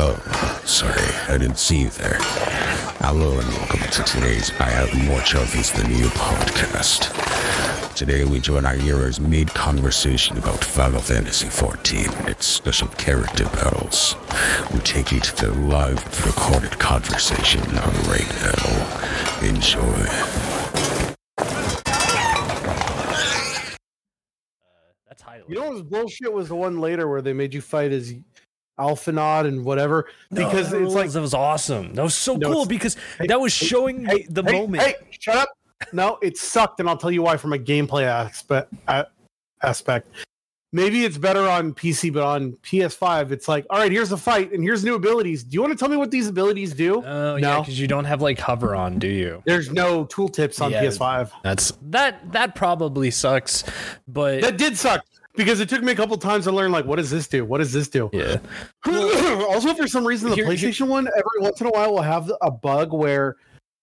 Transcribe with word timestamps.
Oh, 0.00 0.14
sorry, 0.64 1.02
I 1.26 1.36
didn't 1.38 1.58
see 1.58 1.80
you 1.80 1.88
there. 1.88 2.18
Hello 3.00 3.36
and 3.36 3.48
welcome 3.48 3.80
to 3.80 4.04
today's 4.04 4.52
I 4.60 4.70
Have 4.70 4.94
More 5.08 5.20
Trophies 5.22 5.72
Than 5.72 5.90
You 5.90 6.06
podcast. 6.10 7.12
Today 7.96 8.24
we 8.24 8.38
join 8.38 8.64
our 8.64 8.76
heroes 8.76 9.18
mid 9.18 9.52
conversation 9.54 10.38
about 10.38 10.62
Final 10.62 11.00
Fantasy 11.00 11.48
XIV 11.48 12.16
and 12.20 12.28
its 12.28 12.46
special 12.46 12.86
character 12.90 13.46
battles. 13.46 14.14
We 14.72 14.78
take 14.78 15.10
you 15.10 15.18
to 15.18 15.34
the 15.34 15.50
live 15.52 16.24
recorded 16.24 16.78
conversation 16.78 17.62
right 18.06 18.30
now. 18.40 19.48
Enjoy. 19.48 19.82
Uh, 19.82 21.14
that's 25.08 25.22
highly. 25.22 25.42
You 25.48 25.56
know 25.56 25.62
what 25.62 25.72
was 25.72 25.82
bullshit 25.82 26.32
was 26.32 26.46
the 26.46 26.54
one 26.54 26.78
later 26.78 27.08
where 27.08 27.20
they 27.20 27.32
made 27.32 27.52
you 27.52 27.60
fight 27.60 27.90
as 27.90 28.14
Alphinaud 28.78 29.46
and 29.46 29.64
whatever 29.64 30.06
because 30.32 30.72
it's 30.72 30.94
like 30.94 31.10
that 31.10 31.20
was 31.20 31.34
awesome. 31.34 31.94
That 31.94 32.02
was 32.02 32.14
so 32.14 32.36
No, 32.36 32.52
cool 32.52 32.66
because 32.66 32.96
hey, 33.18 33.26
that 33.26 33.40
was 33.40 33.52
showing 33.52 34.04
hey, 34.04 34.14
me 34.14 34.26
the 34.28 34.42
hey, 34.42 34.52
moment. 34.52 34.82
Hey, 34.82 34.94
shut 35.18 35.36
up! 35.36 35.48
No, 35.92 36.18
it 36.22 36.36
sucked, 36.36 36.80
and 36.80 36.88
I'll 36.88 36.96
tell 36.96 37.10
you 37.10 37.22
why 37.22 37.36
from 37.36 37.52
a 37.52 37.58
gameplay 37.58 38.04
aspect. 38.04 38.72
Aspect. 39.62 40.08
Maybe 40.70 41.06
it's 41.06 41.16
better 41.16 41.48
on 41.48 41.72
PC, 41.72 42.12
but 42.12 42.22
on 42.22 42.52
PS5, 42.62 43.30
it's 43.30 43.48
like, 43.48 43.64
all 43.70 43.78
right, 43.78 43.90
here's 43.90 44.10
the 44.10 44.18
fight, 44.18 44.52
and 44.52 44.62
here's 44.62 44.84
new 44.84 44.96
abilities. 44.96 45.42
Do 45.42 45.54
you 45.54 45.62
want 45.62 45.72
to 45.72 45.78
tell 45.78 45.88
me 45.88 45.96
what 45.96 46.10
these 46.10 46.28
abilities 46.28 46.74
do? 46.74 47.02
Oh 47.06 47.36
yeah, 47.36 47.54
No. 47.54 47.60
because 47.62 47.80
you 47.80 47.86
don't 47.88 48.04
have 48.04 48.20
like 48.20 48.38
hover 48.38 48.76
on, 48.76 48.98
do 48.98 49.08
you? 49.08 49.42
There's 49.46 49.70
no 49.70 50.04
tooltips 50.04 50.60
on 50.60 50.70
Yeah. 50.70 50.82
PS5. 50.84 51.30
That's 51.42 51.72
that. 51.84 52.32
That 52.32 52.54
probably 52.54 53.10
sucks, 53.10 53.64
but 54.06 54.42
That 54.42 54.58
did 54.58 54.76
suck 54.76 55.02
because 55.38 55.60
it 55.60 55.70
took 55.70 55.82
me 55.82 55.92
a 55.92 55.94
couple 55.94 56.16
times 56.18 56.44
to 56.44 56.52
learn, 56.52 56.70
like, 56.70 56.84
what 56.84 56.96
does 56.96 57.08
this 57.10 57.26
do? 57.28 57.44
What 57.46 57.58
does 57.58 57.72
this 57.72 57.88
do? 57.88 58.10
yeah. 58.12 58.36
also, 58.86 59.72
for 59.74 59.86
some 59.88 60.06
reason, 60.06 60.28
the 60.28 60.34
Here- 60.36 60.44
here- 60.52 60.70
PlayStation 60.70 60.88
one 60.88 61.06
every 61.08 61.40
once 61.40 61.60
in 61.62 61.66
a 61.66 61.70
while 61.70 61.92
will 61.94 62.02
have 62.02 62.30
a 62.42 62.50
bug 62.50 62.92
where, 62.92 63.36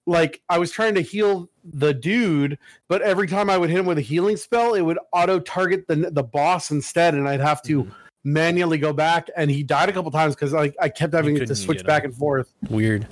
like, 0.05 0.41
I 0.49 0.59
was 0.59 0.69
trying 0.71 0.93
to 0.95 1.01
heal 1.01 1.49
the 1.63 1.93
dude, 1.95 2.59
but 2.89 3.01
every 3.01 3.27
time 3.27 3.49
I 3.49 3.57
would 3.57 3.71
hit 3.71 3.79
him 3.79 3.87
with 3.87 3.97
a 3.97 4.01
healing 4.01 4.37
spell, 4.37 4.75
it 4.75 4.81
would 4.81 4.99
auto 5.11 5.39
target 5.39 5.87
the 5.87 5.95
the 6.11 6.21
boss 6.23 6.69
instead, 6.69 7.15
and 7.15 7.27
I'd 7.27 7.39
have 7.41 7.63
to 7.63 7.85
Mhm. 7.85 7.91
manually 8.23 8.77
go 8.77 8.93
back. 8.93 9.29
And 9.35 9.49
he 9.49 9.63
died 9.63 9.89
a 9.89 9.93
couple 9.93 10.11
times 10.11 10.35
because 10.35 10.53
I, 10.53 10.71
I 10.79 10.89
kept 10.89 11.13
having 11.13 11.35
to 11.43 11.55
switch 11.55 11.83
back 11.83 12.03
and 12.03 12.13
forth. 12.13 12.51
Weird. 12.69 13.07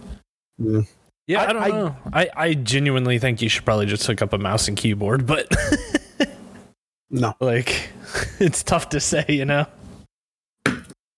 Yeah. 0.60 0.82
Yeah, 1.26 1.42
I, 1.42 1.46
I- 1.46 1.54
don't 1.54 1.64
I- 1.64 1.68
know. 1.70 1.96
I, 2.12 2.30
I 2.36 2.54
genuinely 2.54 3.18
think 3.18 3.42
you 3.42 3.48
should 3.50 3.64
probably 3.66 3.86
just 3.88 4.06
hook 4.06 4.22
up 4.22 4.34
a 4.34 4.38
mouse 4.38 4.68
and 4.68 4.76
keyboard, 4.78 5.26
but 5.26 5.48
No, 7.10 7.34
like 7.40 7.90
it's 8.40 8.64
tough 8.64 8.90
to 8.90 9.00
say, 9.00 9.26
you 9.30 9.46
know. 9.46 9.66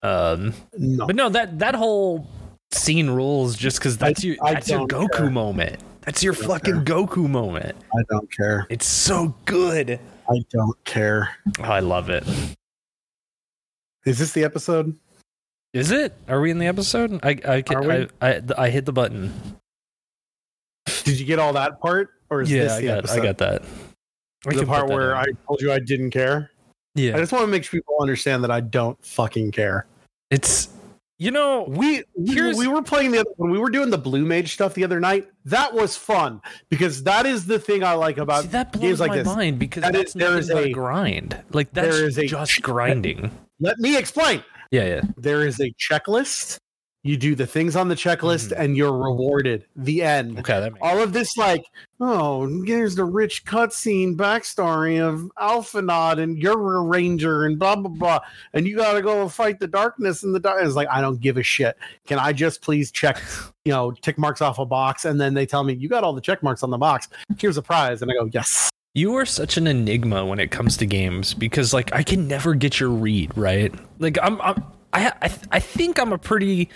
Um, 0.04 0.54
no. 0.78 1.08
but 1.08 1.16
no, 1.16 1.30
that 1.30 1.60
that 1.60 1.76
whole 1.76 2.28
scene 2.72 3.10
rules 3.10 3.56
just 3.56 3.80
because 3.80 3.98
that's 3.98 4.24
I- 4.24 4.28
your 4.28 4.36
I 4.44 4.54
that's 4.54 4.70
your 4.70 4.88
Goku 4.88 5.12
care. 5.12 5.30
moment. 5.30 5.80
That's 6.02 6.22
your 6.24 6.34
fucking 6.34 6.86
Goku 6.86 7.28
moment. 7.28 7.76
I 7.98 8.04
don't 8.10 8.32
care. 8.32 8.68
It's 8.70 8.86
so 8.86 9.34
good. 9.46 10.00
I 10.30 10.40
don't 10.52 10.84
care. 10.84 11.36
Oh, 11.60 11.64
I 11.64 11.80
love 11.80 12.10
it. 12.12 12.24
Is 14.06 14.20
this 14.20 14.32
the 14.34 14.44
episode? 14.44 14.96
Is 15.74 15.90
it? 15.92 16.14
Are 16.30 16.40
we 16.40 16.52
in 16.52 16.60
the 16.60 16.68
episode? 16.68 17.20
I 17.24 17.30
I 17.48 17.62
can. 17.64 17.90
I, 17.92 18.08
I 18.22 18.42
I 18.58 18.70
hit 18.70 18.86
the 18.86 18.94
button. 18.94 19.34
Did 21.04 21.20
you 21.20 21.26
get 21.26 21.40
all 21.40 21.54
that 21.54 21.80
part, 21.82 22.10
or 22.30 22.42
is 22.44 22.52
Yeah, 22.52 22.64
this 22.66 22.72
I 22.74 22.82
the 22.82 22.88
got 22.88 22.98
episode? 23.00 23.20
I 23.20 23.24
got 23.24 23.38
that. 23.40 23.64
The 24.46 24.66
part 24.68 24.90
where. 24.90 25.16
I 25.16 25.26
told 25.48 25.62
you 25.62 25.72
I 25.72 25.80
didn't 25.80 26.12
care. 26.12 26.52
I 26.98 27.18
just 27.18 27.32
want 27.32 27.44
to 27.44 27.48
make 27.48 27.64
sure 27.64 27.80
people 27.80 27.98
understand 28.02 28.44
that 28.44 28.52
I 28.52 28.62
don't 28.62 29.04
fucking 29.06 29.52
care. 29.52 29.86
it's 30.32 30.70
you 31.18 31.32
know 31.32 31.64
We 31.70 32.04
we, 32.18 32.54
we 32.56 32.68
were 32.68 32.82
playing 32.82 33.12
the 33.12 33.24
when 33.38 33.50
we 33.50 33.58
were 33.58 33.70
doing 33.70 33.90
the 33.90 33.98
blue 33.98 34.26
mage 34.26 34.54
stuff 34.54 34.74
the 34.74 34.84
other 34.84 35.00
night. 35.00 35.30
That 35.46 35.74
was 35.74 35.96
fun 35.96 36.42
because 36.70 37.04
that 37.04 37.26
is 37.26 37.46
the 37.46 37.58
thing 37.58 37.84
I 37.86 37.94
like 37.94 38.18
about 38.18 38.44
See, 38.44 38.50
that 38.50 38.74
blows 38.74 38.82
games 38.82 39.00
like 39.00 39.10
my 39.12 39.18
this. 39.20 39.26
mind 39.28 39.60
because 39.60 39.84
That 39.84 39.96
is- 39.96 40.14
that's 40.14 40.46
is 40.46 40.50
a- 40.50 40.72
grind. 40.72 41.38
Like 41.54 41.72
that's 41.72 41.88
there 41.96 42.06
is 42.06 42.18
a- 42.18 42.26
just 42.28 42.62
grinding. 42.62 43.32
Let 43.62 43.78
me 43.80 43.98
explain. 43.98 44.44
Yeah, 44.72 44.86
yeah. 44.86 45.02
There 45.16 45.48
is 45.48 45.60
a 45.62 45.72
checklist. 45.80 46.58
You 47.06 47.18
do 47.18 47.36
the 47.36 47.46
things 47.46 47.76
on 47.76 47.88
the 47.88 47.94
checklist, 47.94 48.50
Mhm. 48.50 48.56
and 48.58 48.76
you're 48.76 48.92
rewarded. 48.92 49.66
The 49.76 50.02
end. 50.02 50.40
Okay, 50.40 50.72
All 50.82 51.00
of 51.00 51.14
this, 51.14 51.38
like, 51.38 51.64
oh, 52.02 52.64
here's 52.66 52.96
the 52.96 53.06
rich 53.06 53.46
cutscene 53.46 54.16
backstory 54.16 55.00
of 55.00 55.30
Alphinaud, 55.40 56.18
and 56.18 56.36
you're 56.36 56.78
a 56.78 56.82
ranger, 56.82 57.46
and 57.46 57.60
blah 57.60 57.76
blah 57.76 57.92
blah, 57.92 58.20
and 58.56 58.66
you 58.66 58.76
got 58.76 58.94
to 58.94 59.04
go 59.04 59.30
fight 59.30 59.60
the 59.60 59.68
darkness 59.68 60.24
and 60.24 60.34
the 60.34 60.40
dark. 60.40 60.64
It's 60.66 60.74
like 60.74 60.88
I 60.90 61.00
don't 61.00 61.22
give 61.22 61.38
a 61.38 61.44
shit. 61.44 61.78
Can 62.08 62.18
I 62.18 62.34
just 62.34 62.64
please 62.64 62.90
check, 62.90 63.22
you 63.66 63.72
know, 63.72 63.92
tick 63.92 64.18
marks 64.18 64.42
off 64.42 64.58
a 64.58 64.66
box, 64.66 65.06
and 65.06 65.22
then 65.22 65.36
they 65.36 65.46
tell 65.46 65.64
me 65.64 65.74
you 65.76 65.88
got 65.88 66.04
all 66.04 66.14
the 66.14 66.22
check 66.22 66.42
marks 66.42 66.64
on 66.64 66.72
the 66.72 66.78
box. 66.80 67.08
Here's 67.38 67.58
a 67.58 67.62
prize, 67.62 68.02
and 68.02 68.10
I 68.10 68.16
go 68.16 68.28
yes. 68.34 68.72
You 68.96 69.14
are 69.16 69.26
such 69.26 69.58
an 69.58 69.68
enigma 69.68 70.26
when 70.26 70.40
it 70.40 70.52
comes 70.52 70.76
to 70.78 70.86
games 70.86 71.34
because 71.36 71.72
like 71.72 71.94
I 71.94 72.02
can 72.02 72.28
never 72.28 72.56
get 72.56 72.80
your 72.80 72.90
read, 72.90 73.38
right? 73.38 73.72
Like 74.00 74.18
I'm, 74.24 74.42
I'm 74.42 74.64
I 74.96 75.12
I 75.22 75.32
I 75.52 75.60
think 75.60 76.00
I'm 76.00 76.14
a 76.14 76.18
pretty 76.18 76.70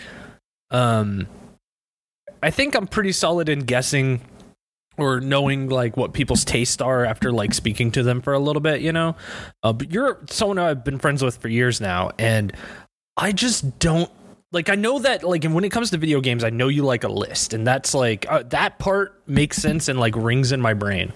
um 0.70 1.28
I 2.44 2.52
think 2.52 2.76
I'm 2.76 2.88
pretty 2.88 3.12
solid 3.12 3.50
in 3.50 3.60
guessing 3.60 4.22
or 4.98 5.22
knowing 5.22 5.70
like 5.70 5.96
what 5.96 6.14
people's 6.14 6.44
tastes 6.44 6.82
are 6.82 7.06
after 7.06 7.32
like 7.32 7.54
speaking 7.54 7.92
to 7.92 8.04
them 8.04 8.22
for 8.22 8.34
a 8.34 8.40
little 8.40 8.60
bit, 8.62 8.82
you 8.82 8.92
know. 8.92 9.16
Uh, 9.64 9.74
but 9.74 9.92
you're 9.92 10.20
someone 10.30 10.60
I've 10.60 10.84
been 10.84 11.00
friends 11.00 11.24
with 11.24 11.38
for 11.38 11.48
years 11.48 11.80
now, 11.80 12.12
and 12.20 12.54
I 13.16 13.32
just 13.32 13.80
don't 13.80 14.12
like. 14.52 14.70
I 14.70 14.76
know 14.76 15.00
that 15.00 15.24
like, 15.24 15.46
and 15.46 15.56
when 15.56 15.64
it 15.64 15.72
comes 15.72 15.90
to 15.92 15.98
video 15.98 16.20
games, 16.22 16.44
I 16.44 16.50
know 16.50 16.68
you 16.68 16.84
like 16.84 17.04
a 17.06 17.10
list, 17.10 17.54
and 17.54 17.66
that's 17.66 17.94
like 17.94 18.30
uh, 18.30 18.44
that 18.50 18.78
part 18.80 19.22
makes 19.26 19.58
sense 19.58 19.88
and 19.88 20.00
like 20.00 20.16
rings 20.16 20.52
in 20.52 20.62
my 20.62 20.74
brain. 20.74 21.14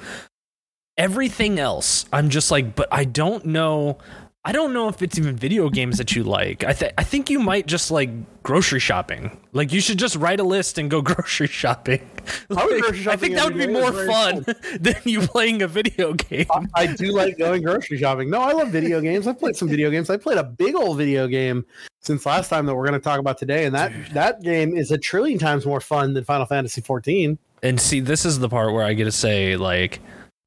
Everything 0.98 1.60
else, 1.60 2.06
I'm 2.14 2.30
just 2.30 2.52
like, 2.52 2.76
but 2.76 2.88
I 2.92 3.04
don't 3.04 3.46
know. 3.46 3.98
I 4.46 4.52
don't 4.52 4.74
know 4.74 4.90
if 4.90 5.02
it's 5.02 5.18
even 5.18 5.38
video 5.38 5.70
games 5.70 5.98
that 6.00 6.18
you 6.18 6.24
like. 6.26 6.66
I 6.66 6.74
th- 6.74 6.94
I 6.98 7.04
think 7.04 7.30
you 7.30 7.40
might 7.40 7.66
just 7.66 7.90
like 7.92 8.10
grocery 8.44 8.82
shopping. 8.82 9.40
Like 9.54 9.72
you 9.72 9.80
should 9.80 9.98
just 9.98 10.18
write 10.18 10.42
a 10.42 10.44
list 10.44 10.78
and 10.78 10.92
go 10.92 11.02
grocery 11.14 11.48
shopping. 11.48 12.06
Like, 12.50 12.68
grocery 12.68 13.08
I 13.08 13.16
think 13.16 13.36
that 13.36 13.46
would 13.46 13.58
be 13.58 13.68
more 13.68 13.94
fun 14.06 14.46
than 14.82 14.96
you 15.06 15.22
playing 15.22 15.62
a 15.62 15.68
video 15.68 16.14
game. 16.14 16.46
I, 16.52 16.66
I 16.76 16.88
do 16.88 17.14
like 17.14 17.38
going 17.38 17.62
grocery 17.64 17.98
shopping. 17.98 18.30
No, 18.30 18.42
I 18.42 18.52
love 18.52 18.68
video 18.68 19.00
games. 19.00 19.28
I've 19.28 19.40
played 19.40 19.56
some 19.56 19.70
video 19.70 19.90
games. 19.90 20.10
I 20.10 20.18
played 20.18 20.38
a 20.38 20.44
big 20.44 20.76
old 20.76 20.98
video 20.98 21.26
game 21.28 21.66
since 22.02 22.26
last 22.26 22.50
time 22.50 22.66
that 22.66 22.76
we're 22.76 22.86
going 22.86 23.00
to 23.00 23.04
talk 23.04 23.20
about 23.22 23.38
today, 23.38 23.64
and 23.64 23.74
that 23.74 23.94
that 24.14 24.42
game 24.44 24.76
is 24.76 24.92
a 24.92 24.98
trillion 24.98 25.40
times 25.40 25.66
more 25.66 25.80
fun 25.80 26.14
than 26.14 26.26
Final 26.26 26.46
Fantasy 26.48 26.82
14. 26.82 27.38
And 27.62 27.80
see, 27.80 28.02
this 28.02 28.26
is 28.26 28.40
the 28.40 28.50
part 28.50 28.74
where 28.74 28.84
I 28.84 28.92
get 28.94 29.06
to 29.06 29.12
say 29.14 29.56
like, 29.56 30.02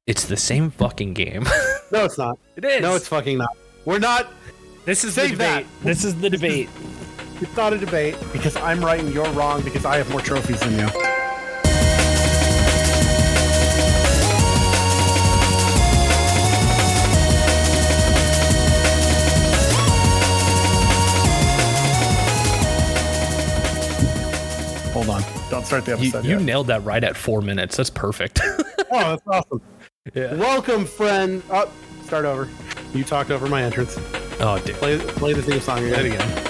it's 0.05 0.25
the 0.25 0.37
same 0.37 0.69
fucking 0.69 1.15
game. 1.15 1.47
No, 1.89 2.03
it's 2.03 2.17
not. 2.17 2.37
it 2.57 2.65
is. 2.65 2.81
No, 2.81 2.95
it's 2.95 3.07
fucking 3.07 3.37
not. 3.37 3.55
We're 3.87 3.99
not. 3.99 4.27
this 4.83 5.05
is 5.05 5.15
the 5.15 5.21
save 5.21 5.37
that. 5.37 5.59
debate. 5.59 5.67
This 5.81 6.03
is 6.03 6.13
the 6.19 6.29
debate. 6.29 6.69
It's 7.39 7.55
not 7.55 7.71
a 7.71 7.77
debate 7.77 8.17
because 8.33 8.55
I'm 8.55 8.83
right 8.83 8.99
and 8.99 9.13
you're 9.13 9.29
wrong 9.33 9.61
because 9.61 9.85
I 9.85 9.97
have 9.97 10.09
more 10.09 10.21
trophies 10.21 10.59
than 10.59 10.71
you. 10.79 10.87
Hold 24.93 25.09
on. 25.09 25.23
Don't 25.51 25.63
start 25.65 25.85
the 25.85 25.91
You, 25.91 25.97
episode. 25.97 26.25
you 26.25 26.31
yet. 26.37 26.41
nailed 26.41 26.67
that 26.67 26.83
right 26.83 27.03
at 27.03 27.15
four 27.15 27.41
minutes. 27.41 27.77
That's 27.77 27.89
perfect. 27.89 28.39
Oh, 28.89 28.99
that's 28.99 29.21
awesome. 29.27 29.61
yeah. 30.13 30.33
Welcome, 30.35 30.85
friend. 30.85 31.43
Oh, 31.49 31.69
start 32.05 32.23
over. 32.23 32.47
You 32.93 33.03
talked 33.03 33.31
over 33.31 33.47
my 33.47 33.63
entrance. 33.63 33.97
Oh, 34.39 34.61
dude. 34.65 34.75
Play, 34.77 34.97
play 34.97 35.33
the 35.33 35.41
theme 35.41 35.59
song 35.59 35.79
again. 35.79 36.05
again. 36.05 36.43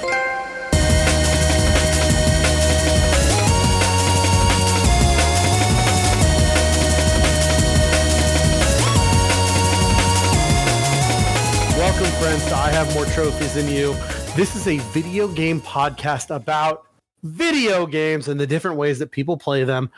Welcome, 11.77 12.05
friends, 12.19 12.45
to 12.45 12.55
I 12.55 12.69
Have 12.71 12.93
More 12.93 13.05
Trophies 13.05 13.55
Than 13.55 13.67
You. 13.67 13.93
This 14.35 14.55
is 14.55 14.67
a 14.67 14.77
video 14.91 15.27
game 15.27 15.59
podcast 15.59 16.33
about 16.33 16.85
video 17.23 17.87
games 17.87 18.27
and 18.27 18.39
the 18.39 18.45
different 18.45 18.77
ways 18.77 18.99
that 18.99 19.09
people 19.09 19.37
play 19.37 19.63
them. 19.63 19.89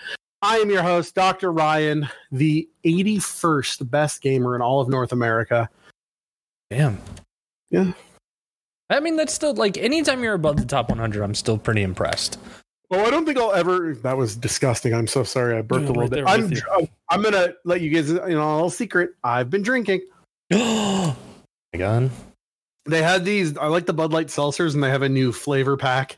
I 0.42 0.58
am 0.60 0.70
your 0.70 0.84
host, 0.84 1.16
Dr. 1.16 1.52
Ryan, 1.52 2.08
the 2.32 2.70
81st 2.86 3.90
best 3.92 4.22
gamer 4.22 4.56
in 4.56 4.62
all 4.62 4.80
of 4.80 4.88
North 4.88 5.12
America. 5.12 5.70
Damn. 6.70 7.00
Yeah. 7.72 7.94
I 8.90 9.00
mean, 9.00 9.16
that's 9.18 9.34
still 9.34 9.54
like 9.54 9.78
anytime 9.78 10.24
you're 10.24 10.34
above 10.34 10.58
the 10.58 10.66
top 10.66 10.90
100, 10.90 11.24
I'm 11.24 11.36
still 11.36 11.58
pretty 11.58 11.84
impressed. 11.84 12.40
Well, 12.90 13.06
I 13.06 13.12
don't 13.12 13.26
think 13.26 13.38
I'll 13.38 13.54
ever. 13.54 13.94
That 13.96 14.18
was 14.18 14.36
disgusting. 14.36 14.94
I'm 14.96 15.06
so 15.06 15.24
sorry. 15.24 15.56
I 15.56 15.62
burped 15.62 15.84
Yeah, 15.84 15.90
a 15.90 15.94
little 15.94 16.10
bit. 16.10 16.24
I'm, 16.28 16.42
with 16.42 16.52
you. 16.54 16.62
dr- 16.62 16.90
I'm 17.12 17.22
gonna 17.22 17.54
let 17.66 17.82
you 17.82 17.92
guys, 17.92 18.10
you 18.10 18.18
know, 18.18 18.52
a 18.52 18.56
little 18.56 18.70
secret. 18.72 19.12
I've 19.24 19.52
been 19.52 19.62
drinking. 19.62 20.02
oh 20.54 21.16
my 21.74 21.78
god. 21.80 22.10
They 22.86 23.04
had 23.04 23.24
these. 23.24 23.56
I 23.58 23.68
like 23.68 23.86
the 23.86 23.94
Bud 23.94 24.12
Light 24.12 24.28
seltzers, 24.28 24.74
and 24.74 24.84
they 24.84 24.90
have 24.90 25.04
a 25.04 25.10
new 25.10 25.32
flavor 25.32 25.78
pack. 25.78 26.18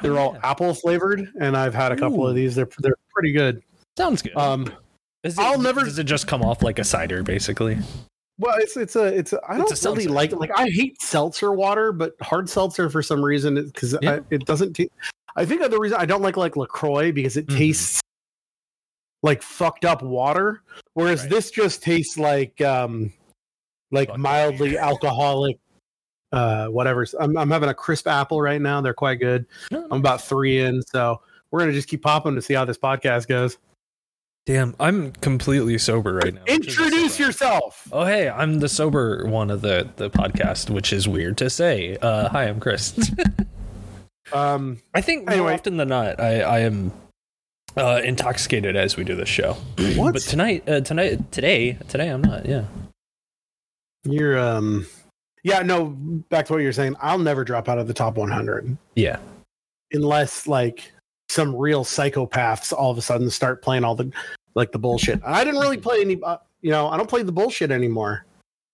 They're 0.00 0.16
all 0.16 0.34
yeah. 0.34 0.50
apple 0.50 0.74
flavored, 0.74 1.28
and 1.40 1.56
I've 1.56 1.74
had 1.74 1.90
a 1.90 1.96
couple 1.96 2.24
Ooh. 2.24 2.28
of 2.28 2.36
these. 2.36 2.54
They're 2.54 2.68
they're 2.78 2.94
pretty 3.12 3.32
good. 3.32 3.60
Sounds 3.96 4.22
good. 4.22 4.36
Um, 4.36 4.72
Is 5.24 5.36
it, 5.36 5.42
I'll 5.42 5.58
never- 5.60 5.84
Does 5.84 5.98
it 5.98 6.04
just 6.04 6.26
come 6.28 6.42
off 6.42 6.62
like 6.62 6.78
a 6.78 6.84
cider, 6.84 7.22
basically? 7.24 7.78
Well, 8.38 8.56
it's 8.58 8.76
it's 8.76 8.96
a 8.96 9.04
it's 9.06 9.32
a, 9.32 9.40
I 9.48 9.56
don't 9.58 9.70
It's 9.70 9.84
a 9.84 9.90
really 9.90 10.04
seltzer. 10.04 10.14
like 10.14 10.32
like 10.32 10.50
I 10.58 10.68
hate 10.70 11.00
seltzer 11.00 11.52
water, 11.52 11.92
but 11.92 12.14
hard 12.20 12.48
seltzer 12.48 12.88
for 12.90 13.02
some 13.02 13.22
reason 13.24 13.54
because 13.66 13.96
Yeah. 14.02 14.20
it 14.30 14.44
doesn't. 14.46 14.74
ta- 14.74 14.84
I 15.36 15.44
think 15.44 15.62
the 15.68 15.78
reason 15.78 15.98
I 16.00 16.06
don't 16.06 16.22
like 16.22 16.36
like 16.36 16.56
Lacroix 16.56 17.12
because 17.12 17.36
it 17.36 17.46
Mhm. 17.46 17.56
tastes 17.58 18.00
like 19.22 19.42
fucked 19.42 19.84
up 19.84 20.02
water, 20.02 20.62
whereas 20.94 21.22
Right. 21.22 21.30
this 21.30 21.50
just 21.50 21.82
tastes 21.82 22.18
like 22.18 22.60
um 22.60 23.12
like 23.90 24.08
Fuck 24.08 24.18
mildly 24.18 24.78
alcoholic. 24.78 25.58
Uh, 26.32 26.66
whatever. 26.68 27.06
I'm 27.20 27.36
I'm 27.36 27.50
having 27.50 27.68
a 27.68 27.74
crisp 27.74 28.08
apple 28.08 28.40
right 28.40 28.60
now. 28.60 28.80
They're 28.80 28.94
quite 28.94 29.20
good. 29.20 29.44
No, 29.70 29.86
I'm 29.90 30.00
about 30.00 30.22
three 30.22 30.60
in, 30.60 30.80
so 30.82 31.20
we're 31.50 31.60
gonna 31.60 31.72
just 31.72 31.88
keep 31.88 32.02
popping 32.02 32.34
to 32.34 32.40
see 32.42 32.54
how 32.54 32.64
this 32.64 32.78
podcast 32.78 33.28
goes. 33.28 33.58
Damn, 34.44 34.74
I'm 34.80 35.12
completely 35.12 35.78
sober 35.78 36.14
right 36.14 36.34
now. 36.34 36.40
which 36.42 36.66
is 36.68 36.78
a 36.78 36.82
Introduce 36.84 37.18
yourself. 37.20 37.86
Oh 37.92 38.04
hey, 38.04 38.28
I'm 38.28 38.58
the 38.58 38.68
sober 38.68 39.24
one 39.26 39.50
of 39.50 39.60
the 39.60 39.88
the 39.96 40.10
podcast, 40.10 40.68
which 40.68 40.92
is 40.92 41.06
weird 41.06 41.38
to 41.38 41.48
say. 41.48 41.96
Uh, 42.02 42.28
hi, 42.28 42.44
I'm 42.44 42.60
Chris. 42.60 43.10
Um, 44.32 44.78
I 44.94 45.02
think 45.02 45.26
more 45.26 45.32
Anyway. 45.34 45.52
often 45.52 45.76
than 45.76 45.88
not, 45.88 46.18
I 46.18 46.40
I 46.40 46.58
am 46.60 46.90
uh, 47.76 48.00
intoxicated 48.02 48.76
as 48.76 48.96
we 48.96 49.04
do 49.04 49.14
this 49.14 49.28
show. 49.28 49.58
What? 49.96 50.14
But 50.14 50.22
tonight, 50.22 50.66
uh, 50.66 50.80
tonight, 50.80 51.30
today, 51.32 51.76
today, 51.88 52.08
I'm 52.08 52.22
not. 52.22 52.46
Yeah. 52.46 52.64
you're 54.04 54.38
um, 54.38 54.86
yeah, 55.44 55.60
no. 55.60 55.86
Back 56.30 56.46
to 56.46 56.54
what 56.54 56.62
you're 56.62 56.72
saying. 56.72 56.96
I'll 57.02 57.18
never 57.18 57.44
drop 57.44 57.68
out 57.68 57.76
of 57.78 57.86
the 57.88 57.92
top 57.92 58.16
100 58.16 58.74
Yeah. 58.94 59.18
unless 59.92 60.46
like 60.46 60.90
some 61.32 61.56
real 61.56 61.84
psychopaths 61.84 62.72
all 62.72 62.90
of 62.90 62.98
a 62.98 63.02
sudden 63.02 63.30
start 63.30 63.62
playing 63.62 63.84
all 63.84 63.94
the 63.94 64.12
like 64.54 64.70
the 64.72 64.78
bullshit. 64.78 65.20
I 65.24 65.44
didn't 65.44 65.60
really 65.60 65.78
play 65.78 66.00
any. 66.00 66.22
Uh, 66.22 66.36
you 66.60 66.70
know, 66.70 66.88
I 66.88 66.96
don't 66.96 67.08
play 67.08 67.22
the 67.22 67.32
bullshit 67.32 67.70
anymore. 67.70 68.26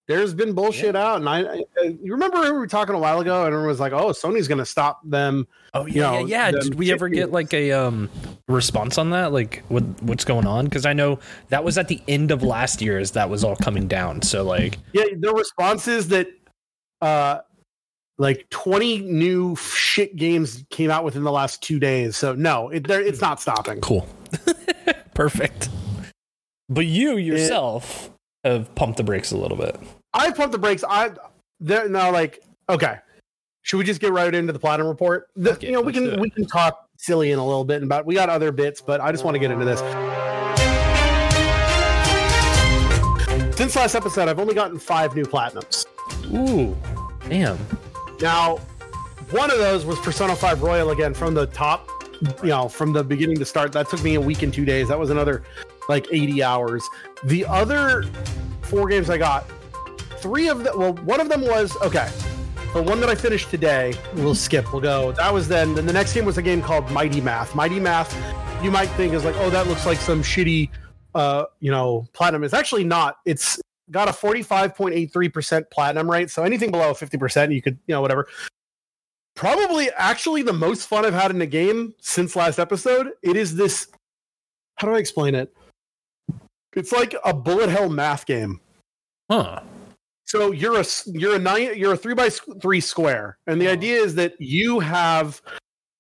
There's 0.08 0.32
been 0.32 0.55
bullshit 0.55 0.96
out, 0.96 1.16
and 1.16 1.28
I, 1.28 1.43
I 1.43 1.64
you 1.82 2.12
remember 2.12 2.40
we 2.40 2.50
were 2.50 2.66
talking 2.66 2.94
a 2.94 2.99
while 2.99 3.20
ago, 3.20 3.44
and 3.44 3.49
everyone 3.49 3.69
was 3.69 3.78
like, 3.78 3.93
"Oh, 3.93 4.08
Sony's 4.08 4.49
going 4.49 4.58
to 4.58 4.64
stop 4.66 5.00
them." 5.05 5.46
Oh 5.75 5.84
You 5.84 6.00
yeah, 6.00 6.10
know, 6.10 6.19
yeah. 6.20 6.49
yeah. 6.49 6.58
Did 6.60 6.76
we 6.76 6.90
ever 6.93 7.10
get 7.10 7.31
like 7.31 7.52
a 7.52 7.72
um 7.72 8.08
response 8.49 8.96
on 8.96 9.11
that? 9.11 9.32
Like 9.32 9.62
what 9.69 9.82
what's 10.02 10.25
going 10.25 10.46
on? 10.46 10.64
Because 10.64 10.87
I 10.87 10.94
know 10.94 11.19
that 11.50 11.62
was 11.62 11.76
at 11.76 11.88
the 11.88 12.00
end 12.08 12.31
of 12.31 12.43
last 12.43 12.81
year 12.81 12.99
as 12.99 13.11
that 13.12 13.28
was 13.28 13.44
all 13.44 13.56
coming 13.56 13.87
down. 13.87 14.22
So 14.22 14.44
like, 14.44 14.78
Yeah, 14.94 15.04
the 15.19 15.32
response 15.34 15.87
is 15.87 16.08
that 16.08 16.28
uh 17.02 17.40
like 18.18 18.48
20 18.50 19.00
new 19.00 19.56
shit 19.56 20.16
games 20.16 20.64
came 20.70 20.90
out 20.90 21.04
within 21.04 21.22
the 21.22 21.32
last 21.32 21.62
two 21.62 21.78
days. 21.78 22.16
So 22.16 22.34
no, 22.34 22.68
it, 22.68 22.88
it's 22.90 23.20
not 23.20 23.40
stopping. 23.40 23.80
cool, 23.80 24.06
perfect. 25.14 25.68
But 26.68 26.86
you 26.86 27.16
yourself 27.16 28.10
have 28.44 28.74
pumped 28.74 28.98
the 28.98 29.04
brakes 29.04 29.30
a 29.30 29.36
little 29.36 29.56
bit. 29.56 29.78
I 30.12 30.30
pumped 30.32 30.52
the 30.52 30.58
brakes. 30.58 30.84
I 30.88 31.12
there 31.60 31.88
now 31.88 32.12
like 32.12 32.42
okay. 32.68 32.98
Should 33.62 33.78
we 33.78 33.84
just 33.84 34.00
get 34.00 34.12
right 34.12 34.34
into 34.34 34.52
the 34.52 34.58
platinum 34.58 34.86
report? 34.86 35.28
The, 35.36 35.52
Okay, 35.52 35.66
you 35.66 35.72
know, 35.72 35.82
we 35.82 35.92
can 35.92 36.20
we 36.20 36.30
can 36.30 36.46
talk 36.46 36.88
silly 36.96 37.32
in 37.32 37.38
a 37.38 37.44
little 37.44 37.64
bit 37.64 37.82
about 37.82 38.06
we 38.06 38.14
got 38.14 38.28
other 38.28 38.50
bits, 38.52 38.80
but 38.80 39.00
I 39.00 39.12
just 39.12 39.24
want 39.24 39.34
to 39.34 39.38
get 39.38 39.50
into 39.50 39.64
this. 39.64 39.80
Since 43.56 43.74
last 43.76 43.94
episode, 43.94 44.28
I've 44.28 44.38
only 44.38 44.54
gotten 44.54 44.78
five 44.78 45.16
new 45.16 45.24
platinums. 45.24 45.84
Ooh, 46.32 46.76
damn. 47.28 47.58
Now, 48.20 48.56
one 49.30 49.50
of 49.50 49.58
those 49.58 49.84
was 49.84 49.98
Persona 50.00 50.34
5 50.34 50.62
Royal 50.62 50.90
again 50.90 51.14
from 51.14 51.34
the 51.34 51.46
top, 51.46 51.88
you 52.42 52.48
know, 52.48 52.68
from 52.68 52.92
the 52.92 53.04
beginning 53.04 53.38
to 53.38 53.44
start. 53.44 53.72
That 53.72 53.88
took 53.88 54.02
me 54.02 54.14
a 54.14 54.20
week 54.20 54.42
and 54.42 54.52
two 54.52 54.64
days. 54.64 54.88
That 54.88 54.98
was 54.98 55.10
another 55.10 55.44
like 55.88 56.06
80 56.10 56.42
hours. 56.42 56.88
The 57.24 57.46
other 57.46 58.04
four 58.62 58.88
games 58.88 59.10
I 59.10 59.18
got, 59.18 59.48
three 60.18 60.48
of 60.48 60.64
them, 60.64 60.78
well, 60.78 60.94
one 60.94 61.20
of 61.20 61.28
them 61.28 61.42
was, 61.42 61.76
okay, 61.82 62.08
the 62.74 62.82
one 62.82 63.00
that 63.00 63.08
I 63.08 63.14
finished 63.14 63.50
today, 63.50 63.94
we'll 64.14 64.34
skip, 64.34 64.72
we'll 64.72 64.82
go. 64.82 65.12
That 65.12 65.32
was 65.32 65.48
then, 65.48 65.74
then 65.74 65.86
the 65.86 65.92
next 65.92 66.12
game 66.12 66.24
was 66.24 66.38
a 66.38 66.42
game 66.42 66.60
called 66.60 66.90
Mighty 66.90 67.20
Math. 67.20 67.54
Mighty 67.54 67.80
Math, 67.80 68.14
you 68.62 68.70
might 68.70 68.88
think 68.90 69.14
is 69.14 69.24
like, 69.24 69.36
oh, 69.38 69.50
that 69.50 69.66
looks 69.66 69.86
like 69.86 69.98
some 69.98 70.22
shitty, 70.22 70.68
uh, 71.14 71.44
you 71.60 71.70
know, 71.70 72.06
platinum. 72.12 72.44
It's 72.44 72.54
actually 72.54 72.84
not. 72.84 73.18
It's 73.24 73.60
got 73.90 74.08
a 74.08 74.12
45.83% 74.12 75.70
platinum 75.70 76.11
rate. 76.11 76.31
So 76.31 76.43
anything 76.43 76.70
below 76.70 76.93
50%, 76.93 77.55
you 77.55 77.62
could, 77.62 77.79
you 77.87 77.94
know, 77.94 78.00
whatever. 78.00 78.29
Probably 79.35 79.90
actually 79.96 80.43
the 80.43 80.52
most 80.52 80.88
fun 80.88 81.05
I've 81.05 81.14
had 81.14 81.31
in 81.31 81.40
a 81.43 81.46
game 81.46 81.94
since 82.00 82.35
last 82.35 82.58
episode. 82.58 83.12
It 83.23 83.37
is 83.37 83.55
this, 83.55 83.88
how 84.76 84.88
do 84.88 84.94
I 84.94 84.99
explain 84.99 85.35
it? 85.35 85.55
It's 86.75 86.93
like 86.93 87.14
a 87.25 87.32
bullet 87.32 87.69
hell 87.69 87.88
math 87.88 88.26
game. 88.26 88.61
Huh. 89.31 89.61
So 90.26 90.52
you're 90.52 90.79
a 90.79 90.85
you're 91.06 91.37
a 91.37 91.38
nine 91.38 91.70
you're 91.76 91.94
a 91.94 91.96
three 91.96 92.14
by 92.14 92.29
three 92.29 92.81
square, 92.81 93.38
and 93.46 93.58
the 93.61 93.69
Oh. 93.69 93.73
idea 93.73 93.96
is 93.96 94.14
that 94.17 94.38
you 94.38 94.79
have 94.79 95.40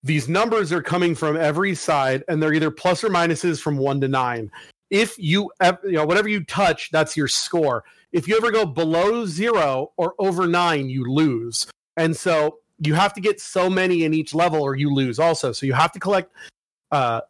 these 0.02 0.28
numbers 0.28 0.70
are 0.70 0.82
coming 0.82 1.14
from 1.14 1.36
every 1.36 1.74
side, 1.74 2.24
and 2.28 2.42
they're 2.42 2.52
either 2.52 2.70
plus 2.70 3.02
or 3.02 3.08
minuses 3.08 3.60
from 3.60 3.78
one 3.78 4.00
to 4.02 4.08
nine. 4.08 4.50
If 4.90 5.18
you 5.18 5.50
ev- 5.60 5.78
you 5.84 5.92
know 5.92 6.06
whatever 6.06 6.28
you 6.28 6.44
touch, 6.44 6.90
that's 6.90 7.16
your 7.16 7.28
score. 7.28 7.84
If 8.12 8.26
you 8.26 8.36
ever 8.36 8.50
go 8.50 8.64
below 8.64 9.26
zero 9.26 9.92
or 9.96 10.14
over 10.18 10.46
nine, 10.46 10.88
you 10.88 11.04
lose, 11.04 11.66
and 11.96 12.16
so 12.16 12.58
you 12.80 12.94
have 12.94 13.12
to 13.14 13.20
get 13.20 13.40
so 13.40 13.68
many 13.68 14.04
in 14.04 14.14
each 14.14 14.34
level, 14.34 14.62
or 14.62 14.76
you 14.76 14.92
lose 14.94 15.18
also. 15.18 15.52
So 15.52 15.66
you 15.66 15.72
have 15.74 15.92
to 15.92 15.98
collect 15.98 16.32
uh, 16.90 17.20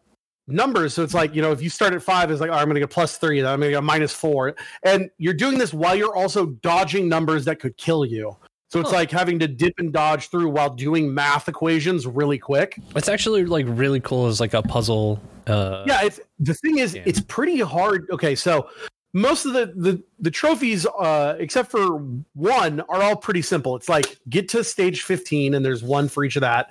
numbers. 0.47 0.95
So 0.95 1.03
it's 1.03 1.15
like 1.15 1.35
you 1.35 1.43
know 1.43 1.53
if 1.53 1.61
you 1.63 1.71
start 1.71 1.95
at 1.95 2.03
five, 2.03 2.31
it's 2.31 2.41
like 2.41 2.51
oh, 2.51 2.55
I'm 2.55 2.67
going 2.67 2.75
to 2.75 2.81
get 2.81 2.91
plus 2.91 3.19
three, 3.19 3.41
then 3.41 3.53
I'm 3.53 3.59
going 3.61 3.73
to 3.73 3.77
get 3.77 3.83
minus 3.85 4.13
four, 4.13 4.55
and 4.85 5.11
you're 5.19 5.35
doing 5.35 5.59
this 5.59 5.75
while 5.75 5.97
you're 5.97 6.15
also 6.15 6.47
dodging 6.47 7.09
numbers 7.09 7.45
that 7.47 7.59
could 7.59 7.77
kill 7.77 8.05
you. 8.05 8.37
So 8.71 8.81
it's 8.81 8.91
Huh. 8.91 8.97
like 8.97 9.11
having 9.11 9.39
to 9.39 9.49
dip 9.49 9.73
and 9.79 9.93
dodge 9.93 10.29
through 10.29 10.51
while 10.51 10.69
doing 10.69 11.13
math 11.13 11.49
equations 11.49 12.07
really 12.07 12.39
quick. 12.39 12.79
It's 12.95 13.09
actually 13.09 13.47
like 13.47 13.65
really 13.67 13.99
cool 13.99 14.27
as 14.27 14.41
like 14.41 14.53
a 14.53 14.63
puzzle. 14.63 15.19
Uh, 15.49 15.85
yeah, 15.87 16.05
it's 16.05 16.21
the 16.39 16.55
thing 16.55 16.79
is 16.79 16.95
Yeah. 16.95 17.03
it's 17.07 17.21
pretty 17.21 17.61
hard. 17.61 18.09
Okay, 18.11 18.35
so 18.35 18.69
most 19.15 19.47
of 19.47 19.53
the 19.55 19.73
the, 19.77 20.03
the 20.19 20.31
trophies, 20.31 20.87
uh, 20.87 21.37
except 21.39 21.71
for 21.71 21.99
one, 22.35 22.81
are 22.89 23.03
all 23.03 23.17
pretty 23.17 23.43
simple. 23.43 23.77
It's 23.77 23.89
like 23.89 24.19
get 24.29 24.49
to 24.51 24.63
stage 24.63 25.03
15, 25.03 25.55
and 25.55 25.65
there's 25.65 25.83
one 25.83 26.09
for 26.09 26.25
each 26.25 26.37
of 26.37 26.41
that. 26.43 26.69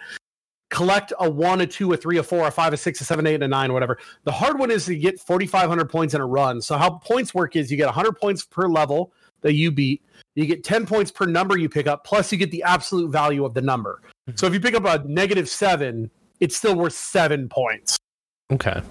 Collect 0.70 1.14
a 1.20 1.30
one, 1.30 1.62
a 1.62 1.68
two, 1.68 1.94
a 1.94 1.98
three, 1.98 2.18
a 2.18 2.24
four, 2.24 2.46
a 2.46 2.52
five, 2.52 2.74
a 2.74 2.78
six, 2.78 3.00
a 3.00 3.06
seven, 3.06 3.26
eight, 3.26 3.36
and 3.36 3.44
a 3.46 3.48
nine, 3.48 3.72
whatever. 3.72 3.98
The 4.26 4.34
hard 4.34 4.60
one 4.60 4.70
is 4.70 4.86
to 4.88 4.96
get 4.98 5.18
4,500 5.18 5.90
points 5.90 6.14
in 6.14 6.20
a 6.20 6.26
run. 6.26 6.62
So 6.62 6.78
how 6.78 6.90
points 6.98 7.34
work 7.34 7.56
is 7.56 7.72
you 7.72 7.78
get 7.78 7.86
100 7.86 8.18
points 8.20 8.44
per 8.44 8.68
level 8.68 9.14
that 9.42 9.54
you 9.54 9.72
beat. 9.72 10.04
You 10.36 10.46
get 10.46 10.66
10 10.66 10.86
points 10.86 11.10
per 11.10 11.26
number 11.26 11.58
you 11.58 11.70
pick 11.70 11.88
up, 11.88 12.04
plus 12.04 12.34
you 12.34 12.38
get 12.38 12.52
the 12.52 12.64
absolute 12.64 13.10
value 13.12 13.46
of 13.46 13.54
the 13.54 13.62
number. 13.62 14.02
So 14.36 14.46
if 14.46 14.54
you 14.54 14.60
pick 14.60 14.76
up 14.76 14.84
a 14.84 15.08
negative 15.08 15.48
seven, 15.48 16.12
it's 16.42 16.58
still 16.58 16.76
worth 16.76 16.94
seven 16.94 17.48
points. 17.48 17.98
Okay. 18.52 18.82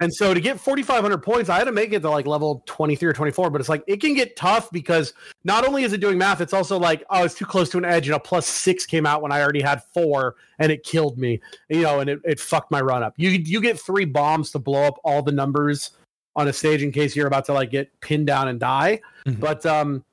And 0.00 0.12
so 0.12 0.34
to 0.34 0.40
get 0.40 0.58
4,500 0.58 1.18
points, 1.18 1.48
I 1.48 1.56
had 1.56 1.64
to 1.64 1.72
make 1.72 1.92
it 1.92 2.00
to 2.00 2.10
like 2.10 2.26
level 2.26 2.64
23 2.66 3.08
or 3.08 3.12
24. 3.12 3.48
But 3.50 3.60
it's 3.60 3.70
like, 3.70 3.84
it 3.86 4.00
can 4.00 4.14
get 4.14 4.36
tough 4.36 4.70
because 4.72 5.14
not 5.44 5.66
only 5.66 5.84
is 5.84 5.92
it 5.92 6.00
doing 6.00 6.18
math, 6.18 6.40
it's 6.40 6.52
also 6.52 6.78
like, 6.78 7.04
oh, 7.10 7.24
it's 7.24 7.34
too 7.34 7.46
close 7.46 7.70
to 7.70 7.78
an 7.78 7.84
edge. 7.84 8.06
You 8.06 8.12
know, 8.12 8.18
plus 8.18 8.46
six 8.46 8.86
came 8.86 9.06
out 9.06 9.22
when 9.22 9.30
I 9.30 9.40
already 9.40 9.62
had 9.62 9.82
four 9.94 10.34
and 10.58 10.72
it 10.72 10.82
killed 10.82 11.16
me, 11.16 11.40
you 11.68 11.82
know, 11.82 12.00
and 12.00 12.10
it, 12.10 12.20
it 12.24 12.40
fucked 12.40 12.72
my 12.72 12.80
run 12.80 13.04
up. 13.04 13.14
You, 13.16 13.30
you 13.30 13.60
get 13.60 13.78
three 13.78 14.04
bombs 14.04 14.50
to 14.50 14.58
blow 14.58 14.82
up 14.82 14.98
all 15.04 15.22
the 15.22 15.32
numbers 15.32 15.92
on 16.36 16.48
a 16.48 16.52
stage 16.52 16.82
in 16.82 16.90
case 16.90 17.14
you're 17.14 17.28
about 17.28 17.44
to 17.44 17.52
like 17.52 17.70
get 17.70 17.88
pinned 18.00 18.26
down 18.26 18.48
and 18.48 18.58
die. 18.58 19.00
Mhm. 19.26 19.38
But 19.38 19.64
um, 19.64 20.04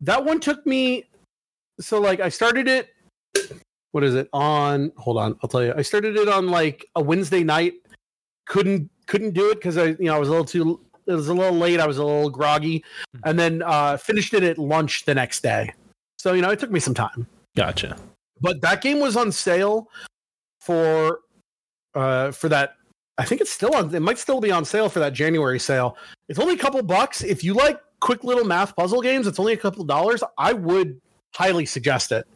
that 0.00 0.24
one 0.24 0.40
took 0.40 0.66
me. 0.66 1.04
So 1.78 2.00
like, 2.00 2.20
I 2.20 2.30
started 2.30 2.68
it. 2.68 2.88
What 3.92 4.02
is 4.02 4.14
it 4.14 4.28
on? 4.32 4.92
Hold 4.96 5.18
on, 5.18 5.36
I'll 5.42 5.48
tell 5.48 5.62
you. 5.62 5.74
I 5.76 5.82
started 5.82 6.16
it 6.16 6.28
on 6.28 6.48
like 6.48 6.86
a 6.96 7.02
Wednesday 7.02 7.44
night 7.44 7.74
couldn't 8.50 8.90
couldn't 9.06 9.32
do 9.32 9.50
it 9.50 9.54
because 9.54 9.78
I 9.78 9.84
you 10.00 10.06
know 10.06 10.16
I 10.16 10.18
was 10.18 10.28
a 10.28 10.32
little 10.32 10.44
too 10.44 10.80
it 11.06 11.12
was 11.12 11.28
a 11.28 11.34
little 11.34 11.56
late 11.56 11.78
I 11.78 11.86
was 11.86 11.98
a 11.98 12.04
little 12.04 12.28
groggy. 12.28 12.84
And 13.24 13.38
then 13.38 13.62
uh 13.64 13.96
finished 13.96 14.34
it 14.34 14.42
at 14.42 14.58
lunch 14.58 15.04
the 15.04 15.14
next 15.14 15.42
day. 15.42 15.72
So 16.18 16.34
you 16.34 16.42
know 16.42 16.50
it 16.50 16.58
took 16.58 16.70
me 16.72 16.80
some 16.80 16.94
time. 16.94 17.26
Gotcha. 17.56 17.96
but 18.40 18.60
that 18.60 18.82
game 18.82 18.98
was 19.00 19.16
on 19.16 19.30
sale 19.30 19.88
for 20.60 21.20
uh 21.94 22.32
for 22.32 22.48
that 22.48 22.74
I 23.18 23.24
think 23.24 23.40
it's 23.40 23.52
still 23.52 23.74
on 23.74 23.94
it 23.94 24.02
might 24.02 24.18
still 24.18 24.40
be 24.40 24.50
on 24.50 24.64
sale 24.64 24.88
for 24.88 24.98
that 24.98 25.12
January 25.12 25.60
sale. 25.60 25.96
It's 26.28 26.40
only 26.40 26.54
a 26.54 26.58
couple 26.58 26.82
bucks. 26.82 27.22
If 27.22 27.44
you 27.44 27.54
like 27.54 27.80
quick 28.00 28.24
little 28.24 28.44
math 28.44 28.74
puzzle 28.74 29.00
games 29.00 29.28
it's 29.28 29.38
only 29.38 29.52
a 29.52 29.56
couple 29.56 29.84
dollars. 29.84 30.24
I 30.38 30.54
would 30.54 31.00
highly 31.36 31.66
suggest 31.66 32.10
it 32.10 32.26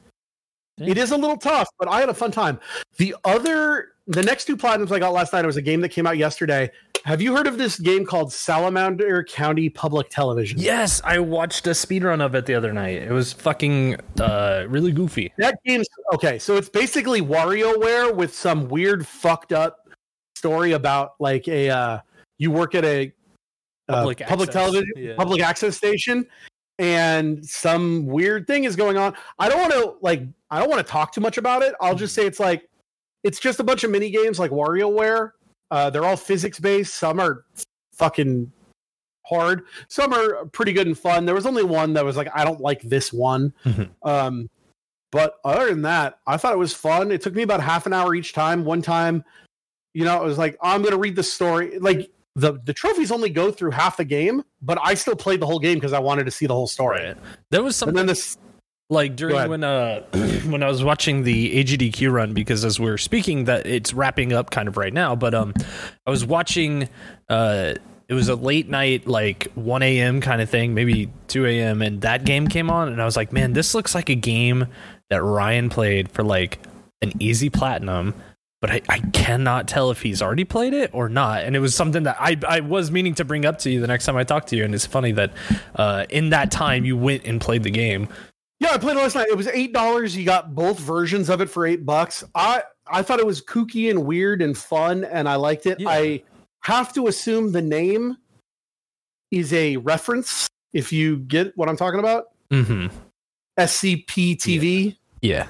Yeah. 0.76 0.90
it 0.90 0.99
is 0.99 1.12
a 1.12 1.16
little 1.16 1.37
tough, 1.37 1.69
but 1.78 1.88
I 1.88 2.00
had 2.00 2.09
a 2.09 2.14
fun 2.14 2.31
time. 2.31 2.59
The 2.97 3.14
other, 3.25 3.93
the 4.07 4.23
next 4.23 4.47
two 4.47 4.57
platinums 4.57 4.90
I 4.90 4.99
got 4.99 5.12
last 5.12 5.33
night 5.33 5.45
it 5.45 5.47
was 5.47 5.57
a 5.57 5.62
game 5.62 5.81
that 5.83 5.90
came 5.90 6.07
out 6.07 6.16
yesterday. 6.16 6.71
Have 7.04 7.21
you 7.21 7.37
heard 7.37 7.47
of 7.47 7.59
this 7.59 7.78
game 7.78 8.07
called 8.07 8.33
Salamander 8.33 9.25
County 9.25 9.69
Public 9.69 10.09
Television? 10.09 10.59
Yes, 10.59 11.02
I 11.04 11.19
watched 11.19 11.66
a 11.66 11.71
speedrun 11.71 12.23
of 12.25 12.35
it 12.35 12.47
the 12.47 12.54
other 12.54 12.73
night. 12.73 13.02
It 13.02 13.12
was 13.12 13.33
fucking 13.35 13.97
uh, 14.19 14.64
really 14.69 14.90
goofy. 14.90 15.33
That 15.37 15.59
game's 15.66 15.87
okay. 16.14 16.38
So 16.38 16.57
it's 16.57 16.71
basically 16.71 17.21
WarioWare 17.21 18.14
with 18.14 18.35
some 18.35 18.69
weird, 18.69 19.07
fucked 19.07 19.52
up 19.52 19.87
story 20.35 20.73
about 20.73 21.12
like 21.21 21.47
a 21.47 21.69
uh, 21.69 21.99
you 22.38 22.50
work 22.50 22.75
at 22.75 22.85
a 22.85 23.12
uh, 23.88 23.97
Public 23.97 24.21
public, 24.21 24.50
television, 24.50 24.93
yeah. 24.97 25.14
public 25.14 25.43
access 25.43 25.76
station, 25.76 26.26
and 26.78 27.45
some 27.45 28.07
weird 28.07 28.47
thing 28.47 28.64
is 28.64 28.76
going 28.76 28.97
on. 28.97 29.14
I 29.38 29.49
don't 29.49 29.61
want 29.61 29.73
to 29.73 29.95
like. 30.00 30.23
I 30.55 30.61
don't 30.61 30.71
want 30.71 30.87
to 30.87 30.91
talk 30.91 31.13
too 31.13 31.21
much 31.21 31.37
about 31.37 31.63
it. 31.63 31.75
I'll 31.81 31.97
just 31.97 32.15
say 32.15 32.27
it's 32.27 32.39
like 32.39 32.69
it's 33.25 33.41
just 33.41 33.59
a 33.59 33.65
bunch 33.65 33.83
of 33.83 33.91
mini 33.91 34.09
games 34.09 34.39
like 34.39 34.53
WarioWare. 34.53 35.33
Uh, 35.73 35.91
they're 35.91 36.05
all 36.05 36.17
physics 36.17 36.61
based. 36.61 36.95
Some 36.95 37.19
are 37.19 37.45
fucking 37.95 38.53
hard. 39.27 39.65
Some 39.89 40.13
are 40.13 40.45
pretty 40.47 40.73
good 40.73 40.87
and 40.87 40.97
fun. 40.97 41.25
There 41.25 41.35
was 41.35 41.47
only 41.47 41.65
one 41.65 41.95
that 41.95 42.05
was 42.05 42.17
like, 42.17 42.29
I 42.33 42.45
don't 42.45 42.61
like 42.61 42.83
this 42.83 43.13
one. 43.13 43.53
Mhm. 43.65 43.91
Um, 44.05 44.49
but 45.11 45.37
other 45.45 45.71
than 45.71 45.83
that, 45.83 46.21
I 46.27 46.37
thought 46.37 46.53
it 46.53 46.59
was 46.59 46.73
fun. 46.73 47.11
It 47.11 47.21
took 47.21 47.35
me 47.35 47.43
about 47.43 47.61
half 47.61 47.87
an 47.87 47.93
hour 47.93 48.15
each 48.15 48.33
time. 48.33 48.65
One 48.65 48.81
time, 48.83 49.25
you 49.93 50.05
know, 50.05 50.23
it 50.23 50.25
was 50.25 50.39
like, 50.39 50.57
I'm 50.63 50.83
gonna 50.83 50.99
read 50.99 51.17
the 51.17 51.23
story. 51.25 51.81
Like 51.81 52.11
the 52.37 52.61
the 52.65 52.73
trophies 52.73 53.11
only 53.11 53.31
go 53.31 53.51
through 53.51 53.73
half 53.73 53.97
the 53.97 54.05
game, 54.05 54.45
but 54.63 54.79
I 54.83 54.95
still 54.95 55.17
played 55.17 55.41
the 55.41 55.47
whole 55.47 55.59
game 55.59 55.79
because 55.79 55.93
I 55.93 55.99
wanted 55.99 56.27
to 56.27 56.31
see 56.31 56.47
the 56.47 56.55
whole 56.55 56.69
story. 56.69 57.05
Right. 57.05 57.17
There 57.51 57.63
was 57.63 57.75
And 57.75 57.79
something 57.79 57.97
then 57.97 58.07
this, 58.07 58.37
like 58.91 59.17
during 59.17 59.49
when 59.49 59.64
uh 59.64 60.03
when 60.47 60.62
I 60.62 60.69
was 60.69 60.85
watching 60.85 61.23
the 61.23 61.64
AGDQ 61.64 62.12
run 62.12 62.35
because 62.35 62.64
as 62.64 62.79
we're 62.79 62.99
speaking 62.99 63.45
that 63.45 63.67
it's 63.67 63.95
wrapping 63.95 64.33
up 64.33 64.50
kind 64.50 64.69
of 64.69 64.76
right 64.76 64.93
now, 64.93 65.17
but 65.17 65.35
um 65.35 65.55
I 66.07 66.11
was 66.11 66.25
watching 66.25 66.88
uh 67.29 67.75
it 68.09 68.14
was 68.14 68.29
a 68.29 68.35
late 68.35 68.69
night 68.69 69.07
like 69.07 69.50
1 69.55 69.83
a.m 69.83 70.21
kind 70.21 70.43
of 70.43 70.50
thing 70.50 70.75
maybe 70.75 71.11
2 71.29 71.47
a.m 71.47 71.81
and 71.81 72.03
that 72.03 72.25
game 72.26 72.49
came 72.49 72.71
on 72.71 72.88
and 72.88 73.00
i 73.00 73.05
was 73.07 73.17
like 73.17 73.33
man 73.33 73.55
this 73.55 73.75
looks 73.75 73.95
like 73.95 74.11
a 74.11 74.14
game 74.14 74.67
that 75.09 75.23
ryan 75.23 75.71
played 75.71 76.11
for 76.11 76.23
like 76.23 76.59
an 77.00 77.12
easy 77.19 77.49
platinum 77.49 78.14
but 78.61 78.71
I, 78.71 78.81
I 78.88 78.99
cannot 78.99 79.69
tell 79.69 79.91
if 79.91 80.00
he's 80.00 80.23
already 80.23 80.45
played 80.45 80.73
it 80.73 80.88
or 80.95 81.11
not. 81.11 81.45
And 81.45 81.55
it 81.55 81.59
was 81.59 81.75
something 81.75 82.05
that 82.05 82.17
I, 82.19 82.38
I 82.49 82.61
was 82.61 82.91
meaning 82.91 83.14
to 83.17 83.25
bring 83.25 83.45
up 83.45 83.59
to 83.59 83.71
you 83.71 83.79
the 83.79 83.87
next 83.87 84.07
time 84.07 84.17
i 84.17 84.25
talk 84.25 84.47
to 84.47 84.57
you 84.57 84.64
and 84.64 84.75
it's 84.75 84.87
funny 84.87 85.12
that 85.12 85.33
uh, 85.75 86.07
in 86.09 86.31
that 86.31 86.50
time 86.50 86.87
you 86.87 86.97
went 86.97 87.26
and 87.26 87.43
played 87.43 87.62
the 87.62 87.71
game 87.71 88.09
yeah, 88.61 88.71
I 88.73 88.79
played 88.79 88.97
it 88.97 89.01
last 89.01 89.15
night. 89.15 89.29
It 89.29 89.37
was 89.37 89.47
eight 89.49 89.73
dollars. 89.73 90.17
You 90.17 90.25
got 90.25 90.55
both 90.55 90.79
versions 90.79 91.29
of 91.31 91.41
it 91.41 91.51
for 91.51 91.67
eight 91.67 91.85
bucks. 91.85 92.25
I 92.35 92.63
I 92.87 93.03
thought 93.03 93.19
it 93.21 93.27
was 93.27 93.41
kooky 93.43 93.91
and 93.91 94.05
weird 94.07 94.43
and 94.43 94.57
fun, 94.57 95.05
and 95.05 95.29
I 95.29 95.37
liked 95.37 95.67
it. 95.67 95.81
Yeah. 95.81 95.89
I 95.89 96.23
have 96.63 96.93
to 96.95 97.07
assume 97.09 97.53
the 97.53 97.63
name 97.63 98.17
is 99.31 99.53
a 99.53 99.77
reference. 99.79 100.49
If 100.73 100.93
you 100.93 101.19
get 101.19 101.57
what 101.57 101.69
I'm 101.69 101.77
talking 101.77 102.01
about, 102.01 102.27
mm-hmm 102.51 102.89
SCP 103.59 104.37
TV. 104.37 104.97
yeah 105.23 105.47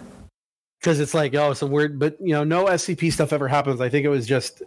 because 0.78 1.00
it's 1.00 1.14
like 1.14 1.34
oh 1.34 1.54
some 1.54 1.70
weird 1.70 1.98
but 1.98 2.14
you 2.20 2.34
know 2.34 2.44
no 2.44 2.66
scp 2.66 3.10
stuff 3.10 3.32
ever 3.32 3.48
happens 3.48 3.80
i 3.80 3.88
think 3.88 4.04
it 4.04 4.10
was 4.10 4.26
just 4.26 4.62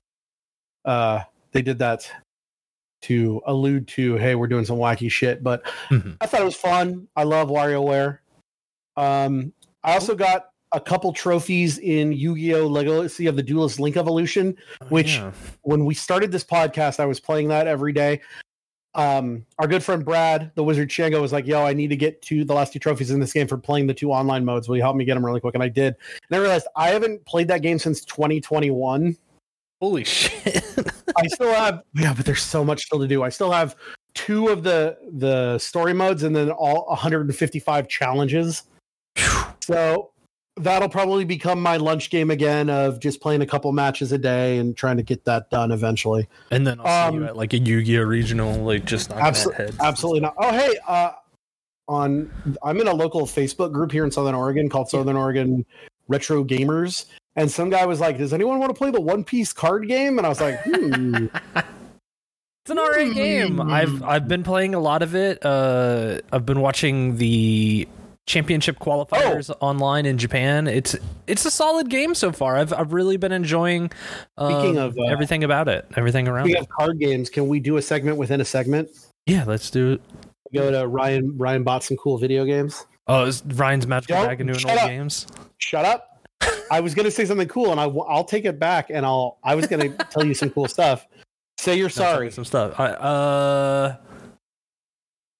uh 0.86 1.22
they 1.52 1.62
did 1.62 1.78
that 1.78 2.12
to 3.04 3.40
allude 3.46 3.88
to 3.88 4.16
hey 4.16 4.34
we're 4.34 4.48
doing 4.48 4.66
some 4.66 4.78
wacky 4.78 5.12
shit 5.12 5.44
but 5.44 5.64
Mhm. 5.92 6.18
i 6.20 6.26
thought 6.26 6.42
it 6.42 6.46
was 6.46 6.56
fun 6.56 7.08
i 7.16 7.22
love 7.24 7.50
warioware 7.50 8.18
um 8.98 9.54
i 9.84 9.94
also 9.94 10.16
got 10.16 10.50
a 10.74 10.82
couple 10.82 11.14
trophies 11.14 11.78
in 11.80 12.12
yu-gi-oh! 12.12 12.68
Legacy 12.68 13.28
of 13.28 13.38
the 13.38 13.44
duelist 13.44 13.80
link 13.80 13.96
evolution 13.96 14.58
Which- 14.90 15.16
Yeah. 15.16 15.32
when 15.62 15.86
we 15.86 15.94
started 15.94 16.32
this 16.32 16.44
podcast 16.44 17.00
i 17.00 17.06
was 17.06 17.20
playing 17.20 17.48
that 17.50 17.68
every 17.68 17.94
day. 17.94 18.20
Um 18.96 19.46
our 19.60 19.68
good 19.68 19.84
friend 19.84 20.04
brad 20.04 20.52
the 20.56 20.64
wizard 20.64 20.92
shango 20.92 21.22
was 21.22 21.32
like 21.32 21.46
yo 21.46 21.64
i 21.64 21.72
need 21.72 21.90
to 21.90 21.96
get 21.96 22.22
to 22.24 22.44
the 22.44 22.54
last 22.54 22.74
two 22.74 22.80
trophies 22.80 23.12
in 23.12 23.20
this 23.20 23.32
game 23.32 23.48
for 23.48 23.58
playing 23.58 23.86
the 23.88 23.94
two 23.94 24.12
online 24.12 24.44
modes. 24.44 24.68
Will 24.68 24.76
you 24.76 24.82
help 24.82 24.96
me 24.98 25.06
get 25.06 25.14
them 25.14 25.26
really 25.26 25.40
quick? 25.40 25.54
And 25.54 25.64
i 25.64 25.70
did. 25.70 25.96
And 26.30 26.36
i 26.36 26.40
realized 26.40 26.68
i 26.76 26.90
haven't 26.90 27.24
played 27.26 27.48
that 27.50 27.62
game 27.62 27.78
since 27.80 28.04
2021 28.06 29.16
holy 29.80 30.04
shit. 30.04 30.64
I 31.16 31.28
still 31.28 31.54
have 31.54 31.84
yeah 31.94 32.14
but 32.14 32.26
there's 32.26 32.42
so 32.42 32.66
much 32.66 32.86
still 32.86 33.00
to 33.00 33.08
do. 33.08 33.24
I 33.24 33.30
still 33.30 33.52
have 33.52 33.76
two 34.16 34.48
of 34.48 34.64
the 34.64 34.98
the 35.14 35.60
story 35.60 35.94
modes 35.94 36.24
and 36.24 36.36
then 36.36 36.50
all 36.50 36.88
155 36.88 37.88
challenges 37.88 38.64
so 39.60 40.12
that'll 40.56 40.90
probably 40.90 41.24
become 41.24 41.62
my 41.62 41.78
lunch 41.78 42.10
game 42.10 42.32
again 42.32 42.70
of 42.70 43.00
just 43.00 43.22
playing 43.22 43.42
a 43.42 43.46
couple 43.46 43.72
matches 43.72 44.12
a 44.12 44.18
day 44.18 44.58
and 44.58 44.76
trying 44.76 44.98
to 44.98 45.04
get 45.04 45.24
that 45.26 45.50
done 45.52 45.72
eventually 45.72 46.28
and 46.50 46.66
then 46.66 46.80
i'll 46.84 47.12
see 47.12 47.18
you 47.18 47.22
Um, 47.24 47.28
at 47.30 47.38
like 47.38 47.54
a 47.54 47.60
yu-gi-oh 47.60 48.02
regional 48.02 48.56
like 48.64 48.84
just 48.84 49.10
knocking 49.10 49.26
Abso- 49.26 49.60
at 49.60 49.80
Absolutely 49.80 50.22
not. 50.22 50.34
Oh, 50.38 50.52
hey, 50.52 50.78
uh, 50.88 51.12
on 51.88 52.30
I'm 52.64 52.80
in 52.82 52.88
a 52.88 52.94
local 52.94 53.22
Facebook 53.22 53.72
group 53.72 53.92
here 53.92 54.04
in 54.04 54.12
Southern 54.12 54.36
Oregon 54.36 54.68
called 54.68 54.90
Southern 54.90 55.16
Oregon 55.16 55.66
Retro 56.08 56.44
Gamers, 56.44 57.06
and 57.36 57.50
some 57.50 57.70
guy 57.70 57.86
was 57.86 58.00
like, 58.00 58.18
"Does 58.18 58.34
anyone 58.34 58.60
want 58.60 58.70
to 58.72 58.78
play 58.78 58.92
the 58.92 59.00
One 59.00 59.24
Piece 59.24 59.54
card 59.54 59.88
game?" 59.88 60.18
And 60.18 60.26
I 60.26 60.30
was 60.30 60.42
like, 60.42 60.60
hmm. 60.64 61.28
It's 62.66 62.72
an 62.72 62.80
alright 62.80 63.14
game. 63.14 63.62
I've 63.62 64.04
I've 64.04 64.28
been 64.28 64.44
playing 64.44 64.76
a 64.76 64.80
lot 64.82 65.02
of 65.02 65.16
it. 65.16 65.46
Uh, 65.46 66.20
I've 66.34 66.46
been 66.46 66.60
watching 66.60 67.16
the 67.16 67.88
championship 68.28 68.78
qualifiers 68.78 69.50
Oh. 69.50 69.58
online 69.66 70.06
in 70.06 70.18
Japan. 70.18 70.68
It's 70.68 70.96
it's 71.26 71.46
a 71.46 71.52
solid 71.52 71.90
game 71.90 72.14
so 72.14 72.32
far. 72.32 72.58
I've 72.58 72.72
I've 72.74 72.94
really 72.94 73.18
been 73.18 73.32
enjoying. 73.32 73.90
Uh, 74.38 74.50
Speaking 74.50 74.78
of, 74.78 74.96
uh, 74.98 75.04
everything 75.06 75.44
about 75.44 75.68
it, 75.68 75.88
everything 75.96 76.28
around 76.28 76.46
we 76.46 76.54
have 76.54 76.70
card 76.70 77.00
games. 77.00 77.30
Can 77.30 77.48
we 77.48 77.60
do 77.60 77.78
a 77.78 77.82
segment 77.82 78.18
within 78.18 78.40
a 78.42 78.46
segment? 78.46 78.90
Yeah, 79.26 79.44
let's 79.48 79.70
do 79.72 79.94
it. 79.94 80.02
Go 80.54 80.72
to 80.72 80.88
Ryan. 80.88 81.38
Ryan 81.38 81.64
bought 81.64 81.84
some 81.84 81.98
cool 81.98 82.18
video 82.18 82.46
games. 82.46 82.86
Oh, 83.08 83.24
is 83.26 83.44
Ryan's 83.46 83.88
magical 83.88 84.18
Don't- 84.18 84.28
bag 84.28 84.42
of 84.42 84.46
new 84.46 84.52
and 84.54 84.62
shut 84.62 84.72
old 84.72 84.80
up. 84.82 84.88
games. 84.88 85.28
Shut 85.58 85.86
up. 85.86 86.04
I 86.70 86.82
was 86.82 86.94
gonna 86.94 87.10
say 87.12 87.26
something 87.26 87.48
cool, 87.48 87.72
and 87.72 87.80
I 87.80 87.88
will 87.88 88.24
take 88.26 88.46
it 88.46 88.60
back, 88.60 88.90
and 88.90 89.06
I'll. 89.06 89.40
I 89.44 89.56
was 89.56 89.66
gonna 89.68 89.90
tell 90.12 90.26
you 90.26 90.34
some 90.34 90.50
cool 90.50 90.68
stuff. 90.68 91.08
Say 91.58 91.78
you're 91.78 91.90
sorry. 91.90 92.30
Some 92.32 92.46
stuff. 92.46 92.80
I, 92.80 92.88
uh. 92.92 93.96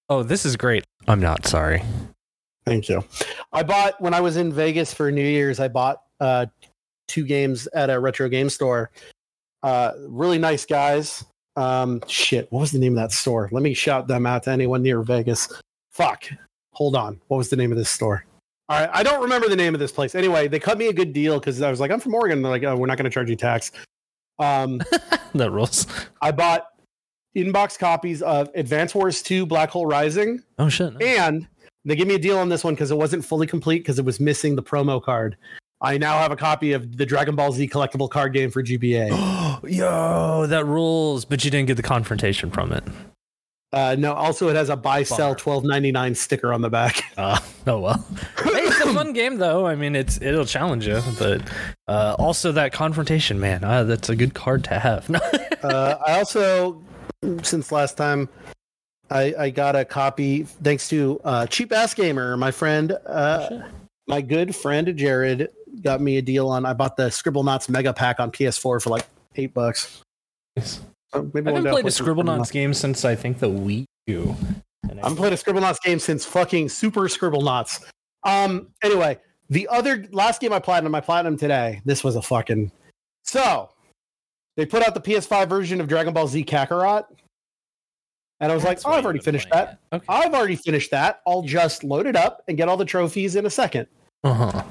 Oh, 0.08 0.22
this 0.22 0.44
is 0.46 0.56
great. 0.56 0.84
I'm 1.06 1.20
not 1.20 1.46
sorry. 1.46 1.82
Thank 2.68 2.88
you. 2.88 3.04
I 3.52 3.62
bought 3.62 4.00
when 4.00 4.14
I 4.14 4.20
was 4.20 4.36
in 4.36 4.52
Vegas 4.52 4.92
for 4.92 5.10
New 5.10 5.22
Year's. 5.22 5.60
I 5.60 5.68
bought 5.68 6.02
uh, 6.20 6.46
two 7.06 7.24
games 7.24 7.66
at 7.68 7.90
a 7.90 7.98
retro 7.98 8.28
game 8.28 8.50
store. 8.50 8.90
Uh, 9.62 9.92
really 10.08 10.38
nice 10.38 10.64
guys. 10.66 11.24
Um, 11.56 12.00
shit, 12.06 12.46
what 12.52 12.60
was 12.60 12.70
the 12.70 12.78
name 12.78 12.92
of 12.92 13.02
that 13.02 13.12
store? 13.12 13.48
Let 13.50 13.62
me 13.62 13.74
shout 13.74 14.06
them 14.06 14.26
out 14.26 14.44
to 14.44 14.50
anyone 14.50 14.82
near 14.82 15.02
Vegas. 15.02 15.48
Fuck. 15.90 16.24
Hold 16.74 16.94
on. 16.94 17.20
What 17.28 17.38
was 17.38 17.48
the 17.50 17.56
name 17.56 17.72
of 17.72 17.78
this 17.78 17.90
store? 17.90 18.24
All 18.68 18.78
right, 18.78 18.90
I 18.92 19.02
don't 19.02 19.22
remember 19.22 19.48
the 19.48 19.56
name 19.56 19.74
of 19.74 19.80
this 19.80 19.90
place. 19.90 20.14
Anyway, 20.14 20.46
they 20.46 20.60
cut 20.60 20.76
me 20.78 20.88
a 20.88 20.92
good 20.92 21.12
deal 21.12 21.40
because 21.40 21.60
I 21.62 21.70
was 21.70 21.80
like, 21.80 21.90
I'm 21.90 22.00
from 22.00 22.14
Oregon. 22.14 22.42
They're 22.42 22.52
like, 22.52 22.62
oh, 22.64 22.76
we're 22.76 22.86
not 22.86 22.98
going 22.98 23.10
to 23.10 23.10
charge 23.10 23.30
you 23.30 23.36
tax. 23.36 23.72
Um, 24.38 24.80
That 25.34 25.50
rules. 25.50 25.86
I 26.22 26.32
bought 26.32 26.66
inbox 27.36 27.78
copies 27.78 28.22
of 28.22 28.50
Advance 28.54 28.94
Wars 28.94 29.22
2 29.22 29.46
Black 29.46 29.70
Hole 29.70 29.86
Rising. 29.86 30.42
Oh 30.58 30.68
shit. 30.68 30.92
no. 30.94 30.98
And 31.04 31.46
they 31.84 31.96
gave 31.96 32.06
me 32.06 32.14
a 32.14 32.18
deal 32.18 32.38
on 32.38 32.48
this 32.48 32.64
one 32.64 32.74
because 32.74 32.90
it 32.90 32.96
wasn't 32.96 33.24
fully 33.24 33.46
complete 33.46 33.78
because 33.78 33.98
it 33.98 34.04
was 34.04 34.20
missing 34.20 34.56
the 34.56 34.62
promo 34.62 35.02
card. 35.02 35.36
I 35.80 35.96
now 35.96 36.18
have 36.18 36.32
a 36.32 36.36
copy 36.36 36.72
of 36.72 36.96
the 36.96 37.06
Dragon 37.06 37.36
Ball 37.36 37.52
Z 37.52 37.68
collectible 37.68 38.10
card 38.10 38.32
game 38.32 38.50
for 38.50 38.62
GBA. 38.62 39.10
Yo, 39.70 40.46
that 40.46 40.64
rules. 40.66 41.24
But 41.24 41.44
you 41.44 41.50
didn't 41.50 41.68
get 41.68 41.76
the 41.76 41.82
confrontation 41.82 42.50
from 42.50 42.72
it. 42.72 42.82
Uh, 43.72 43.94
no, 43.98 44.14
also 44.14 44.48
it 44.48 44.56
has 44.56 44.70
a 44.70 44.76
buy 44.76 45.02
sell 45.02 45.34
twelve 45.34 45.62
ninety 45.62 45.92
nine 45.92 46.14
sticker 46.14 46.52
on 46.52 46.62
the 46.62 46.70
back. 46.70 47.04
Uh, 47.18 47.38
oh 47.66 47.80
well. 47.80 48.06
hey, 48.44 48.60
it's 48.60 48.80
a 48.80 48.92
fun 48.94 49.12
game 49.12 49.38
though. 49.38 49.66
I 49.66 49.74
mean, 49.74 49.96
it's 49.96 50.22
it'll 50.22 50.44
challenge 50.44 50.86
you, 50.86 51.02
but 51.18 51.42
uh, 51.88 52.14
also 52.16 52.52
that 52.52 52.72
confrontation, 52.72 53.40
man. 53.40 53.64
Uh, 53.64 53.82
that's 53.82 54.08
a 54.08 54.14
good 54.14 54.34
card 54.34 54.62
to 54.64 54.78
have. 54.78 55.10
uh, 55.64 55.96
I 56.06 56.18
also, 56.18 56.80
since 57.42 57.72
last 57.72 57.96
time, 57.96 58.28
I, 59.10 59.34
I 59.38 59.50
got 59.50 59.74
a 59.76 59.84
copy 59.84 60.42
thanks 60.44 60.88
to 60.90 61.20
uh, 61.24 61.46
Cheap 61.46 61.72
Ass 61.72 61.94
Gamer, 61.94 62.36
my 62.36 62.50
friend, 62.50 62.92
uh, 63.06 63.62
my 64.06 64.20
good 64.20 64.54
friend 64.54 64.94
Jared 64.96 65.48
got 65.82 66.00
me 66.00 66.16
a 66.18 66.22
deal 66.22 66.48
on. 66.48 66.66
I 66.66 66.72
bought 66.72 66.96
the 66.96 67.08
Scribblenauts 67.08 67.68
Mega 67.68 67.92
Pack 67.92 68.20
on 68.20 68.30
PS4 68.30 68.82
for 68.82 68.90
like 68.90 69.06
eight 69.36 69.54
bucks. 69.54 70.02
Uh, 70.56 71.22
maybe 71.32 71.50
I 71.50 71.54
haven't 71.54 71.70
played 71.70 71.86
a 71.86 71.90
Scribble 71.90 72.22
Scribblenauts. 72.22 72.36
Knots 72.38 72.50
game 72.50 72.74
since 72.74 73.04
I 73.04 73.14
think 73.14 73.38
the 73.38 73.48
Wii 73.48 73.84
U. 74.08 74.36
And 74.88 75.00
I- 75.00 75.06
I'm 75.06 75.16
playing 75.16 75.34
a 75.34 75.36
Scribblenauts 75.36 75.80
game 75.82 75.98
since 75.98 76.24
fucking 76.24 76.68
Super 76.68 77.02
Scribblenauts. 77.02 77.84
Um. 78.24 78.68
Anyway, 78.82 79.18
the 79.48 79.68
other 79.68 80.04
last 80.10 80.40
game 80.40 80.52
I 80.52 80.58
platinum, 80.58 80.94
I 80.94 81.00
platinum 81.00 81.36
today. 81.36 81.80
This 81.84 82.02
was 82.02 82.16
a 82.16 82.22
fucking 82.22 82.72
so. 83.24 83.70
They 84.56 84.66
put 84.66 84.82
out 84.82 84.92
the 84.94 85.00
PS5 85.00 85.48
version 85.48 85.80
of 85.80 85.86
Dragon 85.86 86.12
Ball 86.12 86.26
Z 86.26 86.44
Kakarot, 86.44 87.04
and 88.40 88.50
I 88.52 88.54
was 88.54 88.62
That's 88.64 88.84
like, 88.84 88.94
oh, 88.94 88.98
I've 88.98 89.04
already 89.04 89.18
finished 89.20 89.48
that. 89.52 89.78
Okay. 89.92 90.04
I've 90.08 90.34
already 90.34 90.56
finished 90.56 90.90
that. 90.92 91.20
I'll 91.26 91.42
just 91.42 91.82
load 91.84 92.06
it 92.06 92.16
up 92.16 92.42
and 92.48 92.56
get 92.56 92.68
all 92.68 92.76
the 92.76 92.84
trophies 92.84 93.36
in 93.36 93.46
a 93.46 93.50
second. 93.50 93.86
Uh-huh. 94.24 94.62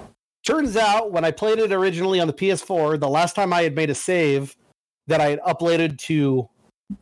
Turns 0.45 0.77
out, 0.77 1.11
when 1.11 1.25
I 1.25 1.31
played 1.31 1.59
it 1.59 1.71
originally 1.73 2.19
on 2.19 2.27
the 2.27 2.33
PS4, 2.33 2.99
the 2.99 3.09
last 3.09 3.35
time 3.35 3.51
I 3.51 3.63
had 3.63 3.75
made 3.75 3.89
a 3.89 3.95
save 3.95 4.55
that 5.07 5.19
I 5.19 5.29
had 5.29 5.39
uploaded 5.41 5.97
to 5.99 6.47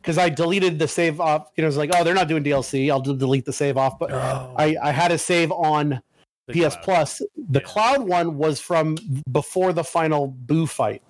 because 0.00 0.18
I 0.18 0.28
deleted 0.28 0.80
the 0.80 0.88
save 0.88 1.20
off. 1.20 1.50
You 1.56 1.62
know, 1.62 1.68
it's 1.68 1.76
like, 1.76 1.90
oh, 1.94 2.02
they're 2.02 2.14
not 2.14 2.26
doing 2.26 2.42
DLC. 2.42 2.90
I'll 2.90 3.00
delete 3.00 3.44
the 3.44 3.52
save 3.52 3.76
off. 3.76 3.98
But 4.00 4.10
Oh, 4.10 4.52
I, 4.56 4.76
I 4.82 4.90
had 4.90 5.12
a 5.12 5.18
save 5.18 5.52
on 5.52 6.00
the 6.48 6.52
PS 6.52 6.74
cloud. 6.74 6.82
Plus. 6.82 7.18
The 7.50 7.60
Yeah. 7.60 7.66
cloud 7.66 8.00
one 8.00 8.36
was 8.36 8.58
from 8.60 8.96
before 9.30 9.72
the 9.72 9.84
final 9.84 10.36
Buu 10.46 10.68
fight. 10.68 11.02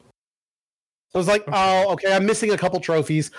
So 1.13 1.15
I 1.15 1.19
was 1.19 1.29
like, 1.29 1.43
Okay. 1.49 1.53
oh, 1.55 1.93
okay, 1.93 2.13
I'm 2.15 2.27
missing 2.27 2.51
a 2.53 2.59
couple 2.59 2.79
trophies. 2.81 3.31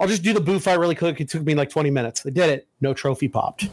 I'll 0.00 0.08
just 0.08 0.22
do 0.22 0.32
the 0.32 0.40
Buu 0.40 0.60
fight 0.60 0.78
really 0.78 0.94
quick. 0.94 1.20
It 1.20 1.28
took 1.28 1.42
me 1.44 1.54
like 1.54 1.68
20 1.68 1.90
minutes. 1.90 2.24
I 2.26 2.30
did 2.30 2.48
it. 2.48 2.66
No 2.80 2.94
trophy 2.94 3.28
popped. 3.28 3.68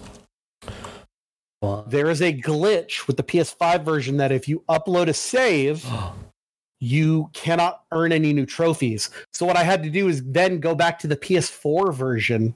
There 1.88 2.10
is 2.10 2.22
a 2.22 2.34
glitch 2.34 3.07
with 3.07 3.17
the 3.17 3.24
PS5 3.24 3.84
version 3.84 4.17
that 4.17 4.31
if 4.31 4.48
you 4.48 4.63
upload 4.69 5.07
a 5.07 5.13
save, 5.13 5.86
you 6.79 7.29
cannot 7.34 7.84
earn 7.91 8.12
any 8.12 8.34
new 8.34 8.46
trophies. 8.46 9.10
So 9.34 9.46
what 9.46 9.57
I 9.57 9.63
had 9.63 9.81
to 9.84 9.89
do 9.89 10.07
is 10.10 10.22
then 10.25 10.60
go 10.60 10.75
back 10.75 11.00
to 11.00 11.07
the 11.07 11.17
PS4 11.17 11.93
version 11.93 12.53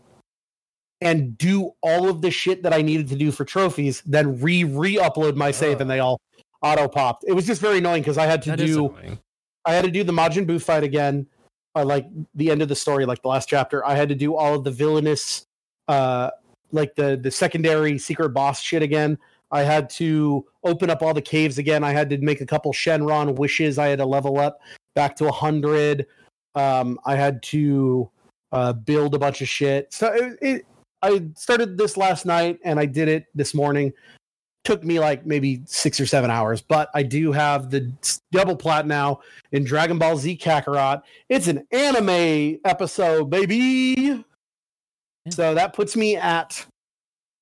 and 1.00 1.36
do 1.38 1.72
all 1.82 2.10
of 2.10 2.22
the 2.22 2.30
shit 2.30 2.62
that 2.64 2.74
I 2.74 2.82
needed 2.84 3.08
to 3.10 3.16
do 3.16 3.32
for 3.32 3.44
trophies, 3.44 4.04
then 4.06 4.40
re 4.40 4.64
re 4.64 4.98
upload 4.98 5.36
my 5.36 5.50
save, 5.50 5.78
Oh. 5.78 5.82
and 5.82 5.90
they 5.90 6.00
all 6.00 6.20
auto 6.62 6.88
popped. 6.88 7.24
It 7.28 7.34
was 7.34 7.48
just 7.48 7.60
very 7.60 7.80
annoying 7.80 8.04
because 8.04 8.20
I 8.20 8.28
had 8.28 8.44
to 8.44 8.52
That 8.52 8.60
do. 8.60 8.94
I 9.66 9.74
had 9.74 9.84
to 9.86 9.92
do 9.92 10.04
the 10.04 10.12
Majin 10.12 10.46
Buu 10.46 10.62
fight 10.62 10.84
again, 10.84 11.26
uh, 11.76 11.86
like 11.86 12.08
the 12.36 12.52
end 12.52 12.62
of 12.62 12.68
the 12.68 12.76
story, 12.76 13.06
like 13.06 13.22
the 13.22 13.28
last 13.28 13.50
chapter. 13.50 13.86
I 13.86 13.96
had 13.96 14.10
to 14.10 14.16
do 14.16 14.36
all 14.36 14.56
of 14.56 14.64
the 14.64 14.72
villainous, 14.72 15.46
uh, 15.88 16.32
like 16.72 16.96
the 16.96 17.20
the 17.22 17.32
secondary 17.32 17.98
secret 17.98 18.30
boss 18.30 18.62
shit 18.62 18.82
again. 18.82 19.18
I 19.52 19.64
had 19.64 19.90
to 19.92 20.46
open 20.64 20.90
up 20.90 21.02
all 21.02 21.14
the 21.14 21.22
caves 21.22 21.58
again. 21.58 21.84
I 21.84 21.92
had 21.92 22.10
to 22.12 22.18
make 22.18 22.42
a 22.42 22.46
couple 22.46 22.72
Shenron 22.72 23.36
wishes. 23.36 23.78
I 23.78 23.88
had 23.88 24.00
to 24.00 24.06
level 24.06 24.40
up 24.40 24.60
back 24.96 25.16
to 25.18 25.32
hundred. 25.32 26.08
Um, 26.56 27.00
I 27.06 27.16
had 27.16 27.44
to 27.44 28.10
uh, 28.52 28.74
build 28.74 29.16
a 29.16 29.20
bunch 29.20 29.42
of 29.42 29.50
shit. 29.50 29.94
So 29.94 30.14
it, 30.14 30.38
it, 30.42 30.66
I 31.02 31.24
started 31.36 31.78
this 31.78 31.98
last 31.98 32.26
night 32.26 32.60
and 32.64 32.80
I 32.80 32.86
did 32.86 33.08
it 33.08 33.26
this 33.34 33.54
morning. 33.54 33.94
Took 34.64 34.84
me 34.84 35.00
like 35.00 35.26
maybe 35.26 35.62
six 35.66 36.00
or 36.00 36.06
seven 36.06 36.30
hours, 36.30 36.62
but 36.62 36.90
I 36.94 37.04
do 37.04 37.32
have 37.32 37.72
the 37.72 37.92
double 38.32 38.56
plat 38.56 38.86
now 38.86 39.22
in 39.52 39.64
Dragon 39.64 39.98
Ball 39.98 40.18
Z 40.18 40.38
Kakarot. 40.38 41.02
It's 41.30 41.48
an 41.48 41.66
anime 41.72 42.60
episode, 42.64 43.30
baby. 43.30 44.24
So 45.30 45.56
that 45.56 45.74
puts 45.74 45.96
me 45.96 46.16
at 46.16 46.66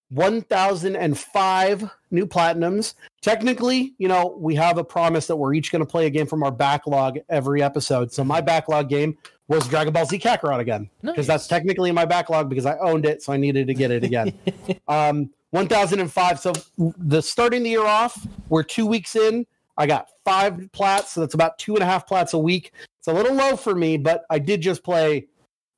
1005 0.10 1.90
new 2.12 2.26
platinums. 2.26 2.96
Technically, 3.22 3.94
you 3.98 4.08
know, 4.08 4.36
we 4.40 4.56
have 4.56 4.78
a 4.78 4.84
promise 4.84 5.28
that 5.28 5.36
we're 5.36 5.54
each 5.54 5.72
going 5.72 5.82
to 5.82 5.90
play 5.90 6.08
a 6.08 6.10
game 6.10 6.26
from 6.26 6.44
our 6.44 6.52
backlog 6.52 7.20
every 7.30 7.62
episode. 7.62 8.12
So 8.12 8.24
my 8.24 8.42
backlog 8.42 8.90
game 8.90 9.18
was 9.48 9.68
Dragon 9.68 9.94
Ball 9.94 10.06
Z 10.06 10.20
Kakarot 10.20 10.60
again 10.60 10.90
because 11.02 11.28
that's 11.28 11.48
technically 11.48 11.90
in 11.90 11.96
my 11.96 12.06
backlog 12.06 12.50
because 12.50 12.66
I 12.66 12.78
owned 12.78 13.06
it, 13.06 13.22
so 13.22 13.34
I 13.34 13.38
needed 13.38 13.68
to 13.68 13.74
get 13.74 13.92
it 13.92 14.04
again. 14.04 14.34
um, 14.88 15.30
1005. 15.52 16.40
So 16.40 16.54
the 16.78 17.22
starting 17.22 17.64
the 17.64 17.70
year 17.70 17.86
off, 17.86 18.28
we're 18.50 18.64
two 18.64 18.86
weeks 18.86 19.16
in. 19.16 19.46
I 19.78 19.88
got 19.88 20.10
five 20.26 20.70
plats, 20.74 21.14
so 21.14 21.22
that's 21.22 21.34
about 21.34 21.58
two 21.58 21.76
and 21.76 21.84
a 21.84 21.86
half 21.86 22.06
plats 22.06 22.34
a 22.34 22.38
week. 22.38 22.74
It's 23.00 23.08
a 23.08 23.14
little 23.14 23.34
low 23.34 23.56
for 23.56 23.74
me, 23.76 23.98
but 23.98 24.26
I 24.30 24.38
did 24.38 24.62
just 24.62 24.84
play 24.84 25.28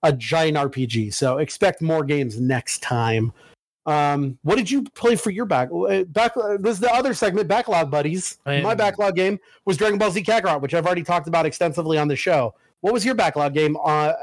a 0.03 0.11
giant 0.11 0.57
RPG, 0.57 1.13
so 1.13 1.37
expect 1.37 1.81
more 1.81 2.03
games 2.03 2.39
next 2.39 2.81
time. 2.81 3.31
Um, 3.85 4.37
what 4.43 4.57
did 4.57 4.69
you 4.69 4.83
play 4.83 5.15
for 5.15 5.29
your 5.31 5.45
back? 5.45 5.69
uh, 5.71 6.03
Back 6.05 6.35
uh, 6.37 6.57
this 6.57 6.73
is 6.73 6.79
the 6.79 6.91
other 6.91 7.13
segment, 7.13 7.47
backlog 7.47 7.89
buddies. 7.89 8.37
My 8.63 8.75
backlog 8.75 9.15
game 9.15 9.39
was 9.65 9.77
Dragon 9.77 9.97
Ball 9.97 10.11
Z 10.11 10.23
Kakarot, 10.23 10.61
which 10.61 10.73
I've 10.73 10.85
already 10.85 11.03
talked 11.03 11.27
about 11.27 11.45
extensively 11.45 11.97
on 11.97 12.07
the 12.07 12.15
show. 12.15 12.53
What 12.81 12.93
was 12.93 13.05
your 13.05 13.15
backlog 13.15 13.53
game? 13.53 13.77
Uh, 13.83 14.13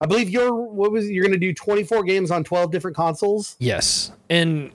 I 0.00 0.06
believe 0.06 0.30
you're 0.30 0.54
what 0.54 0.92
was 0.92 1.10
you're 1.10 1.24
going 1.24 1.32
to 1.32 1.38
do 1.38 1.52
24 1.52 2.04
games 2.04 2.30
on 2.30 2.44
12 2.44 2.70
different 2.70 2.96
consoles. 2.96 3.56
Yes, 3.58 4.12
and 4.30 4.70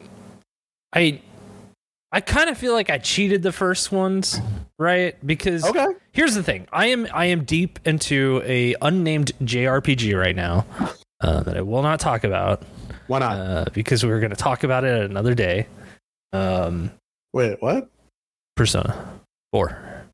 I, 0.94 1.22
I 2.12 2.22
kind 2.22 2.50
of 2.50 2.58
feel 2.58 2.74
like 2.74 2.90
I 2.90 2.98
cheated 3.00 3.42
the 3.42 3.52
first 3.52 3.92
ones, 3.92 4.40
right? 4.78 5.16
Because 5.26 5.64
Okay. 5.66 5.88
here's 6.12 6.36
the 6.36 6.44
thing: 6.44 6.68
I 6.72 6.88
am 6.88 7.08
I 7.14 7.26
am 7.26 7.44
deep 7.44 7.80
into 7.86 8.42
a 8.46 8.76
unnamed 8.82 9.32
JRPG 9.42 10.20
right 10.20 10.36
now 10.36 10.66
uh, 11.22 11.42
that 11.42 11.58
I 11.58 11.62
will 11.62 11.82
not 11.82 12.00
talk 12.00 12.24
about 12.24 12.62
Why 13.08 13.20
not? 13.20 13.38
uh, 13.38 13.66
because 13.74 14.03
we 14.03 14.12
were 14.12 14.20
going 14.20 14.29
to 14.29 14.36
talk 14.36 14.64
about 14.64 14.84
it 14.84 15.10
another 15.10 15.34
day. 15.34 15.68
Um, 16.34 16.92
Wait, 17.34 17.58
what? 17.62 17.90
Persona 18.56 19.20
Four. 19.51 20.06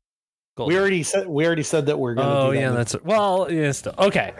We 0.58 0.78
already 0.78 1.02
said 1.02 1.26
we 1.26 1.46
already 1.46 1.62
said 1.62 1.86
that 1.86 1.98
we're 1.98 2.14
going 2.14 2.26
to 2.28 2.34
Oh 2.34 2.50
that. 2.52 2.58
yeah, 2.58 2.70
that's 2.70 2.94
well. 3.02 3.50
Yeah, 3.50 3.72
still 3.72 3.94
okay. 3.98 4.32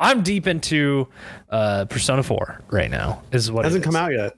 I'm 0.00 0.22
deep 0.22 0.46
into 0.48 1.08
uh, 1.50 1.84
Persona 1.86 2.22
Four 2.24 2.60
right 2.70 2.90
now. 2.90 3.22
Is 3.32 3.50
what 3.50 3.60
it 3.64 3.66
hasn't 3.68 3.84
come 3.84 3.96
out 3.96 4.12
yet. 4.12 4.36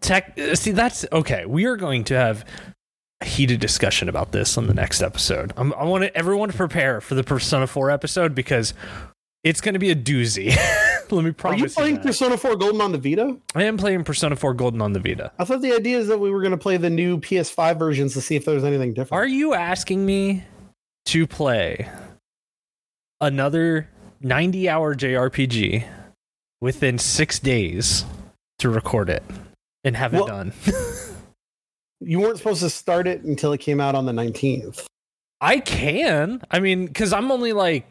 Tech. 0.00 0.38
See, 0.54 0.72
that's 0.72 1.04
okay. 1.12 1.46
We 1.46 1.64
are 1.64 1.76
going 1.76 2.04
to 2.04 2.14
have 2.14 2.44
a 3.20 3.24
heated 3.24 3.60
discussion 3.60 4.08
about 4.08 4.32
this 4.32 4.56
on 4.56 4.66
the 4.66 4.74
next 4.74 5.02
episode. 5.02 5.52
I'm, 5.56 5.72
I 5.74 5.84
want 5.84 6.04
everyone 6.14 6.50
to 6.50 6.56
prepare 6.56 7.00
for 7.00 7.14
the 7.14 7.24
Persona 7.24 7.66
Four 7.66 7.90
episode 7.90 8.34
because 8.34 8.74
it's 9.44 9.60
going 9.60 9.74
to 9.74 9.78
be 9.78 9.90
a 9.90 9.96
doozy. 9.96 10.56
Let 11.10 11.24
me 11.24 11.32
promise 11.32 11.60
Are 11.60 11.64
you 11.64 11.70
playing 11.70 11.94
that. 11.96 12.04
Persona 12.04 12.36
4 12.36 12.56
Golden 12.56 12.80
on 12.82 12.92
the 12.92 12.98
Vita? 12.98 13.38
I 13.54 13.64
am 13.64 13.78
playing 13.78 14.04
Persona 14.04 14.36
Four 14.36 14.52
Golden 14.52 14.82
on 14.82 14.92
the 14.92 15.00
Vita. 15.00 15.32
I 15.38 15.44
thought 15.44 15.62
the 15.62 15.72
idea 15.72 15.98
is 15.98 16.08
that 16.08 16.18
we 16.18 16.30
were 16.30 16.40
going 16.40 16.52
to 16.52 16.58
play 16.58 16.76
the 16.76 16.90
new 16.90 17.18
PS5 17.18 17.78
versions 17.78 18.12
to 18.12 18.20
see 18.20 18.36
if 18.36 18.44
there 18.44 18.54
was 18.54 18.64
anything 18.64 18.92
different. 18.92 19.18
Are 19.18 19.26
you 19.26 19.54
asking 19.54 20.04
me 20.04 20.44
to 21.06 21.26
play 21.26 21.88
another 23.20 23.88
90 24.20 24.68
hour 24.68 24.94
JRPG 24.94 25.86
within 26.60 26.98
six 26.98 27.38
days 27.38 28.04
to 28.58 28.68
record 28.68 29.08
it 29.08 29.22
and 29.88 29.96
have 29.96 30.14
it 30.14 30.26
done? 30.26 30.52
you 32.00 32.20
weren't 32.20 32.38
supposed 32.38 32.60
to 32.60 32.70
start 32.70 33.06
it 33.08 33.22
until 33.22 33.52
it 33.52 33.58
came 33.58 33.80
out 33.80 33.94
on 33.94 34.06
the 34.06 34.12
19th. 34.12 34.84
I 35.40 35.58
can. 35.60 36.42
I 36.50 36.60
mean, 36.60 36.86
because 36.86 37.12
I'm 37.12 37.30
only 37.30 37.52
like 37.52 37.86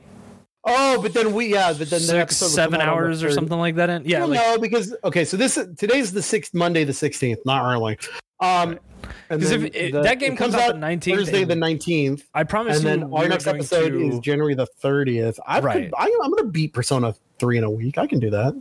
Oh, 0.69 1.01
but 1.01 1.13
then 1.13 1.33
we 1.33 1.53
yeah, 1.53 1.69
but 1.69 1.89
then 1.89 2.01
the 2.01 2.05
six, 2.07 2.41
will 2.41 2.49
seven 2.49 2.79
come 2.79 2.81
out 2.81 2.89
on 2.89 2.97
the 2.97 3.05
hours 3.07 3.23
or 3.23 3.31
something 3.31 3.57
like 3.57 3.75
that. 3.75 3.89
In. 3.89 4.03
Yeah, 4.05 4.19
Well, 4.19 4.27
like, 4.29 4.39
no, 4.39 4.57
because 4.57 4.93
okay, 5.05 5.23
so 5.23 5.38
this 5.38 5.57
today's 5.77 6.12
the 6.12 6.21
sixth 6.21 6.53
Monday 6.53 6.83
the 6.83 6.91
16th, 6.91 7.38
not 7.45 7.63
early. 7.65 7.97
Um, 8.41 8.77
because 9.29 9.51
if 9.51 9.63
it, 9.73 9.93
the- 9.93 10.01
that 10.01 10.19
game 10.19 10.33
it 10.33 10.36
comes, 10.36 10.55
out 10.55 10.73
the 10.73 10.79
19th, 10.81 11.15
Thursday 11.15 11.45
the 11.45 11.53
19th, 11.53 12.23
I 12.33 12.43
promise 12.43 12.77
and 12.77 12.86
then 12.86 13.10
we 13.10 13.17
our 13.21 13.29
next 13.29 13.47
episode 13.47 13.91
to- 13.91 14.07
is 14.10 14.19
January 14.19 14.55
the 14.55 14.67
30th. 14.83 15.39
I 15.47 15.62
Right. 15.62 15.86
could, 15.86 15.93
I, 15.97 16.03
I'm 16.21 16.31
going 16.31 16.43
to 16.43 16.49
beat 16.51 16.73
Persona 16.73 17.15
3 17.39 17.60
in 17.60 17.63
a 17.63 17.71
week. 17.71 17.97
I 17.97 18.05
can 18.05 18.19
do 18.19 18.29
that. 18.31 18.53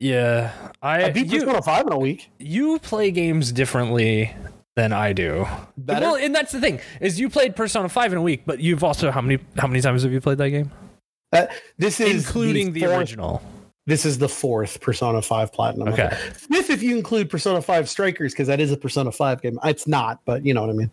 Yeah, 0.00 0.52
I, 0.82 1.04
I 1.04 1.10
beat 1.10 1.26
you, 1.30 1.40
Persona 1.40 1.62
5 1.62 1.86
in 1.88 1.92
a 1.92 1.98
week. 1.98 2.30
you 2.38 2.78
play 2.78 3.10
games 3.10 3.52
differently 3.52 4.34
than 4.74 4.92
I 4.92 5.12
do. 5.12 5.46
Better? 5.76 6.06
Well, 6.06 6.16
and 6.16 6.34
that's 6.34 6.52
the 6.52 6.60
thing 6.60 6.80
is 7.00 7.20
you 7.20 7.28
played 7.28 7.54
Persona 7.54 7.88
Five 7.88 8.12
in 8.12 8.18
a 8.18 8.22
week, 8.22 8.42
but 8.46 8.60
you've 8.60 8.82
also 8.82 9.10
how 9.10 9.20
many 9.20 9.38
how 9.58 9.66
many 9.66 9.80
times 9.82 10.02
have 10.04 10.12
you 10.12 10.20
played 10.20 10.38
that 10.38 10.48
game, 10.50 10.70
That, 11.32 11.50
this 11.76 12.00
is 12.00 12.26
including 12.26 12.72
the, 12.72 12.80
fourth- 12.80 12.98
original? 12.98 13.42
This 13.86 14.06
is 14.06 14.18
the 14.18 14.28
fourth 14.28 14.80
Persona 14.80 15.20
5 15.20 15.52
Platinum. 15.52 15.88
Okay, 15.88 16.08
Fifth 16.32 16.70
if 16.70 16.82
you 16.82 16.96
include 16.96 17.28
Persona 17.28 17.60
5 17.60 17.88
Strikers, 17.88 18.32
because 18.32 18.46
that 18.46 18.60
is 18.60 18.70
a 18.70 18.76
Persona 18.76 19.10
5 19.10 19.42
game. 19.42 19.58
It's 19.64 19.86
not, 19.88 20.20
but 20.24 20.46
you 20.46 20.54
know 20.54 20.60
what 20.60 20.70
I 20.70 20.74
mean. 20.74 20.90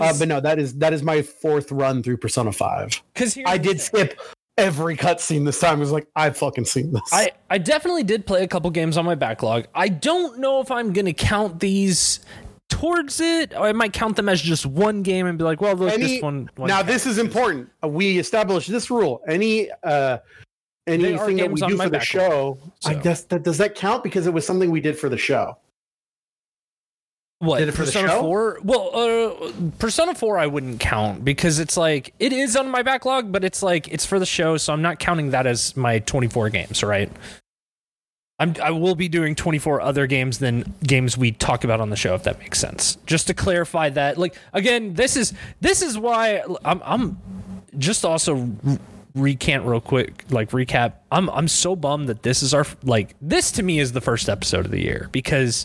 Uh, 0.00 0.14
but 0.18 0.26
no, 0.28 0.40
that 0.40 0.58
is 0.58 0.74
that 0.78 0.92
is 0.92 1.02
my 1.02 1.20
fourth 1.20 1.70
run 1.70 2.02
through 2.02 2.16
Persona 2.16 2.52
5. 2.52 3.02
because 3.12 3.38
I 3.46 3.58
did 3.58 3.80
skip 3.80 4.18
every 4.58 4.96
cutscene 4.96 5.44
this 5.44 5.60
time. 5.60 5.80
Was 5.80 5.92
like, 5.92 6.06
I've 6.16 6.36
fucking 6.36 6.64
seen 6.64 6.92
this. 6.92 7.02
I, 7.12 7.32
I 7.48 7.58
definitely 7.58 8.02
did 8.04 8.26
play 8.26 8.42
a 8.42 8.48
couple 8.48 8.70
games 8.70 8.96
on 8.96 9.04
my 9.04 9.14
backlog. 9.14 9.66
I 9.74 9.88
don't 9.88 10.38
know 10.38 10.60
if 10.60 10.70
I'm 10.70 10.92
gonna 10.92 11.12
count 11.12 11.60
these 11.60 12.20
towards 12.68 13.20
it, 13.20 13.52
or 13.54 13.66
I 13.66 13.72
might 13.72 13.92
count 13.92 14.16
them 14.16 14.28
as 14.28 14.40
just 14.40 14.64
one 14.66 15.02
game 15.02 15.26
and 15.26 15.36
be 15.36 15.44
like, 15.44 15.60
well, 15.60 15.74
look, 15.74 15.92
Any- 15.92 16.14
this 16.14 16.22
one. 16.22 16.48
one 16.56 16.68
now 16.68 16.82
this 16.82 17.06
is 17.06 17.18
important. 17.18 17.68
Uh, 17.82 17.88
We 17.88 18.18
established 18.18 18.70
this 18.70 18.90
rule. 18.90 19.22
Any 19.28 19.70
uh 19.82 20.18
anything 20.86 21.36
that 21.36 21.50
we 21.50 21.60
do 21.60 21.76
for 21.76 21.84
the 21.84 21.90
backlog, 21.90 22.02
show, 22.02 22.58
I 22.84 22.94
guess 22.94 23.22
that 23.24 23.42
does 23.42 23.58
that 23.58 23.74
count 23.74 24.02
because 24.02 24.26
it 24.26 24.32
was 24.32 24.46
something 24.46 24.70
we 24.70 24.80
did 24.80 24.98
for 24.98 25.08
the 25.08 25.18
show. 25.18 25.56
What 27.40 27.60
Did 27.60 27.68
it 27.68 27.72
for 27.72 27.86
the 27.86 27.92
Persona? 27.92 28.20
Four? 28.20 28.58
Well, 28.62 28.90
uh, 28.94 29.52
Persona 29.78 30.14
Four 30.14 30.38
I 30.38 30.46
wouldn't 30.46 30.78
count 30.78 31.24
because 31.24 31.58
it's 31.58 31.74
like 31.74 32.12
it 32.18 32.34
is 32.34 32.54
on 32.54 32.70
my 32.70 32.82
backlog, 32.82 33.32
but 33.32 33.44
it's 33.44 33.62
like 33.62 33.88
it's 33.88 34.04
for 34.04 34.18
the 34.18 34.26
show, 34.26 34.58
so 34.58 34.74
I'm 34.74 34.82
not 34.82 34.98
counting 34.98 35.30
that 35.30 35.46
as 35.46 35.74
my 35.74 36.00
24 36.00 36.50
games, 36.50 36.82
right? 36.82 37.10
I'm 38.38 38.54
I 38.62 38.72
will 38.72 38.94
be 38.94 39.08
doing 39.08 39.34
24 39.34 39.80
other 39.80 40.06
games 40.06 40.38
than 40.38 40.74
games 40.82 41.16
we 41.16 41.32
talk 41.32 41.64
about 41.64 41.80
on 41.80 41.88
the 41.88 41.96
show, 41.96 42.14
if 42.14 42.24
that 42.24 42.38
makes 42.40 42.58
sense. 42.58 42.98
Just 43.06 43.26
to 43.28 43.34
clarify 43.34 43.88
that, 43.88 44.18
like 44.18 44.34
again, 44.52 44.92
this 44.92 45.16
is 45.16 45.32
this 45.62 45.80
is 45.80 45.96
why 45.96 46.42
I'm 46.62 46.82
I'm 46.84 47.18
just 47.78 48.04
also 48.04 48.50
recant 49.14 49.64
real 49.64 49.80
quick, 49.80 50.26
like 50.28 50.50
recap. 50.50 50.92
I'm 51.10 51.30
I'm 51.30 51.48
so 51.48 51.74
bummed 51.74 52.10
that 52.10 52.22
this 52.22 52.42
is 52.42 52.52
our 52.52 52.66
like 52.82 53.14
this 53.22 53.50
to 53.52 53.62
me 53.62 53.78
is 53.78 53.92
the 53.92 54.02
first 54.02 54.28
episode 54.28 54.66
of 54.66 54.70
the 54.70 54.82
year 54.82 55.08
because 55.10 55.64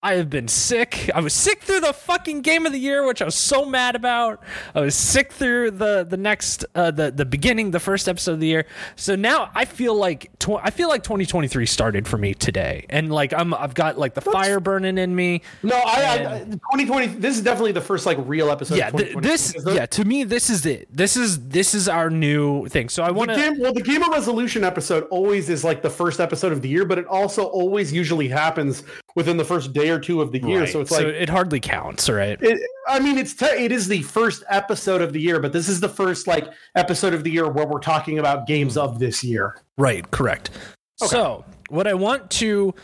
I 0.00 0.14
have 0.14 0.30
been 0.30 0.46
sick. 0.46 1.10
I 1.12 1.20
was 1.20 1.34
sick 1.34 1.62
through 1.62 1.80
the 1.80 1.92
fucking 1.92 2.42
game 2.42 2.66
of 2.66 2.72
the 2.72 2.78
year, 2.78 3.04
which 3.04 3.20
I 3.20 3.24
was 3.24 3.34
so 3.34 3.64
mad 3.64 3.96
about. 3.96 4.44
I 4.72 4.82
was 4.82 4.94
sick 4.94 5.32
through 5.32 5.72
the 5.72 6.06
the 6.08 6.16
next 6.16 6.64
uh, 6.76 6.92
the 6.92 7.10
the 7.10 7.24
beginning, 7.24 7.72
the 7.72 7.80
first 7.80 8.08
episode 8.08 8.34
of 8.34 8.40
the 8.40 8.46
year. 8.46 8.66
So 8.94 9.16
now 9.16 9.50
I 9.56 9.64
feel 9.64 9.96
like 9.96 10.30
tw- 10.38 10.62
I 10.62 10.70
feel 10.70 10.88
like 10.88 11.02
2023 11.02 11.66
started 11.66 12.06
for 12.06 12.16
me 12.16 12.32
today, 12.32 12.86
and 12.90 13.10
like 13.10 13.32
I'm 13.32 13.52
I've 13.52 13.74
got 13.74 13.98
like 13.98 14.14
the 14.14 14.20
fire 14.20 14.60
burning 14.60 14.98
in 14.98 15.16
me. 15.16 15.42
No, 15.64 15.74
I, 15.74 16.12
I 16.12 16.38
2020. 16.44 17.06
This 17.18 17.36
is 17.36 17.42
definitely 17.42 17.72
the 17.72 17.80
first 17.80 18.06
like 18.06 18.18
real 18.20 18.52
episode. 18.52 18.78
Yeah, 18.78 18.88
of 18.88 18.96
th- 18.98 19.14
2020, 19.14 19.26
this 19.26 19.74
yeah 19.74 19.86
to 19.86 20.04
me 20.04 20.22
this 20.22 20.48
is 20.48 20.64
it. 20.64 20.86
This 20.96 21.16
is 21.16 21.48
this 21.48 21.74
is 21.74 21.88
our 21.88 22.08
new 22.08 22.68
thing. 22.68 22.88
So 22.88 23.02
I 23.02 23.10
want 23.10 23.30
to 23.32 23.56
well, 23.58 23.72
the 23.72 23.82
game 23.82 24.04
of 24.04 24.10
resolution 24.10 24.62
episode 24.62 25.08
always 25.10 25.48
is 25.48 25.64
like 25.64 25.82
the 25.82 25.90
first 25.90 26.20
episode 26.20 26.52
of 26.52 26.62
the 26.62 26.68
year, 26.68 26.84
but 26.84 26.98
it 26.98 27.06
also 27.06 27.46
always 27.46 27.92
usually 27.92 28.28
happens 28.28 28.84
within 29.14 29.36
the 29.36 29.44
first 29.44 29.72
day 29.72 29.90
or 29.90 29.98
two 29.98 30.20
of 30.20 30.32
the 30.32 30.40
year. 30.40 30.66
So 30.66 30.80
it's 30.80 30.90
like, 30.90 31.06
it 31.06 31.28
hardly 31.28 31.60
counts, 31.60 32.08
right? 32.08 32.38
it, 32.40 32.60
I 32.86 33.00
mean, 33.00 33.18
it's 33.18 33.34
te- 33.34 33.46
it 33.46 33.72
is 33.72 33.88
the 33.88 34.02
first 34.02 34.44
episode 34.48 35.02
of 35.02 35.12
the 35.12 35.20
year, 35.20 35.40
but 35.40 35.52
this 35.52 35.68
is 35.68 35.80
the 35.80 35.88
first 35.88 36.26
like 36.26 36.48
episode 36.76 37.14
of 37.14 37.24
the 37.24 37.30
year 37.30 37.48
where 37.48 37.66
we're 37.66 37.80
talking 37.80 38.18
about 38.18 38.46
games 38.46 38.76
of 38.76 38.98
this 38.98 39.24
year. 39.24 39.56
Right, 39.76 40.08
correct. 40.10 40.50
So, 40.96 41.44
what 41.68 41.86
I 41.86 41.94
want 41.94 42.28
to 42.32 42.74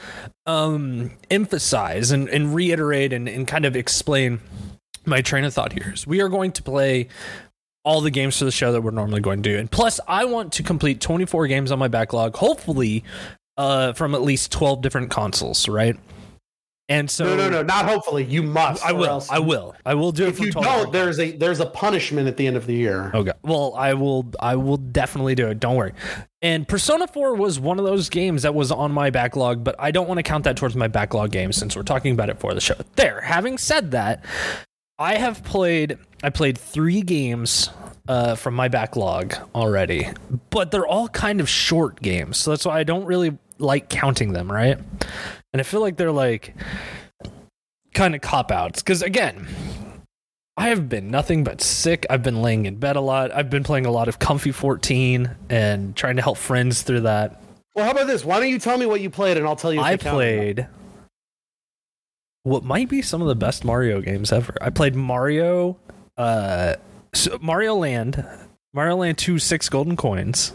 um, 0.46 1.10
emphasize 1.30 2.12
and, 2.12 2.28
and 2.28 2.54
reiterate 2.54 3.12
and, 3.12 3.28
and 3.28 3.46
kind 3.46 3.64
of 3.64 3.74
explain 3.74 4.40
my 5.04 5.20
train 5.20 5.44
of 5.44 5.52
thought 5.52 5.72
here 5.72 5.92
is 5.94 6.06
we 6.06 6.20
are 6.20 6.28
going 6.28 6.52
to 6.52 6.62
play 6.62 7.08
all 7.84 8.00
the 8.00 8.10
games 8.10 8.38
for 8.38 8.44
the 8.44 8.52
show 8.52 8.72
that 8.72 8.80
we're 8.80 8.90
normally 8.90 9.20
going 9.20 9.42
to 9.42 9.50
do. 9.50 9.58
And 9.58 9.70
plus, 9.70 10.00
I 10.08 10.24
want 10.24 10.52
to 10.54 10.62
complete 10.62 11.00
24 11.00 11.46
games 11.48 11.70
on 11.70 11.78
my 11.78 11.88
backlog, 11.88 12.36
hopefully 12.36 13.04
uh, 13.56 13.92
from 13.92 14.14
at 14.14 14.22
least 14.22 14.50
12 14.52 14.80
different 14.80 15.10
consoles, 15.10 15.68
right? 15.68 15.96
And 16.90 17.10
so 17.10 17.24
No, 17.24 17.36
no, 17.36 17.48
no, 17.48 17.62
not 17.62 17.86
hopefully. 17.86 18.24
You 18.24 18.42
must. 18.42 18.84
I 18.84 18.92
will. 18.92 19.06
else- 19.06 19.30
I 19.30 19.38
will. 19.38 19.74
I 19.86 19.94
will 19.94 20.12
do 20.12 20.24
it 20.26 20.28
If 20.28 20.40
you 20.40 20.52
12 20.52 20.64
don't, 20.66 20.92
there's 20.92 21.18
a 21.18 21.32
there's 21.32 21.60
a 21.60 21.66
punishment 21.66 22.28
at 22.28 22.36
the 22.36 22.46
end 22.46 22.56
of 22.58 22.66
the 22.66 22.74
year. 22.74 23.10
Okay. 23.14 23.32
Well, 23.42 23.74
I 23.76 23.94
will. 23.94 24.30
I 24.38 24.56
will 24.56 24.76
definitely 24.76 25.34
do 25.34 25.48
it. 25.48 25.60
Don't 25.60 25.76
worry. 25.76 25.94
And 26.42 26.68
Persona 26.68 27.06
4 27.06 27.36
was 27.36 27.58
one 27.58 27.78
of 27.78 27.86
those 27.86 28.10
games 28.10 28.42
that 28.42 28.54
was 28.54 28.70
on 28.70 28.92
my 28.92 29.08
backlog, 29.08 29.64
but 29.64 29.76
I 29.78 29.92
don't 29.92 30.06
want 30.06 30.18
to 30.18 30.22
count 30.22 30.44
that 30.44 30.58
towards 30.58 30.76
my 30.76 30.88
backlog 30.88 31.30
game 31.30 31.52
since 31.52 31.74
we're 31.74 31.84
talking 31.84 32.12
about 32.12 32.28
it 32.28 32.38
for 32.38 32.52
the 32.52 32.60
show. 32.60 32.74
There. 32.96 33.22
Having 33.22 33.58
said 33.58 33.92
that, 33.92 34.22
I 34.98 35.14
have 35.14 35.42
played. 35.42 35.96
I 36.22 36.28
played 36.28 36.58
three 36.58 37.00
games 37.00 37.70
uh, 38.08 38.34
from 38.34 38.52
my 38.52 38.68
backlog 38.68 39.34
already, 39.54 40.08
but 40.50 40.70
they're 40.70 40.86
all 40.86 41.08
kind 41.08 41.40
of 41.40 41.48
short 41.48 42.02
games, 42.02 42.36
so 42.36 42.50
that's 42.50 42.66
why 42.66 42.78
I 42.78 42.84
don't 42.84 43.06
really 43.06 43.38
like 43.58 43.88
counting 43.88 44.34
them. 44.34 44.52
Right. 44.52 44.78
And 45.54 45.60
I 45.60 45.62
feel 45.62 45.80
like 45.80 45.96
they're 45.96 46.12
like 46.12 46.54
kind 47.94 48.14
of 48.16 48.20
cop 48.20 48.50
outs 48.50 48.82
because 48.82 49.02
again 49.02 49.46
I 50.56 50.68
have 50.68 50.88
been 50.88 51.10
nothing 51.10 51.44
but 51.44 51.60
sick. 51.60 52.06
I've 52.10 52.22
been 52.24 52.42
laying 52.42 52.66
in 52.66 52.76
bed 52.76 52.96
a 52.96 53.00
lot. 53.00 53.32
I've 53.32 53.50
been 53.50 53.62
playing 53.62 53.86
a 53.86 53.90
lot 53.90 54.08
of 54.08 54.18
Comfy 54.18 54.52
14 54.52 55.30
and 55.48 55.96
trying 55.96 56.16
to 56.16 56.22
help 56.22 56.38
friends 56.38 56.82
through 56.82 57.02
that. 57.02 57.40
Well, 57.74 57.84
how 57.84 57.92
about 57.92 58.06
this? 58.06 58.24
Why 58.24 58.38
don't 58.38 58.48
you 58.48 58.58
tell 58.58 58.78
me 58.78 58.86
what 58.86 59.00
you 59.00 59.10
played, 59.10 59.36
and 59.36 59.46
I'll 59.46 59.56
tell 59.56 59.72
you. 59.72 59.80
if 59.80 59.86
I 59.86 59.96
played 59.96 60.68
what 62.44 62.62
might 62.62 62.88
be 62.88 63.02
some 63.02 63.20
of 63.20 63.26
the 63.28 63.34
best 63.34 63.64
Mario 63.64 64.00
games 64.00 64.30
ever. 64.30 64.54
I 64.60 64.70
played 64.70 64.94
Mario, 64.94 65.76
uh, 66.16 66.74
so 67.12 67.38
Mario 67.40 67.74
Land, 67.74 68.24
Mario 68.72 68.96
Land 68.96 69.18
2 69.18 69.38
Six 69.38 69.68
Golden 69.68 69.96
Coins, 69.96 70.52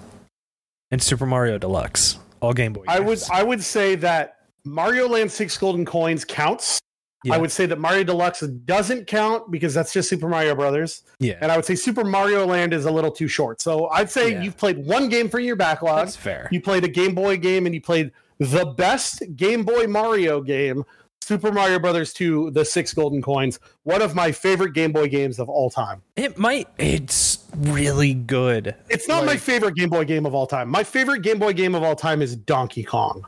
and 0.91 1.01
Super 1.01 1.25
Mario 1.25 1.57
Deluxe. 1.57 2.19
All 2.41 2.53
Game 2.53 2.71
Boy. 2.71 2.85
I 2.88 3.01
would. 3.01 3.21
I 3.29 3.43
would 3.43 3.62
say 3.62 3.95
that 3.95 4.38
Mario 4.65 5.08
Land 5.08 5.32
Six 5.32 5.58
Golden 5.58 5.86
Coins 5.86 6.26
counts. 6.26 6.80
Yeah. 7.26 7.34
I 7.36 7.38
would 7.38 7.52
say 7.52 7.65
that 7.65 7.78
Mario 7.80 8.06
Deluxe 8.06 8.39
doesn't 8.41 9.06
count 9.08 9.52
because 9.52 9.74
that's 9.74 9.91
just 9.91 10.08
Super 10.08 10.30
Mario 10.30 10.56
Brothers, 10.56 11.04
yeah, 11.19 11.38
and 11.41 11.52
I 11.52 11.58
would 11.58 11.65
say 11.65 11.76
Super 11.76 12.06
Mario 12.06 12.45
Land 12.45 12.74
is 12.74 12.86
a 12.86 12.91
little 12.91 13.12
too 13.12 13.28
short. 13.28 13.62
So 13.62 13.89
I'd 13.89 14.10
say 14.10 14.32
Yeah. 14.32 14.43
you've 14.43 14.56
played 14.56 14.78
one 14.86 15.10
game 15.10 15.28
for 15.28 15.39
your 15.41 15.58
backlog. 15.58 16.06
that's 16.06 16.15
fair. 16.15 16.48
You 16.50 16.62
played 16.62 16.86
a 16.86 16.88
Game 16.88 17.13
Boy 17.13 17.36
game, 17.36 17.65
and 17.65 17.76
you 17.76 17.82
played 17.82 18.12
the 18.39 18.65
best 18.67 19.22
Game 19.36 19.63
Boy 19.65 19.86
Mario 19.88 20.39
game, 20.39 20.86
Super 21.22 21.52
Mario 21.52 21.78
Brothers 21.78 22.13
2: 22.13 22.52
The 22.52 22.63
Six 22.63 22.93
Golden 22.93 23.22
Coins. 23.22 23.60
One 23.84 24.02
of 24.02 24.15
my 24.15 24.32
favorite 24.32 24.74
Game 24.74 24.93
Boy 24.93 25.10
games 25.10 25.39
of 25.39 25.50
all 25.50 25.69
time. 25.69 26.02
It 26.15 26.38
might. 26.38 26.69
It's 26.78 27.39
really 27.58 28.13
good. 28.13 28.76
It's 28.88 29.10
not 29.10 29.26
my 29.26 29.36
favorite 29.36 29.76
Game 29.76 29.89
Boy 29.89 30.06
game 30.06 30.26
of 30.26 30.34
all 30.34 30.48
time. 30.48 30.69
My 30.69 30.86
favorite 30.86 31.22
Game 31.22 31.38
Boy 31.38 31.52
game 31.52 31.76
of 31.76 31.84
all 31.84 31.98
time 31.98 32.22
is 32.22 32.38
Donkey 32.38 32.84
Kong. 32.84 33.26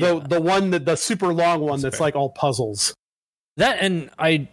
The 0.00 0.16
Yeah. 0.16 0.26
the 0.28 0.40
one 0.40 0.70
that 0.70 0.84
the 0.84 0.96
super 0.96 1.32
long 1.32 1.60
one 1.60 1.80
That's 1.80 1.82
that's 1.96 2.00
like 2.00 2.16
all 2.16 2.30
puzzles. 2.30 2.94
That 3.56 3.78
and 3.80 4.10
I, 4.18 4.48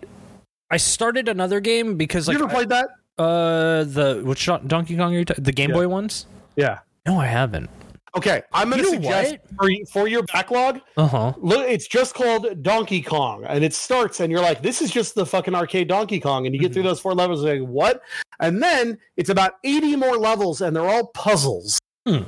I 0.69 0.77
started 0.77 1.27
another 1.29 1.59
game 1.59 1.95
because 1.97 2.27
like 2.27 2.37
you 2.37 2.43
ever 2.43 2.51
I- 2.51 2.55
played 2.55 2.69
that? 2.69 2.89
Uh, 3.17 3.83
the 3.85 4.21
which 4.23 4.45
Don- 4.45 4.67
Donkey 4.67 4.95
Kong? 4.95 5.13
Are 5.15 5.17
you 5.19 5.25
ta- 5.25 5.33
the 5.37 5.51
Game 5.51 5.69
Yeah. 5.71 5.75
Boy 5.77 5.87
ones? 5.87 6.27
Yeah. 6.55 6.79
No, 7.07 7.19
I 7.19 7.25
haven't. 7.25 7.69
Okay, 8.15 8.41
I'm 8.51 8.69
going 8.69 8.81
to 8.83 8.89
You 8.89 8.99
know 8.99 9.01
suggest 9.11 9.37
for, 9.59 9.69
for 9.91 10.07
your 10.07 10.23
backlog, 10.23 10.79
Uh 10.95 11.07
huh. 11.07 11.33
look, 11.37 11.67
it's 11.67 11.87
just 11.87 12.15
called 12.15 12.63
Donkey 12.63 13.01
Kong, 13.01 13.43
and 13.47 13.63
it 13.63 13.73
starts, 13.75 14.19
and 14.21 14.31
you're 14.31 14.41
like, 14.41 14.61
"This 14.63 14.81
is 14.81 14.89
just 14.89 15.13
the 15.13 15.25
fucking 15.25 15.53
arcade 15.53 15.87
Donkey 15.87 16.19
Kong," 16.19 16.45
and 16.47 16.55
you 16.55 16.59
get 16.61 16.73
through 16.73 16.81
Mm-hmm. 16.81 16.87
those 16.89 16.99
four 16.99 17.13
levels, 17.13 17.43
and 17.43 17.49
you're 17.49 17.59
like, 17.65 17.69
"What?" 17.69 18.01
And 18.39 18.61
then 18.63 18.97
it's 19.17 19.29
about 19.29 19.53
80 19.63 19.95
more 19.97 20.17
levels, 20.17 20.61
and 20.61 20.75
they're 20.75 20.87
all 20.87 21.07
puzzles, 21.13 21.79
Hmm. 22.07 22.23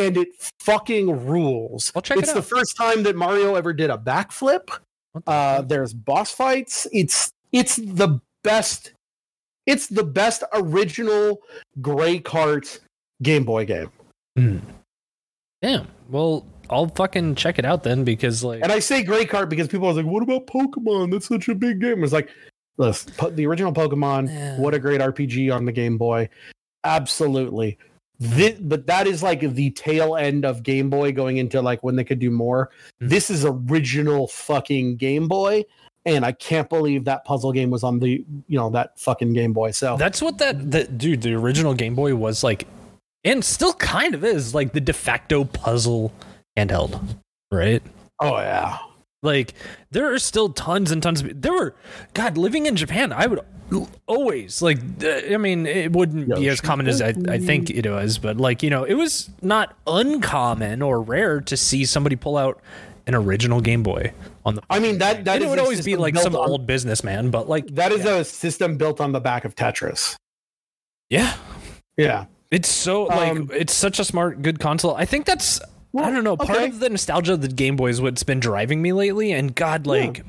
And 0.00 0.16
it 0.16 0.28
fucking 0.60 1.26
rules. 1.26 1.92
I'll 1.94 2.02
check 2.02 2.18
it 2.18 2.24
it's 2.24 2.32
the 2.32 2.42
first 2.42 2.76
time 2.76 3.02
that 3.04 3.16
Mario 3.16 3.54
ever 3.54 3.72
did 3.72 3.90
a 3.90 3.98
backflip. 3.98 4.68
Uh, 5.26 5.62
there's 5.62 5.92
boss 5.92 6.32
fights. 6.32 6.86
It's 6.92 7.32
it's 7.52 7.76
the 7.76 8.20
best. 8.42 8.92
It's 9.66 9.88
the 9.88 10.04
best 10.04 10.42
original 10.52 11.40
Gray 11.80 12.20
Kart 12.20 12.80
Game 13.22 13.44
Boy 13.44 13.66
game. 13.66 13.90
Damn. 15.62 15.88
Well, 16.08 16.46
I'll 16.70 16.88
fucking 16.88 17.34
check 17.34 17.58
it 17.58 17.64
out 17.64 17.82
then 17.82 18.04
because 18.04 18.42
like 18.42 18.62
And 18.62 18.72
I 18.72 18.78
say 18.78 19.02
Gray 19.02 19.26
Kart 19.26 19.48
because 19.48 19.68
people 19.68 19.88
are 19.88 19.92
like, 19.92 20.06
"What 20.06 20.22
about 20.22 20.46
Pokemon? 20.46 21.12
That's 21.12 21.26
such 21.26 21.48
a 21.48 21.54
big 21.54 21.80
game." 21.80 22.02
It's 22.02 22.12
like, 22.12 22.30
listen, 22.78 23.12
the 23.34 23.46
original 23.46 23.72
Pokemon. 23.72 24.28
Yeah. 24.28 24.58
What 24.58 24.74
a 24.74 24.78
great 24.78 25.00
RPG 25.00 25.54
on 25.54 25.64
the 25.64 25.72
Game 25.72 25.98
Boy. 25.98 26.28
Absolutely. 26.84 27.76
Thi- 28.22 28.56
but 28.60 28.86
that 28.86 29.06
is 29.06 29.22
like 29.22 29.40
the 29.40 29.70
tail 29.70 30.14
end 30.16 30.44
of 30.44 30.62
Game 30.62 30.90
Boy 30.90 31.10
going 31.12 31.38
into 31.38 31.62
like 31.62 31.82
when 31.82 31.96
they 31.96 32.04
could 32.04 32.18
do 32.18 32.30
more. 32.30 32.70
Mhm. 33.02 33.08
This 33.08 33.30
is 33.30 33.44
original 33.46 34.26
fucking 34.28 34.96
Game 34.96 35.26
Boy, 35.26 35.64
and 36.04 36.24
I 36.24 36.32
can't 36.32 36.68
believe 36.68 37.04
that 37.06 37.24
puzzle 37.24 37.52
game 37.52 37.70
was 37.70 37.82
on 37.82 37.98
the 37.98 38.24
you 38.46 38.58
know 38.58 38.68
that 38.70 38.98
fucking 39.00 39.32
Game 39.32 39.52
Boy. 39.54 39.70
So 39.70 39.96
that's 39.96 40.20
what 40.20 40.36
that 40.38 40.70
that 40.70 40.98
dude. 40.98 41.22
The 41.22 41.32
original 41.34 41.72
Game 41.72 41.94
Boy 41.94 42.14
was 42.14 42.44
like, 42.44 42.66
and 43.24 43.42
still 43.44 43.72
kind 43.74 44.14
of 44.14 44.22
is 44.24 44.54
like 44.54 44.72
the 44.72 44.80
de 44.80 44.92
facto 44.92 45.44
puzzle 45.44 46.12
handheld, 46.58 47.00
right? 47.50 47.82
oh 48.22 48.36
yeah, 48.36 48.76
Like 49.22 49.54
there 49.90 50.12
are 50.12 50.18
still 50.18 50.48
tons 50.50 50.90
and 50.90 51.02
tons 51.02 51.20
of 51.20 51.42
there 51.42 51.52
were 51.52 51.74
God 52.14 52.38
living 52.38 52.64
in 52.66 52.74
Japan 52.76 53.12
I 53.12 53.26
would 53.26 53.40
always 54.06 54.62
like 54.62 54.78
I 55.04 55.36
mean 55.36 55.66
it 55.66 55.92
wouldn't 55.92 56.34
be 56.34 56.48
as 56.48 56.60
common 56.60 56.88
as 56.88 57.00
I, 57.02 57.14
I 57.28 57.38
think 57.38 57.70
it 57.70 57.86
was 57.88 58.18
but 58.18 58.38
like 58.38 58.62
you 58.62 58.70
know 58.70 58.84
it 58.84 58.94
was 58.94 59.28
not 59.42 59.76
uncommon 59.86 60.82
or 60.82 61.00
rare 61.02 61.40
to 61.42 61.56
see 61.56 61.84
somebody 61.84 62.16
pull 62.16 62.36
out 62.36 62.60
an 63.06 63.14
original 63.14 63.60
Game 63.60 63.82
Boy 63.82 64.12
on 64.44 64.54
the 64.54 64.62
I 64.70 64.78
mean 64.80 64.98
that 64.98 65.24
that 65.26 65.40
would 65.42 65.58
always 65.58 65.84
be 65.84 65.96
like 65.96 66.16
some 66.16 66.34
on- 66.34 66.48
old 66.50 66.66
businessman 66.66 67.30
but 67.30 67.48
like 67.48 67.66
That 67.74 67.92
is 67.92 68.04
a 68.06 68.24
system 68.24 68.76
built 68.78 69.00
on 69.00 69.12
the 69.12 69.20
back 69.20 69.44
of 69.44 69.54
Tetris. 69.54 70.16
yeah 71.10 71.34
Yeah. 71.96 72.24
it's 72.50 72.68
so 72.68 73.04
like 73.04 73.32
Um, 73.32 73.50
it's 73.52 73.74
such 73.74 73.98
a 74.00 74.04
smart 74.04 74.40
good 74.42 74.58
console 74.60 74.94
I 74.96 75.04
think 75.04 75.26
that's 75.26 75.60
I 75.96 76.10
don't 76.10 76.24
know 76.24 76.36
part 76.36 76.50
okay. 76.50 76.66
of 76.68 76.78
the 76.80 76.90
nostalgia 76.90 77.32
of 77.34 77.40
the 77.42 77.48
Game 77.48 77.76
Boy 77.76 77.88
is 77.88 78.00
what's 78.00 78.22
been 78.22 78.40
driving 78.40 78.80
me 78.82 78.92
lately 78.92 79.32
and 79.32 79.54
God 79.54 79.86
like 79.86 80.24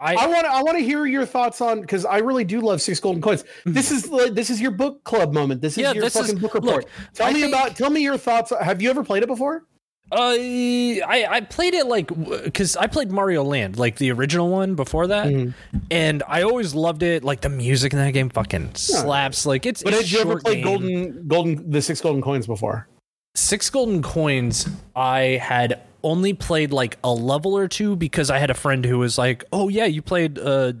I, 0.00 0.14
I 0.16 0.26
want 0.26 0.44
to 0.44 0.50
I 0.52 0.62
want 0.62 0.76
to 0.78 0.84
hear 0.84 1.06
your 1.06 1.24
thoughts 1.24 1.60
on 1.60 1.80
because 1.80 2.04
I 2.04 2.18
really 2.18 2.44
do 2.44 2.60
love 2.60 2.82
Six 2.82 3.00
Golden 3.00 3.22
Coins. 3.22 3.44
This 3.64 3.90
is 3.90 4.08
like, 4.10 4.34
this 4.34 4.50
is 4.50 4.60
your 4.60 4.72
book 4.72 5.02
club 5.04 5.32
moment. 5.32 5.60
This 5.62 5.74
is 5.74 5.82
Yeah, 5.82 5.92
your 5.92 6.04
this 6.04 6.16
is- 6.16 6.22
fucking 6.26 6.40
book 6.40 6.54
look, 6.54 6.64
report. 6.64 6.86
tell 7.14 7.26
I 7.28 7.32
me 7.32 7.40
think- 7.42 7.54
about 7.54 7.76
tell 7.76 7.90
me 7.90 8.02
your 8.02 8.18
thoughts. 8.18 8.52
Have 8.60 8.82
you 8.82 8.90
ever 8.90 9.02
played 9.04 9.22
it 9.22 9.26
before? 9.28 9.64
Uh, 10.12 10.32
I 10.36 11.26
I 11.30 11.40
played 11.40 11.72
it 11.72 11.86
like 11.86 12.08
because 12.44 12.76
I 12.76 12.86
played 12.86 13.10
Mario 13.10 13.42
Land, 13.42 13.78
like 13.78 13.96
the 13.96 14.12
original 14.12 14.50
one 14.50 14.74
before 14.74 15.06
that, 15.06 15.26
Mm-hmm. 15.28 15.78
and 15.90 16.22
I 16.28 16.42
always 16.42 16.74
loved 16.74 17.02
it. 17.02 17.24
Like 17.24 17.40
the 17.40 17.48
music 17.48 17.92
in 17.94 17.98
that 17.98 18.10
game 18.12 18.28
fucking 18.28 18.74
slaps. 18.74 19.46
Like 19.46 19.64
it's. 19.64 19.82
But 19.82 19.94
it's 19.94 20.02
did 20.02 20.12
you 20.12 20.20
ever 20.20 20.38
play 20.40 20.56
game. 20.56 20.64
Golden 20.64 21.26
Golden 21.28 21.70
the 21.70 21.80
Six 21.80 22.00
Golden 22.02 22.20
Coins 22.20 22.46
before? 22.46 22.86
Six 23.34 23.68
golden 23.70 24.00
coins? 24.02 24.68
I 24.94 25.40
had 25.42 25.80
only 26.04 26.34
played 26.34 26.70
like 26.70 26.98
a 27.02 27.10
level 27.10 27.56
or 27.56 27.66
two 27.66 27.96
because 27.96 28.28
I 28.28 28.38
had 28.38 28.50
a 28.50 28.54
friend 28.54 28.84
who 28.84 28.98
was 28.98 29.16
like, 29.18 29.42
"Oh 29.52 29.68
yeah, 29.68 29.86
you 29.86 30.02
played 30.02 30.38
uh 30.38 30.74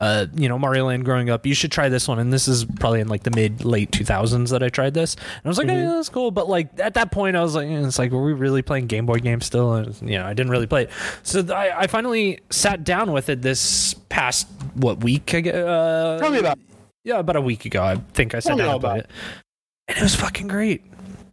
uh 0.00 0.26
you 0.36 0.48
know 0.48 0.58
Mario 0.58 0.86
Land 0.86 1.04
growing 1.04 1.30
up. 1.30 1.46
You 1.46 1.54
should 1.54 1.72
try 1.72 1.88
this 1.88 2.06
one." 2.06 2.18
And 2.20 2.32
this 2.32 2.46
is 2.46 2.64
probably 2.64 3.00
in 3.00 3.08
like 3.08 3.22
the 3.24 3.30
mid 3.32 3.64
late 3.64 3.90
2000s 3.90 4.50
that 4.50 4.62
I 4.62 4.68
tried 4.68 4.94
this. 4.94 5.14
And 5.14 5.24
I 5.46 5.48
was 5.48 5.58
like, 5.58 5.66
Mm-hmm. 5.66 5.76
"Yeah, 5.88 5.94
that's 5.94 6.10
cool." 6.10 6.30
But 6.30 6.48
like 6.48 6.78
at 6.78 6.94
that 6.94 7.10
point 7.10 7.36
I 7.36 7.42
was 7.42 7.54
like, 7.56 7.68
it's 7.68 7.98
like 7.98 8.12
were 8.12 8.22
we 8.22 8.34
really 8.34 8.62
playing 8.62 8.86
Game 8.86 9.06
Boy 9.06 9.18
games 9.18 9.46
still? 9.46 9.72
And, 9.72 9.96
you 10.02 10.18
know, 10.18 10.26
I 10.26 10.34
didn't 10.34 10.52
really 10.52 10.66
play 10.68 10.84
it. 10.84 10.90
So 11.22 11.40
th- 11.42 11.50
I, 11.52 11.76
I 11.80 11.86
finally 11.88 12.38
sat 12.50 12.84
down 12.84 13.12
with 13.12 13.30
it 13.30 13.42
this 13.42 13.94
past 14.10 14.46
what 14.74 15.02
week 15.02 15.34
uh 15.34 16.18
Tell 16.18 16.30
me 16.30 16.38
about. 16.38 16.58
it. 16.58 16.64
yeah, 17.02 17.18
about 17.18 17.36
a 17.36 17.40
week 17.40 17.64
ago, 17.64 17.82
I 17.82 17.96
think 18.12 18.34
I 18.34 18.40
sat 18.40 18.50
Tell 18.50 18.58
down 18.58 18.76
about 18.76 18.98
it, 18.98 19.10
and 19.88 19.96
it 19.96 20.02
was 20.02 20.14
fucking 20.14 20.48
great. 20.48 20.84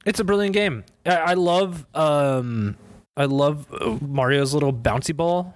It's 0.07 0.19
a 0.19 0.23
brilliant 0.23 0.53
game. 0.53 0.83
I, 1.05 1.15
I 1.17 1.33
love, 1.33 1.85
um, 1.93 2.77
I 3.17 3.25
love 3.25 3.67
uh, 3.73 3.97
Mario's 4.01 4.53
little 4.53 4.71
bouncy 4.73 5.15
ball. 5.15 5.53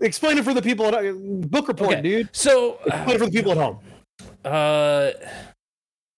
Explain 0.00 0.38
it 0.38 0.44
for 0.44 0.54
the 0.54 0.62
people 0.62 0.86
at 0.86 1.50
book 1.50 1.68
report, 1.68 1.92
Okay. 1.92 2.02
dude. 2.02 2.28
So, 2.32 2.78
Explain 2.86 3.10
it 3.10 3.18
for 3.18 3.26
the 3.26 3.32
people 3.32 3.52
at 3.52 3.58
home. 3.58 3.78
uh, 4.44 5.10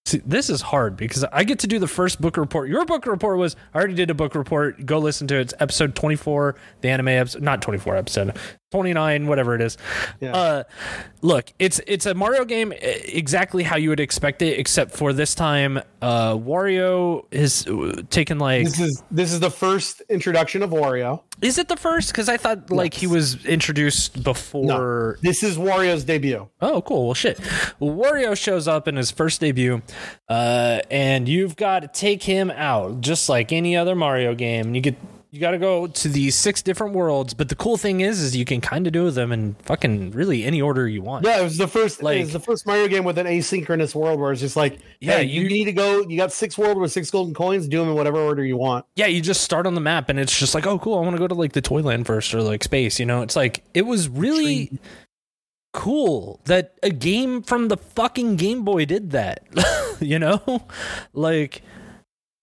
see, 0.05 0.21
this 0.25 0.49
is 0.49 0.61
hard 0.61 0.97
because 0.97 1.23
I 1.31 1.43
get 1.43 1.59
to 1.59 1.67
do 1.67 1.79
the 1.79 1.87
first 1.87 2.21
book 2.21 2.37
report. 2.37 2.69
Your 2.69 2.85
book 2.85 3.05
report 3.07 3.37
was 3.37 3.55
I 3.73 3.77
already 3.79 3.93
did 3.95 4.09
a 4.09 4.13
book 4.13 4.35
report. 4.35 4.85
Go 4.85 4.99
listen 4.99 5.27
to 5.27 5.35
it. 5.35 5.41
It's 5.41 5.53
episode 5.59 5.95
twenty 5.95 6.15
four, 6.15 6.55
the 6.81 6.89
anime 6.89 7.07
episode, 7.09 7.41
not 7.43 7.61
twenty 7.61 7.79
four 7.79 7.95
episode, 7.95 8.37
twenty 8.71 8.93
nine, 8.93 9.27
whatever 9.27 9.55
it 9.55 9.61
is. 9.61 9.77
Yeah. 10.19 10.35
Uh, 10.35 10.63
look, 11.21 11.51
it's 11.59 11.79
it's 11.87 12.05
a 12.05 12.13
Mario 12.13 12.45
game 12.45 12.71
eh, 12.73 12.99
exactly 13.05 13.63
how 13.63 13.77
you 13.77 13.89
would 13.89 13.99
expect 13.99 14.41
it, 14.41 14.59
except 14.59 14.91
for 14.91 15.13
this 15.13 15.35
time, 15.35 15.79
uh, 16.01 16.33
Wario 16.33 17.25
is 17.31 17.67
uh, 17.67 18.01
taken 18.09 18.39
like. 18.39 18.65
This 18.65 18.79
is 18.79 19.03
this 19.11 19.33
is 19.33 19.39
the 19.39 19.51
first 19.51 20.01
introduction 20.09 20.63
of 20.63 20.71
Wario. 20.71 21.23
Is 21.41 21.57
it 21.57 21.67
the 21.67 21.77
first? 21.77 22.11
Because 22.11 22.29
I 22.29 22.37
thought 22.37 22.71
like 22.71 22.93
he 22.93 23.07
was 23.07 23.45
introduced 23.45 24.23
before. 24.23 25.19
This 25.21 25.43
is 25.43 25.57
Wario's 25.57 26.03
debut. 26.03 26.47
Oh, 26.61 26.81
cool. 26.81 27.05
Well, 27.05 27.13
shit. 27.13 27.37
Wario 27.79 28.35
shows 28.35 28.67
up 28.67 28.87
in 28.87 28.95
his 28.95 29.11
first 29.11 29.39
debut, 29.39 29.81
uh, 30.29 30.79
and 30.89 31.29
you've 31.29 31.55
got 31.55 31.81
to 31.81 31.87
take 31.87 32.23
him 32.23 32.51
out 32.51 33.01
just 33.01 33.29
like 33.29 33.51
any 33.51 33.77
other 33.77 33.95
Mario 33.95 34.33
game. 34.33 34.73
You 34.73 34.81
get 34.81 34.95
you 35.37 35.41
got 35.41 35.51
to 35.51 35.59
go 35.59 35.85
to 35.85 36.09
these 36.09 36.33
six 36.33 36.63
different 36.63 36.95
worlds, 36.95 37.35
but 37.35 37.47
the 37.49 37.55
cool 37.55 37.77
thing 37.77 38.01
is, 38.01 38.19
is 38.21 38.35
you 38.35 38.43
can 38.43 38.59
kind 38.59 38.87
of 38.87 38.93
do 38.93 39.11
them 39.11 39.31
in 39.31 39.53
fucking 39.61 40.09
really 40.11 40.43
any 40.43 40.59
order 40.59 40.87
you 40.87 41.03
want. 41.03 41.25
Yeah, 41.25 41.39
it 41.39 41.43
was 41.43 41.57
the 41.57 41.67
first. 41.67 42.01
Like- 42.01 42.17
it 42.17 42.21
was 42.21 42.33
the 42.33 42.39
first 42.39 42.65
Mario 42.65 42.87
game 42.87 43.03
with 43.03 43.19
an 43.19 43.27
asynchronous 43.27 43.93
world 43.93 44.19
where 44.19 44.31
it's 44.31 44.41
just 44.41 44.55
like, 44.55 44.79
Yeah, 44.99 45.19
you, 45.19 45.43
you- 45.43 45.49
need 45.49 45.65
to 45.65 45.73
go. 45.73 46.01
You 46.01 46.17
got 46.17 46.33
six 46.33 46.57
world 46.57 46.79
with 46.79 46.91
six 46.91 47.11
golden 47.11 47.35
coins. 47.35 47.67
Do 47.67 47.77
them 47.79 47.89
in 47.89 47.93
whatever 47.95 48.17
order 48.19 48.43
you 48.43 48.57
want. 48.57 48.85
yeah, 48.95 49.05
you 49.05 49.21
just 49.21 49.41
start 49.41 49.67
on 49.67 49.75
the 49.75 49.81
map 49.81 50.09
and 50.09 50.19
it's 50.19 50.37
just 50.37 50.55
like, 50.55 50.65
oh, 50.65 50.79
cool. 50.79 50.97
I 50.97 51.01
want 51.01 51.13
to 51.15 51.19
go 51.19 51.27
to 51.27 51.35
like 51.35 51.53
the 51.53 51.61
Toyland 51.61 52.07
first 52.07 52.33
or 52.33 52.41
like 52.41 52.63
space. 52.63 52.99
You 52.99 53.05
know, 53.05 53.21
it's 53.21 53.35
like 53.35 53.63
it 53.75 53.83
was 53.83 54.09
really 54.09 54.79
cool 55.73 56.39
that 56.45 56.73
a 56.81 56.89
game 56.89 57.41
from 57.43 57.67
the 57.67 57.77
fucking 57.77 58.37
Game 58.37 58.63
Boy 58.63 58.85
did 58.85 59.11
that. 59.11 59.43
you 59.99 60.17
know, 60.19 60.63
like. 61.13 61.61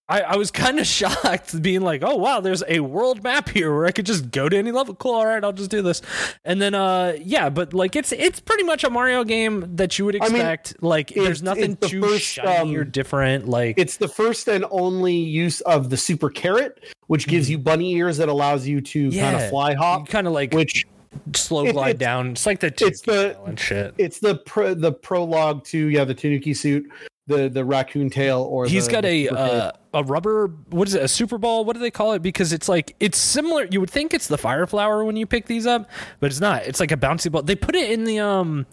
I, 0.06 0.20
I 0.20 0.36
was 0.36 0.50
kind 0.50 0.78
of 0.78 0.86
shocked 0.98 1.60
being 1.62 1.80
like, 1.80 2.02
oh 2.04 2.16
wow, 2.16 2.40
there's 2.40 2.62
a 2.68 2.80
world 2.80 3.22
map 3.22 3.48
here 3.48 3.74
where 3.74 3.86
I 3.86 3.90
could 3.90 4.04
just 4.06 4.30
go 4.30 4.48
to 4.48 4.56
any 4.56 4.70
level. 4.70 4.94
Cool, 4.94 5.14
all 5.14 5.26
right, 5.26 5.42
I'll 5.42 5.52
just 5.52 5.70
do 5.70 5.80
this. 5.82 6.02
And 6.44 6.60
then 6.60 6.74
uh 6.74 7.16
yeah, 7.22 7.48
but 7.48 7.72
like 7.72 7.96
it's 7.96 8.12
it's 8.12 8.38
pretty 8.40 8.64
much 8.64 8.84
a 8.84 8.90
Mario 8.90 9.24
game 9.24 9.64
that 9.76 9.98
you 9.98 10.04
would 10.04 10.16
I 10.16 10.28
mean, 10.28 10.36
expect. 10.36 10.82
like 10.82 11.08
there's 11.14 11.42
nothing 11.42 11.76
the 11.80 11.88
too 11.88 12.02
first, 12.02 12.22
shiny 12.24 12.76
or 12.76 12.82
um, 12.82 12.90
different. 12.90 13.48
Like 13.48 13.78
It's 13.78 13.96
the 13.96 14.08
first 14.08 14.46
and 14.48 14.64
only 14.70 15.14
use 15.16 15.60
of 15.62 15.88
the 15.90 15.96
super 15.96 16.28
carrot, 16.28 16.84
which 17.06 17.26
gives 17.26 17.48
you 17.48 17.58
bunny 17.58 17.92
ears 17.94 18.18
that 18.18 18.28
allows 18.28 18.66
you 18.66 18.80
to 18.82 19.10
kind 19.10 19.14
Mm-hmm. 19.36 19.44
Of 19.44 19.50
fly 19.50 19.74
hop. 19.74 20.08
kind 20.08 20.26
of 20.26 20.32
like 20.34 20.52
Which 20.52 20.86
slow 21.34 21.70
glide 21.72 21.94
it's- 21.94 21.98
down. 22.00 22.32
It's 22.32 22.44
like 22.44 22.60
the 22.60 22.66
it's 22.78 23.00
the- 23.00 23.40
and 23.46 23.58
shit. 23.58 23.94
it's 23.96 24.18
the 24.18 24.36
pro, 24.36 24.74
the 24.74 24.92
prologue 24.92 25.64
to 25.66 25.78
yeah 25.88 26.04
the 26.04 26.14
Tanuki 26.14 26.52
suit, 26.52 26.90
the 27.26 27.48
the 27.48 27.64
raccoon 27.64 28.10
tail, 28.10 28.42
or 28.42 28.66
He's 28.66 28.84
the- 28.86 28.92
got 28.92 29.04
a 29.06 29.28
uh, 29.28 29.72
a 29.94 30.02
rubber. 30.02 30.48
What 30.70 30.88
is 30.88 30.94
it? 30.94 31.02
A 31.02 31.09
super 31.09 31.38
ball? 31.38 31.64
What 31.64 31.74
do 31.74 31.80
they 31.80 31.90
call 31.90 32.12
it? 32.12 32.20
Because 32.22 32.52
it's 32.52 32.68
like 32.68 32.94
it's 33.00 33.16
similar. 33.16 33.66
You 33.70 33.80
would 33.80 33.90
think 33.90 34.12
it's 34.12 34.26
the 34.28 34.37
fire 34.38 34.66
flower 34.66 35.04
when 35.04 35.16
you 35.16 35.26
pick 35.26 35.46
these 35.46 35.66
up, 35.66 35.88
but 36.20 36.26
it's 36.30 36.40
not. 36.40 36.66
It's 36.66 36.80
like 36.80 36.92
a 36.92 36.96
bouncy 36.96 37.30
ball. 37.33 37.42
They 37.42 37.57
put 37.57 37.74
it 37.74 37.90
in 37.90 38.04
the 38.04 38.18
um 38.20 38.66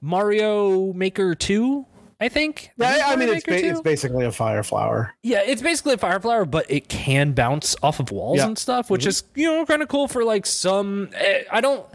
Mario 0.00 0.92
Maker 0.92 1.34
Two. 1.34 1.86
I 2.22 2.28
think. 2.28 2.70
Yeah, 2.76 3.04
I 3.06 3.16
mean 3.16 3.30
it's 3.30 3.44
ba- 3.44 3.66
it's 3.66 3.80
basically 3.80 4.26
a 4.26 4.32
fire 4.32 4.62
flower. 4.62 5.14
Yeah, 5.22 5.40
it's 5.42 5.62
basically 5.62 5.94
a 5.94 5.98
fire 5.98 6.20
flower, 6.20 6.44
but 6.44 6.66
it 6.70 6.88
can 6.90 7.32
bounce 7.32 7.74
off 7.82 7.98
of 7.98 8.10
walls 8.10 8.36
Yeah. 8.38 8.46
and 8.46 8.58
stuff, 8.58 8.90
which 8.90 9.06
is 9.06 9.22
you 9.34 9.46
know 9.46 9.64
kind 9.64 9.80
of 9.82 9.88
cool 9.88 10.06
for 10.06 10.22
like 10.22 10.44
some. 10.44 11.08
eh, 11.14 11.44
I 11.50 11.62
don't. 11.62 11.86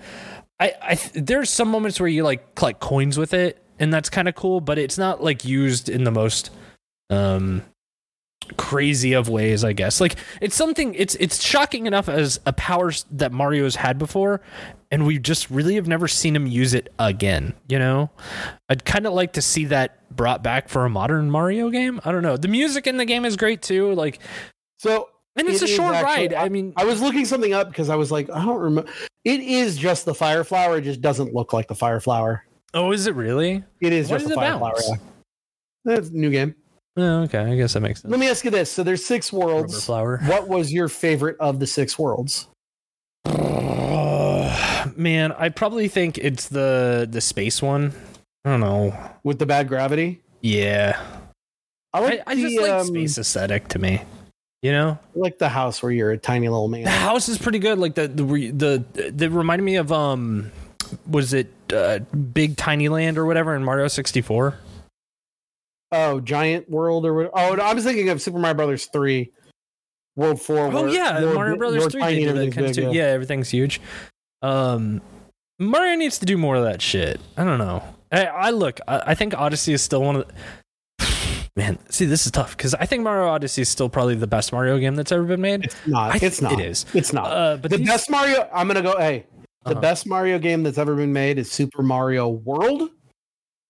I 0.60 0.74
I 0.82 1.00
there's 1.14 1.52
some 1.52 1.68
moments 1.70 2.00
where 2.00 2.10
you 2.10 2.24
like 2.24 2.56
collect 2.56 2.80
coins 2.80 3.20
with 3.20 3.36
it, 3.36 3.62
and 3.78 3.94
that's 3.94 4.10
kind 4.10 4.28
of 4.28 4.34
cool, 4.34 4.62
but 4.62 4.80
it's 4.80 4.98
not 4.98 5.24
like 5.24 5.46
used 5.46 5.90
in 5.90 6.06
the 6.06 6.12
most 6.12 6.50
um 7.12 7.62
crazy 8.58 9.14
of 9.14 9.28
ways 9.30 9.64
i 9.64 9.74
guess 9.74 10.00
like 10.00 10.16
it's 10.42 10.56
something 10.56 10.94
it's 10.96 11.16
it's 11.16 11.42
shocking 11.44 11.86
enough 11.88 12.08
as 12.08 12.40
a 12.46 12.54
power 12.54 12.92
that 13.12 13.32
mario's 13.32 13.76
had 13.76 13.98
before 13.98 14.42
and 14.92 15.06
we 15.06 15.18
just 15.20 15.50
really 15.50 15.76
have 15.76 15.88
never 15.88 16.08
seen 16.08 16.36
him 16.36 16.46
use 16.48 16.74
it 16.74 16.92
again 17.00 17.54
you 17.68 17.80
know 17.80 18.10
i'd 18.70 18.86
kind 18.86 19.06
of 19.08 19.14
like 19.14 19.34
to 19.34 19.42
see 19.42 19.66
that 19.66 20.00
brought 20.16 20.44
back 20.44 20.70
for 20.70 20.86
a 20.86 20.90
modern 20.90 21.30
mario 21.30 21.70
game 21.70 22.00
i 22.06 22.12
don't 22.12 22.24
know 22.24 22.38
the 22.38 22.48
music 22.48 22.88
in 22.88 22.98
the 22.98 23.06
game 23.06 23.26
is 23.26 23.36
great 23.36 23.62
too 23.62 23.94
like 23.94 24.20
So 24.80 25.10
and 25.36 25.48
it's 25.50 25.62
it 25.62 25.70
a 25.70 25.74
short 25.74 25.96
actually- 25.96 26.28
ride 26.30 26.34
i 26.34 26.48
mean 26.50 26.74
I 26.78 26.86
was 26.86 27.02
looking 27.02 27.26
something 27.26 27.54
up 27.54 27.68
because 27.70 27.90
I 27.90 27.96
was 27.96 28.12
like, 28.12 28.30
I 28.30 28.44
don't 28.46 28.60
remember. 28.60 28.90
It 29.26 29.42
is 29.42 29.76
just 29.76 30.06
the 30.06 30.14
fire 30.14 30.44
flower. 30.44 30.78
It 30.78 30.84
just 30.84 31.02
doesn't 31.02 31.34
look 31.34 31.52
like 31.52 31.68
the 31.68 31.76
fire 31.76 32.00
flower. 32.00 32.46
oh 32.74 32.92
is 32.92 33.08
it 33.08 33.16
really 33.16 33.64
It 33.82 33.92
is 33.92 34.10
Why 34.10 34.18
just 34.18 34.28
does 34.28 34.30
the 34.30 34.36
fire 34.36 34.58
flower. 34.58 34.76
Yeah. 34.88 34.96
That's 35.84 36.10
a 36.10 36.14
new 36.14 36.30
game. 36.32 36.56
Oh, 36.98 37.22
okay 37.24 37.40
i 37.40 37.56
guess 37.56 37.74
that 37.74 37.82
makes 37.82 38.02
sense 38.02 38.12
Let 38.12 38.20
me 38.20 38.30
ask 38.30 38.44
you 38.46 38.52
this: 38.52 38.72
So 38.72 38.84
there's 38.84 39.06
six 39.06 39.32
worlds. 39.34 39.86
flower 39.86 40.18
What 40.26 40.48
was 40.48 40.72
your 40.74 40.88
favorite 40.88 41.38
of 41.40 41.60
the 41.60 41.68
six 41.68 41.98
worlds? 42.00 42.48
man 44.96 45.32
i 45.40 45.50
probably 45.50 45.88
think 45.88 46.18
it's 46.20 46.48
the 46.50 47.08
the 47.10 47.20
space 47.22 47.62
one 47.62 47.92
i 48.46 48.50
don't 48.52 48.60
know 48.60 48.96
With 49.24 49.40
the 49.40 49.46
bad 49.46 49.68
gravity? 49.68 50.22
yeah 50.42 51.00
I 51.94 51.98
I, 51.98 52.02
like 52.02 52.24
I 52.28 52.36
the, 52.36 52.42
just 52.42 52.60
like 52.62 52.72
um, 52.72 52.88
space 52.88 53.18
aesthetic 53.18 53.70
to 53.70 53.80
me. 53.80 54.02
You 54.62 54.74
know, 54.74 55.00
I 55.16 55.20
like 55.20 55.38
the 55.38 55.48
house 55.48 55.82
where 55.82 55.94
you're 55.94 56.12
a 56.12 56.18
tiny 56.18 56.50
little 56.50 56.68
man. 56.68 56.84
the 56.84 56.90
house 56.90 57.30
is 57.30 57.38
pretty 57.38 57.60
good. 57.60 57.78
Like 57.80 57.96
the 57.96 58.10
the 58.10 58.26
re- 58.26 58.50
the 58.52 59.30
reminded 59.32 59.64
me 59.64 59.76
of 59.78 59.94
um, 59.94 60.52
was 61.08 61.34
it 61.34 61.54
uh, 61.72 62.00
Big 62.34 62.58
Tiny 62.58 62.90
Land 62.90 63.18
or 63.18 63.26
whatever 63.26 63.56
in 63.56 63.64
Mario 63.64 63.88
sixty 63.88 64.20
four? 64.22 64.58
Oh, 65.92 66.20
Giant 66.20 66.70
World 66.70 67.06
or 67.06 67.14
what? 67.14 67.32
Oh, 67.34 67.56
no, 67.56 67.64
I 67.64 67.74
was 67.74 67.84
thinking 67.84 68.10
of 68.10 68.22
Super 68.22 68.40
Mario 68.40 68.56
Brothers 68.56 68.86
three, 68.88 69.32
World 70.16 70.42
Four. 70.42 70.68
Oh 70.68 70.84
where 70.84 70.90
yeah, 70.90 71.20
you're- 71.20 71.34
Mario 71.34 71.58
Brothers 71.58 71.88
three 71.88 72.02
tiny 72.02 72.26
that 72.26 72.34
kind 72.54 72.66
of 72.68 72.76
big, 72.76 72.76
too. 72.76 72.92
Yeah, 72.94 73.06
everything's 73.06 73.50
huge. 73.50 73.80
Um, 74.42 75.02
Mario 75.60 75.96
needs 75.96 76.20
to 76.20 76.26
do 76.26 76.38
more 76.38 76.56
of 76.56 76.64
that 76.64 76.82
shit. 76.82 77.20
I 77.38 77.44
don't 77.44 77.60
know. 77.60 77.84
I, 78.12 78.26
I 78.26 78.50
look. 78.52 78.80
I, 78.88 79.02
I 79.08 79.16
think 79.16 79.34
Odyssey 79.38 79.74
is 79.74 79.82
still 79.82 80.02
one 80.04 80.18
of 80.18 80.28
the. 80.28 81.06
Man, 81.56 81.78
see, 81.90 82.06
this 82.06 82.26
is 82.26 82.32
tough 82.32 82.58
because 82.58 82.74
I 82.76 82.86
think 82.86 83.04
Mario 83.04 83.28
Odyssey 83.30 83.62
is 83.62 83.70
still 83.70 83.88
probably 83.88 84.16
the 84.16 84.28
best 84.28 84.52
Mario 84.52 84.78
game 84.78 84.96
that's 84.96 85.12
ever 85.12 85.24
been 85.24 85.40
made. 85.42 85.64
It's 85.66 85.88
not. 85.88 86.22
It's 86.22 86.42
not. 86.42 86.54
it 86.60 86.66
is. 86.66 86.86
It's 86.94 87.14
not. 87.14 87.26
Uh, 87.32 87.58
but 87.58 87.72
the 87.72 87.78
these- 87.78 87.88
best 87.88 88.10
Mario. 88.10 88.50
I'm 88.54 88.68
gonna 88.68 88.82
go. 88.82 88.98
Hey, 88.98 89.26
the 89.64 89.72
Uh-huh. 89.72 89.80
best 89.82 90.06
Mario 90.06 90.38
game 90.40 90.64
that's 90.64 90.78
ever 90.78 90.96
been 90.96 91.14
made 91.14 91.38
is 91.40 91.50
Super 91.52 91.82
Mario 91.82 92.28
World. 92.30 92.90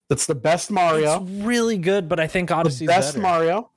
That's 0.08 0.26
the 0.26 0.34
best 0.34 0.70
Mario. 0.70 1.22
It's 1.22 1.30
really 1.44 1.78
good, 1.78 2.08
but 2.08 2.20
I 2.20 2.26
think 2.26 2.50
Odyssey 2.50 2.86
the 2.86 2.92
is 2.92 2.96
best 2.96 3.14
better. 3.14 3.22
Mario. 3.22 3.70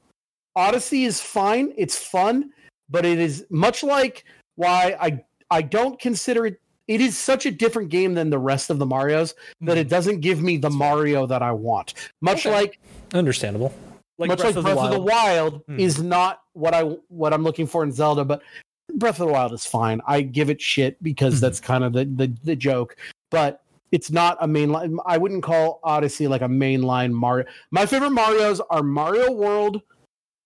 Odyssey 0.55 1.05
is 1.05 1.21
fine. 1.21 1.73
It's 1.77 1.97
fun, 1.97 2.51
but 2.89 3.05
it 3.05 3.19
is 3.19 3.45
much 3.49 3.83
like 3.83 4.25
why 4.55 4.95
I 4.99 5.23
I 5.51 5.61
don't 5.61 5.99
consider 5.99 6.45
it. 6.45 6.59
It 6.87 7.01
is 7.01 7.17
such 7.17 7.45
a 7.45 7.51
different 7.51 7.89
game 7.89 8.13
than 8.15 8.29
the 8.29 8.39
rest 8.39 8.69
of 8.69 8.79
the 8.79 8.85
Mario's 8.85 9.35
that 9.61 9.77
it 9.77 9.89
doesn't 9.89 10.21
give 10.21 10.41
me 10.41 10.57
the 10.57 10.69
Mario 10.71 11.25
that 11.27 11.41
I 11.41 11.51
want. 11.51 11.93
Much 12.21 12.45
Okay. 12.45 12.55
like 12.55 12.79
Understandable. 13.13 13.73
Like 14.17 14.27
much 14.27 14.39
Breath 14.39 14.55
like 14.55 14.57
of 14.57 14.63
Breath 14.65 14.75
the 14.75 14.81
of 14.83 14.91
the 14.91 14.99
Wild. 15.01 15.63
Hmm. 15.67 15.79
is 15.79 16.01
not 16.01 16.41
what 16.53 16.73
I 16.73 16.83
what 17.07 17.33
I'm 17.33 17.43
looking 17.43 17.65
for 17.67 17.83
in 17.83 17.91
Zelda, 17.91 18.25
but 18.25 18.41
Breath 18.95 19.19
of 19.19 19.27
the 19.27 19.33
Wild 19.33 19.53
is 19.53 19.65
fine. 19.65 20.01
I 20.05 20.21
give 20.21 20.49
it 20.49 20.61
shit 20.61 21.01
because 21.01 21.35
Mhm. 21.37 21.41
that's 21.41 21.59
kind 21.59 21.83
of 21.83 21.93
the, 21.93 22.05
the 22.05 22.33
the 22.43 22.55
joke, 22.55 22.97
but 23.31 23.61
it's 23.91 24.11
not 24.11 24.37
a 24.41 24.47
mainline. 24.47 24.97
I 25.05 25.17
wouldn't 25.17 25.43
call 25.43 25.79
Odyssey 25.83 26.27
like 26.27 26.41
a 26.41 26.47
mainline 26.47 27.11
Mario. 27.11 27.45
My 27.71 27.85
favorite 27.85 28.11
Mario's 28.11 28.59
are 28.69 28.83
Mario 28.83 29.31
World, 29.31 29.81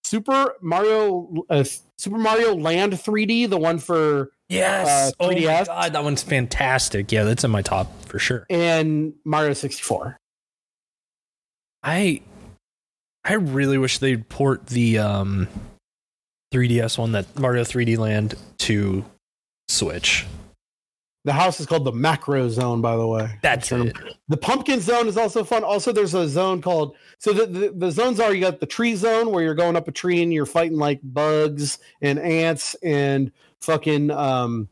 Super 0.03 0.53
Mario, 0.61 1.45
uh, 1.49 1.63
Super 1.97 2.17
Mario 2.17 2.55
Land 2.55 2.93
3D, 2.93 3.49
the 3.49 3.57
one 3.57 3.79
for 3.79 4.31
Yes. 4.49 4.87
uh, 4.87 5.11
oh 5.19 5.27
my 5.29 5.35
3DS. 5.35 5.65
god, 5.67 5.93
that 5.93 6.03
one's 6.03 6.21
fantastic. 6.21 7.11
Yeah, 7.11 7.23
that's 7.23 7.43
in 7.43 7.51
my 7.51 7.61
top 7.61 7.87
for 8.05 8.19
sure. 8.19 8.45
and 8.49 9.13
Mario 9.25 9.53
64. 9.53 10.17
I 11.83 12.21
I 13.25 13.33
really 13.33 13.77
wish 13.77 13.97
they'd 13.99 14.27
port 14.29 14.67
the 14.67 14.99
um 14.99 15.47
3DS 16.53 16.97
one 16.97 17.13
that 17.13 17.37
Mario 17.39 17.63
3D 17.63 17.97
Land 17.97 18.35
to 18.59 19.03
Switch. 19.69 20.25
The 21.25 21.33
house 21.33 21.61
is 21.61 21.65
called 21.65 21.85
the 21.85 21.93
Macro 21.93 22.49
Zone, 22.49 22.81
by 22.81 22.97
the 22.97 23.07
way. 23.07 23.39
That's 23.41 23.71
it. 23.71 23.95
The 24.27 24.35
Pumpkin 24.35 24.81
Zone 24.81 25.07
is 25.07 25.17
also 25.17 25.45
fun. 25.45 25.63
Also, 25.63 25.93
there's 25.93 26.13
a 26.13 26.27
zone 26.27 26.61
called 26.61 26.97
so 27.17 27.31
the, 27.31 27.45
the 27.45 27.69
the 27.69 27.91
zones 27.91 28.19
are 28.19 28.33
you 28.33 28.41
got 28.41 28.59
the 28.59 28.65
tree 28.65 28.95
zone 28.95 29.31
where 29.31 29.41
you're 29.43 29.55
going 29.55 29.77
up 29.77 29.87
a 29.87 29.91
tree 29.91 30.21
and 30.21 30.33
you're 30.33 30.45
fighting 30.45 30.77
like 30.77 30.99
bugs 31.01 31.79
and 32.01 32.19
ants 32.19 32.75
and 32.83 33.31
fucking 33.61 34.11
um 34.11 34.67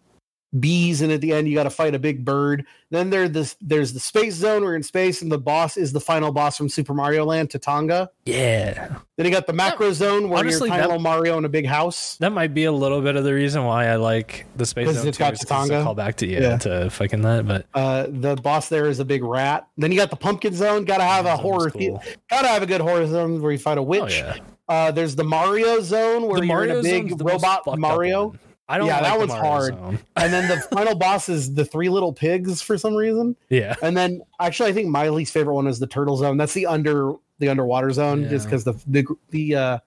bees 0.60 1.02
and 1.02 1.12
at 1.14 1.22
the 1.22 1.32
end 1.32 1.48
you 1.48 1.56
got 1.56 1.64
to 1.64 1.70
fight 1.70 1.96
a 1.96 2.00
big 2.00 2.26
bird 2.26 2.66
then 2.90 3.10
there 3.10 3.30
this 3.30 3.56
there's 3.62 3.94
the 3.94 4.00
space 4.02 4.36
zone 4.36 4.62
where 4.64 4.72
you're 4.72 4.76
in 4.76 4.84
space 4.84 5.22
and 5.22 5.32
the 5.32 5.38
boss 5.38 5.78
is 5.78 5.94
the 5.94 6.00
final 6.02 6.32
boss 6.34 6.58
from 6.58 6.68
super 6.68 6.94
mario 6.94 7.24
land 7.24 7.48
Tatanga. 7.50 8.10
Yeah. 8.26 8.98
then 9.16 9.26
you 9.26 9.32
got 9.32 9.48
the 9.48 9.54
macro 9.54 9.94
zone 9.94 10.28
where 10.28 10.40
honestly, 10.40 10.68
you're 10.68 10.76
tiny 10.76 10.82
that- 10.82 10.88
little 10.90 11.02
mario 11.02 11.38
in 11.38 11.46
a 11.46 11.50
big 11.50 11.66
house 11.66 12.18
That 12.18 12.32
might 12.34 12.54
be 12.54 12.66
a 12.66 12.72
little 12.72 13.02
bit 13.02 13.16
of 13.16 13.24
the 13.24 13.34
reason 13.34 13.64
why 13.64 13.88
I 13.88 13.96
like 13.96 14.46
the 14.58 14.66
space 14.66 14.90
Zone 14.94 15.08
it's 15.08 15.18
2 15.18 15.22
got 15.24 15.34
is 15.34 15.40
'cause 15.46 15.64
it's 15.68 15.72
a 15.72 15.74
Tatanga? 15.76 15.84
call 15.86 15.96
back 15.96 16.18
to 16.18 16.28
yeah, 16.28 16.40
Yeah. 16.42 16.58
to 16.58 16.90
fucking 16.90 17.22
that, 17.22 17.48
but 17.48 17.66
uh 17.74 18.08
the 18.10 18.36
boss 18.36 18.68
there 18.68 18.88
is 18.88 19.00
a 19.00 19.06
big 19.06 19.24
rat 19.24 19.68
then 19.78 19.92
you 19.94 19.98
got 19.98 20.10
the 20.10 20.18
pumpkin 20.18 20.54
zone 20.54 20.84
gotta 20.84 21.04
have 21.06 21.26
a 21.26 21.38
horror 21.38 21.70
cool. 21.72 22.00
the- 22.04 22.18
gotta 22.30 22.50
have 22.50 22.62
a 22.62 22.66
good 22.66 22.82
horror 22.82 23.08
zone 23.08 23.42
where 23.42 23.54
you 23.54 23.58
fight 23.58 23.78
a 23.78 23.82
witch 23.84 24.02
Oh 24.02 24.08
yeah. 24.08 24.36
uh 24.68 24.92
there's 24.92 25.16
the 25.16 25.24
mario 25.24 25.80
zone 25.80 26.24
where 26.24 26.42
The 26.42 26.46
you're 26.48 26.64
in 26.64 26.68
Mario 26.70 26.80
a 26.80 26.84
big 26.84 27.08
zone's 27.08 27.18
the 27.20 27.24
most 27.24 27.34
robot 27.36 27.64
fucked 27.64 27.68
up 27.70 27.80
mario 27.80 28.28
one. 28.28 28.40
I 28.72 28.78
don't 28.78 28.88
Yeah, 28.88 28.96
like 29.00 29.04
that 29.04 29.20
one's 29.20 29.34
hard. 29.34 29.74
zone. 29.74 30.00
and 30.16 30.32
then 30.34 30.48
the 30.48 30.62
final 30.72 30.96
boss 30.96 31.30
is 31.30 31.54
the 31.54 31.66
three 31.66 31.90
little 31.90 32.14
pigs 32.14 32.62
for 32.62 32.78
some 32.78 32.96
reason 32.96 33.36
Yeah. 33.50 33.76
and 33.84 33.96
then 33.98 34.22
actually 34.40 34.70
i 34.70 34.74
think 34.74 34.88
my 34.88 35.10
least 35.10 35.34
favorite 35.34 35.54
one 35.56 35.68
is 35.68 35.78
the 35.80 35.88
turtle 35.88 36.18
zone 36.18 36.38
that's 36.38 36.54
the 36.54 36.66
under 36.66 37.14
the 37.40 37.50
underwater 37.50 37.92
zone 37.92 38.30
just 38.30 38.46
because 38.46 38.64
the 38.64 38.74
the 38.88 39.06
the 39.32 39.56
uh 39.56 39.78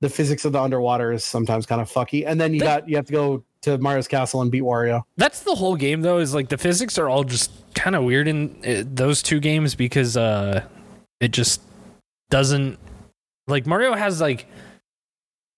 the 0.00 0.08
physics 0.08 0.44
of 0.44 0.52
the 0.52 0.60
underwater 0.60 1.12
is 1.12 1.24
sometimes 1.24 1.66
kind 1.66 1.80
of 1.80 1.90
fucky 1.90 2.26
and 2.26 2.40
then 2.40 2.52
you 2.52 2.60
That- 2.60 2.80
got 2.82 2.88
you 2.88 2.96
have 2.96 3.06
to 3.06 3.12
go 3.12 3.44
to 3.62 3.78
mario's 3.78 4.08
castle 4.08 4.42
and 4.42 4.50
beat 4.50 4.62
wario 4.62 5.02
That's 5.16 5.40
the 5.44 5.54
whole 5.54 5.76
game 5.76 6.02
though. 6.02 6.18
Is 6.18 6.34
like 6.34 6.48
the 6.50 6.58
physics 6.58 6.98
are 6.98 7.08
all 7.08 7.24
just 7.24 7.50
kind 7.74 7.96
of 7.96 8.04
weird 8.04 8.28
in 8.28 8.56
uh, 8.66 8.82
those 8.86 9.22
two 9.22 9.40
games 9.40 9.74
because 9.74 10.16
uh, 10.18 10.62
it 11.20 11.28
just 11.32 11.62
doesn't 12.30 12.78
like 13.46 13.66
Mario 13.66 13.94
has 13.94 14.20
like 14.20 14.46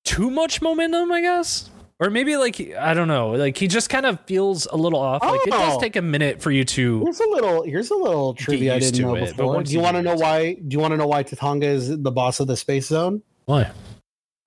too 0.05 0.31
much 0.31 0.63
momentum, 0.63 1.11
I 1.11 1.21
guess, 1.21 1.69
or 2.01 2.11
maybe 2.11 2.37
like 2.37 2.61
I 2.79 2.93
don't 2.95 3.09
know, 3.09 3.31
like 3.31 3.57
he 3.57 3.69
just 3.69 3.89
kind 3.91 4.05
of 4.07 4.21
feels 4.27 4.67
a 4.67 4.77
little 4.77 4.99
off. 5.01 5.23
Like 5.23 5.41
it 5.47 5.51
does 5.51 5.75
Oh. 5.77 5.81
take 5.81 5.97
a 5.97 6.03
minute 6.03 6.43
for 6.43 6.51
you 6.51 6.65
to. 6.65 7.01
here's 7.05 7.21
a 7.21 7.29
little 7.29 7.63
here's 7.63 7.91
a 7.91 7.95
little 7.97 8.35
trivia 8.35 8.75
i 8.75 8.79
didn't 8.79 9.01
know 9.01 9.15
it, 9.15 9.37
before 9.37 9.63
do 9.63 9.73
you 9.73 9.79
you 9.79 9.83
want 9.83 9.97
to 9.97 10.03
know 10.03 10.15
why 10.17 10.55
do 10.55 10.75
you 10.75 10.79
want 10.81 10.93
to 10.93 10.97
know 10.97 11.07
why 11.07 11.23
tatanga 11.23 11.65
is 11.65 11.89
the 12.03 12.11
boss 12.11 12.41
of 12.41 12.47
the 12.49 12.57
space 12.57 12.87
zone 12.89 13.23
Why? 13.47 13.71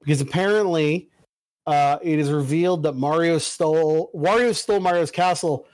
because 0.01 0.21
apparently 0.21 1.09
uh, 1.67 1.99
it 2.01 2.17
is 2.19 2.31
revealed 2.31 2.83
that 2.83 2.93
Mario 2.93 3.38
stole 3.38 4.09
Wario 4.15 4.55
stole 4.55 4.79
Mario's 4.79 5.12
castle 5.12 5.67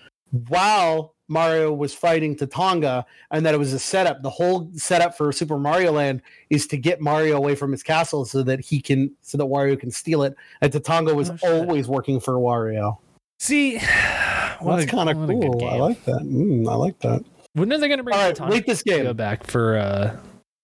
while 0.50 1.15
Mario 1.28 1.74
was 1.74 1.94
fighting 1.94 2.36
Tatanga, 2.36 3.04
and 3.32 3.46
that 3.46 3.54
it 3.54 3.58
was 3.58 3.74
a 3.74 3.80
setup. 3.80 4.22
The 4.22 4.30
whole 4.30 4.70
setup 4.76 5.18
for 5.18 5.32
Super 5.32 5.58
Mario 5.58 5.92
Land 5.92 6.22
is 6.50 6.68
to 6.68 6.78
get 6.78 7.02
Mario 7.02 7.38
away 7.38 7.56
from 7.56 7.72
his 7.72 7.82
castle 7.84 8.26
so 8.26 8.44
that 8.44 8.60
he 8.60 8.80
can 8.80 9.12
so 9.22 9.38
that 9.38 9.46
Wario 9.46 9.80
can 9.80 9.90
steal 9.92 10.24
it. 10.24 10.36
And 10.62 10.72
Tatanga 10.72 11.16
was 11.16 11.32
Oh, 11.44 11.62
always 11.62 11.88
working 11.88 12.20
for 12.20 12.34
Wario. 12.36 12.98
See, 13.40 13.78
Well, 14.62 14.78
that's 14.78 14.90
kind 14.90 15.10
of 15.10 15.18
cool. 15.18 15.66
I 15.66 15.76
like 15.78 16.04
that. 16.06 16.22
Mm, 16.22 16.70
I 16.70 16.76
like 16.76 16.98
that. 17.00 17.24
When 17.54 17.72
are 17.74 17.78
they 17.78 17.88
going 17.88 17.98
to 17.98 18.04
bring 18.04 18.16
All 18.16 18.22
right, 18.24 18.36
Tatanga 18.36 18.52
rate 18.52 18.66
this 18.68 18.84
go 18.84 19.04
game. 19.04 19.16
back 19.16 19.46
for 19.46 19.78
uh, 19.78 20.18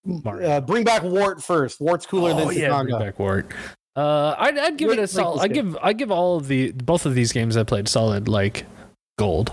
Mario? 0.06 0.50
Uh, 0.50 0.62
bring 0.62 0.84
back 0.84 1.04
Wart 1.04 1.44
first. 1.44 1.82
Wart's 1.82 2.06
cooler 2.06 2.34
than 2.34 2.48
oh 2.48 2.50
yeah, 2.52 2.82
bring 2.84 2.98
back 3.00 3.18
Wart. 3.20 3.52
Uh, 3.96 4.36
I'd, 4.38 4.58
I'd 4.58 4.78
give 4.78 4.90
Rate- 4.90 5.00
it 5.00 5.04
a 5.04 5.08
solid. 5.08 5.42
I 5.42 5.48
game. 5.50 5.72
give 5.72 5.78
I 5.82 5.92
give 5.94 6.12
all 6.12 6.38
of 6.38 6.48
the 6.48 6.72
both 6.72 7.06
of 7.06 7.14
these 7.16 7.34
games 7.34 7.58
I 7.58 7.64
played 7.64 7.90
solid 7.90 8.28
like 8.30 8.66
gold. 9.20 9.52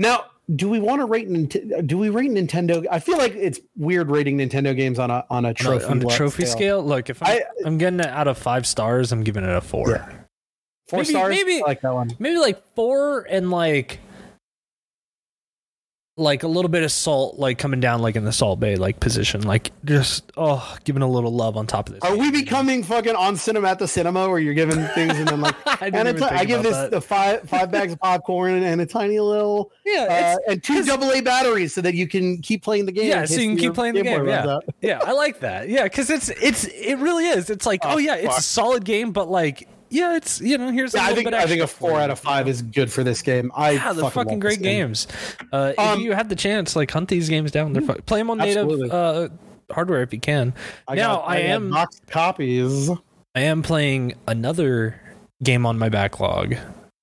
Now, 0.00 0.24
do 0.56 0.66
we 0.70 0.80
want 0.80 1.00
to 1.02 1.04
rate? 1.04 1.28
Do 1.86 1.98
we 1.98 2.08
rate 2.08 2.30
Nintendo? 2.30 2.86
I 2.90 3.00
feel 3.00 3.18
like 3.18 3.34
it's 3.34 3.60
weird 3.76 4.08
rating 4.10 4.38
Nintendo 4.38 4.74
games 4.74 4.98
on 4.98 5.10
a 5.10 5.26
on 5.28 5.44
a 5.44 5.52
trophy 5.52 5.84
on 5.84 5.98
the 5.98 6.06
le- 6.06 6.16
trophy 6.16 6.46
scale. 6.46 6.82
Look, 6.82 7.10
if 7.10 7.22
I'm, 7.22 7.28
I- 7.28 7.42
I, 7.64 7.66
am 7.68 7.76
getting 7.76 8.00
it 8.00 8.06
out 8.06 8.26
of 8.26 8.38
five 8.38 8.66
stars, 8.66 9.12
I'm 9.12 9.22
giving 9.22 9.44
it 9.44 9.50
a 9.54 9.60
four. 9.60 9.90
Yeah. 9.90 10.08
Four 10.88 11.00
Maybe- 11.00 11.10
stars. 11.10 11.36
maybe- 11.36 11.58
I 11.62 11.66
like 11.66 11.82
that 11.82 11.92
one. 11.92 12.16
Maybe 12.18 12.38
like 12.38 12.62
four 12.74 13.26
and 13.28 13.50
like 13.50 14.00
like 16.20 16.42
a 16.42 16.48
little 16.48 16.68
bit 16.68 16.82
of 16.82 16.92
salt, 16.92 17.38
like 17.38 17.58
coming 17.58 17.80
down 17.80 18.02
like 18.02 18.16
in 18.16 18.24
the 18.24 18.32
salt 18.32 18.60
bay 18.60 18.76
like 18.76 19.00
position, 19.00 19.42
like 19.42 19.70
just 19.84 20.30
oh, 20.36 20.76
giving 20.84 21.02
a 21.02 21.08
little 21.08 21.32
love 21.32 21.56
on 21.56 21.66
top 21.66 21.88
of 21.88 21.94
this. 21.94 22.02
Are 22.02 22.16
we 22.16 22.30
becoming 22.30 22.82
fucking 22.82 23.16
on 23.16 23.36
cinema 23.36 23.68
at 23.68 23.78
the 23.78 23.88
cinema 23.88 24.28
where 24.28 24.38
you're 24.38 24.54
giving 24.54 24.84
things 24.88 25.18
and 25.18 25.28
then 25.28 25.40
like 25.40 25.54
I, 25.66 25.86
and 25.86 25.96
a 25.96 26.00
even 26.00 26.14
ti- 26.14 26.20
think 26.20 26.32
I 26.32 26.44
give 26.44 26.62
this 26.62 26.72
that. 26.72 26.90
the 26.90 27.00
five 27.00 27.48
five 27.48 27.70
bags 27.70 27.92
of 27.92 28.00
popcorn 28.00 28.62
and 28.62 28.80
a 28.80 28.86
tiny 28.86 29.18
little 29.18 29.72
yeah, 29.84 30.36
uh, 30.46 30.52
and 30.52 30.62
two 30.62 30.84
double 30.84 31.10
A 31.12 31.20
batteries 31.20 31.74
so 31.74 31.80
that 31.80 31.94
you 31.94 32.06
can 32.06 32.42
keep 32.42 32.62
playing 32.62 32.86
the 32.86 32.92
game. 32.92 33.08
Yeah, 33.08 33.24
so 33.24 33.40
you 33.40 33.48
can 33.48 33.56
keep 33.56 33.74
playing 33.74 33.94
the 33.94 34.02
game, 34.02 34.26
yeah. 34.26 34.58
yeah, 34.80 35.00
I 35.02 35.12
like 35.12 35.40
that. 35.40 35.68
Yeah, 35.68 35.84
because 35.84 36.10
it's 36.10 36.28
it's 36.28 36.64
it 36.64 36.96
really 36.98 37.26
is. 37.26 37.50
It's 37.50 37.66
like 37.66 37.80
oh, 37.84 37.90
Oh, 37.94 37.98
yeah, 37.98 38.14
it's 38.14 38.38
a 38.38 38.42
solid 38.42 38.84
game, 38.84 39.12
but 39.12 39.28
like 39.28 39.68
yeah, 39.90 40.16
it's 40.16 40.40
you 40.40 40.56
know 40.56 40.70
here's 40.70 40.94
a 40.94 40.98
Yeah, 40.98 41.06
I 41.06 41.14
think 41.14 41.32
I 41.32 41.46
think 41.46 41.62
a 41.62 41.66
four 41.66 41.98
out 42.00 42.10
of 42.10 42.18
five 42.18 42.48
is 42.48 42.62
good 42.62 42.90
for 42.92 43.04
this 43.04 43.20
game. 43.22 43.52
I 43.54 43.72
Yeah, 43.72 43.92
they're 43.92 44.10
fucking, 44.10 44.32
love 44.32 44.40
great 44.40 44.62
game. 44.62 44.86
games. 44.88 45.06
Uh, 45.52 45.72
Um, 45.76 45.98
if 45.98 46.04
you 46.04 46.12
had 46.12 46.28
the 46.28 46.36
chance, 46.36 46.74
like 46.76 46.90
hunt 46.90 47.08
these 47.08 47.28
games 47.28 47.50
down. 47.50 47.72
They're 47.72 47.82
fu- 47.82 48.00
play 48.02 48.20
them 48.20 48.30
on 48.30 48.38
native 48.38 48.70
uh, 48.90 49.28
hardware 49.70 50.02
if 50.02 50.12
you 50.12 50.20
can. 50.20 50.54
I 50.88 50.94
Now, 50.94 51.16
got, 51.16 51.28
I 51.28 51.34
got 51.42 51.42
am- 51.50 51.70
boxed 51.70 52.06
copies. 52.06 52.90
I 53.34 53.40
am 53.42 53.62
playing 53.62 54.14
another 54.26 55.00
game 55.42 55.64
on 55.66 55.78
my 55.78 55.88
backlog. 55.88 56.56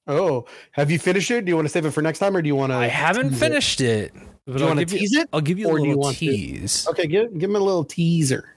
Oh, 0.07 0.45
have 0.71 0.89
you 0.89 0.99
finished 0.99 1.29
it? 1.31 1.43
Do 1.45 1.49
you 1.49 1.55
want 1.55 1.67
to 1.67 1.71
save 1.71 1.85
it 1.85 1.91
for 1.91 2.01
next 2.01 2.19
time, 2.19 2.35
or 2.35 2.41
do 2.41 2.47
you 2.47 2.55
want 2.55 2.71
to? 2.71 2.77
I 2.77 2.87
haven't 2.87 3.31
finished 3.33 3.81
it. 3.81 4.13
But 4.45 4.53
Do 4.53 4.59
you 4.59 4.65
want 4.67 4.79
to 4.79 4.85
give 4.85 4.93
you, 4.93 4.99
tease 4.99 5.15
it? 5.17 5.29
I'll 5.33 5.41
give 5.41 5.59
you 5.59 5.69
a 5.69 5.77
do 5.77 5.83
you 5.85 5.95
little 5.95 6.13
to- 6.13 6.17
tease. 6.17 6.87
Okay, 6.87 7.07
give 7.07 7.37
give 7.37 7.49
me 7.49 7.57
a 7.57 7.59
little 7.63 7.83
teaser. 7.83 8.53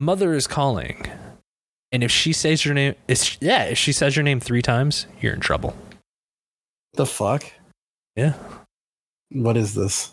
Mother 0.00 0.34
is 0.34 0.48
calling, 0.48 1.06
and 1.92 2.02
if 2.02 2.10
she 2.10 2.32
says 2.32 2.64
your 2.64 2.74
name, 2.74 2.94
is 3.08 3.36
yeah, 3.40 3.64
if 3.64 3.78
she 3.78 3.92
says 3.92 4.16
your 4.16 4.22
name 4.22 4.40
three 4.40 4.62
times, 4.62 5.06
you're 5.20 5.34
in 5.34 5.40
trouble. 5.40 5.76
The 6.94 7.06
fuck? 7.06 7.44
Yeah. 8.16 8.34
What 9.30 9.56
is 9.56 9.74
this? 9.74 10.12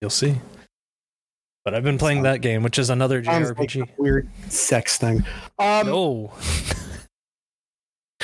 You'll 0.00 0.10
see. 0.10 0.36
But 1.64 1.74
I've 1.74 1.84
been 1.84 1.98
playing 1.98 2.22
that 2.22 2.40
game, 2.40 2.62
which 2.62 2.78
is 2.78 2.88
another 2.90 3.22
like 3.22 3.42
JRPG. 3.42 3.82
a 3.82 3.88
weird 3.98 4.28
sex 4.48 4.96
thing. 4.96 5.24
Um, 5.58 5.86
no, 5.86 6.32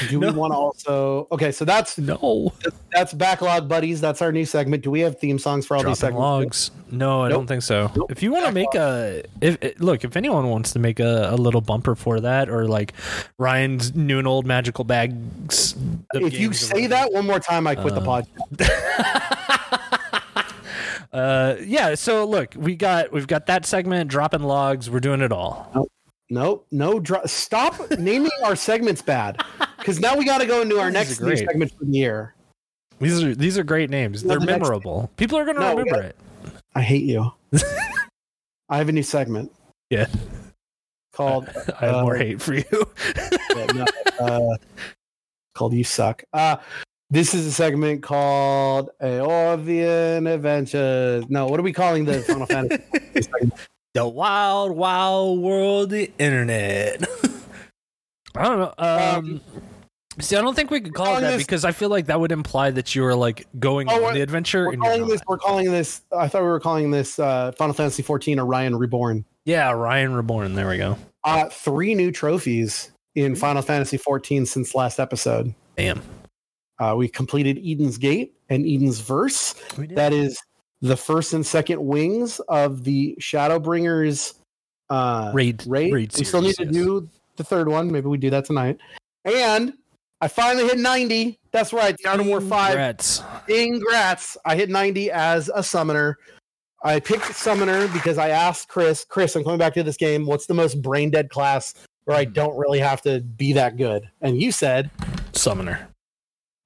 do 0.09 0.21
we 0.21 0.31
want 0.31 0.53
to 0.53 0.57
also? 0.57 1.27
Okay, 1.33 1.51
so 1.53 1.65
that's 1.65 1.97
no. 1.99 2.53
that's 2.93 3.13
backlog 3.15 3.69
buddies. 3.69 4.01
That's 4.01 4.21
our 4.23 4.31
new 4.33 4.45
segment. 4.45 4.83
Do 4.83 4.91
we 4.91 5.01
have 5.01 5.19
theme 5.19 5.39
songs 5.39 5.67
for 5.67 5.77
all 5.77 5.83
these 5.83 5.99
segments? 5.99 6.21
logs. 6.21 6.71
No, 6.91 7.23
I 7.23 7.29
Nope. 7.29 7.39
don't 7.39 7.47
think 7.47 7.63
so. 7.63 7.91
Nope. 7.97 8.11
If 8.13 8.23
you 8.23 8.31
want 8.31 8.47
to 8.47 8.53
make 8.53 8.75
a, 8.75 9.25
if 9.41 9.59
look, 9.81 10.05
if 10.05 10.17
anyone 10.17 10.49
wants 10.51 10.73
to 10.75 10.79
make 10.79 11.01
a, 11.01 11.31
a 11.33 11.37
little 11.37 11.61
bumper 11.61 11.95
for 11.97 12.21
that, 12.21 12.49
or 12.49 12.67
like 12.69 12.93
Ryan's 13.39 13.95
new 13.95 14.19
and 14.19 14.29
old 14.29 14.47
magical 14.47 14.85
bags. 14.85 15.75
If 16.15 16.39
you 16.39 16.53
say 16.53 16.87
that 16.87 17.13
one 17.13 17.27
more 17.27 17.41
time, 17.41 17.67
I 17.67 17.75
quit 17.75 17.95
the 17.95 18.01
Uh, 18.03 18.23
podcast. 18.23 19.87
uh, 21.13 21.57
yeah. 21.65 21.95
So 21.95 22.25
look, 22.25 22.55
we 22.57 22.77
got 22.77 23.13
we've 23.13 23.27
got 23.27 23.47
that 23.47 23.67
segment, 23.67 24.11
dropping 24.11 24.43
logs. 24.43 24.91
We're 24.91 25.01
doing 25.01 25.21
it 25.21 25.33
all. 25.33 25.89
Nope, 26.29 26.67
no. 26.73 26.99
Dro- 27.01 27.25
Stop 27.27 27.91
naming 27.99 28.31
our 28.45 28.57
segments 28.57 29.01
bad, 29.03 29.41
because 29.87 30.01
now 30.01 30.17
we 30.17 30.25
got 30.25 30.39
to 30.39 30.47
go 30.47 30.63
into 30.63 30.81
our 30.81 30.91
next 30.91 31.19
segment 31.19 31.71
for 31.79 31.85
the 31.85 31.93
year. 31.97 32.35
These 32.99 33.23
are 33.23 33.35
these 33.37 33.57
are 33.57 33.63
great 33.63 33.89
names. 33.89 34.23
They're 34.23 34.41
the 34.41 34.47
memorable. 34.47 35.11
People 35.17 35.39
are 35.39 35.45
gonna 35.45 35.61
No, 35.61 35.71
remember 35.77 35.91
got- 35.91 36.05
it. 36.07 36.17
I 36.75 36.83
hate 36.83 37.05
you. 37.05 37.33
I 38.69 38.79
have 38.79 38.89
a 38.89 38.93
new 38.93 39.05
segment. 39.05 39.53
Yeah. 39.91 40.07
Called 41.13 41.49
I 41.81 41.87
have 41.87 42.03
more 42.03 42.17
Uh, 42.17 42.19
hate 42.19 42.43
for 42.43 42.55
you. 42.55 42.65
Yeah, 43.55 43.67
no, 43.75 43.85
uh, 44.19 44.57
called 45.55 45.73
"You 45.73 45.85
Suck." 45.85 46.25
Uh, 46.33 46.57
this 47.11 47.33
is 47.33 47.47
a 47.47 47.53
segment 47.53 48.03
called 48.03 48.91
"Aorvian 49.01 50.29
Adventures." 50.29 51.25
No, 51.29 51.47
what 51.47 51.61
are 51.61 51.63
we 51.63 51.73
calling 51.73 52.05
the 52.07 52.21
Final 52.23 52.47
Fantasy? 52.47 52.83
the 53.95 54.07
wild, 54.09 54.73
wild 54.77 55.39
world, 55.41 55.91
the 55.91 56.11
internet. 56.19 57.05
I 58.35 58.43
don't 58.45 58.59
know. 58.59 58.75
Um, 58.79 59.41
see, 60.21 60.37
I 60.37 60.41
don't 60.41 60.55
think 60.55 60.71
we 60.71 60.81
could 60.81 60.95
call 60.95 61.17
it 61.17 61.21
that 61.21 61.33
this- 61.33 61.43
because 61.43 61.65
I 61.65 61.73
feel 61.73 61.89
like 61.89 62.07
that 62.07 62.21
would 62.21 62.33
imply 62.33 62.71
that 62.71 62.95
you 62.95 63.03
were 63.03 63.15
like 63.15 63.47
going 63.59 63.89
Oh, 63.91 64.05
on 64.05 64.15
the 64.15 64.23
adventure. 64.23 64.67
We're 64.67 64.77
calling 64.77 65.07
this. 65.09 65.23
We're 65.27 65.39
calling 65.39 65.71
this. 65.71 66.03
I 66.17 66.29
thought 66.29 66.43
we 66.43 66.49
were 66.49 66.61
calling 66.61 66.91
this 66.91 67.19
uh, 67.19 67.53
Final 67.53 67.75
Fantasy 67.75 68.03
XIV 68.03 68.39
Orion 68.39 68.77
Reborn. 68.77 69.25
Yeah, 69.45 69.71
Ryan 69.73 70.15
Reborn. 70.15 70.55
There 70.55 70.69
we 70.69 70.79
go. 70.79 70.97
Uh, 71.25 71.49
three 71.49 71.95
new 71.95 72.11
trophies 72.13 72.91
in 73.15 73.35
Final 73.37 73.63
Fantasy 73.63 73.99
XIV 73.99 74.47
since 74.47 74.75
last 74.75 74.99
episode. 74.99 75.55
Damn. 75.77 76.03
Uh, 76.79 76.95
we 76.97 77.09
completed 77.09 77.59
Eden's 77.59 77.97
Gate 77.99 78.35
and 78.49 78.67
Eden's 78.67 79.01
Verse. 79.01 79.55
We 79.79 79.87
did. 79.87 79.97
That 79.97 80.13
is 80.13 80.39
the 80.83 80.97
first 80.97 81.33
and 81.33 81.45
second 81.45 81.85
wings 81.85 82.39
of 82.49 82.85
the 82.85 83.17
Shadowbringers 83.21 84.35
uh, 84.91 85.31
raid 85.35 85.65
raid. 85.67 85.93
raid 85.93 86.15
we 86.17 86.25
still 86.25 86.43
need 86.43 86.55
to 86.57 86.65
yes. 86.65 86.73
do 86.73 87.09
the 87.37 87.45
third 87.45 87.69
one. 87.69 87.91
Maybe 87.91 88.07
we 88.09 88.19
do 88.19 88.31
that 88.31 88.45
tonight. 88.45 88.79
And 89.25 89.73
I 90.21 90.29
finally 90.29 90.65
hit 90.65 90.79
90. 90.79 91.39
That's 91.53 91.73
right. 91.73 91.95
Of 92.05 92.27
War 92.27 92.41
5. 92.41 92.69
Congrats. 92.69 93.23
Congrats. 93.47 94.37
I 94.45 94.57
hit 94.57 94.71
90 94.71 95.11
as 95.11 95.51
a 95.55 95.63
summoner. 95.63 96.17
I 96.83 97.01
picked 97.01 97.35
summoner 97.35 97.89
because 97.89 98.17
I 98.19 98.29
asked 98.31 98.69
Chris, 98.69 99.05
Chris, 99.09 99.35
I'm 99.35 99.45
coming 99.45 99.59
back 99.59 99.75
to 99.75 99.83
this 99.83 99.97
game. 99.97 100.27
What's 100.27 100.47
the 100.47 100.55
most 100.55 100.81
brain 100.83 101.11
dead 101.11 101.31
class 101.31 101.75
where 102.05 102.17
I 102.17 102.25
don't 102.25 102.57
really 102.57 102.79
have 102.79 103.03
to 103.03 103.21
be 103.21 103.53
that 103.55 103.77
good? 103.77 104.09
And 104.21 104.41
you 104.41 104.53
said, 104.53 104.91
Summoner. 105.33 105.89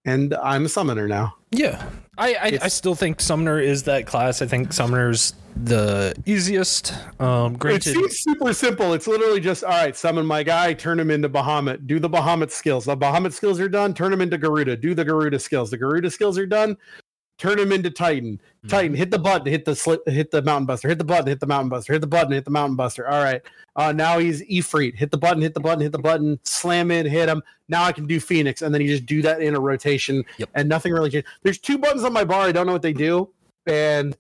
and 0.04 0.34
I'm 0.34 0.66
a 0.66 0.68
summoner 0.68 1.08
now. 1.08 1.34
Yeah. 1.50 1.84
I, 2.18 2.34
I, 2.34 2.58
I 2.62 2.68
still 2.68 2.94
think 2.94 3.20
Summoner 3.20 3.58
is 3.58 3.84
that 3.84 4.06
class. 4.06 4.42
I 4.42 4.46
think 4.46 4.72
Summoner's 4.72 5.34
the 5.56 6.14
easiest. 6.26 6.94
Um, 7.20 7.54
It 7.54 7.58
granted, 7.58 7.94
seems 7.94 8.20
super 8.20 8.52
simple. 8.52 8.92
It's 8.92 9.06
literally 9.06 9.40
just 9.40 9.64
all 9.64 9.70
right, 9.70 9.96
summon 9.96 10.26
my 10.26 10.42
guy, 10.42 10.74
turn 10.74 11.00
him 11.00 11.10
into 11.10 11.28
Bahamut, 11.28 11.86
do 11.86 11.98
the 11.98 12.10
Bahamut 12.10 12.50
skills. 12.50 12.84
The 12.84 12.96
Bahamut 12.96 13.32
skills 13.32 13.58
are 13.58 13.68
done, 13.68 13.94
turn 13.94 14.12
him 14.12 14.20
into 14.20 14.38
Garuda, 14.38 14.76
do 14.76 14.94
the 14.94 15.04
Garuda 15.04 15.38
skills. 15.38 15.70
The 15.70 15.78
Garuda 15.78 16.10
skills 16.10 16.38
are 16.38 16.46
done, 16.46 16.76
turn 17.40 17.58
him 17.58 17.72
into 17.72 17.90
Titan. 17.90 18.38
Titan, 18.68 18.94
hit 18.94 19.10
the 19.10 19.18
button, 19.18 19.50
hit 19.50 19.64
the 19.64 19.74
slip, 19.74 20.06
hit 20.06 20.30
the 20.30 20.42
Mountain 20.42 20.66
Buster, 20.66 20.88
hit 20.88 20.98
the 20.98 21.04
button, 21.04 21.26
hit 21.26 21.40
the 21.40 21.46
Mountain 21.46 21.70
Buster, 21.70 21.94
hit 21.94 22.00
the 22.02 22.06
button, 22.06 22.32
hit 22.32 22.44
the 22.44 22.50
Mountain 22.50 22.76
Buster. 22.76 23.08
All 23.08 23.24
right. 23.24 23.40
Uh, 23.76 23.92
now 23.92 24.18
he's 24.18 24.42
Ifrit. 24.42 24.94
Hit 24.94 25.10
the 25.10 25.16
button, 25.16 25.40
hit 25.40 25.54
the 25.54 25.60
button, 25.60 25.80
hit 25.80 25.92
the 25.92 25.98
button, 25.98 26.38
slam 26.42 26.90
in, 26.90 27.06
hit 27.06 27.28
him. 27.30 27.42
Now 27.68 27.84
I 27.84 27.92
can 27.92 28.06
do 28.06 28.20
Phoenix, 28.20 28.60
and 28.60 28.74
then 28.74 28.82
you 28.82 28.88
just 28.88 29.06
do 29.06 29.22
that 29.22 29.40
in 29.40 29.54
a 29.56 29.60
rotation, 29.60 30.22
Yep. 30.36 30.50
and 30.54 30.68
nothing 30.68 30.92
really 30.92 31.08
changes. 31.08 31.30
There's 31.42 31.58
two 31.58 31.78
buttons 31.78 32.04
on 32.04 32.12
my 32.12 32.24
bar. 32.24 32.42
I 32.42 32.52
don't 32.52 32.66
know 32.66 32.72
what 32.72 32.82
they 32.82 32.92
do, 32.92 33.30
and 33.66 34.14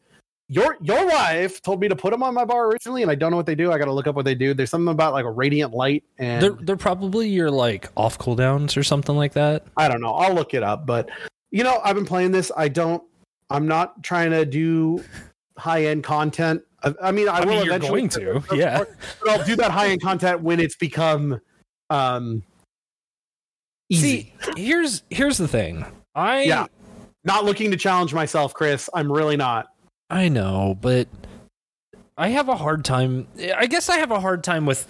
your 0.48 0.78
your 0.80 1.06
wife 1.06 1.60
told 1.60 1.80
me 1.80 1.88
to 1.88 1.94
put 1.96 2.10
them 2.10 2.22
on 2.22 2.32
my 2.32 2.44
bar 2.44 2.68
originally, 2.68 3.02
and 3.02 3.10
I 3.10 3.14
don't 3.14 3.30
know 3.30 3.36
what 3.36 3.46
they 3.46 3.54
do. 3.54 3.70
I 3.70 3.78
got 3.78 3.84
to 3.84 3.92
look 3.92 4.06
up 4.06 4.14
what 4.16 4.24
they 4.24 4.34
do. 4.34 4.54
There's 4.54 4.70
something 4.70 4.88
about 4.88 5.12
like 5.12 5.24
a 5.24 5.30
radiant 5.30 5.74
light, 5.74 6.02
and 6.18 6.42
they're, 6.42 6.50
they're 6.52 6.76
probably 6.76 7.28
your 7.28 7.50
like 7.50 7.88
off 7.96 8.18
cooldowns 8.18 8.76
or 8.76 8.82
something 8.82 9.16
like 9.16 9.34
that. 9.34 9.66
I 9.76 9.88
don't 9.88 10.00
know. 10.00 10.12
I'll 10.12 10.34
look 10.34 10.54
it 10.54 10.62
up. 10.62 10.86
But 10.86 11.10
you 11.50 11.62
know, 11.64 11.80
I've 11.84 11.94
been 11.96 12.06
playing 12.06 12.32
this. 12.32 12.50
I 12.56 12.68
don't. 12.68 13.02
I'm 13.50 13.66
not 13.66 14.02
trying 14.02 14.30
to 14.30 14.44
do 14.44 15.02
high 15.58 15.84
end 15.86 16.04
content. 16.04 16.62
I, 16.82 16.94
I 17.02 17.12
mean, 17.12 17.28
I, 17.28 17.38
I 17.38 17.40
will 17.40 17.56
mean, 17.58 17.66
eventually. 17.66 18.06
going 18.06 18.08
to, 18.10 18.42
yeah. 18.56 18.78
But 18.78 19.28
I'll 19.28 19.44
do 19.44 19.56
that 19.56 19.70
high 19.70 19.88
end 19.88 20.02
content 20.02 20.40
when 20.42 20.60
it's 20.60 20.76
become 20.76 21.40
um 21.90 22.42
easy. 23.88 24.32
See, 24.42 24.62
here's 24.62 25.02
here's 25.10 25.38
the 25.38 25.48
thing. 25.48 25.84
I 26.14 26.42
Yeah. 26.44 26.66
not 27.24 27.44
looking 27.44 27.70
to 27.72 27.76
challenge 27.76 28.14
myself, 28.14 28.54
Chris. 28.54 28.88
I'm 28.94 29.10
really 29.10 29.36
not. 29.36 29.66
I 30.08 30.28
know, 30.28 30.76
but 30.80 31.08
I 32.16 32.28
have 32.28 32.48
a 32.48 32.56
hard 32.56 32.84
time. 32.84 33.26
I 33.56 33.66
guess 33.66 33.88
I 33.88 33.98
have 33.98 34.10
a 34.10 34.20
hard 34.20 34.42
time 34.44 34.66
with 34.66 34.86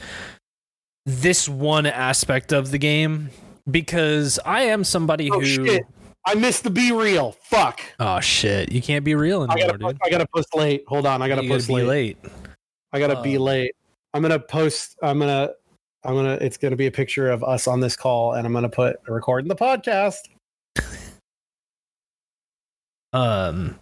this 1.07 1.49
one 1.49 1.87
aspect 1.87 2.53
of 2.53 2.71
the 2.71 2.79
game 2.79 3.31
because 3.71 4.39
I 4.45 4.63
am 4.63 4.85
somebody 4.85 5.31
Oh 5.31 5.41
who. 5.41 5.45
shit! 5.47 5.85
I 6.27 6.35
missed 6.35 6.65
the 6.65 6.71
be 6.71 6.93
real. 6.93 7.33
Fuck. 7.43 7.81
Oh 7.99 8.21
shit! 8.21 8.71
You 8.73 8.83
can't 8.83 9.05
be 9.05 9.15
real 9.15 9.41
I 9.49 9.55
anymore, 9.55 9.79
gotta. 9.79 9.95
dude. 9.95 9.99
I 10.05 10.11
gotta 10.11 10.27
post 10.35 10.55
late. 10.55 10.85
Hold 10.87 11.07
on. 11.07 11.23
I 11.23 11.29
gotta 11.29 11.43
you 11.43 11.49
post 11.51 11.69
gotta 11.69 11.81
be 11.83 11.87
late. 11.87 12.23
late. 12.23 12.33
I 12.93 12.99
gotta 12.99 13.23
be 13.23 13.37
Um, 13.37 13.43
late. 13.43 13.73
I'm 14.13 14.23
gonna 14.23 14.39
post. 14.39 14.97
I'm 15.03 15.19
gonna. 15.19 15.51
I'm 16.05 16.15
gonna. 16.15 16.39
It's 16.41 16.57
gonna 16.57 16.77
be 16.77 16.87
a 16.87 16.91
picture 16.91 17.31
of 17.31 17.43
us 17.45 17.67
on 17.67 17.81
this 17.81 17.97
call, 17.97 18.35
and 18.35 18.47
I'm 18.47 18.53
gonna 18.53 18.69
put 18.69 18.97
a 19.09 19.13
recording 19.13 19.49
the 19.49 19.57
podcast. 19.57 20.19
Um, 23.13 23.79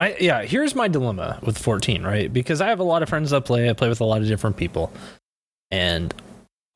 I 0.00 0.16
yeah. 0.20 0.42
Here's 0.42 0.74
my 0.74 0.88
dilemma 0.88 1.38
with 1.42 1.56
14, 1.58 2.02
right? 2.02 2.32
Because 2.32 2.60
I 2.60 2.68
have 2.68 2.80
a 2.80 2.84
lot 2.84 3.02
of 3.02 3.08
friends 3.08 3.30
that 3.30 3.44
play. 3.44 3.70
I 3.70 3.72
play 3.72 3.88
with 3.88 4.00
a 4.00 4.04
lot 4.04 4.20
of 4.20 4.26
different 4.28 4.56
people, 4.56 4.92
and 5.70 6.12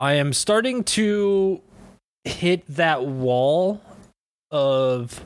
I 0.00 0.14
am 0.14 0.32
starting 0.32 0.84
to 0.84 1.60
hit 2.24 2.64
that 2.68 3.04
wall 3.04 3.80
of 4.54 5.24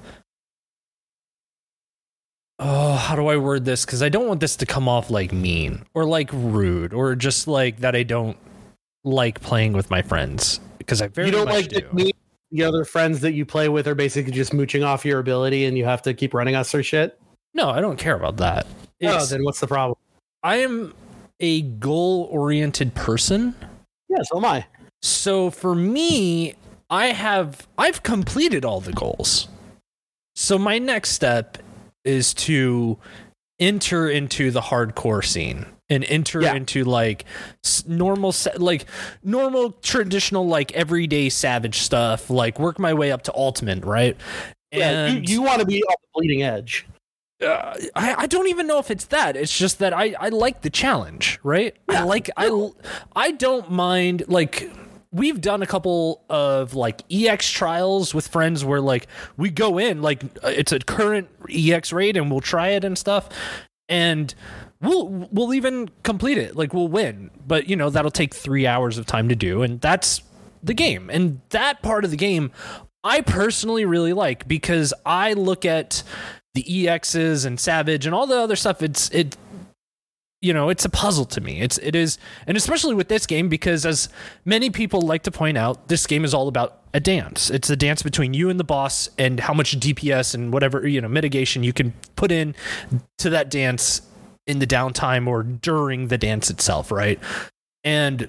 oh 2.59 2.95
how 2.95 3.15
do 3.15 3.27
i 3.29 3.37
word 3.37 3.65
this 3.65 3.85
because 3.85 4.03
i 4.03 4.09
don't 4.09 4.27
want 4.27 4.41
this 4.41 4.57
to 4.57 4.67
come 4.67 4.89
off 4.89 5.11
like 5.11 5.33
mean 5.33 5.85
or 5.95 6.05
like 6.05 6.31
rude 6.33 6.93
or 6.93 7.15
just 7.15 7.47
like 7.47 7.79
that 7.81 7.95
i 7.95 8.03
don't 8.03 8.37
like 9.05 9.41
playing 9.41 9.73
with 9.75 9.91
my 9.91 10.03
friends 10.03 10.59
because 10.79 11.01
i 11.03 11.07
very 11.07 11.29
you 11.29 11.33
don't 11.33 11.47
like 11.47 11.69
do. 11.69 11.77
that 11.81 11.95
me. 11.95 12.11
The 12.51 12.65
other 12.65 12.87
friends 12.87 13.21
that 13.21 13.33
you 13.35 13.45
play 13.45 13.69
with 13.69 13.87
are 13.87 13.95
basically 13.95 14.33
just 14.33 14.55
mooching 14.55 14.83
off 14.83 15.05
your 15.05 15.19
ability, 15.19 15.67
and 15.67 15.77
you 15.77 15.85
have 15.85 16.01
to 16.03 16.15
keep 16.15 16.33
running 16.33 16.55
us 16.55 16.75
or 16.75 16.83
shit. 16.83 17.21
no 17.53 17.69
i 17.69 17.81
don't 17.81 17.99
care 17.99 18.17
about 18.17 18.39
that 18.39 18.67
Oh, 19.03 19.27
then 19.27 19.45
what's 19.45 19.61
the 19.61 19.67
problem? 19.69 19.97
i 20.43 20.57
am 20.57 20.95
a 21.41 21.61
goal 21.63 22.27
oriented 22.33 22.95
person 22.95 23.55
Yeah, 24.09 24.23
so 24.25 24.39
am 24.39 24.45
I. 24.47 24.67
So 25.03 25.51
for 25.51 25.75
me, 25.77 26.55
I 26.91 27.07
have 27.07 27.67
I've 27.77 28.03
completed 28.03 28.65
all 28.65 28.81
the 28.81 28.93
goals. 28.93 29.49
So 30.37 30.59
my 30.59 30.79
next 30.79 31.11
step 31.11 31.59
is 32.05 32.33
to 32.35 32.99
enter 33.61 34.09
into 34.09 34.51
the 34.51 34.61
hardcore 34.61 35.25
scene 35.25 35.67
and 35.91 36.05
enter 36.05 36.41
Yeah. 36.43 36.55
into 36.55 36.85
like 36.85 37.25
normal 37.87 38.33
like 38.57 38.87
normal 39.25 39.73
traditional 39.83 40.47
like 40.47 40.71
everyday 40.73 41.29
savage 41.29 41.79
stuff 41.79 42.31
like 42.31 42.59
work 42.61 42.79
my 42.79 42.95
way 42.95 43.11
up 43.11 43.23
to 43.25 43.35
ultimate 43.35 43.85
right 43.85 44.17
Yeah, 44.71 45.07
you, 45.09 45.17
And- 45.17 45.29
you 45.29 45.43
want 45.43 45.61
to 45.61 45.67
be 45.67 45.83
on 45.83 45.95
the 46.03 46.09
bleeding 46.15 46.43
edge. 46.43 46.87
uh, 47.43 47.75
I, 47.97 48.15
I 48.19 48.27
don't 48.27 48.49
even 48.49 48.67
know 48.67 48.79
if 48.79 48.91
it's 48.91 49.07
that. 49.07 49.37
It's 49.37 49.57
just 49.57 49.79
that 49.81 49.93
I, 49.95 50.15
I 50.21 50.29
like 50.29 50.63
the 50.63 50.71
challenge, 50.71 51.39
right? 51.43 51.75
I 51.89 52.03
like 52.05 52.31
I 52.37 52.71
I 53.17 53.31
don't 53.33 53.71
mind 53.71 54.25
like 54.29 54.71
we've 55.13 55.41
done 55.41 55.63
a 55.63 55.67
couple 55.67 56.25
of 56.29 56.75
like 56.75 57.03
EX 57.11 57.51
trials 57.51 58.15
with 58.15 58.29
friends 58.29 58.65
where 58.65 58.81
like 58.81 59.07
we 59.37 59.51
go 59.51 59.79
in 59.79 60.03
like 60.03 60.23
uh, 60.43 60.49
it's 60.49 60.73
a 60.73 60.79
current 60.79 61.29
EX 61.51 61.93
raid 61.93 62.17
and 62.17 62.31
we'll 62.31 62.41
try 62.41 62.69
it 62.69 62.85
and 62.85 62.97
stuff. 62.97 63.29
And 63.89 64.35
we'll 64.81 65.09
we'll 65.09 65.55
even 65.55 65.91
complete 66.03 66.39
it. 66.39 66.57
Like 66.57 66.75
we'll 66.75 66.89
win. 66.89 67.31
But 67.47 67.69
you 67.69 67.77
know 67.77 67.91
that'll 67.91 68.11
take 68.11 68.35
3 68.35 68.67
hours 68.67 68.99
of 68.99 69.07
time 69.07 69.29
to 69.29 69.37
do. 69.37 69.63
And 69.63 69.81
that's 69.81 70.23
the 70.63 70.75
game. 70.75 71.09
And 71.11 71.41
that 71.51 71.83
part 71.83 72.05
of 72.05 72.11
the 72.11 72.17
game 72.17 72.53
I 73.05 73.21
personally 73.21 73.85
really 73.85 74.13
like 74.13 74.49
because 74.49 74.93
I 75.07 75.33
look 75.33 75.65
at 75.65 76.03
the 76.55 76.65
EXs 76.65 77.47
and 77.47 77.59
Savage 77.59 78.07
and 78.07 78.15
all 78.15 78.27
the 78.27 78.39
other 78.39 78.57
stuff. 78.57 78.83
It's 78.83 79.09
it, 79.11 79.37
you 80.41 80.53
know, 80.53 80.69
it's 80.69 80.85
a 80.85 80.89
puzzle 80.89 81.25
to 81.27 81.41
me. 81.41 81.61
It's 81.61 81.79
it 81.79 81.95
is, 81.95 82.19
and 82.47 82.57
especially 82.57 82.95
with 82.95 83.09
this 83.09 83.27
game 83.27 83.49
because 83.49 83.85
as 83.85 84.09
many 84.45 84.71
people 84.71 85.01
like 85.01 85.25
to 85.25 85.31
point 85.31 85.59
out, 85.59 85.89
this 85.89 86.07
game 86.07 86.25
is 86.25 86.33
all 86.33 86.47
about 86.47 86.83
a 86.95 87.01
dance. 87.01 87.51
It's 87.51 87.69
a 87.71 87.77
dance 87.77 88.03
between 88.03 88.35
you 88.35 88.49
and 88.49 88.59
the 88.59 88.65
boss 88.65 89.11
and 89.19 89.41
how 89.41 89.53
much 89.53 89.79
DPS 89.79 90.35
and 90.35 90.53
whatever 90.53 90.87
you 90.87 91.01
know 91.01 91.09
mitigation 91.09 91.65
you 91.65 91.73
can 91.73 91.93
put 92.15 92.31
in 92.31 92.55
to 93.19 93.31
that 93.31 93.51
dance 93.51 94.03
in 94.47 94.61
the 94.61 94.67
downtime 94.67 95.27
or 95.27 95.43
during 95.43 96.09
the 96.09 96.19
dance 96.19 96.51
itself, 96.51 96.91
right? 96.91 97.21
And 97.85 98.29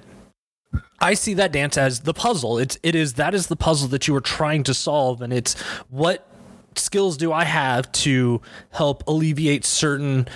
I 1.00 1.14
see 1.14 1.34
that 1.36 1.52
dance 1.52 1.78
as 1.78 2.02
the 2.02 2.14
puzzle. 2.14 2.58
It's 2.58 2.78
it 2.82 2.96
is 2.96 3.14
that 3.14 3.36
is 3.36 3.48
the 3.48 3.56
puzzle 3.56 3.88
that 3.90 4.08
you 4.08 4.16
are 4.16 4.22
trying 4.22 4.64
to 4.64 4.74
solve, 4.74 5.22
and 5.22 5.32
it's 5.32 5.60
what 5.90 6.28
skills 6.76 7.18
do 7.18 7.32
I 7.32 7.44
have 7.44 7.92
to 7.92 8.42
help 8.72 9.04
alleviate 9.08 9.66
certain 9.66 10.28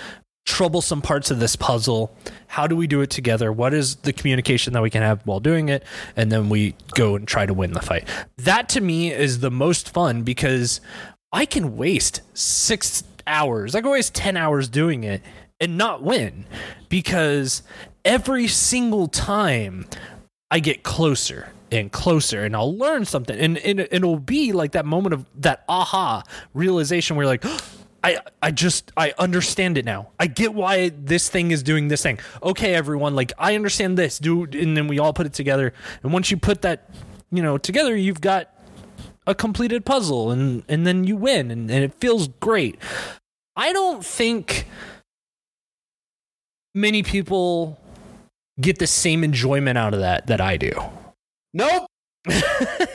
troublesome 0.45 1.01
parts 1.01 1.31
of 1.31 1.39
this 1.39 1.55
puzzle? 1.55 2.15
How 2.47 2.67
do 2.67 2.75
we 2.75 2.87
do 2.87 3.01
it 3.01 3.09
together? 3.09 3.51
What 3.51 3.73
is 3.73 3.95
the 3.97 4.13
communication 4.13 4.73
that 4.73 4.81
we 4.81 4.89
can 4.89 5.01
have 5.01 5.21
while 5.25 5.39
doing 5.39 5.69
it? 5.69 5.83
And 6.15 6.31
then 6.31 6.49
we 6.49 6.75
go 6.95 7.15
and 7.15 7.27
try 7.27 7.45
to 7.45 7.53
win 7.53 7.73
the 7.73 7.81
fight. 7.81 8.07
That 8.37 8.69
to 8.69 8.81
me 8.81 9.11
is 9.11 9.39
the 9.39 9.51
most 9.51 9.93
fun 9.93 10.23
because 10.23 10.81
I 11.31 11.45
can 11.45 11.77
waste 11.77 12.21
six 12.33 13.03
hours, 13.25 13.73
I 13.75 13.81
can 13.81 13.91
waste 13.91 14.13
10 14.15 14.37
hours 14.37 14.69
doing 14.69 15.03
it 15.03 15.21
and 15.59 15.77
not 15.77 16.03
win 16.03 16.45
because 16.89 17.63
every 18.05 18.47
single 18.47 19.07
time 19.07 19.85
I 20.51 20.59
get 20.59 20.83
closer 20.83 21.49
and 21.71 21.91
closer 21.91 22.43
and 22.43 22.55
I'll 22.55 22.77
learn 22.77 23.05
something 23.05 23.35
and, 23.37 23.57
and 23.57 23.79
it'll 23.79 24.19
be 24.19 24.51
like 24.51 24.73
that 24.73 24.85
moment 24.85 25.13
of 25.13 25.25
that 25.41 25.63
aha 25.67 26.23
realization 26.53 27.15
where 27.15 27.23
you're 27.23 27.33
like 27.33 27.45
I, 28.03 28.17
I 28.41 28.51
just 28.51 28.91
I 28.97 29.13
understand 29.17 29.77
it 29.77 29.85
now. 29.85 30.09
I 30.19 30.27
get 30.27 30.53
why 30.53 30.89
this 30.89 31.29
thing 31.29 31.51
is 31.51 31.63
doing 31.63 31.87
this 31.87 32.03
thing. 32.03 32.19
Okay, 32.41 32.73
everyone, 32.73 33.15
like 33.15 33.31
I 33.37 33.55
understand 33.55 33.97
this. 33.97 34.19
Do 34.19 34.43
and 34.43 34.75
then 34.75 34.87
we 34.87 34.99
all 34.99 35.13
put 35.13 35.25
it 35.25 35.33
together. 35.33 35.73
And 36.03 36.11
once 36.11 36.29
you 36.29 36.37
put 36.37 36.61
that, 36.63 36.89
you 37.31 37.41
know, 37.41 37.57
together, 37.57 37.95
you've 37.95 38.21
got 38.21 38.49
a 39.25 39.33
completed 39.33 39.85
puzzle 39.85 40.31
and 40.31 40.63
and 40.67 40.85
then 40.85 41.05
you 41.05 41.15
win 41.15 41.49
and, 41.49 41.71
and 41.71 41.83
it 41.83 41.93
feels 41.95 42.27
great. 42.27 42.77
I 43.55 43.71
don't 43.71 44.03
think 44.03 44.67
many 46.75 47.03
people 47.03 47.79
get 48.59 48.79
the 48.79 48.87
same 48.87 49.23
enjoyment 49.23 49.77
out 49.77 49.93
of 49.93 50.01
that 50.01 50.27
that 50.27 50.41
I 50.41 50.57
do. 50.57 50.73
Nope. 51.53 51.87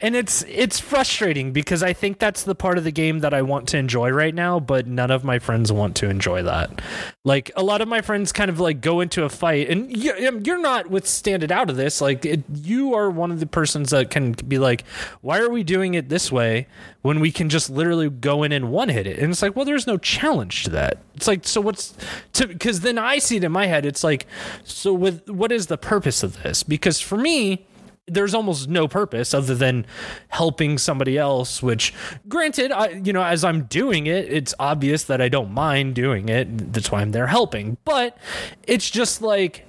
and 0.00 0.16
it's 0.16 0.42
it's 0.48 0.80
frustrating 0.80 1.52
because 1.52 1.82
I 1.82 1.92
think 1.92 2.18
that's 2.18 2.42
the 2.42 2.54
part 2.54 2.78
of 2.78 2.84
the 2.84 2.90
game 2.90 3.18
that 3.18 3.34
I 3.34 3.42
want 3.42 3.68
to 3.68 3.76
enjoy 3.76 4.10
right 4.10 4.34
now, 4.34 4.58
but 4.58 4.86
none 4.86 5.10
of 5.10 5.24
my 5.24 5.38
friends 5.38 5.70
want 5.70 5.94
to 5.96 6.08
enjoy 6.08 6.42
that. 6.42 6.80
Like 7.22 7.50
a 7.54 7.62
lot 7.62 7.82
of 7.82 7.88
my 7.88 8.00
friends 8.00 8.32
kind 8.32 8.48
of 8.50 8.58
like 8.58 8.80
go 8.80 9.00
into 9.02 9.24
a 9.24 9.28
fight, 9.28 9.68
and 9.68 9.94
you- 9.94 10.40
you're 10.42 10.60
not 10.60 10.88
withstanded 10.88 11.52
out 11.52 11.68
of 11.68 11.76
this. 11.76 12.00
Like 12.00 12.24
it, 12.24 12.44
you 12.54 12.94
are 12.94 13.10
one 13.10 13.30
of 13.30 13.40
the 13.40 13.46
persons 13.46 13.90
that 13.90 14.08
can 14.08 14.32
be 14.32 14.58
like, 14.58 14.84
"Why 15.20 15.38
are 15.38 15.50
we 15.50 15.62
doing 15.62 15.92
it 15.92 16.08
this 16.08 16.32
way 16.32 16.66
when 17.02 17.20
we 17.20 17.30
can 17.30 17.50
just 17.50 17.68
literally 17.68 18.08
go 18.08 18.42
in 18.42 18.52
and 18.52 18.70
one 18.70 18.88
hit 18.88 19.06
it?" 19.06 19.18
And 19.18 19.30
it's 19.32 19.42
like, 19.42 19.54
well, 19.54 19.66
there's 19.66 19.86
no 19.86 19.98
challenge 19.98 20.64
to 20.64 20.70
that. 20.70 20.98
It's 21.14 21.26
like, 21.26 21.46
so 21.46 21.60
what's 21.60 21.92
to? 22.32 22.46
Because 22.46 22.80
then 22.80 22.96
I 22.96 23.18
see 23.18 23.36
it 23.36 23.44
in 23.44 23.52
my 23.52 23.66
head. 23.66 23.84
It's 23.84 24.02
like, 24.02 24.26
so 24.64 24.94
with 24.94 25.28
what 25.28 25.52
is 25.52 25.66
the 25.66 25.76
purpose 25.76 26.22
of 26.22 26.42
this? 26.42 26.62
Because 26.62 27.00
for 27.00 27.18
me 27.18 27.66
there's 28.06 28.34
almost 28.34 28.68
no 28.68 28.86
purpose 28.86 29.32
other 29.32 29.54
than 29.54 29.86
helping 30.28 30.76
somebody 30.76 31.16
else 31.16 31.62
which 31.62 31.94
granted 32.28 32.70
i 32.70 32.88
you 32.88 33.12
know 33.12 33.22
as 33.22 33.44
i'm 33.44 33.62
doing 33.64 34.06
it 34.06 34.30
it's 34.30 34.54
obvious 34.58 35.04
that 35.04 35.22
i 35.22 35.28
don't 35.28 35.50
mind 35.50 35.94
doing 35.94 36.28
it. 36.28 36.72
That's 36.72 36.90
why 36.90 37.00
i'm 37.00 37.12
there 37.12 37.26
helping. 37.26 37.76
But 37.84 38.18
it's 38.64 38.90
just 38.90 39.22
like 39.22 39.66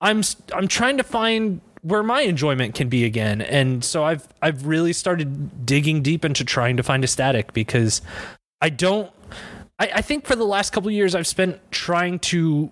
i'm 0.00 0.22
i'm 0.52 0.68
trying 0.68 0.96
to 0.96 1.02
find 1.02 1.60
where 1.82 2.02
my 2.02 2.22
enjoyment 2.22 2.74
can 2.74 2.88
be 2.88 3.04
again. 3.04 3.42
And 3.42 3.84
so 3.84 4.04
i've 4.04 4.26
i've 4.40 4.66
really 4.66 4.92
started 4.92 5.66
digging 5.66 6.02
deep 6.02 6.24
into 6.24 6.44
trying 6.44 6.76
to 6.76 6.82
find 6.82 7.04
a 7.04 7.06
static 7.06 7.52
because 7.52 8.00
i 8.60 8.70
don't 8.70 9.10
i, 9.78 9.90
I 9.96 10.02
think 10.02 10.26
for 10.26 10.36
the 10.36 10.44
last 10.46 10.70
couple 10.72 10.90
years 10.90 11.14
i've 11.14 11.26
spent 11.26 11.60
trying 11.70 12.18
to 12.20 12.70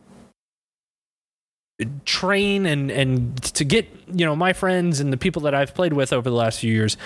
train 2.05 2.67
and 2.67 2.91
and 2.91 3.43
to 3.43 3.65
get 3.65 3.89
you 4.13 4.25
know 4.25 4.37
my 4.37 4.53
friends 4.53 5.01
and 5.01 5.13
the 5.13 5.17
people 5.17 5.43
that 5.43 5.55
I've 5.55 5.75
played 5.75 5.93
with 5.93 6.13
over 6.13 6.29
the 6.31 6.37
last 6.37 6.61
few 6.61 6.73
years 6.73 6.97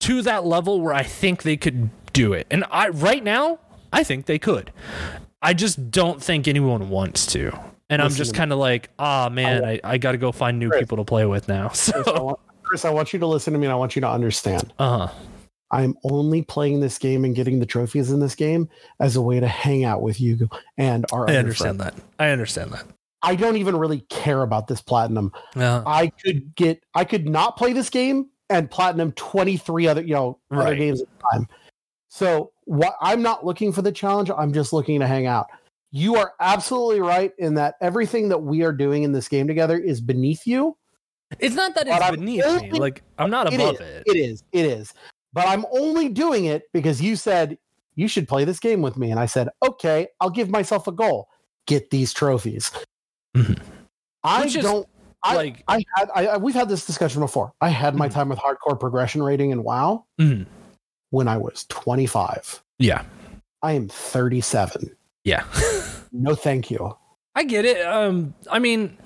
to 0.00 0.22
that 0.22 0.44
level 0.44 0.80
where 0.80 0.94
I 0.94 1.02
think 1.02 1.42
they 1.42 1.56
could 1.56 1.90
do 2.12 2.32
it. 2.32 2.46
And 2.50 2.64
I 2.70 2.88
right 2.88 3.22
now 3.22 3.58
I 3.92 4.04
think 4.04 4.26
they 4.26 4.38
could. 4.38 4.72
I 5.42 5.54
just 5.54 5.90
don't 5.90 6.22
think 6.22 6.48
anyone 6.48 6.90
wants 6.90 7.26
to. 7.28 7.52
And 7.88 8.00
I'm 8.00 8.10
just 8.12 8.34
kind 8.34 8.52
of 8.52 8.58
like, 8.58 8.88
ah 8.98 9.28
man, 9.30 9.64
I, 9.64 9.80
I 9.82 9.98
got 9.98 10.12
to 10.12 10.18
go 10.18 10.30
find 10.32 10.58
new 10.58 10.68
Chris. 10.70 10.80
people 10.82 10.98
to 10.98 11.04
play 11.04 11.26
with 11.26 11.48
now. 11.48 11.68
Chris, 11.68 11.90
I 11.92 12.02
So, 12.04 12.24
want, 12.24 12.40
Chris, 12.62 12.84
I 12.84 12.90
want 12.90 13.12
you 13.12 13.18
to 13.18 13.26
listen 13.26 13.52
to 13.52 13.58
me 13.58 13.66
and 13.66 13.72
I 13.72 13.76
want 13.76 13.96
you 13.96 14.00
to 14.02 14.08
understand. 14.08 14.72
uh 14.78 15.08
huh. 15.08 15.14
I'm 15.72 15.96
only 16.04 16.42
playing 16.42 16.80
this 16.80 16.98
game 16.98 17.24
and 17.24 17.34
getting 17.34 17.60
the 17.60 17.66
trophies 17.66 18.10
in 18.10 18.18
this 18.20 18.34
game 18.34 18.68
as 18.98 19.14
a 19.16 19.22
way 19.22 19.38
to 19.40 19.46
hang 19.46 19.84
out 19.84 20.02
with 20.02 20.20
you 20.20 20.48
and 20.78 21.04
our 21.12 21.28
I 21.30 21.36
understand 21.36 21.78
friends. 21.78 21.94
that. 21.96 22.02
I 22.18 22.30
understand 22.30 22.72
that. 22.72 22.84
I 23.22 23.36
don't 23.36 23.56
even 23.56 23.76
really 23.76 24.00
care 24.08 24.42
about 24.42 24.66
this 24.66 24.80
platinum. 24.80 25.32
Yeah. 25.54 25.82
I 25.86 26.08
could 26.24 26.54
get 26.54 26.82
I 26.94 27.04
could 27.04 27.28
not 27.28 27.56
play 27.56 27.72
this 27.72 27.90
game 27.90 28.30
and 28.48 28.70
platinum 28.70 29.12
23 29.12 29.86
other, 29.86 30.02
you 30.02 30.14
know, 30.14 30.38
other 30.50 30.62
Right. 30.62 30.78
games 30.78 31.00
at 31.00 31.08
the 31.08 31.24
time. 31.32 31.48
So 32.08 32.52
what 32.64 32.94
I'm 33.00 33.22
not 33.22 33.44
looking 33.44 33.72
for 33.72 33.82
the 33.82 33.92
challenge, 33.92 34.30
I'm 34.36 34.52
just 34.52 34.72
looking 34.72 35.00
to 35.00 35.06
hang 35.06 35.26
out. 35.26 35.46
You 35.92 36.16
are 36.16 36.32
absolutely 36.40 37.00
right 37.00 37.32
in 37.38 37.54
that 37.54 37.74
everything 37.80 38.28
that 38.28 38.38
we 38.38 38.62
are 38.62 38.72
doing 38.72 39.02
in 39.02 39.12
this 39.12 39.28
game 39.28 39.46
together 39.46 39.78
is 39.78 40.00
beneath 40.00 40.46
you. 40.46 40.76
It's 41.38 41.54
not 41.54 41.74
that 41.76 41.86
it's 41.86 42.02
I'm 42.02 42.16
beneath 42.16 42.44
me. 42.62 42.70
Like 42.72 43.02
I'm 43.18 43.30
not 43.30 43.52
above 43.52 43.76
is. 43.76 43.80
it. 43.80 44.02
It 44.06 44.16
is. 44.16 44.42
It 44.52 44.64
is. 44.64 44.94
But 45.32 45.46
I'm 45.46 45.64
only 45.70 46.08
doing 46.08 46.46
it 46.46 46.64
because 46.72 47.00
you 47.00 47.14
said 47.14 47.56
you 47.94 48.08
should 48.08 48.26
play 48.26 48.44
this 48.44 48.58
game 48.58 48.82
with 48.82 48.96
me. 48.96 49.10
And 49.10 49.20
I 49.20 49.26
said, 49.26 49.48
okay, 49.62 50.08
I'll 50.20 50.30
give 50.30 50.48
myself 50.48 50.88
a 50.88 50.92
goal. 50.92 51.28
Get 51.66 51.90
these 51.90 52.12
trophies. 52.12 52.70
Mhm. 53.36 53.58
I 54.24 54.44
is, 54.44 54.54
don't 54.54 54.86
I, 55.22 55.34
like- 55.36 55.62
I 55.68 55.82
had 55.96 56.10
I, 56.14 56.26
I- 56.28 56.36
we've 56.38 56.54
had 56.54 56.68
this 56.68 56.86
discussion 56.86 57.20
before. 57.20 57.52
I 57.60 57.68
had 57.68 57.94
my 57.94 58.08
Mhm. 58.08 58.12
time 58.12 58.28
with 58.30 58.38
hardcore 58.38 58.78
progression 58.78 59.22
rating 59.22 59.52
and 59.52 59.64
WoW 59.64 60.04
Mhm. 60.20 60.46
when 61.10 61.28
I 61.28 61.36
was 61.36 61.64
25. 61.68 62.62
Yeah. 62.78 63.04
I 63.62 63.72
am 63.72 63.88
37. 63.88 64.96
Yeah. 65.24 65.44
No, 66.12 66.34
thank 66.34 66.72
you. 66.72 66.96
I 67.36 67.44
get 67.44 67.64
it. 67.64 67.86
Um, 67.86 68.34
I 68.50 68.58
mean, 68.58 68.98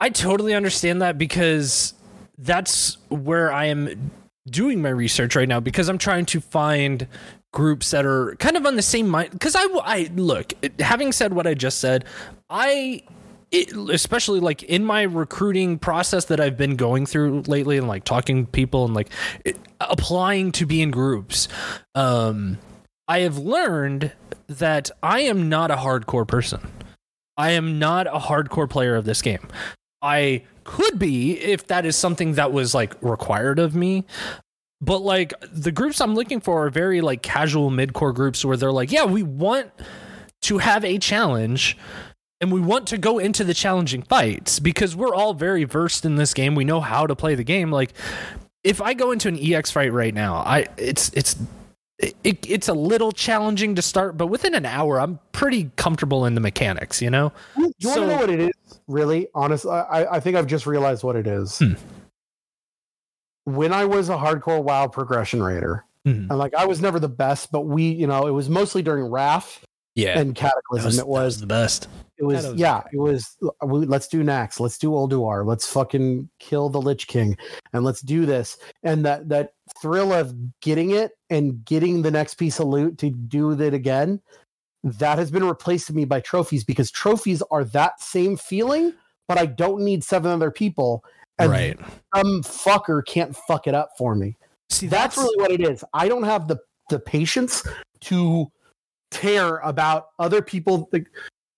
I 0.00 0.08
totally 0.08 0.54
understand 0.54 1.02
that 1.02 1.18
because 1.18 1.92
that's 2.38 2.96
where 3.10 3.52
I 3.52 3.66
am 3.66 4.10
doing 4.48 4.80
my 4.80 4.88
research 4.88 5.36
right 5.36 5.46
now 5.46 5.60
because 5.60 5.90
I'm 5.90 5.98
trying 5.98 6.24
to 6.26 6.40
find 6.40 7.06
groups 7.52 7.90
that 7.90 8.04
are 8.04 8.34
kind 8.38 8.56
of 8.56 8.66
on 8.66 8.76
the 8.76 8.82
same 8.82 9.08
mind. 9.08 9.30
Because 9.30 9.54
I, 9.56 9.62
I 9.84 10.10
look, 10.14 10.52
having 10.80 11.12
said 11.12 11.32
what 11.32 11.46
I 11.46 11.54
just 11.54 11.78
said, 11.78 12.04
I. 12.50 13.02
It, 13.50 13.70
especially 13.90 14.40
like 14.40 14.62
in 14.62 14.82
my 14.82 15.02
recruiting 15.02 15.78
process 15.78 16.24
that 16.24 16.40
I've 16.40 16.56
been 16.56 16.74
going 16.74 17.04
through 17.04 17.42
lately 17.42 17.76
and 17.76 17.86
like 17.86 18.04
talking 18.04 18.46
to 18.46 18.50
people 18.50 18.86
and 18.86 18.94
like 18.94 19.10
it, 19.44 19.58
applying 19.78 20.52
to 20.52 20.64
be 20.64 20.80
in 20.80 20.90
groups 20.90 21.48
um 21.94 22.56
I 23.08 23.20
have 23.20 23.36
learned 23.36 24.12
that 24.48 24.90
I 25.02 25.20
am 25.20 25.50
not 25.50 25.70
a 25.70 25.76
hardcore 25.76 26.26
person. 26.26 26.66
I 27.36 27.50
am 27.50 27.78
not 27.78 28.06
a 28.06 28.18
hardcore 28.18 28.70
player 28.70 28.94
of 28.94 29.04
this 29.04 29.20
game. 29.20 29.46
I 30.00 30.44
could 30.64 30.98
be 30.98 31.38
if 31.38 31.66
that 31.66 31.84
is 31.84 31.96
something 31.96 32.34
that 32.34 32.52
was 32.52 32.74
like 32.74 32.94
required 33.02 33.58
of 33.58 33.74
me. 33.74 34.04
But 34.84 34.98
like 34.98 35.32
the 35.52 35.70
groups 35.72 36.00
I'm 36.00 36.14
looking 36.16 36.40
for 36.40 36.66
are 36.66 36.70
very 36.70 37.00
like 37.00 37.22
casual 37.22 37.70
mid-core 37.70 38.12
groups 38.12 38.44
where 38.44 38.56
they're 38.56 38.72
like, 38.72 38.90
yeah, 38.90 39.04
we 39.04 39.22
want 39.22 39.70
to 40.42 40.58
have 40.58 40.84
a 40.84 40.98
challenge 40.98 41.78
and 42.40 42.50
we 42.50 42.60
want 42.60 42.88
to 42.88 42.98
go 42.98 43.20
into 43.20 43.44
the 43.44 43.54
challenging 43.54 44.02
fights 44.02 44.58
because 44.58 44.96
we're 44.96 45.14
all 45.14 45.34
very 45.34 45.62
versed 45.62 46.04
in 46.04 46.16
this 46.16 46.34
game. 46.34 46.56
We 46.56 46.64
know 46.64 46.80
how 46.80 47.06
to 47.06 47.14
play 47.14 47.36
the 47.36 47.44
game. 47.44 47.70
Like 47.70 47.92
if 48.64 48.82
I 48.82 48.94
go 48.94 49.12
into 49.12 49.28
an 49.28 49.38
EX 49.40 49.70
fight 49.70 49.92
right 49.92 50.12
now, 50.12 50.34
I 50.36 50.66
it's 50.76 51.10
it's 51.14 51.36
it, 52.24 52.44
it's 52.50 52.66
a 52.66 52.74
little 52.74 53.12
challenging 53.12 53.76
to 53.76 53.82
start, 53.82 54.16
but 54.16 54.26
within 54.26 54.54
an 54.56 54.66
hour, 54.66 54.98
I'm 55.00 55.20
pretty 55.30 55.70
comfortable 55.76 56.26
in 56.26 56.34
the 56.34 56.40
mechanics. 56.40 57.00
You 57.00 57.10
know, 57.10 57.32
You 57.56 57.62
want 57.62 57.74
So- 57.80 58.00
to 58.00 58.06
know 58.08 58.16
what 58.16 58.30
it 58.30 58.40
is? 58.40 58.50
Really, 58.88 59.28
honestly, 59.32 59.70
I, 59.70 60.16
I 60.16 60.20
think 60.20 60.36
I've 60.36 60.48
just 60.48 60.66
realized 60.66 61.04
what 61.04 61.14
it 61.14 61.28
is. 61.28 61.58
Hmm. 61.60 61.74
When 63.44 63.72
I 63.72 63.84
was 63.84 64.08
a 64.08 64.16
hardcore 64.16 64.62
WoW 64.62 64.86
progression 64.88 65.42
raider, 65.42 65.84
Mhm. 66.06 66.28
and 66.30 66.38
like 66.38 66.54
I 66.54 66.66
was 66.66 66.80
never 66.80 66.98
the 67.00 67.08
best, 67.08 67.50
but 67.52 67.62
we, 67.62 67.84
you 67.90 68.06
know, 68.06 68.26
it 68.26 68.32
was 68.32 68.48
mostly 68.48 68.82
during 68.82 69.04
Wrath 69.10 69.64
yeah, 69.94 70.18
and 70.18 70.34
Cataclysm. 70.34 70.98
it 70.98 71.06
was, 71.06 71.38
the 71.40 71.46
best. 71.46 71.86
it 72.18 72.24
was, 72.24 72.46
was 72.46 72.54
yeah, 72.58 72.82
it 72.92 72.98
was. 72.98 73.36
We, 73.64 73.86
let's 73.86 74.08
do 74.08 74.22
Naxx, 74.22 74.58
let's 74.58 74.78
do 74.78 74.90
Ulduar, 74.90 75.44
let's 75.46 75.66
fucking 75.66 76.28
kill 76.38 76.68
the 76.70 76.80
Lich 76.80 77.06
King, 77.06 77.36
and 77.72 77.84
let's 77.84 78.00
do 78.00 78.26
this. 78.26 78.58
And 78.82 79.04
that 79.04 79.28
that 79.28 79.54
thrill 79.80 80.12
of 80.12 80.34
getting 80.60 80.90
it 80.90 81.12
and 81.30 81.64
getting 81.64 82.02
the 82.02 82.10
next 82.10 82.34
piece 82.34 82.58
of 82.58 82.68
loot 82.68 82.98
to 82.98 83.10
do 83.10 83.52
it 83.60 83.74
again, 83.74 84.20
that 84.84 85.18
has 85.18 85.30
been 85.30 85.44
replaced 85.44 85.86
to 85.88 85.94
me 85.94 86.04
by 86.04 86.20
trophies 86.20 86.64
because 86.64 86.90
trophies 86.90 87.42
are 87.50 87.64
that 87.64 88.00
same 88.00 88.36
feeling, 88.36 88.92
but 89.28 89.38
I 89.38 89.46
don't 89.46 89.82
need 89.82 90.02
seven 90.04 90.30
other 90.30 90.50
people. 90.50 91.04
And 91.42 91.50
right. 91.50 91.78
some 92.14 92.42
fucker 92.42 93.04
can't 93.04 93.36
fuck 93.36 93.66
it 93.66 93.74
up 93.74 93.90
for 93.98 94.14
me. 94.14 94.36
See, 94.70 94.86
That's, 94.86 95.16
really 95.16 95.36
what 95.36 95.50
it 95.50 95.60
is. 95.60 95.84
I 95.94 96.08
don't 96.08 96.22
have 96.24 96.48
the 96.48 96.58
the 96.90 96.98
patience 96.98 97.62
to 98.00 98.50
care 99.10 99.58
about 99.58 100.08
other 100.18 100.42
people. 100.42 100.90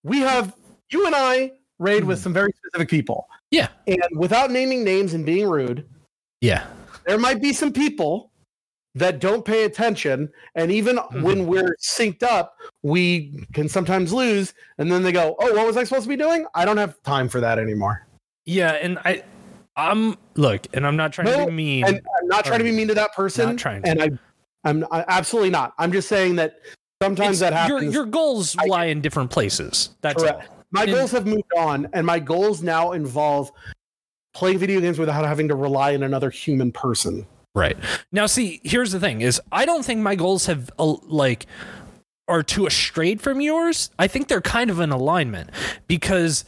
We 0.04 0.20
have 0.20 0.54
you 0.90 1.06
and 1.06 1.14
I 1.14 1.52
raid 1.78 2.04
with 2.04 2.18
Mhm. 2.18 2.22
some 2.22 2.32
very 2.32 2.52
specific 2.56 2.88
people. 2.88 3.26
Yeah. 3.50 3.68
And 3.86 4.02
without 4.16 4.50
naming 4.50 4.84
names 4.84 5.12
and 5.14 5.24
being 5.26 5.48
rude, 5.48 5.88
yeah, 6.40 6.66
there 7.06 7.18
might 7.18 7.40
be 7.40 7.52
some 7.52 7.72
people 7.72 8.30
that 8.94 9.18
don't 9.18 9.44
pay 9.44 9.64
attention. 9.64 10.30
And 10.54 10.70
even 10.70 10.96
Mhm. 10.98 11.22
when 11.22 11.46
we're 11.48 11.74
synced 11.82 12.22
up, 12.22 12.56
we 12.82 13.44
can 13.52 13.68
sometimes 13.68 14.12
lose. 14.12 14.54
And 14.78 14.92
then 14.92 15.02
they 15.02 15.10
go, 15.10 15.34
Oh, 15.40 15.52
what 15.54 15.66
was 15.66 15.76
I 15.76 15.82
supposed 15.84 16.04
to 16.04 16.08
be 16.08 16.16
doing? 16.16 16.46
I 16.54 16.64
don't 16.64 16.76
have 16.76 17.02
time 17.02 17.28
for 17.28 17.40
that 17.40 17.58
anymore. 17.58 18.06
yeah, 18.46 18.72
and 18.72 18.98
I, 19.04 19.24
I'm 19.76 20.16
look, 20.34 20.66
and 20.74 20.86
I'm 20.86 20.96
not 20.96 21.12
trying 21.12 21.26
No, 21.26 21.40
to 21.40 21.46
be 21.46 21.52
mean. 21.52 21.84
I'm 21.84 22.00
not 22.24 22.44
trying 22.44 22.58
to 22.58 22.64
be 22.64 22.72
mean 22.72 22.88
to 22.88 22.94
that 22.94 23.12
person. 23.14 23.46
Not 23.46 23.58
trying 23.58 23.82
to. 23.82 23.88
And 23.88 24.02
I, 24.02 24.10
I'm 24.68 24.84
I, 24.90 25.04
absolutely 25.08 25.50
not. 25.50 25.74
I'm 25.78 25.92
just 25.92 26.08
saying 26.08 26.36
that 26.36 26.60
sometimes 27.02 27.40
It's- 27.42 27.50
that 27.50 27.52
happens. 27.52 27.82
Your 27.82 27.92
your 27.92 28.06
goals 28.06 28.56
I- 28.58 28.66
lie 28.66 28.84
in 28.86 29.00
different 29.00 29.30
places. 29.30 29.90
That's 30.00 30.22
Correct. 30.22 30.48
all. 30.48 30.64
my 30.70 30.82
and- 30.84 30.92
goals 30.92 31.10
have 31.12 31.26
moved 31.26 31.52
on, 31.56 31.88
and 31.92 32.06
my 32.06 32.18
goals 32.18 32.62
now 32.62 32.92
involve 32.92 33.50
playing 34.32 34.58
video 34.58 34.80
games 34.80 34.98
without 34.98 35.24
having 35.24 35.48
to 35.48 35.54
rely 35.54 35.94
on 35.94 36.02
another 36.02 36.30
human 36.30 36.72
person. 36.72 37.26
Right. 37.56 37.76
Now 38.10 38.26
see, 38.26 38.60
here's 38.64 38.90
the 38.92 38.98
thing 39.00 39.20
is 39.20 39.40
I 39.52 39.64
don't 39.64 39.84
think 39.84 40.00
my 40.00 40.14
goals 40.16 40.46
have 40.46 40.70
uh, 40.78 40.96
like 41.06 41.46
are 42.26 42.42
too 42.42 42.68
strayed 42.70 43.20
from 43.20 43.40
yours. 43.40 43.90
I 43.98 44.08
think 44.08 44.28
they're 44.28 44.40
kind 44.40 44.70
of 44.70 44.80
in 44.80 44.90
alignment 44.90 45.50
because 45.86 46.44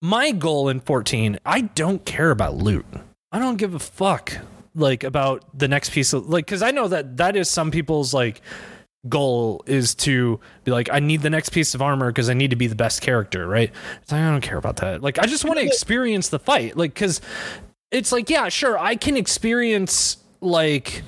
my 0.00 0.30
goal 0.30 0.68
in 0.68 0.80
14, 0.80 1.38
I 1.44 1.62
don't 1.62 2.04
care 2.04 2.30
about 2.30 2.56
loot. 2.56 2.86
I 3.32 3.38
don't 3.38 3.56
give 3.56 3.74
a 3.74 3.78
fuck 3.78 4.32
like 4.74 5.02
about 5.02 5.44
the 5.58 5.68
next 5.68 5.90
piece 5.90 6.12
of 6.12 6.28
like 6.28 6.46
cuz 6.46 6.62
I 6.62 6.70
know 6.70 6.88
that 6.88 7.16
that 7.16 7.36
is 7.36 7.50
some 7.50 7.70
people's 7.70 8.14
like 8.14 8.40
goal 9.08 9.62
is 9.66 9.94
to 9.96 10.38
be 10.64 10.70
like 10.70 10.88
I 10.92 11.00
need 11.00 11.22
the 11.22 11.30
next 11.30 11.50
piece 11.50 11.74
of 11.74 11.82
armor 11.82 12.10
because 12.10 12.30
I 12.30 12.34
need 12.34 12.50
to 12.50 12.56
be 12.56 12.68
the 12.68 12.76
best 12.76 13.00
character, 13.00 13.46
right? 13.46 13.72
It's 14.02 14.12
like 14.12 14.20
I 14.20 14.30
don't 14.30 14.40
care 14.40 14.58
about 14.58 14.76
that. 14.76 15.02
Like 15.02 15.18
I 15.18 15.26
just 15.26 15.44
want 15.44 15.58
to 15.58 15.66
experience 15.66 16.28
the 16.28 16.38
fight. 16.38 16.76
Like 16.76 16.94
cuz 16.94 17.20
it's 17.90 18.12
like 18.12 18.28
yeah 18.28 18.48
sure 18.48 18.78
i 18.78 18.94
can 18.94 19.16
experience 19.16 20.18
like 20.40 21.02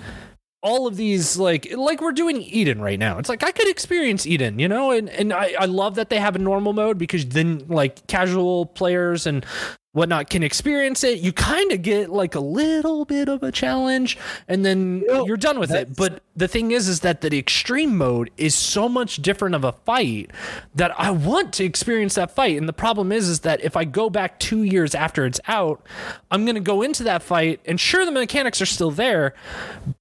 all 0.62 0.86
of 0.86 0.96
these 0.96 1.38
like 1.38 1.72
like 1.74 2.00
we're 2.00 2.12
doing 2.12 2.42
eden 2.42 2.80
right 2.80 2.98
now. 2.98 3.18
It's 3.18 3.28
like 3.28 3.42
i 3.42 3.50
could 3.50 3.68
experience 3.68 4.26
eden 4.26 4.58
you 4.58 4.68
know? 4.68 4.90
And 4.90 5.08
and 5.10 5.32
i, 5.32 5.54
I 5.58 5.64
love 5.66 5.94
that 5.94 6.10
they 6.10 6.18
have 6.18 6.36
a 6.36 6.38
normal 6.38 6.72
mode 6.72 6.98
because 6.98 7.26
then 7.26 7.64
like 7.68 8.06
casual 8.06 8.66
players 8.66 9.26
and 9.26 9.44
whatnot 9.92 10.30
can 10.30 10.44
experience 10.44 11.02
it. 11.02 11.18
You 11.18 11.32
kind 11.32 11.72
of 11.72 11.82
get 11.82 12.10
like 12.10 12.36
a 12.36 12.40
little 12.40 13.04
bit 13.04 13.28
of 13.28 13.42
a 13.42 13.50
challenge 13.50 14.16
and 14.46 14.64
then 14.64 15.00
know, 15.00 15.26
you're 15.26 15.36
done 15.36 15.58
with 15.58 15.72
it. 15.72 15.96
but 15.96 16.22
the 16.36 16.46
thing 16.46 16.70
is 16.70 16.88
is 16.88 17.00
that 17.00 17.22
the 17.22 17.36
extreme 17.36 17.96
mode 17.96 18.30
is 18.36 18.54
so 18.54 18.88
much 18.88 19.16
different 19.16 19.56
of 19.56 19.64
a 19.64 19.72
fight 19.72 20.30
that 20.74 20.94
i 20.98 21.10
want 21.10 21.52
to 21.54 21.64
experience 21.64 22.14
that 22.14 22.30
fight. 22.30 22.56
And 22.56 22.68
the 22.68 22.72
problem 22.72 23.10
is 23.10 23.28
is 23.28 23.40
that 23.40 23.60
if 23.62 23.76
i 23.76 23.84
go 23.84 24.08
back 24.08 24.38
two 24.38 24.62
years 24.62 24.94
after 24.94 25.26
it's 25.26 25.40
out 25.48 25.84
i'm 26.30 26.44
going 26.44 26.54
to 26.54 26.60
go 26.60 26.82
into 26.82 27.02
that 27.04 27.22
fight 27.22 27.60
and 27.66 27.80
sure 27.80 28.04
the 28.04 28.12
mechanics 28.12 28.62
are 28.62 28.66
still 28.66 28.92
there 28.92 29.34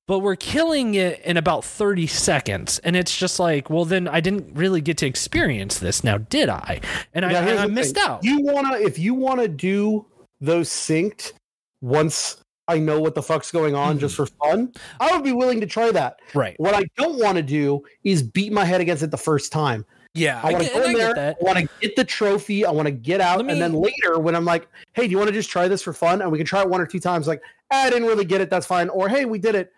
but 0.09 0.19
we're 0.19 0.35
killing 0.35 0.95
it 0.95 1.21
in 1.21 1.37
about 1.37 1.63
30 1.63 2.07
seconds 2.07 2.79
and 2.79 2.95
it's 2.95 3.15
just 3.15 3.39
like 3.39 3.69
well 3.69 3.85
then 3.85 4.07
i 4.07 4.19
didn't 4.19 4.47
really 4.57 4.81
get 4.81 4.97
to 4.97 5.05
experience 5.05 5.77
this 5.77 6.03
now 6.03 6.17
did 6.17 6.49
i 6.49 6.81
and 7.13 7.23
Now, 7.29 7.39
i, 7.39 7.43
here's 7.43 7.59
I 7.59 7.67
missed 7.67 7.93
thing. 7.95 8.03
out 8.05 8.23
You 8.23 8.39
wanna 8.41 8.77
if 8.79 8.97
you 8.97 9.13
wanna 9.13 9.47
do 9.47 10.05
those 10.41 10.67
synced 10.69 11.33
once 11.81 12.37
I 12.67 12.77
know 12.77 12.99
what 12.99 13.15
the 13.15 13.23
fuck's 13.23 13.51
going 13.51 13.73
on 13.75 13.93
Mm-hmm. 13.93 13.99
just 13.99 14.15
for 14.15 14.25
fun, 14.27 14.71
I 14.99 15.11
would 15.15 15.23
be 15.23 15.31
willing 15.31 15.59
to 15.61 15.65
try 15.65 15.91
that. 15.91 16.17
right 16.35 16.53
What 16.59 16.75
I 16.75 16.83
don't 16.97 17.17
want 17.19 17.35
to 17.37 17.41
do 17.41 17.81
is 18.03 18.21
beat 18.21 18.51
my 18.51 18.63
head 18.65 18.79
against 18.79 19.01
it 19.01 19.09
the 19.11 19.17
first 19.17 19.51
time. 19.51 19.85
yeah 20.13 20.39
I 20.43 20.51
want 20.51 20.63
to 20.65 20.69
get- 20.69 20.73
go 20.83 20.89
in 20.89 20.95
I 20.95 21.13
there. 21.13 21.35
I 21.39 21.43
want 21.43 21.57
to 21.57 21.69
get 21.81 21.95
the 21.95 22.03
trophy. 22.03 22.65
I 22.65 22.71
want 22.71 22.85
to 22.87 22.91
get 22.91 23.21
out, 23.21 23.43
me- 23.43 23.53
and 23.53 23.59
then 23.61 23.73
later, 23.73 24.19
when 24.19 24.35
I'm 24.35 24.45
like, 24.45 24.67
"Hey, 24.93 25.05
do 25.07 25.11
you 25.11 25.17
want 25.17 25.29
to 25.29 25.33
just 25.33 25.49
try 25.49 25.67
this 25.67 25.81
for 25.81 25.93
fun?" 25.93 26.21
and 26.21 26.31
we 26.31 26.37
can 26.37 26.45
try 26.45 26.61
it 26.61 26.69
one 26.69 26.79
or 26.79 26.85
two 26.85 26.99
times, 26.99 27.27
like, 27.27 27.41
"Ah, 27.71 27.85
"I 27.85 27.89
didn't 27.89 28.07
really 28.07 28.25
get 28.25 28.39
it. 28.39 28.49
That's 28.51 28.65
fine." 28.67 28.87
Or, 28.89 29.09
"Hey, 29.09 29.25
we 29.25 29.39
did 29.39 29.55
it. 29.55 29.71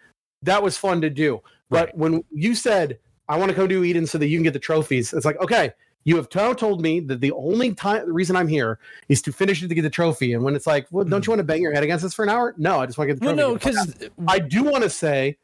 That 0.43 0.61
was 0.63 0.77
fun 0.77 1.01
to 1.01 1.09
do." 1.09 1.41
But 1.69 1.87
Right. 1.87 1.97
when 1.97 2.23
you 2.31 2.55
said, 2.55 2.97
"I 3.29 3.37
want 3.37 3.49
to 3.49 3.55
come 3.55 3.67
do 3.67 3.83
Eden 3.83 4.05
so 4.07 4.17
that 4.17 4.27
you 4.27 4.37
can 4.37 4.43
get 4.43 4.53
the 4.53 4.59
trophies," 4.59 5.13
it's 5.13 5.25
like, 5.25 5.39
okay, 5.41 5.71
you 6.03 6.15
have 6.15 6.27
now 6.35 6.51
told 6.53 6.81
me 6.81 6.99
that 6.99 7.21
the 7.21 7.31
only 7.33 7.73
time 7.75 8.05
the 8.07 8.11
reason 8.11 8.35
I'm 8.35 8.47
here 8.47 8.79
is 9.07 9.21
to 9.21 9.31
finish 9.31 9.61
it 9.61 9.67
to 9.67 9.75
get 9.75 9.83
the 9.83 9.89
trophy. 9.89 10.33
And 10.33 10.43
when 10.43 10.55
it's 10.55 10.65
like, 10.65 10.87
well, 10.89 11.05
don't 11.05 11.25
you 11.27 11.31
want 11.31 11.39
to 11.39 11.43
bang 11.43 11.61
your 11.61 11.71
head 11.73 11.83
against 11.83 12.01
this 12.03 12.13
for 12.15 12.23
an 12.23 12.29
hour? 12.29 12.55
No, 12.57 12.79
I 12.79 12.87
just 12.87 12.97
want 12.97 13.09
to 13.09 13.13
get 13.13 13.19
the 13.21 13.25
well 13.35 13.35
trophy. 13.59 13.75
no 13.75 13.81
fuck 13.81 13.87
out. 13.87 13.99
because 13.99 14.09
I 14.27 14.39
do 14.39 14.63
want 14.63 14.83
to 14.83 14.89
say, 14.89 15.37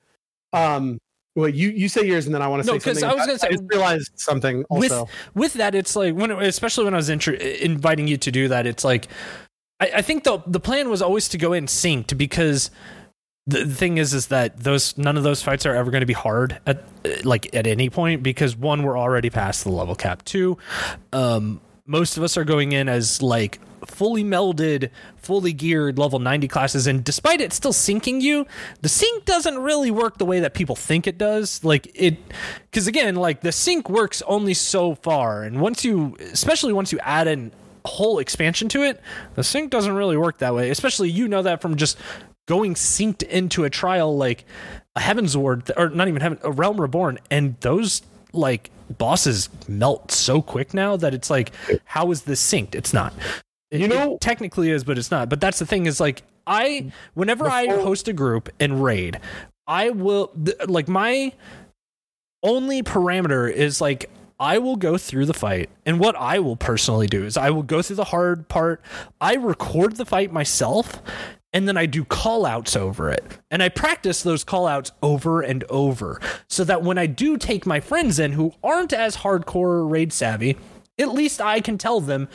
um, 0.54 1.00
well, 1.36 1.48
you 1.50 1.70
you 1.70 1.88
say 1.88 2.04
yours, 2.06 2.26
and 2.26 2.34
then 2.34 2.42
I 2.42 2.48
want 2.48 2.64
to 2.64 2.68
No, 2.72 2.80
say 2.80 2.94
something. 2.94 3.04
I 3.04 3.14
was 3.14 3.28
gonna 3.28 3.38
say- 3.40 3.50
I 3.52 3.58
realized 3.68 4.12
something 4.16 4.64
also. 4.66 5.04
with 5.04 5.10
with 5.36 5.54
that 5.54 5.76
it's 5.76 5.96
like 5.96 6.16
when 6.16 6.32
especially 6.32 6.86
when 6.86 6.96
i 6.96 6.98
was 6.98 7.10
intro- 7.10 7.36
inviting 7.36 8.08
you 8.08 8.18
to 8.18 8.32
do 8.32 8.48
that 8.48 8.66
it's 8.66 8.84
like 8.84 9.08
I, 9.80 9.92
I 9.98 10.02
think 10.02 10.24
the 10.24 10.40
the 10.48 10.60
plan 10.60 10.90
was 10.90 11.04
always 11.04 11.30
to 11.30 11.38
go 11.38 11.54
in 11.54 11.68
synced 11.68 12.18
because 12.18 12.72
the 13.48 13.66
thing 13.66 13.98
is 13.98 14.14
is 14.14 14.28
that 14.28 14.60
those 14.60 14.98
none 14.98 15.16
of 15.16 15.24
those 15.24 15.42
fights 15.42 15.66
are 15.66 15.74
ever 15.74 15.90
going 15.90 16.02
to 16.02 16.08
be 16.08 16.14
hard 16.14 16.60
at 16.66 16.84
like 17.26 17.54
at 17.56 17.66
any 17.66 17.90
point 17.90 18.22
because 18.22 18.56
one 18.56 18.84
we're 18.84 19.00
already 19.00 19.30
past 19.30 19.64
the 19.64 19.72
level 19.72 19.96
cap. 19.96 20.24
Two 20.26 20.58
um 21.14 21.62
most 21.86 22.18
of 22.18 22.24
us 22.24 22.36
are 22.36 22.44
going 22.44 22.74
in 22.74 22.90
as 22.90 23.22
like 23.22 23.60
fully 23.86 24.24
melded 24.24 24.90
fully 25.16 25.54
geared 25.54 25.98
level 25.98 26.20
90 26.20 26.50
classes 26.50 26.88
and 26.88 27.06
despite 27.06 27.40
it 27.40 27.54
still 27.54 27.72
syncing 27.72 28.20
you 28.20 28.46
the 28.82 28.90
sync 28.90 29.24
doesn't 29.24 29.58
really 29.60 29.92
work 29.92 30.18
the 30.18 30.26
way 30.26 30.42
that 30.42 30.54
people 30.54 30.76
think 30.76 31.08
it 31.08 31.18
does. 31.18 31.64
Like 31.64 31.90
it 31.96 32.18
because 32.70 32.88
again 32.88 33.16
like 33.16 33.42
the 33.42 33.54
sync 33.54 33.90
works 33.90 34.22
only 34.28 34.54
so 34.54 34.96
far 34.96 35.44
and 35.44 35.62
once 35.62 35.86
you 35.86 36.18
especially 36.20 36.74
once 36.74 36.92
you 36.92 37.00
add 37.00 37.28
in 37.28 37.54
whole 37.86 38.20
expansion 38.20 38.68
to 38.68 38.84
it 38.84 39.00
the 39.36 39.44
sync 39.44 39.72
doesn't 39.72 39.94
really 39.94 40.18
work 40.18 40.40
that 40.40 40.54
way 40.54 40.70
especially 40.72 41.10
you 41.10 41.26
know 41.26 41.42
that 41.42 41.62
from 41.62 41.78
just 41.78 41.98
going 42.48 42.74
synced 42.74 43.22
into 43.24 43.64
a 43.64 43.70
trial 43.70 44.18
like 44.18 44.46
a 44.96 45.00
Heavensward 45.00 45.70
or 45.78 45.90
not 45.90 46.08
even 46.08 46.22
heaven 46.22 46.40
a 46.44 46.52
realm 46.52 46.82
reborn 46.82 47.20
and 47.30 47.56
those 47.60 48.02
like 48.34 48.72
bosses 48.98 49.50
melt 49.68 50.12
so 50.12 50.42
quick 50.42 50.74
now 50.74 50.98
that 50.98 51.14
it's 51.14 51.30
like 51.30 51.52
how 51.86 52.10
is 52.12 52.24
this 52.24 52.42
synced? 52.42 52.74
It's 52.74 52.94
not. 52.94 53.14
It- 53.70 53.82
You 53.82 53.88
know- 53.88 54.18
technically 54.20 54.72
is 54.72 54.84
but 54.84 54.98
it's 54.98 55.12
not. 55.12 55.30
But 55.30 55.40
that's 55.42 55.60
the 55.60 55.66
thing 55.66 55.86
is 55.86 56.00
like 56.00 56.24
i 56.50 56.92
whenever 57.14 57.50
i 57.50 57.68
host 57.68 58.08
a 58.08 58.14
group 58.14 58.48
and 58.60 58.82
raid 58.82 59.20
i 59.68 59.90
will 59.90 60.32
like 60.68 60.88
my 60.88 61.34
only 62.44 62.84
parameter 62.84 63.52
is 63.52 63.82
like 63.82 64.10
I 64.40 64.60
will 64.60 64.76
go 64.76 65.00
through 65.00 65.26
the 65.26 65.34
fight, 65.34 65.68
and 65.84 66.00
what 66.00 66.16
I 66.16 66.38
will 66.38 66.56
personally 66.56 67.08
do 67.08 67.26
is 67.26 67.38
I 67.38 67.50
will 67.50 67.64
go 67.64 67.82
through 67.82 67.96
the 67.96 68.04
hard 68.04 68.48
part. 68.48 68.84
I 69.20 69.34
record 69.34 69.96
the 69.96 70.06
fight 70.06 70.32
myself, 70.32 71.02
and 71.58 71.68
then 71.68 71.76
I 71.76 71.88
do 71.88 72.06
call 72.06 72.46
outs 72.46 72.76
over 72.76 73.10
it. 73.10 73.24
And 73.50 73.64
I 73.64 73.70
practice 73.70 74.22
those 74.22 74.44
call 74.44 74.68
outs 74.68 74.92
over 75.02 75.42
and 75.42 75.64
over 75.72 76.22
so 76.48 76.64
that 76.66 76.84
when 76.84 77.00
I 77.00 77.08
do 77.08 77.36
take 77.36 77.66
my 77.66 77.80
friends 77.80 78.20
in 78.20 78.34
who 78.34 78.54
aren't 78.64 78.94
as 78.94 79.18
hardcore 79.18 79.90
raid 79.90 80.14
savvy, 80.14 80.56
at 81.00 81.10
least 81.16 81.42
I 81.42 81.60
can 81.60 81.80
tell 81.80 82.00
them, 82.00 82.30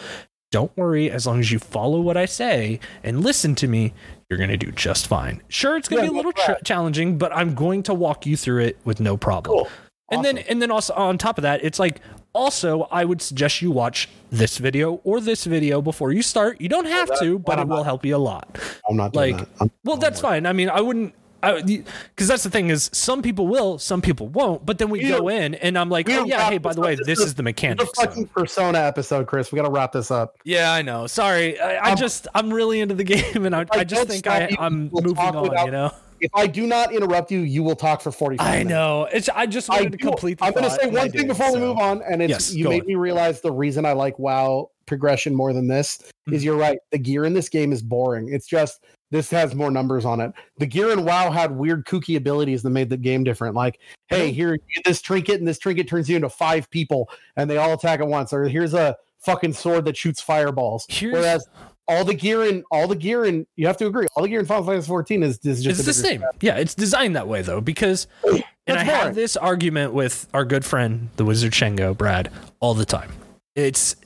don't 0.51 0.77
worry, 0.77 1.09
as 1.09 1.25
long 1.25 1.39
as 1.39 1.53
you 1.53 1.61
follow 1.61 2.01
what 2.01 2.17
I 2.17 2.25
say 2.25 2.81
and 3.05 3.23
listen 3.23 3.55
to 3.55 3.69
me, 3.69 3.95
you're 4.29 4.39
going 4.39 4.51
to 4.51 4.57
do 4.57 4.73
just 4.73 5.07
fine. 5.07 5.41
Sure, 5.47 5.77
it's 5.77 5.89
going 5.89 6.01
to 6.01 6.07
Yeah, 6.07 6.11
be 6.11 6.15
a 6.15 6.17
little 6.17 6.33
ch- 6.33 6.65
challenging, 6.65 7.17
but 7.17 7.31
I'm 7.33 7.55
going 7.55 7.85
to 7.85 7.95
walk 7.95 8.27
you 8.27 8.37
through 8.37 8.63
it 8.65 8.79
with 8.85 8.99
no 8.99 9.17
problem. 9.17 9.57
Cool. 9.57 9.69
And 10.13 10.25
then 10.25 10.39
and 10.39 10.61
then 10.63 10.71
also 10.71 10.95
on 10.95 11.19
top 11.19 11.39
of 11.39 11.43
that, 11.43 11.65
it's 11.65 11.79
like 11.79 12.01
also 12.35 12.89
I 12.91 13.05
would 13.05 13.21
suggest 13.23 13.61
you 13.63 13.71
watch 13.71 14.09
this 14.31 14.59
video 14.59 14.95
or 15.05 15.21
this 15.21 15.45
video 15.45 15.83
before 15.83 16.13
you 16.13 16.23
start. 16.23 16.61
You 16.61 16.69
don't 16.69 16.87
have 16.87 17.11
to, 17.21 17.39
but 17.39 17.59
it 17.59 17.67
will 17.69 17.77
not- 17.79 17.85
help 17.87 18.05
you 18.05 18.17
a 18.17 18.19
lot. 18.19 18.59
I'm 18.89 18.97
not 18.97 19.13
doing 19.13 19.37
Like, 19.37 19.49
that. 19.49 19.61
I'm- 19.61 19.71
well, 19.85 19.97
that's 19.97 20.21
fine. 20.21 20.47
I 20.47 20.53
mean, 20.53 20.69
I 20.71 20.81
wouldn't. 20.81 21.15
Because 21.43 22.29
that's 22.29 22.45
the 22.45 22.51
thing 22.51 22.71
is, 22.71 22.89
some 22.93 23.21
people 23.21 23.49
will, 23.49 23.77
some 23.77 24.01
people 24.01 24.29
won't. 24.29 24.65
But 24.65 24.79
then 24.79 24.91
we 24.91 25.01
We 25.01 25.09
go 25.09 25.27
in, 25.29 25.57
and 25.57 25.77
I'm 25.77 25.89
like, 25.91 26.09
oh 26.09 26.25
yeah, 26.25 26.49
hey, 26.49 26.59
by 26.59 26.73
the 26.73 26.81
way, 26.81 26.95
This 26.95 27.05
this 27.07 27.19
is 27.19 27.25
is 27.27 27.33
the 27.35 27.39
the 27.39 27.43
mechanics. 27.43 27.91
fucking 27.97 28.29
persona 28.29 28.79
episode, 28.79 29.27
Chris. 29.27 29.51
We 29.51 29.57
got 29.57 29.65
to 29.65 29.71
wrap 29.73 29.91
this 29.91 30.13
up. 30.13 30.37
yeah, 30.45 30.73
I 30.73 30.83
know. 30.83 31.09
Sorry, 31.09 31.61
I, 31.61 31.91
I 31.91 31.95
just 31.97 32.29
I'm 32.33 32.55
really 32.55 32.81
into 32.81 32.95
the 32.95 33.03
game, 33.15 33.45
and 33.45 33.57
I, 33.57 33.63
I, 33.73 33.79
I 33.81 33.85
just 33.85 34.07
think 34.07 34.29
I, 34.29 34.51
I'm 34.57 34.89
we'll 34.93 35.03
moving 35.03 35.19
on. 35.19 35.43
without- 35.43 35.67
You 35.67 35.73
know. 35.73 35.91
If 36.23 36.31
I 36.35 36.47
do 36.47 36.67
not 36.67 36.93
interrupt 36.95 37.31
you, 37.31 37.41
you 37.41 37.63
will 37.63 37.77
talk 37.77 38.01
for 38.01 38.11
45 38.13 38.47
I 38.47 38.51
minutes. 38.53 38.69
know. 38.71 39.09
It's 39.13 39.29
I 39.29 39.45
just 39.47 39.69
I 39.71 39.75
wanted 39.77 39.93
to 39.93 39.99
do- 39.99 40.07
complete. 40.09 40.39
The 40.39 40.45
I'm 40.47 40.53
going 40.53 40.65
to 40.65 40.71
say 40.71 40.87
one 40.87 41.11
thing 41.11 41.23
did, 41.23 41.29
before 41.29 41.53
we 41.53 41.59
move 41.59 41.79
on, 41.79 42.01
and 42.03 42.23
it's 42.23 42.31
Yes, 42.31 42.55
you 42.55 42.69
made 42.69 42.83
on. 42.83 42.87
me 42.87 42.95
realize 42.95 43.41
the 43.41 43.53
reason 43.53 43.85
I 43.85 43.93
like 43.93 44.19
WoW 44.19 44.71
progression 44.87 45.35
more 45.35 45.53
than 45.53 45.69
this 45.69 45.99
Mm-hmm. 46.29 46.35
is 46.35 46.45
you're 46.45 46.57
right. 46.57 46.79
The 46.93 46.99
gear 46.99 47.25
in 47.25 47.35
this 47.35 47.49
game 47.49 47.73
is 47.73 47.83
boring. 47.83 48.33
It's 48.33 48.47
just 48.47 48.85
this 49.11 49.29
has 49.31 49.57
more 49.57 49.73
numbers 49.73 50.05
on 50.05 50.21
it. 50.21 50.33
The 50.59 50.67
gear 50.67 50.93
in 50.93 51.05
WoW 51.05 51.33
had 51.33 51.51
weird 51.51 51.85
kooky 51.85 52.17
abilities 52.17 52.63
that 52.63 52.71
made 52.71 52.89
the 52.91 52.97
game 52.97 53.25
different. 53.25 53.57
Like, 53.57 53.81
hey, 54.07 54.31
here 54.31 54.57
this 54.85 55.03
trinket, 55.03 55.41
and 55.41 55.49
this 55.49 55.59
trinket 55.59 55.89
turns 55.89 56.09
you 56.09 56.15
into 56.15 56.29
five 56.29 56.71
people, 56.71 57.11
and 57.37 57.51
they 57.51 57.57
all 57.57 57.73
attack 57.73 57.99
at 57.99 58.07
once. 58.07 58.33
Or 58.33 58.45
here's 58.45 58.73
a 58.73 58.97
fucking 59.19 59.53
sword 59.53 59.85
that 59.87 59.97
shoots 59.97 60.21
fireballs. 60.21 60.87
Here's- 60.89 61.13
Whereas 61.15 61.49
all 61.89 62.05
the 62.05 62.15
gear 62.15 62.45
in 62.45 62.65
all 62.71 62.87
the 62.87 62.97
gear 62.97 63.25
in 63.25 63.47
you 63.57 63.67
have 63.67 63.77
to 63.79 63.87
agree, 63.87 64.07
all 64.17 64.23
the 64.23 64.29
gear 64.29 64.41
in 64.41 64.47
Final 64.47 64.65
Fantasy 64.65 64.87
14 64.87 65.23
is, 65.23 65.39
is 65.45 65.63
just 65.63 65.81
it's 65.81 65.87
the 65.87 65.93
same. 65.93 66.25
Yeah, 66.41 66.57
it's 66.57 66.75
designed 66.75 67.17
that 67.17 67.29
way 67.29 67.43
though, 67.43 67.61
because 67.61 68.07
and 68.25 68.43
That's 68.67 68.81
I 68.81 68.85
have 68.85 69.15
this 69.15 69.37
argument 69.37 69.93
with 69.93 70.29
our 70.33 70.45
good 70.45 70.65
friend, 70.65 71.09
the 71.17 71.25
Wizard 71.25 71.53
Shengo, 71.53 71.97
Brad, 71.97 72.31
all 72.61 72.75
the 72.75 72.85
time. 72.85 73.13
It's 73.55 73.97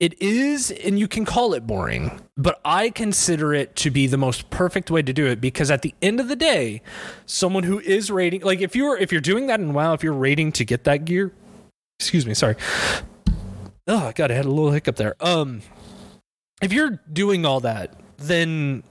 it 0.00 0.20
is, 0.20 0.70
and 0.70 0.98
you 0.98 1.06
can 1.06 1.26
call 1.26 1.52
it 1.52 1.66
boring, 1.66 2.22
but 2.34 2.58
I 2.64 2.88
consider 2.88 3.52
it 3.52 3.76
to 3.76 3.90
be 3.90 4.06
the 4.06 4.16
most 4.16 4.48
perfect 4.48 4.90
way 4.90 5.02
to 5.02 5.12
do 5.12 5.26
it 5.26 5.42
because 5.42 5.70
at 5.70 5.82
the 5.82 5.94
end 6.00 6.20
of 6.20 6.28
the 6.28 6.36
day, 6.36 6.80
someone 7.26 7.64
who 7.64 7.78
is 7.80 8.10
rating 8.10 8.40
like 8.40 8.60
if 8.60 8.74
you're 8.74 8.96
if 8.96 9.12
you're 9.12 9.20
doing 9.20 9.46
that 9.48 9.60
in 9.60 9.74
WoW, 9.74 9.92
if 9.92 10.02
you're 10.02 10.14
rating 10.14 10.52
to 10.52 10.64
get 10.64 10.84
that 10.84 11.04
gear, 11.04 11.32
excuse 11.98 12.26
me, 12.26 12.32
sorry. 12.32 12.56
Oh 13.86 14.10
god, 14.14 14.30
I 14.30 14.34
had 14.34 14.46
a 14.46 14.50
little 14.50 14.72
hiccup 14.72 14.96
there. 14.96 15.16
Um 15.20 15.60
if 16.60 16.72
you're 16.72 17.00
doing 17.12 17.44
all 17.44 17.60
that, 17.60 17.94
then 18.18 18.82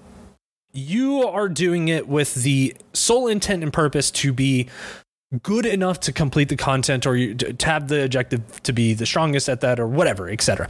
you 0.71 1.27
are 1.27 1.49
doing 1.49 1.87
it 1.87 2.07
with 2.07 2.35
the 2.35 2.75
sole 2.93 3.27
intent 3.27 3.63
and 3.63 3.73
purpose 3.73 4.11
to 4.11 4.33
be 4.33 4.67
good 5.43 5.65
enough 5.65 5.99
to 5.99 6.11
complete 6.11 6.49
the 6.49 6.55
content 6.55 7.05
or 7.05 7.15
you, 7.15 7.35
to 7.35 7.65
have 7.65 7.87
the 7.87 8.03
objective 8.03 8.63
to 8.63 8.73
be 8.73 8.93
the 8.93 9.05
strongest 9.05 9.47
at 9.47 9.61
that 9.61 9.79
or 9.79 9.85
whatever 9.85 10.27
etc 10.27 10.67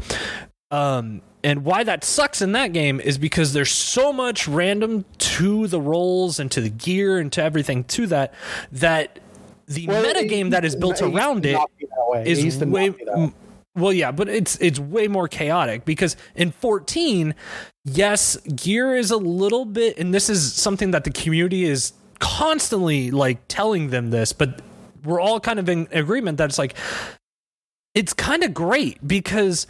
um 0.71 1.21
and 1.45 1.63
why 1.63 1.81
that 1.81 2.03
sucks 2.03 2.41
in 2.41 2.51
that 2.51 2.73
game 2.73 2.99
is 2.99 3.17
because 3.17 3.53
there's 3.53 3.71
so 3.71 4.11
much 4.11 4.49
random 4.49 5.05
to 5.17 5.67
the 5.67 5.79
rolls 5.79 6.41
and 6.41 6.51
to 6.51 6.59
the 6.59 6.69
gear 6.69 7.19
and 7.19 7.31
to 7.31 7.41
everything 7.41 7.85
to 7.85 8.05
that 8.07 8.33
that 8.73 9.19
the 9.67 9.87
Well, 9.87 10.03
meta 10.03 10.25
game 10.25 10.49
that 10.49 10.65
is 10.65 10.75
built 10.75 11.01
around 11.01 11.45
it 11.45 11.53
not 11.53 11.69
be 11.77 11.85
that 11.85 12.05
way. 12.09 12.23
It 12.23 12.37
is 12.39 12.57
way 12.57 12.93
well 13.75 13.93
yeah 13.93 14.11
but 14.11 14.27
it's 14.27 14.57
it's 14.59 14.79
way 14.79 15.07
more 15.07 15.27
chaotic 15.27 15.85
because 15.85 16.15
in 16.35 16.51
14 16.51 17.35
yes 17.85 18.35
gear 18.55 18.95
is 18.95 19.11
a 19.11 19.17
little 19.17 19.65
bit 19.65 19.97
and 19.97 20.13
this 20.13 20.29
is 20.29 20.53
something 20.53 20.91
that 20.91 21.03
the 21.03 21.11
community 21.11 21.63
is 21.63 21.93
constantly 22.19 23.11
like 23.11 23.39
telling 23.47 23.89
them 23.89 24.09
this 24.09 24.33
but 24.33 24.61
we're 25.03 25.21
all 25.21 25.39
kind 25.39 25.59
of 25.59 25.69
in 25.69 25.87
agreement 25.91 26.37
that 26.37 26.49
it's 26.49 26.59
like 26.59 26.75
it's 27.95 28.13
kind 28.13 28.43
of 28.43 28.53
great 28.53 29.05
because 29.07 29.65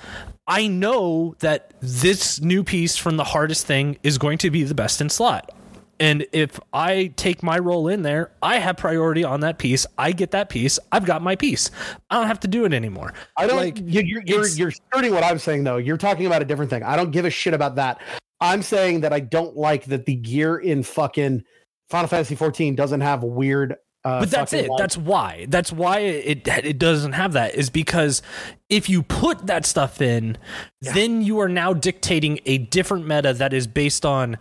I 0.50 0.68
know 0.68 1.36
that 1.40 1.74
this 1.80 2.42
new 2.42 2.64
piece 2.64 2.98
from 2.98 3.18
the 3.18 3.24
hardest 3.24 3.68
thing 3.68 3.98
is 4.04 4.18
going 4.18 4.40
to 4.40 4.50
be 4.50 4.64
the 4.64 4.74
best 4.74 5.00
in 5.00 5.10
slot. 5.10 5.52
And 6.00 6.26
if 6.32 6.60
I 6.72 7.12
take 7.18 7.44
my 7.44 7.60
role 7.60 7.88
in 7.90 8.04
there, 8.04 8.32
I 8.42 8.58
have 8.60 8.78
priority 8.78 9.24
on 9.24 9.42
that 9.42 9.58
piece. 9.58 9.86
I 9.98 10.14
get 10.14 10.32
that 10.32 10.50
piece. 10.50 10.80
I've 10.92 11.06
got 11.06 11.22
my 11.22 11.36
piece. 11.36 11.72
I 12.10 12.16
don't 12.16 12.28
have 12.28 12.40
to 12.42 12.48
do 12.48 12.64
it 12.66 12.74
anymore. 12.74 13.14
I 13.38 13.48
don't. 13.48 13.58
Like, 13.58 13.78
you- 13.80 13.84
you're 14.02 14.04
you're, 14.26 14.40
it's- 14.40 14.58
you're 14.58 14.72
skirting 14.72 15.14
what 15.14 15.24
I'm 15.24 15.40
saying 15.40 15.64
though. 15.66 15.78
You're 15.78 15.98
talking 15.98 16.26
about 16.26 16.42
a 16.42 16.46
different 16.46 16.70
thing. 16.72 16.84
I 16.84 16.96
don't 16.96 17.12
give 17.12 17.26
a 17.26 17.30
shit 17.30 17.54
about 17.54 17.76
that. 17.76 18.02
I'm 18.42 18.62
saying 18.62 19.02
that 19.02 19.12
I 19.12 19.20
don't 19.20 19.58
like 19.58 19.86
that 19.86 20.06
the 20.06 20.16
gear 20.16 20.56
in 20.58 20.84
fucking 20.84 21.44
Final 21.90 22.08
Fantasy 22.08 22.36
14 22.36 22.76
doesn't 22.76 23.02
have 23.02 23.22
weird. 23.24 23.76
Uh, 24.06 24.22
but 24.22 24.32
that's 24.32 24.54
it. 24.54 24.70
like- 24.70 24.78
That's 24.80 24.96
why. 24.96 25.46
That's 25.50 25.74
why 25.74 26.00
it 26.00 26.48
it 26.48 26.80
doesn't 26.80 27.12
have 27.12 27.34
that 27.34 27.56
is 27.56 27.70
because 27.70 28.22
if 28.70 28.88
you 28.88 29.04
put 29.04 29.48
that 29.48 29.66
stuff 29.66 30.02
in, 30.02 30.38
then 30.82 31.22
you 31.22 31.40
are 31.42 31.50
now 31.50 31.74
dictating 31.74 32.40
a 32.46 32.60
different 32.60 33.06
meta 33.06 33.34
that 33.34 33.52
is 33.52 33.68
based 33.68 34.06
on 34.06 34.38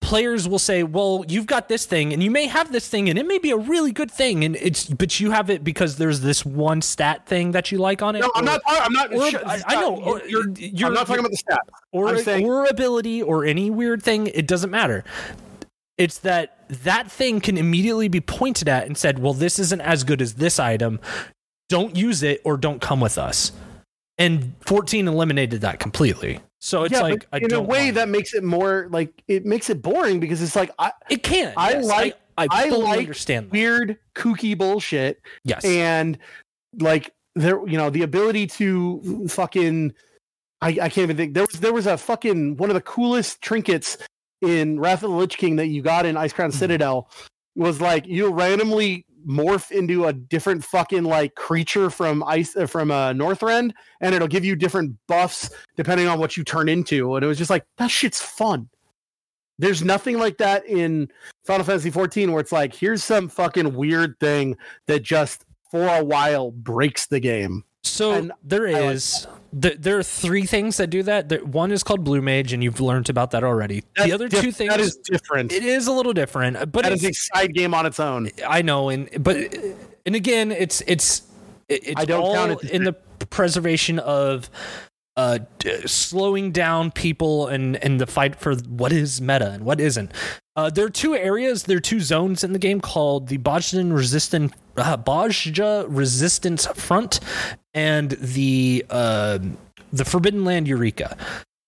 players 0.00 0.48
will 0.48 0.58
say, 0.58 0.82
"Well, 0.82 1.24
you've 1.26 1.46
got 1.46 1.68
this 1.68 1.84
thing 1.84 2.12
and 2.12 2.22
you 2.22 2.30
may 2.30 2.46
have 2.46 2.70
this 2.70 2.86
thing 2.88 3.08
and 3.08 3.18
it 3.18 3.26
may 3.26 3.38
be 3.38 3.50
a 3.50 3.56
really 3.56 3.90
good 3.92 4.10
thing 4.10 4.44
and 4.44 4.54
it's 4.56 4.86
but 4.86 5.18
you 5.18 5.32
have 5.32 5.50
it 5.50 5.64
because 5.64 5.96
there's 5.96 6.20
this 6.20 6.44
one 6.44 6.80
stat 6.82 7.26
thing 7.26 7.52
that 7.52 7.72
you 7.72 7.78
like 7.78 8.02
on 8.02 8.14
it." 8.14 8.20
No, 8.20 8.30
I'm 8.34 8.44
or- 8.44 8.46
not. 8.46 8.60
I'm 8.68 8.92
not. 8.92 9.12
or- 9.12 9.46
I, 9.48 9.62
I 9.66 9.80
know. 9.80 9.96
or 9.96 10.22
You're, 10.26 10.48
you're, 10.56 10.88
I'm 10.88 10.94
not 10.94 11.06
talking 11.06 11.20
about 11.20 11.32
the 11.32 11.36
stat. 11.38 11.60
or, 11.92 12.16
saying- 12.18 12.44
or 12.46 12.66
ability 12.66 13.22
or 13.22 13.44
any 13.44 13.70
weird 13.70 14.02
thing 14.02 14.28
it 14.28 14.46
doesn't 14.46 14.70
matter 14.70 15.02
it's 15.98 16.18
that 16.18 16.64
that 16.68 17.10
thing 17.10 17.40
can 17.40 17.56
immediately 17.56 18.06
be 18.08 18.20
pointed 18.20 18.68
at 18.68 18.86
and 18.86 18.98
said 18.98 19.18
well 19.18 19.32
this 19.32 19.58
isn't 19.58 19.80
as 19.80 20.04
good 20.04 20.20
as 20.20 20.34
this 20.34 20.58
item 20.58 21.00
don't 21.70 21.96
use 21.96 22.22
it 22.22 22.40
or 22.44 22.56
don't 22.58 22.80
come 22.82 23.00
with 23.00 23.16
us 23.16 23.50
and 24.18 24.52
14 24.66 25.08
eliminated 25.08 25.62
that 25.62 25.80
completely 25.80 26.38
so 26.66 26.82
it's 26.82 26.92
yeah, 26.92 27.00
like 27.02 27.26
I 27.32 27.38
in 27.38 27.52
a 27.54 27.62
way 27.62 27.92
that 27.92 28.08
makes 28.08 28.34
it 28.34 28.42
more 28.42 28.88
like 28.90 29.22
it 29.28 29.46
makes 29.46 29.70
it 29.70 29.80
boring 29.82 30.18
because 30.18 30.42
it's 30.42 30.56
like 30.56 30.72
I 30.80 30.90
it 31.08 31.22
can't 31.22 31.54
I 31.56 31.70
yes, 31.74 31.84
like- 31.86 32.18
I, 32.38 32.44
I, 32.50 32.64
I 32.66 32.68
like 32.68 32.98
understand 32.98 33.46
that. 33.46 33.52
weird 33.52 33.98
kooky 34.14 34.58
bullshit 34.58 35.22
yes 35.44 35.64
and 35.64 36.18
like 36.80 37.14
there 37.34 37.66
you 37.66 37.78
know 37.78 37.88
the 37.88 38.02
ability 38.02 38.46
to 38.48 39.26
fucking 39.28 39.94
I, 40.60 40.68
I 40.68 40.74
can't 40.88 40.98
even 40.98 41.16
think 41.16 41.32
there 41.34 41.44
was 41.50 41.60
there 41.60 41.72
was 41.72 41.86
a 41.86 41.96
fucking 41.96 42.56
one 42.58 42.68
of 42.68 42.74
the 42.74 42.82
coolest 42.82 43.40
trinkets 43.40 43.96
in 44.42 44.78
Wrath 44.78 45.02
of 45.02 45.10
the 45.12 45.16
Lich 45.16 45.38
King 45.38 45.56
that 45.56 45.68
you 45.68 45.80
got 45.80 46.04
in 46.04 46.16
Icecrown 46.16 46.50
Mhm. 46.50 46.54
Citadel 46.54 47.08
was 47.54 47.80
like 47.80 48.06
you 48.06 48.30
randomly 48.30 49.05
morph 49.26 49.70
into 49.70 50.06
a 50.06 50.12
different 50.12 50.64
fucking 50.64 51.02
like 51.02 51.34
creature 51.34 51.90
from 51.90 52.22
ice 52.24 52.56
uh, 52.56 52.66
from 52.66 52.90
uh, 52.90 53.12
Northrend 53.12 53.72
and 54.00 54.14
it'll 54.14 54.28
give 54.28 54.44
you 54.44 54.54
different 54.54 54.94
buffs 55.08 55.50
depending 55.76 56.06
on 56.06 56.18
what 56.18 56.36
you 56.36 56.44
turn 56.44 56.68
into 56.68 57.16
and 57.16 57.24
it 57.24 57.28
was 57.28 57.38
just 57.38 57.50
like 57.50 57.64
that 57.78 57.90
shit's 57.90 58.20
fun 58.20 58.68
there's 59.58 59.82
nothing 59.82 60.18
like 60.18 60.38
that 60.38 60.66
in 60.66 61.08
Final 61.44 61.64
Fantasy 61.64 61.90
14 61.90 62.30
where 62.30 62.40
it's 62.40 62.52
like 62.52 62.74
here's 62.74 63.02
some 63.02 63.28
fucking 63.28 63.74
weird 63.74 64.18
thing 64.20 64.56
that 64.86 65.02
just 65.02 65.44
for 65.70 65.86
a 65.88 66.04
while 66.04 66.50
breaks 66.50 67.06
the 67.06 67.20
game. 67.20 67.64
So 67.82 68.12
And 68.12 68.32
there 68.42 68.66
is 68.66 69.26
th- 69.60 69.78
there 69.78 69.98
are 69.98 70.02
three 70.02 70.46
things 70.46 70.76
that 70.76 70.88
do 70.88 71.02
that. 71.04 71.28
There, 71.28 71.44
one 71.44 71.72
is 71.72 71.82
called 71.82 72.04
Blue 72.04 72.22
Mage, 72.22 72.52
and 72.52 72.62
you've 72.62 72.80
learned 72.80 73.08
about 73.08 73.30
that 73.32 73.44
already. 73.44 73.84
That's 73.96 74.08
the 74.08 74.14
other 74.14 74.28
diff- 74.28 74.42
two 74.42 74.52
things 74.52 74.70
that 74.70 74.80
is 74.80 74.96
different. 74.96 75.52
it 75.52 75.64
is 75.64 75.86
a 75.86 75.92
little 75.92 76.12
different, 76.12 76.72
but 76.72 76.84
that 76.84 76.92
it's, 76.92 77.02
is 77.04 77.10
a 77.10 77.12
side 77.12 77.54
game 77.54 77.74
on 77.74 77.86
its 77.86 78.00
own. 78.00 78.30
I 78.46 78.62
know, 78.62 78.88
and 78.88 79.08
but 79.22 79.36
and 80.04 80.14
again, 80.14 80.52
it's 80.52 80.82
it's 80.86 81.22
it's 81.68 81.92
I 81.96 82.04
don't 82.04 82.22
all 82.22 82.34
count 82.34 82.62
it 82.64 82.70
in 82.70 82.84
the 82.84 82.92
preservation 83.30 83.98
of 83.98 84.50
uh 85.16 85.38
d- 85.58 85.86
slowing 85.86 86.52
down 86.52 86.90
people 86.90 87.48
and 87.48 87.76
and 87.76 88.00
the 88.00 88.06
fight 88.06 88.36
for 88.36 88.54
what 88.54 88.92
is 88.92 89.20
meta 89.20 89.50
and 89.52 89.64
what 89.64 89.80
isn't. 89.80 90.12
Uh, 90.56 90.70
there 90.70 90.86
are 90.86 90.90
two 90.90 91.14
areas, 91.14 91.64
there 91.64 91.76
are 91.76 91.80
two 91.80 92.00
zones 92.00 92.42
in 92.42 92.54
the 92.54 92.58
game 92.58 92.80
called 92.80 93.28
the 93.28 93.36
Bozjan 93.36 93.94
Resistant 93.94 94.54
uh, 94.78 94.96
Bozja 94.96 95.86
Resistance 95.88 96.66
Front 96.66 97.20
and 97.74 98.12
the 98.12 98.84
uh, 98.88 99.38
the 99.92 100.04
Forbidden 100.04 100.44
Land 100.44 100.66
Eureka. 100.66 101.16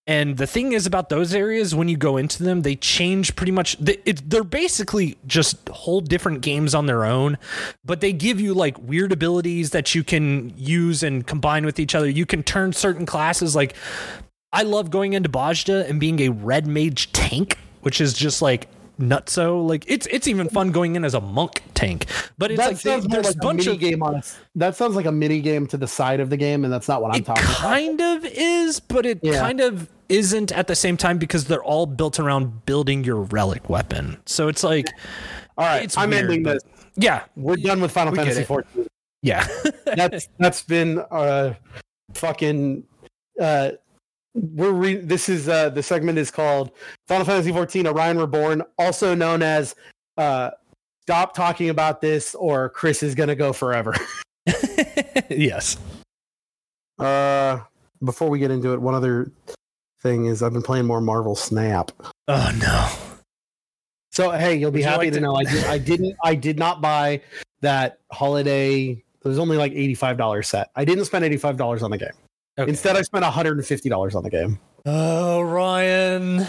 And 0.06 0.38
the 0.38 0.46
thing 0.46 0.72
is 0.72 0.86
about 0.86 1.10
those 1.10 1.34
areas, 1.34 1.74
when 1.74 1.88
you 1.88 1.98
go 1.98 2.16
into 2.16 2.42
them, 2.42 2.62
they 2.62 2.76
change 2.76 3.36
pretty 3.36 3.52
much. 3.52 3.76
They, 3.76 3.98
it, 4.06 4.30
they're 4.30 4.42
basically 4.42 5.18
just 5.26 5.68
whole 5.68 6.00
different 6.00 6.40
games 6.40 6.74
on 6.74 6.86
their 6.86 7.04
own, 7.04 7.36
but 7.84 8.00
they 8.00 8.14
give 8.14 8.40
you 8.40 8.54
like 8.54 8.78
weird 8.78 9.12
abilities 9.12 9.68
that 9.72 9.94
you 9.94 10.02
can 10.02 10.54
use 10.56 11.02
and 11.02 11.26
combine 11.26 11.66
with 11.66 11.78
each 11.78 11.94
other. 11.94 12.08
You 12.08 12.24
can 12.24 12.42
turn 12.42 12.72
certain 12.72 13.04
classes. 13.04 13.54
Like, 13.54 13.76
I 14.50 14.62
love 14.62 14.90
going 14.90 15.12
into 15.12 15.28
Bozja 15.28 15.86
and 15.86 16.00
being 16.00 16.20
a 16.20 16.30
red 16.30 16.66
mage 16.66 17.12
tank, 17.12 17.58
which 17.82 18.00
is 18.00 18.14
just 18.14 18.40
like 18.40 18.66
nutso. 18.98 19.66
Like, 19.66 19.84
it's 19.88 20.06
it's 20.10 20.26
even 20.28 20.48
fun 20.48 20.70
going 20.72 20.96
in 20.96 21.04
as 21.04 21.14
a 21.14 21.20
monk 21.20 21.62
tank. 21.74 22.06
But 22.38 22.50
it's 22.50 22.58
that 22.60 22.68
like 22.68 22.80
they, 22.82 23.08
more 23.08 23.22
like 23.22 23.34
a 23.34 23.38
a 23.38 23.40
bunch 23.40 23.58
mini 23.66 23.72
of 23.72 23.80
game 23.80 24.02
on 24.02 24.16
its. 24.16 24.38
That 24.54 24.76
sounds 24.76 24.94
like 24.96 25.06
a 25.06 25.12
mini 25.12 25.40
game 25.40 25.66
to 25.68 25.76
the 25.76 25.86
side 25.88 26.20
of 26.20 26.30
the 26.30 26.36
game, 26.36 26.64
and 26.64 26.72
that's 26.72 26.88
not 26.88 27.02
what 27.02 27.14
I'm 27.14 27.22
talking 27.24 27.44
about. 27.44 27.56
kind 27.56 28.00
of 28.00 28.24
is, 28.24 28.80
but 28.80 29.06
it 29.06 29.20
Yeah. 29.22 29.40
kind 29.40 29.60
of 29.60 29.88
isn't 30.08 30.52
at 30.52 30.66
the 30.68 30.74
same 30.76 30.96
time 30.96 31.18
because 31.18 31.44
they're 31.44 31.62
all 31.62 31.86
built 31.86 32.18
around 32.18 32.64
building 32.66 33.04
your 33.04 33.20
relic 33.22 33.68
weapon. 33.68 34.16
So 34.26 34.48
it's 34.48 34.64
like, 34.64 34.86
All 35.58 35.66
right, 35.66 35.82
it's 35.82 35.96
I'm 35.98 36.10
weird, 36.10 36.24
ending 36.24 36.42
this. 36.44 36.62
yeah, 36.96 37.24
We're 37.36 37.56
done 37.56 37.80
with 37.80 37.90
Final 37.92 38.14
Fantasy 38.14 38.40
it. 38.40 38.46
14. 38.46 38.86
yeah, 39.22 39.46
That's 39.84 40.28
that's 40.38 40.62
been 40.62 41.00
uh 41.10 41.54
fucking 42.14 42.84
uh 43.40 43.72
we're 44.34 44.72
re- 44.72 44.96
this 44.96 45.28
is 45.28 45.48
uh 45.48 45.70
the 45.70 45.82
segment 45.82 46.18
is 46.18 46.30
called 46.30 46.70
Final 47.06 47.24
Fantasy 47.26 47.52
14 47.52 47.86
Orion 47.86 48.18
Reborn, 48.18 48.62
also 48.78 49.14
known 49.14 49.42
as 49.42 49.74
uh 50.16 50.50
stop 51.02 51.34
talking 51.34 51.70
about 51.70 52.00
this 52.00 52.34
or 52.34 52.68
Chris 52.70 53.02
is 53.02 53.14
gonna 53.14 53.34
go 53.34 53.52
forever. 53.52 53.94
yes. 55.30 55.76
Uh 56.98 57.60
before 58.04 58.28
we 58.30 58.38
get 58.38 58.50
into 58.50 58.72
it, 58.74 58.80
one 58.80 58.94
other 58.94 59.30
thing 60.02 60.26
is 60.26 60.42
I've 60.42 60.52
been 60.52 60.62
playing 60.62 60.86
more 60.86 61.00
Marvel 61.00 61.34
Snap. 61.34 61.90
Oh 62.28 62.52
no. 62.60 62.88
So 64.12 64.30
hey, 64.30 64.56
you'll 64.56 64.70
be 64.70 64.78
Would 64.78 64.84
you 64.84 64.88
happy 64.88 64.98
like 65.06 65.12
to 65.14 65.18
to- 65.18 65.20
know 65.20 65.34
I 65.36 65.44
did 65.44 65.64
I 65.64 65.78
didn't 65.78 66.16
I 66.24 66.34
did 66.34 66.58
not 66.58 66.80
buy 66.80 67.22
that 67.60 67.98
holiday 68.12 68.90
it 69.24 69.26
was 69.28 69.38
only 69.40 69.56
like 69.56 69.72
$85 69.72 70.44
set. 70.44 70.70
I 70.76 70.84
didn't 70.84 71.04
spend 71.06 71.24
$85 71.24 71.82
on 71.82 71.90
the 71.90 71.98
game. 71.98 72.12
Okay. 72.58 72.68
Instead 72.68 72.96
I 72.96 73.02
spent 73.02 73.24
$150 73.24 74.14
on 74.14 74.22
the 74.22 74.30
game. 74.30 74.58
oh 74.86 75.40
Ryan. 75.42 76.46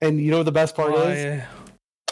And 0.00 0.20
you 0.20 0.30
know 0.30 0.38
what 0.38 0.44
the 0.46 0.52
best 0.52 0.74
part 0.76 0.94
is? 0.94 1.42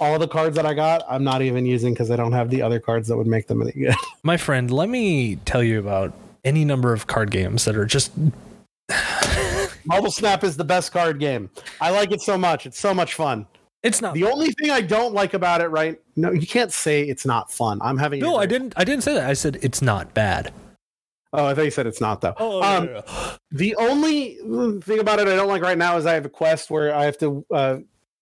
All 0.00 0.18
the 0.18 0.28
cards 0.28 0.56
that 0.56 0.66
I 0.66 0.74
got, 0.74 1.02
I'm 1.08 1.24
not 1.24 1.40
even 1.40 1.64
using 1.64 1.94
because 1.94 2.10
I 2.10 2.16
don't 2.16 2.32
have 2.32 2.50
the 2.50 2.60
other 2.60 2.78
cards 2.80 3.08
that 3.08 3.16
would 3.16 3.26
make 3.26 3.46
them 3.46 3.62
any 3.62 3.72
good. 3.72 3.94
My 4.22 4.36
friend, 4.36 4.70
let 4.70 4.88
me 4.90 5.36
tell 5.46 5.62
you 5.62 5.78
about 5.78 6.12
any 6.44 6.64
number 6.64 6.92
of 6.92 7.06
card 7.06 7.30
games 7.30 7.64
that 7.64 7.76
are 7.76 7.86
just 7.86 8.12
Marvel 9.84 10.10
Snap 10.10 10.44
is 10.44 10.56
the 10.56 10.64
best 10.64 10.92
card 10.92 11.18
game. 11.18 11.48
I 11.80 11.90
like 11.90 12.10
it 12.12 12.20
so 12.20 12.36
much. 12.36 12.66
It's 12.66 12.78
so 12.78 12.92
much 12.92 13.14
fun. 13.14 13.46
it's 13.82 14.02
not 14.02 14.14
The 14.14 14.24
only 14.24 14.50
thing 14.52 14.70
I 14.70 14.80
don't 14.80 15.14
like 15.14 15.32
about 15.34 15.60
it, 15.60 15.68
right? 15.68 16.00
No, 16.16 16.32
you 16.32 16.46
can't 16.46 16.72
say 16.72 17.02
it's 17.02 17.24
not 17.24 17.50
fun. 17.52 17.78
I'm 17.82 17.96
having. 17.96 18.20
No, 18.20 18.36
a- 18.36 18.40
I 18.40 18.46
didn't 18.46 18.74
I 18.76 18.84
didn't 18.84 19.02
say 19.04 19.14
that. 19.14 19.28
I 19.30 19.32
said 19.32 19.58
it's 19.62 19.80
not 19.80 20.12
bad. 20.12 20.52
Oh, 21.36 21.44
I 21.44 21.54
thought 21.54 21.66
you 21.66 21.70
said 21.70 21.86
it's 21.86 22.00
not 22.00 22.22
though. 22.22 22.34
Oh, 22.38 22.62
um, 22.62 22.88
The 23.52 23.76
only 23.76 24.38
thing 24.80 24.98
about 24.98 25.18
it 25.18 25.28
I 25.28 25.36
don't 25.36 25.48
like 25.48 25.62
right 25.62 25.76
now 25.76 25.98
is 25.98 26.06
I 26.06 26.14
have 26.14 26.24
a 26.24 26.30
quest 26.30 26.70
where 26.70 26.94
I 26.94 27.04
have 27.04 27.18
to 27.18 27.44
uh, 27.52 27.76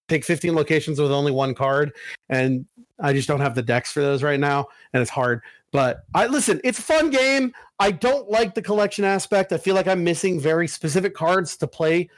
take 0.09 0.25
15 0.25 0.55
locations 0.55 1.01
with 1.01 1.12
only 1.12 1.31
one 1.31 1.55
card, 1.55 1.93
and 2.29 2.67
I 2.99 3.12
just 3.12 3.29
don't 3.29 3.41
have 3.41 3.55
the 3.55 3.62
decks 3.62 3.93
for 3.93 4.01
those 4.01 4.25
right 4.25 4.41
now, 4.41 4.67
and 4.93 5.01
it's 5.01 5.11
hard. 5.11 5.43
But 5.71 6.05
I 6.12 6.27
listen, 6.27 6.61
it's 6.65 6.81
a 6.81 6.83
fun 6.83 7.11
game. 7.11 7.53
I 7.79 7.93
don't 7.93 8.29
like 8.29 8.55
the 8.55 8.62
collection 8.62 9.05
aspect. 9.05 9.53
I 9.53 9.59
feel 9.59 9.77
like 9.77 9.87
I'm 9.87 10.03
missing 10.03 10.41
very 10.41 10.67
specific 10.67 11.15
cards 11.15 11.57
to 11.59 11.69
play. 11.69 12.11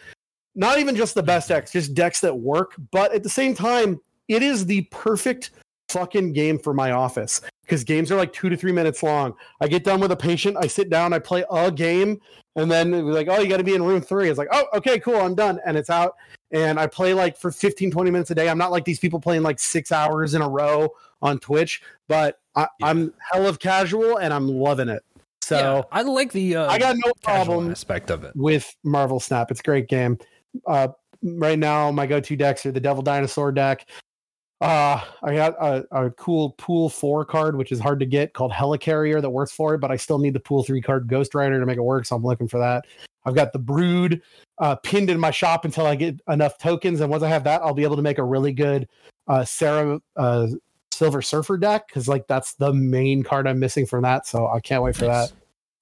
Not 0.55 0.79
even 0.79 0.97
just 0.97 1.15
the 1.15 1.23
best 1.23 1.51
decks, 1.51 1.73
just 1.73 1.93
decks 1.93 2.21
that 2.21 2.39
work. 2.39 2.73
But 2.91 3.13
at 3.13 3.23
the 3.23 3.29
same 3.29 3.55
time, 3.55 4.01
it 4.29 4.43
is 4.43 4.65
the 4.65 4.83
perfect 4.91 5.51
fucking 5.97 6.33
game 6.33 6.59
for 6.59 6.75
my 6.75 6.91
office 6.91 7.41
because 7.63 7.85
games 7.85 8.13
are 8.13 8.17
like 8.17 8.33
two 8.33 8.49
to 8.49 8.57
three 8.57 8.73
minutes 8.73 9.03
long. 9.03 9.35
I 9.61 9.69
get 9.69 9.85
done 9.85 10.01
with 10.01 10.13
a 10.13 10.17
patient, 10.17 10.57
I 10.61 10.67
sit 10.67 10.91
down, 10.91 11.13
I 11.13 11.19
play 11.19 11.45
a 11.51 11.71
game, 11.73 12.21
and 12.55 12.71
then 12.71 12.93
it 12.95 13.03
was 13.03 13.17
like, 13.17 13.29
oh, 13.29 13.39
you 13.41 13.49
got 13.49 13.57
to 13.59 13.65
be 13.65 13.75
in 13.75 13.83
room 13.83 14.01
three. 14.01 14.29
It's 14.29 14.39
like, 14.39 14.49
oh, 14.53 14.65
okay, 14.75 14.99
cool, 14.99 15.17
I'm 15.17 15.35
done. 15.35 15.61
And 15.65 15.77
it's 15.77 15.91
out. 15.91 16.17
And 16.53 16.79
I 16.79 16.87
play 16.87 17.13
like 17.13 17.37
for 17.37 17.51
15, 17.51 17.91
20 17.91 18.11
minutes 18.11 18.31
a 18.31 18.35
day. 18.35 18.49
I'm 18.49 18.59
not 18.59 18.71
like 18.71 18.85
these 18.85 18.99
people 18.99 19.21
playing 19.21 19.43
like 19.43 19.59
six 19.59 19.91
hours 19.91 20.35
in 20.35 20.43
a 20.43 20.49
row 20.49 20.91
on 21.23 21.39
Twitch, 21.39 21.83
but 22.09 22.39
I, 22.55 22.69
Yeah. 22.79 22.87
I'm 22.87 23.15
hell 23.33 23.47
of 23.47 23.59
casual 23.59 24.19
and 24.19 24.33
I'm 24.33 24.49
loving 24.49 24.89
it. 24.89 25.03
So 25.43 25.57
yeah, 25.57 25.83
I 25.93 26.03
like 26.03 26.33
the 26.33 26.57
uh, 26.57 26.71
I 26.71 26.79
got 26.79 26.97
no 27.05 27.13
problem 27.23 27.71
aspect 27.71 28.11
of 28.11 28.25
it. 28.25 28.35
with 28.35 28.75
Marvel 28.83 29.21
Snap. 29.21 29.51
It's 29.51 29.61
a 29.61 29.63
great 29.63 29.89
game. 29.89 30.19
Uh, 30.67 30.89
right 31.23 31.59
now, 31.59 31.91
my 31.91 32.07
go-to 32.07 32.35
decks 32.35 32.67
are 32.67 32.73
the 32.73 32.81
Devil 32.81 33.03
Dinosaur 33.03 33.53
deck, 33.53 33.87
Uh, 34.61 35.01
I 35.23 35.35
got 35.35 35.55
a, 35.61 35.87
a 35.91 36.11
cool 36.13 36.51
Pool 36.53 36.89
4 36.89 37.25
card, 37.27 37.57
which 37.57 37.73
is 37.73 37.79
hard 37.79 38.01
to 38.01 38.07
get, 38.07 38.33
called 38.33 38.53
Helicarrier 38.53 39.21
that 39.21 39.29
works 39.29 39.53
for 39.53 39.75
it, 39.75 39.79
but 39.79 39.91
I 39.91 39.97
still 39.97 40.19
need 40.19 40.33
the 40.33 40.41
Pool 40.41 40.65
3 40.65 40.81
card 40.81 41.09
Ghost 41.09 41.35
Rider 41.35 41.61
to 41.61 41.67
make 41.67 41.77
it 41.77 41.83
work, 41.83 42.07
so 42.07 42.17
I'm 42.17 42.25
looking 42.25 42.49
for 42.49 42.59
that. 42.59 42.87
I've 43.27 43.35
got 43.35 43.53
the 43.53 43.59
Brood 43.59 44.23
uh, 44.59 44.77
pinned 44.77 45.11
in 45.11 45.21
my 45.21 45.31
shop 45.31 45.65
until 45.67 45.85
I 45.85 45.95
get 45.95 46.21
enough 46.29 46.57
tokens, 46.59 47.01
and 47.01 47.11
once 47.11 47.23
I 47.23 47.29
have 47.29 47.45
that, 47.45 47.61
I'll 47.61 47.75
be 47.75 47.83
able 47.83 47.97
to 47.97 48.03
make 48.03 48.19
a 48.19 48.25
really 48.25 48.53
good 48.53 48.89
uh, 49.29 49.45
Sarah 49.45 50.01
uh, 50.17 50.47
Silver 50.91 51.21
Surfer 51.21 51.59
deck, 51.59 51.89
because 51.89 52.09
like 52.09 52.27
that's 52.27 52.55
the 52.55 52.73
main 52.73 53.23
card 53.23 53.47
I'm 53.47 53.59
missing 53.59 53.85
from 53.85 54.03
that, 54.05 54.27
so 54.27 54.49
I 54.49 54.61
can't 54.61 54.83
wait 54.83 54.97
for 54.97 55.07
Nice. 55.07 55.33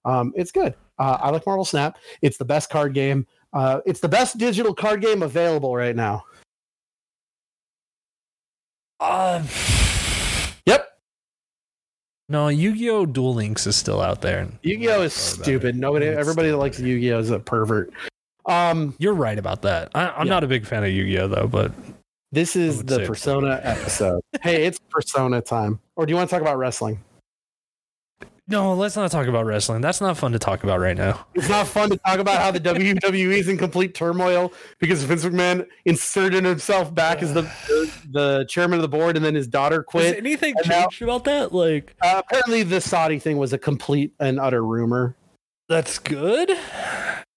that. 0.05 0.11
Um, 0.11 0.33
it's 0.35 0.51
good. 0.51 0.75
Uh, 0.99 1.19
I 1.21 1.31
like 1.31 1.47
Marvel 1.47 1.65
Snap. 1.65 1.99
It's 2.23 2.39
the 2.39 2.45
best 2.45 2.71
card 2.71 2.93
game. 2.93 3.27
Uh, 3.53 3.81
it's 3.87 4.01
the 4.01 4.09
best 4.09 4.37
digital 4.37 4.75
card 4.75 5.01
game 5.01 5.23
available 5.23 5.77
right 5.77 5.95
now. 5.95 6.25
Uh, 9.01 9.43
Yep. 10.67 10.89
no, 12.29 12.49
Yu-Gi-Oh! 12.49 13.07
Duel 13.07 13.35
Links 13.35 13.67
is 13.67 13.77
still 13.77 14.01
out 14.01 14.21
there. 14.23 14.49
Yu-Gi-Oh 14.63 15.03
is 15.03 15.13
stupid. 15.13 15.77
Nobody, 15.77 16.07
It's 16.07 16.19
everybody 16.19 16.51
that 16.51 16.57
likes. 16.57 16.79
Yu-Gi-Oh 16.81 17.19
is 17.19 17.31
a 17.31 17.39
pervert. 17.39 17.93
Um, 18.47 18.95
You're 18.99 19.15
right 19.15 19.39
about 19.39 19.63
that. 19.63 19.91
I, 19.95 20.09
I'm 20.09 20.27
Yeah. 20.27 20.35
not 20.35 20.45
a 20.45 20.47
big 20.47 20.67
fan 20.67 20.85
of 20.85 20.91
Yu-Gi-Oh 20.91 21.29
though, 21.29 21.49
but 21.49 21.73
this 22.33 22.57
is 22.57 22.83
the 22.85 23.01
Persona 23.01 23.61
episode. 23.63 24.21
hey, 24.43 24.65
it's 24.67 24.79
Persona 24.91 25.41
time. 25.41 25.81
Or 25.97 26.07
do 26.07 26.11
you 26.11 26.17
want 26.17 26.29
to 26.29 26.35
talk 26.35 26.43
about 26.43 26.59
wrestling? 26.59 26.99
No, 28.47 28.75
let's 28.75 28.95
not 28.97 29.11
talk 29.11 29.27
about 29.27 29.47
wrestling. 29.47 29.81
That's 29.81 30.01
not 30.01 30.17
fun 30.19 30.33
to 30.33 30.39
talk 30.39 30.65
about 30.65 30.79
right 30.81 30.97
now. 30.97 31.27
It's 31.35 31.49
not 31.49 31.67
fun 31.67 31.89
to 31.91 31.97
talk 31.97 32.19
about 32.19 32.41
how 32.43 32.51
the 32.51 32.61
WWE 32.61 33.37
is 33.39 33.49
in 33.49 33.57
complete 33.57 33.95
turmoil 33.95 34.53
because 34.79 35.03
Vince 35.05 35.25
McMahon 35.25 35.67
inserted 35.87 36.45
himself 36.45 36.95
back 36.95 37.23
as 37.23 37.33
the, 37.33 37.43
the 38.13 38.45
chairman 38.49 38.79
of 38.79 38.83
the 38.83 38.89
board, 38.89 39.17
and 39.17 39.25
then 39.25 39.35
his 39.35 39.47
daughter 39.49 39.83
quit. 39.83 40.17
anything 40.19 40.55
And 40.59 40.69
now- 40.69 40.83
changed 40.83 41.03
about 41.03 41.25
that? 41.25 41.53
Like, 41.53 41.95
Uh, 42.03 42.23
apparently, 42.27 42.63
the 42.65 42.81
Saudi 42.81 43.19
thing 43.19 43.39
was 43.39 43.53
a 43.53 43.59
complete 43.59 44.13
and 44.21 44.39
utter 44.39 44.63
rumor. 44.65 45.17
that's 45.69 45.99
good. 45.99 46.51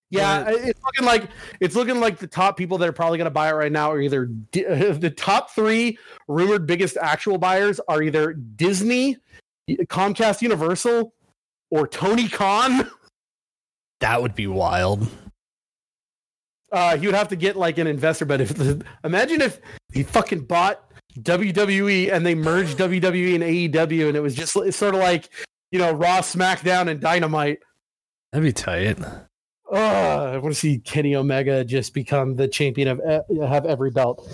Yeah, 0.10 0.46
it's 0.50 0.80
looking 0.86 1.06
like 1.06 1.30
it's 1.60 1.76
looking 1.76 2.00
like 2.00 2.18
the 2.20 2.28
top 2.28 2.56
people 2.56 2.78
that 2.78 2.88
are 2.88 2.94
probably 2.94 3.18
going 3.18 3.26
to 3.26 3.30
buy 3.32 3.50
it 3.50 3.54
right 3.56 3.72
now 3.72 3.92
are 3.92 4.00
either 4.00 4.26
Di- 4.26 4.64
the 4.92 5.10
top 5.10 5.52
three 5.52 5.98
rumored 6.30 6.66
biggest 6.66 6.96
actual 6.96 7.38
buyers 7.38 7.82
are 7.90 8.02
either 8.02 8.32
Disney, 8.34 9.18
Comcast, 9.68 10.42
Universal, 10.42 11.14
or 11.70 11.88
Tony 11.88 12.28
Khan. 12.28 12.90
That 14.00 14.22
would 14.22 14.36
be 14.36 14.48
wild. 14.48 15.08
Uh, 16.72 16.98
he 16.98 17.08
would 17.08 17.16
have 17.16 17.30
to 17.30 17.36
get 17.36 17.56
like 17.56 17.78
an 17.78 17.88
investor, 17.88 18.26
but 18.26 18.42
if 18.42 18.82
imagine 19.04 19.42
if 19.42 19.60
he 19.94 20.04
fucking 20.04 20.42
bought 20.42 20.84
WWE 21.20 22.12
and 22.12 22.26
they 22.26 22.36
merged 22.36 22.78
WWE 22.78 23.36
and 23.36 23.44
AEW, 23.44 24.08
and 24.08 24.18
it 24.18 24.20
was 24.22 24.36
just 24.36 24.54
sort 24.54 24.94
of 24.94 25.00
like 25.00 25.30
you 25.72 25.80
know 25.80 25.92
Raw, 25.92 26.20
SmackDown, 26.20 26.90
and 26.90 27.00
Dynamite. 27.00 27.60
That'd 28.32 28.44
be 28.44 28.54
tight. 28.54 29.00
Ugh, 29.00 29.76
I 29.76 30.38
want 30.38 30.54
to 30.54 30.60
see 30.60 30.80
Kenny 30.80 31.16
Omega 31.16 31.64
just 31.64 31.94
become 31.94 32.36
the 32.36 32.48
champion 32.48 32.88
of 32.88 33.02
have 33.50 33.66
every 33.66 33.92
belt. 33.92 34.28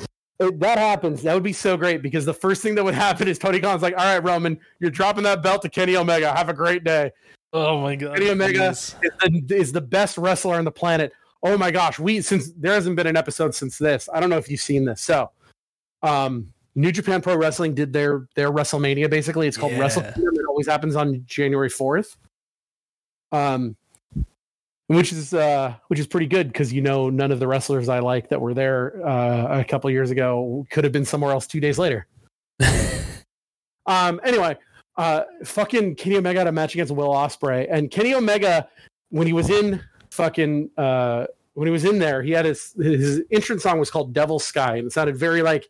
If 0.48 0.60
that 0.60 0.78
happens, 0.78 1.22
that 1.24 1.34
would 1.34 1.44
be 1.44 1.54
so 1.54 1.78
great 1.78 2.02
because 2.02 2.26
the 2.26 2.34
first 2.34 2.62
thing 2.62 2.76
that 2.76 2.84
would 2.84 2.94
happen 2.94 3.28
is 3.28 3.38
Tony 3.38 3.60
Khan's 3.60 3.82
like, 3.82 3.94
"All 3.98 4.06
right, 4.06 4.24
Roman, 4.24 4.60
you're 4.80 4.92
dropping 4.92 5.24
that 5.24 5.44
belt 5.44 5.62
to 5.64 5.70
Kenny 5.70 5.96
Omega. 5.96 6.34
Have 6.34 6.50
a 6.50 6.54
great 6.54 6.84
day." 6.84 7.12
Oh 7.54 7.80
my 7.80 7.96
god. 7.96 8.18
Kenny 8.18 8.32
Omega 8.32 8.70
is 8.70 8.96
the, 9.02 9.56
is 9.56 9.72
the 9.72 9.82
best 9.82 10.18
wrestler 10.18 10.56
on 10.56 10.66
the 10.66 10.72
planet. 10.72 11.14
Oh 11.44 11.58
my 11.58 11.72
gosh, 11.72 12.00
we 12.00 12.22
since 12.22 12.52
there 12.54 12.74
hasn't 12.74 12.96
been 12.96 13.08
an 13.08 13.18
episode 13.18 13.54
since 13.54 13.78
this. 13.78 14.10
I 14.14 14.20
don't 14.20 14.30
know 14.30 14.38
if 14.38 14.50
you've 14.50 14.62
seen 14.62 14.86
this. 14.86 15.02
So, 15.02 15.30
um, 16.02 16.54
New 16.76 16.92
Japan 16.92 17.22
Pro 17.22 17.36
Wrestling 17.36 17.76
did 17.76 17.94
their 17.94 18.28
their 18.36 18.52
WrestleMania. 18.52 19.10
Basically, 19.10 19.48
it's 19.48 19.58
called 19.58 19.74
Yeah. 19.74 19.80
Wrestle 19.80 20.04
It 20.04 20.46
always 20.48 20.68
happens 20.68 20.96
on 20.96 21.24
January 21.26 21.70
fourth. 21.70 22.18
Um, 23.32 23.76
which 24.88 25.12
is 25.12 25.34
uh, 25.34 25.76
which 25.88 26.00
is 26.00 26.08
pretty 26.08 26.28
good 26.28 26.48
because 26.48 26.74
you 26.74 26.82
know 26.82 27.10
none 27.10 27.32
of 27.32 27.40
the 27.40 27.48
wrestlers 27.48 27.90
I 27.90 28.00
like 28.00 28.30
that 28.30 28.42
were 28.42 28.54
there 28.54 29.06
uh, 29.08 29.60
a 29.60 29.64
couple 29.64 29.90
years 29.92 30.12
ago 30.12 30.66
could 30.70 30.84
have 30.84 30.94
been 30.94 31.06
somewhere 31.06 31.32
else 31.32 31.48
two 31.48 31.60
days 31.60 31.78
later. 31.78 32.08
Um. 33.86 34.22
Anyway, 34.24 34.58
uh, 34.96 35.24
fucking 35.44 35.96
Kenny 35.96 36.16
Omega 36.16 36.40
had 36.40 36.48
a 36.48 36.52
match 36.52 36.74
against 36.74 36.94
Will 36.94 37.10
Ospreay, 37.10 37.68
and 37.70 37.92
Kenny 37.92 38.14
Omega, 38.14 38.70
when 39.10 39.28
he 39.28 39.34
was 39.34 39.50
in 39.50 39.82
fucking 40.12 40.70
uh, 40.78 41.26
when 41.54 41.68
he 41.68 41.72
was 41.72 41.86
in 41.86 42.00
there, 42.00 42.22
he 42.22 42.32
had 42.32 42.46
his 42.46 42.74
his 42.78 43.22
entrance 43.32 43.64
song 43.64 43.80
was 43.80 43.92
called 43.92 44.14
Devil 44.14 44.40
Sky, 44.40 44.78
and 44.78 44.88
it 44.88 44.94
sounded 44.94 45.18
very 45.18 45.42
like 45.42 45.68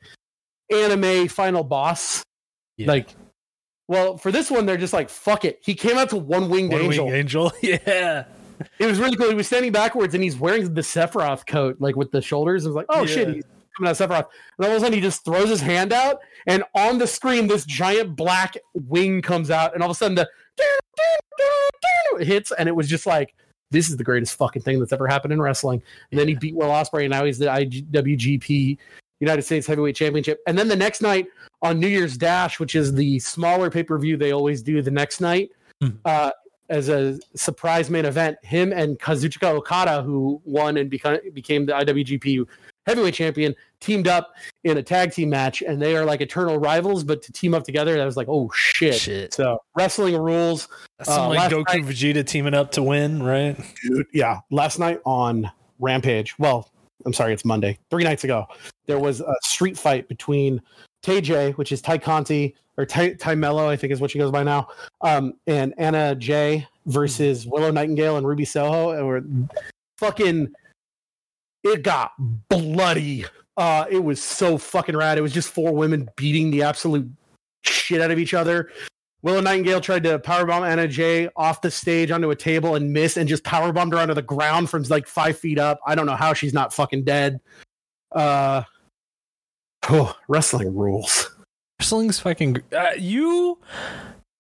anime 0.72 1.28
final 1.28 1.64
boss. 1.64 2.24
Yeah. 2.78 2.88
Like, 2.88 3.10
well, 3.88 4.18
for 4.18 4.32
this 4.32 4.52
one, 4.52 4.66
they're 4.66 4.78
just 4.78 4.94
like 4.94 5.10
fuck 5.10 5.46
it. 5.46 5.60
He 5.64 5.74
came 5.74 5.98
out 5.98 6.10
to 6.12 6.18
one 6.18 6.50
winged 6.50 6.72
One 6.72 6.82
angel. 6.82 7.06
Wing 7.06 7.16
Angel. 7.16 7.52
Yeah. 7.64 8.26
It 8.80 8.86
was 8.86 9.00
really 9.00 9.16
cool. 9.16 9.30
He 9.30 9.36
was 9.36 9.48
standing 9.48 9.72
backwards, 9.72 10.14
and 10.14 10.24
he's 10.24 10.38
wearing 10.38 10.74
the 10.74 10.82
Sephiroth 10.82 11.46
coat, 11.46 11.78
like 11.80 11.96
with 11.96 12.12
the 12.12 12.22
shoulders. 12.22 12.66
It 12.66 12.70
was 12.70 12.76
like, 12.76 12.86
oh 12.90 13.06
shit, 13.06 13.28
he's 13.30 13.44
coming 13.78 13.90
out 13.90 14.00
of 14.00 14.10
Sephiroth. 14.10 14.28
And 14.58 14.66
all 14.66 14.72
of 14.72 14.78
a 14.78 14.80
sudden, 14.80 14.94
he 14.94 15.02
just 15.02 15.26
throws 15.26 15.50
his 15.50 15.62
hand 15.62 15.94
out, 15.94 16.20
and 16.48 16.64
on 16.76 16.98
the 16.98 17.08
screen, 17.08 17.48
this 17.48 17.66
giant 17.66 18.16
black 18.16 18.56
wing 18.74 19.22
comes 19.22 19.50
out, 19.52 19.74
and 19.74 19.84
all 19.84 19.90
of 19.90 19.96
a 19.96 19.98
sudden, 19.98 20.16
the 20.16 20.28
it 22.20 22.28
hits, 22.28 22.52
and 22.58 22.70
it 22.70 22.76
was 22.76 22.88
just 22.88 23.06
like, 23.06 23.34
this 23.72 23.90
is 23.90 23.98
the 23.98 24.04
greatest 24.04 24.36
fucking 24.36 24.62
thing 24.62 24.80
that's 24.80 24.94
ever 24.94 25.08
happened 25.08 25.34
in 25.34 25.42
wrestling. 25.42 25.82
And 26.12 26.20
then 26.20 26.28
he 26.28 26.36
beat 26.36 26.56
Will 26.56 26.68
Ospreay, 26.68 27.02
and 27.06 27.12
now 27.12 27.26
he's 27.26 27.40
the 27.40 27.48
IWGP 27.48 28.78
United 29.20 29.42
States 29.42 29.66
Heavyweight 29.66 29.96
Championship. 29.96 30.40
And 30.48 30.58
then 30.58 30.68
the 30.68 30.76
next 30.76 31.02
night 31.02 31.26
on 31.64 31.80
New 31.80 31.88
Year's 31.88 32.18
Dash, 32.18 32.60
which 32.60 32.76
is 32.76 32.94
the 32.94 33.18
smaller 33.20 33.72
pay 33.72 33.82
per 33.84 33.98
view 33.98 34.16
they 34.16 34.32
always 34.32 34.62
do 34.62 34.82
the 34.82 34.92
next 34.92 35.22
night, 35.22 35.50
Mhm. 35.82 35.98
uh, 36.06 36.32
as 36.70 36.90
a 36.90 37.20
surprise 37.36 37.90
main 37.90 38.06
event, 38.06 38.38
him 38.44 38.72
and 38.72 38.98
Kazuchika 39.00 39.50
Okada, 39.54 40.02
who 40.02 40.42
won 40.46 40.78
and 40.78 40.90
become, 40.90 41.18
became 41.34 41.66
the 41.66 41.74
IWGP 41.74 42.46
Heavyweight 42.86 43.14
Champion, 43.14 43.56
teamed 43.80 44.08
up 44.08 44.34
in 44.66 44.78
a 44.78 44.84
tag 44.84 45.14
team 45.14 45.30
match, 45.30 45.62
and 45.62 45.82
they 45.82 45.96
are 45.96 46.04
like 46.04 46.20
eternal 46.22 46.58
rivals. 46.58 47.04
But 47.04 47.22
to 47.24 47.32
team 47.32 47.54
up 47.54 47.64
together, 47.64 47.96
that 47.96 48.06
was 48.06 48.18
like, 48.18 48.28
oh 48.30 48.50
shit! 48.54 48.96
Shit. 48.96 49.34
So 49.34 49.60
wrestling 49.76 50.18
rules, 50.18 50.68
That's 50.98 51.10
Uh, 51.10 51.16
some 51.16 51.30
like 51.30 51.52
Goku 51.52 51.66
night- 51.68 51.84
Vegeta 51.86 52.26
teaming 52.28 52.54
up 52.54 52.72
to 52.72 52.84
win, 52.84 53.24
right? 53.24 53.58
dude. 53.88 54.08
Yeah, 54.14 54.40
last 54.52 54.80
night 54.80 55.00
on 55.06 55.50
Rampage. 55.80 56.38
Well, 56.40 56.70
I'm 57.06 57.14
sorry, 57.14 57.34
it's 57.34 57.46
Monday. 57.46 57.78
Three 57.90 58.04
nights 58.04 58.24
ago, 58.26 58.48
there 58.86 59.00
was 59.00 59.22
a 59.22 59.34
street 59.44 59.78
fight 59.78 60.08
between 60.10 60.62
TJ, 61.04 61.54
which 61.58 61.72
is 61.72 61.82
Tay 61.82 62.00
Conti 62.00 62.56
or 62.78 62.86
Ty, 62.86 63.14
Tay 63.14 63.36
Melo, 63.36 63.70
I 63.70 63.76
think 63.76 63.94
is 63.94 64.02
what 64.02 64.12
she 64.12 64.20
goes 64.20 64.32
by 64.32 64.44
now, 64.44 64.70
um, 65.02 65.34
and 65.46 65.74
Anna 65.78 66.16
Jay 66.16 66.68
versus 66.86 67.46
Willow 67.46 67.72
Nightingale 67.72 68.18
and 68.18 68.28
Ruby 68.28 68.46
Soho, 68.46 68.92
and 68.92 69.08
we're 69.08 69.24
fucking. 69.98 70.52
It 71.64 71.82
got 71.84 72.12
bloody. 72.50 73.26
Uh, 73.56 73.86
it 73.90 74.04
was 74.04 74.22
so 74.22 74.58
fucking 74.58 74.98
rad. 74.98 75.18
It 75.18 75.22
was 75.22 75.32
just 75.32 75.50
four 75.50 75.74
women 75.74 76.10
beating 76.18 76.52
the 76.52 76.64
absolute 76.64 77.10
shit 77.62 78.02
out 78.02 78.12
of 78.12 78.20
each 78.20 78.34
other. 78.34 78.70
Willow 79.22 79.40
Nightingale 79.40 79.80
tried 79.80 80.04
to 80.04 80.20
powerbomb 80.20 80.68
Anna 80.68 80.88
Jay 80.88 81.30
off 81.38 81.62
the 81.62 81.72
stage 81.72 82.12
onto 82.12 82.32
a 82.32 82.36
table 82.36 82.76
and 82.76 82.92
missed 82.92 83.16
and 83.16 83.30
just 83.30 83.44
powerbombed 83.44 83.94
her 83.94 84.00
onto 84.00 84.14
the 84.14 84.22
ground 84.22 84.70
from 84.70 84.84
like 84.84 85.08
five 85.08 85.38
feet 85.38 85.58
up. 85.58 85.80
I 85.88 85.96
don't 85.96 86.06
know 86.06 86.18
how 86.18 86.34
she's 86.34 86.54
not 86.54 86.74
fucking 86.74 87.06
dead. 87.06 87.40
Uh, 88.12 88.64
oh, 89.90 90.16
wrestling 90.28 90.76
rules. 90.76 91.30
Wrestling's 91.80 92.20
fucking. 92.20 92.58
Uh, 92.76 92.92
you 92.98 93.58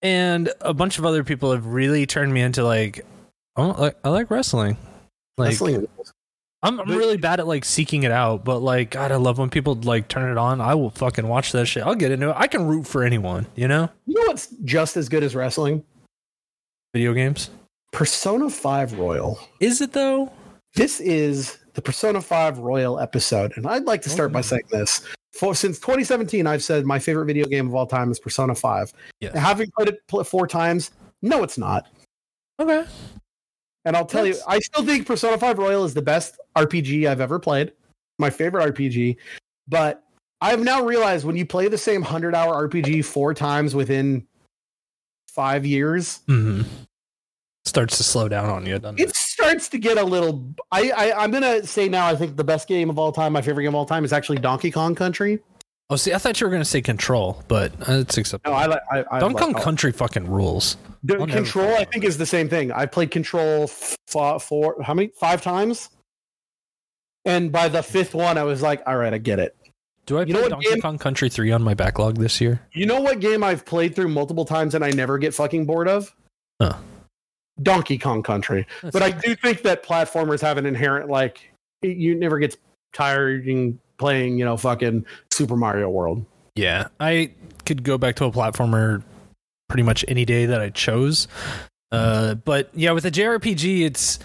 and 0.01 0.51
a 0.61 0.73
bunch 0.73 0.97
of 0.99 1.05
other 1.05 1.23
people 1.23 1.51
have 1.51 1.65
really 1.65 2.05
turned 2.05 2.33
me 2.33 2.41
into 2.41 2.63
like, 2.63 3.05
oh, 3.55 3.69
like 3.69 3.97
I 4.03 4.09
like 4.09 4.29
wrestling. 4.31 4.77
Like 5.37 5.49
wrestling 5.49 5.75
rules. 5.77 6.13
I'm, 6.61 6.79
I'm 6.79 6.89
really 6.89 7.17
bad 7.17 7.41
at 7.41 7.47
like 7.47 7.65
seeking 7.65 8.03
it 8.03 8.11
out, 8.11 8.45
but 8.45 8.59
like 8.59 8.91
God, 8.91 9.11
I 9.11 9.17
love 9.17 9.37
when 9.37 9.49
people 9.49 9.75
like 9.75 10.07
turn 10.07 10.31
it 10.31 10.37
on. 10.37 10.61
I 10.61 10.75
will 10.75 10.91
fucking 10.91 11.27
watch 11.27 11.51
that 11.51 11.65
shit. 11.65 11.83
I'll 11.83 11.95
get 11.95 12.11
into 12.11 12.29
it. 12.29 12.35
I 12.37 12.47
can 12.47 12.65
root 12.65 12.87
for 12.87 13.03
anyone, 13.03 13.47
you 13.55 13.67
know. 13.67 13.89
You 14.05 14.13
know 14.15 14.27
what's 14.27 14.47
just 14.63 14.95
as 14.95 15.09
good 15.09 15.23
as 15.23 15.35
wrestling? 15.35 15.83
Video 16.93 17.13
games. 17.13 17.49
Persona 17.91 18.49
5 18.49 18.97
Royal. 18.97 19.39
Is 19.59 19.81
it 19.81 19.91
though? 19.91 20.31
This 20.75 21.01
is 21.01 21.57
the 21.73 21.81
Persona 21.81 22.21
5 22.21 22.59
Royal 22.59 22.99
episode. 22.99 23.51
And 23.57 23.67
I'd 23.67 23.83
like 23.83 24.01
to 24.03 24.09
start 24.09 24.31
by 24.31 24.39
Oh. 24.39 24.43
saying 24.43 24.63
this. 24.71 25.01
For, 25.33 25.55
since 25.55 25.79
2017, 25.79 26.45
I've 26.45 26.63
said 26.63 26.85
my 26.85 26.99
favorite 26.99 27.25
video 27.25 27.45
game 27.45 27.67
of 27.67 27.73
all 27.73 27.87
time 27.87 28.11
is 28.11 28.19
Persona 28.19 28.53
5. 28.53 28.93
Yes. 29.19 29.35
Having 29.35 29.71
played 29.71 29.89
it 29.89 30.25
four 30.25 30.47
times, 30.47 30.91
no, 31.21 31.43
it's 31.43 31.57
not. 31.57 31.87
Okay. 32.59 32.85
And 33.85 33.97
I'll 33.97 34.05
tell 34.05 34.25
you, 34.25 34.35
I 34.47 34.59
still 34.59 34.85
think 34.85 35.07
Persona 35.07 35.37
5 35.37 35.57
Royal 35.57 35.85
is 35.85 35.93
the 35.93 36.01
best 36.01 36.39
RPG 36.55 37.07
I've 37.07 37.19
ever 37.19 37.39
played. 37.39 37.73
My 38.19 38.29
favorite 38.29 38.73
RPG. 38.73 39.17
But 39.67 40.03
I've 40.39 40.61
now 40.61 40.83
realized 40.83 41.25
when 41.25 41.35
you 41.35 41.45
play 41.45 41.67
the 41.67 41.77
same 41.77 42.01
100 42.01 42.35
hour 42.35 42.67
RPG 42.67 43.03
four 43.05 43.33
times 43.33 43.73
within 43.73 44.27
five 45.27 45.65
years, 45.65 46.19
hmm 46.27 46.61
Starts 47.65 47.95
to 47.95 48.03
slow 48.03 48.27
down 48.27 48.49
on 48.49 48.65
you, 48.65 48.77
doesn't 48.77 48.99
it? 48.99 49.09
it 49.09 49.15
starts 49.43 49.69
to 49.69 49.77
get 49.77 49.97
a 49.97 50.03
little. 50.03 50.53
I, 50.71 50.91
I, 50.91 51.23
I'm 51.23 51.31
going 51.31 51.43
to 51.43 51.65
say 51.67 51.87
now, 51.89 52.07
I 52.07 52.15
think 52.15 52.37
the 52.37 52.43
best 52.43 52.67
game 52.67 52.89
of 52.89 52.97
all 52.97 53.11
time, 53.11 53.33
my 53.33 53.41
favorite 53.41 53.63
game 53.63 53.69
of 53.71 53.75
all 53.75 53.85
time, 53.85 54.05
is 54.05 54.13
actually 54.13 54.39
Donkey 54.39 54.71
Kong 54.71 54.95
Country. 54.95 55.39
Oh, 55.89 55.95
see, 55.95 56.13
I 56.13 56.17
thought 56.17 56.39
you 56.39 56.47
were 56.47 56.51
gonna 56.51 56.65
say 56.65 56.81
Control, 56.81 57.43
but 57.47 57.71
uh, 57.87 57.99
it's 57.99 58.17
acceptable. 58.17 58.57
No, 58.57 58.57
I. 58.57 58.99
I, 58.99 59.05
I 59.11 59.19
Donkey 59.19 59.39
Kong 59.39 59.53
like, 59.53 59.63
Country 59.63 59.91
fucking 59.91 60.27
rules. 60.27 60.77
The 61.03 61.19
I'll 61.19 61.27
control, 61.27 61.75
I 61.75 61.83
think, 61.83 62.03
is 62.05 62.17
the 62.17 62.25
same 62.25 62.49
thing. 62.49 62.71
I 62.71 62.85
played 62.85 63.11
Control 63.11 63.65
f- 63.65 64.41
four, 64.41 64.81
how 64.81 64.93
many? 64.93 65.09
Five 65.09 65.41
times. 65.43 65.89
And 67.25 67.51
by 67.51 67.67
the 67.67 67.83
fifth 67.83 68.15
one, 68.15 68.37
I 68.37 68.43
was 68.43 68.61
like, 68.61 68.81
"All 68.87 68.95
right, 68.95 69.13
I 69.13 69.17
get 69.17 69.39
it." 69.39 69.55
Do 70.05 70.17
I 70.17 70.23
You 70.23 70.33
play 70.33 70.49
Donkey 70.49 70.69
game- 70.69 70.81
Kong 70.81 70.97
Country 70.97 71.29
three 71.29 71.51
on 71.51 71.61
my 71.61 71.73
backlog 71.73 72.17
this 72.17 72.41
year? 72.41 72.61
You 72.71 72.85
know 72.85 73.01
what 73.01 73.19
game 73.19 73.43
I've 73.43 73.65
played 73.65 73.93
through 73.93 74.07
multiple 74.07 74.45
times 74.45 74.73
and 74.75 74.83
I 74.83 74.91
never 74.91 75.17
get 75.17 75.33
fucking 75.33 75.65
bored 75.65 75.89
of? 75.89 76.15
Huh. 76.61 76.77
Donkey 77.61 77.97
Kong 77.97 78.23
Country. 78.23 78.65
That's- 78.81 78.91
But 78.93 79.03
I 79.03 79.11
do 79.11 79.35
think 79.35 79.61
that 79.63 79.83
platformers 79.83 80.41
have 80.41 80.57
an 80.57 80.65
inherent 80.65 81.09
like 81.09 81.51
it- 81.81 81.97
you 81.97 82.15
never 82.15 82.39
get 82.39 82.57
tired 82.93 83.47
in 83.47 83.79
playing, 83.97 84.37
you 84.39 84.45
know, 84.45 84.57
fucking 84.57 85.05
Super 85.31 85.55
Mario 85.55 85.89
World. 85.89 86.25
Yeah, 86.55 86.87
I 86.99 87.31
could 87.65 87.83
go 87.83 87.97
back 87.97 88.15
to 88.17 88.25
a 88.25 88.31
platformer 88.31 89.01
pretty 89.69 89.83
much 89.83 90.03
any 90.07 90.25
day 90.25 90.45
that 90.45 90.61
I 90.61 90.69
chose. 90.69 91.27
Uh, 91.91 92.35
but 92.35 92.69
yeah, 92.73 92.91
with 92.91 93.05
a 93.05 93.11
JRPG, 93.11 93.85
it's 93.85 94.19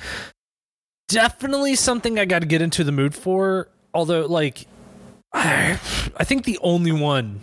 definitely 1.08 1.74
something 1.74 2.18
I 2.18 2.24
got 2.24 2.40
to 2.40 2.46
get 2.46 2.62
into 2.62 2.84
the 2.84 2.92
mood 2.92 3.14
for. 3.14 3.68
Although, 3.94 4.26
like, 4.26 4.66
I, 5.32 5.72
I 6.16 6.24
think 6.24 6.44
the 6.44 6.58
only 6.62 6.92
one 6.92 7.40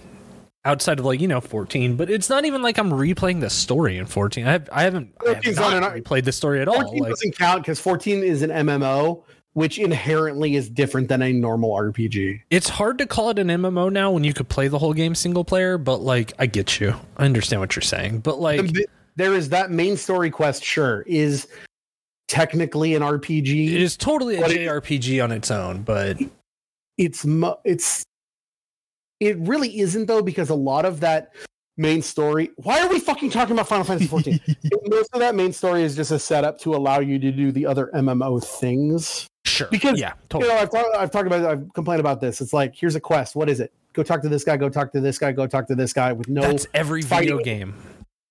outside 0.65 0.99
of 0.99 1.05
like 1.05 1.21
you 1.21 1.27
know 1.27 1.39
14, 1.39 1.95
but 1.95 2.09
it's 2.09 2.29
not 2.29 2.43
even 2.45 2.61
like 2.61 2.77
I'm 2.77 2.89
replaying 2.91 3.39
the 3.39 3.49
story 3.49 3.97
in 3.97 4.05
14. 4.05 4.45
I 4.45 4.51
have, 4.51 4.69
I 4.71 4.83
haven't 4.83 5.13
I 5.25 5.33
have 5.43 5.55
not 5.55 5.73
an- 5.95 6.03
replayed 6.03 6.25
the 6.25 6.31
story 6.31 6.61
at 6.61 6.67
all. 6.67 6.81
14 6.81 6.99
Like, 6.99 7.09
doesn't 7.11 7.37
count 7.37 7.61
because 7.63 7.79
14 7.79 8.23
is 8.23 8.41
an 8.41 8.49
MMO, 8.49 9.23
which 9.53 9.77
inherently 9.79 10.55
is 10.55 10.69
different 10.69 11.07
than 11.07 11.21
a 11.21 11.31
normal 11.31 11.71
RPG. 11.71 12.41
it's 12.49 12.67
hard 12.67 12.97
to 12.97 13.05
call 13.05 13.29
it 13.29 13.39
an 13.39 13.47
MMO 13.47 13.91
now 13.91 14.11
when 14.11 14.23
you 14.23 14.33
could 14.33 14.49
play 14.49 14.67
the 14.67 14.79
whole 14.79 14.93
game 14.93 15.15
single 15.15 15.45
player. 15.45 15.77
But 15.77 16.01
like, 16.01 16.33
I 16.39 16.47
get 16.47 16.79
you. 16.79 16.95
I 17.17 17.25
understand 17.25 17.61
what 17.61 17.75
you're 17.75 17.83
saying. 17.83 18.19
But 18.19 18.39
like, 18.41 18.73
The- 18.73 18.87
there 19.15 19.33
is 19.33 19.49
that 19.49 19.71
main 19.71 19.95
story 19.95 20.29
quest, 20.29 20.61
sure, 20.63 21.03
is 21.07 21.47
technically 22.27 22.95
an 22.95 23.01
RPG. 23.03 23.67
It 23.73 23.81
is 23.81 23.95
totally 23.95 24.35
a 24.37 24.41
But 24.41 24.51
it- 24.51 25.21
on 25.21 25.31
its 25.31 25.51
own, 25.51 25.83
but 25.83 26.17
it's 26.97 27.23
it's 27.63 28.03
it 29.19 29.37
really 29.39 29.79
isn't 29.79 30.05
though 30.07 30.21
because 30.21 30.49
a 30.49 30.55
lot 30.55 30.85
of 30.85 30.99
that 30.99 31.33
main 31.77 32.01
story 32.01 32.49
why 32.57 32.79
are 32.81 32.87
we 32.89 32.99
fucking 32.99 33.29
talking 33.29 33.53
about 33.53 33.67
final 33.67 33.83
fantasy 33.83 34.07
14 34.07 34.39
most 34.87 35.09
of 35.13 35.19
that 35.19 35.35
main 35.35 35.51
story 35.51 35.83
is 35.83 35.95
just 35.95 36.11
a 36.11 36.19
setup 36.19 36.59
to 36.59 36.73
allow 36.73 36.99
you 36.99 37.19
to 37.19 37.31
do 37.31 37.51
the 37.51 37.65
other 37.65 37.89
mmo 37.95 38.41
things 38.43 39.27
sure. 39.45 39.67
Because, 39.69 39.99
yeah, 39.99 40.13
totally. 40.29 40.49
you 40.49 40.55
know 40.55 40.61
i've, 40.61 40.71
talked 40.71 40.95
I've 40.95 41.11
talked 41.11 41.27
about 41.27 41.43
i've 41.45 41.73
complained 41.73 41.99
about 41.99 42.21
this 42.21 42.39
it's 42.39 42.53
like 42.53 42.73
here's 42.75 42.95
a 42.95 42.99
quest 43.01 43.35
what 43.35 43.49
is 43.49 43.59
it 43.59 43.73
go 43.93 44.03
talk 44.03 44.21
to 44.21 44.29
this 44.29 44.43
guy 44.45 44.55
go 44.57 44.69
talk 44.69 44.91
to 44.93 45.01
this 45.01 45.17
guy 45.17 45.31
go 45.33 45.47
talk 45.47 45.67
to 45.67 45.75
this 45.75 45.91
guy 45.91 46.13
with 46.13 46.29
no 46.29 46.41
that's 46.41 46.65
every 46.73 47.01
video 47.01 47.37
fighting. 47.37 47.43
game. 47.43 47.75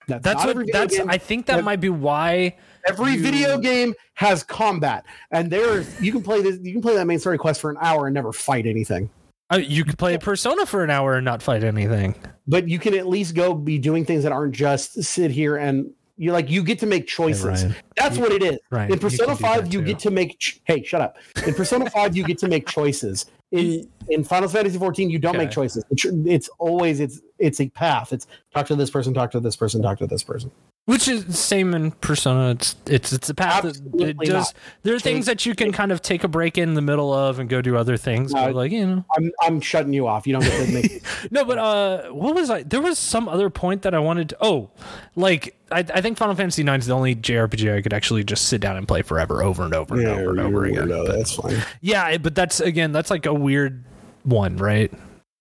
that's, 0.06 0.22
That's 0.22 0.44
what. 0.44 0.66
That's. 0.72 0.98
game. 0.98 1.08
I 1.08 1.16
think 1.18 1.46
that 1.46 1.56
That- 1.56 1.64
might 1.64 1.80
be 1.80 1.88
why. 1.88 2.56
every 2.86 3.12
you- 3.12 3.22
video 3.22 3.56
game 3.58 3.94
has 4.14 4.42
combat 4.42 5.04
and 5.30 5.50
there's 5.50 6.00
you 6.00 6.12
can 6.12 6.22
play 6.22 6.42
this 6.42 6.58
you 6.62 6.72
can 6.72 6.82
play 6.82 6.94
that 6.94 7.06
main 7.06 7.18
story 7.18 7.38
quest 7.38 7.60
for 7.60 7.70
an 7.70 7.76
hour 7.80 8.06
and 8.06 8.14
never 8.14 8.32
fight 8.32 8.66
anything 8.66 9.08
Uh, 9.54 9.58
you 9.58 9.84
could 9.84 9.98
play 9.98 10.18
Persona 10.18 10.66
for 10.66 10.82
an 10.82 10.90
hour 10.90 11.14
and 11.14 11.24
not 11.24 11.42
fight 11.42 11.62
anything. 11.62 12.14
but 12.46 12.68
you 12.68 12.78
can 12.78 12.94
at 12.94 13.06
least 13.06 13.34
go 13.34 13.54
be 13.54 13.78
doing 13.78 14.04
things 14.04 14.22
that 14.24 14.32
aren't 14.32 14.54
just 14.54 15.02
sit 15.02 15.30
here 15.30 15.56
and 15.56 15.90
you 16.16 16.32
like 16.32 16.50
you 16.50 16.62
get 16.62 16.78
to 16.80 16.86
make 16.86 17.06
choices. 17.06 17.64
That's 17.96 18.16
You- 18.16 18.22
what 18.22 18.32
it 18.32 18.42
is. 18.42 18.58
Right. 18.70 18.90
In 18.90 18.98
Persona 18.98 19.34
do 19.34 19.40
Five, 19.42 19.72
you 19.72 19.82
get 19.82 19.98
to 20.00 20.10
make. 20.10 20.38
Ch- 20.38 20.60
hey, 20.64 20.82
shut 20.82 21.00
up. 21.00 21.16
In 21.46 21.54
Persona 21.54 21.88
Five, 21.90 22.16
you 22.16 22.24
get 22.24 22.38
to 22.38 22.48
make 22.48 22.66
choices. 22.68 23.26
In 23.50 23.88
in 24.08 24.24
Final 24.24 24.48
Fantasy 24.48 24.78
14, 24.78 25.10
you 25.10 25.18
don't 25.18 25.36
make 25.36 25.50
choices. 25.50 25.84
It's, 25.90 26.04
it's 26.04 26.48
always 26.58 27.00
it's 27.00 27.20
it's 27.38 27.60
a 27.60 27.68
path. 27.68 28.12
It's 28.12 28.26
talk 28.52 28.66
to 28.66 28.76
this 28.76 28.90
person, 28.90 29.14
talk 29.14 29.30
to 29.32 29.40
this 29.40 29.56
person, 29.56 29.82
talk 29.82 29.98
to 29.98 30.06
this 30.06 30.22
person. 30.22 30.50
Which 30.86 31.08
is 31.08 31.24
the 31.24 31.32
same 31.32 31.72
in 31.72 31.92
Persona. 31.92 32.50
It's 32.50 32.76
it's 32.84 33.10
it's 33.10 33.30
a 33.30 33.34
path. 33.34 33.62
That, 33.62 33.76
it 33.76 33.82
Absolutely 33.86 34.26
does. 34.26 34.52
There 34.82 34.94
are 34.94 34.98
things 34.98 35.24
that 35.24 35.46
you 35.46 35.54
can 35.54 35.72
kind 35.72 35.90
of 35.90 36.02
take 36.02 36.24
a 36.24 36.28
break 36.28 36.58
in 36.58 36.74
the 36.74 36.82
middle 36.82 37.10
of 37.10 37.38
and 37.38 37.48
go 37.48 37.62
do 37.62 37.78
other 37.78 37.96
things. 37.96 38.34
No, 38.34 38.44
but 38.44 38.54
like 38.54 38.70
you 38.70 38.86
know, 38.86 39.04
I'm 39.16 39.32
I'm 39.40 39.60
shutting 39.62 39.94
you 39.94 40.06
off. 40.06 40.26
You 40.26 40.34
don't 40.34 40.42
get 40.42 40.66
to 40.66 40.72
make. 40.72 41.02
no. 41.30 41.46
But 41.46 41.56
uh, 41.56 42.08
what 42.10 42.34
was 42.34 42.50
I? 42.50 42.64
There 42.64 42.82
was 42.82 42.98
some 42.98 43.30
other 43.30 43.48
point 43.48 43.80
that 43.82 43.94
I 43.94 43.98
wanted. 43.98 44.28
to... 44.30 44.36
Oh, 44.42 44.70
like 45.16 45.56
I, 45.72 45.78
I 45.78 46.02
think 46.02 46.18
Final 46.18 46.34
Fantasy 46.34 46.60
IX 46.60 46.76
is 46.76 46.86
the 46.86 46.92
only 46.92 47.16
JRPG 47.16 47.78
I 47.78 47.80
could 47.80 47.94
actually 47.94 48.22
just 48.22 48.44
sit 48.48 48.60
down 48.60 48.76
and 48.76 48.86
play 48.86 49.00
forever, 49.00 49.42
over 49.42 49.64
and 49.64 49.74
over 49.74 49.94
and 49.94 50.06
over 50.06 50.30
and 50.32 50.40
over 50.40 50.64
again. 50.66 50.88
No, 50.88 51.06
But- 51.06 51.16
that's 51.16 51.34
fine. 51.34 51.62
Yeah, 51.80 52.18
but 52.18 52.34
that's 52.34 52.60
again, 52.60 52.92
that's 52.92 53.10
like 53.10 53.24
a 53.24 53.32
weird 53.32 53.82
one, 54.24 54.58
right? 54.58 54.92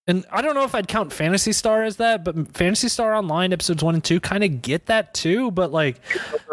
And 0.06 0.26
I 0.32 0.41
don't 0.41 0.54
know 0.54 0.66
if 0.66 0.76
I'd 0.76 0.89
count 0.89 1.14
Phantasy 1.14 1.54
Star 1.54 1.84
as 1.84 1.95
that, 1.95 2.26
but 2.26 2.54
Phantasy 2.54 2.89
Star 2.89 3.14
Online 3.16 3.54
episodes 3.54 3.82
one 3.82 3.93
and 3.95 4.04
two 4.04 4.20
kind 4.20 4.43
of 4.43 4.62
get 4.62 4.88
that 4.88 5.14
too. 5.14 5.49
But 5.51 5.72
like, 5.72 6.01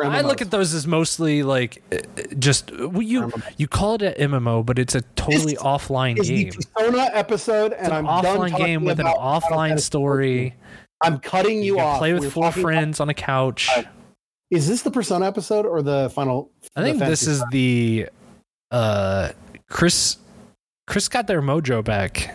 I 0.00 0.20
look 0.20 0.40
at 0.40 0.52
those 0.52 0.72
as 0.72 0.86
mostly 0.86 1.42
like 1.42 1.82
uh, 1.92 1.96
just 2.38 2.70
well, 2.70 3.02
you 3.02 3.32
you 3.56 3.66
call 3.66 3.96
it 3.96 4.02
an 4.02 4.30
MMO, 4.30 4.64
but 4.64 4.78
it's 4.78 4.94
a 4.94 5.00
totally 5.16 5.54
This 5.54 5.62
offline 5.62 6.16
It's 6.18 6.28
the 6.28 6.44
game. 6.44 6.52
Persona 6.52 7.10
episode, 7.12 7.72
It's 7.72 7.82
and 7.82 7.92
an 7.92 8.06
I'm 8.06 8.24
offline 8.24 8.56
game 8.56 8.84
with 8.84 9.00
an 9.00 9.06
offline 9.06 9.80
story. 9.80 10.54
I'm 11.02 11.18
cutting 11.18 11.58
you, 11.58 11.74
You 11.76 11.80
off. 11.80 11.98
play 11.98 12.12
with 12.12 12.22
We're 12.22 12.30
four 12.30 12.44
talking 12.44 12.62
about- 12.62 12.70
friends 12.72 13.00
on 13.00 13.08
a 13.08 13.14
couch. 13.14 13.68
Is 14.52 14.68
this 14.68 14.82
the 14.82 14.90
Persona 14.92 15.26
episode 15.26 15.66
or 15.66 15.82
the 15.82 16.08
final? 16.14 16.50
I 16.76 16.82
think 16.82 16.98
this 17.00 17.26
is 17.26 17.42
the 17.50 18.06
uh 18.70 19.30
Chris 19.68 20.18
Chris 20.86 21.08
got 21.08 21.26
their 21.26 21.42
mojo 21.42 21.82
back 21.84 22.32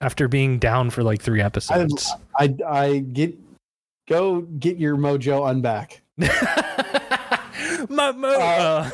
after 0.00 0.28
being 0.28 0.58
down 0.58 0.90
for 0.90 1.02
like 1.02 1.20
three 1.20 1.40
episodes. 1.40 2.12
I 2.38 2.54
I 2.66 2.98
get 2.98 3.36
go 4.08 4.42
get 4.42 4.78
your 4.78 4.96
mojo 4.96 5.42
unback. 5.50 6.00
My 7.88 8.12
mo- 8.12 8.28
Uh, 8.28 8.90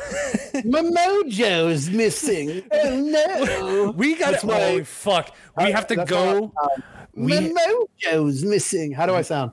uh, 0.55 0.61
My 0.65 0.81
mojo's 0.81 1.89
missing. 1.89 2.63
Oh 2.71 2.99
no! 2.99 3.91
we 3.97 4.15
got 4.15 4.39
to 4.41 4.51
oh 4.51 4.83
fuck. 4.83 5.35
We 5.57 5.71
have 5.71 5.87
to 5.87 6.05
go. 6.05 6.53
My 7.15 7.51
mojo's 8.03 8.43
missing. 8.43 8.91
How 8.91 9.05
do 9.05 9.13
I 9.15 9.21
sound? 9.21 9.51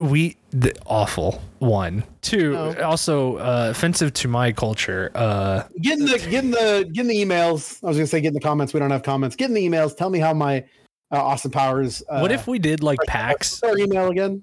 We 0.00 0.36
the 0.50 0.74
awful 0.86 1.40
one. 1.60 2.04
Two 2.20 2.56
also 2.82 3.36
uh 3.36 3.68
offensive 3.70 4.12
to 4.14 4.28
my 4.28 4.52
culture. 4.52 5.10
Uh 5.14 5.62
Get 5.80 5.98
in 5.98 6.04
the 6.06 6.18
get 6.18 6.44
in 6.44 6.50
the 6.50 6.88
get 6.92 7.02
in 7.02 7.08
the 7.08 7.16
emails. 7.16 7.82
I 7.82 7.88
was 7.88 7.96
gonna 7.96 8.06
say 8.06 8.20
get 8.20 8.28
in 8.28 8.34
the 8.34 8.40
comments. 8.40 8.74
We 8.74 8.80
don't 8.80 8.90
have 8.90 9.02
comments. 9.02 9.36
Get 9.36 9.48
in 9.48 9.54
the 9.54 9.66
emails. 9.66 9.96
Tell 9.96 10.10
me 10.10 10.18
how 10.18 10.34
my 10.34 10.64
uh, 11.12 11.22
Austin 11.22 11.50
Powers. 11.52 12.02
Uh, 12.08 12.20
what 12.20 12.32
if 12.32 12.46
we 12.46 12.58
did 12.58 12.82
like 12.82 12.98
what's 12.98 13.10
packs? 13.10 13.62
our 13.62 13.78
email 13.78 14.08
again? 14.08 14.42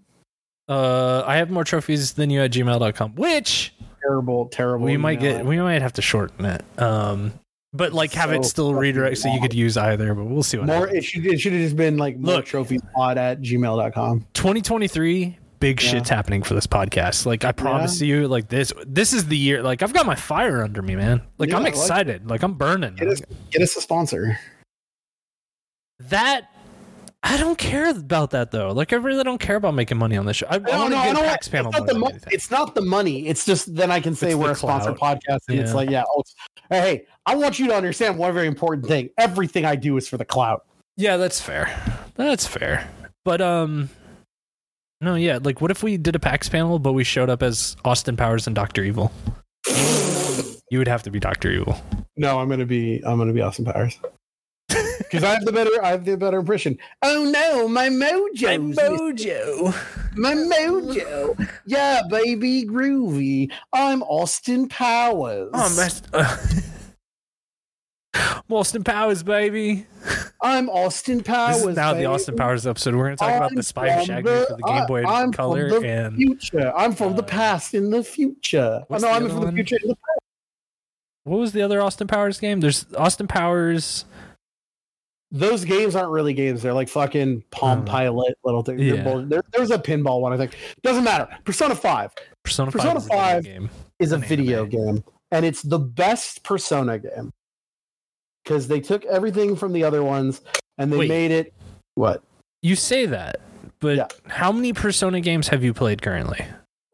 Uh 0.69 1.23
I 1.27 1.37
have 1.37 1.49
more 1.51 1.63
trophies 1.63 2.13
than 2.13 2.29
you 2.29 2.41
at 2.41 2.51
gmail.com, 2.51 3.15
which 3.15 3.73
Terrible, 4.01 4.47
terrible. 4.47 4.85
we 4.85 4.97
might 4.97 5.19
get 5.19 5.45
we 5.45 5.57
might 5.59 5.81
have 5.81 5.93
to 5.93 6.01
shorten 6.01 6.45
it. 6.45 6.63
Um 6.79 7.33
but 7.73 7.93
like 7.93 8.11
have 8.13 8.31
it 8.33 8.43
still 8.45 8.67
fucking 8.69 8.79
redirect 8.79 9.17
so 9.17 9.31
you 9.33 9.39
could 9.39 9.53
use 9.53 9.77
either, 9.77 10.13
but 10.13 10.25
we'll 10.25 10.43
see 10.43 10.57
what 10.57 10.67
more. 10.67 10.75
happens. 10.87 10.97
It 10.97 11.03
should 11.03 11.25
it 11.25 11.39
should 11.39 11.53
have 11.53 11.61
just 11.61 11.75
been 11.75 11.97
like 11.97 12.17
more 12.17 12.35
Look. 12.35 12.45
trophies 12.45 12.81
pod 12.95 13.17
at 13.17 13.41
gmail.com. 13.41 14.25
2023 14.33 15.37
big 15.61 15.81
Yeah. 15.81 15.89
shit's 15.91 16.09
happening 16.09 16.43
for 16.43 16.53
this 16.55 16.67
podcast. 16.67 17.25
Like 17.25 17.45
i 17.45 17.53
promise 17.53 18.01
you 18.01 18.27
like 18.27 18.49
this 18.49 18.73
this 18.85 19.13
is 19.13 19.27
the 19.27 19.37
year 19.37 19.63
like 19.63 19.81
i've 19.81 19.93
got 19.93 20.05
my 20.05 20.15
fire 20.15 20.61
under 20.63 20.81
me 20.81 20.95
man. 20.97 21.21
Like 21.37 21.49
Yeah, 21.49 21.55
i'm 21.55 21.61
I 21.61 21.65
like 21.65 21.73
excited. 21.75 22.29
Like 22.29 22.43
i'm 22.43 22.55
burning. 22.55 22.95
Get 22.95 23.07
us 23.07 23.21
get 23.51 23.61
us 23.61 23.75
a 23.77 23.81
sponsor. 23.81 24.37
that 26.09 26.49
i 27.23 27.37
don't 27.37 27.57
care 27.57 27.89
about 27.91 28.31
that 28.31 28.49
though. 28.51 28.71
Like 28.71 28.91
i 28.93 28.95
really 28.95 29.23
don't 29.23 29.37
care 29.39 29.55
about 29.55 29.75
making 29.75 29.97
money 29.97 30.17
on 30.17 30.25
this 30.25 30.37
show. 30.37 30.47
I, 30.49 30.55
I 30.55 30.57
No, 30.57 30.83
to 30.85 30.89
no, 30.89 30.97
I 30.97 31.13
don't 31.13 31.25
want- 31.25 31.35
it's 31.37 31.51
not, 31.53 31.87
the 31.87 31.93
mo- 31.93 32.11
it's 32.31 32.51
not 32.51 32.75
the 32.75 32.81
money. 32.81 33.27
It's 33.27 33.45
just 33.45 33.73
then 33.75 33.91
I 33.91 33.99
can 33.99 34.15
say 34.15 34.29
It's 34.29 34.35
we're 34.37 34.51
a 34.51 34.55
sponsored 34.55 34.97
podcast, 34.97 35.39
and 35.47 35.59
it's 35.59 35.73
like, 35.73 35.89
yeah, 35.89 36.03
oh, 36.09 36.21
it's, 36.21 36.35
hey, 36.69 36.79
hey, 36.81 37.05
I 37.27 37.35
want 37.35 37.59
you 37.59 37.67
to 37.67 37.75
understand 37.75 38.17
one 38.17 38.33
very 38.33 38.47
important 38.47 38.87
thing. 38.87 39.09
Everything 39.19 39.63
I 39.65 39.75
do 39.75 39.95
is 39.97 40.07
for 40.09 40.17
the 40.17 40.25
clout. 40.25 40.65
yeah 40.97 41.17
that's 41.17 41.39
fair. 41.39 41.69
That's 42.15 42.47
fair. 42.47 42.89
But 43.23 43.39
um 43.41 43.89
no 45.01 45.15
yeah 45.15 45.39
like 45.43 45.59
what 45.59 45.71
if 45.71 45.83
we 45.83 45.97
did 45.97 46.15
a 46.15 46.19
pax 46.19 46.47
panel 46.47 46.79
but 46.79 46.93
we 46.93 47.03
showed 47.03 47.29
up 47.29 47.43
as 47.43 47.75
austin 47.83 48.15
powers 48.15 48.47
and 48.47 48.55
dr 48.55 48.81
evil 48.81 49.11
you 50.69 50.77
would 50.77 50.87
have 50.87 51.03
to 51.03 51.11
be 51.11 51.19
dr 51.19 51.49
evil 51.49 51.77
No, 52.17 52.39
I'm 52.39 52.49
gonna 52.49 52.65
be, 52.65 53.01
I'm 53.05 53.17
gonna 53.17 53.33
be 53.33 53.41
Austin 53.41 53.65
Powers. 53.65 53.97
Because 54.99 55.23
I 55.23 55.33
have 55.33 55.43
the 55.43 55.51
better, 55.51 55.71
I 55.83 55.89
have 55.89 56.05
the 56.05 56.15
better 56.15 56.39
impression. 56.39 56.77
Oh 57.01 57.23
no, 57.25 57.67
my 57.67 57.89
mojo, 57.89 58.73
mojo 58.73 59.73
my 60.15 60.33
mojo. 60.33 61.49
Yeah, 61.65 62.01
baby, 62.09 62.65
groovy. 62.65 63.51
I'm 63.73 64.03
Austin 64.03 64.69
Powers. 64.69 65.49
Oh, 65.53 65.69
messed. 68.29 68.43
Austin 68.51 68.83
Powers, 68.83 69.23
baby. 69.23 69.85
I'm 70.41 70.69
Austin 70.69 71.21
Powers. 71.23 71.57
This 71.61 71.67
is 71.67 71.75
now 71.75 71.93
the. 71.93 72.05
Austin 72.05 72.35
Powers 72.35 72.65
episode. 72.67 72.95
We're 72.95 73.05
going 73.05 73.17
to 73.17 73.23
talk 73.23 73.35
about 73.35 73.51
I'm 73.51 73.55
the 73.55 73.63
Spy 73.63 73.89
Who 73.91 73.97
from 73.97 74.05
Shagged 74.05 74.25
Me 74.25 74.45
for 74.45 74.55
the 74.57 74.63
Game 74.63 74.85
Boy 74.87 75.03
I- 75.03 75.21
I'm 75.21 75.31
Color 75.31 75.69
from 75.69 75.81
the 75.83 75.89
and 75.89 76.15
future. 76.15 76.73
I'm 76.75 76.93
from 76.93 77.15
the 77.15 77.23
uh, 77.23 77.27
past 77.27 77.73
in 77.73 77.89
the 77.91 78.03
future. 78.03 78.81
Oh, 78.89 78.93
no, 78.93 78.99
the 78.99 79.07
I'm 79.09 79.29
from 79.29 79.45
the 79.45 79.51
future 79.51 79.77
in 79.81 79.89
the 79.89 79.95
past. 79.95 80.19
what 81.23 81.37
was 81.37 81.51
the 81.53 81.61
other 81.61 81.81
Austin 81.81 82.07
Powers 82.07 82.39
game? 82.39 82.59
There's 82.59 82.85
Austin 82.97 83.27
Powers. 83.27 84.05
those 85.31 85.63
games 85.63 85.95
aren't 85.95 86.11
really 86.11 86.33
games. 86.33 86.61
They're 86.61 86.73
like 86.73 86.89
fucking 86.89 87.43
Palm 87.51 87.81
Oh. 87.81 87.83
Pilot 87.83 88.37
little 88.43 88.63
things. 88.63 88.81
Yeah. 88.81 89.21
there- 89.27 89.43
there's 89.53 89.71
a 89.71 89.77
pinball 89.79 90.19
one, 90.21 90.33
I 90.33 90.37
think. 90.37 90.57
Doesn't 90.83 91.03
matter. 91.03 91.27
Persona 91.45 91.75
5 91.75 92.13
Persona, 92.43 92.71
Persona 92.71 92.99
5 92.99 92.99
is 92.99 93.01
a 93.01 93.07
video 93.07 93.15
5 93.15 93.43
game. 93.43 93.69
is 93.99 94.11
a 94.11 94.17
video 94.17 94.65
game, 94.65 95.03
and 95.31 95.45
it's 95.45 95.61
the 95.61 95.79
best 95.79 96.43
Persona 96.43 96.97
game 96.99 97.31
because 98.43 98.67
they 98.67 98.79
took 98.79 99.05
everything 99.05 99.55
from 99.55 99.73
the 99.73 99.83
other 99.83 100.03
ones 100.03 100.41
and 100.77 100.91
they 100.91 100.97
Wait. 100.97 101.09
made 101.09 101.31
it. 101.31 101.53
What? 101.95 102.23
You 102.61 102.75
say 102.75 103.05
that, 103.07 103.39
but 103.79 103.97
Yeah. 103.97 104.07
how 104.27 104.51
many 104.51 104.73
Persona 104.73 105.21
games 105.21 105.47
have 105.49 105.63
you 105.63 105.73
played 105.73 106.01
currently? 106.01 106.45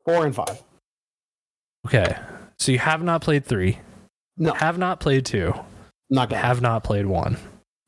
Four 0.06 0.26
and 0.26 0.36
five. 0.36 0.62
Okay. 1.86 2.18
So 2.60 2.72
you 2.72 2.80
have 2.80 3.04
not 3.04 3.22
played 3.22 3.46
3, 3.46 3.78
No, 4.38 4.54
have 4.54 4.78
not 4.78 5.00
played 5.00 5.26
2, 5.26 5.54
not 6.10 6.30
gonna. 6.30 6.42
have 6.42 6.60
not 6.62 6.84
played 6.84 7.06
1. 7.06 7.38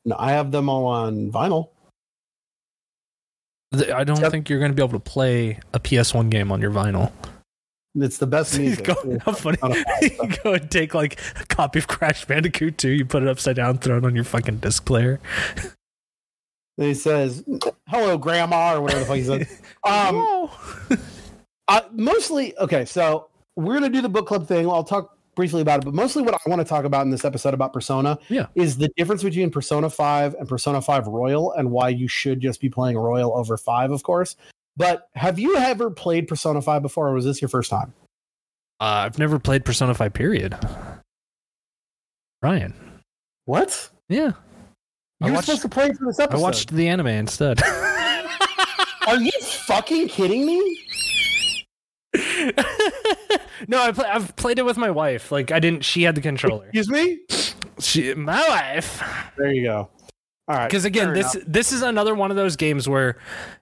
No, 0.04 0.16
I 0.18 0.32
have 0.32 0.52
them 0.52 0.68
all 0.68 0.86
on 0.86 1.30
vinyl. 1.32 1.70
I 3.72 4.04
don't 4.04 4.20
Yep. 4.20 4.30
think 4.32 4.48
you're 4.48 4.58
going 4.58 4.70
to 4.72 4.74
be 4.76 4.82
able 4.82 4.98
to 4.98 5.04
play 5.10 5.58
a 5.72 5.78
PS1 5.80 6.28
game 6.30 6.50
on 6.50 6.60
your 6.60 6.70
vinyl. 6.72 7.12
It's 7.96 8.18
the 8.18 8.26
best 8.26 8.58
music. 8.58 8.84
go, 8.86 9.18
how 9.24 9.32
funny. 9.32 9.58
You 10.02 10.28
go 10.42 10.54
and 10.54 10.70
take 10.70 10.94
like 10.94 11.18
a 11.40 11.44
copy 11.46 11.78
of 11.80 11.88
Crash 11.88 12.24
Bandicoot 12.24 12.78
2, 12.78 12.88
you 12.90 13.04
put 13.04 13.22
it 13.22 13.28
upside 13.28 13.56
down, 13.56 13.78
throw 13.78 13.98
it 13.98 14.04
on 14.04 14.14
your 14.14 14.24
fucking 14.24 14.58
disc 14.58 14.84
player. 14.84 15.20
He 16.76 16.94
says, 16.94 17.44
"Hello, 17.88 18.16
Grandma," 18.16 18.74
or 18.76 18.80
whatever 18.80 19.00
the 19.00 19.06
fuck 19.06 19.16
he 19.16 19.24
says. 19.24 19.60
Um. 19.84 20.48
Uh, 21.68 21.82
mostly, 21.92 22.56
okay, 22.58 22.84
so 22.84 23.28
we're 23.54 23.74
gonna 23.74 23.90
do 23.90 24.00
the 24.00 24.08
book 24.08 24.26
club 24.26 24.46
thing. 24.48 24.66
I'll 24.68 24.82
talk 24.82 25.16
briefly 25.36 25.60
about 25.62 25.80
it, 25.80 25.84
but 25.84 25.94
mostly 25.94 26.22
what 26.22 26.34
I 26.34 26.38
want 26.48 26.60
to 26.60 26.64
talk 26.64 26.84
about 26.84 27.02
in 27.02 27.10
this 27.10 27.24
episode 27.24 27.54
about 27.54 27.72
Persona 27.72 28.18
Yeah. 28.28 28.46
is 28.56 28.76
the 28.76 28.88
difference 28.96 29.22
between 29.22 29.50
Persona 29.50 29.88
5 29.88 30.34
and 30.34 30.48
Persona 30.48 30.80
5 30.82 31.06
Royal 31.06 31.52
and 31.52 31.70
why 31.70 31.90
you 31.90 32.08
should 32.08 32.40
just 32.40 32.60
be 32.60 32.68
playing 32.68 32.98
Royal 32.98 33.36
over 33.36 33.56
5, 33.56 33.92
of 33.92 34.02
course. 34.02 34.34
But 34.76 35.08
have 35.14 35.38
you 35.38 35.56
ever 35.56 35.90
played 35.90 36.28
Persona 36.28 36.62
5 36.62 36.82
before, 36.82 37.08
or 37.08 37.14
was 37.14 37.24
this 37.24 37.42
your 37.42 37.48
first 37.48 37.70
time? 37.70 37.92
Uh, 38.80 39.04
I've 39.04 39.18
never 39.18 39.38
played 39.38 39.64
Persona 39.64 39.94
5, 39.94 40.12
period. 40.12 40.56
Ryan. 42.42 42.74
What? 43.44 43.90
Yeah. 44.08 44.32
I 45.20 45.26
You 45.26 45.34
were 45.34 45.42
supposed 45.42 45.62
to 45.62 45.68
play 45.68 45.92
for 45.92 46.06
this 46.06 46.18
episode. 46.18 46.38
I 46.38 46.40
watched 46.40 46.70
the 46.70 46.88
anime 46.88 47.08
instead. 47.08 47.62
Are 49.06 49.16
you 49.16 49.32
fucking 49.42 50.08
kidding 50.08 50.46
me? 50.46 50.78
no, 53.68 53.82
I 53.82 53.92
play, 53.92 54.08
I've 54.08 54.34
played 54.36 54.58
it 54.58 54.64
with 54.64 54.76
my 54.76 54.90
wife. 54.90 55.30
Like 55.30 55.50
I 55.50 55.58
didn't. 55.58 55.84
She 55.84 56.02
had 56.02 56.14
the 56.14 56.20
controller. 56.20 56.66
Excuse 56.72 56.88
me? 56.90 57.18
She, 57.80 58.14
my 58.14 58.46
wife. 58.48 59.02
There 59.36 59.52
you 59.52 59.64
go. 59.64 59.90
All 60.50 60.56
right. 60.56 60.66
Because 60.68 60.84
again, 60.84 61.12
this 61.14 61.32
enough. 61.36 61.46
this 61.46 61.70
is 61.70 61.82
another 61.82 62.12
one 62.12 62.32
of 62.32 62.36
those 62.36 62.56
games 62.56 62.88
where 62.88 63.18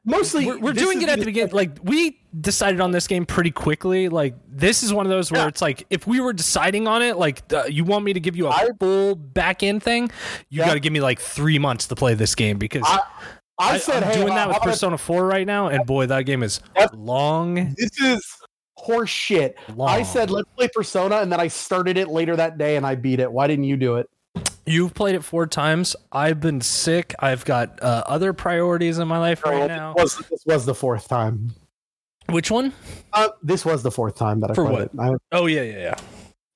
mostly 0.07 0.47
we're, 0.47 0.59
we're 0.59 0.73
doing 0.73 1.03
it 1.03 1.11
at 1.11 1.19
the 1.19 1.27
beginning. 1.27 1.53
Like 1.53 1.77
we 1.83 2.19
decided 2.41 2.81
on 2.81 2.93
this 2.93 3.07
game 3.07 3.27
pretty 3.27 3.51
quickly. 3.51 4.09
Like 4.09 4.35
this 4.49 4.83
is 4.83 4.91
one 4.91 5.05
of 5.05 5.11
those 5.11 5.31
where 5.31 5.43
Yeah. 5.43 5.49
it's 5.49 5.61
like 5.61 5.87
if 5.91 6.07
we 6.07 6.19
were 6.19 6.33
deciding 6.33 6.89
on 6.89 7.03
it, 7.03 7.19
like 7.19 7.43
uh, 7.53 7.65
you 7.69 7.85
want 7.85 8.07
me 8.07 8.15
to 8.15 8.21
give 8.21 8.37
you 8.37 8.47
a 8.47 8.51
I- 8.51 8.69
full 8.81 9.17
back 9.17 9.63
end 9.63 9.83
thing, 9.83 10.05
you 10.49 10.61
Yeah. 10.61 10.67
got 10.69 10.75
to 10.75 10.81
give 10.81 10.95
me 10.95 11.01
like 11.03 11.21
three 11.21 11.59
months 11.59 11.87
to 11.89 11.95
play 11.95 12.15
this 12.15 12.35
game 12.35 12.57
because 12.57 12.85
I, 12.87 13.01
I, 13.59 13.71
I, 13.75 13.79
said, 13.79 14.03
am 14.03 14.09
hey, 14.11 14.15
doing 14.15 14.35
that 14.35 14.49
with 14.49 14.63
Persona 14.63 14.97
4 14.97 15.27
right 15.27 15.47
now, 15.47 15.69
and 15.69 15.85
boy, 15.85 16.07
that 16.07 16.23
game 16.23 16.43
is 16.43 16.61
Yep. 16.75 16.93
long. 16.95 17.75
This 17.77 18.01
is 18.01 18.25
horse 18.77 19.11
shit. 19.11 19.59
long. 19.75 19.91
I 19.91 20.05
said 20.05 20.31
let's 20.31 20.49
play 20.57 20.71
Persona, 20.73 21.17
and 21.17 21.31
then 21.31 21.39
I 21.41 21.49
started 21.49 21.99
it 21.99 22.09
later 22.09 22.35
that 22.37 22.57
day, 22.57 22.77
and 22.77 22.87
I 22.87 22.95
beat 22.95 23.21
it. 23.21 23.31
Why 23.31 23.47
didn't 23.47 23.65
you 23.65 23.77
do 23.77 23.97
it? 23.97 24.09
You've 24.69 24.95
played 24.95 25.15
it 25.15 25.25
four 25.25 25.47
times. 25.47 25.97
I've 26.13 26.41
been 26.41 26.61
sick. 26.61 27.15
I've 27.19 27.45
got 27.45 27.83
uh, 27.83 28.05
other 28.07 28.33
priorities 28.33 28.99
in 28.99 29.09
my 29.09 29.19
life 29.19 29.43
right 29.45 29.67
now. 29.67 29.95
This 29.95 30.19
was, 30.19 30.29
this 30.29 30.45
was 30.47 30.67
the 30.67 30.75
fourth 30.75 31.09
time. 31.09 31.53
Which 32.29 32.51
one? 32.51 32.75
Uh, 33.13 33.31
this 33.43 33.65
was 33.65 33.83
the 33.83 33.91
fourth 33.91 34.17
time 34.17 34.41
that 34.41 34.51
I 34.51 34.55
For 34.55 34.65
played 34.67 34.73
what? 34.75 34.83
it. 34.83 34.91
I- 35.33 35.37
Oh 35.37 35.47
yeah, 35.47 35.63
yeah, 35.63 35.79
yeah. 35.79 35.95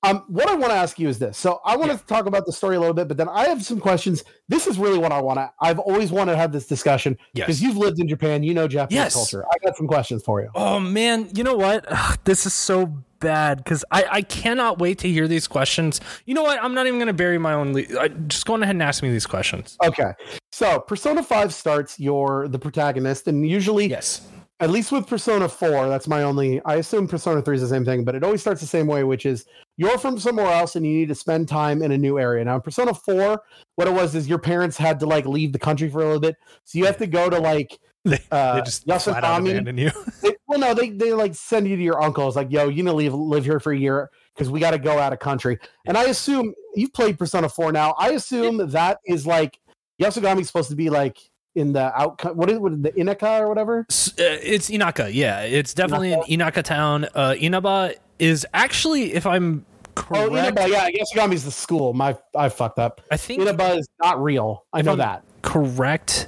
Um, 0.03 0.25
what 0.27 0.47
I 0.49 0.55
want 0.55 0.71
to 0.71 0.77
ask 0.77 0.99
you 0.99 1.07
is 1.07 1.17
this. 1.19 1.37
So 1.37 1.61
I 1.65 1.75
want 1.77 1.91
to 1.91 2.05
talk 2.05 2.25
about 2.25 2.45
the 2.45 2.51
story 2.51 2.75
a 2.75 2.79
little 2.79 2.93
bit, 2.93 3.07
but 3.07 3.17
then 3.17 3.29
I 3.29 3.47
have 3.47 3.63
some 3.63 3.79
questions. 3.79 4.23
This 4.49 4.67
is 4.67 4.77
really 4.77 4.97
what 4.99 5.11
I 5.11 5.21
want 5.21 5.39
to. 5.39 5.51
I've 5.61 5.79
always 5.79 6.11
wanted 6.11 6.33
to 6.33 6.37
have 6.37 6.51
this 6.51 6.67
discussion 6.67 7.17
because 7.33 7.61
Yes. 7.61 7.67
you've 7.67 7.77
lived 7.77 7.99
in 7.99 8.07
Japan. 8.07 8.43
You 8.43 8.53
know 8.53 8.67
Japanese 8.67 8.95
Yes. 8.97 9.13
culture. 9.13 9.45
I 9.45 9.57
got 9.65 9.77
some 9.77 9.87
questions 9.87 10.23
for 10.23 10.41
you. 10.41 10.49
Oh 10.55 10.79
man, 10.79 11.29
you 11.35 11.43
know 11.43 11.55
what? 11.55 11.85
Ugh, 11.87 12.19
this 12.25 12.45
is 12.45 12.53
so 12.53 12.87
bad 13.19 13.57
because 13.59 13.85
I, 13.89 14.05
I 14.11 14.21
cannot 14.21 14.79
wait 14.79 14.99
to 14.99 15.07
hear 15.09 15.29
these 15.29 15.47
questions. 15.47 16.01
You 16.25 16.33
know 16.33 16.43
what? 16.43 16.61
I'm 16.61 16.73
not 16.73 16.87
even 16.87 16.99
going 16.99 17.07
to 17.07 17.13
bury 17.13 17.37
my 17.37 17.53
own. 17.53 17.73
Le- 17.73 17.99
I, 17.99 18.09
just 18.09 18.45
go 18.45 18.53
on 18.55 18.63
ahead 18.63 18.75
and 18.75 18.83
ask 18.83 19.01
me 19.01 19.09
these 19.11 19.25
questions. 19.25 19.77
Okay, 19.85 20.11
so 20.51 20.79
Persona 20.81 21.23
Five 21.23 21.53
starts. 21.53 21.97
You're 21.99 22.49
the 22.49 22.59
protagonist, 22.59 23.27
and 23.27 23.47
usually 23.47 23.87
Yes. 23.87 24.27
at 24.59 24.69
least 24.69 24.91
with 24.91 25.07
Persona 25.07 25.47
4, 25.47 25.87
that's 25.87 26.07
my 26.07 26.23
only. 26.23 26.61
I 26.65 26.75
assume 26.75 27.07
Persona 27.07 27.41
3 27.41 27.55
is 27.55 27.61
the 27.61 27.67
same 27.69 27.85
thing, 27.85 28.03
but 28.03 28.13
it 28.15 28.23
always 28.25 28.41
starts 28.41 28.59
the 28.59 28.67
same 28.67 28.87
way, 28.87 29.03
which 29.05 29.25
is 29.25 29.45
you're 29.77 29.97
from 29.97 30.19
somewhere 30.19 30.51
else 30.51 30.75
and 30.75 30.85
you 30.85 30.93
need 30.93 31.09
to 31.09 31.15
spend 31.15 31.47
time 31.47 31.81
in 31.81 31.91
a 31.91 31.97
new 31.97 32.19
area. 32.19 32.43
Now, 32.45 32.55
in 32.55 32.61
Persona 32.61 32.93
4, 32.93 33.41
what 33.75 33.87
it 33.87 33.93
was 33.93 34.15
is 34.15 34.27
your 34.27 34.39
parents 34.39 34.77
had 34.77 34.99
to 34.99 35.05
like 35.05 35.25
leave 35.25 35.51
the 35.51 35.59
country 35.59 35.89
for 35.89 36.01
a 36.01 36.05
little 36.05 36.19
bit. 36.19 36.35
So 36.63 36.77
you 36.77 36.85
have 36.85 36.97
to 36.97 37.07
go 37.07 37.29
to 37.29 37.39
like, 37.39 37.79
They, 38.05 38.19
uh, 38.31 38.55
they 38.55 38.61
just 38.63 38.83
flat 38.83 39.23
out 39.23 39.41
abandon 39.41 39.77
you. 39.77 39.89
They, 40.21 40.35
well, 40.45 40.59
no, 40.59 40.73
they, 40.73 40.89
they 40.89 41.13
like 41.13 41.33
send 41.35 41.69
you 41.69 41.77
to 41.77 41.81
your 41.81 42.03
uncles, 42.03 42.35
like, 42.35 42.51
yo, 42.51 42.67
you 42.67 42.83
need 42.83 42.89
to 42.89 42.95
leave, 42.95 43.13
live 43.13 43.45
here 43.45 43.61
for 43.61 43.71
a 43.71 43.77
year 43.77 44.11
because 44.35 44.49
we 44.49 44.59
got 44.59 44.71
to 44.71 44.77
go 44.77 44.99
out 44.99 45.13
of 45.13 45.19
country. 45.19 45.57
And 45.85 45.97
I 45.97 46.05
assume 46.05 46.53
you've 46.75 46.93
played 46.93 47.17
Persona 47.17 47.47
4 47.47 47.71
now. 47.71 47.95
I 47.97 48.11
assume 48.11 48.57
that 48.57 48.99
is 49.05 49.25
like 49.25 49.57
Yasogami's 50.01 50.47
supposed 50.47 50.69
to 50.69 50.75
be 50.75 50.89
like 50.89 51.17
in 51.55 51.71
the 51.71 51.97
out, 51.99 52.35
what 52.35 52.49
is 52.49 52.59
what, 52.59 52.81
the 52.83 52.91
Inaka 52.91 53.39
or 53.39 53.47
whatever? 53.47 53.79
Uh, 53.79 54.13
it's 54.17 54.69
Inaka. 54.69 55.13
Yeah, 55.13 55.41
it's 55.41 55.73
definitely 55.73 56.13
an 56.13 56.23
Inaka 56.23 56.63
town. 56.63 57.07
Uh, 57.15 57.35
Inaba 57.39 57.93
is 58.23 58.47
actually, 58.53 59.13
if 59.13 59.25
I'm 59.25 59.65
Oh, 59.95 60.01
correct, 60.01 60.57
Inaba, 60.57 60.69
yeah, 60.69 60.89
Yasogami's 60.89 61.45
the 61.45 61.51
school. 61.51 61.93
My, 61.93 62.17
I 62.35 62.49
fucked 62.49 62.79
up. 62.79 63.01
I 63.11 63.17
think 63.17 63.41
Inaba 63.43 63.75
is 63.75 63.87
not 64.01 64.21
real. 64.23 64.65
I 64.73 64.81
know 64.81 64.95
that. 64.95 65.23
correct. 65.43 66.27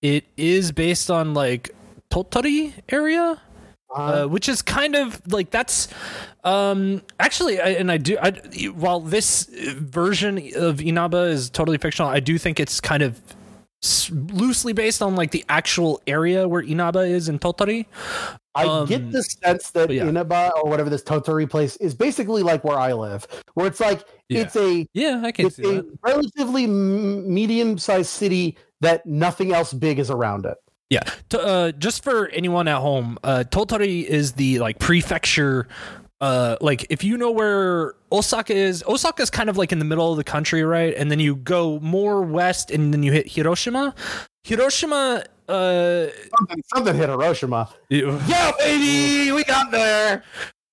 It 0.00 0.24
is 0.36 0.70
based 0.70 1.10
on 1.10 1.34
like 1.34 1.74
Tottori 2.10 2.72
area. 2.88 3.40
Uh, 3.90 4.24
uh, 4.24 4.26
which 4.26 4.48
is 4.48 4.60
kind 4.60 4.96
of 4.96 5.20
like 5.32 5.50
that's 5.50 5.86
um 6.42 7.00
actually 7.20 7.60
I, 7.60 7.68
and 7.68 7.92
i 7.92 7.96
do 7.96 8.18
I, 8.20 8.32
while 8.74 8.98
this 8.98 9.44
version 9.44 10.50
of 10.56 10.80
inaba 10.80 11.26
is 11.26 11.48
totally 11.48 11.78
fictional 11.78 12.10
i 12.10 12.18
do 12.18 12.36
think 12.36 12.58
it's 12.58 12.80
kind 12.80 13.04
of 13.04 13.20
loosely 14.10 14.72
based 14.72 15.02
on 15.02 15.14
like 15.16 15.30
the 15.30 15.44
actual 15.48 16.00
area 16.06 16.46
where 16.48 16.62
inaba 16.62 17.00
is 17.00 17.28
in 17.28 17.38
tottori 17.38 17.86
I 18.56 18.66
um, 18.66 18.86
get 18.86 19.10
the 19.10 19.22
sense 19.24 19.72
that 19.72 19.90
yeah. 19.90 20.06
Inaba 20.06 20.52
or 20.62 20.70
whatever 20.70 20.88
this 20.88 21.02
Tottori 21.02 21.50
place 21.50 21.74
is 21.78 21.92
basically 21.92 22.44
like 22.44 22.62
where 22.62 22.78
I 22.78 22.92
live, 22.92 23.26
where 23.54 23.66
it's 23.66 23.80
like 23.80 24.04
Yeah. 24.28 24.42
it's 24.42 24.54
a 24.54 24.86
yeah 24.94 25.22
i 25.24 25.32
can 25.32 25.46
it's 25.46 25.56
see 25.56 25.64
a 25.64 25.82
that 25.82 25.98
relatively 26.04 26.68
medium 26.68 27.78
sized 27.78 28.10
city 28.10 28.56
that 28.80 29.04
nothing 29.06 29.52
else 29.52 29.72
big 29.72 29.98
is 29.98 30.08
around 30.08 30.46
it. 30.46 30.56
yeah 30.88 31.02
uh 31.32 31.72
just 31.72 32.04
for 32.04 32.28
anyone 32.28 32.68
at 32.68 32.78
home 32.78 33.18
uh 33.24 33.42
tottori 33.50 34.04
is 34.04 34.32
the 34.34 34.60
like 34.60 34.78
prefecture 34.78 35.66
uh 36.20 36.56
like 36.60 36.86
if 36.90 37.02
you 37.02 37.16
know 37.16 37.30
where 37.30 37.94
osaka 38.12 38.54
is 38.54 38.84
osaka 38.86 39.22
is 39.22 39.30
kind 39.30 39.50
of 39.50 39.56
like 39.56 39.72
in 39.72 39.78
the 39.78 39.84
middle 39.84 40.10
of 40.10 40.16
the 40.16 40.24
country 40.24 40.62
right 40.62 40.94
and 40.94 41.10
then 41.10 41.18
you 41.18 41.36
go 41.36 41.80
more 41.80 42.22
west 42.22 42.70
and 42.70 42.92
then 42.94 43.02
you 43.02 43.10
hit 43.10 43.26
hiroshima 43.26 43.94
hiroshima 44.44 45.24
uh 45.48 46.06
Something, 46.38 46.62
something 46.74 46.96
hit 46.96 47.08
Hiroshima. 47.10 47.68
Yeah, 47.90 48.52
baby, 48.58 49.30
we 49.32 49.44
got 49.44 49.70
there. 49.70 50.24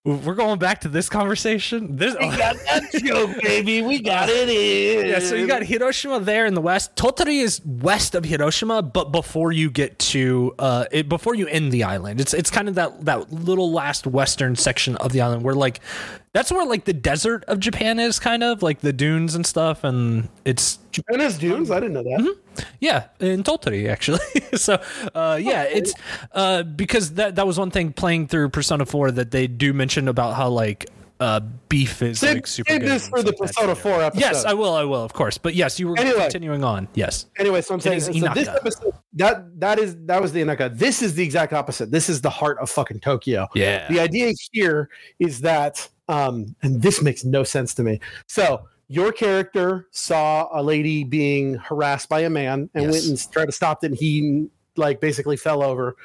We're 0.04 0.34
going 0.34 0.58
back 0.58 0.82
to 0.82 0.88
this 0.90 1.10
conversation 1.10 1.96
this 1.96 2.16
We 2.16 2.26
got 2.36 2.56
that 2.66 2.90
joke, 3.06 3.40
baby. 3.44 3.84
We 3.84 4.00
got 4.02 4.30
it 4.30 4.50
in. 4.50 5.08
yeah 5.08 5.20
so 5.20 5.36
you 5.36 5.46
got 5.46 5.62
hiroshima 5.64 6.20
there 6.20 6.48
in 6.48 6.56
the 6.56 6.62
west 6.62 6.96
tottori 6.96 7.42
is 7.44 7.62
west 7.64 8.16
of 8.16 8.26
hiroshima 8.26 8.82
but 8.82 9.12
before 9.12 9.52
you 9.52 9.70
get 9.70 10.00
to 10.00 10.56
uh 10.58 10.86
it, 10.92 11.08
before 11.08 11.36
you 11.36 11.46
end 11.48 11.72
the 11.72 11.84
island 11.84 12.20
it's 12.20 12.34
it's 12.34 12.50
kind 12.50 12.68
of 12.68 12.76
that 12.76 13.06
that 13.06 13.32
little 13.32 13.72
last 13.72 14.08
western 14.08 14.56
section 14.56 14.96
of 14.98 15.12
the 15.12 15.22
island 15.22 15.44
where 15.44 15.54
like 15.54 15.80
that's 16.34 16.52
where 16.52 16.66
like 16.66 16.86
the 16.86 16.94
desert 16.94 17.44
of 17.46 17.60
japan 17.60 18.00
is 18.00 18.20
kind 18.20 18.44
of 18.44 18.62
like 18.64 18.80
the 18.82 18.94
dunes 18.94 19.36
and 19.36 19.46
stuff 19.46 19.84
and 19.84 20.30
it's 20.46 20.80
Japan 20.92 21.20
has 21.22 21.38
dunes. 21.38 21.72
I 21.72 21.80
didn't 21.80 21.94
know 21.94 22.04
that. 22.04 22.20
Mm-hmm. 22.20 22.64
Yeah, 22.80 23.08
in 23.20 23.44
Tottori 23.44 23.90
actually. 23.90 24.20
so, 24.56 24.82
uh, 25.16 25.40
yeah, 25.42 25.64
it's 25.64 25.94
uh, 26.34 26.64
because 26.64 27.14
that 27.14 27.36
that 27.36 27.48
was 27.48 27.58
one 27.58 27.72
thing 27.72 27.94
playing 27.94 28.28
through 28.28 28.50
Persona 28.50 28.86
Four 28.86 29.12
that 29.12 29.32
they 29.32 29.48
do 29.48 29.74
mention 29.74 30.08
about 30.08 30.36
how 30.36 30.50
like 30.50 30.90
uh, 31.22 31.40
beef 31.70 32.02
is 32.02 32.20
Save, 32.20 32.36
like 32.36 32.48
super 32.48 32.72
save 32.72 32.82
good 32.82 32.90
this 32.90 33.08
for 33.08 33.22
the 33.22 33.28
stuff 33.28 33.40
like 33.40 33.50
that. 33.50 33.56
Persona 33.56 33.76
4 33.76 34.02
episode. 34.02 34.20
Yes, 34.20 34.44
I 34.44 34.54
will. 34.54 34.74
I 34.74 34.84
will, 34.84 35.04
of 35.04 35.14
course. 35.14 35.38
But 35.38 35.54
yes, 35.54 35.80
you 35.80 35.88
were 35.88 36.00
Anyway. 36.00 36.20
continuing 36.20 36.64
on. 36.64 36.88
Yes. 36.96 37.28
Anyway, 37.38 37.62
so 37.62 37.76
I'm 37.76 37.80
saying 37.80 38.02
so 38.02 38.12
this 38.12 38.48
episode 38.48 38.94
that 39.14 39.60
that 39.60 39.80
is 39.80 39.96
that 40.06 40.22
was 40.22 40.34
the 40.34 40.42
Inaka. 40.42 40.76
This 40.78 41.02
is 41.02 41.14
the 41.14 41.24
exact 41.24 41.54
opposite. 41.54 41.92
This 41.92 42.10
is 42.10 42.22
the 42.22 42.30
heart 42.30 42.58
of 42.60 42.70
fucking 42.70 43.00
Tokyo. 43.00 43.48
Yeah. 43.56 43.88
The 43.88 44.00
idea 44.00 44.34
here 44.52 44.90
is 45.20 45.42
that 45.42 45.88
um 46.12 46.56
and 46.62 46.82
this 46.82 47.02
makes 47.02 47.24
no 47.24 47.44
sense 47.44 47.74
to 47.76 47.84
me. 47.84 48.00
So 48.28 48.68
your 48.88 49.14
character 49.14 49.88
saw 49.92 50.50
a 50.52 50.62
lady 50.62 51.06
being 51.06 51.56
harassed 51.56 52.10
by 52.10 52.20
a 52.22 52.30
man 52.30 52.70
and 52.74 52.84
Yes. 52.84 52.92
went 52.94 53.06
and 53.06 53.32
tried 53.32 53.46
to 53.46 53.52
stop 53.54 53.84
it. 53.84 53.88
And 53.88 53.96
he 53.96 54.48
like 54.76 55.00
basically 55.00 55.38
fell 55.38 55.64
over 55.64 55.96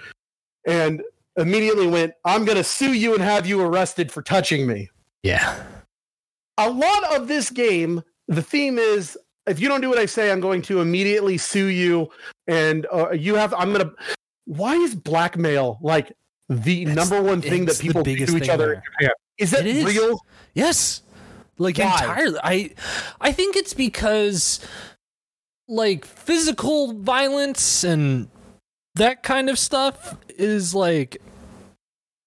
and 0.65 1.03
immediately 1.37 1.89
went, 1.89 2.13
I'm 2.25 2.45
going 2.45 2.57
to 2.59 2.65
sue 2.65 2.93
you 2.93 3.15
and 3.15 3.23
have 3.23 3.45
you 3.45 3.61
arrested 3.61 4.13
for 4.13 4.23
touching 4.23 4.67
me. 4.69 4.89
Yeah. 5.25 5.65
A 6.59 6.71
lot 6.71 7.17
of 7.17 7.27
this 7.27 7.51
game, 7.51 8.03
the 8.29 8.43
theme 8.43 8.79
is 8.79 9.19
if 9.49 9.59
you 9.61 9.69
don't 9.69 9.81
do 9.81 9.89
what 9.89 9.99
I 9.99 10.07
say, 10.07 10.31
I'm 10.31 10.41
going 10.41 10.63
to 10.63 10.81
immediately 10.81 11.39
sue 11.39 11.67
you. 11.67 12.09
And 12.47 12.87
uh, 12.93 13.11
you 13.11 13.35
have, 13.35 13.53
I'm 13.55 13.73
going 13.73 13.85
to, 13.87 13.95
why 14.45 14.75
is 14.77 14.95
blackmail 14.95 15.79
like 15.83 16.13
the 16.49 16.85
number 16.85 17.21
one 17.21 17.43
thing 17.43 17.65
that 17.67 17.81
people 17.81 18.05
do 18.05 18.15
to 18.15 18.37
each 18.37 18.49
other 18.49 18.67
there. 18.67 18.75
in 18.75 18.83
Japan? 19.01 19.11
Is 19.39 19.51
that 19.51 19.67
is. 19.67 19.85
real? 19.85 20.21
Yes. 20.55 21.03
Like 21.59 21.79
Why? 21.79 21.85
entirely. 21.85 22.39
I 22.43 22.71
I 23.21 23.33
think 23.33 23.57
it's 23.57 23.75
because 23.75 24.61
like 25.69 26.05
physical 26.05 26.93
violence 26.95 27.83
and 27.85 28.29
that 28.95 29.23
kind 29.23 29.51
of 29.51 29.59
stuff 29.59 30.17
is 30.29 30.75
like 30.75 31.21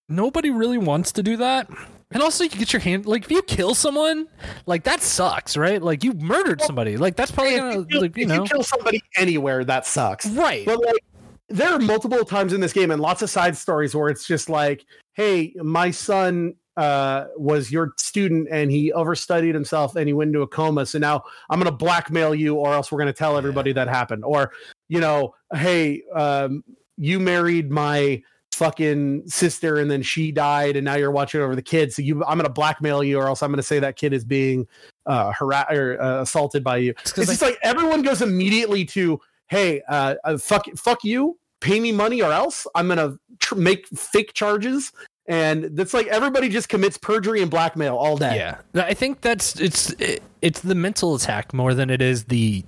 nobody 0.08 0.50
really 0.50 0.78
wants 0.78 1.12
to 1.14 1.24
do 1.24 1.38
that. 1.38 1.70
And 2.12 2.24
also 2.24 2.44
you 2.44 2.50
get 2.50 2.74
your 2.74 2.80
hand 2.80 3.06
like 3.06 3.26
if 3.26 3.32
you 3.32 3.44
kill 3.44 3.76
someone, 3.76 4.28
like 4.66 4.84
that 4.86 5.02
sucks, 5.02 5.56
right? 5.56 5.82
Like 5.82 6.04
you 6.04 6.14
murdered 6.14 6.62
somebody. 6.62 6.98
Like 6.98 7.16
that's 7.16 7.32
probably 7.32 7.54
If 7.56 7.60
gonna 7.62 7.76
you, 7.76 7.86
kill, 7.86 8.02
like, 8.02 8.18
you 8.18 8.24
if 8.24 8.30
know 8.30 8.36
you 8.36 8.44
kill 8.44 8.64
somebody 8.64 9.04
anywhere, 9.18 9.64
that 9.64 9.86
sucks. 9.86 10.26
Right. 10.28 10.66
But 10.66 10.84
like, 10.84 11.04
there 11.50 11.70
are 11.72 11.80
multiple 11.80 12.26
times 12.26 12.54
in 12.54 12.62
this 12.62 12.74
game 12.74 12.90
and 12.92 13.02
lots 13.02 13.22
of 13.22 13.30
side 13.30 13.56
stories 13.58 13.96
where 13.96 14.10
it's 14.10 14.26
just 14.26 14.50
like, 14.50 14.86
"Hey, 15.14 15.54
my 15.58 15.90
son 15.92 16.56
uh, 16.80 17.28
was 17.36 17.72
your 17.72 17.94
student 17.98 18.48
and 18.50 18.72
he 18.72 18.92
overstudied 18.94 19.54
himself 19.54 19.96
and 19.96 20.08
he 20.08 20.14
went 20.14 20.30
into 20.30 20.42
a 20.42 20.48
coma. 20.48 20.86
So 20.86 20.98
now 20.98 21.24
I'm 21.50 21.60
going 21.60 21.72
to 21.72 21.78
blackmail 21.78 22.34
you, 22.34 22.56
or 22.56 22.74
else 22.74 22.92
we're 22.92 23.00
going 23.00 23.14
to 23.14 23.18
tell 23.18 23.38
everybody 23.38 23.74
that 23.74 23.88
happened." 23.88 24.24
Or, 24.24 24.52
you 24.88 25.00
know, 25.00 25.36
"Hey, 25.54 26.04
um, 26.16 26.64
you 26.98 27.20
married 27.20 27.70
my." 27.70 28.24
fucking 28.52 29.26
sister 29.26 29.78
and 29.78 29.90
then 29.90 30.02
she 30.02 30.34
died 30.34 30.76
and 30.76 30.84
now 30.84 30.96
you're 30.96 31.12
watching 31.12 31.40
over 31.40 31.56
the 31.56 31.62
kid 31.62 31.94
so 31.94 32.02
you 32.02 32.16
i'm 32.26 32.38
going 32.38 32.48
to 32.48 32.52
blackmail 32.52 33.02
you 33.02 33.18
or 33.18 33.28
else 33.28 33.42
i'm 33.42 33.52
going 33.52 33.58
to 33.58 33.64
say 33.64 33.80
that 33.80 33.96
kid 33.96 34.12
is 34.12 34.26
being 34.26 34.68
uh 35.06 35.32
harassed 35.32 35.72
or 35.72 36.02
uh, 36.02 36.22
assaulted 36.22 36.62
by 36.62 36.76
you 36.76 36.94
It's 37.02 37.18
it's 37.18 37.30
just 37.30 37.42
like 37.42 37.58
everyone 37.62 38.02
goes 38.02 38.22
immediately 38.22 38.84
to, 38.86 39.22
hey, 39.48 39.82
uh, 39.88 40.16
uh, 40.24 40.38
fuck, 40.38 40.66
fuck 40.76 41.04
you, 41.04 41.38
pay 41.62 41.80
me 41.80 41.92
money 41.92 42.22
or 42.22 42.32
else 42.32 42.66
I'm 42.76 42.88
gonna 42.88 43.18
tr- 43.40 43.56
make 43.56 43.88
fake 43.88 44.34
charges, 44.34 44.92
and 45.30 45.64
that's 45.78 45.94
like 45.94 46.08
everybody 46.08 46.50
just 46.50 46.68
commits 46.68 46.98
perjury 46.98 47.42
and 47.42 47.50
blackmail 47.50 47.96
all 47.96 48.18
day. 48.18 48.36
Yeah, 48.36 48.58
I 48.84 48.94
think 48.94 49.22
that's 49.22 49.58
it's 49.62 49.92
it, 49.92 50.22
it's 50.42 50.60
the 50.60 50.76
mental 50.76 51.16
attack 51.16 51.54
more 51.54 51.74
than 51.74 51.90
it 51.90 52.02
is 52.02 52.26
the 52.26 52.66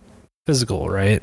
physical, 0.47 0.87
right? 0.89 1.21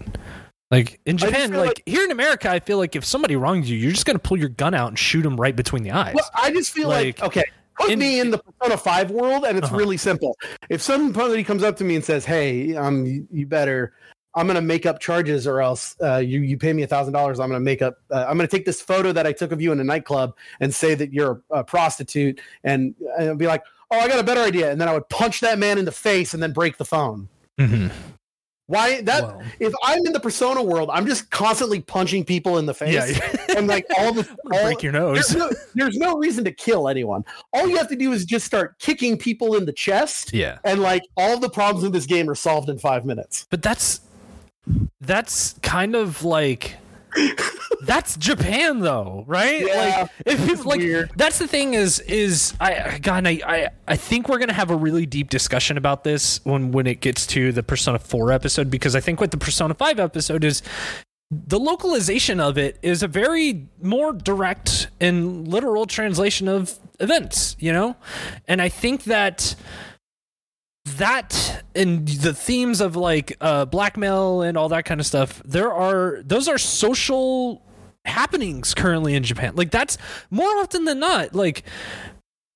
Like 0.70 1.01
in 1.06 1.16
Japan, 1.16 1.52
like, 1.55 1.69
like- 1.69 1.82
here 1.86 2.05
in 2.05 2.10
America, 2.10 2.51
I 2.51 2.60
feel 2.60 2.77
like 2.77 2.94
if 2.94 3.05
somebody 3.05 3.36
wrongs 3.36 3.70
you, 3.70 3.78
you're 3.78 3.93
just 3.93 4.05
gonna 4.05 4.19
pull 4.19 4.36
your 4.39 4.51
gun 4.51 4.74
out 4.74 4.89
and 4.89 4.98
shoot 4.98 5.23
them 5.23 5.36
right 5.40 5.56
between 5.56 5.82
the 5.82 5.93
eyes. 5.93 6.15
Well, 6.15 6.28
I 6.35 6.51
just 6.51 6.73
feel 6.73 6.89
like, 6.89 7.19
Like, 7.20 7.28
okay, 7.28 7.44
put 7.78 7.90
in- 7.90 7.98
me 7.98 8.20
in 8.20 8.31
the 8.31 8.39
Persona 8.39 8.77
Five 8.77 9.10
world, 9.10 9.44
and 9.47 9.56
it's 9.56 9.69
Uh-huh. 9.69 9.77
really 9.77 9.97
simple. 9.97 10.36
If 10.69 10.82
somebody 10.82 11.43
comes 11.44 11.62
up 11.62 11.77
to 11.78 11.85
me 11.85 11.94
and 11.97 12.05
says, 12.05 12.27
"Hey, 12.27 12.77
um, 12.77 13.27
you 13.31 13.47
better." 13.47 13.93
I'm 14.34 14.46
gonna 14.46 14.60
make 14.60 14.86
up 14.86 15.00
charges, 15.00 15.46
or 15.46 15.60
else 15.60 15.96
uh, 16.02 16.16
you 16.16 16.40
you 16.40 16.56
pay 16.59 16.72
me 16.72 16.82
a 16.82 16.86
thousand 16.86 17.12
dollars. 17.14 17.40
I'm 17.40 17.48
gonna 17.48 17.60
make 17.60 17.82
up. 17.82 17.96
Uh, 18.10 18.26
I'm 18.28 18.36
gonna 18.36 18.46
take 18.46 18.64
this 18.66 18.80
photo 18.80 19.10
that 19.12 19.26
I 19.26 19.32
took 19.32 19.52
of 19.52 19.60
you 19.60 19.72
in 19.72 19.80
a 19.80 19.84
nightclub 19.84 20.34
and 20.60 20.74
say 20.74 20.94
that 20.94 21.12
you're 21.12 21.42
a, 21.50 21.59
a 21.60 21.64
prostitute, 21.64 22.40
and, 22.64 22.94
and 23.18 23.30
I'll 23.30 23.36
be 23.36 23.46
like, 23.46 23.62
"Oh, 23.90 23.98
I 23.98 24.06
got 24.09 24.18
a 24.18 24.22
better 24.24 24.42
idea," 24.42 24.70
and 24.70 24.80
then 24.80 24.88
I 24.88 24.92
would 24.92 25.09
punch 25.09 25.40
that 25.40 25.59
man 25.59 25.78
in 25.78 25.84
the 25.86 25.92
face 25.92 26.34
and 26.34 26.42
then 26.42 26.52
break 26.52 26.76
the 26.76 26.84
phone. 26.84 27.28
Mhm. 27.59 27.90
Why 28.66 29.00
that? 29.00 29.22
Well, 29.22 29.42
if 29.60 29.72
I'm 29.82 30.05
in 30.06 30.12
the 30.12 30.20
persona 30.20 30.62
world, 30.62 30.90
I'm 30.92 31.06
just 31.06 31.30
constantly 31.30 31.80
punching 31.80 32.26
people 32.26 32.59
in 32.59 32.66
the 32.66 32.74
face, 32.74 33.18
yeah, 33.18 33.36
and 33.56 33.66
like 33.66 33.86
all 33.98 34.12
the 34.12 34.28
all, 34.52 34.62
break 34.64 34.82
your 34.82 34.92
nose. 34.92 35.14
there's 35.16 35.36
no, 35.36 35.50
there's 35.74 35.96
no 35.96 36.18
reason 36.18 36.44
to 36.44 36.52
kill 36.52 36.86
anyone. 36.86 37.24
All 37.55 37.66
you 37.66 37.76
have 37.78 37.88
to 37.88 37.96
do 37.96 38.12
is 38.12 38.26
just 38.26 38.44
start 38.44 38.78
kicking 38.78 39.16
people 39.16 39.56
in 39.56 39.64
the 39.64 39.72
chest, 39.72 40.34
Yeah, 40.34 40.59
and 40.64 40.82
like 40.82 41.02
all 41.16 41.38
the 41.38 41.48
problems 41.48 41.82
in 41.82 41.92
this 41.92 42.05
game 42.05 42.28
are 42.28 42.34
solved 42.34 42.68
in 42.68 42.78
five 42.78 43.06
minutes. 43.06 43.46
but 43.48 43.62
that's 43.62 44.02
that's 45.01 45.55
kind 45.62 45.95
of 45.95 46.24
like 46.24 46.77
that's 47.82 48.16
Japan 48.16 48.81
though, 48.81 49.24
right? 49.27 49.66
Yeah, 49.66 50.01
like 50.01 50.11
if 50.27 50.47
people 50.47 50.65
like 50.65 50.81
weird. 50.81 51.11
that's 51.16 51.39
the 51.39 51.49
thing 51.49 51.74
is 51.74 52.01
is 52.01 52.55
I 52.61 52.99
God 52.99 53.27
I, 53.27 53.40
I 53.47 53.69
I 53.86 53.97
think 53.97 54.28
we're 54.28 54.39
gonna 54.39 54.53
have 54.53 54.70
a 54.70 54.77
really 54.77 55.07
deep 55.07 55.31
discussion 55.31 55.77
about 55.77 56.05
this 56.05 56.40
when 56.45 56.73
when 56.73 56.86
it 56.86 57.01
gets 57.01 57.27
to 57.28 57.53
the 57.53 57.62
Persona 57.62 57.99
4 57.99 58.32
episode 58.32 58.70
because 58.70 58.95
I 58.95 59.01
think 59.01 59.20
what 59.20 59.31
the 59.31 59.39
Persona 59.39 59.74
5 59.74 59.99
episode 59.99 60.45
is 60.45 60.62
the 61.31 61.59
localization 61.59 62.40
of 62.40 62.57
it 62.57 62.78
is 62.82 63.03
a 63.03 63.09
very 63.09 63.66
more 63.82 64.12
direct 64.12 64.89
and 65.01 65.47
literal 65.47 65.85
translation 65.85 66.49
of 66.49 66.78
events, 67.01 67.55
you 67.59 67.73
know? 67.73 67.97
And 68.47 68.62
I 68.62 68.70
think 68.70 69.05
that 69.05 69.55
that 70.97 71.62
and 71.74 72.09
the 72.09 72.32
themes 72.35 72.81
of 72.81 72.97
like 72.97 73.36
uh 73.40 73.65
blackmail 73.66 74.43
and 74.43 74.56
all 74.56 74.69
that 74.70 74.85
kind 74.85 75.01
of 75.01 75.06
stuff 75.06 75.43
there 75.44 75.73
are 75.73 76.20
those 76.24 76.48
are 76.48 76.59
social 76.59 77.62
happenings 78.05 78.74
currently 78.74 79.15
in 79.15 79.23
Japan 79.23 79.55
like 79.55 79.70
that's 79.70 79.98
more 80.31 80.48
often 80.59 80.85
than 80.86 80.98
not 80.98 81.35
like 81.35 81.62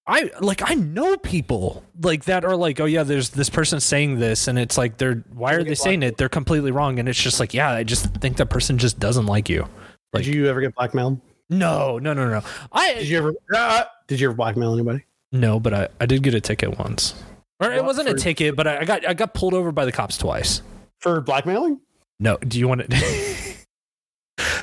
I 0.07 0.31
like 0.41 0.69
I 0.69 0.75
know 0.75 1.17
people 1.17 1.85
like 2.01 2.25
that 2.25 2.45
are 2.45 2.57
like 2.57 2.81
oh 2.81 2.87
yeah 2.87 3.03
there's 3.05 3.31
this 3.31 3.49
person 3.51 3.79
saying 3.79 4.19
this 4.19 4.49
and 4.49 4.59
it's 4.59 4.77
like 4.77 4.97
they're 4.99 5.23
why 5.33 5.55
are 5.55 5.63
they 5.63 5.75
saying 5.77 6.03
it 6.03 6.17
they're 6.17 6.29
completely 6.29 6.71
wrong 6.73 6.99
and 6.99 7.09
it's 7.09 7.21
just 7.21 7.39
like 7.39 7.55
yeah 7.55 7.71
I 7.71 7.85
just 7.85 8.07
think 8.17 8.37
that 8.39 8.47
person 8.51 8.79
just 8.79 8.99
doesn't 8.99 9.27
like 9.27 9.49
you 9.49 9.69
Like- 10.13 10.25
did 10.25 10.35
you 10.35 10.47
ever 10.49 10.61
get 10.61 10.75
blackmailed? 10.75 11.21
no 11.51 11.99
no 11.99 12.15
no 12.15 12.29
no 12.29 12.43
I 12.73 12.95
did 12.95 13.09
you 13.09 13.19
ever? 13.19 13.35
Uh, 13.55 13.85
did 14.09 14.19
you 14.21 14.29
ever 14.29 14.35
blackmail 14.37 14.73
anybody? 14.73 15.05
no 15.33 15.61
but 15.61 15.75
I 15.75 15.89
I 16.01 16.07
did 16.07 16.23
get 16.23 16.35
a 16.35 16.41
ticket 16.41 16.79
once 16.79 17.15
or 17.63 17.73
it 17.73 17.85
wasn't 17.85 18.09
a 18.09 18.15
ticket 18.15 18.57
but 18.57 18.67
I, 18.67 18.79
I 18.81 18.85
got 18.85 19.07
I 19.09 19.15
got 19.15 19.35
pulled 19.35 19.55
over 19.55 19.73
by 19.73 19.85
the 19.85 19.93
cops 19.93 20.17
twice 20.19 20.63
For 21.01 21.21
blackmailing? 21.21 21.81
No. 22.21 22.37
Do 22.39 22.59
you 22.59 22.69
want 22.69 22.89
to? 22.89 22.97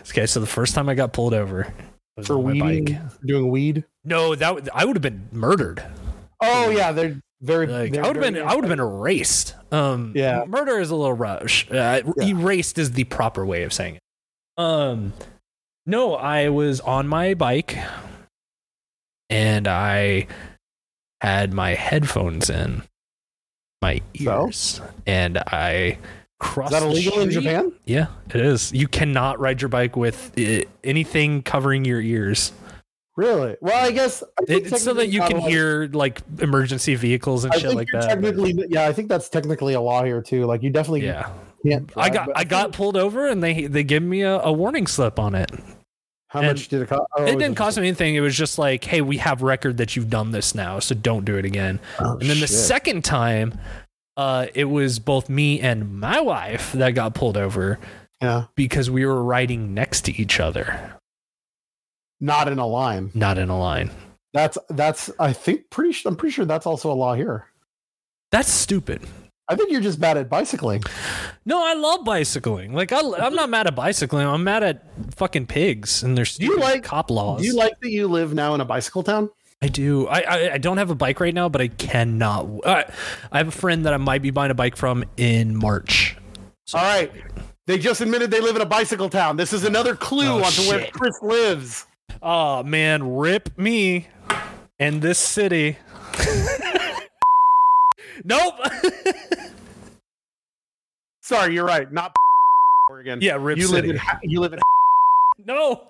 okay, 0.09 0.25
so 0.25 0.39
the 0.39 0.45
first 0.47 0.75
time 0.75 0.87
I 0.89 0.95
got 0.95 1.13
pulled 1.13 1.33
over 1.33 1.73
was 2.15 2.27
For 2.27 2.37
weeding? 2.37 2.99
Doing 3.25 3.49
weed? 3.49 3.83
No, 4.05 4.35
that 4.35 4.53
would- 4.55 4.69
I 4.73 4.85
would 4.85 4.95
have 4.95 5.01
been 5.03 5.27
murdered. 5.31 5.83
Oh 6.41 6.69
yeah, 6.69 6.91
they're 6.93 7.19
very. 7.41 7.67
Like 7.67 7.91
they're 7.91 8.03
I 8.03 8.07
would 8.07 8.15
have 8.15 8.33
been. 8.33 8.41
I 8.41 8.55
would 8.55 8.63
have 8.63 8.69
been 8.69 8.79
erased. 8.79 9.55
Um, 9.71 10.13
Yeah. 10.15 10.45
Murder 10.47 10.79
is 10.79 10.89
a 10.89 10.95
little 10.95 11.13
rush. 11.13 11.69
Uh, 11.69 12.01
Yeah. 12.17 12.25
Erased 12.27 12.77
is 12.77 12.91
the 12.93 13.03
proper 13.05 13.45
way 13.45 13.63
of 13.63 13.73
saying 13.73 13.95
it. 13.95 14.01
Um, 14.57 15.11
no, 15.85 16.15
I 16.15 16.47
was 16.49 16.79
on 16.79 17.07
my 17.07 17.33
bike, 17.33 17.77
and 19.29 19.67
I 19.67 20.27
had 21.21 21.53
my 21.53 21.73
headphones 21.75 22.49
in 22.49 22.83
my 23.81 24.01
So? 24.21 24.45
ears, 24.45 24.81
and 25.07 25.37
I 25.37 25.71
Is 25.71 25.97
crossed. 26.39 26.71
that 26.71 26.79
the 26.81 26.87
illegal 26.87 27.19
in. 27.21 27.31
Japan? 27.31 27.71
Yeah, 27.85 28.07
it 28.33 28.41
is. 28.41 28.71
You 28.73 28.87
cannot 28.87 29.39
ride 29.39 29.61
your 29.61 29.69
bike 29.69 29.95
with 29.95 30.31
uh, 30.37 30.61
anything 30.83 31.41
covering 31.43 31.85
your 31.85 32.01
ears. 32.01 32.51
Really? 33.17 33.57
Well, 33.59 33.85
I 33.85 33.91
guess 33.91 34.23
I 34.23 34.43
It, 34.47 34.71
it's 34.71 34.81
so 34.81 34.93
that 34.93 35.07
you 35.07 35.19
can 35.21 35.37
allowed- 35.37 35.49
hear 35.49 35.89
like 35.91 36.21
emergency 36.39 36.95
vehicles 36.95 37.43
and 37.43 37.53
I 37.53 37.57
shit 37.57 37.73
like 37.75 37.89
that. 37.91 38.03
technically, 38.03 38.55
yeah, 38.69 38.87
I 38.87 38.93
think 38.93 39.09
that's 39.09 39.27
technically 39.27 39.73
a 39.73 39.81
law 39.81 40.03
here 40.05 40.21
too. 40.21 40.45
Like 40.45 40.63
you 40.63 40.69
definitely 40.69 41.05
yeah, 41.05 41.29
can't. 41.65 41.91
I 41.97 42.09
got 42.09 42.27
but 42.27 42.37
I 42.37 42.45
got 42.45 42.71
pulled 42.71 42.95
over 42.95 43.27
and 43.27 43.43
they 43.43 43.67
they 43.67 43.83
gave 43.83 44.03
me 44.03 44.21
a, 44.21 44.39
a 44.39 44.53
warning 44.53 44.87
slip 44.87 45.19
on 45.19 45.35
it. 45.35 45.51
How 46.29 46.41
and 46.41 46.49
much 46.49 46.67
did 46.67 46.83
it 46.83 46.89
cost? 46.89 47.01
Oh, 47.17 47.25
it 47.25 47.39
didn't 47.39 47.55
cost 47.55 47.77
me 47.77 47.87
anything. 47.87 48.13
It 48.13 48.19
was 48.19 48.37
just 48.37 48.59
like, 48.59 48.83
hey, 48.83 49.01
we 49.01 49.17
have 49.17 49.41
record 49.41 49.77
that 49.77 49.95
you've 49.95 50.11
done 50.11 50.29
this 50.31 50.53
now, 50.53 50.77
so 50.79 50.93
don't 50.93 51.25
do 51.25 51.35
it 51.37 51.45
again. 51.45 51.79
Oh, 51.99 52.17
And 52.19 52.29
then 52.29 52.39
the 52.39 52.47
second 52.47 53.03
time, 53.03 53.59
uh, 54.15 54.45
it 54.53 54.65
was 54.65 54.99
both 54.99 55.27
me 55.27 55.59
and 55.59 55.99
my 55.99 56.21
wife 56.21 56.71
that 56.73 56.91
got 56.91 57.15
pulled 57.15 57.35
over 57.35 57.79
yeah, 58.21 58.45
because 58.55 58.91
we 58.91 59.05
were 59.05 59.23
riding 59.23 59.73
next 59.73 60.01
to 60.05 60.21
each 60.21 60.39
other, 60.39 60.93
not 62.19 62.47
in 62.47 62.59
a 62.59 62.67
line. 62.67 63.09
not 63.15 63.37
in 63.39 63.49
a 63.49 63.57
line. 63.57 63.89
That's 64.33 64.57
that's. 64.69 65.09
I 65.19 65.33
think 65.33 65.71
pretty. 65.71 65.97
I'm 66.05 66.15
pretty 66.15 66.33
sure 66.33 66.45
that's 66.45 66.67
also 66.67 66.91
a 66.91 66.93
law 66.93 67.15
here. 67.15 67.47
That's 68.31 68.51
stupid. 68.51 69.01
I 69.49 69.55
think 69.55 69.71
you're 69.71 69.81
just 69.81 69.99
bad 69.99 70.15
at 70.17 70.29
bicycling. 70.29 70.83
No, 71.45 71.65
I 71.65 71.73
love 71.73 72.05
bicycling. 72.05 72.73
Like 72.73 72.91
I, 72.91 72.99
I'm 72.99 73.33
not 73.33 73.49
mad 73.49 73.65
at 73.67 73.75
bicycling. 73.75 74.27
I'm 74.27 74.43
mad 74.43 74.63
at 74.63 74.83
fucking 75.15 75.47
pigs 75.47 76.03
and 76.03 76.15
their 76.17 76.25
Do 76.25 76.45
you 76.45 76.51
stupid 76.51 76.59
like- 76.61 76.83
cop 76.83 77.09
laws. 77.09 77.41
Do 77.41 77.47
you 77.47 77.55
like 77.55 77.79
that 77.81 77.89
you 77.89 78.07
live 78.07 78.33
now 78.33 78.53
in 78.53 78.61
a 78.61 78.65
bicycle 78.65 79.01
town? 79.03 79.29
I 79.61 79.67
do. 79.67 80.07
I, 80.07 80.19
I 80.21 80.53
I 80.53 80.57
don't 80.57 80.77
have 80.77 80.89
a 80.89 80.95
bike 80.95 81.19
right 81.19 81.33
now, 81.33 81.49
but 81.49 81.59
I 81.61 81.67
cannot. 81.67 82.47
Uh, 82.63 82.83
I 83.31 83.37
have 83.39 83.49
a 83.49 83.51
friend 83.51 83.85
that 83.85 83.93
I 83.93 83.97
might 83.97 84.21
be 84.21 84.29
buying 84.31 84.51
a 84.51 84.55
bike 84.55 84.77
from 84.77 85.03
in 85.17 85.53
March. 85.55 86.15
All 86.73 86.81
right. 86.81 87.11
They 87.67 87.77
just 87.77 87.99
admitted 88.01 88.31
they 88.31 88.39
live 88.39 88.55
in 88.55 88.61
a 88.61 88.65
bicycle 88.65 89.09
town. 89.09 89.35
This 89.35 89.51
is 89.51 89.63
another 89.65 89.95
clue 89.95 90.27
Oh, 90.27 90.43
onto 90.43 90.61
where. 90.69 90.87
Chris 90.93 91.15
lives. 91.21 91.85
Oh 92.21 92.63
man, 92.63 93.15
rip 93.15 93.57
me 93.57 94.07
and 94.79 95.01
this 95.01 95.17
city. 95.19 95.77
nope. 98.23 98.55
Sorry, 101.21 101.53
you're 101.53 101.65
right. 101.65 101.91
Not 101.91 102.15
Oregon. 102.89 103.19
yeah, 103.21 103.37
Rip 103.39 103.57
you 103.57 103.67
City. 103.67 103.93
live 103.93 104.01
in 104.23 104.29
you 104.29 104.39
live 104.39 104.53
in 104.53 104.59
no. 105.45 105.87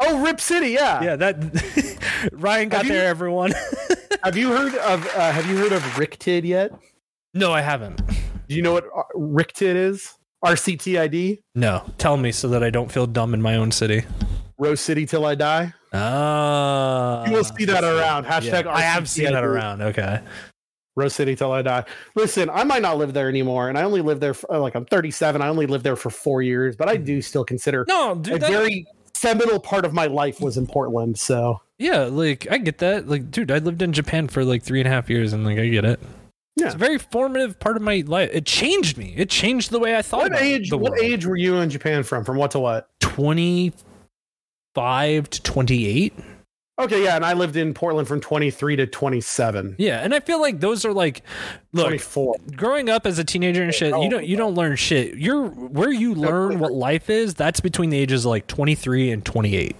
Oh, 0.00 0.22
Rip 0.22 0.40
City. 0.40 0.70
Yeah. 0.70 1.02
yeah, 1.02 1.16
that 1.16 2.30
Ryan 2.32 2.68
got 2.68 2.84
you- 2.84 2.90
there. 2.92 3.06
Everyone. 3.08 3.52
Have 4.24 4.36
you 4.36 4.48
heard 4.50 4.74
of 4.76 5.06
uh, 5.16 5.32
Have 5.32 5.46
you 5.48 5.56
heard 5.56 5.72
of 5.72 5.82
Rictid 5.94 6.44
yet? 6.44 6.70
no, 7.34 7.52
I 7.52 7.60
haven't. 7.60 8.02
Do 8.48 8.54
you 8.56 8.62
know 8.62 8.72
what 8.72 8.84
uh, 8.94 9.02
Rictid 9.16 9.74
is? 9.74 10.14
RCTID. 10.44 11.38
No, 11.54 11.88
tell 11.98 12.16
me 12.16 12.32
so 12.32 12.48
that 12.48 12.64
I 12.64 12.70
don't 12.70 12.90
feel 12.90 13.06
dumb 13.06 13.32
in 13.32 13.40
my 13.40 13.54
own 13.56 13.70
city. 13.70 14.04
Rose 14.58 14.80
City 14.80 15.06
till 15.06 15.24
I 15.24 15.34
die. 15.36 15.72
Ah, 15.92 17.24
You 17.26 17.32
will 17.32 17.44
see 17.44 17.64
that 17.66 17.84
around. 17.84 18.26
Hashtag 18.26 18.66
I 18.66 18.80
have 18.80 19.08
seen 19.08 19.32
that 19.32 19.44
around. 19.44 19.82
Okay. 19.82 20.20
Rose 20.96 21.14
City 21.14 21.34
till 21.34 21.52
I 21.52 21.62
die. 21.62 21.84
Listen, 22.14 22.50
I 22.50 22.64
might 22.64 22.82
not 22.82 22.98
live 22.98 23.14
there 23.14 23.28
anymore, 23.28 23.68
and 23.68 23.78
I 23.78 23.82
only 23.82 24.02
live 24.02 24.20
there. 24.20 24.34
For, 24.34 24.52
uh, 24.54 24.60
like 24.60 24.74
I'm 24.74 24.84
37. 24.84 25.40
I 25.40 25.48
only 25.48 25.66
lived 25.66 25.84
there 25.84 25.96
for 25.96 26.10
four 26.10 26.42
years, 26.42 26.76
but 26.76 26.88
I 26.88 26.96
do 26.96 27.14
mm-hmm. 27.14 27.20
still 27.20 27.44
consider 27.44 27.84
No, 27.88 28.12
a. 28.12 28.16
That, 28.16 28.40
very 28.40 28.86
seminal 29.14 29.60
part 29.60 29.84
of 29.84 29.92
my 29.92 30.06
life 30.06 30.40
was 30.40 30.56
in 30.56 30.66
Portland. 30.66 31.18
So 31.18 31.60
yeah, 31.78 32.02
like 32.04 32.46
I 32.50 32.58
get 32.58 32.78
that. 32.78 33.08
Like, 33.08 33.30
dude, 33.30 33.50
I 33.50 33.58
lived 33.58 33.82
in 33.82 33.92
Japan 33.92 34.28
for 34.28 34.44
like 34.44 34.62
three 34.62 34.80
and 34.80 34.86
a 34.86 34.90
half 34.90 35.08
years, 35.08 35.32
and 35.32 35.44
like 35.44 35.58
I 35.58 35.68
get 35.68 35.84
it. 35.84 36.00
Yeah. 36.56 36.66
It's 36.66 36.74
a 36.74 36.78
very 36.78 36.98
formative 36.98 37.58
part 37.58 37.76
of 37.76 37.82
my 37.82 38.04
life. 38.06 38.28
It 38.32 38.44
changed 38.44 38.98
me. 38.98 39.14
It 39.16 39.30
changed 39.30 39.70
the 39.70 39.78
way 39.78 39.96
I 39.96 40.02
thought. 40.02 40.18
what 40.18 40.26
about 40.32 40.42
age? 40.42 40.72
What 40.72 41.00
age 41.00 41.24
were 41.24 41.36
you 41.36 41.56
in 41.56 41.70
Japan 41.70 42.02
from? 42.02 42.24
From 42.24 42.36
what 42.36 42.50
to 42.50 42.60
what? 42.60 42.90
Twenty 43.00 43.72
five 44.74 45.30
to 45.30 45.42
twenty 45.42 45.86
eight. 45.86 46.14
Okay, 46.82 47.04
yeah, 47.04 47.16
and 47.16 47.24
I 47.24 47.32
lived 47.34 47.56
in 47.56 47.74
Portland 47.74 48.08
from 48.08 48.20
23 48.20 48.76
to 48.76 48.86
27. 48.86 49.76
Yeah, 49.78 50.00
and 50.00 50.14
I 50.14 50.20
feel 50.20 50.40
like 50.40 50.60
those 50.60 50.84
are 50.84 50.92
like, 50.92 51.22
look, 51.72 51.86
24. 51.86 52.36
growing 52.56 52.88
up 52.88 53.06
as 53.06 53.18
a 53.18 53.24
teenager 53.24 53.62
and 53.62 53.72
shit, 53.72 53.96
you 54.00 54.10
don't 54.10 54.26
you 54.26 54.36
don't 54.36 54.54
learn 54.54 54.76
shit. 54.76 55.16
You're 55.16 55.46
where 55.48 55.92
you 55.92 56.14
learn 56.14 56.58
what 56.58 56.72
life 56.72 57.08
is. 57.10 57.34
That's 57.34 57.60
between 57.60 57.90
the 57.90 57.98
ages 57.98 58.24
of 58.24 58.30
like 58.30 58.46
23 58.46 59.10
and 59.10 59.24
28. 59.24 59.76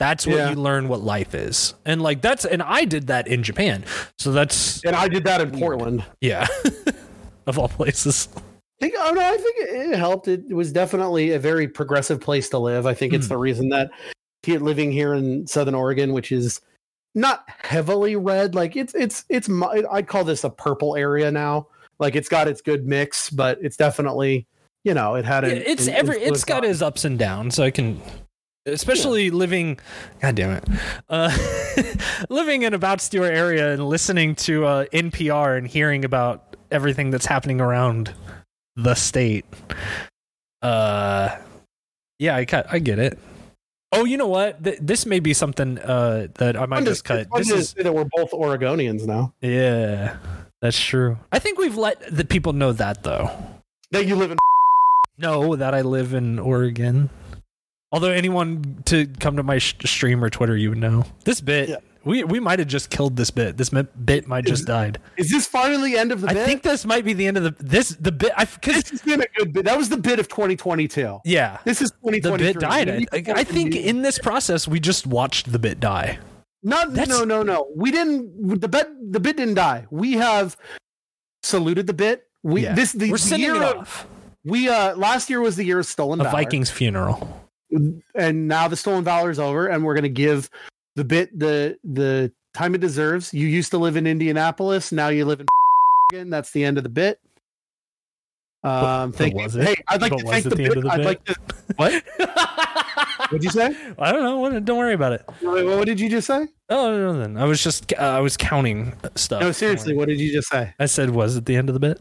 That's 0.00 0.26
where 0.26 0.38
Yeah. 0.38 0.50
you 0.50 0.56
learn 0.56 0.88
what 0.88 1.02
life 1.02 1.34
is, 1.34 1.74
and 1.84 2.02
like 2.02 2.20
that's 2.20 2.44
and 2.44 2.62
I 2.62 2.84
did 2.84 3.06
that 3.08 3.28
in 3.28 3.42
Japan. 3.42 3.84
So 4.18 4.32
that's 4.32 4.82
And 4.84 4.96
I 4.96 5.08
did 5.08 5.24
that 5.24 5.40
in 5.40 5.50
Portland. 5.52 6.04
yeah, 6.20 6.46
of 7.46 7.58
all 7.58 7.68
places. 7.68 8.28
I 8.36 8.40
think, 8.86 8.94
oh 8.98 9.12
no, 9.14 9.20
I 9.22 9.36
think 9.36 9.56
it, 9.92 9.96
helped. 9.96 10.26
It, 10.28 10.52
was 10.52 10.72
definitely 10.72 11.30
a 11.30 11.38
very 11.38 11.68
progressive 11.68 12.20
place 12.20 12.48
to 12.50 12.58
live. 12.58 12.86
I 12.86 12.94
think 12.94 13.12
it's 13.14 13.26
Hmm. 13.26 13.34
the 13.34 13.38
reason 13.38 13.68
that 13.68 13.90
living 14.46 14.92
here 14.92 15.14
in 15.14 15.46
Southern 15.46 15.74
Oregon, 15.74 16.12
which 16.12 16.32
is 16.32 16.60
not 17.14 17.44
heavily 17.62 18.16
red, 18.16 18.54
like 18.54 18.76
it's 18.76 18.94
it's 18.94 19.24
it's 19.28 19.48
mi- 19.48 19.84
I'd 19.90 20.06
call 20.08 20.24
this 20.24 20.44
a 20.44 20.50
purple 20.50 20.96
area 20.96 21.30
now. 21.30 21.68
Like 21.98 22.16
it's 22.16 22.28
got 22.28 22.48
its 22.48 22.60
good 22.60 22.86
mix, 22.86 23.30
but 23.30 23.58
it's 23.62 23.76
definitely 23.76 24.46
you 24.84 24.94
know 24.94 25.14
it 25.14 25.24
had 25.24 25.44
Yeah, 25.44 25.50
an, 25.50 25.62
it's 25.66 25.86
an 25.86 25.94
every 25.94 26.18
it's 26.20 26.44
got 26.44 26.64
on- 26.64 26.70
its 26.70 26.82
ups 26.82 27.04
and 27.04 27.18
downs. 27.18 27.54
So 27.54 27.62
I 27.64 27.70
can 27.70 28.00
especially 28.66 29.28
living 29.30 29.78
god 30.22 30.34
damn 30.36 30.50
it 30.52 30.64
uh 31.10 31.30
living 32.30 32.62
in 32.62 32.72
about 32.72 32.98
Stewart 32.98 33.34
area 33.34 33.74
and 33.74 33.86
listening 33.86 34.34
to 34.34 34.64
uh 34.64 34.84
NPR 34.86 35.58
and 35.58 35.66
hearing 35.66 36.02
about 36.02 36.56
everything 36.70 37.10
that's 37.10 37.26
happening 37.26 37.60
around 37.60 38.14
the 38.74 38.94
state 38.94 39.44
uh 40.62 41.36
yeah 42.18 42.36
I 42.36 42.46
cut 42.46 42.66
I 42.72 42.78
get 42.78 42.98
it 42.98 43.18
oh 43.94 44.04
you 44.04 44.16
know 44.16 44.26
what 44.28 44.62
Th- 44.62 44.78
this 44.80 45.06
may 45.06 45.20
be 45.20 45.32
something 45.34 45.78
uh 45.78 46.28
that 46.34 46.56
I 46.56 46.66
might 46.66 46.78
I'm 46.78 46.84
just 46.84 47.04
cut 47.04 47.28
this 47.36 47.50
is 47.50 47.74
that 47.74 47.94
we're 47.94 48.04
both 48.04 48.30
Oregonians 48.32 49.06
now. 49.06 49.32
yeah 49.40 50.16
that's 50.60 50.78
true 50.78 51.18
I 51.32 51.38
think 51.38 51.58
we've 51.58 51.76
let 51.76 52.00
the 52.14 52.24
people 52.24 52.52
know 52.52 52.72
that 52.72 53.02
though 53.02 53.30
That 53.90 54.06
you 54.06 54.16
live 54.16 54.30
in. 54.32 54.38
No, 55.18 55.54
that 55.54 55.74
I 55.74 55.82
live 55.82 56.12
in 56.14 56.40
Oregon. 56.40 57.08
Although 57.92 58.10
anyone 58.10 58.82
to 58.86 59.06
come 59.06 59.36
to 59.36 59.44
my 59.44 59.58
sh- 59.58 59.76
stream 59.84 60.24
or 60.24 60.28
Twitter, 60.28 60.56
you 60.56 60.70
would 60.70 60.78
know 60.78 61.04
this 61.24 61.40
bit. 61.40 61.68
Yeah. 61.68 61.76
We 62.04 62.22
we 62.24 62.38
might 62.40 62.58
have 62.58 62.68
just 62.68 62.90
killed 62.90 63.16
this 63.16 63.30
bit. 63.30 63.56
This 63.56 63.70
bit 63.70 64.26
might 64.28 64.44
just 64.44 64.60
Is- 64.60 64.66
died. 64.66 64.98
Is 65.16 65.30
this 65.30 65.46
finally 65.46 65.92
the 65.92 65.98
end 65.98 66.12
of 66.12 66.20
the 66.20 66.28
I 66.28 66.34
bit? 66.34 66.46
think 66.46 66.62
this 66.62 66.84
might 66.84 67.04
be 67.04 67.12
the 67.12 67.26
end 67.26 67.36
of 67.38 67.44
the 67.44 67.54
this 67.64 67.90
the 67.90 68.12
bit. 68.12 68.32
I 68.36 68.44
because 68.44 68.74
this 68.82 68.90
has 68.90 69.02
been 69.02 69.22
a 69.22 69.26
good 69.38 69.52
bit. 69.52 69.64
That 69.64 69.78
was 69.78 69.88
the 69.88 69.96
bit 69.96 70.18
of 70.18 70.28
2022. 70.28 71.20
yeah, 71.24 71.58
This 71.64 71.80
is 71.82 71.90
2023. 72.02 72.20
the 72.20 72.52
2023. 72.52 72.52
bit 72.52 72.60
died. 72.60 72.88
I, 72.88 72.92
We 72.92 72.98
need 72.98 73.24
to 73.26 73.36
I, 73.38 73.44
think 73.44 73.74
in 73.76 74.02
this 74.02 74.18
process 74.18 74.68
we 74.68 74.80
just 74.80 75.06
watched 75.06 75.50
the 75.52 75.58
bit 75.58 75.80
die. 75.80 76.18
Not 76.62 76.92
That's- 76.94 77.08
no 77.08 77.24
no 77.24 77.42
no. 77.42 77.68
We 77.74 77.90
didn't 77.90 78.60
the 78.60 78.68
bit 78.68 78.88
the 79.12 79.20
bit 79.20 79.36
didn't 79.36 79.54
die. 79.54 79.86
We 79.90 80.12
have 80.14 80.56
saluted 81.42 81.86
the 81.86 81.94
bit. 81.94 82.26
We 82.42 82.62
Yeah. 82.64 82.74
this 82.74 82.92
the, 82.92 83.10
We're 83.10 83.18
the 83.18 83.38
year 83.38 83.56
it 83.56 83.62
of- 83.62 83.76
off. 83.78 84.06
we 84.44 84.68
uh 84.68 84.94
last 84.96 85.30
year 85.30 85.40
was 85.40 85.56
the 85.56 85.64
year 85.64 85.78
of 85.78 85.86
stolen 85.86 86.20
A 86.20 86.24
valor. 86.24 86.36
Vikings 86.36 86.70
funeral. 86.70 87.40
and 88.14 88.46
now 88.46 88.68
the 88.68 88.76
stolen 88.76 89.02
valor 89.04 89.30
is 89.30 89.38
over 89.38 89.66
and 89.66 89.82
we're 89.84 89.94
going 89.94 90.02
to 90.04 90.08
give 90.08 90.48
the 90.96 91.04
bit 91.04 91.36
the 91.38 91.78
the 91.84 92.32
time 92.54 92.74
it 92.74 92.80
deserves. 92.80 93.32
You 93.34 93.46
used 93.46 93.70
to 93.72 93.78
live 93.78 93.96
in 93.96 94.06
Indianapolis, 94.06 94.92
now 94.92 95.08
you 95.08 95.24
live 95.24 95.40
in 95.40 95.46
Oregon. 96.12 96.30
That's 96.30 96.50
the 96.52 96.64
end 96.64 96.78
of 96.78 96.84
the 96.84 96.90
bit. 96.90 97.20
Um 98.62 99.10
But 99.10 99.16
thank 99.18 99.34
was 99.34 99.54
you. 99.56 99.62
it? 99.62 99.68
Hey, 99.68 99.74
I'd 99.88 100.00
like 100.02 100.12
But 100.12 100.18
to 100.20 100.26
thank 100.26 100.44
the, 100.44 100.50
the 100.50 100.64
end 100.64 100.74
bit. 100.74 100.78
of 100.78 100.84
the 100.84 100.90
I'd 100.92 100.96
bit? 100.98 101.06
like 101.06 101.24
to 101.24 101.34
What? 101.76 102.02
What'd 103.30 103.44
you 103.44 103.50
say? 103.50 103.74
I 103.98 104.12
don't 104.12 104.22
know. 104.22 104.38
What, 104.38 104.64
don't 104.64 104.78
worry 104.78 104.92
about 104.94 105.12
it. 105.12 105.24
Wait, 105.42 105.64
what 105.64 105.86
did 105.86 105.98
you 105.98 106.08
just 106.10 106.26
say? 106.26 106.46
Oh 106.68 106.90
no, 106.90 107.12
no, 107.12 107.18
then 107.18 107.36
I 107.36 107.44
was 107.44 107.62
just 107.62 107.92
uh, 107.94 107.96
I 108.02 108.20
was 108.20 108.36
counting 108.36 108.92
stuff. 109.16 109.40
No, 109.40 109.52
seriously, 109.52 109.94
what 109.94 110.08
did 110.08 110.20
you 110.20 110.32
just 110.32 110.48
say? 110.48 110.72
I 110.78 110.86
said 110.86 111.10
was 111.10 111.36
it 111.36 111.44
the 111.46 111.56
end 111.56 111.68
of 111.68 111.74
the 111.74 111.80
bit? 111.80 112.00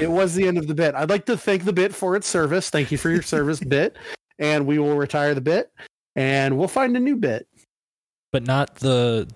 It 0.00 0.10
was 0.10 0.34
the 0.34 0.46
end 0.48 0.58
of 0.58 0.66
the 0.66 0.74
bit. 0.74 0.94
I'd 0.94 1.10
like 1.10 1.26
to 1.26 1.36
thank 1.36 1.64
the 1.64 1.72
bit 1.72 1.94
for 1.94 2.16
its 2.16 2.26
service. 2.26 2.70
Thank 2.70 2.90
you 2.92 2.98
for 2.98 3.10
your 3.10 3.22
service, 3.22 3.60
bit. 3.76 3.96
And 4.38 4.66
we 4.66 4.78
will 4.78 4.96
retire 4.96 5.34
the 5.34 5.40
bit 5.40 5.70
and 6.16 6.58
we'll 6.58 6.68
find 6.68 6.96
a 6.96 7.00
new 7.00 7.16
bit. 7.16 7.46
But 8.34 8.44
not 8.44 8.74
the 8.74 9.28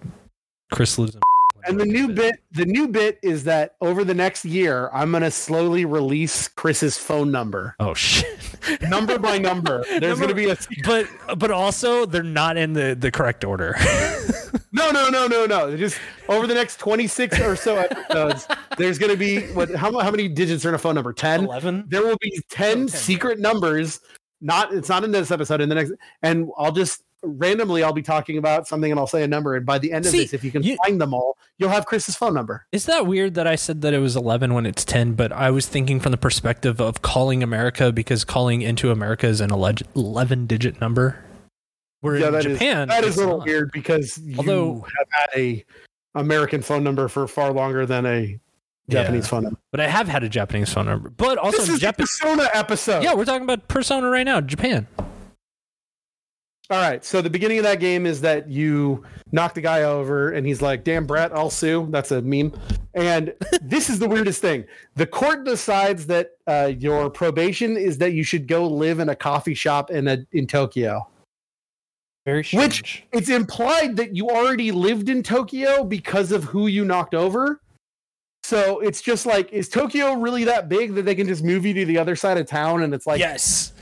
Chris 0.72 0.98
lives 0.98 1.14
in. 1.14 1.20
And 1.66 1.78
the 1.78 1.86
new 1.86 2.08
bit, 2.08 2.40
the 2.50 2.64
new 2.64 2.88
bit 2.88 3.20
is 3.22 3.44
that 3.44 3.76
over 3.80 4.02
the 4.02 4.14
next 4.14 4.44
year, 4.44 4.90
I'm 4.92 5.12
going 5.12 5.22
to 5.22 5.30
slowly 5.30 5.84
release 5.84 6.48
Chris's 6.48 6.98
phone 6.98 7.30
number, 7.30 7.76
Oh 7.78 7.94
shit! 7.94 8.26
number 8.82 9.16
by 9.16 9.38
number. 9.38 9.84
There's 10.00 10.18
going 10.18 10.30
to 10.30 10.34
be 10.34 10.50
a 10.50 10.56
but 10.84 11.06
but 11.36 11.52
also 11.52 12.06
they're 12.06 12.24
not 12.24 12.56
in 12.56 12.72
the 12.72 12.96
the 12.98 13.12
correct 13.12 13.44
order. 13.44 13.76
no, 14.72 14.90
no, 14.90 15.08
no, 15.10 15.28
no, 15.28 15.46
no. 15.46 15.76
Just 15.76 16.00
over 16.28 16.48
the 16.48 16.54
next 16.54 16.80
26 16.80 17.38
or 17.38 17.54
so 17.54 17.76
episodes, 17.76 18.48
there's 18.78 18.98
going 18.98 19.12
to 19.12 19.16
be 19.16 19.42
what? 19.52 19.72
How, 19.76 19.96
how 20.00 20.10
many 20.10 20.26
digits 20.26 20.66
are 20.66 20.70
in 20.70 20.74
a 20.74 20.78
phone 20.78 20.96
number? 20.96 21.12
10. 21.12 21.44
Eleven. 21.44 21.84
There 21.86 22.02
will 22.02 22.18
be 22.20 22.32
10 22.50 22.78
10. 22.78 22.88
secret 22.88 23.38
numbers. 23.38 24.00
Not 24.40 24.72
it's 24.72 24.88
not 24.88 25.04
in 25.04 25.12
this 25.12 25.30
episode. 25.30 25.60
In 25.60 25.68
the 25.68 25.76
next, 25.76 25.92
and 26.22 26.48
I'll 26.58 26.72
just 26.72 27.02
randomly 27.22 27.82
I'll 27.82 27.92
be 27.92 28.02
talking 28.02 28.38
about 28.38 28.68
something 28.68 28.90
and 28.90 28.98
I'll 29.00 29.06
say 29.06 29.22
a 29.22 29.28
number. 29.28 29.56
And 29.56 29.66
by 29.66 29.78
the 29.78 29.92
end 29.92 30.06
of 30.06 30.12
See, 30.12 30.20
this, 30.20 30.32
if 30.34 30.44
you 30.44 30.50
can 30.50 30.62
you- 30.62 30.76
find 30.84 31.00
them 31.00 31.12
all, 31.14 31.36
you'll 31.58 31.70
have 31.70 31.86
Chris's 31.86 32.14
phone 32.16 32.34
number. 32.34 32.66
Is 32.72 32.86
that 32.86 33.06
weird 33.06 33.34
that 33.34 33.46
I 33.46 33.56
said 33.56 33.80
that 33.82 33.92
it 33.94 33.98
was 33.98 34.14
eleven 34.16 34.54
when 34.54 34.66
it's 34.66 34.84
ten? 34.84 35.14
But 35.14 35.32
I 35.32 35.50
was 35.50 35.66
thinking 35.66 36.00
from 36.00 36.12
the 36.12 36.18
perspective 36.18 36.80
of 36.80 37.02
calling 37.02 37.42
America 37.42 37.92
because 37.92 38.24
calling 38.24 38.62
into 38.62 38.90
America 38.90 39.26
is 39.26 39.40
an 39.40 39.50
eleven 39.50 40.46
digit 40.46 40.80
number. 40.80 41.24
Where 42.00 42.14
in 42.14 42.32
that 42.32 42.46
is- 42.46 42.52
Japan, 42.52 42.88
that 42.88 43.02
is 43.04 43.16
a 43.16 43.20
little 43.20 43.38
not. 43.38 43.46
weird 43.46 43.70
because 43.72 44.18
you 44.18 44.36
Although- 44.38 44.86
have 44.96 45.06
had 45.10 45.28
a 45.40 45.64
American 46.14 46.62
phone 46.62 46.84
number 46.84 47.08
for 47.08 47.26
far 47.26 47.52
longer 47.52 47.84
than 47.86 48.06
a 48.06 48.38
Japanese 48.88 49.24
Yeah. 49.24 49.28
phone 49.28 49.42
number. 49.42 49.58
But 49.72 49.80
I 49.80 49.88
have 49.88 50.08
had 50.08 50.22
a 50.22 50.28
Japanese 50.28 50.72
phone 50.72 50.86
number. 50.86 51.10
But 51.10 51.38
also 51.38 51.58
this 51.58 51.68
is 51.68 51.74
the 51.74 51.80
Japan. 51.80 51.94
Persona 52.06 52.48
episode. 52.54 53.02
Yeah, 53.02 53.14
we're 53.14 53.24
talking 53.24 53.42
about 53.42 53.66
Persona 53.68 54.08
right 54.08 54.22
now. 54.24 54.40
Japan. 54.40 54.86
All 56.70 56.78
right. 56.78 57.02
So 57.02 57.22
the 57.22 57.30
beginning 57.30 57.58
of 57.58 57.64
that 57.64 57.80
game 57.80 58.04
is 58.04 58.20
that 58.20 58.48
you 58.48 59.02
knock 59.32 59.54
the 59.54 59.60
guy 59.62 59.84
over, 59.84 60.32
and 60.32 60.46
he's 60.46 60.60
like, 60.60 60.84
"Damn, 60.84 61.06
Brett, 61.06 61.34
I'll 61.34 61.50
sue." 61.50 61.86
That's 61.90 62.10
a 62.10 62.20
meme. 62.20 62.52
And 62.94 63.34
this 63.62 63.88
is 63.88 63.98
the 63.98 64.08
weirdest 64.08 64.42
thing: 64.42 64.64
the 64.94 65.06
court 65.06 65.44
decides 65.44 66.06
that 66.06 66.32
uh, 66.46 66.72
your 66.78 67.08
probation 67.08 67.76
is 67.76 67.96
that 67.98 68.12
you 68.12 68.22
should 68.22 68.46
go 68.46 68.66
live 68.66 68.98
in 68.98 69.08
a 69.08 69.16
coffee 69.16 69.54
shop 69.54 69.90
in 69.90 70.08
a 70.08 70.18
in 70.32 70.46
Tokyo. 70.46 71.08
Very 72.26 72.44
Which 72.52 73.04
it's 73.12 73.30
implied 73.30 73.96
that 73.96 74.14
you 74.14 74.28
already 74.28 74.70
lived 74.70 75.08
in 75.08 75.22
Tokyo 75.22 75.82
because 75.82 76.30
of 76.30 76.44
who 76.44 76.66
you 76.66 76.84
knocked 76.84 77.14
over. 77.14 77.62
So 78.42 78.80
it's 78.80 79.00
just 79.00 79.24
like, 79.24 79.50
is 79.50 79.70
Tokyo 79.70 80.12
really 80.14 80.44
that 80.44 80.68
big 80.68 80.94
that 80.94 81.06
they 81.06 81.14
can 81.14 81.26
just 81.26 81.42
move 81.42 81.64
you 81.64 81.72
to 81.72 81.84
the 81.86 81.96
other 81.96 82.16
side 82.16 82.36
of 82.36 82.46
town? 82.46 82.82
And 82.82 82.92
it's 82.92 83.06
like, 83.06 83.18
yes, 83.18 83.72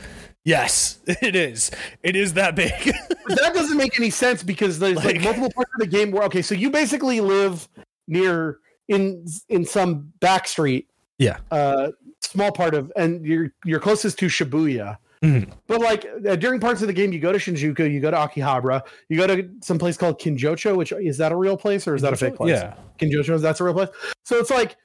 yes, 0.47 0.99
it 1.07 1.37
is. 1.37 1.71
It 2.03 2.17
is 2.17 2.33
that 2.35 2.55
big. 2.57 2.73
That 3.29 3.55
doesn't 3.55 3.77
make 3.77 3.99
any 3.99 4.11
sense 4.11 4.45
because 4.45 4.79
there's 4.79 4.97
like, 4.99 5.17
Like- 5.17 5.21
multiple 5.23 5.51
parts 5.53 5.71
of 5.75 5.81
the 5.81 5.87
game 5.89 6.13
where 6.13 6.23
okay, 6.25 6.43
so 6.43 6.55
you 6.55 6.71
basically 6.71 7.21
live 7.21 7.69
near 8.07 8.59
in 8.89 9.27
in 9.49 9.65
some 9.67 10.13
back 10.21 10.47
street, 10.47 10.89
Yeah. 11.19 11.39
uh, 11.51 11.91
small 12.23 12.53
part 12.53 12.75
of, 12.75 12.93
and 12.97 13.27
you're 13.27 13.53
you're 13.65 13.81
closest 13.81 14.19
to 14.21 14.27
Shibuya. 14.27 14.99
Mhm. 15.25 15.51
But 15.67 15.81
like 15.81 16.07
uh, 16.29 16.37
during 16.37 16.61
parts 16.61 16.83
of 16.83 16.87
the 16.87 16.93
game, 16.93 17.13
you 17.13 17.19
go 17.19 17.33
to 17.33 17.39
Shinjuku, 17.39 17.91
you 17.93 17.99
go 17.99 18.13
to 18.13 18.17
Akihabara, 18.17 18.83
you 19.09 19.17
go 19.17 19.27
to 19.27 19.49
some 19.61 19.79
place 19.79 19.97
called 19.97 20.21
Kinjocho, 20.21 20.77
which 20.77 20.93
is 20.93 21.19
that 21.19 21.33
a 21.33 21.37
real 21.37 21.57
place 21.57 21.89
or 21.89 21.97
is 21.97 22.03
that 22.03 22.13
a 22.13 22.17
fake 22.17 22.37
place? 22.37 22.51
Yeah. 22.51 22.75
Kinjocho, 23.01 23.31
is 23.35 23.43
that's 23.43 23.61
a 23.61 23.65
real 23.65 23.75
place. 23.75 23.89
So 24.25 24.37
it's 24.39 24.51
like 24.51 24.77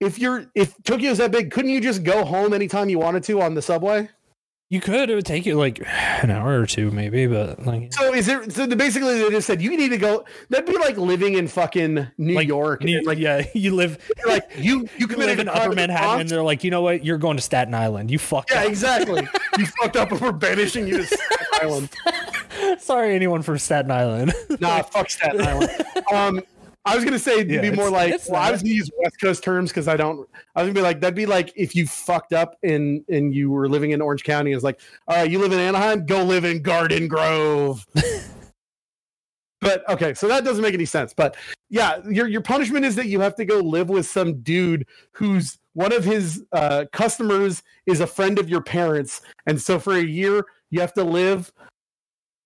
if 0.00 0.18
you're 0.18 0.46
if 0.56 0.74
Tokyo's 0.82 1.18
that 1.18 1.30
big, 1.30 1.52
couldn't 1.52 1.70
you 1.70 1.80
just 1.80 2.02
go 2.02 2.24
home 2.24 2.52
anytime 2.52 2.88
you 2.88 2.98
wanted 2.98 3.22
to 3.24 3.40
on 3.42 3.54
the 3.54 3.62
subway? 3.62 4.08
You 4.68 4.80
could. 4.80 5.10
It 5.10 5.14
would 5.14 5.24
take 5.24 5.46
you 5.46 5.54
like 5.54 5.80
an 6.22 6.28
hour 6.30 6.60
or 6.60 6.66
two, 6.66 6.90
maybe. 6.90 7.28
But 7.28 7.64
like, 7.64 7.94
So 7.94 8.12
is 8.12 8.26
it? 8.26 8.52
So 8.52 8.66
basically, 8.66 9.20
they 9.22 9.30
just 9.30 9.46
said 9.46 9.62
you 9.62 9.76
need 9.76 9.90
to 9.90 9.96
go. 9.96 10.24
That'd 10.50 10.66
be 10.66 10.76
like 10.76 10.96
living 10.96 11.34
in 11.34 11.46
fucking 11.46 12.04
New 12.18 12.34
like 12.34 12.48
York. 12.48 12.82
New- 12.82 12.98
and, 12.98 13.06
like 13.06 13.18
yeah, 13.18 13.46
you 13.54 13.76
live 13.76 13.96
like 14.26 14.42
you 14.58 14.80
you 14.80 14.88
you 14.98 15.06
committed 15.06 15.38
live 15.38 15.40
in 15.40 15.48
Upper 15.48 15.72
Manhattan, 15.72 16.22
and 16.22 16.28
they're 16.28 16.42
like, 16.42 16.64
you 16.64 16.72
know 16.72 16.82
what? 16.82 17.04
You're 17.04 17.16
going 17.18 17.36
to 17.36 17.42
Staten 17.44 17.74
Island. 17.74 18.10
You 18.10 18.18
fucked 18.18 18.50
Yeah, 18.50 18.62
up. 18.62 18.66
exactly. 18.68 19.28
you 19.56 19.66
fucked 19.80 19.96
up 19.96 20.10
and 20.10 20.20
we're 20.20 20.32
banishing 20.32 20.88
you 20.88 20.96
to 20.98 21.06
Staten 21.06 21.46
Island. 21.62 21.90
Sorry, 22.80 23.14
anyone 23.14 23.42
from 23.42 23.58
Staten 23.58 23.92
Island. 23.92 24.34
Nah, 24.58 24.82
fuck 24.82 25.10
Staten 25.10 25.42
Island. 25.42 25.70
Um, 26.12 26.40
I 26.86 26.94
was 26.94 27.04
gonna 27.04 27.18
say 27.18 27.40
it'd 27.40 27.50
Yeah, 27.50 27.60
be 27.60 27.72
more 27.72 27.90
like 27.90 28.14
well, 28.28 28.40
I 28.40 28.52
was 28.52 28.62
gonna 28.62 28.74
use 28.74 28.88
West 29.02 29.20
Coast 29.20 29.42
terms 29.42 29.70
because 29.70 29.88
I 29.88 29.96
don't. 29.96 30.28
I 30.54 30.62
was 30.62 30.68
gonna 30.68 30.74
be 30.74 30.82
like 30.82 31.00
that'd 31.00 31.16
be 31.16 31.26
like 31.26 31.52
if 31.56 31.74
you 31.74 31.84
fucked 31.86 32.32
up 32.32 32.56
and 32.62 33.04
and 33.08 33.34
you 33.34 33.50
were 33.50 33.68
living 33.68 33.90
in 33.90 34.00
Orange 34.00 34.22
County. 34.22 34.52
It's 34.52 34.62
like, 34.62 34.80
all 35.08 35.16
right, 35.16 35.30
you 35.30 35.40
live 35.40 35.52
in 35.52 35.58
Anaheim, 35.58 36.06
go 36.06 36.22
live 36.22 36.44
in 36.44 36.62
Garden 36.62 37.08
Grove. 37.08 37.84
but 39.60 39.88
okay, 39.90 40.14
so 40.14 40.28
that 40.28 40.44
doesn't 40.44 40.62
make 40.62 40.74
any 40.74 40.84
sense. 40.84 41.12
But 41.12 41.36
yeah, 41.68 41.98
your 42.08 42.28
your 42.28 42.40
punishment 42.40 42.84
is 42.84 42.94
that 42.94 43.06
you 43.06 43.18
have 43.18 43.34
to 43.34 43.44
go 43.44 43.58
live 43.58 43.88
with 43.88 44.06
some 44.06 44.40
dude 44.42 44.86
who's 45.10 45.58
one 45.72 45.92
of 45.92 46.04
his 46.04 46.44
uh, 46.52 46.84
customers 46.92 47.64
is 47.86 48.00
a 48.00 48.06
friend 48.06 48.38
of 48.38 48.48
your 48.48 48.62
parents, 48.62 49.22
and 49.46 49.60
so 49.60 49.80
for 49.80 49.94
a 49.94 50.04
year 50.04 50.46
you 50.70 50.80
have 50.80 50.94
to 50.94 51.04
live. 51.04 51.52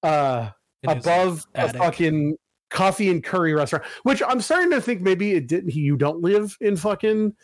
Uh, 0.03 0.49
above 0.87 1.47
a 1.55 1.71
fucking 1.75 2.35
coffee 2.71 3.11
and 3.11 3.23
curry 3.23 3.53
restaurant, 3.53 3.85
which 4.05 4.23
I'm 4.27 4.41
starting 4.41 4.71
to 4.71 4.81
think 4.81 5.01
maybe 5.03 5.33
it 5.33 5.47
didn't. 5.47 5.75
You 5.75 5.97
don't 5.97 6.21
live 6.21 6.57
in 6.61 6.77
fucking 6.77 7.35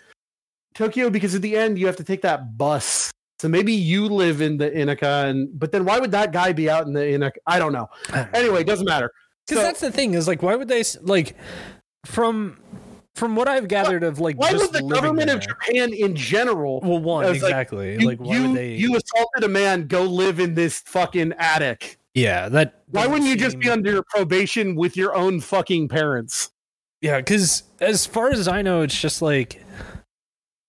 Tokyo 0.75 1.11
because 1.11 1.35
at 1.35 1.43
the 1.43 1.57
end 1.57 1.79
you 1.79 1.87
have 1.87 1.97
to 1.97 2.05
take 2.05 2.23
that 2.23 2.57
bus. 2.57 3.11
So 3.39 3.49
maybe 3.49 3.73
you 3.73 4.07
live 4.07 4.41
in 4.41 4.57
the 4.57 4.71
Inaka, 4.71 5.29
and 5.29 5.49
but 5.59 5.71
then 5.71 5.85
why 5.85 5.99
would 5.99 6.13
that 6.13 6.33
guy 6.33 6.53
be 6.53 6.71
out 6.71 6.87
in 6.87 6.95
the 6.95 7.01
Inaka? 7.01 7.37
I 7.47 7.59
don't 7.59 7.73
know. 7.73 7.91
Anyway, 8.33 8.63
it 8.63 8.67
doesn't 8.67 8.87
matter. 8.87 9.11
Because 9.47 9.63
So- 9.63 9.67
that's 9.67 9.81
the 9.81 9.93
thing 9.93 10.15
is 10.15 10.27
like, 10.27 10.43
why 10.43 10.57
would 10.57 10.69
they 10.69 10.83
like 11.03 11.37
from 12.07 12.59
from 13.15 13.35
what 13.35 13.49
I've 13.49 13.67
gathered 13.67 14.05
of 14.05 14.21
like 14.21 14.39
Why 14.39 14.51
just 14.51 14.73
would 14.73 14.73
the 14.73 14.89
government 14.89 15.31
of 15.31 15.41
Japan 15.41 15.93
in 15.93 16.15
general? 16.15 16.81
Well, 16.83 16.99
one 16.99 17.25
like, 17.25 17.35
exactly. 17.35 17.95
You, 17.99 18.07
like, 18.07 18.21
why 18.21 18.37
you, 18.37 18.49
would 18.49 18.57
they? 18.57 18.75
you 18.75 18.97
assaulted 18.97 19.45
a 19.45 19.49
man. 19.49 19.87
Go 19.87 20.05
live 20.05 20.39
in 20.39 20.55
this 20.55 20.81
fucking 20.81 21.33
attic. 21.39 21.99
Yeah, 22.17 22.49
that. 22.49 22.83
Why 22.89 23.07
wouldn't 23.07 23.29
you 23.29 23.37
just 23.37 23.59
be 23.59 23.69
under 23.69 24.03
probation 24.03 24.75
with 24.75 24.97
your 24.97 25.15
own 25.15 25.41
fucking 25.41 25.89
parents? 25.89 26.51
Yeah, 27.03 27.19
because 27.19 27.63
as 27.79 28.07
far 28.07 28.31
as 28.31 28.49
I 28.49 28.63
know, 28.63 28.81
it's 28.81 28.99
just 28.99 29.21
like 29.21 29.63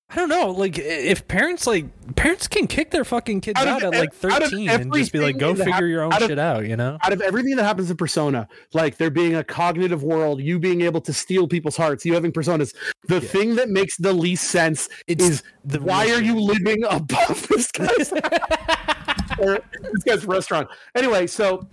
I 0.10 0.16
don't 0.16 0.30
know. 0.30 0.52
Like 0.52 0.80
if 0.80 1.28
parents 1.28 1.68
like 1.68 1.86
parents 2.16 2.48
can 2.48 2.66
kick 2.68 2.92
their 2.92 3.04
fucking 3.04 3.42
kids 3.42 3.60
Out 3.60 3.84
of 3.84 3.94
at 3.94 4.00
like 4.00 4.14
thirteen 4.14 4.70
and 4.70 4.94
just 4.94 5.12
be 5.12 5.20
like, 5.20 5.38
go 5.38 5.54
figure 5.54 5.86
your 5.86 6.04
own 6.04 6.14
out 6.14 6.22
of- 6.22 6.30
shit 6.30 6.40
out. 6.40 6.66
You 6.66 6.78
know? 6.78 6.98
out 7.04 7.12
of 7.12 7.20
everything 7.20 7.58
that 7.58 7.64
happens 7.66 7.92
in 7.92 7.98
persona 7.98 8.48
like 8.74 8.96
there 8.98 9.10
being 9.10 9.36
a 9.36 9.44
cognitive 9.44 10.04
world 10.04 10.40
you 10.42 10.60
being 10.60 10.80
able 10.82 11.02
to 11.02 11.12
steal 11.12 11.46
people's 11.46 11.76
hearts 11.76 12.06
you 12.06 12.14
having 12.14 12.32
personas 12.32 12.74
the 13.10 13.16
Yeah. 13.16 13.20
thing 13.20 13.56
that 13.56 13.70
makes 13.70 13.98
the 13.98 14.14
least 14.14 14.46
sense 14.46 14.88
It's 15.08 15.24
is 15.24 15.44
the 15.66 15.82
why 15.82 16.10
are 16.12 16.22
you 16.22 16.40
living 16.40 16.84
above 16.90 17.46
this 17.50 17.70
guy's 17.72 18.12
or 19.40 19.60
this 19.82 20.04
guy's 20.06 20.26
restaurant 20.26 20.70
anyway 20.96 21.28
so 21.28 21.68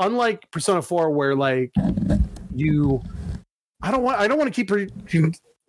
unlike 0.00 0.50
persona 0.50 0.82
4 0.82 1.10
where 1.10 1.34
like 1.36 1.70
you 2.54 3.00
i 3.82 3.90
don't 3.92 4.02
want 4.02 4.18
i 4.18 4.26
don't 4.26 4.38
want 4.38 4.52
to 4.52 4.64
keep 4.64 4.68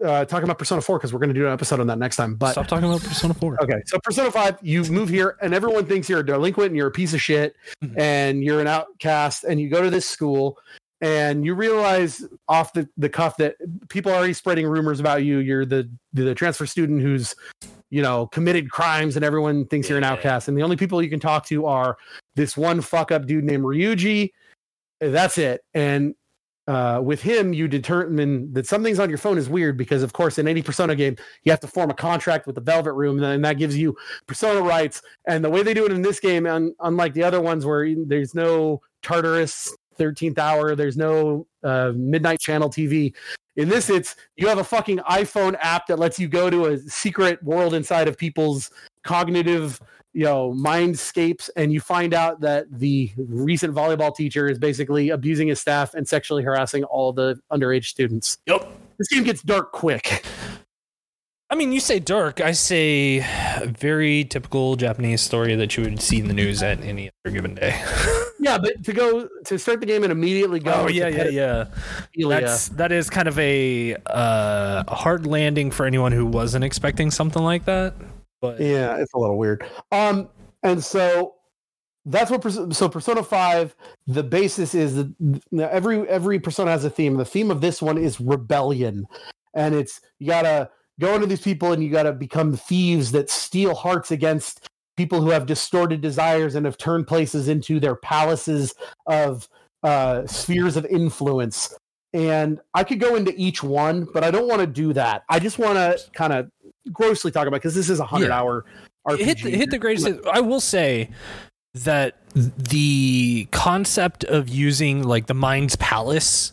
uh, 0.04 0.26
talking 0.26 0.44
about 0.44 0.58
persona 0.60 0.82
4 0.82 0.98
because 1.00 1.12
we're 1.14 1.20
going 1.20 1.34
to 1.34 1.34
do 1.34 1.48
an 1.48 1.54
episode 1.54 1.80
on 1.80 1.88
that 1.88 1.98
next 1.98 2.16
time 2.18 2.36
but 2.36 2.52
Stop 2.52 2.68
talking 2.68 2.86
about 2.88 3.02
Persona 3.02 3.34
Four. 3.34 3.62
Okay, 3.64 3.82
so 3.86 3.98
Persona 4.04 4.32
5, 4.32 4.60
you 4.62 4.84
move 4.86 5.10
here 5.10 5.38
and 5.42 5.54
everyone 5.54 5.86
thinks 5.86 6.08
you're 6.10 6.20
a 6.20 6.26
delinquent 6.26 6.68
and 6.68 6.76
you're 6.78 6.88
a 6.88 6.92
piece 6.92 7.14
of 7.14 7.22
shit 7.22 7.56
Mhm. 7.84 7.98
and 7.98 8.44
you're 8.44 8.62
an 8.62 8.68
outcast 8.68 9.44
and 9.44 9.60
you 9.60 9.70
go 9.70 9.82
to 9.82 9.90
this 9.90 10.08
school 10.08 10.58
and 11.02 11.46
you 11.46 11.54
realize 11.54 12.24
off 12.48 12.74
the, 12.74 12.88
the 12.98 13.10
cuff 13.10 13.38
that 13.38 13.56
people 13.90 14.12
are 14.12 14.16
already 14.16 14.34
spreading 14.34 14.66
rumors 14.68 15.00
about 15.00 15.24
you. 15.24 15.38
You're 15.40 15.66
the, 15.66 15.90
the 16.14 16.34
transfer 16.34 16.66
student 16.66 17.02
who's, 17.02 17.36
you 17.92 18.02
know, 18.02 18.26
committed 18.28 18.72
crimes 18.72 19.16
and 19.16 19.24
everyone 19.24 19.66
thinks 19.68 19.88
you're 19.90 19.98
an 20.00 20.04
outcast. 20.04 20.48
And 20.48 20.58
the 20.58 20.64
only 20.64 20.76
people 20.76 21.02
you 21.02 21.10
can 21.10 21.20
talk 21.20 21.46
to 21.48 21.68
are 21.68 21.98
this 22.36 22.58
one 22.58 22.82
fuck 22.82 23.12
up 23.12 23.26
dude 23.28 23.44
named 23.44 23.64
Ryuji. 23.64 24.32
That's 25.00 25.38
it. 25.38 25.62
And 25.76 26.16
uh, 26.68 27.00
with 27.02 27.22
him, 27.22 27.54
you 27.54 27.68
determine 27.68 28.52
that 28.54 28.68
something's 28.68 29.00
on 29.00 29.08
your 29.08 29.18
phone 29.18 29.38
is 29.38 29.48
weird 29.48 29.78
because, 29.78 30.04
of 30.04 30.12
course, 30.12 30.38
in 30.38 30.48
any 30.48 30.62
Persona 30.62 30.96
game, 30.96 31.16
you 31.44 31.52
have 31.52 31.62
to 31.62 31.68
form 31.68 31.90
a 31.90 31.94
contract 31.94 32.46
with 32.46 32.56
the 32.56 32.62
Velvet 32.62 32.92
Room, 32.92 33.24
and 33.24 33.46
that 33.46 33.58
gives 33.58 33.78
you 33.78 33.96
Persona 34.28 34.62
rights. 34.62 35.02
And 35.28 35.44
the 35.44 35.50
way 35.50 35.64
they 35.64 35.74
do 35.74 35.86
it 35.86 35.94
in 35.94 36.02
this 36.02 36.20
game, 36.20 36.46
un- 36.46 36.76
unlike 36.82 37.14
the 37.14 37.24
other 37.24 37.40
ones 37.40 37.66
where 37.66 37.88
there's 38.06 38.36
no 38.36 38.82
Tartarus 39.02 39.76
13th 39.98 40.38
hour, 40.38 40.76
there's 40.76 40.98
no 40.98 41.48
uh, 41.64 41.94
midnight 41.96 42.42
channel 42.42 42.70
TV. 42.70 43.14
In 43.56 43.70
this, 43.70 43.90
it's 43.90 44.18
you 44.36 44.48
have 44.48 44.60
a 44.60 44.64
fucking 44.64 44.98
iPhone 45.10 45.56
app 45.62 45.88
that 45.88 45.98
lets 46.00 46.20
you 46.20 46.28
go 46.28 46.50
to 46.50 46.66
a 46.66 46.78
secret 46.80 47.42
world 47.44 47.74
inside 47.74 48.08
of 48.08 48.18
people's 48.18 48.72
cognitive 49.04 49.82
you 50.14 50.24
know 50.24 50.52
mindscapes 50.54 51.50
and 51.56 51.72
you 51.72 51.80
find 51.80 52.14
out 52.14 52.40
that 52.42 52.66
the 52.72 53.12
recent 53.18 53.74
volleyball 53.74 54.16
teacher 54.16 54.48
is 54.48 54.58
basically 54.58 55.10
abusing 55.10 55.48
his 55.48 55.60
staff 55.60 55.94
and 55.94 56.08
sexually 56.08 56.44
harassing 56.44 56.84
all 56.86 57.14
the 57.14 57.40
underage 57.52 57.86
students 57.86 58.38
Yep. 58.48 58.68
this 58.98 59.08
game 59.10 59.24
gets 59.24 59.42
dark 59.42 59.72
quick 59.72 60.24
I 61.50 61.56
mean, 61.56 61.72
you 61.72 61.80
say 61.80 62.00
dark. 62.00 62.42
I 62.42 62.52
say 62.52 63.20
a 63.20 63.68
very 63.68 64.26
typical 64.26 64.76
Japanese 64.76 65.22
story 65.22 65.56
that 65.56 65.78
you 65.78 65.84
would 65.84 66.02
see 66.02 66.20
in 66.20 66.28
the 66.28 66.34
news 66.34 66.62
at 66.62 66.82
any 66.84 67.10
other 67.26 67.34
given 67.34 67.56
day. 67.56 67.82
yeah 68.40 68.58
but 68.58 68.84
to 68.84 68.94
go 68.94 69.28
to 69.46 69.58
start 69.58 69.80
the 69.80 69.86
game 69.86 70.04
and 70.04 70.12
immediately 70.12 70.60
go 70.60 70.74
oh 70.74 70.88
yeah, 70.88 71.08
yeah, 71.08 71.68
yeah. 72.14 72.28
That's 72.28 72.70
that 72.70 72.92
is 72.92 73.10
kind 73.10 73.28
of 73.28 73.38
a 73.40 73.96
uh, 74.06 74.84
a 74.88 74.96
hard 74.96 75.26
landing 75.26 75.72
for 75.72 75.86
anyone 75.86 76.12
who 76.12 76.26
wasn't 76.26 76.64
expecting 76.64 77.12
something 77.12 77.42
like 77.42 77.66
that. 77.66 77.94
But 78.42 78.60
yeah 78.60 78.98
it's 78.98 79.14
a 79.14 79.20
little 79.20 79.38
weird. 79.38 79.66
Um 79.92 80.30
and 80.64 80.84
so 80.84 81.36
that's 82.08 82.32
what 82.32 82.74
so 82.74 82.90
persona 82.90 83.22
5 83.22 83.76
the 84.08 84.24
basis 84.24 84.74
is 84.74 84.96
that 84.96 85.42
every 85.60 86.08
every 86.08 86.40
persona 86.40 86.72
has 86.72 86.86
a 86.86 86.90
theme. 86.90 87.18
The 87.18 87.26
theme 87.26 87.52
of 87.52 87.62
this 87.62 87.82
one 87.82 87.98
is 87.98 88.20
rebellion. 88.20 89.06
And 89.54 89.76
it's 89.76 90.00
you 90.20 90.28
gotta 90.28 90.70
go 91.00 91.16
into 91.16 91.28
these 91.28 91.42
people 91.42 91.74
and 91.74 91.84
you 91.84 91.90
gotta 91.90 92.14
become 92.14 92.56
thieves 92.56 93.12
that 93.12 93.30
steal 93.30 93.76
hearts 93.76 94.12
against 94.12 94.70
people 94.96 95.22
who 95.22 95.30
have 95.30 95.46
distorted 95.46 96.02
desires 96.02 96.56
and 96.56 96.66
have 96.66 96.78
turned 96.78 97.08
places 97.08 97.48
into 97.48 97.80
their 97.80 97.96
palaces 97.96 98.74
of 99.06 99.50
uh 99.84 100.26
spheres 100.26 100.78
of 100.78 100.86
influence. 100.86 101.78
And 102.14 102.62
i 102.74 102.86
could 102.86 103.02
go 103.02 103.16
into 103.16 103.34
each 103.36 103.62
one 103.62 104.08
but 104.14 104.24
i 104.24 104.32
don't 104.32 104.48
want 104.48 104.62
to 104.62 104.68
do 104.68 104.94
that. 104.94 105.24
I 105.30 105.40
just 105.40 105.60
want 105.60 105.76
to 105.76 106.00
kind 106.14 106.32
of 106.32 106.50
grossly 106.92 107.32
talk 107.32 107.48
about 107.48 107.58
because 107.58 107.76
this 107.76 107.90
is 107.90 108.00
a 108.00 108.06
hundred 108.06 108.28
Yeah. 108.28 108.40
hour 108.40 108.66
RPG. 109.08 109.24
hit 109.26 109.44
the, 109.44 109.50
hit 109.52 109.70
the 109.72 109.78
greatest. 109.80 110.08
I 110.32 110.42
will 110.42 110.60
say 110.60 111.10
that 111.74 112.16
the 112.34 113.48
concept 113.52 114.24
of 114.26 114.50
using 114.50 115.04
like 115.04 115.28
the 115.28 115.34
mind's 115.34 115.76
palace, 115.78 116.52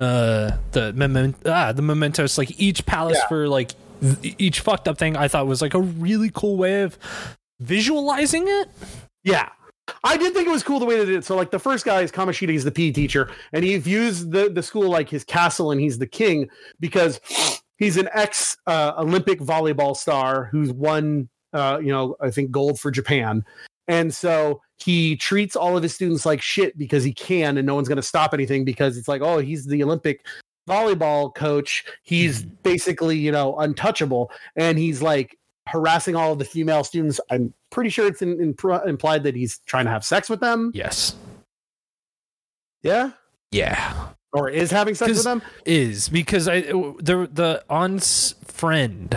uh, 0.00 0.52
the 0.72 1.34
ah, 1.46 1.72
the 1.72 1.82
mementos, 1.82 2.38
like 2.38 2.58
each 2.60 2.86
palace 2.86 3.18
Yeah. 3.22 3.28
for 3.28 3.48
like 3.48 3.72
each 4.22 4.60
fucked 4.60 4.86
up 4.86 4.98
thing, 4.98 5.16
I 5.16 5.28
thought 5.28 5.46
was 5.46 5.60
like 5.62 5.74
a 5.74 5.80
really 5.80 6.30
cool 6.32 6.56
way 6.56 6.82
of 6.82 6.98
visualizing 7.60 8.44
it. 8.46 8.68
Yeah. 9.24 9.48
I 10.04 10.16
did 10.18 10.34
think 10.34 10.46
it 10.46 10.50
was 10.50 10.62
cool 10.62 10.78
the 10.78 10.84
way 10.84 10.98
they 10.98 11.06
did 11.06 11.16
it. 11.16 11.24
So, 11.24 11.34
like, 11.34 11.50
the 11.50 11.58
first 11.58 11.86
guy 11.86 12.02
is 12.02 12.12
Kamoshida, 12.12 12.50
he's 12.50 12.62
the 12.62 12.70
PE 12.70 12.90
teacher, 12.92 13.30
and 13.54 13.64
he 13.64 13.74
views 13.78 14.26
the, 14.26 14.50
the 14.50 14.62
school 14.62 14.88
like 14.90 15.08
his 15.08 15.24
castle 15.24 15.70
and 15.72 15.80
he's 15.80 15.98
the 15.98 16.06
king 16.06 16.46
because 16.78 17.20
he's 17.78 17.96
an 17.96 18.08
ex 18.12 18.56
uh, 18.66 18.92
Olympic 18.98 19.40
volleyball 19.40 19.96
star 19.96 20.46
who's 20.46 20.72
won, 20.72 21.28
uh, 21.52 21.78
you 21.80 21.88
know, 21.90 22.16
I 22.20 22.30
think 22.30 22.50
gold 22.50 22.78
for 22.78 22.90
Japan. 22.90 23.44
And 23.86 24.14
so 24.14 24.60
he 24.76 25.16
treats 25.16 25.56
all 25.56 25.76
of 25.76 25.82
his 25.82 25.94
students 25.94 26.26
like 26.26 26.42
shit 26.42 26.76
because 26.76 27.02
he 27.04 27.12
can, 27.14 27.56
and 27.56 27.66
no 27.66 27.74
one's 27.74 27.88
going 27.88 27.96
to 27.96 28.02
stop 28.02 28.34
anything 28.34 28.64
because 28.64 28.98
it's 28.98 29.08
like, 29.08 29.22
oh, 29.22 29.38
he's 29.38 29.64
the 29.64 29.82
Olympic 29.82 30.26
volleyball 30.68 31.34
coach. 31.34 31.84
He's 32.02 32.42
basically, 32.42 33.16
you 33.16 33.32
know, 33.32 33.56
untouchable. 33.56 34.30
And 34.56 34.78
he's 34.78 35.00
like 35.00 35.38
harassing 35.66 36.16
all 36.16 36.32
of 36.32 36.38
the 36.38 36.44
female 36.44 36.84
students. 36.84 37.18
I'm 37.30 37.54
pretty 37.70 37.88
sure 37.90 38.06
it's 38.06 38.20
in, 38.20 38.40
in, 38.40 38.54
implied 38.86 39.22
that 39.22 39.34
he's 39.34 39.60
trying 39.66 39.86
to 39.86 39.90
have 39.90 40.04
sex 40.04 40.28
with 40.28 40.40
them. 40.40 40.70
Yes. 40.74 41.16
Yeah. 42.82 43.12
Yeah. 43.50 44.08
Or 44.32 44.48
is 44.50 44.70
having 44.70 44.94
sex 44.94 45.10
with 45.12 45.24
them. 45.24 45.42
Is 45.64 46.08
because 46.08 46.48
I 46.48 46.60
the 46.60 47.28
the 47.32 47.64
aunt's 47.70 48.34
friend 48.44 49.16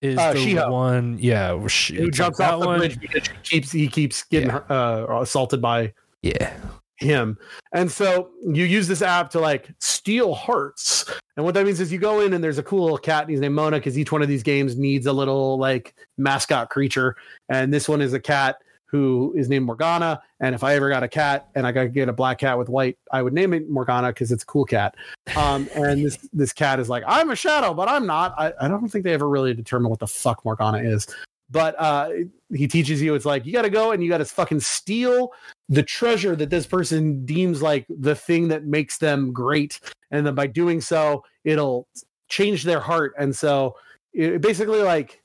is 0.00 0.16
Uh, 0.18 0.32
the 0.32 0.64
one. 0.68 1.18
Yeah. 1.20 1.66
She, 1.66 1.96
Who 1.96 2.10
jumps 2.10 2.38
off 2.38 2.60
the 2.60 2.66
one- 2.66 2.78
bridge 2.78 3.00
because 3.00 3.26
he 3.28 3.34
keeps 3.42 3.72
he 3.72 3.88
keeps 3.88 4.22
getting 4.24 4.50
Yeah. 4.50 4.58
uh, 4.70 5.18
assaulted 5.20 5.60
by 5.60 5.92
Yeah. 6.22 6.52
him. 6.98 7.36
And 7.72 7.90
so 7.90 8.30
you 8.44 8.64
use 8.64 8.86
this 8.86 9.02
app 9.02 9.30
to 9.30 9.40
like 9.40 9.70
steal 9.80 10.34
hearts. 10.34 11.04
And 11.36 11.44
what 11.44 11.54
that 11.54 11.64
means 11.66 11.80
is 11.80 11.92
you 11.92 11.98
go 11.98 12.20
in 12.20 12.32
and 12.32 12.42
there's 12.42 12.58
a 12.58 12.62
cool 12.62 12.82
little 12.82 12.98
cat 12.98 13.22
and 13.22 13.30
he's 13.30 13.40
named 13.40 13.54
Mona 13.56 13.78
because 13.78 13.98
each 13.98 14.10
one 14.12 14.22
of 14.22 14.28
these 14.28 14.42
games 14.44 14.76
needs 14.76 15.06
a 15.06 15.12
little 15.12 15.58
like 15.58 15.94
mascot 16.16 16.70
creature. 16.70 17.16
And 17.48 17.72
this 17.74 17.88
one 17.88 18.00
is 18.02 18.12
a 18.14 18.20
cat 18.20 18.56
who 18.88 19.34
is 19.36 19.48
named 19.48 19.66
Morgana. 19.66 20.22
And 20.40 20.54
if 20.54 20.64
I 20.64 20.74
ever 20.74 20.88
got 20.88 21.02
a 21.02 21.08
cat 21.08 21.48
and 21.54 21.66
I 21.66 21.72
got 21.72 21.82
to 21.82 21.88
get 21.88 22.08
a 22.08 22.12
black 22.12 22.38
cat 22.38 22.58
with 22.58 22.68
white, 22.70 22.98
I 23.12 23.22
would 23.22 23.34
name 23.34 23.52
it 23.52 23.68
Morgana 23.68 24.08
because 24.08 24.32
it's 24.32 24.42
a 24.42 24.46
cool 24.46 24.64
cat. 24.64 24.94
Um, 25.36 25.68
and 25.74 26.04
this 26.04 26.16
this 26.32 26.52
cat 26.52 26.80
is 26.80 26.88
like, 26.88 27.04
I'm 27.06 27.30
a 27.30 27.36
shadow, 27.36 27.74
but 27.74 27.88
I'm 27.88 28.06
not. 28.06 28.34
I, 28.38 28.52
I 28.60 28.68
don't 28.68 28.88
think 28.88 29.04
they 29.04 29.12
ever 29.12 29.28
really 29.28 29.52
determine 29.52 29.90
what 29.90 30.00
the 30.00 30.06
fuck 30.06 30.44
Morgana 30.44 30.78
is. 30.78 31.06
But 31.50 31.78
uh, 31.78 32.10
he 32.52 32.66
teaches 32.66 33.00
you 33.00 33.14
it's 33.14 33.24
like 33.24 33.46
you 33.46 33.52
got 33.52 33.62
to 33.62 33.70
go 33.70 33.92
and 33.92 34.02
you 34.02 34.08
got 34.08 34.18
to 34.18 34.24
fucking 34.24 34.60
steal 34.60 35.32
the 35.68 35.82
treasure 35.82 36.36
that 36.36 36.50
this 36.50 36.66
person 36.66 37.24
deems 37.24 37.62
like 37.62 37.86
the 37.88 38.14
thing 38.14 38.48
that 38.48 38.64
makes 38.64 38.98
them 38.98 39.32
great, 39.32 39.80
and 40.10 40.26
then 40.26 40.34
by 40.34 40.46
doing 40.46 40.80
so, 40.80 41.24
it'll 41.44 41.88
change 42.28 42.64
their 42.64 42.80
heart. 42.80 43.14
And 43.18 43.34
so, 43.34 43.76
it 44.12 44.42
basically 44.42 44.82
like 44.82 45.22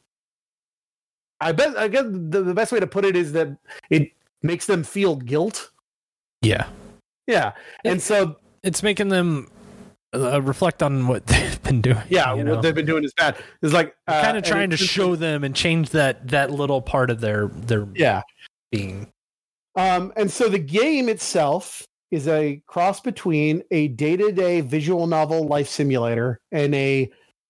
I 1.44 1.52
bet 1.52 1.78
I 1.78 1.88
guess 1.88 2.04
the, 2.06 2.42
the 2.42 2.54
best 2.54 2.72
way 2.72 2.80
to 2.80 2.88
put 2.88 3.06
it 3.06 3.16
is 3.16 3.32
that 3.34 3.56
it 3.90 4.12
makes 4.42 4.66
them 4.66 4.84
feel 4.84 5.16
guilt. 5.16 5.72
Yeah. 6.42 6.68
Yeah. 7.28 7.54
And 7.86 8.02
so 8.02 8.38
It's 8.64 8.84
making 8.84 9.10
them 9.10 9.50
uh, 10.14 10.42
reflect 10.42 10.84
on 10.84 11.08
what 11.08 11.26
they've 11.28 11.62
been 11.64 11.82
doing. 11.82 11.98
yeah, 12.10 12.34
you 12.36 12.44
know? 12.44 12.54
what 12.56 12.62
they've 12.62 12.76
been 12.76 12.86
doing 12.86 13.04
is 13.04 13.14
bad. 13.14 13.38
It's 13.62 13.74
like 13.74 13.96
uh, 14.08 14.22
kind 14.22 14.38
of 14.38 14.44
trying 14.44 14.70
to 14.72 14.78
show 14.78 15.16
them 15.16 15.44
and 15.44 15.56
change 15.56 15.90
that 15.92 16.28
that 16.30 16.52
little 16.52 16.82
part 16.82 17.10
of 17.10 17.22
their 17.22 17.48
their 17.48 17.88
Yeah. 17.96 18.22
being. 18.72 19.08
Um, 19.76 20.14
and 20.16 20.30
so 20.30 20.50
the 20.50 20.60
game 20.60 21.10
itself 21.10 21.88
is 22.12 22.28
a 22.28 22.62
cross 22.68 23.00
between 23.00 23.64
a 23.72 23.88
day-to-day 23.88 24.62
visual 24.62 25.08
novel 25.08 25.48
life 25.48 25.68
simulator 25.68 26.40
and 26.52 26.76
a 26.76 27.10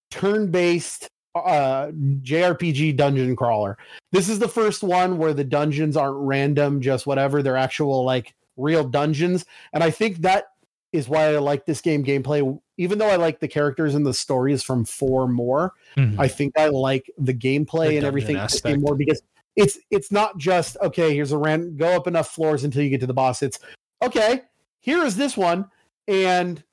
turn-based 0.09 1.09
uh 1.35 1.87
JRPG 1.91 2.95
dungeon 2.95 3.35
crawler. 3.35 3.77
This 4.11 4.29
is 4.29 4.39
the 4.39 4.47
first 4.47 4.83
one 4.83 5.17
where 5.17 5.33
the 5.33 5.43
dungeons 5.43 5.97
aren't 5.97 6.17
random, 6.17 6.81
just 6.81 7.07
whatever. 7.07 7.41
They're 7.41 7.57
actual 7.57 8.03
like 8.03 8.33
real 8.57 8.83
dungeons. 8.83 9.45
And 9.73 9.83
I 9.83 9.89
think 9.89 10.17
that 10.17 10.45
is 10.91 11.09
why 11.09 11.33
I 11.33 11.39
like 11.39 11.65
this 11.65 11.81
game 11.81 12.03
gameplay. 12.05 12.59
Even 12.77 12.99
though 12.99 13.09
I 13.09 13.15
like 13.15 13.39
the 13.39 13.47
characters 13.47 13.95
and 13.95 14.05
the 14.05 14.13
stories 14.13 14.63
from 14.63 14.85
four 14.85 15.27
more, 15.27 15.73
I 16.19 16.27
think 16.27 16.57
I 16.57 16.69
like 16.69 17.09
the 17.17 17.33
gameplay 17.33 17.89
The 17.89 17.97
and 17.97 18.05
everything 18.05 18.39
game 18.63 18.81
more 18.81 18.95
because 18.95 19.21
it's 19.55 19.79
it's 19.91 20.11
not 20.11 20.37
just 20.37 20.77
okay. 20.81 21.13
Here's 21.13 21.31
a 21.31 21.37
random 21.37 21.77
go 21.77 21.95
up 21.95 22.07
enough 22.07 22.29
floors 22.29 22.63
until 22.63 22.83
you 22.83 22.89
get 22.89 23.01
to 23.01 23.07
the 23.07 23.13
boss. 23.13 23.41
It's 23.41 23.59
okay. 24.01 24.41
Here 24.79 25.03
is 25.03 25.15
this 25.15 25.37
one, 25.37 25.69
and 26.07 26.63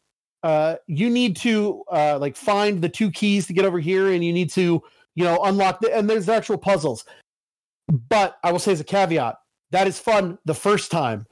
uh, 0.42 0.76
you 0.86 1.10
need 1.10 1.36
to 1.36 1.84
uh, 1.90 2.18
like 2.18 2.36
find 2.36 2.80
the 2.80 2.88
two 2.88 3.10
keys 3.10 3.46
to 3.46 3.52
get 3.52 3.64
over 3.64 3.78
here, 3.78 4.12
and 4.12 4.24
you 4.24 4.32
need 4.32 4.50
to 4.50 4.82
you 5.14 5.24
know 5.24 5.38
unlock 5.44 5.80
the 5.80 5.94
and 5.96 6.08
there's 6.08 6.28
actual 6.28 6.58
puzzles. 6.58 7.04
But 8.08 8.38
I 8.42 8.52
will 8.52 8.58
say 8.58 8.72
as 8.72 8.80
a 8.80 8.84
caveat, 8.84 9.36
that 9.70 9.86
is 9.86 9.98
fun 9.98 10.38
the 10.44 10.54
first 10.54 10.90
time. 10.90 11.26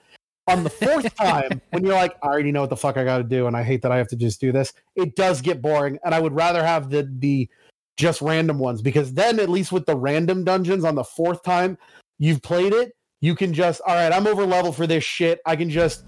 On 0.48 0.64
the 0.64 0.70
fourth 0.70 1.14
time, 1.16 1.60
when 1.70 1.84
you're 1.84 1.94
like, 1.94 2.16
I 2.22 2.26
already 2.26 2.52
know 2.52 2.62
what 2.62 2.70
the 2.70 2.76
fuck 2.76 2.96
I 2.96 3.04
got 3.04 3.18
to 3.18 3.24
do, 3.24 3.46
and 3.46 3.56
I 3.56 3.62
hate 3.62 3.82
that 3.82 3.92
I 3.92 3.98
have 3.98 4.08
to 4.08 4.16
just 4.16 4.40
do 4.40 4.50
this, 4.50 4.72
it 4.96 5.14
does 5.14 5.40
get 5.40 5.62
boring. 5.62 5.98
And 6.04 6.14
I 6.14 6.20
would 6.20 6.34
rather 6.34 6.64
have 6.64 6.90
the 6.90 7.08
the 7.18 7.48
just 7.96 8.22
random 8.22 8.58
ones 8.58 8.80
because 8.80 9.12
then 9.12 9.40
at 9.40 9.48
least 9.48 9.72
with 9.72 9.84
the 9.84 9.96
random 9.96 10.44
dungeons 10.44 10.84
on 10.84 10.94
the 10.94 11.02
fourth 11.02 11.42
time 11.42 11.76
you've 12.18 12.40
played 12.42 12.72
it, 12.72 12.92
you 13.20 13.34
can 13.34 13.52
just 13.52 13.80
all 13.86 13.94
right, 13.94 14.12
I'm 14.12 14.26
over 14.26 14.44
level 14.44 14.72
for 14.72 14.86
this 14.86 15.04
shit. 15.04 15.40
I 15.46 15.56
can 15.56 15.70
just 15.70 16.04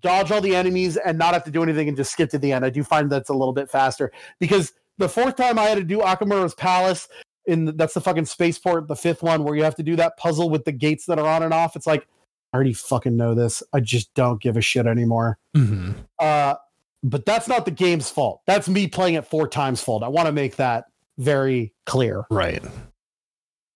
dodge 0.00 0.30
all 0.30 0.40
the 0.40 0.54
enemies 0.54 0.96
and 0.96 1.18
not 1.18 1.34
have 1.34 1.44
to 1.44 1.50
do 1.50 1.62
anything 1.62 1.88
and 1.88 1.96
just 1.96 2.12
skip 2.12 2.30
to 2.30 2.38
the 2.38 2.52
end. 2.52 2.64
I 2.64 2.70
do 2.70 2.84
find 2.84 3.10
that's 3.10 3.30
a 3.30 3.34
little 3.34 3.52
bit 3.52 3.70
faster 3.70 4.12
because 4.38 4.72
the 4.98 5.08
fourth 5.08 5.36
time 5.36 5.58
I 5.58 5.64
had 5.64 5.78
to 5.78 5.84
do 5.84 5.98
Okumura's 5.98 6.54
Palace 6.54 7.08
in 7.46 7.64
the, 7.66 7.72
that's 7.72 7.94
the 7.94 8.00
fucking 8.00 8.26
spaceport, 8.26 8.88
the 8.88 8.96
fifth 8.96 9.22
one 9.22 9.44
where 9.44 9.54
you 9.54 9.64
have 9.64 9.74
to 9.76 9.82
do 9.82 9.96
that 9.96 10.16
puzzle 10.16 10.48
with 10.48 10.64
the 10.64 10.72
gates 10.72 11.06
that 11.06 11.18
are 11.18 11.26
on 11.26 11.42
and 11.42 11.52
off. 11.52 11.76
It's 11.76 11.86
like 11.86 12.06
I 12.52 12.56
already 12.56 12.72
fucking 12.72 13.16
know 13.16 13.34
this. 13.34 13.62
I 13.72 13.80
just 13.80 14.14
don't 14.14 14.40
give 14.40 14.56
a 14.56 14.60
shit 14.60 14.86
anymore. 14.86 15.38
hmm 15.54 15.92
Uh, 16.18 16.54
but 17.02 17.26
that's 17.26 17.48
not 17.48 17.64
the 17.64 17.70
game's 17.70 18.08
fault. 18.08 18.40
That's 18.46 18.68
me 18.68 18.86
playing 18.86 19.14
it 19.14 19.26
four 19.26 19.46
times 19.48 19.82
fault. 19.82 20.02
I 20.02 20.08
want 20.08 20.26
to 20.26 20.32
make 20.32 20.56
that 20.56 20.86
very 21.18 21.74
clear. 21.84 22.24
Right. 22.30 22.64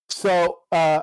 So 0.09 0.61
uh, 0.73 1.03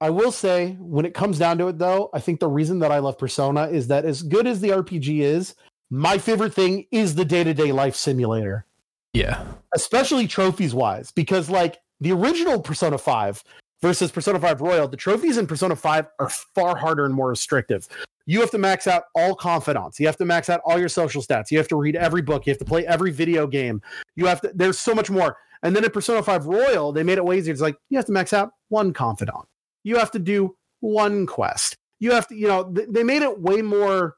I 0.00 0.10
will 0.10 0.32
say, 0.32 0.76
when 0.78 1.06
it 1.06 1.14
comes 1.14 1.38
down 1.38 1.56
to 1.58 1.68
it, 1.68 1.78
though, 1.78 2.10
I 2.12 2.20
think 2.20 2.40
the 2.40 2.48
reason 2.48 2.80
that 2.80 2.92
I 2.92 2.98
love 2.98 3.18
Persona 3.18 3.68
is 3.68 3.88
that 3.88 4.04
as 4.04 4.22
good 4.22 4.46
as 4.46 4.60
the 4.60 4.68
RPG 4.70 5.20
is, 5.20 5.54
my 5.90 6.18
favorite 6.18 6.52
thing 6.52 6.86
is 6.90 7.14
the 7.14 7.24
day 7.24 7.44
to 7.44 7.54
day 7.54 7.72
life 7.72 7.96
simulator, 7.96 8.66
Yeah. 9.14 9.42
especially 9.74 10.26
trophies 10.26 10.74
wise, 10.74 11.12
because 11.12 11.48
like 11.48 11.78
the 12.00 12.12
original 12.12 12.60
Persona 12.60 12.98
5 12.98 13.42
versus 13.80 14.10
Persona 14.10 14.38
5 14.38 14.60
Royal, 14.60 14.86
the 14.88 14.96
trophies 14.98 15.38
in 15.38 15.46
Persona 15.46 15.76
5 15.76 16.06
are 16.18 16.28
far 16.28 16.76
harder 16.76 17.06
and 17.06 17.14
more 17.14 17.28
restrictive. 17.28 17.88
You 18.26 18.40
have 18.40 18.50
to 18.50 18.58
max 18.58 18.86
out 18.86 19.04
all 19.14 19.34
confidants. 19.34 20.00
You 20.00 20.06
have 20.06 20.16
to 20.16 20.24
max 20.24 20.50
out 20.50 20.60
all 20.64 20.78
your 20.78 20.88
social 20.88 21.22
stats. 21.22 21.50
You 21.50 21.58
have 21.58 21.68
to 21.68 21.76
read 21.76 21.94
every 21.96 22.20
book. 22.20 22.44
You 22.46 22.50
have 22.50 22.58
to 22.58 22.64
play 22.64 22.84
every 22.86 23.12
video 23.12 23.46
game. 23.46 23.80
You 24.16 24.26
have 24.26 24.40
to, 24.42 24.50
there's 24.52 24.78
so 24.78 24.94
much 24.94 25.08
more. 25.08 25.36
And 25.62 25.74
then 25.74 25.84
in 25.84 25.90
Persona 25.90 26.22
5 26.22 26.46
Royal, 26.46 26.92
they 26.92 27.04
made 27.04 27.16
it 27.18 27.24
way 27.24 27.38
easier. 27.38 27.52
It's 27.52 27.62
like 27.62 27.76
you 27.88 27.96
have 27.96 28.06
to 28.06 28.12
max 28.12 28.32
out 28.32 28.50
one 28.68 28.92
confidant. 28.92 29.46
You 29.86 29.98
have 29.98 30.10
to 30.10 30.18
do 30.18 30.56
one 30.80 31.26
quest. 31.26 31.76
You 32.00 32.10
have 32.10 32.26
to, 32.26 32.34
you 32.34 32.48
know, 32.48 32.64
th- 32.64 32.88
they 32.90 33.04
made 33.04 33.22
it 33.22 33.40
way 33.40 33.62
more. 33.62 34.16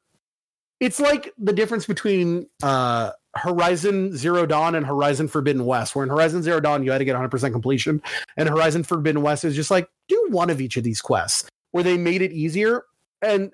It's 0.81 0.99
like 0.99 1.35
the 1.37 1.53
difference 1.53 1.85
between 1.85 2.49
uh, 2.63 3.13
Horizon 3.37 4.17
Zero 4.17 4.47
Dawn 4.47 4.75
and 4.75 4.87
Horizon 4.87 5.29
Forbidden 5.29 5.67
West, 5.67 5.95
where 5.95 6.05
in 6.05 6.09
Horizon 6.09 6.43
Zero 6.43 6.59
Dawn, 6.59 6.85
you 6.85 6.91
had 6.91 6.99
to 6.99 7.05
get 7.05 7.17
100% 7.17 7.53
completion. 7.53 8.01
And 8.39 8.49
Horizon 8.49 8.83
Forbidden 8.83 9.21
West 9.21 9.45
is 9.45 9.55
just 9.55 9.71
like, 9.71 9.91
do 10.09 10.29
one 10.31 10.49
of 10.49 10.63
each 10.63 10.79
of 10.79 10.85
these 10.85 11.03
quests, 11.03 11.51
where 11.73 11.85
they 11.85 11.99
made 11.99 12.23
it 12.23 12.33
easier. 12.33 12.85
And 13.21 13.53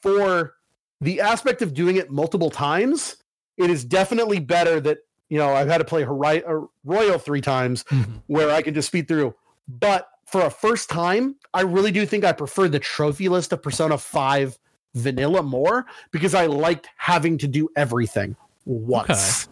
for 0.00 0.54
the 1.00 1.22
aspect 1.22 1.60
of 1.60 1.74
doing 1.74 1.96
it 1.96 2.08
multiple 2.08 2.50
times, 2.50 3.16
it 3.56 3.68
is 3.68 3.84
definitely 3.84 4.38
better 4.38 4.78
that, 4.78 4.98
you 5.28 5.38
know, 5.38 5.52
I've 5.52 5.68
had 5.68 5.78
to 5.78 5.84
play 5.84 6.04
Hori- 6.04 6.44
uh, 6.44 6.60
Royal 6.84 7.18
three 7.18 7.40
times 7.40 7.84
where 8.28 8.52
I 8.52 8.62
can 8.62 8.74
just 8.74 8.86
speed 8.86 9.08
through. 9.08 9.34
But 9.66 10.06
for 10.32 10.40
a 10.42 10.50
first 10.50 10.88
time, 10.90 11.36
I 11.54 11.60
really 11.60 11.92
do 11.92 12.04
think 12.06 12.24
I 12.24 12.32
prefer 12.32 12.66
the 12.68 12.78
trophy 12.78 13.28
list 13.28 13.52
of 13.52 13.62
Persona 13.62 13.96
5 13.98 14.58
vanilla 14.94 15.42
more 15.42 15.86
because 16.10 16.34
I 16.34 16.46
liked 16.46 16.88
having 16.96 17.38
to 17.38 17.46
do 17.48 17.68
everything 17.76 18.34
once. 18.64 19.48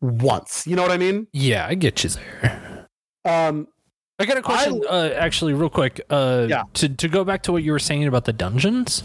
Once. 0.00 0.66
You 0.66 0.76
know 0.76 0.82
what 0.82 0.90
I 0.92 0.96
mean? 0.98 1.26
Yeah, 1.32 1.66
I 1.66 1.74
get 1.74 2.04
you 2.04 2.10
there. 2.10 2.86
Um 3.24 3.68
I 4.16 4.26
got 4.26 4.36
a 4.36 4.42
question, 4.42 4.80
uh, 4.88 5.10
actually, 5.16 5.54
real 5.54 5.68
quick. 5.68 6.00
Uh, 6.08 6.46
Yeah. 6.48 6.62
To 6.74 6.88
to 6.88 7.08
go 7.08 7.24
back 7.24 7.42
to 7.44 7.52
what 7.52 7.64
you 7.64 7.72
were 7.72 7.80
saying 7.80 8.06
about 8.06 8.26
the 8.26 8.32
dungeons, 8.32 9.02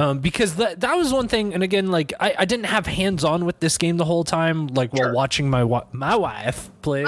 um, 0.00 0.20
because 0.20 0.54
that 0.56 0.80
that 0.80 0.94
was 0.94 1.12
one 1.12 1.28
thing. 1.28 1.52
And 1.52 1.62
again, 1.62 1.90
like 1.90 2.14
I, 2.18 2.34
I 2.38 2.44
didn't 2.46 2.64
have 2.64 2.86
hands 2.86 3.24
on 3.24 3.44
with 3.44 3.60
this 3.60 3.76
game 3.76 3.98
the 3.98 4.06
whole 4.06 4.24
time, 4.24 4.68
like 4.68 4.94
while 4.94 5.12
watching 5.12 5.50
my 5.50 5.64
wa- 5.64 5.84
my 5.92 6.16
wife 6.16 6.70
play. 6.80 7.02
it. 7.02 7.06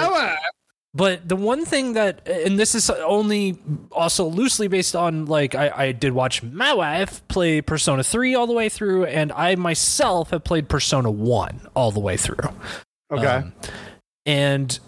But 0.93 1.27
the 1.27 1.37
one 1.37 1.63
thing 1.63 1.93
that, 1.93 2.27
and 2.27 2.59
this 2.59 2.75
is 2.75 2.89
only 2.89 3.57
also 3.93 4.25
loosely 4.25 4.67
based 4.67 4.93
on 4.93 5.25
like 5.25 5.55
I, 5.55 5.71
I 5.73 5.91
did 5.93 6.11
watch 6.11 6.43
my 6.43 6.73
wife 6.73 7.25
play 7.29 7.61
Persona 7.61 8.03
3 8.03 8.35
all 8.35 8.45
the 8.45 8.53
way 8.53 8.67
through, 8.67 9.05
and 9.05 9.31
I 9.31 9.55
myself 9.55 10.31
have 10.31 10.43
played 10.43 10.67
Persona 10.67 11.09
1 11.09 11.67
all 11.75 11.91
the 11.91 12.01
way 12.01 12.17
through. 12.17 12.49
Okay. 13.09 13.25
Um, 13.25 13.53
and 14.25 14.79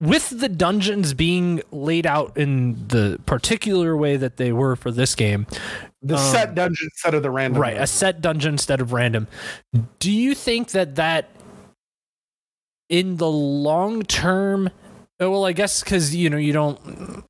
with 0.00 0.38
the 0.38 0.48
dungeons 0.48 1.12
being 1.12 1.62
laid 1.72 2.06
out 2.06 2.36
in 2.36 2.86
the 2.88 3.18
particular 3.26 3.96
way 3.96 4.16
that 4.16 4.36
they 4.36 4.52
were 4.52 4.76
for 4.76 4.92
this 4.92 5.14
game, 5.16 5.46
the 6.02 6.16
um, 6.16 6.20
set 6.20 6.54
dungeon 6.54 6.88
instead 6.92 7.14
of 7.14 7.22
the 7.22 7.30
random. 7.30 7.60
right, 7.60 7.76
a 7.76 7.86
set 7.86 8.20
dungeon 8.20 8.54
instead 8.54 8.80
of 8.80 8.92
random, 8.92 9.26
do 9.98 10.12
you 10.12 10.34
think 10.34 10.70
that 10.70 10.94
that 10.96 11.30
in 12.88 13.16
the 13.16 13.30
long 13.30 14.02
term, 14.02 14.70
uh, 15.20 15.30
well, 15.30 15.44
I 15.44 15.52
guess 15.52 15.82
because 15.82 16.14
you 16.14 16.30
know 16.30 16.36
you 16.36 16.52
don't. 16.52 17.24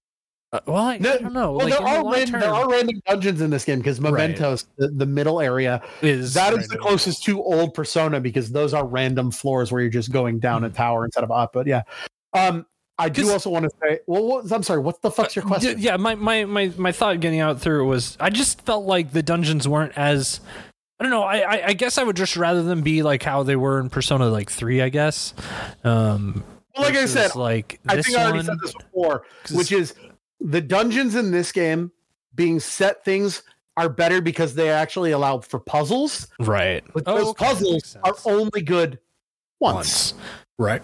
Uh, 0.53 0.61
well, 0.67 0.77
I, 0.77 0.99
No, 0.99 1.13
I 1.13 1.19
don't 1.19 1.33
know. 1.33 1.53
Well, 1.53 1.69
like 1.69 1.79
there, 1.79 1.99
in 1.99 2.05
the 2.05 2.09
are 2.09 2.27
term 2.27 2.41
there 2.41 2.55
are 2.55 2.69
random 2.71 3.01
dungeons 3.07 3.41
in 3.41 3.51
this 3.51 3.65
game 3.65 3.79
because 3.79 3.99
Mementos, 3.99 4.67
the, 4.77 4.89
the 4.89 5.07
middle 5.07 5.41
area, 5.41 5.83
is 6.01 6.33
that 6.35 6.53
is 6.53 6.69
the 6.69 6.77
random. 6.77 6.87
closest 6.87 7.25
to 7.25 7.43
old 7.43 7.75
Persona 7.75 8.21
because 8.21 8.53
those 8.53 8.73
are 8.73 8.87
random 8.87 9.33
floors 9.33 9.73
where 9.73 9.81
you're 9.81 9.91
just 9.91 10.13
going 10.13 10.39
down 10.39 10.63
a 10.63 10.71
tower 10.71 11.05
instead 11.05 11.25
of 11.25 11.33
up. 11.33 11.53
But 11.53 11.67
yeah, 11.67 11.83
um, 12.35 12.67
I 12.99 13.09
do 13.09 13.31
also 13.33 13.51
want 13.51 13.65
to 13.65 13.71
say, 13.83 13.99
well, 14.07 14.25
what, 14.25 14.53
I'm 14.53 14.63
sorry, 14.63 14.81
what 14.81 15.03
the 15.03 15.11
fuck's 15.11 15.35
your 15.35 15.45
question? 15.45 15.79
Yeah, 15.79 15.97
my, 15.97 16.15
my 16.15 16.45
my 16.45 16.73
my 16.79 16.93
thought 16.93 17.19
getting 17.19 17.41
out 17.41 17.61
through 17.61 17.85
it 17.85 17.87
was 17.89 18.17
I 18.21 18.31
just 18.31 18.61
felt 18.63 18.87
like 18.87 19.13
the 19.13 19.23
dungeons 19.23 19.67
weren't 19.67 19.99
as 19.99 20.39
I 21.01 21.05
don't 21.05 21.11
know. 21.11 21.25
I, 21.25 21.39
I 21.39 21.67
I 21.67 21.73
guess 21.73 21.99
I 21.99 22.05
would 22.05 22.17
just 22.17 22.37
rather 22.37 22.63
them 22.63 22.83
be 22.83 23.03
like 23.03 23.25
how 23.25 23.43
they 23.43 23.57
were 23.57 23.81
in 23.81 23.91
Persona 23.91 24.29
like 24.29 24.51
three. 24.51 24.81
I 24.81 24.89
guess. 24.89 25.35
Um, 25.83 26.45
Well, 26.77 26.87
like 26.89 26.97
I 26.97 27.07
said, 27.07 27.35
like 27.37 27.81
I 27.89 27.97
this 27.97 28.07
think 28.07 28.19
I 28.19 28.23
already 28.25 28.39
one, 28.39 28.45
said 28.47 28.59
this 28.63 28.75
before, 28.75 29.25
which 29.53 29.71
is 29.73 29.95
the 30.41 30.61
dungeons 30.61 31.15
in 31.15 31.31
this 31.31 31.53
game 31.53 31.93
being 32.35 32.59
set 32.61 33.05
things 33.05 33.43
are 33.77 33.89
better 33.89 34.21
because 34.21 34.55
they 34.55 34.71
actually 34.71 35.13
allow 35.13 35.39
for 35.41 35.59
puzzles, 35.59 36.29
Right. 36.41 36.85
but 36.93 37.05
Oh, 37.07 37.17
those 37.19 37.29
okay, 37.31 37.45
puzzles 37.47 37.97
are 38.05 38.15
only 38.25 38.61
good 38.63 38.99
once. 39.61 39.77
Once. 39.77 40.15
Right. 40.59 40.83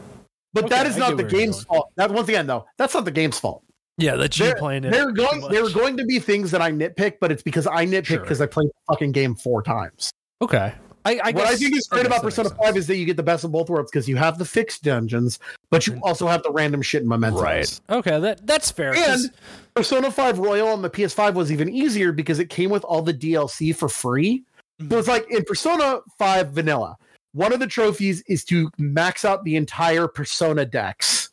But 0.52 0.64
Okay, 0.64 0.74
that 0.76 0.86
is 0.86 0.96
not 0.96 1.16
the 1.16 1.22
game's 1.24 1.62
fault. 1.64 1.92
That 1.96 2.10
once 2.10 2.28
again 2.28 2.46
though, 2.46 2.66
that's 2.76 2.94
not 2.94 3.04
the 3.04 3.10
game's 3.12 3.38
fault. 3.38 3.62
Yeah, 3.98 4.16
that's 4.16 4.38
you 4.38 4.46
There- 4.46 4.56
playing 4.56 4.84
it. 4.84 4.92
They're 4.92 5.12
going 5.12 5.40
there 5.50 5.64
are 5.64 5.70
going 5.70 5.96
to 5.98 6.04
be 6.04 6.18
things 6.18 6.50
that 6.52 6.62
I 6.62 6.72
nitpick, 6.72 7.14
but 7.20 7.30
it's 7.30 7.42
because 7.42 7.66
I 7.66 7.84
nitpick 7.86 8.06
Sure. 8.06 8.20
because 8.20 8.40
I 8.40 8.46
played 8.46 8.68
the 8.68 8.92
fucking 8.94 9.12
game 9.12 9.34
four 9.36 9.62
times. 9.62 10.10
Okay. 10.42 10.72
I, 11.04 11.20
I 11.24 11.30
what 11.32 11.46
I 11.46 11.56
think 11.56 11.76
is 11.76 11.86
great 11.86 12.06
about 12.06 12.22
Persona 12.22 12.50
5 12.50 12.76
is 12.76 12.86
that 12.86 12.96
you 12.96 13.06
get 13.06 13.16
the 13.16 13.22
best 13.22 13.44
of 13.44 13.52
both 13.52 13.70
worlds 13.70 13.90
because 13.90 14.08
you 14.08 14.16
have 14.16 14.38
the 14.38 14.44
fixed 14.44 14.82
dungeons, 14.82 15.38
but 15.70 15.86
you 15.86 15.98
also 16.02 16.26
have 16.26 16.42
the 16.42 16.50
random 16.50 16.82
shit 16.82 17.00
and 17.02 17.08
mementos. 17.08 17.40
Right. 17.40 17.80
Okay, 17.90 18.20
that 18.20 18.46
that's 18.46 18.70
fair. 18.70 18.94
And 18.94 19.30
Persona 19.74 20.10
5 20.10 20.38
Royal 20.38 20.68
on 20.68 20.82
the 20.82 20.90
PS5 20.90 21.34
was 21.34 21.50
even 21.50 21.70
easier 21.70 22.12
because 22.12 22.38
it 22.38 22.50
came 22.50 22.70
with 22.70 22.84
all 22.84 23.02
the 23.02 23.14
DLC 23.14 23.74
for 23.74 23.88
free. 23.88 24.44
So 24.88 24.98
it's 24.98 25.08
mhm. 25.08 25.12
like 25.12 25.30
in 25.30 25.44
Persona 25.44 26.00
5 26.18 26.50
Vanilla, 26.50 26.96
one 27.32 27.52
of 27.52 27.60
the 27.60 27.66
trophies 27.66 28.22
is 28.28 28.44
to 28.46 28.70
max 28.78 29.24
out 29.24 29.44
the 29.44 29.56
entire 29.56 30.06
Persona 30.06 30.66
decks. 30.66 31.30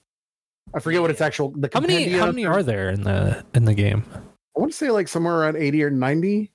I 0.74 0.80
forget 0.80 1.02
what 1.02 1.12
its 1.12 1.22
actual 1.22 1.52
the 1.52 1.70
how 1.74 1.80
many 1.80 2.10
how 2.10 2.28
many 2.28 2.46
are 2.46 2.64
there 2.64 2.90
in 2.90 3.04
the 3.04 3.44
in 3.54 3.66
the 3.66 3.74
game? 3.74 4.04
I 4.14 4.60
want 4.60 4.72
to 4.72 4.78
say 4.78 4.92
like 4.92 5.08
somewhere 5.08 5.36
around 5.36 5.56
80 5.56 5.84
or 5.84 5.90
90. 5.90 6.52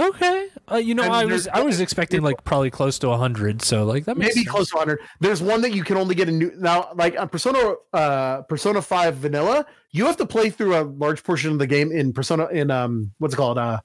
Okay. 0.00 0.48
Uh, 0.70 0.76
you 0.76 0.94
know, 0.94 1.04
And 1.04 1.12
I 1.12 1.24
was 1.24 1.46
I 1.46 1.62
was 1.62 1.78
expecting 1.80 2.22
like 2.22 2.42
probably 2.42 2.70
close 2.70 2.98
to 3.00 3.08
100, 3.08 3.62
so 3.62 3.84
like 3.84 4.04
that 4.06 4.16
makes 4.16 4.34
maybe 4.34 4.44
sense. 4.44 4.50
close 4.54 4.70
to 4.70 4.76
100 4.76 4.98
there's 5.20 5.40
one 5.40 5.60
that 5.62 5.72
you 5.72 5.84
can 5.84 5.96
only 5.96 6.16
get 6.16 6.28
a 6.28 6.32
new 6.32 6.50
now 6.56 6.88
like 6.96 7.18
on 7.18 7.28
persona 7.28 7.74
uh 7.92 8.42
persona 8.42 8.82
5 8.82 9.16
vanilla 9.16 9.64
you 9.92 10.04
have 10.06 10.16
to 10.16 10.26
play 10.26 10.50
through 10.50 10.76
a 10.76 10.82
large 10.82 11.22
portion 11.22 11.52
of 11.52 11.58
the 11.60 11.66
game 11.66 11.92
in 11.92 12.12
persona 12.12 12.46
in 12.48 12.72
um 12.72 13.12
what's 13.18 13.34
it 13.34 13.36
called 13.36 13.56
uh 13.58 13.78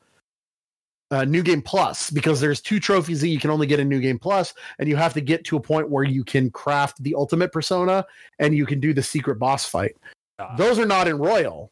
uh, 1.11 1.25
new 1.25 1.41
game 1.41 1.59
plus 1.61 2.11
because 2.11 2.39
there's 2.39 2.61
two 2.61 2.79
trophies 2.79 3.19
that 3.21 3.29
you 3.29 3.39
can 3.39 3.49
only 3.49 3.65
get 3.65 3.79
in 3.79 3.89
new 3.89 3.99
game 3.99 4.19
plus 4.19 4.53
and 4.77 4.87
you 4.87 4.95
have 4.95 5.11
to 5.13 5.21
get 5.21 5.43
to 5.43 5.57
a 5.57 5.59
point 5.59 5.89
where 5.89 6.03
you 6.03 6.23
can 6.23 6.51
craft 6.51 7.01
the 7.01 7.15
ultimate 7.15 7.51
persona 7.51 8.05
and 8.37 8.53
you 8.55 8.63
can 8.65 8.79
do 8.79 8.93
the 8.93 9.01
secret 9.03 9.37
boss 9.39 9.65
fight 9.65 9.95
Ah. 10.39 10.55
those 10.55 10.77
are 10.79 10.85
not 10.85 11.07
in 11.07 11.17
royal 11.17 11.71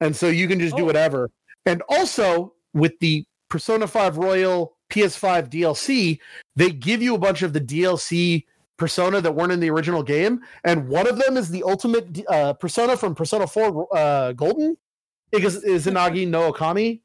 and 0.00 0.14
so 0.14 0.28
you 0.28 0.46
can 0.48 0.58
just 0.60 0.76
do 0.76 0.82
Oh. 0.82 0.86
whatever 0.86 1.30
and 1.64 1.80
also 1.88 2.52
with 2.74 2.92
the 3.00 3.24
persona 3.48 3.86
5 3.86 4.18
royal 4.18 4.76
ps5 4.90 5.48
dlc 5.48 6.18
they 6.54 6.70
give 6.70 7.02
you 7.02 7.14
a 7.14 7.18
bunch 7.18 7.42
of 7.42 7.52
the 7.52 7.60
dlc 7.60 8.44
persona 8.76 9.20
that 9.20 9.32
weren't 9.32 9.52
in 9.52 9.60
the 9.60 9.70
original 9.70 10.02
game 10.02 10.40
and 10.64 10.88
one 10.88 11.06
of 11.08 11.18
them 11.18 11.36
is 11.36 11.48
the 11.48 11.62
ultimate 11.62 12.24
uh, 12.28 12.52
persona 12.54 12.96
from 12.96 13.14
persona 13.14 13.46
4 13.46 13.96
uh, 13.96 14.32
golden. 14.32 14.76
Is 15.32 15.64
izanagi 15.64 16.28
no 16.28 16.52
okami 16.52 17.00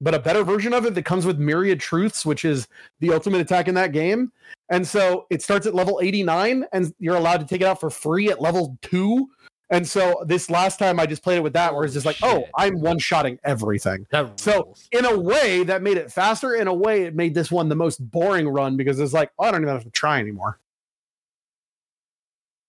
but 0.00 0.14
a 0.14 0.18
better 0.18 0.44
version 0.44 0.72
of 0.72 0.86
it 0.86 0.94
that 0.94 1.04
comes 1.04 1.26
with 1.26 1.38
myriad 1.38 1.80
truths 1.80 2.24
which 2.24 2.44
is 2.44 2.68
the 3.00 3.12
ultimate 3.12 3.40
attack 3.40 3.68
in 3.68 3.74
that 3.74 3.92
game. 3.92 4.32
And 4.70 4.86
so 4.86 5.26
it 5.30 5.42
starts 5.42 5.66
at 5.66 5.74
level 5.74 6.00
89 6.02 6.64
and 6.72 6.94
you're 6.98 7.16
allowed 7.16 7.40
to 7.40 7.46
take 7.46 7.60
it 7.60 7.66
out 7.66 7.80
for 7.80 7.90
free 7.90 8.30
at 8.30 8.40
level 8.40 8.78
2 8.82 9.28
and 9.70 9.86
so 9.86 10.22
this 10.26 10.50
last 10.50 10.78
time 10.78 11.00
i 11.00 11.06
just 11.06 11.22
played 11.22 11.36
it 11.36 11.42
with 11.42 11.52
that 11.52 11.74
where 11.74 11.84
it's 11.84 11.94
just 11.94 12.06
like 12.06 12.18
oh 12.22 12.44
i'm 12.56 12.80
one-shotting 12.80 13.38
everything. 13.44 14.06
So, 14.36 14.74
in 14.92 15.04
a 15.04 15.18
way 15.18 15.62
that 15.64 15.82
made 15.82 15.96
it 15.96 16.12
faster 16.12 16.54
in 16.54 16.68
a 16.68 16.74
way 16.74 17.02
it 17.02 17.14
made 17.14 17.34
this 17.34 17.50
one 17.50 17.68
the 17.68 17.76
most 17.76 17.98
boring 18.10 18.48
run 18.48 18.76
because 18.76 18.98
it's 19.00 19.12
like 19.12 19.30
oh, 19.38 19.44
i 19.44 19.50
don't 19.50 19.62
even 19.62 19.74
have 19.74 19.84
to 19.84 19.90
try 19.90 20.18
anymore. 20.20 20.58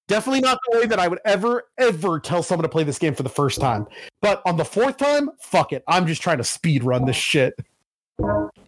Definitely 0.08 0.42
not 0.42 0.58
the 0.70 0.80
way 0.80 0.86
that 0.88 1.00
i 1.00 1.08
would 1.08 1.20
ever 1.26 1.70
ever 1.78 2.20
tell 2.20 2.44
someone 2.44 2.64
to 2.64 2.70
play 2.70 2.84
this 2.84 3.00
game 3.00 3.16
for 3.16 3.24
the 3.24 3.30
first 3.30 3.60
time. 3.62 3.88
But 4.22 4.42
on 4.46 4.58
the 4.58 4.66
fourth 4.66 4.98
time 4.98 5.30
fuck 5.40 5.74
it. 5.74 5.84
I'm 5.88 6.08
just 6.08 6.22
trying 6.22 6.38
to 6.38 6.44
speed 6.44 6.84
run 6.84 7.06
this 7.06 7.16
shit 7.16 7.54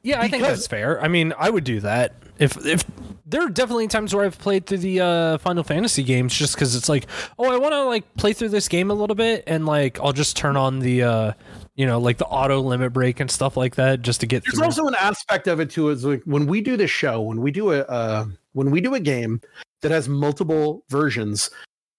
Yeah, 0.03 0.19
I 0.19 0.27
think 0.27 0.43
that's 0.43 0.67
fair. 0.67 1.01
I 1.01 1.07
mean, 1.07 1.33
I 1.37 1.49
would 1.49 1.63
do 1.63 1.79
that 1.81 2.13
if 2.37 2.65
if 2.65 2.83
there 3.25 3.41
are 3.41 3.49
definitely 3.49 3.87
times 3.87 4.13
where 4.13 4.25
I've 4.25 4.37
played 4.37 4.65
through 4.65 4.79
the 4.79 4.99
uh, 5.01 5.37
Final 5.39 5.63
Fantasy 5.63 6.03
games 6.03 6.35
just 6.35 6.55
because 6.55 6.75
it's 6.75 6.89
like, 6.89 7.07
oh, 7.39 7.51
I 7.51 7.57
want 7.57 7.73
to 7.73 7.83
like 7.85 8.13
play 8.15 8.33
through 8.33 8.49
this 8.49 8.67
game 8.67 8.91
a 8.91 8.93
little 8.93 9.15
bit, 9.15 9.43
and 9.47 9.65
like 9.65 9.99
I'll 9.99 10.13
just 10.13 10.35
turn 10.37 10.57
on 10.57 10.79
the, 10.79 11.03
uh, 11.03 11.33
you 11.75 11.85
know, 11.85 11.99
like 11.99 12.17
the 12.17 12.25
auto 12.25 12.59
limit 12.59 12.93
break 12.93 13.19
and 13.19 13.31
stuff 13.31 13.57
like 13.57 13.75
that 13.75 14.01
just 14.01 14.19
to 14.21 14.27
get 14.27 14.43
there's 14.43 14.55
through. 14.55 14.65
also 14.65 14.87
an 14.87 14.95
aspect 14.99 15.47
of 15.47 15.59
it 15.59 15.69
too 15.69 15.89
is 15.89 16.05
like 16.05 16.21
when 16.25 16.45
we 16.45 16.61
do 16.61 16.77
this 16.77 16.91
show 16.91 17.21
when 17.21 17.41
we 17.41 17.51
do 17.51 17.71
a 17.71 17.81
uh, 17.81 18.25
when 18.53 18.69
we 18.71 18.81
do 18.81 18.93
a 18.95 18.99
game 18.99 19.41
that 19.81 19.91
has 19.91 20.07
multiple 20.07 20.83
versions 20.89 21.49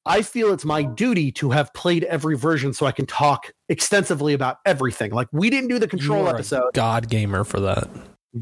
i 0.06 0.22
feel 0.22 0.52
it's 0.52 0.64
my 0.64 0.82
duty 0.82 1.30
to 1.32 1.50
have 1.50 1.72
played 1.74 2.04
every 2.04 2.36
version 2.36 2.72
so 2.72 2.86
i 2.86 2.92
can 2.92 3.06
talk 3.06 3.52
extensively 3.68 4.34
about 4.34 4.58
everything 4.66 5.10
like 5.12 5.28
we 5.32 5.50
didn't 5.50 5.68
do 5.68 5.78
the 5.78 5.88
control 5.88 6.28
episode 6.28 6.70
God 6.74 7.08
gamer 7.08 7.44
for 7.44 7.60
that. 7.60 7.88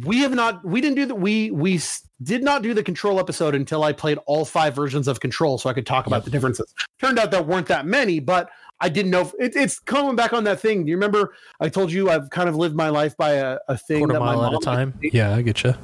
we 0.04 0.18
have 0.18 0.32
not 0.34 0.64
we 0.64 0.80
didn't 0.80 0.96
do 0.96 1.06
that 1.06 1.14
we 1.16 1.50
we 1.50 1.80
did 2.22 2.42
not 2.42 2.62
do 2.62 2.72
the 2.74 2.82
control 2.82 3.18
episode 3.20 3.54
until 3.54 3.84
i 3.84 3.92
played 3.92 4.18
all 4.26 4.44
five 4.44 4.74
versions 4.74 5.06
of 5.08 5.20
control 5.20 5.58
so 5.58 5.68
i 5.70 5.72
could 5.72 5.86
talk 5.86 6.06
about 6.06 6.16
Yep. 6.16 6.24
the 6.24 6.30
differences 6.30 6.74
turned 7.00 7.18
out 7.18 7.30
there 7.30 7.42
weren't 7.42 7.66
that 7.68 7.84
many 7.86 8.18
but 8.20 8.48
i 8.80 8.88
didn't 8.88 9.10
know 9.10 9.20
if, 9.20 9.32
it, 9.38 9.54
it's 9.56 9.78
coming 9.78 10.16
back 10.16 10.32
on 10.32 10.44
that 10.44 10.58
thing 10.60 10.84
do 10.84 10.90
you 10.90 10.96
remember 10.96 11.34
i 11.60 11.68
told 11.68 11.92
you 11.92 12.10
i've 12.10 12.30
kind 12.30 12.48
of 12.48 12.56
lived 12.56 12.74
my 12.74 12.88
life 12.88 13.16
by 13.16 13.32
a, 13.32 13.58
a 13.68 13.76
thing 13.76 13.98
Quarter 13.98 14.14
that 14.14 14.20
my 14.20 14.34
mile 14.34 14.44
at 14.46 14.48
a 14.48 14.52
mom- 14.52 14.60
time. 14.62 14.94
Yeah, 15.02 15.34
I 15.34 15.42
get 15.42 15.62
you. 15.62 15.74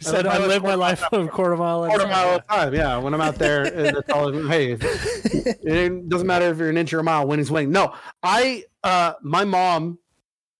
Said 0.00 0.26
I 0.26 0.38
live 0.46 0.62
my 0.62 0.74
life 0.74 1.02
a 1.12 1.26
quarter 1.28 1.56
mile 1.56 1.86
quarter 1.86 2.06
mile 2.06 2.34
at 2.34 2.44
a 2.44 2.46
time. 2.48 2.74
Yeah, 2.74 2.98
when 2.98 3.14
I'm 3.14 3.20
out 3.20 3.36
there, 3.36 3.70
that's 3.92 4.10
all. 4.10 4.32
Hey, 4.48 4.72
it 4.72 6.08
doesn't 6.08 6.26
matter 6.26 6.46
if 6.50 6.58
you're 6.58 6.70
an 6.70 6.76
inch 6.76 6.92
or 6.92 7.00
a 7.00 7.04
mile. 7.04 7.26
Winning's 7.26 7.50
winning. 7.50 7.70
No, 7.72 7.94
I, 8.22 8.64
uh, 8.84 9.14
my 9.22 9.44
mom 9.44 9.98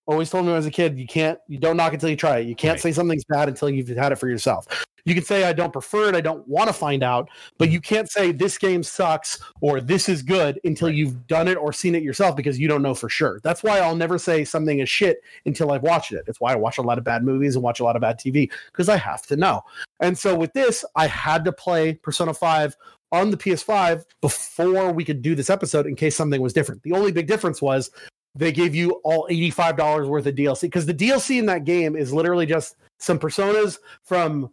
always 0.07 0.31
told 0.31 0.45
me 0.45 0.49
when 0.49 0.55
I 0.55 0.59
was 0.59 0.67
a 0.67 0.71
kid, 0.71 0.99
you 0.99 1.07
can't, 1.07 1.39
you 1.47 1.59
don't 1.59 1.77
knock 1.77 1.93
until 1.93 2.09
you 2.09 2.17
try 2.17 2.39
it. 2.39 2.47
You 2.47 2.55
can't 2.57 2.73
Right. 2.75 2.81
say 2.81 2.93
something's 2.93 3.25
bad 3.25 3.49
until 3.49 3.71
you've 3.71 3.89
had 3.89 4.13
it 4.13 4.17
for 4.17 4.29
yourself. 4.29 4.67
You 5.05 5.15
can 5.15 5.25
say 5.25 5.45
I 5.45 5.53
don't 5.53 5.73
prefer 5.73 6.09
it, 6.09 6.15
I 6.15 6.21
don't 6.21 6.47
want 6.47 6.69
to 6.69 6.73
find 6.73 7.03
out, 7.03 7.29
but 7.59 7.67
mm-hmm. 7.67 7.75
you 7.75 7.81
can't 7.81 8.11
say 8.11 8.33
this 8.33 8.57
game 8.59 8.83
sucks 8.83 9.41
or 9.61 9.81
this 9.81 10.09
is 10.09 10.23
good 10.23 10.61
until 10.65 10.89
Right. 10.89 10.97
you've 10.97 11.27
done 11.27 11.49
it 11.49 11.57
or 11.57 11.73
seen 11.73 11.95
it 11.95 12.03
yourself 12.03 12.37
because 12.37 12.59
you 12.59 12.69
don't 12.69 12.83
know 12.83 12.95
for 12.95 13.09
sure. 13.09 13.41
That's 13.43 13.63
why 13.63 13.79
I'll 13.81 13.97
never 13.97 14.19
say 14.19 14.45
something 14.45 14.79
is 14.79 14.89
shit 14.89 15.23
until 15.47 15.73
I've 15.73 15.83
watched 15.83 16.13
it. 16.13 16.25
It's 16.27 16.41
why 16.41 16.53
I 16.53 16.57
watch 16.57 16.79
a 16.79 16.83
lot 16.83 16.99
of 16.99 17.05
bad 17.05 17.25
movies 17.25 17.57
and 17.57 17.65
watch 17.65 17.81
a 17.81 17.85
lot 17.85 17.97
of 17.97 18.03
bad 18.03 18.19
TV 18.19 18.51
because 18.71 18.89
I 18.89 18.97
have 18.97 19.23
to 19.27 19.37
know. 19.37 19.63
And 20.01 20.17
so 20.17 20.37
with 20.37 20.53
this, 20.53 20.85
I 20.97 21.07
had 21.07 21.45
to 21.45 21.53
play 21.53 21.95
Persona 21.95 22.35
5 22.35 22.77
on 23.13 23.31
the 23.31 23.37
PS5 23.37 24.05
before 24.21 24.93
we 24.93 25.05
could 25.05 25.23
do 25.23 25.35
this 25.35 25.51
episode 25.51 25.87
in 25.87 25.95
case 25.95 26.17
something 26.17 26.41
was 26.41 26.53
different. 26.53 26.83
The 26.83 26.93
only 26.93 27.13
big 27.13 27.27
difference 27.27 27.61
was 27.61 27.91
they 28.35 28.53
gave 28.53 28.75
you 28.75 28.93
all 29.05 29.29
$85 29.31 30.09
worth 30.09 30.27
of 30.27 30.35
DLC 30.35 30.63
because 30.63 30.87
the 30.87 30.95
DLC 30.95 31.39
in 31.39 31.47
that 31.47 31.65
game 31.65 31.97
is 31.97 32.13
literally 32.13 32.47
just 32.47 32.77
some 32.99 33.19
personas 33.19 33.79
from 34.03 34.51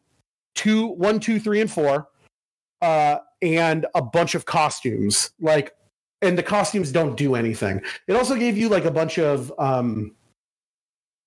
two, 0.55 0.87
one, 0.87 1.19
two, 1.19 1.39
three, 1.39 1.61
and 1.61 1.71
four, 1.71 2.09
uh, 2.81 3.17
and 3.41 3.85
a 3.95 4.01
bunch 4.01 4.35
of 4.35 4.45
costumes. 4.45 5.31
Like, 5.39 5.75
and 6.21 6.37
the 6.37 6.43
costumes 6.43 6.91
don't 6.91 7.15
do 7.15 7.35
anything. 7.35 7.81
It 8.07 8.15
also 8.15 8.35
gave 8.35 8.57
you 8.57 8.69
like 8.69 8.85
a 8.85 8.91
bunch 8.91 9.17
of 9.17 9.53
um 9.57 10.15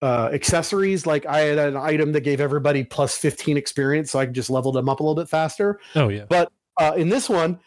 uh 0.02 0.28
accessories. 0.32 1.06
Like 1.06 1.24
I 1.26 1.40
had 1.40 1.58
an 1.58 1.76
item 1.76 2.12
that 2.12 2.20
gave 2.20 2.40
everybody 2.40 2.84
plus 2.84 3.16
15 3.16 3.56
experience, 3.56 4.10
so 4.10 4.18
I 4.18 4.26
could 4.26 4.34
just 4.34 4.50
level 4.50 4.72
them 4.72 4.88
up 4.88 5.00
a 5.00 5.02
little 5.02 5.14
bit 5.14 5.28
faster 5.28 5.80
Oh 5.96 6.08
yeah. 6.08 6.26
But 6.28 6.52
uh, 6.78 6.94
in 6.96 7.08
this 7.08 7.28
one, 7.28 7.58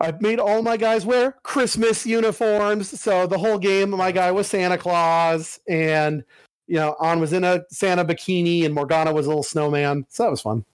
I've 0.00 0.22
made 0.22 0.38
all 0.38 0.62
my 0.62 0.76
guys 0.76 1.04
wear 1.04 1.32
Christmas 1.42 2.06
uniforms. 2.06 3.00
So 3.00 3.26
the 3.26 3.38
whole 3.38 3.58
game, 3.58 3.90
my 3.90 4.12
guy 4.12 4.30
was 4.30 4.46
Santa 4.46 4.78
Claus, 4.78 5.58
and 5.68 6.24
you 6.66 6.76
know, 6.76 6.96
Ann 7.02 7.20
was 7.20 7.32
in 7.32 7.44
a 7.44 7.62
Santa 7.70 8.04
bikini, 8.04 8.64
and 8.64 8.74
Morgana 8.74 9.12
was 9.12 9.26
a 9.26 9.28
little 9.28 9.42
snowman. 9.42 10.06
So 10.08 10.22
that 10.24 10.30
was 10.30 10.40
fun. 10.40 10.64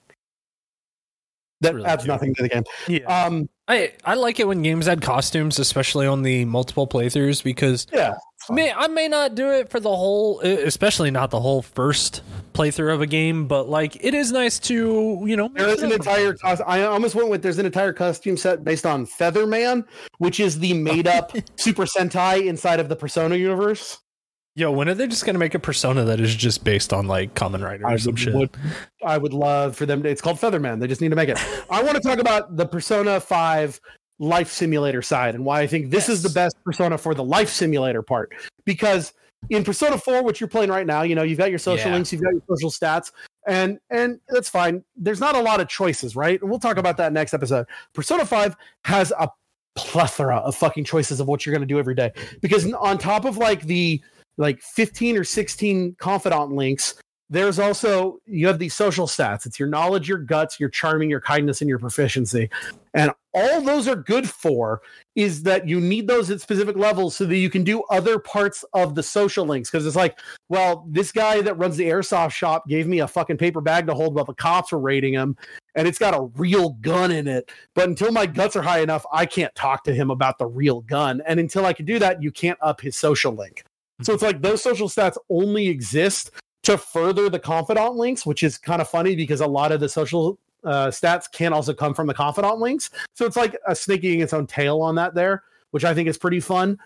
That 1.65 1.75
Really 1.75 1.87
adds 1.87 2.03
cute. 2.05 2.09
nothing 2.09 2.35
to 2.37 2.43
the 2.43 2.49
game. 2.49 2.63
Yeah. 2.89 3.25
Um, 3.25 3.49
I 3.67 3.93
I 4.05 4.15
like 4.15 4.39
it 4.41 4.47
when 4.47 4.63
games 4.63 4.87
add 4.89 5.01
costumes, 5.03 5.59
especially 5.59 6.07
on 6.07 6.23
the 6.23 6.45
multiple 6.45 6.87
playthroughs, 6.87 7.43
because 7.43 7.87
yeah, 7.93 8.15
I 8.51 8.53
may 8.53 8.73
I 8.73 8.87
may 8.89 9.09
not 9.09 9.35
do 9.35 9.51
it 9.51 9.71
for 9.71 9.81
the 9.81 9.89
whole, 9.95 10.41
especially 10.41 11.11
not 11.11 11.31
the 11.31 11.41
whole 11.41 11.63
first 11.63 12.21
playthrough 12.53 12.93
of 12.93 13.01
a 13.01 13.07
game, 13.07 13.47
but 13.49 13.67
like 13.69 13.97
it 14.05 14.13
is 14.13 14.31
nice 14.33 14.59
to 14.61 15.23
you 15.27 15.35
know. 15.35 15.49
there 15.55 15.69
is 15.71 15.83
an 15.83 15.93
entire. 15.93 16.35
cos- 16.35 16.61
I 16.67 16.83
almost 16.83 17.15
went 17.15 17.31
with. 17.31 17.43
There's 17.43 17.59
an 17.59 17.65
entire 17.65 17.95
costume 17.95 18.37
set 18.37 18.65
based 18.65 18.85
on 18.85 19.07
Featherman, 19.07 19.85
which 20.19 20.41
is 20.41 20.59
the 20.59 20.75
made-up 20.75 21.33
Super 21.57 21.85
Sentai 21.87 22.45
inside 22.47 22.81
of 22.81 22.91
the 22.91 22.97
Persona 22.97 23.37
universe. 23.37 23.99
Yo, 24.57 24.71
when 24.71 24.89
are 24.89 24.95
they 24.95 25.09
just 25.09 25.27
gonna 25.27 25.39
make 25.39 25.55
a 25.55 25.59
persona 25.59 26.05
that 26.05 26.21
is 26.21 26.33
just 26.35 26.63
based 26.63 26.93
on 26.93 27.09
like 27.09 27.35
Kamen 27.35 27.61
Rider 27.61 27.85
or 27.85 27.89
I 27.91 27.97
some 27.97 28.13
would, 28.13 28.21
shit? 28.21 28.57
I 29.05 29.19
would 29.19 29.33
love 29.33 29.77
for 29.77 29.85
them 29.85 30.03
to. 30.05 30.09
It's 30.09 30.21
called 30.21 30.39
Featherman. 30.39 30.79
They 30.79 30.87
just 30.87 31.01
need 31.01 31.09
to 31.09 31.17
make 31.17 31.29
it. 31.29 31.39
I 31.69 31.83
want 31.83 31.97
to 31.97 32.01
talk 32.01 32.19
about 32.21 32.57
the 32.57 32.65
Persona 32.65 33.19
Five 33.21 33.81
life 34.21 34.49
simulator 34.49 35.03
side 35.03 35.35
and 35.35 35.45
why 35.45 35.61
I 35.63 35.67
think 35.67 35.91
this 35.91 36.09
is 36.09 36.23
the 36.23 36.29
best 36.31 36.57
Persona 36.65 36.97
for 36.97 37.15
the 37.15 37.25
life 37.25 37.49
simulator 37.49 38.01
part. 38.01 38.33
Because 38.65 39.13
in 39.51 39.65
Persona 39.65 39.99
Four, 39.99 40.23
which 40.23 40.41
you're 40.41 40.49
playing 40.49 40.71
right 40.71 40.87
now, 40.87 41.03
you 41.03 41.17
know 41.17 41.25
you've 41.25 41.39
got 41.39 41.51
your 41.51 41.59
social 41.59 41.89
Yeah. 41.89 41.95
links, 41.95 42.13
you've 42.13 42.23
got 42.23 42.33
your 42.33 42.43
social 42.49 42.71
stats, 42.71 43.11
and 43.49 43.81
and 43.91 44.21
that's 44.29 44.49
fine. 44.49 44.85
There's 44.95 45.19
not 45.21 45.35
a 45.35 45.41
lot 45.41 45.61
of 45.61 45.67
choices, 45.69 46.15
right? 46.15 46.41
And 46.41 46.49
we'll 46.49 46.61
talk 46.61 46.77
about 46.77 46.97
that 46.99 47.13
next 47.13 47.35
episode. 47.35 47.67
Persona 47.93 48.25
Five 48.25 48.57
has 48.85 49.13
a 49.19 49.29
plethora 49.75 50.37
of 50.37 50.55
fucking 50.55 50.85
choices 50.85 51.19
of 51.19 51.27
what 51.27 51.45
you're 51.45 51.53
going 51.53 51.67
to 51.67 51.67
do 51.67 51.81
every 51.81 51.97
day 51.97 52.13
because 52.41 52.73
on 52.75 52.97
top 52.97 53.25
of 53.25 53.37
like 53.37 53.63
the 53.63 54.01
like 54.37 54.61
15 54.61 55.17
or 55.17 55.25
16 55.25 55.97
confidant 55.99 56.53
links. 56.53 56.95
There's 57.31 57.59
also 57.59 58.19
you 58.27 58.47
have 58.47 58.59
these 58.59 58.75
social 58.75 59.07
stats. 59.07 59.47
It's 59.47 59.59
your 59.59 59.69
knowledge 59.69 60.09
your 60.09 60.19
guts 60.19 60.61
your 60.61 60.69
charming 60.69 61.09
your 61.09 61.23
kindness 61.23 61.63
and 61.63 61.69
your 61.69 61.79
proficiency. 61.79 62.51
And 62.93 63.13
all 63.33 63.63
those 63.63 63.89
are 63.89 63.97
good 63.97 64.29
for 64.29 64.83
is 65.17 65.43
that 65.45 65.67
you 65.67 65.81
need 65.81 66.07
those 66.07 66.31
at 66.31 66.43
specific 66.43 66.77
levels 66.77 67.17
so 67.17 67.25
that 67.25 67.37
you 67.37 67.49
can 67.49 67.65
do 67.65 67.83
other 67.85 68.19
parts 68.19 68.63
of 68.75 68.95
the 68.95 69.03
social 69.03 69.47
links. 69.47 69.71
Because 69.71 69.87
it's 69.87 69.97
like 69.97 70.19
well 70.51 70.87
this 70.89 71.13
guy 71.13 71.41
that 71.41 71.59
runs 71.59 71.79
the 71.79 71.89
airsoft 71.89 72.33
shop 72.33 72.69
gave 72.69 72.87
me 72.87 73.01
a 73.01 73.09
fucking 73.09 73.39
paper 73.39 73.63
bag 73.63 73.87
to 73.87 73.95
hold 73.95 74.15
while 74.15 74.27
the 74.27 74.35
cops 74.35 74.71
were 74.71 74.79
raiding 74.79 75.15
him 75.15 75.35
and 75.75 75.89
it's 75.89 75.99
got 75.99 76.15
a 76.15 76.31
real 76.37 76.75
gun 76.83 77.11
in 77.11 77.27
it. 77.27 77.51
But 77.75 77.89
until 77.89 78.13
my 78.13 78.27
guts 78.27 78.55
are 78.55 78.63
high 78.63 78.81
enough 78.81 79.07
i 79.11 79.25
can't 79.25 79.55
talk 79.55 79.83
to 79.85 79.95
him 79.95 80.11
about 80.11 80.39
the 80.39 80.47
real 80.47 80.83
gun. 80.83 81.23
And 81.27 81.41
until 81.41 81.65
i 81.65 81.73
can 81.73 81.87
do 81.87 81.99
that 82.01 82.23
you 82.23 82.31
can't 82.31 82.59
up 82.61 82.83
his 82.83 82.97
social 82.97 83.33
link 83.33 83.65
so 84.03 84.13
it's 84.13 84.23
like 84.23 84.43
those 84.43 84.63
social 84.63 84.89
stats 84.89 85.17
only 85.31 85.69
exist 85.69 86.31
to 86.65 86.79
further 86.79 87.29
the 87.29 87.39
confidant 87.39 87.97
links, 87.97 88.27
which 88.27 88.43
is 88.43 88.59
kind 88.59 88.81
of 88.81 88.89
funny 88.89 89.15
because 89.15 89.41
a 89.41 89.47
lot 89.47 89.71
of 89.71 89.81
the 89.81 89.89
social 89.89 90.39
uh, 90.65 90.89
stats 90.89 91.31
can 91.31 91.53
also 91.53 91.75
come 91.75 91.95
from 91.95 92.07
the 92.07 92.15
confidant 92.15 92.59
links. 92.59 92.91
So 93.15 93.27
it's 93.27 93.37
like 93.37 93.57
a 93.67 93.77
snake 93.77 94.03
eating 94.03 94.21
its 94.21 94.33
own 94.33 94.47
tail 94.47 94.81
on 94.81 94.95
that 94.97 95.15
there, 95.15 95.43
which 95.71 95.85
I 95.85 95.95
think 95.95 96.09
is 96.09 96.19
pretty 96.19 96.41
fun. 96.41 96.79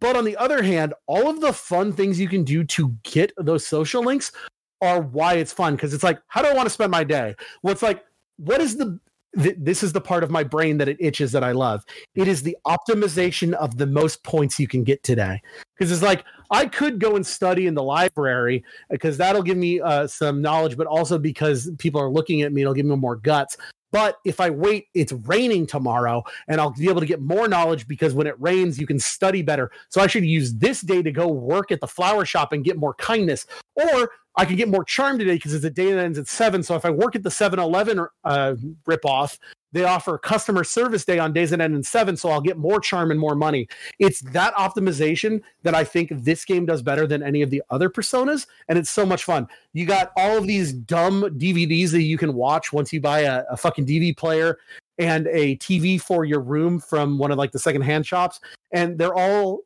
But 0.00 0.16
on 0.16 0.24
the 0.24 0.36
other 0.36 0.62
hand, 0.62 0.94
all 1.06 1.28
of 1.28 1.40
the 1.40 1.52
fun 1.52 1.92
things 1.92 2.18
you 2.18 2.28
can 2.28 2.44
do 2.44 2.64
to 2.64 2.94
get 3.02 3.32
those 3.36 3.66
social 3.66 4.02
links 4.02 4.32
are 4.80 5.00
why 5.00 5.34
it's 5.34 5.52
fun 5.52 5.74
because 5.74 5.92
it's 5.92 6.04
like, 6.04 6.20
how 6.28 6.40
do 6.40 6.48
I 6.48 6.54
want 6.54 6.66
to 6.66 6.70
spend 6.70 6.90
my 6.90 7.04
day? 7.04 7.34
Well, 7.62 7.72
it's 7.72 7.82
like, 7.82 8.04
what 8.36 8.60
is 8.60 8.76
the 8.76 8.98
th- 9.40 9.56
this 9.58 9.82
is 9.82 9.92
the 9.92 10.00
part 10.00 10.24
of 10.24 10.30
my 10.30 10.44
brain 10.44 10.78
that 10.78 10.88
it 10.88 10.96
itches 11.00 11.32
that 11.32 11.44
I 11.44 11.52
love. 11.52 11.84
It 12.14 12.28
is 12.28 12.42
the 12.42 12.56
optimization 12.66 13.52
of 13.54 13.76
the 13.76 13.86
most 13.86 14.22
points 14.22 14.58
you 14.58 14.68
can 14.68 14.84
get 14.84 15.02
today. 15.02 15.42
Because 15.76 15.90
it's 15.90 16.02
like 16.02 16.24
I 16.50 16.66
could 16.66 17.00
go 17.00 17.16
and 17.16 17.26
study 17.26 17.66
in 17.66 17.74
the 17.74 17.82
library 17.82 18.64
because 18.90 19.16
that'll 19.16 19.42
give 19.42 19.56
me 19.56 19.80
uh, 19.80 20.06
some 20.06 20.40
knowledge, 20.40 20.76
but 20.76 20.86
also 20.86 21.18
because 21.18 21.70
people 21.78 22.00
are 22.00 22.10
looking 22.10 22.42
at 22.42 22.52
me, 22.52 22.62
it'll 22.62 22.74
give 22.74 22.86
me 22.86 22.96
more 22.96 23.16
guts. 23.16 23.56
But 23.90 24.16
if 24.24 24.40
I 24.40 24.50
wait, 24.50 24.88
it's 24.94 25.12
raining 25.12 25.68
tomorrow 25.68 26.24
and 26.48 26.60
I'll 26.60 26.72
be 26.72 26.88
able 26.88 27.00
to 27.00 27.06
get 27.06 27.20
more 27.20 27.46
knowledge 27.46 27.86
because 27.86 28.12
when 28.12 28.26
it 28.26 28.34
rains, 28.40 28.76
you 28.76 28.88
can 28.88 28.98
study 28.98 29.40
better. 29.40 29.70
So 29.88 30.00
I 30.00 30.08
should 30.08 30.24
use 30.24 30.52
this 30.54 30.80
day 30.80 31.00
to 31.00 31.12
go 31.12 31.28
work 31.28 31.70
at 31.70 31.80
the 31.80 31.86
flower 31.86 32.24
shop 32.24 32.52
and 32.52 32.64
get 32.64 32.76
more 32.76 32.94
kindness. 32.94 33.46
Or 33.76 34.10
I 34.36 34.44
can 34.44 34.56
get 34.56 34.68
more 34.68 34.84
charm 34.84 35.18
today 35.18 35.34
because 35.34 35.54
it's 35.54 35.64
a 35.64 35.70
day 35.70 35.92
that 35.92 36.04
ends 36.04 36.18
at 36.18 36.28
seven. 36.28 36.62
So 36.62 36.74
if 36.74 36.84
I 36.84 36.90
work 36.90 37.14
at 37.14 37.22
the 37.22 37.30
7 37.30 37.58
Eleven 37.58 38.06
uh, 38.24 38.54
ripoff, 38.88 39.38
they 39.74 39.82
offer 39.82 40.16
customer 40.16 40.62
service 40.62 41.04
day 41.04 41.18
on 41.18 41.32
days 41.32 41.50
that 41.50 41.60
end 41.60 41.74
in 41.74 41.82
seven. 41.82 42.16
So 42.16 42.30
I'll 42.30 42.40
get 42.40 42.56
more 42.56 42.78
charm 42.78 43.10
and 43.10 43.18
more 43.18 43.34
money. 43.34 43.66
It's 43.98 44.20
that 44.20 44.54
optimization 44.54 45.42
that 45.64 45.74
I 45.74 45.82
think 45.82 46.10
this 46.12 46.44
game 46.44 46.64
does 46.64 46.80
better 46.80 47.08
than 47.08 47.24
any 47.24 47.42
of 47.42 47.50
the 47.50 47.60
other 47.70 47.90
personas. 47.90 48.46
And 48.68 48.78
it's 48.78 48.88
so 48.90 49.04
much 49.04 49.24
fun. 49.24 49.48
You 49.72 49.84
got 49.84 50.12
all 50.16 50.38
of 50.38 50.46
these 50.46 50.72
dumb 50.72 51.22
DVDs 51.22 51.90
that 51.90 52.02
you 52.02 52.16
can 52.16 52.34
watch 52.34 52.72
once 52.72 52.92
you 52.92 53.00
buy 53.00 53.20
a, 53.20 53.42
a 53.50 53.56
fucking 53.56 53.84
DVD 53.84 54.16
player 54.16 54.58
and 54.98 55.26
a 55.26 55.56
TV 55.56 56.00
for 56.00 56.24
your 56.24 56.40
room 56.40 56.78
from 56.78 57.18
one 57.18 57.32
of 57.32 57.38
like 57.38 57.50
the 57.50 57.58
secondhand 57.58 58.06
shops. 58.06 58.38
And 58.72 58.96
they're 58.96 59.14
all 59.14 59.62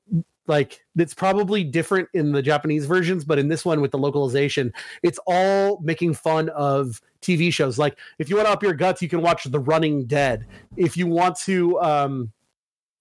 like 0.48 0.80
it's 0.96 1.14
probably 1.14 1.62
different 1.62 2.08
in 2.14 2.32
the 2.32 2.42
Japanese 2.42 2.86
versions, 2.86 3.24
but 3.24 3.38
in 3.38 3.48
this 3.48 3.64
one 3.64 3.80
with 3.80 3.90
the 3.90 3.98
localization, 3.98 4.72
it's 5.02 5.18
all 5.26 5.80
making 5.82 6.14
fun 6.14 6.48
of 6.50 7.00
TV 7.22 7.52
shows. 7.52 7.78
Like 7.78 7.98
if 8.18 8.28
you 8.28 8.36
want 8.36 8.48
to 8.48 8.52
up 8.52 8.62
your 8.62 8.74
guts, 8.74 9.02
you 9.02 9.08
can 9.08 9.22
watch 9.22 9.44
The 9.44 9.60
Running 9.60 10.06
Dead. 10.06 10.46
If 10.76 10.96
you 10.96 11.06
want 11.06 11.36
to 11.40 11.80
um, 11.80 12.32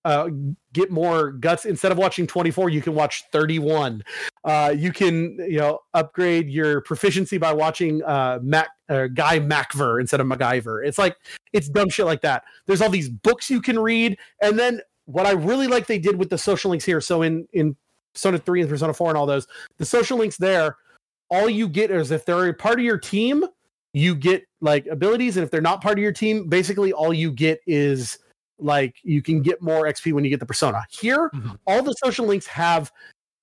uh, 0.06 0.30
get 0.74 0.92
more 0.92 1.32
guts, 1.32 1.66
instead 1.66 1.92
of 1.92 1.98
watching 1.98 2.28
24, 2.28 2.70
you 2.70 2.82
can 2.82 2.94
watch 2.94 3.24
31. 3.32 4.04
Uh, 4.44 4.74
you 4.76 4.92
can 4.92 5.38
you 5.40 5.60
know 5.60 5.80
upgrade 5.94 6.50
your 6.50 6.82
proficiency 6.82 7.38
by 7.38 7.54
watching 7.54 8.04
uh, 8.04 8.40
Mac 8.42 8.70
uh, 8.90 9.08
Guy 9.08 9.40
MacVer 9.40 10.00
instead 10.00 10.20
of 10.20 10.28
MacGyver. 10.28 10.86
It's 10.86 10.98
like 10.98 11.16
it's 11.54 11.70
dumb 11.70 11.90
shit 11.90 12.06
like 12.06 12.22
that. 12.22 12.44
There's 12.66 12.82
all 12.82 12.90
these 12.90 13.10
books 13.10 13.50
you 13.50 13.62
can 13.62 13.80
read, 13.80 14.18
and 14.42 14.60
then 14.60 14.82
what 15.08 15.26
I 15.26 15.32
really 15.32 15.68
like 15.68 15.88
they 15.88 15.98
did 15.98 16.18
with 16.18 16.30
the 16.30 16.38
social 16.38 16.70
links 16.70 16.86
here. 16.86 17.02
So 17.02 17.24
in 17.24 17.48
in 17.54 17.76
Persona 18.14 18.38
3 18.38 18.62
and 18.62 18.70
Persona 18.70 18.94
4 18.94 19.10
and 19.10 19.18
all 19.18 19.26
those, 19.26 19.48
the 19.78 19.86
social 19.86 20.18
links 20.18 20.38
there, 20.38 20.78
all 21.30 21.50
you 21.50 21.68
get 21.68 21.92
is 21.92 22.12
if 22.12 22.26
they're 22.26 22.48
a 22.48 22.54
part 22.54 22.80
of 22.80 22.86
your 22.86 22.98
team, 22.98 23.44
you 23.94 24.16
get 24.16 24.44
like 24.62 24.86
abilities. 24.88 25.38
And 25.38 25.44
if 25.44 25.52
they're 25.52 25.62
not 25.62 25.82
part 25.82 25.98
of 25.98 26.04
your 26.04 26.12
team, 26.12 26.50
basically 26.50 26.94
all 26.94 27.14
you 27.14 27.32
get 27.32 27.60
is 27.66 28.20
like 28.60 28.96
you 29.04 29.22
can 29.22 29.42
get 29.42 29.62
more 29.62 29.86
XP 29.86 30.14
when 30.14 30.24
you 30.24 30.30
get 30.30 30.40
the 30.40 30.46
persona. 30.46 30.86
Here, 30.90 31.30
mm-hmm. 31.34 31.52
all 31.66 31.84
the 31.84 31.94
social 31.94 32.26
links 32.26 32.48
have 32.48 32.92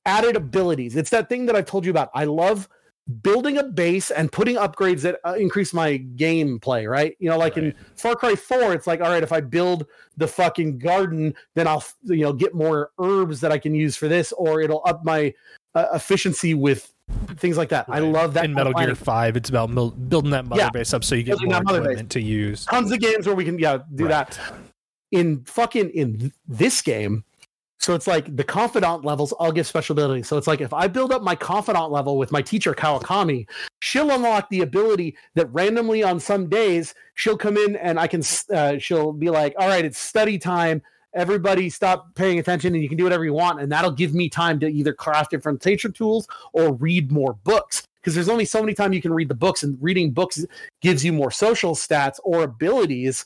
added 0.06 0.36
abilities. 0.36 0.96
It's 0.96 1.10
that 1.10 1.28
thing 1.28 1.46
that 1.46 1.56
I've 1.56 1.66
told 1.66 1.84
you 1.84 1.90
about. 1.90 2.10
I 2.14 2.24
love 2.24 2.68
building 3.22 3.58
a 3.58 3.62
base 3.62 4.10
and 4.10 4.32
putting 4.32 4.56
upgrades 4.56 5.02
that 5.02 5.18
uh, 5.24 5.34
increase 5.34 5.74
my 5.74 5.98
gameplay, 6.16 6.88
right? 6.88 7.16
You 7.18 7.28
know, 7.28 7.38
like 7.38 7.56
right. 7.56 7.66
in 7.66 7.74
Far 7.96 8.14
Cry 8.16 8.34
4, 8.34 8.72
it's 8.72 8.86
like, 8.86 9.00
all 9.00 9.10
right, 9.10 9.22
if 9.22 9.32
I 9.32 9.40
build 9.40 9.86
the 10.16 10.26
fucking 10.26 10.78
garden, 10.78 11.34
then 11.54 11.66
I'll, 11.66 11.84
you 12.02 12.22
know, 12.22 12.32
get 12.32 12.54
more 12.54 12.90
herbs 12.98 13.40
that 13.40 13.52
I 13.52 13.58
can 13.58 13.74
use 13.74 13.96
for 13.96 14.08
this, 14.08 14.32
or 14.32 14.60
it'll 14.60 14.82
up 14.86 15.04
my 15.04 15.34
uh, 15.74 15.86
efficiency 15.92 16.54
with 16.54 16.92
things 17.36 17.58
like 17.58 17.68
that. 17.68 17.88
Right. 17.88 17.96
I 17.96 18.00
love 18.00 18.32
that. 18.34 18.46
In 18.46 18.54
Metal 18.54 18.72
Gear 18.72 18.94
5, 18.94 19.36
it's 19.36 19.50
about 19.50 19.68
mil- 19.68 19.90
building 19.90 20.30
that 20.30 20.46
mother 20.46 20.62
yeah. 20.62 20.70
base 20.70 20.94
up 20.94 21.04
so 21.04 21.14
you 21.14 21.24
get 21.24 21.38
building 21.38 21.50
more 21.50 21.78
equipment 21.78 22.10
to 22.10 22.20
use. 22.20 22.64
Tons 22.64 22.90
of 22.90 23.00
games 23.00 23.26
where 23.26 23.36
we 23.36 23.44
can, 23.44 23.58
yeah, 23.58 23.78
do 23.94 24.06
right. 24.06 24.30
that. 24.30 24.38
In 25.10 25.44
fucking, 25.44 25.90
in 25.90 26.32
this 26.48 26.80
game, 26.80 27.24
so 27.78 27.94
it's 27.94 28.06
like 28.06 28.34
the 28.34 28.44
confidant 28.44 29.04
levels, 29.04 29.34
I'll 29.38 29.52
give 29.52 29.66
special 29.66 29.92
abilities. 29.92 30.26
So 30.28 30.38
it's 30.38 30.46
like 30.46 30.60
if 30.60 30.72
I 30.72 30.86
build 30.86 31.12
up 31.12 31.22
my 31.22 31.34
confidant 31.34 31.90
level 31.90 32.16
with 32.16 32.32
my 32.32 32.40
teacher 32.40 32.72
Kawakami, 32.72 33.46
she'll 33.80 34.10
unlock 34.10 34.48
the 34.48 34.62
ability 34.62 35.16
that 35.34 35.52
randomly 35.52 36.02
on 36.02 36.18
some 36.18 36.48
days 36.48 36.94
she'll 37.14 37.36
come 37.36 37.56
in 37.56 37.76
and 37.76 37.98
I 37.98 38.06
can 38.06 38.22
uh, 38.52 38.78
she'll 38.78 39.12
be 39.12 39.28
like, 39.30 39.54
"All 39.58 39.68
right, 39.68 39.84
it's 39.84 39.98
study 39.98 40.38
time. 40.38 40.82
Everybody 41.14 41.68
stop 41.68 42.14
paying 42.14 42.38
attention 42.38 42.74
and 42.74 42.82
you 42.82 42.88
can 42.88 42.96
do 42.96 43.04
whatever 43.04 43.24
you 43.24 43.34
want." 43.34 43.60
And 43.60 43.70
that'll 43.70 43.90
give 43.90 44.14
me 44.14 44.28
time 44.28 44.58
to 44.60 44.68
either 44.68 44.92
craft 44.92 45.30
different 45.30 45.60
teacher 45.60 45.90
tools 45.90 46.26
or 46.52 46.72
read 46.74 47.12
more 47.12 47.34
books 47.44 47.82
because 48.00 48.14
there's 48.14 48.28
only 48.28 48.44
so 48.44 48.60
many 48.60 48.74
times 48.74 48.94
you 48.94 49.02
can 49.02 49.12
read 49.12 49.28
the 49.28 49.34
books 49.34 49.62
and 49.62 49.76
reading 49.80 50.10
books 50.10 50.44
gives 50.80 51.04
you 51.04 51.12
more 51.12 51.30
social 51.30 51.74
stats 51.74 52.18
or 52.22 52.44
abilities 52.44 53.24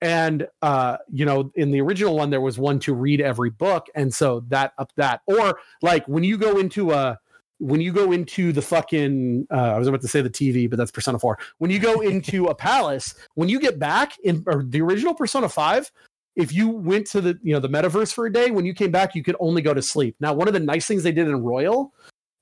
and 0.00 0.46
uh 0.62 0.96
you 1.12 1.24
know 1.24 1.50
in 1.56 1.70
the 1.70 1.80
original 1.80 2.16
one 2.16 2.30
there 2.30 2.40
was 2.40 2.58
one 2.58 2.78
to 2.78 2.94
read 2.94 3.20
every 3.20 3.50
book 3.50 3.88
and 3.94 4.14
so 4.14 4.44
that 4.48 4.72
up 4.78 4.92
that 4.96 5.20
or 5.26 5.58
like 5.82 6.06
when 6.06 6.22
you 6.22 6.38
go 6.38 6.58
into 6.58 6.92
a 6.92 7.18
when 7.58 7.80
you 7.80 7.92
go 7.92 8.12
into 8.12 8.52
the 8.52 8.62
fucking 8.62 9.46
uh, 9.50 9.54
I 9.74 9.78
was 9.78 9.88
about 9.88 10.00
to 10.02 10.08
say 10.08 10.22
the 10.22 10.30
TV, 10.30 10.70
but 10.70 10.78
that's 10.78 10.90
Persona 10.90 11.18
4. 11.18 11.38
When 11.58 11.70
you 11.70 11.78
go 11.78 12.00
into 12.00 12.46
a 12.46 12.54
palace, 12.54 13.14
when 13.34 13.48
you 13.48 13.60
get 13.60 13.78
back 13.78 14.12
in 14.22 14.44
the 14.66 14.80
original 14.80 15.14
Persona 15.14 15.48
5, 15.48 15.90
if 16.36 16.52
you 16.52 16.68
went 16.68 17.06
to 17.08 17.20
the 17.20 17.38
you 17.42 17.52
know 17.52 17.60
the 17.60 17.68
metaverse 17.68 18.12
for 18.12 18.26
a 18.26 18.32
day, 18.32 18.50
when 18.50 18.64
you 18.64 18.72
came 18.72 18.92
back, 18.92 19.14
you 19.14 19.24
could 19.24 19.36
only 19.40 19.60
go 19.60 19.74
to 19.74 19.82
sleep. 19.82 20.14
Now, 20.20 20.32
one 20.32 20.46
of 20.46 20.54
the 20.54 20.60
nice 20.60 20.86
things 20.86 21.02
they 21.02 21.12
did 21.12 21.26
in 21.26 21.42
Royal 21.42 21.92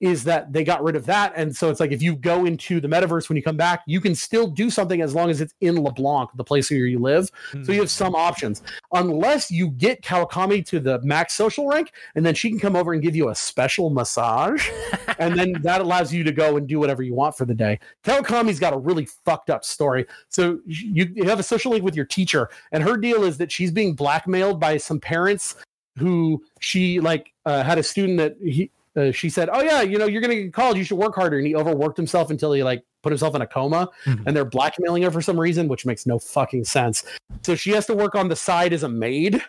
is 0.01 0.25
that 0.25 0.53
they 0.53 0.63
got 0.63 0.83
rid 0.83 0.95
of 0.95 1.07
that. 1.07 1.33
And 1.37 1.57
so 1.57 1.71
it's 1.71 1.81
like 1.81 1.91
if 1.91 2.03
you 2.03 2.17
go 2.17 2.45
into 2.45 2.81
the 2.81 2.89
metaverse 2.89 3.29
when 3.29 3.37
you 3.37 3.43
come 3.43 3.57
back, 3.57 3.83
you 3.87 4.01
can 4.01 4.15
still 4.15 4.47
do 4.47 4.69
something 4.69 5.01
as 5.01 5.15
long 5.15 5.31
as 5.31 5.41
it's 5.41 5.55
in 5.61 5.83
LeBlanc, 5.83 6.31
the 6.35 6.45
place 6.45 6.71
where 6.71 6.81
you 6.81 6.99
live. 6.99 7.31
Mm-hmm. 7.51 7.65
So 7.65 7.73
you 7.73 7.81
have 7.81 7.91
some 7.91 8.15
options. 8.15 8.63
Unless 8.93 9.51
you 9.51 9.69
get 9.69 10.03
Kawakami 10.03 10.67
to 10.67 10.81
the 10.81 11.01
max 11.01 11.35
social 11.35 11.67
rank, 11.67 11.93
and 12.15 12.27
then 12.27 12.35
she 12.35 12.51
can 12.51 12.59
come 12.59 12.77
over 12.77 12.93
and 12.93 13.03
give 13.03 13.17
you 13.17 13.31
a 13.31 13.35
special 13.35 13.89
massage. 13.89 14.69
and 15.19 15.39
then 15.39 15.55
that 15.63 15.81
allows 15.81 16.13
you 16.13 16.25
to 16.25 16.33
go 16.33 16.57
and 16.57 16.67
do 16.67 16.79
whatever 16.79 17.03
you 17.03 17.15
want 17.15 17.37
for 17.37 17.47
the 17.47 17.55
day. 17.55 17.79
Kawakami's 18.05 18.61
got 18.61 18.75
a 18.75 18.79
really 18.79 19.07
fucked 19.07 19.49
up 19.49 19.65
story. 19.65 20.07
So 20.29 20.61
you, 20.67 21.11
you 21.15 21.25
have 21.25 21.41
a 21.41 21.45
social 21.45 21.73
link 21.73 21.85
with 21.85 21.97
your 21.97 22.05
teacher, 22.05 22.51
and 22.73 22.83
her 22.83 22.97
deal 22.97 23.25
is 23.25 23.39
that 23.39 23.51
she's 23.51 23.71
being 23.71 23.95
blackmailed 23.95 24.61
by 24.61 24.77
some 24.77 25.01
parents 25.01 25.57
who 25.99 26.45
she 26.61 27.01
like 27.01 27.33
uh, 27.47 27.63
had 27.63 27.79
a 27.79 27.83
student 27.83 28.19
that 28.19 28.37
he 28.43 28.71
uh, 28.97 29.13
she 29.13 29.29
said, 29.29 29.49
"Oh 29.53 29.63
yeah, 29.63 29.83
you 29.83 29.99
know, 29.99 30.07
you're 30.07 30.21
gonna 30.21 30.35
get 30.35 30.53
called. 30.53 30.77
You 30.77 30.85
should 30.85 30.99
work 30.99 31.15
harder." 31.15 31.39
And 31.39 31.47
he 31.47 31.55
overworked 31.55 31.97
himself 31.97 32.31
until 32.31 32.53
he 32.53 32.63
like 32.63 32.83
put 33.03 33.13
himself 33.13 33.35
in 33.35 33.43
a 33.43 33.47
coma. 33.47 33.91
Mm-hmm. 34.05 34.27
And 34.27 34.37
they're 34.37 34.45
blackmailing 34.45 35.03
her 35.03 35.11
for 35.11 35.23
some 35.23 35.39
reason, 35.39 35.69
which 35.69 35.85
makes 35.87 36.07
no 36.07 36.19
fucking 36.19 36.65
sense. 36.65 37.05
So 37.43 37.55
she 37.55 37.71
has 37.73 37.87
to 37.87 37.95
work 37.95 38.15
on 38.15 38.29
the 38.29 38.37
side 38.37 38.73
as 38.73 38.83
a 38.83 38.89
maid. 38.89 39.43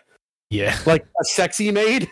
Yeah, 0.50 0.78
like 0.86 1.06
a 1.20 1.24
sexy 1.24 1.70
maid. 1.70 2.10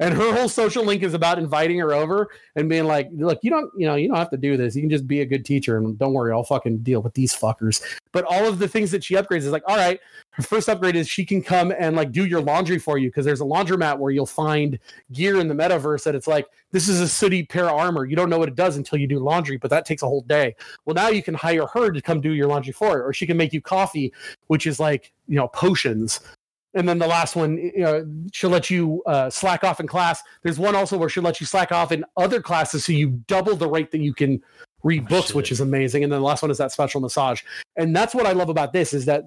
And 0.00 0.14
her 0.14 0.32
whole 0.32 0.48
social 0.48 0.84
link 0.84 1.02
is 1.02 1.14
about 1.14 1.38
inviting 1.38 1.78
her 1.78 1.92
over 1.92 2.28
and 2.54 2.68
being 2.68 2.84
like, 2.84 3.08
look, 3.12 3.40
you 3.42 3.50
don't, 3.50 3.70
you 3.76 3.86
know, 3.86 3.96
you 3.96 4.08
don't 4.08 4.16
have 4.16 4.30
to 4.30 4.36
do 4.36 4.56
this. 4.56 4.76
You 4.76 4.82
can 4.82 4.90
just 4.90 5.06
be 5.06 5.20
a 5.22 5.26
good 5.26 5.44
teacher 5.44 5.76
and 5.76 5.98
don't 5.98 6.12
worry, 6.12 6.32
I'll 6.32 6.44
fucking 6.44 6.78
deal 6.78 7.02
with 7.02 7.14
these 7.14 7.34
fuckers. 7.34 7.82
But 8.12 8.24
all 8.24 8.46
of 8.46 8.58
the 8.58 8.68
things 8.68 8.90
that 8.92 9.02
she 9.02 9.14
upgrades 9.14 9.38
is 9.38 9.50
like, 9.50 9.64
all 9.66 9.76
right, 9.76 10.00
her 10.30 10.42
first 10.42 10.68
upgrade 10.68 10.96
is 10.96 11.08
she 11.08 11.24
can 11.24 11.42
come 11.42 11.72
and 11.76 11.96
like 11.96 12.12
do 12.12 12.24
your 12.24 12.40
laundry 12.40 12.78
for 12.78 12.96
you 12.96 13.08
because 13.08 13.24
there's 13.24 13.40
a 13.40 13.44
laundromat 13.44 13.98
where 13.98 14.12
you'll 14.12 14.26
find 14.26 14.78
gear 15.12 15.40
in 15.40 15.48
the 15.48 15.54
metaverse 15.54 16.04
that 16.04 16.14
it's 16.14 16.28
like, 16.28 16.46
this 16.70 16.88
is 16.88 17.00
a 17.00 17.08
city 17.08 17.44
pair 17.44 17.66
of 17.66 17.72
armor. 17.72 18.04
You 18.04 18.14
don't 18.14 18.30
know 18.30 18.38
what 18.38 18.48
it 18.48 18.54
does 18.54 18.76
until 18.76 18.98
you 18.98 19.06
do 19.06 19.18
laundry, 19.18 19.56
but 19.56 19.70
that 19.70 19.84
takes 19.84 20.02
a 20.02 20.06
whole 20.06 20.22
day. 20.22 20.54
Well, 20.84 20.94
now 20.94 21.08
you 21.08 21.22
can 21.22 21.34
hire 21.34 21.66
her 21.66 21.90
to 21.90 22.00
come 22.00 22.20
do 22.20 22.32
your 22.32 22.46
laundry 22.46 22.72
for 22.72 22.98
it, 22.98 23.02
or 23.02 23.12
she 23.12 23.26
can 23.26 23.36
make 23.36 23.52
you 23.52 23.60
coffee, 23.60 24.12
which 24.46 24.66
is 24.66 24.78
like, 24.78 25.12
you 25.26 25.36
know, 25.36 25.48
potions 25.48 26.20
and 26.74 26.88
then 26.88 26.98
the 26.98 27.06
last 27.06 27.34
one, 27.36 27.56
you 27.58 27.72
know, 27.78 28.06
she'll 28.32 28.50
let 28.50 28.70
you 28.70 29.02
uh, 29.06 29.30
slack 29.30 29.64
off 29.64 29.80
in 29.80 29.86
class. 29.86 30.22
There's 30.42 30.58
one 30.58 30.74
also 30.76 30.96
where 30.98 31.08
she'll 31.08 31.22
let 31.22 31.40
you 31.40 31.46
slack 31.46 31.72
off 31.72 31.92
in 31.92 32.04
other 32.16 32.40
classes, 32.42 32.84
so 32.84 32.92
you 32.92 33.22
double 33.26 33.56
the 33.56 33.68
rate 33.68 33.90
that 33.92 34.00
you 34.00 34.12
can 34.14 34.42
read 34.84 35.04
Oh, 35.06 35.08
books, 35.08 35.26
shit. 35.28 35.36
which 35.36 35.52
is 35.52 35.60
amazing. 35.60 36.04
And 36.04 36.12
then 36.12 36.20
the 36.20 36.26
last 36.26 36.42
one 36.42 36.50
is 36.50 36.58
that 36.58 36.72
special 36.72 37.00
massage, 37.00 37.42
and 37.76 37.94
that's 37.96 38.14
what 38.14 38.26
I 38.26 38.32
love 38.32 38.48
about 38.48 38.72
this 38.72 38.92
is 38.92 39.04
that 39.06 39.24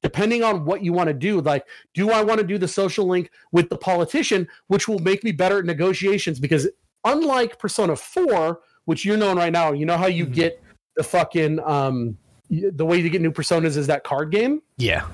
depending 0.00 0.42
on 0.44 0.64
what 0.64 0.82
you 0.84 0.92
want 0.92 1.08
to 1.08 1.14
do, 1.14 1.40
like, 1.40 1.66
do 1.92 2.10
I 2.10 2.22
want 2.22 2.40
to 2.40 2.46
do 2.46 2.56
the 2.56 2.68
social 2.68 3.06
link 3.06 3.30
with 3.50 3.68
the 3.68 3.76
politician, 3.76 4.46
which 4.68 4.86
will 4.88 5.00
make 5.00 5.24
me 5.24 5.32
better 5.32 5.58
at 5.58 5.64
negotiations? 5.64 6.38
Because 6.38 6.68
unlike 7.04 7.58
Persona 7.58 7.96
Four, 7.96 8.60
which 8.84 9.04
you're 9.04 9.16
known 9.16 9.36
right 9.36 9.52
now, 9.52 9.72
you 9.72 9.84
know 9.84 9.96
how 9.96 10.06
you 10.06 10.26
Mhm. 10.26 10.34
get 10.34 10.62
the 10.96 11.02
fucking 11.02 11.58
um, 11.60 12.16
the 12.50 12.84
way 12.84 13.02
to 13.02 13.08
get 13.10 13.20
new 13.22 13.32
personas 13.32 13.76
is 13.76 13.86
that 13.86 14.04
card 14.04 14.30
game 14.30 14.60
Yeah. 14.76 15.06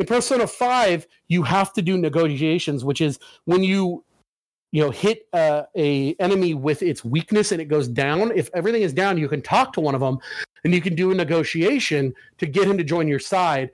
In 0.00 0.06
persona 0.06 0.46
5 0.46 1.06
you 1.28 1.42
have 1.42 1.72
to 1.74 1.82
do 1.82 1.98
negotiations 1.98 2.84
which 2.84 3.00
is 3.00 3.18
when 3.44 3.62
you 3.62 4.02
you 4.72 4.82
know 4.82 4.90
hit 4.90 5.26
uh, 5.32 5.64
a 5.76 6.14
enemy 6.14 6.54
with 6.54 6.82
its 6.82 7.04
weakness 7.04 7.52
and 7.52 7.60
it 7.60 7.66
goes 7.66 7.86
down 7.86 8.32
if 8.34 8.48
everything 8.54 8.82
is 8.82 8.92
down 8.92 9.18
you 9.18 9.28
can 9.28 9.42
talk 9.42 9.72
to 9.74 9.80
one 9.80 9.94
of 9.94 10.00
them 10.00 10.18
and 10.64 10.74
you 10.74 10.80
can 10.80 10.94
do 10.94 11.10
a 11.10 11.14
negotiation 11.14 12.14
to 12.38 12.46
get 12.46 12.68
him 12.68 12.76
to 12.76 12.84
join 12.84 13.08
your 13.08 13.18
side. 13.18 13.70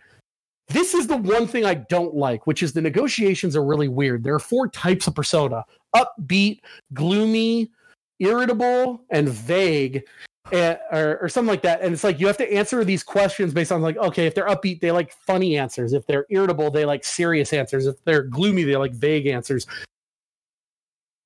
This 0.69 0.95
is 0.95 1.07
the 1.07 1.17
one 1.17 1.47
thing 1.47 1.65
i 1.65 1.75
don't 1.75 2.15
like 2.15 2.47
which 2.47 2.63
is 2.63 2.73
the 2.73 2.83
negotiations 2.83 3.55
are 3.55 3.65
really 3.65 3.89
weird. 3.89 4.25
There 4.25 4.35
are 4.35 4.41
four 4.41 4.69
types 4.69 5.07
of 5.07 5.15
persona 5.15 5.65
upbeat 5.95 6.61
gloomy 6.93 7.71
irritable 8.19 9.05
and 9.11 9.29
vague 9.29 10.03
eh, 10.53 10.77
or, 10.93 11.19
or 11.23 11.29
something 11.29 11.49
like 11.49 11.63
that. 11.63 11.81
And 11.83 11.93
it's 11.93 12.05
like 12.05 12.21
you 12.21 12.27
have 12.27 12.37
to 12.39 12.53
answer 12.53 12.85
these 12.85 13.03
questions 13.03 13.53
based 13.53 13.73
on 13.73 13.83
like, 13.83 13.97
okay, 13.97 14.27
if 14.27 14.35
they're 14.35 14.47
upbeat, 14.47 14.81
they 14.81 14.93
like 14.93 15.13
funny 15.13 15.59
answers. 15.59 15.93
If 15.93 16.07
they're 16.07 16.27
irritable, 16.31 16.71
they 16.71 16.85
like 16.85 17.05
serious 17.05 17.53
answers. 17.53 17.87
If 17.87 18.03
they're 18.05 18.23
gloomy, 18.23 18.65
they 18.65 18.77
like 18.77 18.93
vague 18.93 19.27
answers. 19.27 19.67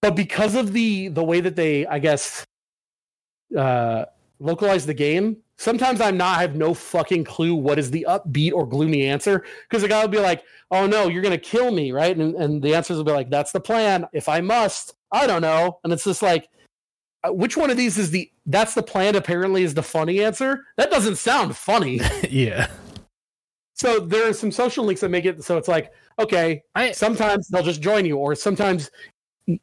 But 0.03 0.17
because 0.17 0.55
of 0.55 0.73
the 0.73 1.09
the 1.09 1.23
way 1.23 1.41
that 1.41 1.57
they, 1.57 1.87
I 1.87 1.99
guess, 1.99 2.45
uh, 3.57 4.07
localize 4.39 4.87
the 4.87 4.95
game, 4.95 5.37
sometimes 5.59 6.01
I'm 6.01 6.17
not. 6.17 6.39
I 6.39 6.41
have 6.41 6.57
no 6.57 6.73
fucking 6.73 7.25
clue 7.25 7.55
what 7.55 7.79
is 7.79 7.91
the 7.91 8.07
upbeat 8.09 8.53
or 8.53 8.67
gloomy 8.67 9.07
answer 9.07 9.45
because 9.69 9.83
the 9.83 9.89
guy 9.89 10.01
will 10.01 10.09
be 10.09 10.19
like, 10.19 10.43
"Oh 10.71 10.87
no, 10.87 11.09
you're 11.09 11.23
gonna 11.23 11.37
kill 11.37 11.71
me," 11.71 11.93
right? 11.93 12.17
And 12.17 12.35
and 12.37 12.63
the 12.63 12.75
answers 12.75 12.97
will 12.97 13.05
be 13.05 13.13
like, 13.13 13.29
"That's 13.29 13.53
the 13.53 13.61
plan. 13.61 14.07
If 14.15 14.29
I 14.29 14.41
must, 14.41 14.95
I 15.13 15.27
don't 15.27 15.43
know." 15.43 15.81
And 15.85 15.93
it's 15.93 16.05
just 16.05 16.23
like 16.23 16.49
which 17.29 17.57
one 17.57 17.71
of 17.71 17.77
these 17.77 17.99
is 17.99 18.11
the 18.11 18.31
that's 18.47 18.75
the 18.75 18.83
plan 18.83 19.15
apparently 19.17 19.63
is 19.63 19.75
the 19.75 19.83
funny 19.83 20.23
answer? 20.23 20.65
That 20.77 20.91
doesn't 20.91 21.17
sound 21.17 21.57
funny. 21.57 22.01
Yeah. 22.31 22.69
so 23.75 24.01
there 24.01 24.29
are 24.29 24.33
some 24.33 24.53
social 24.53 24.85
links 24.85 25.01
that 25.01 25.09
make 25.11 25.25
it 25.25 25.43
so 25.43 25.57
it's 25.57 25.69
like 25.69 25.93
okay 26.19 26.63
I 26.75 26.93
sometimes 26.93 27.49
they'll 27.49 27.63
just 27.63 27.83
join 27.83 28.05
you 28.05 28.17
or 28.17 28.35
sometimes 28.35 28.91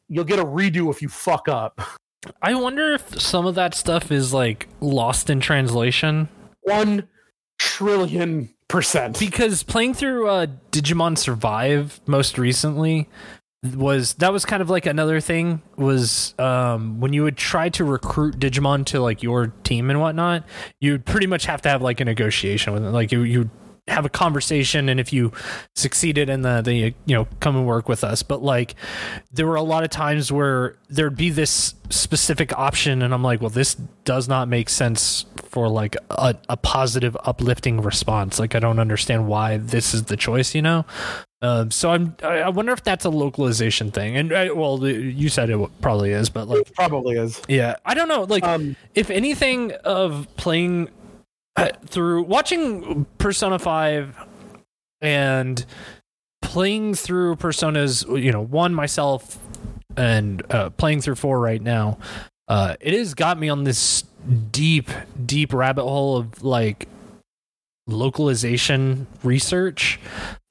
you'll 0.09 0.25
get 0.25 0.39
a 0.39 0.45
redo 0.45 0.89
if 0.91 1.01
you 1.01 1.09
fuck 1.09 1.47
up. 1.47 1.81
I 2.41 2.55
wonder 2.55 2.93
if 2.93 3.21
some 3.21 3.45
of 3.45 3.55
that 3.55 3.73
stuff 3.73 4.11
is 4.11 4.33
like 4.33 4.67
lost 4.81 5.29
in 5.29 5.39
translation. 5.39 6.27
One 6.61 7.07
trillion 7.57 8.53
percent. 8.67 9.19
Because 9.19 9.63
playing 9.63 9.93
through 9.93 10.27
uh, 10.27 10.47
Digimon 10.71 11.17
Survive 11.17 12.01
most 12.05 12.37
recently 12.37 13.07
was 13.63 14.13
that 14.15 14.31
was 14.31 14.45
kind 14.45 14.61
of 14.61 14.69
like 14.69 14.85
another 14.85 15.19
thing 15.19 15.61
was 15.77 16.35
um, 16.39 16.99
when 16.99 17.13
you 17.13 17.23
would 17.23 17.37
try 17.37 17.69
to 17.69 17.83
recruit 17.83 18.37
Digimon 18.37 18.85
to 18.87 18.99
like 18.99 19.23
your 19.23 19.47
team 19.63 19.89
and 19.89 19.99
whatnot, 19.99 20.43
you'd 20.79 21.05
pretty 21.05 21.27
much 21.27 21.45
have 21.45 21.61
to 21.63 21.69
have 21.69 21.81
like 21.81 21.99
a 21.99 22.05
negotiation 22.05 22.73
with 22.73 22.83
it. 22.83 22.89
Like 22.91 23.11
you 23.11 23.23
you 23.23 23.49
have 23.87 24.05
a 24.05 24.09
conversation 24.09 24.89
and 24.89 24.99
if 24.99 25.13
you 25.13 25.31
succeeded 25.75 26.29
in 26.29 26.41
the 26.41 26.61
the 26.61 26.73
you 27.05 27.15
know 27.15 27.27
come 27.39 27.55
and 27.55 27.65
work 27.65 27.87
with 27.87 28.03
us. 28.03 28.21
But 28.23 28.43
like 28.43 28.75
there 29.31 29.47
were 29.47 29.55
a 29.55 29.61
lot 29.61 29.83
of 29.83 29.89
times 29.89 30.31
where 30.31 30.75
there'd 30.89 31.15
be 31.15 31.29
this 31.29 31.73
specific 31.89 32.51
option 32.57 33.01
and 33.01 33.13
i'm 33.13 33.23
like 33.23 33.39
well 33.39 33.49
this 33.49 33.75
does 34.03 34.27
not 34.27 34.49
make 34.49 34.67
sense 34.67 35.25
for 35.45 35.69
like 35.69 35.95
a, 36.09 36.35
a 36.49 36.57
positive 36.57 37.15
uplifting 37.23 37.79
response. 37.81 38.39
Like 38.39 38.55
i 38.55 38.59
don't 38.59 38.79
understand 38.79 39.27
why 39.27 39.57
this 39.57 39.93
is 39.93 40.03
the 40.05 40.17
choice 40.17 40.53
you 40.53 40.61
know? 40.61 40.85
Um, 41.41 41.71
so 41.71 41.91
i'm 41.91 42.15
i 42.23 42.39
I 42.39 42.49
wonder 42.49 42.73
if 42.73 42.83
that's 42.83 43.05
a 43.05 43.09
localization 43.09 43.91
thing. 43.91 44.17
And 44.17 44.33
uh, 44.33 44.49
well 44.53 44.85
you 44.85 45.29
said 45.29 45.49
it 45.49 45.81
probably 45.81 46.11
is 46.11 46.29
but 46.29 46.49
like 46.49 46.67
it 46.67 46.73
probably 46.75 47.15
is. 47.15 47.41
Yeah. 47.47 47.75
I 47.85 47.93
don't 47.93 48.09
know. 48.09 48.23
Like 48.23 48.43
um 48.43 48.75
if 48.95 49.09
anything 49.09 49.71
of 49.85 50.27
playing 50.35 50.89
through 51.85 52.23
watching 52.23 53.05
Persona 53.17 53.59
5 53.59 54.15
and 55.01 55.65
playing 56.41 56.95
through 56.95 57.35
Personas, 57.35 58.05
you 58.21 58.31
know, 58.31 58.41
one 58.41 58.73
myself 58.73 59.39
and 59.95 60.43
uh, 60.51 60.69
playing 60.71 61.01
through 61.01 61.15
4 61.15 61.39
right 61.39 61.61
now, 61.61 61.97
uh, 62.47 62.75
it 62.79 62.93
has 62.93 63.13
got 63.13 63.39
me 63.39 63.49
on 63.49 63.63
this 63.63 64.03
deep, 64.51 64.89
deep 65.25 65.53
rabbit 65.53 65.83
hole 65.83 66.17
of 66.17 66.43
like 66.43 66.87
localization 67.87 69.07
research. 69.23 69.99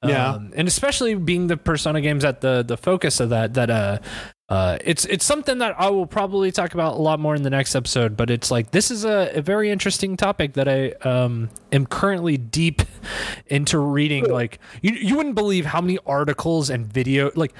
Yeah. 0.03 0.31
Um, 0.31 0.51
and 0.55 0.67
especially 0.67 1.15
being 1.15 1.47
the 1.47 1.57
Persona 1.57 2.01
games 2.01 2.25
at 2.25 2.41
the 2.41 2.63
the 2.63 2.77
focus 2.77 3.19
of 3.19 3.29
that 3.29 3.53
that 3.53 3.69
uh 3.69 3.99
uh, 4.49 4.77
it's 4.83 5.03
it's 5.05 5.25
something 5.25 5.57
that 5.57 5.75
I 5.77 5.89
will 5.89 6.05
probably 6.05 6.51
talk 6.51 6.73
about 6.73 6.95
a 6.95 7.01
lot 7.01 7.19
more 7.19 7.35
in 7.35 7.43
the 7.43 7.49
next 7.49 7.75
episode. 7.75 8.15
But 8.15 8.29
it's 8.29 8.49
like 8.49 8.71
this 8.71 8.89
is 8.91 9.03
a, 9.03 9.31
a 9.35 9.41
very 9.41 9.69
interesting 9.69 10.15
topic 10.15 10.53
that 10.53 10.69
I 10.69 10.91
um, 11.07 11.49
am 11.73 11.85
currently 11.85 12.37
deep 12.37 12.81
into 13.47 13.77
reading. 13.77 14.29
Like 14.31 14.59
you 14.81 14.93
you 14.93 15.17
wouldn't 15.17 15.35
believe 15.35 15.65
how 15.65 15.81
many 15.81 15.99
articles 16.05 16.69
and 16.69 16.87
video. 16.87 17.29
Like 17.35 17.53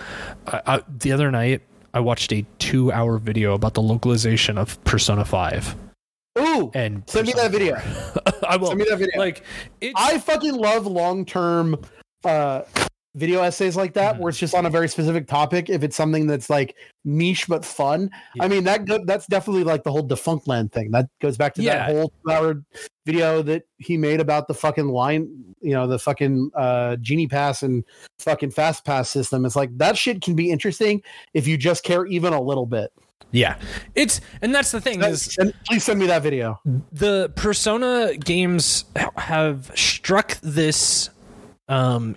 I, 0.47 0.61
I, 0.65 0.81
the 0.88 1.11
other 1.11 1.30
night, 1.30 1.61
I 1.93 1.99
watched 1.99 2.31
a 2.31 2.45
two 2.59 2.91
hour 2.93 3.18
video 3.18 3.53
about 3.53 3.73
the 3.73 3.81
localization 3.81 4.57
of 4.57 4.81
Persona 4.85 5.26
Five. 5.26 5.76
ooh 6.39 6.72
And 6.73 7.03
send 7.09 7.27
me 7.27 7.34
that 7.34 7.51
video 7.51 7.76
I 8.47 8.55
will. 8.55 8.68
send 8.68 8.80
me 8.80 8.85
that 8.89 8.97
video 8.99 9.19
Like 9.19 9.43
I 9.95 10.19
fucking 10.19 10.55
love 10.55 10.85
long 10.88 11.26
term 11.26 11.76
uh 12.23 12.61
video 13.18 13.41
essays 13.41 13.76
like 13.76 13.94
that 13.94 14.15
Mhm. 14.15 14.19
where 14.19 14.30
it's 14.30 14.38
just 14.38 14.53
on 14.56 14.65
a 14.65 14.69
very 14.69 14.88
specific 14.88 15.27
topic 15.27 15.69
if 15.69 15.84
it's 15.84 15.95
something 15.95 16.27
that's 16.27 16.49
like 16.49 16.76
niche 17.03 17.48
but 17.48 17.65
fun. 17.65 18.10
Yeah. 18.35 18.44
I 18.44 18.48
mean 18.48 18.64
that 18.65 18.85
go- 18.85 19.03
that's 19.06 19.26
definitely 19.27 19.64
like 19.64 19.84
the 19.84 19.91
whole 19.91 20.07
Defunctland 20.07 20.72
thing. 20.72 20.91
That 20.91 21.10
goes 21.19 21.35
back 21.38 21.53
to 21.56 21.61
Yeah. 21.64 21.88
that 21.88 21.95
whole 21.95 22.14
hour 22.30 22.61
video 23.06 23.41
that 23.41 23.64
he 23.80 23.98
made 23.98 24.19
about 24.19 24.48
the 24.48 24.53
fucking 24.53 24.88
line, 24.89 25.27
you 25.61 25.73
know, 25.73 25.88
the 25.88 25.98
fucking 25.99 26.52
uh 26.56 26.95
genie 26.98 27.27
pass 27.27 27.64
and 27.64 27.84
fucking 28.19 28.52
fast 28.52 28.85
pass 28.85 29.10
system. 29.10 29.45
It's 29.45 29.56
like 29.56 29.76
that 29.77 29.98
shit 29.98 30.22
can 30.22 30.35
be 30.35 30.52
interesting 30.52 31.02
if 31.34 31.48
you 31.48 31.57
just 31.57 31.84
care 31.84 32.06
even 32.06 32.34
a 32.34 32.41
little 32.41 32.65
bit. 32.68 32.91
yeah, 33.31 33.57
it's 33.95 34.22
and 34.41 34.56
that's 34.56 34.72
the 34.72 34.80
thing 34.80 35.03
is 35.03 35.35
please 35.65 35.84
send 35.84 35.99
me 35.99 36.06
that 36.07 36.22
video. 36.23 36.61
the 36.94 37.30
persona 37.35 38.15
games 38.15 38.85
have 39.18 39.69
struck 39.76 40.38
this 40.41 41.10
um 41.68 42.15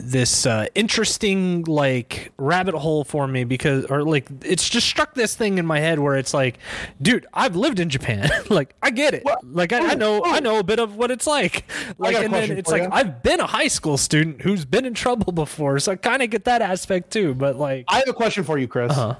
this 0.00 0.46
uh 0.46 0.66
interesting 0.74 1.62
like 1.64 2.32
rabbit 2.38 2.74
hole 2.74 3.04
for 3.04 3.26
me 3.26 3.44
because 3.44 3.84
or 3.86 4.02
like 4.04 4.28
it's 4.44 4.68
just 4.68 4.86
struck 4.86 5.14
this 5.14 5.34
thing 5.34 5.58
in 5.58 5.66
my 5.66 5.80
head 5.80 5.98
where 5.98 6.16
it's 6.16 6.32
like 6.32 6.58
dude 7.02 7.26
i've 7.34 7.56
lived 7.56 7.80
in 7.80 7.88
japan 7.88 8.28
like 8.50 8.74
i 8.82 8.90
get 8.90 9.14
it 9.14 9.24
What? 9.24 9.38
like 9.44 9.72
I, 9.72 9.90
I 9.90 9.94
Ooh, 9.94 9.96
know 9.96 10.22
i 10.24 10.40
know 10.40 10.58
a 10.58 10.64
bit 10.64 10.78
of 10.78 10.96
what 10.96 11.10
it's 11.10 11.26
like 11.26 11.64
like 11.98 12.16
and 12.16 12.32
then 12.32 12.52
it's 12.52 12.70
like 12.70 12.82
you. 12.82 12.88
i've 12.92 13.22
been 13.22 13.40
a 13.40 13.46
high 13.46 13.68
school 13.68 13.98
student 13.98 14.42
who's 14.42 14.64
been 14.64 14.84
in 14.84 14.94
trouble 14.94 15.32
before 15.32 15.78
so 15.78 15.92
i 15.92 15.96
kind 15.96 16.22
of 16.22 16.30
get 16.30 16.44
that 16.44 16.62
aspect 16.62 17.10
too 17.12 17.34
but 17.34 17.56
like 17.56 17.84
I 17.88 17.98
have 17.98 18.08
a 18.08 18.12
question 18.12 18.44
for 18.44 18.58
you, 18.58 18.68
Chris. 18.68 18.92
uh-huh 18.92 19.14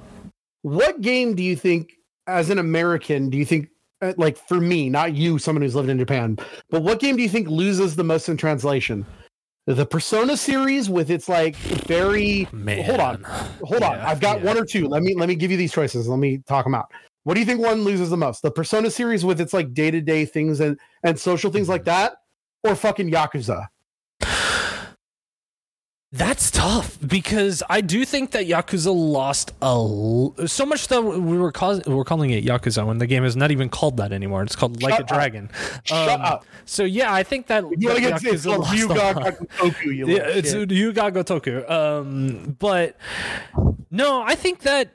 what 0.63 1.01
game 1.01 1.35
do 1.35 1.43
you 1.43 1.55
think 1.57 1.93
as 2.27 2.51
an 2.51 2.59
american 2.59 3.31
do 3.31 3.39
you 3.39 3.45
think 3.45 3.69
uh, 4.03 4.13
like 4.17 4.37
for 4.37 4.61
me 4.61 4.89
not 4.91 5.15
you 5.15 5.39
someone 5.39 5.63
who's 5.63 5.75
lived 5.75 5.89
in 5.89 5.99
japan 5.99 6.37
but 6.71 6.83
what 6.83 6.99
game 7.01 7.17
do 7.17 7.23
you 7.23 7.29
think 7.29 7.49
loses 7.49 7.97
the 7.97 8.05
most 8.05 8.29
in 8.29 8.37
translation 8.37 9.05
the 9.75 9.85
persona 9.85 10.35
series 10.35 10.89
with 10.89 11.11
its 11.11 11.29
like 11.29 11.55
very 11.57 12.49
man. 12.53 12.83
hold 12.85 13.01
on 13.01 13.23
hold 13.63 13.83
on 13.83 13.99
i've 14.01 14.19
got 14.19 14.41
yeah. 14.41 14.47
one 14.47 14.57
or 14.57 14.65
two. 14.65 14.89
Let 14.89 15.03
me 15.03 15.15
let 15.15 15.29
me 15.29 15.35
give 15.35 15.51
you 15.51 15.59
these 15.59 15.73
choices. 15.73 16.09
Let 16.09 16.19
me 16.19 16.39
talk 16.49 16.65
them 16.65 16.75
out. 16.75 16.91
What 17.25 17.35
do 17.35 17.41
you 17.41 17.47
think 17.47 17.61
one 17.61 17.85
loses 17.85 18.09
the 18.09 18.17
most? 18.17 18.41
The 18.41 18.51
persona 18.51 18.91
series 18.91 19.25
with 19.27 19.41
its 19.41 19.53
like 19.53 19.75
day-to-day 19.75 20.25
things 20.25 20.61
and 20.61 20.79
and 21.03 21.19
social 21.19 21.53
things 21.53 21.69
like 21.69 21.83
mm-hmm. 21.83 21.91
that 21.91 22.17
or 22.65 22.75
fucking 22.75 23.11
yakuza 23.11 23.67
That's 26.11 26.51
tough 26.51 26.97
because 27.07 27.63
I 27.69 27.83
do 27.83 28.07
think 28.07 28.31
that 28.31 28.47
Yakuza 28.47 28.95
lost 28.95 29.53
a 29.61 29.67
l- 29.67 30.35
so 30.47 30.65
much 30.65 30.89
that 30.89 31.03
we 31.03 31.37
were 31.37 31.53
cause- 31.53 31.85
we're 31.87 32.03
calling 32.05 32.31
it 32.31 32.47
Yakuza 32.47 32.87
when 32.87 32.97
the 32.97 33.07
game 33.07 33.25
is 33.25 33.37
not 33.37 33.51
even 33.51 33.69
called 33.69 33.99
that 33.99 34.11
anymore. 34.11 34.43
It's 34.43 34.57
called 34.57 34.83
Like 34.83 34.93
Shut 34.95 35.01
a 35.01 35.05
up. 35.05 35.09
Dragon. 35.11 35.51
shut 35.85 36.09
Um, 36.09 36.21
up 36.23 36.47
So 36.65 36.85
yeah, 36.85 37.13
I 37.13 37.23
think 37.25 37.49
that, 37.49 37.63
you 37.77 37.89
want 37.89 38.03
to 38.03 38.09
that 38.11 38.23
get 38.23 38.33
it's 38.33 38.47
Yakuza 38.47 38.49
called 38.49 38.59
lost 38.61 38.73
a 38.73 38.77
Ryuga 38.87 38.97
lot. 38.97 39.17
Gakutoku, 39.17 39.85
you 39.95 40.07
Yeah, 40.09 40.15
little 40.15 40.33
it's 40.39 40.51
shit. 40.51 40.71
Yuga 40.71 41.11
Gotoku. 41.13 41.71
Um, 41.71 42.57
but 42.59 42.97
no, 43.91 44.23
I 44.23 44.35
think 44.35 44.61
that 44.61 44.89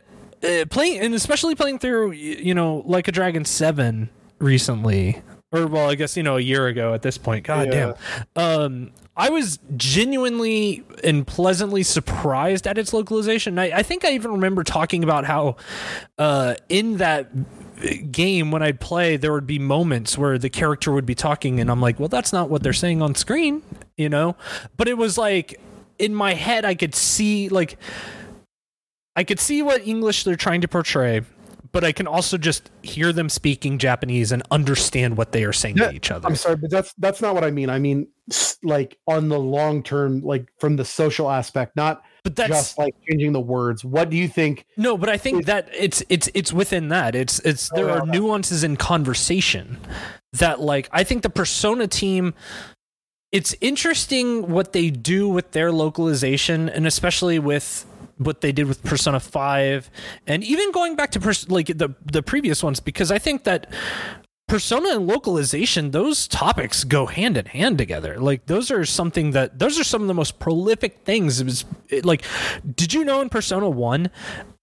uh, 0.43 0.65
playing 0.71 0.99
and 0.99 1.13
especially 1.13 1.53
playing 1.53 1.77
through 1.77 2.09
y- 2.09 2.15
you 2.15 2.55
know 2.55 2.81
Like 2.87 3.07
a 3.07 3.11
Dragon 3.11 3.45
Seven 3.45 4.09
recently, 4.39 5.21
or 5.53 5.67
well, 5.67 5.89
I 5.89 5.95
guess 5.95 6.17
you 6.17 6.23
know 6.23 6.37
a 6.37 6.41
year 6.41 6.67
ago 6.67 6.93
at 6.93 7.01
this 7.01 7.17
point. 7.17 7.45
God 7.45 7.67
Yeah. 7.67 7.93
damn. 8.35 8.43
Um, 8.43 8.91
I 9.15 9.29
was 9.29 9.59
genuinely 9.77 10.83
and 11.03 11.25
pleasantly 11.25 11.83
surprised 11.83 12.65
at 12.65 12.79
its 12.79 12.93
localization. 12.93 13.59
I, 13.59 13.65
I 13.77 13.83
think 13.83 14.03
I 14.03 14.13
even 14.13 14.31
remember 14.31 14.63
talking 14.63 15.03
about 15.03 15.25
how 15.25 15.55
uh, 16.17 16.55
in 16.67 16.97
that 16.97 17.29
game 18.11 18.49
when 18.49 18.63
I'd 18.63 18.79
play, 18.79 19.17
there 19.17 19.31
would 19.31 19.45
be 19.45 19.59
moments 19.59 20.17
where 20.17 20.39
the 20.39 20.49
character 20.49 20.91
would 20.91 21.05
be 21.05 21.13
talking, 21.15 21.59
and 21.59 21.69
I'm 21.69 21.79
like, 21.81 21.99
well, 21.99 22.09
that's 22.09 22.33
not 22.33 22.49
what 22.49 22.63
they're 22.63 22.73
saying 22.73 23.03
on 23.03 23.13
screen, 23.13 23.61
you 23.97 24.09
know. 24.09 24.35
But 24.77 24.87
it 24.87 24.97
was 24.97 25.17
like 25.17 25.59
in 25.99 26.15
my 26.15 26.33
head, 26.33 26.65
I 26.65 26.73
could 26.73 26.95
see 26.95 27.49
like 27.49 27.77
I 29.15 29.23
could 29.23 29.39
see 29.39 29.61
what 29.61 29.85
English 29.87 30.23
they're 30.23 30.35
trying 30.35 30.61
to 30.61 30.67
portray, 30.67 31.21
but 31.73 31.83
I 31.83 31.91
can 31.91 32.07
also 32.07 32.37
just 32.37 32.69
hear 32.83 33.11
them 33.11 33.27
speaking 33.27 33.79
Japanese 33.79 34.31
and 34.31 34.43
understand 34.51 35.17
what 35.17 35.31
they 35.33 35.43
are 35.43 35.51
saying 35.51 35.77
Yeah, 35.77 35.89
to 35.89 35.95
each 35.95 36.11
other. 36.11 36.27
I'm 36.27 36.35
sorry, 36.35 36.55
but 36.55 36.69
that's 36.69 36.93
that's 36.99 37.19
not 37.21 37.33
what 37.35 37.43
I 37.43 37.51
mean. 37.51 37.69
I 37.69 37.79
mean, 37.79 38.07
like 38.63 38.97
on 39.07 39.27
the 39.27 39.39
long 39.39 39.83
term, 39.83 40.21
like 40.21 40.47
from 40.59 40.75
the 40.77 40.85
social 40.85 41.29
aspect, 41.29 41.75
not 41.75 42.03
But 42.23 42.35
that's 42.35 42.49
just 42.49 42.77
like 42.77 42.93
changing 43.09 43.33
the 43.33 43.41
words. 43.41 43.83
What 43.83 44.09
do 44.11 44.15
you 44.15 44.27
think? 44.29 44.65
no, 44.77 44.97
but 44.97 45.09
I 45.09 45.17
think 45.17 45.41
It- 45.41 45.45
that 45.47 45.67
it's 45.77 46.03
it's 46.09 46.29
it's 46.33 46.53
within 46.53 46.89
that. 46.89 47.15
It's 47.15 47.39
it's 47.39 47.69
oh, 47.73 47.75
there 47.75 47.89
Oh, 47.89 47.99
are 47.99 48.05
nuances 48.05 48.63
in 48.63 48.77
conversation 48.77 49.77
that 50.33 50.61
like 50.61 50.87
I 50.91 51.03
think 51.03 51.23
the 51.23 51.29
Persona 51.29 51.87
team 51.87 52.33
it's 53.31 53.55
interesting 53.61 54.51
what 54.51 54.73
they 54.73 54.91
do 54.91 55.27
with 55.27 55.51
their 55.53 55.71
localization 55.71 56.69
and 56.69 56.85
especially 56.85 57.39
with 57.39 57.83
what 58.17 58.41
they 58.41 58.51
did 58.51 58.67
with 58.67 58.83
Persona 58.83 59.19
5 59.19 59.89
and 60.27 60.43
even 60.43 60.71
going 60.71 60.95
back 60.95 61.11
to 61.11 61.19
pers- 61.19 61.49
like 61.49 61.67
the 61.67 61.95
the 62.05 62.23
previous 62.23 62.63
ones 62.63 62.79
because 62.79 63.11
I 63.11 63.19
think 63.19 63.43
that 63.43 63.71
persona 64.47 64.89
and 64.89 65.07
localization 65.07 65.91
those 65.91 66.27
topics 66.27 66.83
go 66.83 67.05
hand 67.05 67.37
in 67.37 67.45
hand 67.45 67.77
together. 67.77 68.19
Like 68.19 68.45
those 68.45 68.71
are 68.71 68.85
something 68.85 69.31
that 69.31 69.57
those 69.57 69.79
are 69.79 69.83
some 69.83 70.01
of 70.01 70.07
the 70.07 70.13
most 70.13 70.39
prolific 70.39 70.99
things. 71.05 71.39
It 71.39 71.45
was 71.45 71.65
it, 71.89 72.05
like 72.05 72.23
did 72.75 72.93
you 72.93 73.03
know 73.03 73.21
in 73.21 73.29
persona 73.29 73.69
1 73.69 74.09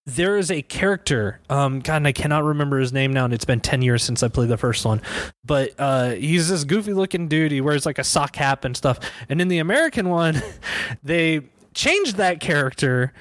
there 0.06 0.36
is 0.36 0.50
a 0.50 0.62
character 0.62 1.40
um 1.50 1.80
god 1.80 1.96
and 1.96 2.06
i 2.06 2.12
cannot 2.12 2.42
remember 2.42 2.78
his 2.78 2.92
name 2.92 3.12
now 3.12 3.24
and 3.24 3.34
it's 3.34 3.44
been 3.44 3.60
10 3.60 3.82
years 3.82 4.02
since 4.02 4.22
i 4.22 4.28
played 4.28 4.48
the 4.48 4.56
first 4.56 4.84
one 4.84 5.00
but 5.44 5.72
uh 5.78 6.10
he's 6.10 6.48
this 6.48 6.64
goofy 6.64 6.94
looking 6.94 7.28
dude. 7.28 7.52
He 7.52 7.60
wears 7.60 7.84
like 7.84 7.98
a 7.98 8.04
sock 8.04 8.32
cap 8.32 8.64
and 8.64 8.76
stuff. 8.76 8.98
And 9.28 9.40
in 9.40 9.48
the 9.48 9.58
american 9.58 10.08
one 10.08 10.42
they 11.02 11.42
changed 11.74 12.16
that 12.16 12.40
character 12.40 13.12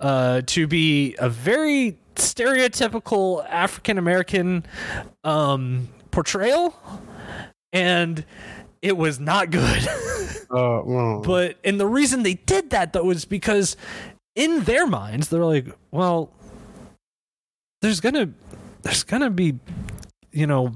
uh 0.00 0.40
to 0.46 0.66
be 0.66 1.16
a 1.18 1.28
very 1.28 1.98
stereotypical 2.14 3.44
african 3.48 3.98
american 3.98 4.64
um 5.24 5.88
portrayal 6.10 6.74
and 7.72 8.24
it 8.82 8.96
was 8.96 9.20
not 9.20 9.50
good. 9.50 9.86
Uh, 10.48 10.80
well, 10.84 11.20
but 11.22 11.56
and 11.64 11.80
the 11.80 11.86
reason 11.88 12.22
they 12.22 12.34
did 12.34 12.70
that 12.70 12.92
though 12.92 13.10
is 13.10 13.24
because 13.24 13.76
in 14.36 14.62
their 14.62 14.86
minds 14.86 15.28
they're 15.28 15.44
like 15.44 15.66
well 15.90 16.30
there's 17.82 17.98
gonna 17.98 18.30
there's 18.82 19.02
gonna 19.02 19.28
be 19.28 19.58
you 20.30 20.46
know 20.46 20.70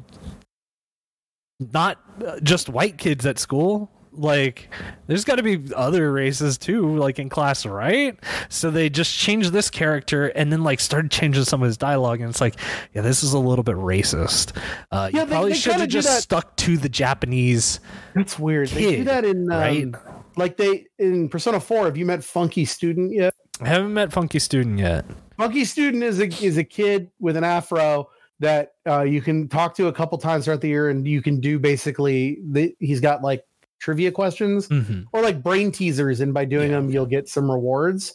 not 1.61 2.01
uh, 2.27 2.41
just 2.41 2.69
white 2.69 2.99
kids 2.99 3.25
at 3.25 3.39
school 3.39 3.89
like 4.21 4.69
there's 5.07 5.25
got 5.25 5.37
to 5.37 5.43
be 5.43 5.61
other 5.75 6.13
races 6.13 6.59
too 6.59 6.97
like 6.97 7.19
in 7.19 7.29
class 7.29 7.65
right 7.67 8.19
so 8.49 8.71
they 8.71 8.89
just 8.91 9.17
changed 9.17 9.53
this 9.53 9.71
character 9.71 10.27
and 10.29 10.53
then 10.53 10.63
like 10.63 10.79
started 10.81 11.11
changing 11.11 11.45
some 11.45 11.63
of 11.63 11.67
his 11.67 11.77
dialogue 11.77 12.21
and 12.21 12.31
it's 12.31 12.41
like 12.41 12.57
yeah 12.95 13.03
this 13.03 13.23
is 13.23 13.33
a 13.33 13.39
little 13.39 13.63
bit 13.63 13.77
racist 13.77 14.57
uh 14.93 15.11
Yeah, 15.13 15.21
you 15.21 15.27
they- 15.27 15.31
probably 15.33 15.55
should 15.55 15.75
have 15.75 15.89
just 15.89 16.09
that- 16.09 16.23
stuck 16.23 16.57
to 16.57 16.77
the 16.77 16.89
japanese 16.89 17.81
that's 18.15 18.39
weird. 18.39 18.69
they 18.69 18.97
do 18.97 19.05
that 19.05 19.25
in 19.25 19.51
um, 19.51 19.59
right? 19.59 19.87
like 20.37 20.57
they 20.57 20.87
in 20.99 21.29
Persona 21.29 21.59
Four. 21.61 21.85
Have 21.87 21.97
you 21.97 22.07
met 22.07 22.23
Funky 22.25 22.65
Student 22.65 23.13
yet? 23.13 23.35
i 23.63 23.69
haven't 23.69 23.93
met 23.93 24.11
funky 24.13 24.39
student 24.39 24.79
yet 24.79 25.05
Funky 25.37 25.65
Student 25.65 26.03
is 26.03 26.19
a 26.21 26.27
is 26.45 26.57
a 26.59 26.65
kid 26.65 27.11
with 27.19 27.37
an 27.37 27.45
afro 27.45 28.09
that 28.41 28.73
uh, 28.89 29.03
you 29.03 29.21
can 29.21 29.49
talk 29.49 29.75
to 29.75 29.89
a 29.89 29.93
couple 29.93 30.17
times 30.17 30.47
throughout 30.47 30.63
the 30.63 30.69
year, 30.69 30.89
and 30.89 31.07
you 31.07 31.21
can 31.21 31.41
do 31.41 31.59
basically. 31.59 32.39
The, 32.51 32.75
he's 32.79 33.01
got 33.01 33.23
like 33.23 33.45
trivia 33.81 34.13
questions 34.13 34.69
mm-hmm. 34.69 35.03
or 35.13 35.23
like 35.23 35.43
brain 35.43 35.73
teasers, 35.73 36.21
and 36.21 36.33
by 36.33 36.45
doing 36.45 36.71
Yeah. 36.71 36.77
them, 36.77 36.91
you'll 36.91 37.07
get 37.07 37.29
some 37.29 37.51
rewards. 37.51 38.15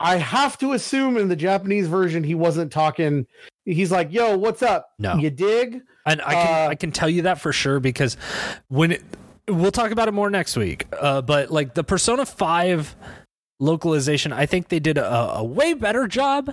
I 0.00 0.16
have 0.16 0.58
to 0.58 0.72
assume 0.72 1.16
in 1.16 1.28
the 1.28 1.36
Japanese 1.36 1.86
version, 1.86 2.24
he 2.24 2.34
wasn't 2.34 2.72
talking. 2.72 3.26
He's 3.64 3.90
like, 3.92 4.12
"Yo, 4.12 4.36
what's 4.36 4.62
up? 4.62 4.90
No. 4.98 5.14
You 5.16 5.30
dig?" 5.30 5.80
And 6.04 6.20
I 6.20 6.34
can 6.34 6.66
Uh, 6.66 6.68
I 6.70 6.74
can 6.74 6.92
tell 6.92 7.08
you 7.08 7.22
that 7.22 7.40
for 7.40 7.52
sure 7.52 7.80
because 7.80 8.16
when 8.68 8.92
it, 8.92 9.02
we'll 9.48 9.70
talk 9.72 9.92
about 9.92 10.08
it 10.08 10.12
more 10.12 10.28
next 10.28 10.56
week. 10.56 10.86
Uh, 11.00 11.22
but 11.22 11.50
like 11.50 11.74
the 11.74 11.84
Persona 11.84 12.26
Five 12.26 12.94
localization, 13.60 14.32
I 14.32 14.46
think 14.46 14.68
they 14.68 14.80
did 14.80 14.98
a, 14.98 15.36
a 15.36 15.44
way 15.44 15.72
better 15.74 16.06
job 16.08 16.52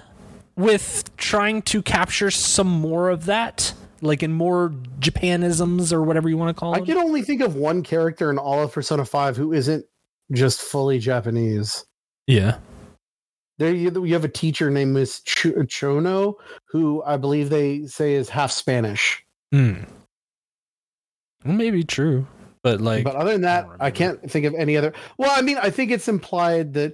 with 0.56 1.10
trying 1.18 1.64
to 1.64 1.82
capture 1.82 2.30
some 2.30 2.68
more 2.68 3.10
of 3.10 3.26
that, 3.26 3.74
like 4.02 4.23
in 4.23 4.32
more 4.34 4.73
Japanisms 4.99 5.91
or 5.94 6.02
whatever 6.03 6.30
you 6.30 6.38
want 6.38 6.56
to 6.56 6.60
call 6.60 6.73
I 6.76 6.82
can 6.82 6.98
only 6.98 7.22
think 7.22 7.41
of 7.41 7.56
one 7.56 7.84
character 7.84 8.30
in 8.30 8.38
all 8.38 8.61
of 8.61 8.72
Persona 8.73 9.06
Five 9.06 9.38
who 9.38 9.53
isn't 9.53 9.86
just 10.32 10.61
fully 10.61 10.99
Japanese. 10.99 11.86
yeah. 12.28 12.57
There, 13.57 13.76
you, 13.76 14.06
you 14.06 14.14
have 14.14 14.26
a 14.26 14.30
teacher 14.30 14.72
named 14.72 14.94
Miss 14.95 15.22
Ch- 15.22 15.45
Chono, 15.68 16.34
who 16.69 17.03
I 17.06 17.18
believe 17.18 17.49
they 17.52 17.86
say 17.86 18.15
is 18.15 18.28
half 18.28 18.49
Spanish. 18.52 19.23
Hmm. 19.52 19.84
Well, 21.45 21.53
maybe 21.56 21.84
true, 21.84 22.26
but 22.64 22.82
like, 22.82 23.03
but 23.03 23.15
other 23.15 23.34
than 23.34 23.41
that, 23.41 23.68
don't 23.68 23.78
I, 23.82 23.91
can't 23.91 24.32
think 24.32 24.45
of 24.45 24.56
any 24.56 24.78
other. 24.78 24.94
Well, 25.19 25.32
I 25.36 25.41
mean, 25.44 25.57
I 25.61 25.69
think 25.69 25.91
it's 25.91 26.07
implied 26.07 26.73
that. 26.73 26.94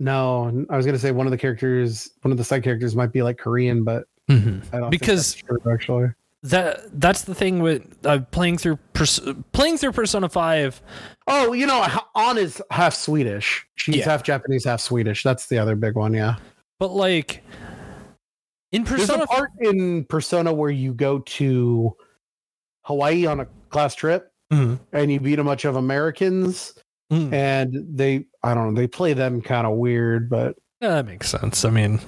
No, 0.00 0.64
I 0.70 0.76
was 0.76 0.86
going 0.86 0.96
to 0.96 0.98
say 1.00 1.12
one 1.12 1.26
of 1.26 1.30
the 1.30 1.38
characters, 1.38 2.10
one 2.22 2.32
of 2.32 2.38
the 2.38 2.44
side 2.44 2.64
characters, 2.64 2.96
might 2.96 3.12
be 3.12 3.22
like 3.22 3.36
Korean, 3.38 3.84
but 3.84 4.04
Mhm. 4.30 4.64
I 4.72 4.78
don't 4.80 4.90
Because- 4.90 5.34
think 5.34 5.46
that's 5.48 5.62
true, 5.62 5.72
actually. 5.72 6.08
That 6.42 6.98
that's 6.98 7.22
the 7.22 7.34
thing 7.34 7.60
with 7.60 7.82
uh, 8.06 8.20
playing 8.30 8.56
through 8.58 8.76
Pers- 8.94 9.20
playing 9.52 9.76
through 9.76 9.92
Persona 9.92 10.28
Five. 10.28 10.80
Oh, 11.26 11.52
you 11.52 11.66
know, 11.66 11.86
Ann 12.16 12.38
is 12.38 12.62
half 12.70 12.94
Swedish. 12.94 13.66
She's 13.74 13.96
Yeah. 13.96 14.04
half 14.06 14.22
Japanese, 14.22 14.64
half 14.64 14.80
Swedish. 14.80 15.22
That's 15.22 15.48
the 15.48 15.58
other 15.58 15.76
big 15.76 15.96
one. 15.96 16.14
Yeah. 16.14 16.36
But 16.78 16.92
like 16.92 17.42
in 18.72 18.84
Persona, 18.84 19.18
There's 19.18 19.24
a 19.24 19.26
part 19.26 19.50
in 19.60 20.04
Persona 20.04 20.52
where 20.52 20.70
you 20.70 20.94
go 20.94 21.18
to 21.18 21.94
Hawaii 22.84 23.26
on 23.26 23.40
a 23.40 23.46
class 23.68 23.94
trip 23.94 24.32
Mhm. 24.50 24.78
and 24.92 25.12
you 25.12 25.20
beat 25.20 25.38
a 25.40 25.44
bunch 25.44 25.64
of 25.66 25.76
Americans 25.76 26.72
Mm. 27.12 27.32
and 27.34 27.84
they, 27.98 28.24
I 28.42 28.54
don't 28.54 28.72
know, 28.72 28.80
they 28.80 28.86
play 28.86 29.12
them 29.12 29.42
kind 29.42 29.66
of 29.66 29.76
weird, 29.76 30.30
but 30.30 30.56
Yeah, 30.80 30.90
that 30.90 31.06
makes 31.06 31.28
sense. 31.28 31.64
I 31.66 31.70
mean, 31.70 32.00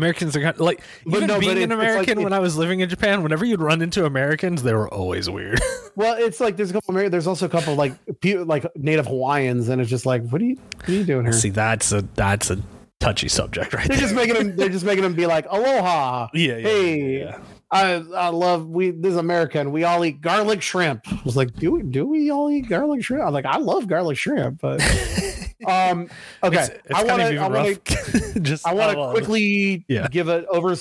Americans 0.00 0.34
are 0.36 0.40
kind 0.40 0.54
of 0.54 0.60
like 0.60 0.80
But 1.04 1.16
even 1.16 1.28
no, 1.28 1.34
but 1.34 1.40
being 1.40 1.56
it- 1.58 1.62
an 1.64 1.72
it's 1.72 1.78
like 1.78 1.88
American 1.88 2.18
it- 2.20 2.24
when 2.24 2.32
I 2.32 2.38
was 2.38 2.56
living 2.56 2.80
in 2.80 2.88
Japan. 2.88 3.22
Whenever 3.22 3.44
you'd 3.44 3.60
run 3.60 3.82
into 3.82 4.04
Americans, 4.06 4.62
they 4.62 4.72
were 4.72 4.88
always 4.88 5.28
weird. 5.28 5.60
well, 5.96 6.16
it's 6.18 6.40
like 6.40 6.56
there's 6.56 6.70
a 6.70 6.72
couple, 6.74 6.94
Ameri- 6.94 7.10
there's 7.10 7.26
also 7.26 7.46
a 7.46 7.48
couple 7.50 7.74
like 7.74 7.92
pe- 8.20 8.38
like 8.38 8.64
native 8.76 9.06
Hawaiians, 9.06 9.68
and 9.68 9.80
it's 9.80 9.90
just 9.90 10.06
like, 10.06 10.26
what 10.30 10.40
are 10.40 10.44
you, 10.46 10.56
what 10.76 10.88
are 10.88 10.92
you 10.92 11.04
doing 11.04 11.24
here? 11.24 11.32
See, 11.32 11.50
that's 11.50 11.92
a 11.92 12.02
that's 12.14 12.50
a 12.50 12.58
touchy 13.00 13.28
subject 13.28 13.72
right 13.74 13.86
They're 13.88 13.96
there. 13.96 14.08
just 14.08 14.14
making 14.14 14.34
them, 14.34 14.56
they're 14.56 14.68
just 14.68 14.84
making 14.84 15.02
them 15.02 15.14
be 15.14 15.26
like, 15.26 15.46
aloha. 15.50 16.28
yeah, 16.34 16.56
yeah, 16.56 16.68
Hey. 16.68 17.18
yeah, 17.20 17.38
I 17.70 17.92
I 18.16 18.28
love 18.28 18.66
we 18.68 18.90
this 18.90 19.12
is 19.12 19.16
American. 19.16 19.72
We 19.72 19.84
all 19.84 20.04
eat 20.04 20.20
garlic 20.20 20.60
shrimp. 20.62 21.02
I 21.10 21.20
was 21.24 21.36
like, 21.36 21.54
do 21.54 21.72
we 21.72 21.82
do 21.82 22.04
we 22.06 22.30
all 22.30 22.50
eat 22.50 22.68
garlic 22.68 23.02
shrimp? 23.04 23.24
I'm 23.24 23.32
like, 23.32 23.46
I 23.46 23.58
love 23.58 23.86
garlic 23.86 24.16
shrimp, 24.18 24.60
but 24.60 24.80
um 25.66 26.08
okay. 26.42 26.60
It's, 26.60 26.68
it's 26.68 26.94
I 26.94 27.04
want 27.04 27.22
to 27.22 27.36
I 27.36 27.48
want 27.48 27.84
to 27.84 28.40
just 28.40 28.66
I 28.66 28.74
want 28.74 28.96
to 28.96 29.10
quickly 29.10 29.84
yeah. 29.88 30.08
give 30.08 30.28
an 30.28 30.46
over 30.48 30.74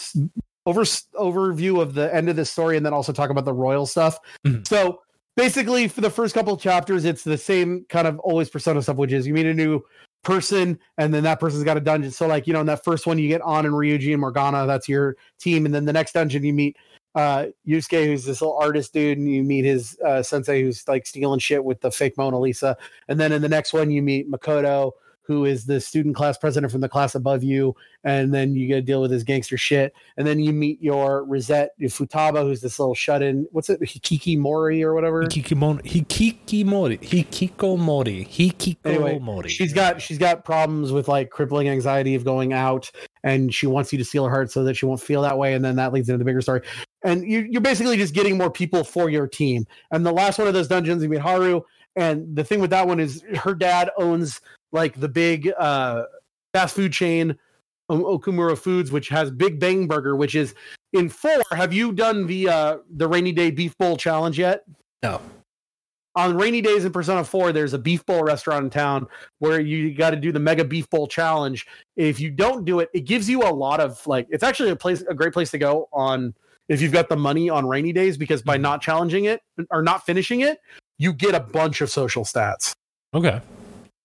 over 0.65 0.81
overview 0.81 1.81
of 1.81 1.93
the 1.93 2.13
end 2.13 2.29
of 2.29 2.35
the 2.35 2.45
story 2.45 2.77
and 2.77 2.85
then 2.85 2.93
also 2.93 3.11
talk 3.11 3.29
about 3.29 3.45
the 3.45 3.53
royal 3.53 3.85
stuff. 3.85 4.19
Mhm. 4.45 4.67
So 4.67 5.01
basically 5.35 5.87
for 5.87 6.01
the 6.01 6.09
first 6.09 6.33
couple 6.33 6.53
of 6.53 6.59
chapters 6.59 7.05
it's 7.05 7.23
the 7.23 7.37
same 7.37 7.85
kind 7.87 8.07
of 8.07 8.19
always 8.19 8.49
persona 8.49 8.81
stuff 8.81 8.97
which 8.97 9.13
is 9.13 9.25
you 9.25 9.33
meet 9.33 9.45
a 9.45 9.53
new 9.53 9.81
person 10.21 10.77
and 10.97 11.13
then 11.13 11.23
that 11.23 11.39
person's 11.39 11.63
got 11.63 11.77
a 11.77 11.79
dungeon 11.79 12.11
so 12.11 12.27
like 12.27 12.45
you 12.45 12.51
know 12.51 12.59
in 12.59 12.65
that 12.65 12.83
first 12.83 13.07
one 13.07 13.17
you 13.17 13.29
get 13.29 13.41
Ann 13.47 13.65
and 13.65 13.73
ryuji 13.73 14.11
and 14.11 14.19
morgana 14.19 14.67
that's 14.67 14.89
your 14.89 15.15
team 15.39 15.65
and 15.65 15.73
then 15.73 15.85
the 15.85 15.93
next 15.93 16.11
dungeon 16.11 16.43
you 16.43 16.51
meet 16.51 16.75
uh 17.15 17.47
yusuke 17.67 18.05
who's 18.05 18.25
this 18.25 18.41
little 18.41 18.57
artist 18.57 18.93
dude 18.93 19.17
and 19.17 19.31
you 19.31 19.43
meet 19.43 19.65
his 19.65 19.97
uh 20.05 20.21
sensei 20.21 20.61
who's 20.61 20.87
like 20.87 21.07
stealing 21.07 21.39
shit 21.39 21.63
with 21.63 21.81
the 21.81 21.91
fake 21.91 22.17
mona 22.17 22.39
lisa. 22.39 22.77
And 23.07 23.19
then 23.19 23.31
in 23.31 23.41
the 23.41 23.49
next 23.49 23.73
one 23.73 23.89
you 23.89 24.01
meet 24.01 24.29
makoto 24.29 24.91
who 25.29 25.45
is 25.45 25.67
the 25.67 25.79
student 25.79 26.15
class 26.15 26.39
president 26.39 26.71
from 26.71 26.81
the 26.81 26.89
class 26.89 27.13
above 27.13 27.43
you 27.43 27.75
and 28.03 28.33
then 28.33 28.55
you 28.55 28.67
get 28.67 28.75
to 28.77 28.81
deal 28.81 28.99
with 28.99 29.11
his 29.11 29.23
gangster 29.23 29.57
shit. 29.57 29.93
And 30.17 30.25
then 30.25 30.39
you 30.39 30.51
meet 30.51 30.81
your 30.81 31.23
Rosette 31.23 31.69
Futaba 31.79 32.41
who's 32.41 32.61
this 32.61 32.79
little 32.79 32.95
shut-in 32.95 33.47
what's 33.51 33.69
it 33.69 33.79
Hikiki 33.79 34.39
Mori 34.39 34.83
or 34.83 34.95
whatever? 34.95 35.23
Hikikimori, 35.25 35.83
Hikikimori, 35.83 36.99
Hikikomori, 36.99 38.79
Anyway, 38.85 39.19
Hikikomori. 39.19 39.49
she's 39.49 39.71
got 39.71 40.01
she's 40.01 40.17
got 40.17 40.43
problems 40.43 40.91
with 40.91 41.07
like 41.07 41.29
crippling 41.29 41.69
anxiety 41.69 42.15
of 42.15 42.25
going 42.25 42.51
out 42.51 42.89
and 43.23 43.53
she 43.53 43.67
wants 43.67 43.93
you 43.93 43.99
to 43.99 44.05
steal 44.05 44.23
her 44.25 44.31
heart 44.31 44.49
so 44.51 44.63
that 44.63 44.73
she 44.73 44.87
won't 44.87 44.99
feel 45.01 45.21
that 45.21 45.37
way 45.37 45.53
and 45.53 45.63
then 45.63 45.75
that 45.75 45.93
leads 45.93 46.09
into 46.09 46.17
the 46.17 46.25
bigger 46.25 46.41
story. 46.41 46.61
And 47.03 47.23
you, 47.29 47.47
you're 47.51 47.61
basically 47.61 47.97
just 47.97 48.15
getting 48.15 48.35
more 48.35 48.49
people 48.49 48.83
for 48.83 49.11
your 49.11 49.27
team. 49.27 49.67
And 49.91 50.03
the 50.03 50.11
last 50.11 50.39
one 50.39 50.47
of 50.47 50.55
those 50.55 50.67
dungeons 50.67 51.03
you 51.03 51.09
meet 51.09 51.21
haru 51.21 51.61
And 51.95 52.35
the 52.35 52.43
thing 52.43 52.59
with 52.59 52.71
that 52.71 52.87
one 52.87 52.99
is 52.99 53.23
her 53.35 53.53
dad 53.53 53.91
owns 53.97 54.41
like 54.71 54.99
the 54.99 55.09
big 55.09 55.51
uh, 55.57 56.03
fast 56.53 56.75
food 56.75 56.93
chain 56.93 57.37
Okumura 57.89 58.57
Foods, 58.57 58.91
which 58.91 59.09
has 59.09 59.31
Big 59.31 59.59
Bang 59.59 59.87
Burger, 59.87 60.15
which 60.15 60.35
is 60.35 60.53
in 60.93 61.09
four. 61.09 61.41
Have 61.51 61.73
you 61.73 61.91
done 61.91 62.27
the 62.27 62.49
uh, 62.49 62.77
the 62.95 63.07
rainy 63.07 63.31
day 63.31 63.51
beef 63.51 63.77
bowl 63.77 63.97
challenge 63.97 64.37
yet? 64.37 64.63
No. 65.03 65.21
On 66.15 66.35
rainy 66.35 66.59
days 66.59 66.85
in 66.85 66.91
Persona 66.91 67.23
4, 67.23 67.53
there's 67.53 67.73
a 67.73 67.77
beef 67.77 68.05
bowl 68.05 68.23
restaurant 68.23 68.65
in 68.65 68.69
town 68.69 69.07
where 69.37 69.61
you 69.61 69.93
got 69.93 70.09
to 70.09 70.17
do 70.17 70.31
the 70.31 70.39
mega 70.39 70.65
beef 70.65 70.89
bowl 70.89 71.07
challenge. 71.07 71.65
If 71.95 72.19
you 72.19 72.31
don't 72.31 72.65
do 72.65 72.79
it, 72.79 72.89
it 72.93 73.01
gives 73.01 73.29
you 73.29 73.43
a 73.43 73.53
lot 73.53 73.79
of 73.79 74.05
like 74.07 74.27
it's 74.29 74.43
actually 74.43 74.71
a 74.71 74.75
place 74.75 75.01
a 75.01 75.13
great 75.13 75.33
place 75.33 75.51
to 75.51 75.57
go 75.57 75.87
on 75.93 76.33
if 76.67 76.81
you've 76.81 76.91
got 76.91 77.09
the 77.09 77.15
money 77.15 77.49
on 77.49 77.67
rainy 77.67 77.93
days 77.93 78.17
because 78.17 78.41
by 78.41 78.57
not 78.57 78.81
challenging 78.81 79.25
it 79.25 79.41
or 79.71 79.81
not 79.81 80.05
finishing 80.05 80.41
it, 80.41 80.59
you 80.97 81.13
get 81.13 81.35
a 81.35 81.39
bunch 81.39 81.81
of 81.81 81.89
social 81.89 82.23
stats. 82.23 82.75
Okay. 83.13 83.41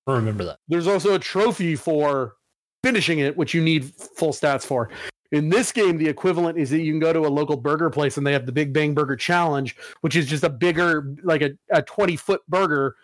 Remember 0.07 0.45
that. 0.45 0.59
There's 0.69 0.87
also 0.87 1.15
a 1.15 1.19
trophy 1.19 1.77
for 1.77 2.35
finishing 2.83 3.21
it, 3.21 3.37
which 3.37 3.55
you 3.55 3.63
need 3.63 3.95
full 3.95 4.33
stats 4.33 4.65
for. 4.65 4.91
In 5.33 5.49
this 5.49 5.73
game, 5.73 5.97
the 5.97 6.07
equivalent 6.07 6.59
is 6.59 6.71
that 6.71 6.81
you 6.81 6.93
can 6.93 7.01
go 7.01 7.13
to 7.13 7.21
a 7.21 7.29
local 7.29 7.57
burger 7.57 7.91
place 7.91 8.17
and 8.17 8.27
they 8.27 8.33
have 8.33 8.47
the 8.47 8.53
Big 8.53 8.73
Bang 8.73 8.95
Burger 8.95 9.17
Challenge, 9.17 9.75
which 10.03 10.15
is 10.15 10.27
just 10.27 10.45
a 10.45 10.51
bigger, 10.51 11.15
like 11.23 11.43
a, 11.43 11.51
a 11.71 11.83
20 11.83 12.17
foot 12.17 12.43
burger 12.49 12.95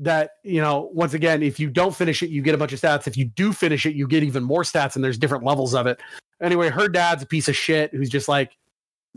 that, 0.00 0.32
you 0.42 0.60
know, 0.60 0.90
once 0.92 1.14
again, 1.14 1.42
if 1.42 1.60
you 1.60 1.70
don't 1.70 1.94
finish 1.94 2.22
it, 2.22 2.30
you 2.30 2.42
get 2.42 2.54
a 2.54 2.58
bunch 2.58 2.72
of 2.72 2.80
stats. 2.80 3.06
If 3.06 3.16
you 3.16 3.26
do 3.26 3.52
finish 3.52 3.86
it, 3.86 3.94
you 3.94 4.08
get 4.08 4.22
even 4.22 4.42
more 4.42 4.62
stats 4.62 4.96
and 4.96 5.04
there's 5.04 5.18
different 5.18 5.44
levels 5.44 5.74
of 5.74 5.86
it. 5.86 6.00
Anyway, 6.42 6.70
her 6.70 6.88
dad's 6.88 7.22
a 7.22 7.26
piece 7.26 7.48
of 7.48 7.56
shit 7.56 7.94
who's 7.94 8.08
just 8.08 8.26
like, 8.26 8.56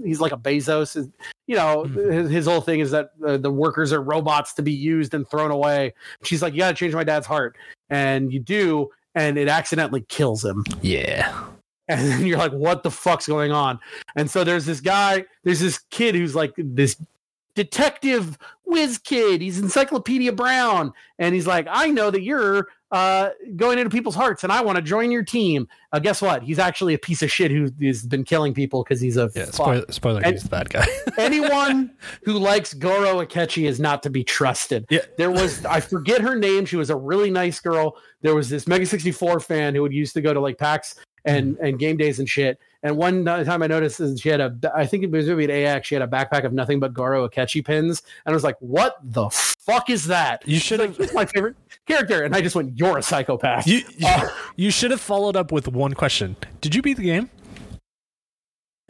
he's 0.04 0.22
like 0.22 0.32
a 0.32 0.38
Bezos. 0.38 1.12
You 1.48 1.56
know, 1.56 1.84
Mhm. 1.86 2.12
his, 2.14 2.32
his 2.32 2.46
whole 2.46 2.62
thing 2.62 2.80
is 2.80 2.92
that 2.92 3.12
uh, 3.26 3.38
the 3.38 3.52
workers 3.52 3.92
are 3.92 4.02
robots 4.02 4.54
to 4.54 4.62
be 4.62 4.72
used 4.72 5.14
and 5.14 5.28
thrown 5.30 5.52
away. 5.52 5.94
She's 6.24 6.42
like, 6.42 6.54
you 6.54 6.60
got 6.60 6.70
to 6.70 6.76
change 6.76 6.94
my 6.94 7.04
dad's 7.04 7.28
heart. 7.28 7.56
And 7.90 8.32
you 8.34 8.40
do, 8.40 8.90
and 9.16 9.38
it 9.38 9.48
accidentally 9.48 10.02
kills 10.10 10.44
him. 10.44 10.64
Yeah. 10.82 11.44
And 11.90 12.26
you're 12.26 12.38
like, 12.38 12.54
what 12.54 12.82
the 12.82 12.90
fuck's 12.90 13.28
going 13.28 13.52
on? 13.52 13.78
And 14.16 14.32
so 14.32 14.46
there's 14.46 14.66
this 14.66 14.80
guy, 14.80 15.26
there's 15.44 15.60
this 15.60 15.80
kid 15.92 16.16
who's 16.16 16.34
like 16.34 16.54
this 16.58 16.96
detective 17.56 18.38
whiz 18.66 18.98
kid. 18.98 19.42
He's 19.42 19.60
Encyclopedia 19.60 20.32
Brown. 20.32 20.94
And 21.20 21.36
he's 21.36 21.46
like, 21.46 21.68
I 21.70 21.88
know 21.90 22.10
that 22.10 22.22
you're 22.24 22.68
uh, 22.94 23.32
going 23.56 23.80
into 23.80 23.90
people's 23.90 24.14
hearts 24.14 24.44
and 24.44 24.54
I 24.54 24.62
want 24.62 24.76
to 24.76 24.82
join 24.82 25.10
your 25.12 25.24
team. 25.24 25.68
Uh, 25.92 25.98
guess 26.00 26.22
what? 26.22 26.44
He's 26.44 26.60
actually 26.60 26.94
a 26.94 26.98
piece 27.00 27.24
of 27.24 27.32
shit 27.32 27.50
who 27.52 27.70
has 27.82 28.06
been 28.06 28.24
killing 28.24 28.54
people 28.54 28.84
because 28.84 29.02
he's 29.02 29.18
a 29.18 29.30
Yeah. 29.36 29.46
Spoiler, 29.46 29.84
spoiler 29.90 30.22
And- 30.24 30.34
he's 30.34 30.44
the 30.44 30.50
bad 30.50 30.70
guy. 30.70 30.86
Anyone 31.18 31.92
who 32.24 32.34
likes 32.34 32.74
Goro 32.76 33.26
Akechi 33.26 33.68
is 33.68 33.80
not 33.80 34.04
to 34.04 34.10
be 34.12 34.24
trusted. 34.24 34.86
Yeah. 34.92 35.00
There 35.18 35.32
was 35.32 35.66
I 35.66 35.80
forget 35.80 36.22
her 36.22 36.36
name. 36.36 36.66
She 36.66 36.76
was 36.76 36.92
a 36.92 36.96
really 36.96 37.32
nice 37.32 37.60
girl. 37.60 37.98
There 38.22 38.36
was 38.36 38.48
this 38.50 38.68
Mega 38.68 38.86
64 38.86 39.40
fan 39.40 39.74
who 39.76 39.82
would 39.82 39.92
used 39.94 40.14
to 40.14 40.22
go 40.22 40.32
to 40.34 40.40
like 40.40 40.58
PAX 40.60 40.96
and 41.26 41.58
and 41.58 41.80
game 41.80 41.98
days 41.98 42.20
and 42.20 42.30
shit. 42.30 42.60
And 42.84 42.98
one 42.98 43.24
time 43.24 43.64
I 43.64 43.68
noticed 43.68 43.98
that 44.00 44.20
she 44.20 44.28
had 44.30 44.42
a 44.42 44.54
I 44.76 44.86
think 44.86 45.04
it 45.04 45.10
was 45.12 45.26
maybe 45.28 45.46
at 45.46 45.50
AX, 45.78 45.88
she 45.88 45.96
had 45.96 46.02
a 46.02 46.08
backpack 46.08 46.44
of 46.44 46.52
nothing 46.54 46.80
but 46.82 46.94
Goro 46.94 47.28
Akechi 47.28 47.64
pins. 47.64 48.04
And 48.26 48.34
I 48.34 48.36
was 48.36 48.44
like, 48.44 48.58
what 48.60 48.98
the 49.04 49.30
fuck 49.30 49.90
is 49.90 50.06
that? 50.08 50.46
You 50.46 50.60
should 50.60 50.82
have 50.82 50.98
he's 50.98 51.14
my 51.14 51.26
favorite 51.26 51.56
character. 51.88 52.24
And 52.24 52.36
I 52.36 52.42
just 52.42 52.56
went, 52.56 52.78
You're 52.78 52.98
a 52.98 53.02
psychopath. 53.04 53.66
you, 53.66 53.78
you, 53.98 54.08
Uh, 54.08 54.28
you 54.58 54.70
should 54.70 54.92
have 54.92 55.00
followed 55.02 55.38
up 55.38 55.52
with 55.52 55.68
one 55.70 55.94
question. 55.94 56.36
Did 56.62 56.76
you 56.76 56.82
beat 56.82 56.98
the 56.98 57.04
game? 57.04 57.30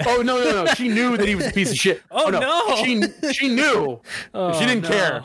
oh 0.07 0.23
no, 0.23 0.43
no, 0.43 0.63
no. 0.63 0.73
She 0.73 0.87
knew 0.89 1.15
that 1.17 1.27
he 1.27 1.35
was 1.35 1.47
a 1.47 1.51
piece 1.51 1.69
of 1.71 1.77
shit. 1.77 2.01
Oh, 2.09 2.29
no. 2.29 2.75
She 2.83 3.33
she 3.33 3.47
knew. 3.47 3.99
Oh, 4.33 4.59
She 4.59 4.65
didn't 4.65 4.85
care. 4.85 5.23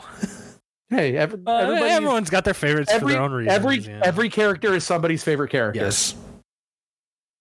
Hey, 0.91 1.17
every, 1.17 1.39
Uh, 1.45 1.51
everybody 1.57 1.89
everyone's 1.91 2.29
got 2.29 2.45
their 2.45 2.53
favorites 2.53 2.91
every 2.91 3.09
for 3.09 3.13
their 3.13 3.21
own 3.21 3.31
reasons. 3.31 3.55
every 3.55 3.77
yeah. 3.79 4.01
every 4.03 4.29
character 4.29 4.73
is 4.75 4.83
somebody's 4.83 5.23
favorite 5.23 5.49
character. 5.49 5.81
yes. 5.81 6.15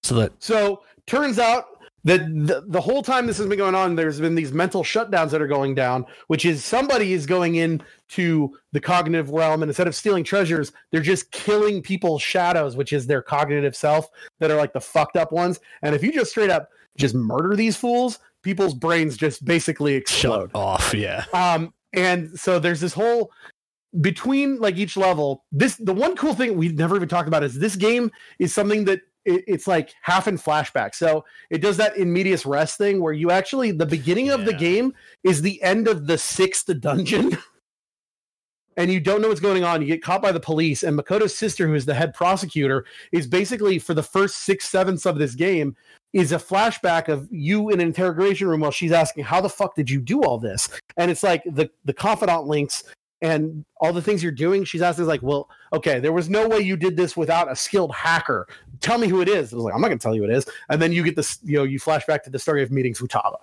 So 0.05 0.15
that 0.17 0.33
So 0.39 0.83
turns 1.09 1.39
out 1.39 1.65
that 2.05 2.21
the, 2.47 2.65
the 2.69 2.81
whole 2.81 3.03
time 3.03 3.27
this 3.27 3.39
has 3.39 3.47
been 3.47 3.59
going 3.59 3.75
on, 3.75 3.97
there's 3.97 4.21
been 4.21 4.35
these 4.35 4.53
mental 4.53 4.83
shutdowns 4.83 5.31
that 5.31 5.43
are 5.43 5.49
going 5.49 5.75
down, 5.75 6.07
which 6.29 6.45
is 6.45 6.65
somebody 6.65 7.13
is 7.13 7.27
going 7.27 7.57
in 7.57 7.83
to 8.11 8.57
the 8.73 8.81
cognitive 8.81 9.31
realm, 9.31 9.63
and 9.63 9.69
instead 9.69 9.89
of 9.89 9.95
stealing 9.95 10.25
treasures, 10.25 10.73
they're 10.91 11.01
just 11.01 11.31
killing 11.33 11.83
people's 11.83 12.23
shadows, 12.23 12.77
which 12.77 12.93
is 12.93 13.07
their 13.07 13.21
cognitive 13.21 13.75
self 13.75 14.09
that 14.39 14.51
are 14.51 14.57
like 14.57 14.73
the 14.73 14.81
fucked 14.81 15.17
up 15.17 15.33
ones. 15.33 15.59
And 15.83 15.95
if 15.95 16.03
you 16.03 16.13
just 16.13 16.31
straight 16.31 16.51
up 16.51 16.69
just 16.97 17.15
murder 17.15 17.57
these 17.57 17.77
fools, 17.77 18.19
people's 18.43 18.75
brains 18.75 19.17
just 19.17 19.45
basically 19.45 19.95
explode. 19.95 20.51
shut 20.51 20.51
off. 20.55 20.95
Yeah. 20.95 21.25
Um, 21.33 21.73
and 21.93 22.39
so 22.39 22.59
there's 22.59 22.81
this 22.81 22.93
whole 22.93 23.33
between 24.01 24.59
like 24.59 24.77
each 24.77 24.97
level. 24.97 25.45
This 25.51 25.77
the 25.77 25.95
one 25.95 26.17
cool 26.17 26.35
thing 26.35 26.57
we've 26.57 26.77
never 26.77 26.97
even 26.97 27.09
talked 27.09 27.29
about 27.29 27.43
is 27.43 27.59
this 27.59 27.77
game 27.77 28.11
is 28.39 28.55
something 28.55 28.85
that 28.85 29.01
it, 29.29 29.45
it's 29.47 29.67
like 29.67 29.95
half 30.03 30.27
in 30.27 30.39
flashback. 30.39 30.95
So 30.95 31.25
it 31.51 31.59
does 31.59 31.77
that 31.77 31.97
in 31.97 32.13
medias 32.13 32.47
rest 32.47 32.79
thing 32.79 33.01
where 33.01 33.13
you 33.13 33.31
actually 33.31 33.71
the 33.71 33.87
beginning 33.87 34.31
of 34.31 34.45
the 34.45 34.53
game 34.55 34.95
is 35.23 35.43
the 35.43 35.63
end 35.63 35.87
of 35.87 36.07
the 36.07 36.19
sixth 36.19 36.69
dungeon. 36.81 37.37
And 38.77 38.93
you 38.93 39.01
don't 39.01 39.21
know 39.21 39.27
what's 39.27 39.41
going 39.41 39.65
on. 39.65 39.81
You 39.81 39.89
get 39.89 40.05
caught 40.05 40.23
by 40.23 40.31
the 40.31 40.39
police, 40.39 40.85
and 40.85 40.97
Makoto's 40.97 41.37
sister, 41.37 41.67
who 41.67 41.75
is 41.75 41.85
the 41.85 41.95
head 41.95 42.15
prosecutor, 42.15 42.85
is 43.11 43.27
basically 43.27 43.81
for 43.81 43.93
the 43.93 44.05
first 44.05 44.45
six 44.45 44.69
sevenths 44.69 45.05
of 45.05 45.19
this 45.19 45.35
game 45.35 45.75
is 46.13 46.31
a 46.31 46.37
flashback 46.37 47.09
of 47.09 47.27
you 47.33 47.71
in 47.71 47.81
an 47.81 47.89
interrogation 47.89 48.47
room 48.47 48.61
while 48.61 48.71
she's 48.71 48.93
asking, 48.93 49.25
"How 49.25 49.41
the 49.41 49.49
fuck 49.49 49.75
did 49.75 49.91
you 49.91 50.01
do 50.01 50.23
all 50.23 50.39
this?" 50.39 50.69
and 50.97 51.11
it's 51.11 51.25
like 51.25 51.43
the 51.45 51.69
the 51.87 51.93
confidant 51.93 52.47
links 52.47 52.85
and 53.21 53.65
all 53.81 53.93
the 53.93 54.03
things 54.03 54.23
you're 54.23 54.31
doing 54.31 54.65
she's 54.65 54.83
asking 54.83 55.03
is 55.03 55.09
like 55.09 55.23
well 55.23 55.49
okay 55.73 55.99
there 55.99 56.13
was 56.13 56.29
no 56.29 56.49
way 56.49 56.61
you 56.61 56.77
did 56.77 56.97
this 56.97 57.17
without 57.17 57.51
a 57.51 57.57
skilled 57.57 57.95
hacker. 57.95 58.47
Tell 58.81 58.99
me 58.99 59.09
who 59.09 59.21
it 59.21 59.29
is. 59.29 59.53
I 59.53 59.57
was 59.57 59.65
like 59.65 59.75
i'm 59.75 59.81
not 59.81 59.89
going 59.89 59.99
to 59.99 60.03
tell 60.03 60.15
you 60.15 60.23
who 60.23 60.31
it 60.31 60.37
is. 60.37 60.47
And 60.69 60.81
then 60.81 60.93
you 60.93 61.03
get 61.03 61.17
this 61.17 61.39
you 61.43 61.57
know 61.57 61.65
you 61.65 61.79
flash 61.79 62.07
back 62.07 62.23
to 62.25 62.31
the 62.31 62.39
story 62.39 62.63
of 62.63 62.71
meeting 62.71 62.95
futaba. 62.95 63.39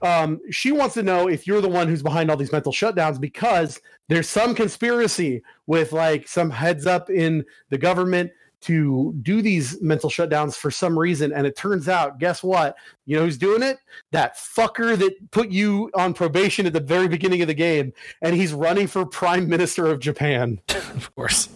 Um, 0.00 0.40
she 0.50 0.72
wants 0.72 0.94
to 0.94 1.02
know 1.02 1.28
if 1.28 1.46
you're 1.46 1.60
the 1.60 1.68
one 1.68 1.88
who's 1.88 2.02
behind 2.02 2.30
all 2.30 2.38
these 2.38 2.52
mental 2.52 2.72
shutdowns 2.72 3.20
because 3.20 3.80
there's 4.08 4.28
some 4.28 4.54
conspiracy 4.54 5.42
with 5.66 5.92
like 5.92 6.26
some 6.26 6.50
heads 6.50 6.86
up 6.86 7.10
in 7.10 7.44
the 7.68 7.76
government 7.76 8.30
to 8.64 9.14
do 9.22 9.42
these 9.42 9.80
mental 9.82 10.08
shutdowns 10.10 10.54
for 10.56 10.70
some 10.70 10.98
reason 10.98 11.32
and 11.32 11.46
it 11.46 11.56
turns 11.56 11.88
out 11.88 12.18
guess 12.18 12.42
what 12.42 12.76
you 13.06 13.16
know 13.16 13.24
who's 13.24 13.36
doing 13.38 13.62
it 13.62 13.78
that 14.12 14.36
fucker 14.36 14.96
that 14.96 15.12
put 15.30 15.50
you 15.50 15.90
on 15.94 16.14
probation 16.14 16.66
at 16.66 16.72
the 16.72 16.80
very 16.80 17.08
beginning 17.08 17.42
of 17.42 17.48
the 17.48 17.54
game, 17.54 17.92
and 18.22 18.34
he's 18.34 18.52
running 18.52 18.86
for 18.86 19.04
prime 19.06 19.48
minister 19.48 19.86
of 19.86 19.98
Japan. 20.00 20.60
Of 20.94 21.14
course. 21.14 21.48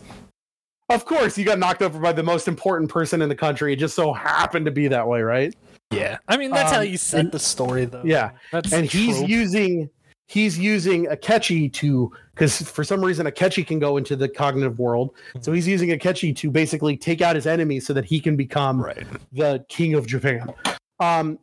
Of 0.91 1.05
course, 1.05 1.37
you 1.37 1.45
got 1.45 1.59
knocked 1.59 1.83
over 1.83 1.99
by 2.01 2.13
the 2.13 2.23
most 2.23 2.49
important 2.49 2.91
person 2.91 3.21
in 3.23 3.29
the 3.29 3.35
country. 3.37 3.73
It 3.75 3.77
just 3.77 3.95
so 3.95 4.13
happened 4.13 4.65
to 4.67 4.73
be 4.73 4.89
that 4.89 5.07
way, 5.07 5.21
right? 5.23 5.55
Yeah. 5.91 6.17
I 6.29 6.37
mean, 6.37 6.51
that's 6.51 6.73
how 6.73 6.81
Um, 6.81 6.87
you 6.87 6.97
set 6.97 7.31
the 7.31 7.39
story, 7.39 7.85
though. 7.85 8.03
Yeah. 8.05 8.31
That's 8.53 8.73
and 8.73 8.87
he's 8.87 9.19
trope. 9.19 9.29
using 9.29 9.91
he's 10.29 10.59
using 10.59 11.07
Akechi 11.07 11.73
to 11.75 12.13
because 12.35 12.63
for 12.63 12.85
some 12.85 13.05
reason 13.05 13.27
Akechi 13.27 13.67
can 13.67 13.81
go 13.81 13.97
into 13.97 14.15
the 14.15 14.29
cognitive 14.29 14.79
world, 14.79 15.17
so 15.41 15.53
he's 15.53 15.67
using 15.67 15.89
Akechi 15.89 16.37
to 16.37 16.51
basically 16.51 16.97
take 16.97 17.21
out 17.21 17.35
his 17.35 17.47
enemies 17.47 17.87
so 17.87 17.93
that 17.95 18.05
he 18.05 18.21
can 18.21 18.37
become 18.37 18.81
right. 18.81 19.07
the 19.33 19.65
king 19.69 19.95
of 19.95 20.07
Japan. 20.07 20.53
Um, 21.01 21.39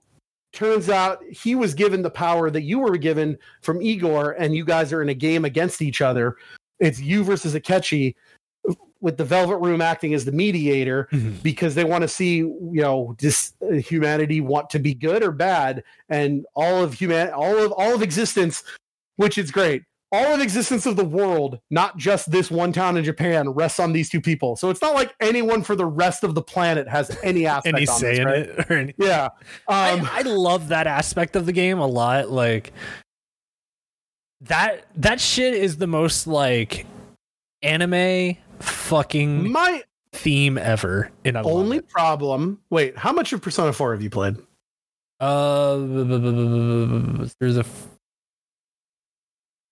turns 0.53 0.90
out 0.90 1.22
he 1.30 1.56
was 1.56 1.74
given 1.74 2.02
the 2.02 2.10
power 2.10 2.49
that 2.49 2.62
you 2.62 2.80
were 2.80 2.98
given 2.98 3.38
from 3.62 3.82
Igor, 3.82 4.32
and 4.34 4.56
you 4.56 4.64
guys 4.64 4.94
are 4.94 5.02
in 5.02 5.10
a 5.10 5.14
game 5.14 5.44
against 5.44 5.82
each 5.82 6.02
other. 6.02 6.38
It's 6.80 6.99
you 6.99 7.24
versus 7.24 7.56
Akechi, 7.56 8.16
with 9.06 9.18
the 9.18 9.23
Velvet 9.23 9.57
Room 9.60 9.82
acting 9.82 10.14
as 10.15 10.26
the 10.26 10.32
mediator 10.32 11.07
Mhm. 11.14 11.41
because 11.44 11.76
they 11.76 11.84
want 11.86 12.02
to 12.02 12.07
see, 12.07 12.38
you 12.38 12.52
know, 12.82 13.15
does 13.19 13.53
uh, 13.61 13.76
humanity 13.76 14.41
want 14.41 14.69
to 14.72 14.80
be 14.80 14.94
good 14.95 15.22
or 15.23 15.32
bad, 15.32 15.84
and 16.10 16.45
all 16.56 16.84
of 16.84 16.95
human, 16.95 17.30
all 17.30 17.56
of 17.57 17.72
all 17.73 17.94
of 17.94 18.02
existence, 18.02 18.64
which 19.18 19.38
is 19.38 19.52
great. 19.52 19.84
All 20.11 20.34
of 20.34 20.40
existence 20.41 20.86
of 20.86 20.95
the 20.95 21.03
world, 21.06 21.60
not 21.69 21.98
just 21.98 22.32
this 22.32 22.49
one 22.49 22.72
town 22.73 22.95
in 22.98 23.03
Japan, 23.03 23.49
rests 23.49 23.80
on 23.80 23.91
these 23.94 24.10
two 24.10 24.22
people. 24.22 24.56
So 24.56 24.69
it's 24.69 24.82
not 24.82 24.94
like 24.95 25.14
anyone 25.19 25.61
for 25.61 25.76
the 25.76 25.86
rest 25.86 26.23
of 26.23 26.36
the 26.36 26.41
planet 26.41 26.88
has 26.88 27.15
any 27.22 27.45
aspect 27.56 27.76
Any 27.76 27.88
on 27.88 27.99
say 27.99 28.10
this, 28.11 28.19
in 28.19 28.26
right? 28.26 28.40
it 28.40 28.72
or 28.72 28.73
any, 28.77 28.94
Yeah. 28.98 29.26
Um, 29.26 29.32
I, 29.68 30.10
I 30.19 30.22
love 30.22 30.69
that 30.69 30.88
aspect 30.88 31.36
of 31.36 31.45
the 31.45 31.52
game 31.52 31.80
a 31.80 31.88
lot. 31.88 32.30
Like 32.32 32.72
that 34.41 34.86
that 34.95 35.19
shit 35.19 35.53
is 35.53 35.77
the 35.77 35.88
most 35.88 36.27
like 36.27 36.86
anime 37.64 38.38
fucking 38.60 39.52
my 39.52 39.84
theme 40.14 40.57
ever. 40.57 41.11
And 41.26 41.38
I 41.38 41.41
only 41.41 41.82
problem. 41.82 42.60
Wait, 42.69 42.98
how 42.98 43.11
much 43.11 43.34
of 43.34 43.41
Persona 43.41 43.73
4 43.73 43.94
have 43.94 44.02
you 44.02 44.10
played? 44.10 44.36
uh 45.22 45.77
there's 47.40 47.56
a 47.57 47.65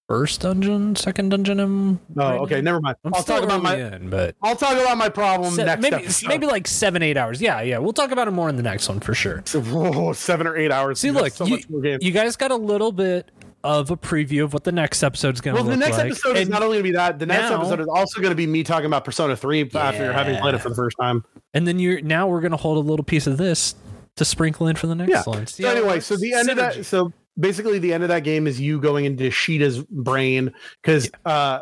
first 0.08 0.42
dungeon, 0.42 0.96
second 0.96 1.30
dungeon. 1.30 1.60
I'm 1.60 2.00
No, 2.16 2.24
right 2.30 2.40
okay, 2.42 2.56
now. 2.56 2.62
never 2.62 2.82
mind. 2.82 2.98
I'm 3.04 3.14
I'll 3.14 3.22
still 3.22 3.36
talk 3.38 3.46
about 3.46 3.64
my 3.64 3.76
in, 3.76 4.10
but 4.10 4.36
I'll 4.42 4.56
talk 4.56 4.74
about 4.74 4.98
my 4.98 5.10
problem 5.10 5.54
se- 5.54 5.66
next 5.66 5.82
maybe 5.82 5.96
episode. 5.98 6.28
maybe 6.28 6.46
like 6.46 6.68
seven 6.68 7.02
eight 7.02 7.18
hours. 7.18 7.42
Yeah, 7.42 7.62
yeah. 7.62 7.78
We'll 7.80 7.94
talk 7.94 8.12
about 8.12 8.28
it 8.28 8.32
more 8.32 8.48
in 8.50 8.56
the 8.58 8.64
next 8.64 8.88
one 8.88 9.00
for 9.00 9.14
sure. 9.14 9.42
So, 9.46 9.62
whoa, 9.64 10.14
seven 10.14 10.46
or 10.48 10.56
eight 10.56 10.72
hours. 10.72 11.00
See, 11.00 11.12
look, 11.12 11.34
so 11.34 11.46
you- 11.46 11.56
much 11.56 11.70
more 11.70 11.82
game. 11.82 12.00
You 12.02 12.12
guys 12.12 12.36
got 12.36 12.52
a 12.52 12.56
little 12.56 12.92
bit 12.92 13.30
of 13.64 13.92
a 13.92 13.98
preview 13.98 14.44
of 14.44 14.54
what 14.54 14.64
the 14.66 14.72
next 14.72 15.02
episode's 15.04 15.40
going 15.42 15.56
to 15.56 15.62
be. 15.64 15.68
Well, 15.70 15.78
look 15.78 15.80
the 15.80 15.86
next 15.86 15.98
like. 15.98 16.08
episode 16.12 16.36
is 16.36 16.42
And- 16.42 16.50
not 16.50 16.62
only 16.64 16.76
going 16.76 16.84
to 16.86 16.90
be 16.90 16.96
that. 16.96 17.20
The 17.20 17.26
next 17.26 17.50
now- 17.50 17.58
episode 17.62 17.80
is 17.80 17.88
also 17.88 18.20
going 18.20 18.32
to 18.32 18.36
be 18.36 18.46
me 18.48 18.64
talking 18.64 18.86
about 18.88 19.06
Persona 19.06 19.36
Three 19.38 19.62
after 19.74 20.12
having 20.12 20.40
played 20.40 20.56
it 20.56 20.60
for 20.62 20.70
the 20.70 20.76
first 20.76 20.98
time. 21.00 21.24
And 21.54 21.68
then 21.68 21.80
you're 21.80 22.02
now 22.02 22.28
we're 22.28 22.42
gonna 22.42 22.58
hold 22.58 22.78
a 22.78 22.82
little 22.88 23.06
piece 23.06 23.28
of 23.28 23.38
this 23.38 23.76
to 24.18 24.26
sprinkle 24.26 24.68
in 24.68 24.76
for 24.76 24.88
the 24.88 24.96
next 24.96 25.12
Yeah. 25.12 25.24
one. 25.26 25.48
See 25.48 25.64
So 25.64 25.70
how 25.70 25.76
anyway, 25.76 26.00
so 26.00 26.16
the 26.18 26.34
end 26.34 26.50
of 26.50 26.58
that, 26.58 26.86
so 26.86 27.12
basically 27.40 27.80
the 27.80 27.94
end 27.94 28.04
of 28.04 28.10
that 28.10 28.24
game 28.24 28.48
is 28.48 28.60
you 28.60 28.80
going 28.82 29.06
into 29.06 29.30
Shido's 29.32 29.84
brain 29.84 30.52
because 30.82 31.10
uh, 31.26 31.60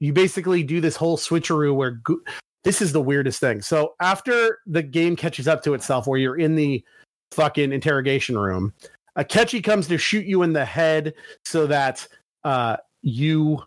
you 0.00 0.12
basically 0.12 0.62
do 0.62 0.80
this 0.80 0.96
whole 0.96 1.16
switcheroo 1.16 1.74
where 1.74 1.92
go- 1.92 2.20
this 2.64 2.80
is 2.82 2.92
the 2.92 3.00
weirdest 3.00 3.38
thing. 3.40 3.62
So 3.62 3.94
after 4.00 4.58
the 4.66 4.82
game 4.82 5.14
catches 5.16 5.46
up 5.48 5.62
to 5.64 5.74
itself, 5.74 6.06
where 6.06 6.18
you're 6.18 6.36
in 6.38 6.56
the 6.56 6.82
fucking 7.32 7.72
interrogation 7.72 8.36
room, 8.38 8.72
Akechi 9.16 9.62
comes 9.62 9.88
to 9.88 9.98
shoot 9.98 10.26
you 10.26 10.42
in 10.42 10.52
the 10.52 10.64
head 10.64 11.14
so 11.44 11.66
that 11.66 12.06
uh, 12.44 12.76
you 13.02 13.62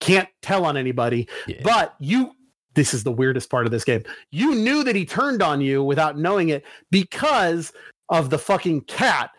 can't 0.00 0.28
tell 0.42 0.64
on 0.64 0.76
anybody. 0.76 1.28
Yeah. 1.46 1.60
But 1.62 1.94
you, 2.00 2.32
this 2.74 2.94
is 2.94 3.04
the 3.04 3.12
weirdest 3.12 3.50
part 3.50 3.66
of 3.66 3.72
this 3.72 3.84
game. 3.84 4.02
You 4.30 4.54
knew 4.54 4.82
that 4.84 4.96
he 4.96 5.04
turned 5.04 5.42
on 5.42 5.60
you 5.60 5.84
without 5.84 6.18
knowing 6.18 6.48
it 6.48 6.64
because 6.90 7.72
of 8.08 8.30
the 8.30 8.38
fucking 8.38 8.82
cat. 8.82 9.30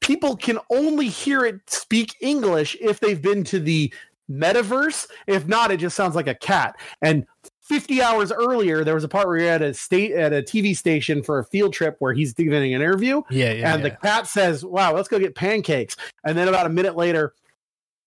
People 0.00 0.36
can 0.36 0.58
only 0.70 1.08
hear 1.08 1.44
it 1.44 1.60
speak 1.68 2.16
English 2.20 2.76
if 2.80 3.00
they've 3.00 3.20
been 3.20 3.44
to 3.44 3.58
the 3.58 3.92
metaverse. 4.30 5.06
If 5.26 5.46
not, 5.46 5.70
it 5.70 5.78
just 5.78 5.96
sounds 5.96 6.14
like 6.14 6.28
a 6.28 6.34
cat. 6.34 6.76
And 7.02 7.26
50 7.70 8.02
hours 8.02 8.32
earlier, 8.32 8.82
there 8.82 8.96
was 8.96 9.04
a 9.04 9.08
part 9.08 9.28
where 9.28 9.36
you're 9.36 9.48
at 9.48 9.62
a 9.62 9.72
state 9.72 10.10
at 10.10 10.32
a 10.32 10.42
TV 10.42 10.76
station 10.76 11.22
for 11.22 11.38
a 11.38 11.44
field 11.44 11.72
trip 11.72 11.94
where 12.00 12.12
he's 12.12 12.34
giving 12.34 12.52
an 12.52 12.64
interview 12.64 13.22
yeah, 13.30 13.52
yeah, 13.52 13.72
and 13.72 13.80
yeah. 13.80 13.90
the 13.90 13.90
cat 13.90 14.26
says, 14.26 14.64
"Wow, 14.64 14.92
let's 14.92 15.06
go 15.06 15.20
get 15.20 15.36
pancakes." 15.36 15.94
And 16.24 16.36
then 16.36 16.48
about 16.48 16.66
a 16.66 16.68
minute 16.68 16.96
later, 16.96 17.32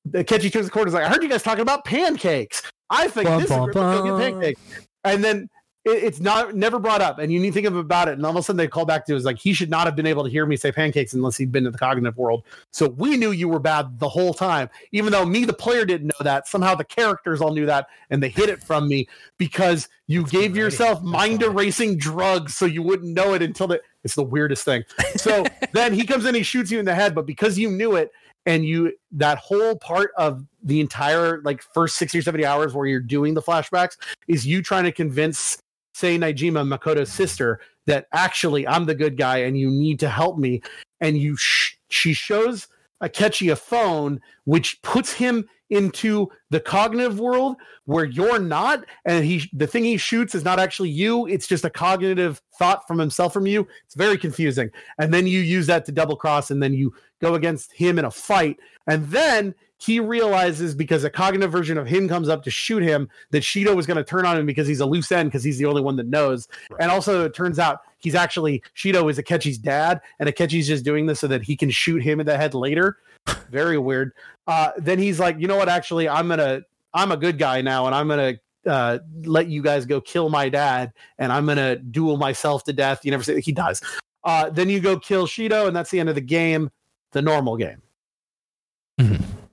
the 0.03 0.21
Ketchy 0.21 0.51
turns 0.51 0.65
the 0.65 0.71
corner. 0.71 0.89
Is 0.89 0.93
like, 0.93 1.05
"I 1.05 1.07
heard 1.07 1.23
you 1.23 1.29
guys 1.29 1.43
talking 1.43 1.61
about 1.61 1.85
pancakes. 1.85 2.61
I 2.89 3.07
think 3.07 3.29
Bum, 3.29 3.41
this 3.41 3.51
is 3.51 3.55
bum. 3.55 3.71
Go 3.71 4.19
get 4.19 4.33
pancakes." 4.33 4.61
And 5.05 5.23
then 5.23 5.49
it, 5.85 6.03
it's 6.03 6.19
not 6.19 6.55
never 6.55 6.79
brought 6.79 7.01
up, 7.01 7.19
and 7.19 7.31
you 7.31 7.39
need 7.39 7.49
to 7.49 7.53
think 7.53 7.67
of 7.67 7.75
about 7.75 8.07
it. 8.07 8.13
And 8.13 8.25
all 8.25 8.31
of 8.31 8.37
a 8.37 8.43
sudden, 8.43 8.57
they 8.57 8.67
call 8.67 8.85
back 8.85 9.05
to 9.05 9.11
it 9.11 9.15
was 9.15 9.25
like 9.25 9.39
he 9.39 9.53
should 9.53 9.69
not 9.69 9.85
have 9.85 9.95
been 9.95 10.05
able 10.05 10.23
to 10.23 10.29
hear 10.29 10.45
me 10.45 10.55
say 10.55 10.71
pancakes 10.71 11.13
unless 11.13 11.37
he'd 11.37 11.51
been 11.51 11.63
to 11.65 11.71
the 11.71 11.77
cognitive 11.77 12.17
world. 12.17 12.43
So 12.71 12.89
we 12.89 13.17
knew 13.17 13.31
you 13.31 13.49
were 13.49 13.59
bad 13.59 13.99
the 13.99 14.09
whole 14.09 14.33
time, 14.33 14.69
even 14.91 15.11
though 15.11 15.25
me, 15.25 15.45
the 15.45 15.53
player, 15.53 15.85
didn't 15.85 16.07
know 16.07 16.23
that. 16.23 16.47
Somehow 16.47 16.75
the 16.75 16.83
characters 16.83 17.41
all 17.41 17.53
knew 17.53 17.65
that, 17.65 17.87
and 18.09 18.21
they 18.21 18.29
hid 18.29 18.49
it 18.49 18.63
from 18.63 18.87
me 18.87 19.07
because 19.37 19.89
you 20.07 20.21
That's 20.21 20.31
gave 20.31 20.57
yourself 20.57 21.01
mind 21.01 21.43
erasing 21.43 21.97
drugs 21.97 22.55
so 22.55 22.65
you 22.65 22.81
wouldn't 22.81 23.13
know 23.13 23.33
it 23.33 23.41
until 23.41 23.67
the. 23.67 23.81
It's 24.03 24.15
the 24.15 24.23
weirdest 24.23 24.65
thing. 24.65 24.83
So 25.15 25.45
then 25.71 25.93
he 25.93 26.05
comes 26.05 26.25
in, 26.25 26.35
he 26.35 26.43
shoots 26.43 26.69
you 26.71 26.79
in 26.79 26.85
the 26.85 26.95
head, 26.95 27.15
but 27.15 27.25
because 27.25 27.57
you 27.57 27.71
knew 27.71 27.95
it 27.95 28.11
and 28.45 28.65
you 28.65 28.91
that 29.11 29.37
whole 29.37 29.77
part 29.77 30.11
of 30.17 30.45
the 30.63 30.79
entire 30.79 31.41
like 31.43 31.61
first 31.61 31.95
60 31.97 32.19
or 32.19 32.21
70 32.21 32.45
hours 32.45 32.73
where 32.73 32.85
you're 32.85 32.99
doing 32.99 33.33
the 33.33 33.41
flashbacks 33.41 33.97
is 34.27 34.45
you 34.45 34.61
trying 34.61 34.83
to 34.83 34.91
convince 34.91 35.62
Sae 35.93 36.17
Niijima 36.17 36.67
Makoto's 36.67 37.11
sister 37.11 37.59
that 37.85 38.07
actually 38.13 38.67
I'm 38.67 38.85
the 38.85 38.95
good 38.95 39.17
guy 39.17 39.39
and 39.39 39.57
you 39.57 39.69
need 39.69 39.99
to 39.99 40.09
help 40.09 40.37
me. 40.37 40.61
And 41.01 41.17
you 41.17 41.35
sh- 41.37 41.75
she 41.89 42.13
shows 42.13 42.67
Akechi 43.01 43.51
a 43.51 43.55
phone 43.55 44.21
which 44.45 44.81
puts 44.81 45.13
him 45.13 45.47
into 45.69 46.29
the 46.51 46.59
cognitive 46.59 47.19
world 47.19 47.57
where 47.85 48.05
you're 48.05 48.39
not. 48.39 48.85
And 49.05 49.25
he 49.25 49.49
the 49.53 49.67
thing 49.67 49.83
he 49.83 49.97
shoots 49.97 50.35
is 50.35 50.45
not 50.45 50.59
actually 50.59 50.89
you. 50.89 51.25
It's 51.27 51.47
just 51.47 51.65
a 51.65 51.69
cognitive 51.69 52.41
thought 52.57 52.87
from 52.87 52.99
himself 52.99 53.33
from 53.33 53.47
you. 53.47 53.67
It's 53.85 53.95
very 53.95 54.17
confusing. 54.17 54.69
And 54.99 55.13
then 55.13 55.27
you 55.27 55.39
use 55.39 55.67
that 55.67 55.85
to 55.85 55.91
double 55.91 56.15
cross 56.15 56.51
and 56.51 56.61
then 56.61 56.73
you 56.73 56.93
go 57.21 57.35
against 57.35 57.73
him 57.73 57.99
in 57.99 58.05
a 58.05 58.11
fight. 58.11 58.57
And 58.87 59.05
then 59.07 59.55
he 59.83 59.99
realizes 59.99 60.73
because 60.73 61.03
a 61.03 61.09
cognitive 61.09 61.51
version 61.51 61.77
of 61.77 61.85
him 61.85 62.07
comes 62.07 62.29
up 62.29 62.43
to 62.43 62.51
shoot 62.51 62.81
him 62.81 63.09
that 63.31 63.43
Shido 63.43 63.75
was 63.75 63.85
going 63.85 63.97
to 63.97 64.03
turn 64.03 64.25
on 64.25 64.37
him 64.37 64.45
because 64.45 64.67
he's 64.67 64.79
a 64.79 64.85
loose 64.85 65.11
end 65.11 65.29
because 65.29 65.43
he's 65.43 65.57
the 65.57 65.65
only 65.65 65.81
one 65.81 65.95
that 65.97 66.07
knows 66.07 66.47
and 66.79 66.89
also 66.89 67.25
it 67.25 67.33
turns 67.33 67.59
out 67.59 67.79
he's 67.97 68.15
actually 68.15 68.63
Shido 68.75 69.09
is 69.09 69.17
Akechi's 69.17 69.57
dad 69.57 69.99
and 70.19 70.29
Akechi's 70.29 70.67
just 70.67 70.85
doing 70.85 71.05
this 71.05 71.19
so 71.19 71.27
that 71.27 71.43
he 71.43 71.57
can 71.57 71.69
shoot 71.69 72.01
him 72.01 72.19
in 72.19 72.25
the 72.25 72.37
head 72.37 72.53
later 72.53 72.97
very 73.51 73.77
weird 73.77 74.13
uh 74.47 74.71
then 74.77 74.99
he's 74.99 75.19
like 75.19 75.37
you 75.39 75.47
know 75.47 75.57
what 75.57 75.69
actually 75.69 76.07
I'm 76.07 76.29
gonna 76.29 76.61
I'm 76.93 77.11
a 77.11 77.17
good 77.17 77.37
guy 77.37 77.61
now 77.61 77.85
and 77.85 77.95
I'm 77.95 78.07
gonna 78.07 78.35
uh, 78.65 78.99
let 79.23 79.47
you 79.47 79.61
guys 79.61 79.85
go 79.85 79.99
kill 79.99 80.29
my 80.29 80.47
dad 80.47 80.93
and 81.17 81.31
I'm 81.33 81.45
gonna 81.45 81.75
duel 81.75 82.15
myself 82.15 82.63
to 82.63 82.71
death. 82.71 83.03
You 83.03 83.11
never 83.11 83.21
say 83.23 83.41
he 83.41 83.51
dies. 83.51 83.81
Uh, 84.23 84.49
then 84.49 84.69
you 84.69 84.79
go 84.79 84.97
kill 84.97 85.27
Shido, 85.27 85.67
and 85.67 85.75
that's 85.75 85.91
the 85.91 85.99
end 85.99 86.07
of 86.07 86.15
the 86.15 86.21
game, 86.21 86.71
the 87.11 87.21
normal 87.21 87.57
game. 87.57 87.81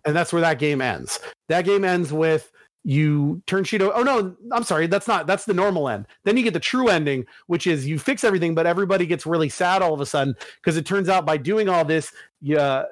And 0.05 0.15
that's 0.17 0.33
where 0.33 0.43
that 0.43 0.59
game 0.59 0.81
ends. 0.81 1.21
That 1.49 1.65
game 1.65 1.85
ends 1.85 2.13
with 2.13 2.51
you 2.85 3.43
turn 3.47 3.65
Shido. 3.65 3.93
Oh 3.95 4.03
no, 4.03 4.35
I'm 4.53 4.65
sorry, 4.65 4.87
that's 4.87 5.07
not 5.07 5.27
that's 5.27 5.45
the 5.45 5.55
normal 5.55 5.89
end. 5.89 6.07
Then 6.25 6.37
you 6.37 6.43
get 6.43 6.55
the 6.55 6.61
true 6.61 6.89
ending, 6.89 7.27
which 7.47 7.67
is 7.67 7.87
you 7.87 7.99
fix 7.99 8.25
everything, 8.25 8.55
but 8.55 8.67
everybody 8.67 9.07
gets 9.07 9.27
really 9.27 9.49
sad 9.49 9.83
all 9.83 9.93
of 9.93 10.01
a 10.01 10.07
sudden 10.07 10.35
because 10.57 10.77
it 10.77 10.87
turns 10.87 11.09
out 11.09 11.27
by 11.27 11.37
doing 11.37 11.69
all 11.69 11.85
this, 11.85 12.13
uh, 12.57 12.85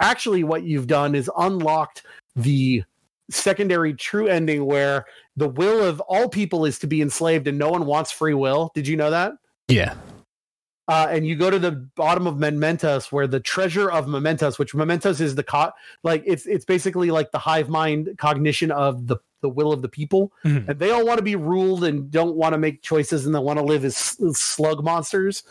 actually 0.00 0.44
what 0.44 0.62
you've 0.62 0.86
done 0.86 1.14
is 1.14 1.30
unlocked 1.36 2.04
the 2.36 2.82
secondary 3.30 3.92
true 3.92 4.26
ending 4.26 4.64
where 4.64 5.04
the 5.36 5.48
will 5.48 5.84
of 5.84 6.00
all 6.00 6.28
people 6.28 6.64
is 6.64 6.78
to 6.78 6.86
be 6.86 7.02
enslaved 7.02 7.46
and 7.46 7.58
no 7.58 7.68
one 7.68 7.84
wants 7.84 8.10
free 8.10 8.34
will. 8.34 8.70
Did 8.74 8.88
you 8.88 8.96
know 8.96 9.10
that? 9.10 9.32
yeah. 9.68 9.94
Uh, 10.88 11.06
and 11.10 11.26
you 11.26 11.36
go 11.36 11.50
to 11.50 11.58
the 11.58 11.70
bottom 11.96 12.26
of 12.26 12.38
Mementos, 12.38 13.12
where 13.12 13.26
the 13.26 13.40
treasure 13.40 13.90
of 13.90 14.08
Mementos, 14.08 14.58
which 14.58 14.72
Mementos 14.74 15.20
is 15.20 15.34
the 15.34 15.42
co- 15.42 15.72
like 16.02 16.22
it's 16.26 16.46
it's 16.46 16.64
basically 16.64 17.10
like 17.10 17.30
the 17.30 17.38
hive 17.38 17.68
mind 17.68 18.08
cognition 18.18 18.70
of 18.70 19.06
the 19.06 19.18
the 19.42 19.48
will 19.50 19.70
of 19.72 19.82
the 19.82 19.88
people, 19.88 20.32
Mhm. 20.44 20.68
and 20.68 20.78
they 20.80 20.90
all 20.90 21.06
want 21.06 21.18
to 21.18 21.22
be 21.22 21.36
ruled 21.36 21.84
and 21.84 22.10
don't 22.10 22.34
want 22.36 22.54
to 22.54 22.58
make 22.58 22.82
choices, 22.82 23.24
and 23.26 23.34
they 23.34 23.38
want 23.38 23.58
to 23.58 23.64
live 23.64 23.84
as 23.84 23.96
slug 23.96 24.82
monsters. 24.82 25.42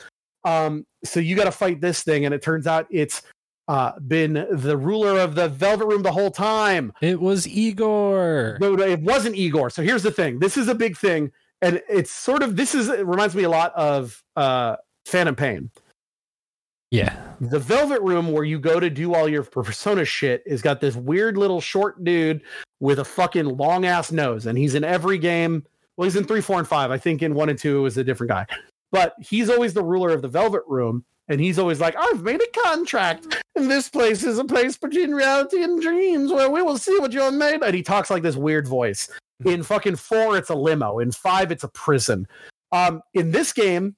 Um, 0.44 0.86
so 1.06 1.20
you 1.20 1.36
got 1.36 1.46
to 1.46 1.52
fight 1.52 1.80
this 1.82 2.04
thing, 2.04 2.26
and 2.26 2.34
it 2.34 2.42
turns 2.42 2.66
out 2.68 2.88
it's 2.90 3.22
uh, 3.70 3.98
been 4.00 4.46
the 4.52 4.76
ruler 4.78 5.20
of 5.20 5.36
the 5.36 5.50
Velvet 5.50 5.86
Room 5.86 6.02
the 6.02 6.12
whole 6.12 6.32
time. 6.32 6.94
It 7.02 7.20
was 7.22 7.48
Igor. 7.48 8.58
No, 8.60 8.76
no, 8.76 8.84
it 8.84 9.02
wasn't 9.02 9.36
Igor. 9.36 9.70
So 9.70 9.84
here's 9.84 10.04
the 10.04 10.12
thing. 10.12 10.40
This 10.40 10.58
is 10.58 10.68
a 10.68 10.76
big 10.76 10.98
thing, 10.98 11.32
and 11.62 11.82
it's 11.90 12.12
sort 12.12 12.44
of 12.44 12.56
this 12.56 12.74
is 12.74 12.90
it 12.90 13.06
reminds 13.06 13.36
me 13.36 13.44
a 13.44 13.50
lot 13.50 13.74
of 13.76 14.24
uh, 14.36 14.78
Phantom 15.08 15.36
Pain. 15.36 15.72
Yeah. 16.92 17.16
The 17.42 17.60
Velvet 17.60 18.02
Room, 18.02 18.32
where 18.32 18.44
you 18.44 18.60
go 18.60 18.80
to 18.80 18.90
do 18.90 19.14
all 19.14 19.28
your 19.28 19.44
persona 19.44 20.06
shit, 20.06 20.44
is 20.46 20.62
got 20.62 20.80
this 20.80 20.96
weird 20.96 21.38
little 21.38 21.60
short 21.60 22.04
dude 22.04 22.42
with 22.80 23.00
a 23.00 23.06
fucking 23.06 23.58
long 23.58 23.86
ass 23.86 24.12
nose, 24.12 24.46
and 24.46 24.58
he's 24.58 24.76
in 24.76 24.84
every 24.84 25.18
game. 25.18 25.66
Well, 25.96 26.06
he's 26.06 26.16
in 26.16 26.24
three, 26.24 26.42
four, 26.42 26.60
and 26.60 26.68
five. 26.68 26.92
I 26.92 26.98
think 26.98 27.22
in 27.22 27.34
one 27.34 27.50
and 27.50 27.60
two 27.60 27.80
it 27.80 27.82
was 27.82 27.98
a 27.98 28.04
different 28.04 28.30
guy, 28.30 28.46
but 28.92 29.16
he's 29.20 29.50
always 29.50 29.74
the 29.74 29.84
ruler 29.84 30.12
of 30.12 30.22
the 30.22 30.28
Velvet 30.28 30.64
Room, 30.68 31.04
and 31.28 31.42
he's 31.42 31.60
always 31.60 31.82
like, 31.82 31.96
"I've 31.98 32.24
made 32.24 32.42
a 32.42 32.62
contract, 32.62 33.44
and 33.56 33.70
this 33.70 33.90
place 33.90 34.24
is 34.24 34.38
a 34.38 34.46
place 34.46 34.78
between 34.78 35.12
reality 35.12 35.64
and 35.64 35.82
dreams, 35.82 36.32
where 36.32 36.50
we 36.50 36.62
will 36.62 36.78
see 36.78 36.98
what 37.00 37.12
you 37.12 37.22
have 37.22 37.34
made." 37.34 37.64
And 37.64 37.76
he 37.76 37.84
talks 37.84 38.10
like 38.10 38.24
this 38.24 38.36
weird 38.36 38.68
voice. 38.68 39.10
In 39.46 39.64
fucking 39.64 39.98
four, 39.98 40.38
it's 40.38 40.50
a 40.50 40.56
limo. 40.56 41.00
In 41.00 41.12
five, 41.12 41.52
it's 41.52 41.64
a 41.64 41.68
prison. 41.70 42.28
Um, 42.72 43.02
in 43.14 43.32
this 43.32 43.54
game, 43.54 43.96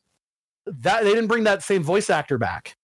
that 0.81 1.03
they 1.03 1.09
didn't 1.09 1.27
bring 1.27 1.43
that 1.43 1.63
same 1.63 1.83
voice 1.83 2.09
actor 2.09 2.37
back 2.37 2.75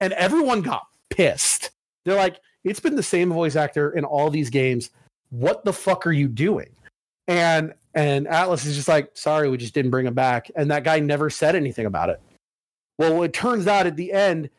and 0.00 0.12
everyone 0.14 0.62
got 0.62 0.86
pissed. 1.10 1.70
They're 2.04 2.16
like, 2.16 2.40
it's 2.64 2.80
been 2.80 2.96
the 2.96 3.02
same 3.02 3.32
voice 3.32 3.56
actor 3.56 3.90
in 3.92 4.04
all 4.04 4.30
these 4.30 4.50
games. 4.50 4.90
What 5.30 5.64
the 5.64 5.72
fuck 5.72 6.06
are 6.06 6.12
you 6.12 6.28
doing? 6.28 6.70
And 7.28 7.74
and 7.94 8.26
Atlus 8.26 8.66
is 8.66 8.76
just 8.76 8.88
like, 8.88 9.10
sorry, 9.14 9.48
we 9.48 9.56
just 9.56 9.72
didn't 9.74 9.90
bring 9.90 10.06
him 10.06 10.14
back. 10.14 10.50
And 10.54 10.70
that 10.70 10.84
guy 10.84 11.00
never 11.00 11.30
said 11.30 11.56
anything 11.56 11.86
about 11.86 12.10
it. 12.10 12.20
Well, 12.98 13.22
it 13.22 13.32
turns 13.32 13.66
out 13.66 13.86
at 13.86 13.96
the 13.96 14.12
end, 14.12 14.50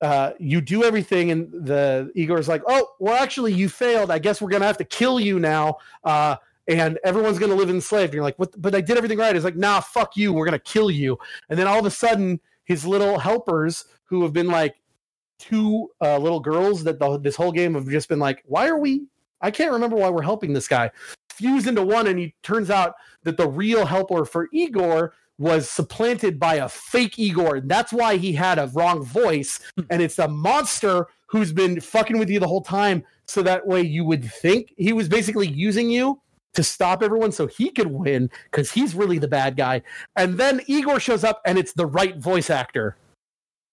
uh, 0.00 0.32
you 0.38 0.60
do 0.60 0.84
everything, 0.84 1.30
and 1.30 1.50
the 1.52 2.10
Igor's 2.14 2.48
like, 2.48 2.62
oh, 2.66 2.88
well, 2.98 3.20
actually, 3.20 3.52
you 3.52 3.68
failed. 3.68 4.10
I 4.10 4.18
guess 4.18 4.40
we're 4.40 4.50
gonna 4.50 4.66
have 4.66 4.78
to 4.78 4.84
kill 4.84 5.18
you 5.20 5.38
now. 5.38 5.78
Uh, 6.04 6.36
and 6.68 6.98
everyone's 7.04 7.38
gonna 7.38 7.54
live 7.54 7.70
enslaved. 7.70 8.10
And 8.10 8.14
you're 8.14 8.24
like, 8.24 8.38
what? 8.38 8.60
But 8.60 8.74
I 8.74 8.80
did 8.80 8.96
everything 8.96 9.18
right. 9.18 9.34
It's 9.34 9.44
like, 9.44 9.56
nah, 9.56 9.80
fuck 9.80 10.16
you. 10.16 10.32
We're 10.32 10.44
gonna 10.44 10.58
kill 10.58 10.90
you. 10.90 11.18
And 11.48 11.58
then 11.58 11.66
all 11.66 11.78
of 11.78 11.86
a 11.86 11.90
sudden, 11.90 12.40
his 12.64 12.86
little 12.86 13.18
helpers 13.18 13.84
who 14.04 14.22
have 14.22 14.32
been 14.32 14.48
like 14.48 14.76
two 15.38 15.88
uh, 16.00 16.18
little 16.18 16.40
girls 16.40 16.84
that 16.84 16.98
the, 16.98 17.18
this 17.18 17.36
whole 17.36 17.52
game 17.52 17.74
have 17.74 17.88
just 17.88 18.08
been 18.08 18.20
like, 18.20 18.42
why 18.46 18.68
are 18.68 18.78
we? 18.78 19.06
I 19.40 19.50
can't 19.50 19.72
remember 19.72 19.96
why 19.96 20.08
we're 20.08 20.22
helping 20.22 20.52
this 20.52 20.68
guy. 20.68 20.90
Fused 21.30 21.66
into 21.66 21.82
one, 21.82 22.06
and 22.06 22.18
he 22.18 22.34
turns 22.42 22.70
out 22.70 22.94
that 23.24 23.36
the 23.36 23.48
real 23.48 23.84
helper 23.84 24.24
for 24.24 24.48
Igor 24.52 25.14
was 25.38 25.68
supplanted 25.68 26.38
by 26.38 26.56
a 26.56 26.68
fake 26.68 27.18
Igor. 27.18 27.56
And 27.56 27.68
that's 27.68 27.92
why 27.92 28.16
he 28.16 28.32
had 28.32 28.58
a 28.58 28.68
wrong 28.68 29.04
voice. 29.04 29.58
And 29.90 30.00
it's 30.00 30.18
a 30.20 30.28
monster 30.28 31.08
who's 31.26 31.52
been 31.52 31.80
fucking 31.80 32.18
with 32.18 32.30
you 32.30 32.38
the 32.38 32.46
whole 32.46 32.62
time. 32.62 33.02
So 33.26 33.42
that 33.42 33.66
way 33.66 33.82
you 33.82 34.04
would 34.04 34.24
think 34.24 34.72
he 34.76 34.92
was 34.92 35.08
basically 35.08 35.48
using 35.48 35.90
you 35.90 36.20
to 36.54 36.62
stop 36.62 37.02
everyone 37.02 37.32
so 37.32 37.46
he 37.46 37.70
could 37.70 37.86
win 37.86 38.30
because 38.50 38.70
he's 38.72 38.94
really 38.94 39.18
the 39.18 39.28
bad 39.28 39.56
guy. 39.56 39.82
And 40.16 40.38
then 40.38 40.60
Igor 40.66 41.00
shows 41.00 41.24
up 41.24 41.40
and 41.46 41.58
it's 41.58 41.72
the 41.72 41.86
right 41.86 42.16
voice 42.16 42.50
actor. 42.50 42.96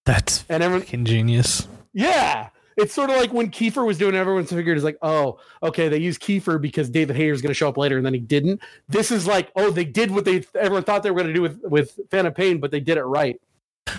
That's 0.05 0.45
And 0.49 0.63
everyone, 0.63 1.05
genius. 1.05 1.67
yeah, 1.93 2.49
it's 2.77 2.93
sort 2.93 3.09
of 3.09 3.17
like 3.17 3.33
when 3.33 3.51
Kiefer 3.51 3.85
was 3.85 3.97
doing. 3.97 4.15
Everyone's 4.15 4.49
figured 4.49 4.77
is 4.77 4.83
like, 4.83 4.97
oh, 5.01 5.39
okay, 5.61 5.89
they 5.89 5.97
use 5.97 6.17
Kiefer 6.17 6.59
because 6.59 6.89
David 6.89 7.15
Hayter's 7.15 7.41
going 7.41 7.49
to 7.49 7.53
show 7.53 7.67
up 7.67 7.77
later, 7.77 7.97
and 7.97 8.05
then 8.05 8.13
he 8.13 8.19
didn't. 8.19 8.61
This 8.87 9.11
is 9.11 9.27
like, 9.27 9.51
oh, 9.55 9.69
they 9.69 9.85
did 9.85 10.09
what 10.09 10.25
they 10.25 10.45
everyone 10.55 10.83
thought 10.83 11.03
they 11.03 11.11
were 11.11 11.17
going 11.17 11.27
to 11.27 11.33
do 11.33 11.41
with 11.41 11.61
with 11.63 11.99
Phantom 12.09 12.33
Pain, 12.33 12.59
but 12.59 12.71
they 12.71 12.79
did 12.79 12.97
it 12.97 13.03
right. 13.03 13.39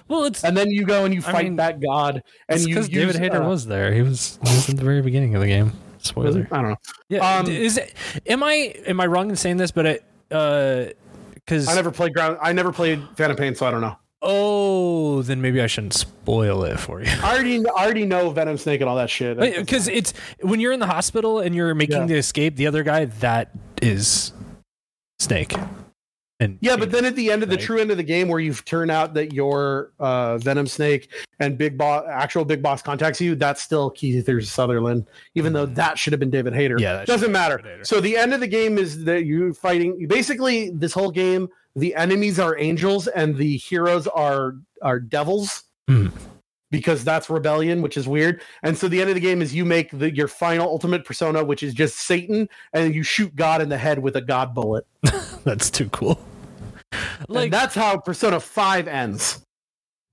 Well, 0.09 0.25
it's 0.25 0.43
And 0.45 0.57
then 0.57 0.71
you 0.71 0.87
go 0.87 1.05
and 1.05 1.13
you 1.13 1.21
I 1.27 1.33
fight 1.33 1.45
mean, 1.45 1.57
that 1.57 1.81
god, 1.81 2.23
and 2.49 2.61
you 2.61 2.69
because 2.69 2.89
David 2.89 3.17
Hayter 3.17 3.43
uh, 3.43 3.49
was 3.49 3.67
there. 3.67 3.93
He 3.93 4.03
was 4.03 4.39
he 4.43 4.55
was 4.55 4.69
in 4.69 4.77
the 4.77 4.85
very 4.85 5.03
beginning 5.03 5.35
of 5.35 5.43
the 5.43 5.49
game. 5.49 5.73
Was 6.01 6.09
Spoiler. 6.35 6.49
I 6.51 6.57
don't 6.63 6.71
know. 6.71 6.77
Yeah. 7.09 7.37
Um, 7.39 7.47
is 7.49 7.77
it? 7.79 7.95
Am 8.27 8.43
I 8.43 8.53
am 8.87 9.01
I 9.01 9.07
wrong 9.07 9.31
in 9.31 9.37
saying 9.37 9.57
this? 9.59 9.71
But 9.71 9.87
it 9.87 10.05
uh, 10.31 10.87
because 11.35 11.69
I 11.69 11.75
never 11.75 11.91
played 11.91 12.15
ground. 12.15 12.39
I 12.43 12.53
never 12.53 12.73
played 12.73 13.03
Phantom 13.17 13.37
Pain, 13.37 13.55
so 13.55 13.67
I 13.67 13.71
don't 13.71 13.81
know. 13.81 13.97
oh, 14.23 15.23
then 15.23 15.41
maybe 15.41 15.61
I 15.63 15.67
shouldn't 15.67 15.95
spoil 15.95 16.63
it 16.65 16.79
for 16.79 17.01
you. 17.03 17.11
I 17.23 17.35
already 17.35 17.59
I 17.67 17.85
already 17.85 18.05
know 18.07 18.31
Venom 18.31 18.59
Snake 18.59 18.81
and 18.81 18.89
all 18.91 18.97
that 18.97 19.11
shit. 19.11 19.39
Because 19.39 19.89
it's 19.89 20.13
when 20.41 20.61
you're 20.61 20.73
in 20.73 20.81
the 20.81 20.87
hospital 20.87 21.41
and 21.41 21.55
you're 21.55 21.75
making 21.75 21.97
Yeah. 21.97 22.07
the 22.07 22.17
escape, 22.17 22.57
the 22.57 22.67
other 22.67 22.83
guy 22.83 23.07
that 23.07 23.51
is 23.83 24.33
Snake. 25.19 25.55
And 26.41 26.59
Yeah, 26.61 26.77
but 26.77 26.91
then 26.91 27.05
at 27.05 27.15
the 27.17 27.31
end 27.31 27.43
of 27.43 27.51
the 27.51 27.57
Right. 27.57 27.65
true 27.65 27.79
end 27.79 27.91
of 27.91 27.99
the 27.99 28.03
game, 28.03 28.29
where 28.29 28.41
you've 28.41 28.65
turned 28.65 28.91
out 28.91 29.13
that 29.15 29.33
your 29.33 29.93
uh, 30.01 30.39
Venom 30.39 30.67
Snake 30.67 31.11
and 31.39 31.59
Big 31.59 31.77
Boss, 31.77 32.05
actual 32.11 32.45
Big 32.47 32.63
Boss, 32.63 32.81
contacts 32.83 33.21
you, 33.21 33.35
that's 33.35 33.61
still 33.63 33.91
Keith 33.91 34.27
Sutherland, 34.45 35.07
even 35.35 35.53
though 35.53 35.67
that 35.67 35.99
should 35.99 36.13
have 36.15 36.21
been 36.21 36.31
David 36.31 36.55
Hayter. 36.55 36.77
Mm. 36.77 36.81
Yeah, 36.81 37.05
doesn't 37.05 37.31
matter. 37.31 37.57
been 37.59 37.65
David 37.65 37.77
Hayter. 37.81 37.85
So 37.85 38.01
the 38.01 38.17
end 38.17 38.33
of 38.33 38.41
the 38.41 38.47
game 38.49 38.79
is 38.79 39.05
that 39.05 39.27
you're 39.27 39.53
fighting. 39.53 40.07
Basically, 40.09 40.71
this 40.71 40.93
whole 40.95 41.11
game, 41.11 41.49
the 41.77 41.95
enemies 41.95 42.41
are 42.41 42.59
angels 42.59 43.07
and 43.07 43.37
the 43.37 43.57
heroes 43.59 44.07
are 44.09 44.57
are 44.83 44.99
devils. 44.99 45.65
Hmm. 45.89 46.09
Because 46.73 47.03
that's 47.03 47.29
rebellion, 47.29 47.83
which 47.83 47.97
is 47.97 48.07
weird. 48.07 48.41
And 48.63 48.79
so 48.79 48.87
the 48.87 49.01
end 49.01 49.11
of 49.11 49.17
the 49.17 49.21
game 49.21 49.43
is 49.43 49.53
you 49.53 49.65
make 49.65 49.91
the 49.91 50.15
your 50.15 50.29
final 50.29 50.69
ultimate 50.69 51.05
persona, 51.05 51.43
which 51.45 51.65
is 51.65 51.75
just 51.75 51.97
Satan, 51.97 52.49
and 52.73 52.95
you 52.95 53.03
shoot 53.03 53.35
God 53.35 53.61
in 53.61 53.69
the 53.69 53.77
head 53.77 53.99
with 53.99 54.15
a 54.15 54.21
God 54.21 54.55
bullet. 54.55 54.87
that's 55.45 55.69
too 55.69 55.89
cool. 55.89 56.21
Like 56.93 57.29
Like 57.29 57.51
that's 57.51 57.75
how 57.75 57.99
Persona 57.99 58.41
5 58.41 58.89
ends. 58.89 59.45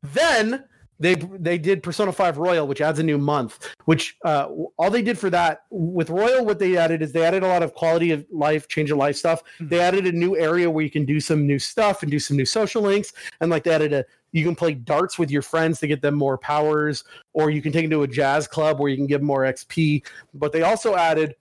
Then 0.03 0.65
they 0.99 1.15
they 1.15 1.57
did 1.57 1.83
Persona 1.83 2.11
5 2.11 2.37
Royal, 2.37 2.67
which 2.67 2.81
adds 2.81 2.99
a 2.99 3.03
new 3.03 3.17
month. 3.17 3.73
Which 3.85 4.17
uh, 4.25 4.47
all 4.77 4.89
they 4.89 5.01
did 5.01 5.17
for 5.17 5.29
that 5.29 5.63
with 5.69 6.09
Royal, 6.09 6.45
what 6.45 6.59
they 6.59 6.77
added 6.77 7.01
is 7.01 7.11
they 7.11 7.23
added 7.23 7.43
a 7.43 7.47
lot 7.47 7.63
of 7.63 7.73
quality 7.73 8.11
of 8.11 8.25
life, 8.31 8.67
change 8.67 8.91
of 8.91 8.97
life 8.97 9.15
stuff. 9.15 9.43
They 9.59 9.79
added 9.79 10.05
a 10.07 10.11
new 10.11 10.35
area 10.37 10.69
where 10.69 10.83
you 10.83 10.89
can 10.89 11.05
do 11.05 11.19
some 11.19 11.45
new 11.45 11.59
stuff 11.59 12.01
and 12.01 12.11
do 12.11 12.19
some 12.19 12.37
new 12.37 12.45
social 12.45 12.81
links, 12.81 13.13
and 13.41 13.51
like 13.51 13.63
they 13.63 13.71
added 13.71 13.93
a 13.93 14.05
you 14.31 14.43
can 14.43 14.55
play 14.55 14.73
darts 14.73 15.17
with 15.17 15.31
your 15.31 15.41
friends 15.41 15.79
to 15.79 15.87
get 15.87 16.01
them 16.01 16.15
more 16.15 16.37
powers, 16.37 17.03
or 17.33 17.49
you 17.49 17.61
can 17.61 17.71
take 17.71 17.83
them 17.83 17.91
to 17.91 18.03
a 18.03 18.07
jazz 18.07 18.47
club 18.47 18.79
where 18.79 18.89
you 18.89 18.97
can 18.97 19.07
give 19.07 19.21
them 19.21 19.27
more 19.27 19.43
XP. 19.43 20.05
But 20.33 20.51
they 20.51 20.63
also 20.63 20.95
added 20.95 21.35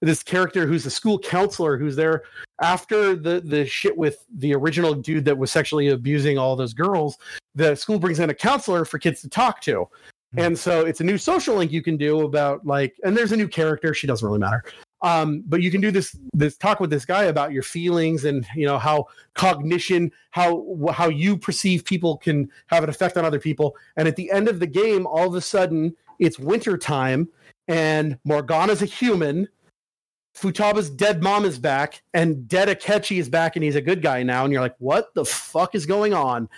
this 0.00 0.22
character 0.22 0.66
who's 0.66 0.86
a 0.86 0.90
school 0.90 1.18
counselor 1.18 1.76
who's 1.76 1.96
there 1.96 2.22
after 2.60 3.16
the 3.16 3.40
the 3.40 3.66
shit 3.66 3.96
with 3.96 4.24
the 4.36 4.54
original 4.54 4.94
dude 4.94 5.24
that 5.24 5.36
was 5.36 5.50
sexually 5.50 5.88
abusing 5.88 6.38
all 6.38 6.56
those 6.56 6.74
girls 6.74 7.18
the 7.54 7.74
school 7.74 7.98
brings 7.98 8.20
in 8.20 8.30
a 8.30 8.34
counselor 8.34 8.84
for 8.84 8.98
kids 8.98 9.20
to 9.22 9.28
talk 9.28 9.60
to. 9.62 9.88
Hmm. 10.34 10.40
and 10.40 10.58
so 10.58 10.84
it's 10.84 11.00
a 11.00 11.04
new 11.04 11.16
social 11.16 11.56
link 11.56 11.72
you 11.72 11.82
can 11.82 11.96
do 11.96 12.20
about 12.20 12.66
like 12.66 12.94
and 13.02 13.16
there's 13.16 13.32
a 13.32 13.36
new 13.36 13.48
character 13.48 13.94
she 13.94 14.06
doesn't 14.06 14.26
really 14.26 14.38
matter. 14.38 14.62
Um 15.00 15.42
but 15.46 15.62
you 15.62 15.70
can 15.70 15.80
do 15.80 15.90
this 15.90 16.16
this 16.34 16.56
talk 16.56 16.80
with 16.80 16.90
this 16.90 17.04
guy 17.04 17.24
about 17.24 17.52
your 17.52 17.62
feelings 17.62 18.24
and 18.24 18.46
you 18.54 18.66
know 18.66 18.78
how 18.78 19.06
cognition 19.34 20.12
how 20.30 20.66
how 20.92 21.08
you 21.08 21.36
perceive 21.36 21.84
people 21.84 22.18
can 22.18 22.50
have 22.66 22.84
an 22.84 22.90
effect 22.90 23.16
on 23.16 23.24
other 23.24 23.40
people. 23.40 23.74
And 23.96 24.06
at 24.06 24.16
the 24.16 24.30
end 24.30 24.48
of 24.48 24.60
the 24.60 24.66
game 24.66 25.06
all 25.06 25.28
of 25.28 25.34
a 25.34 25.40
sudden 25.40 25.96
it's 26.18 26.38
winter 26.38 26.76
time 26.76 27.28
and 27.66 28.18
morgana's 28.24 28.82
a 28.82 28.86
human 28.86 29.48
Futaba's 30.38 30.88
dead 30.88 31.22
mom 31.22 31.44
is 31.44 31.58
back, 31.58 32.02
and 32.14 32.46
dead 32.46 32.68
Akechi 32.68 33.18
is 33.18 33.28
back, 33.28 33.56
and 33.56 33.64
he's 33.64 33.74
a 33.74 33.80
good 33.80 34.02
guy 34.02 34.22
now. 34.22 34.44
And 34.44 34.52
you're 34.52 34.62
like, 34.62 34.76
what 34.78 35.12
the 35.14 35.24
fuck 35.24 35.74
is 35.74 35.84
going 35.84 36.14
on? 36.14 36.48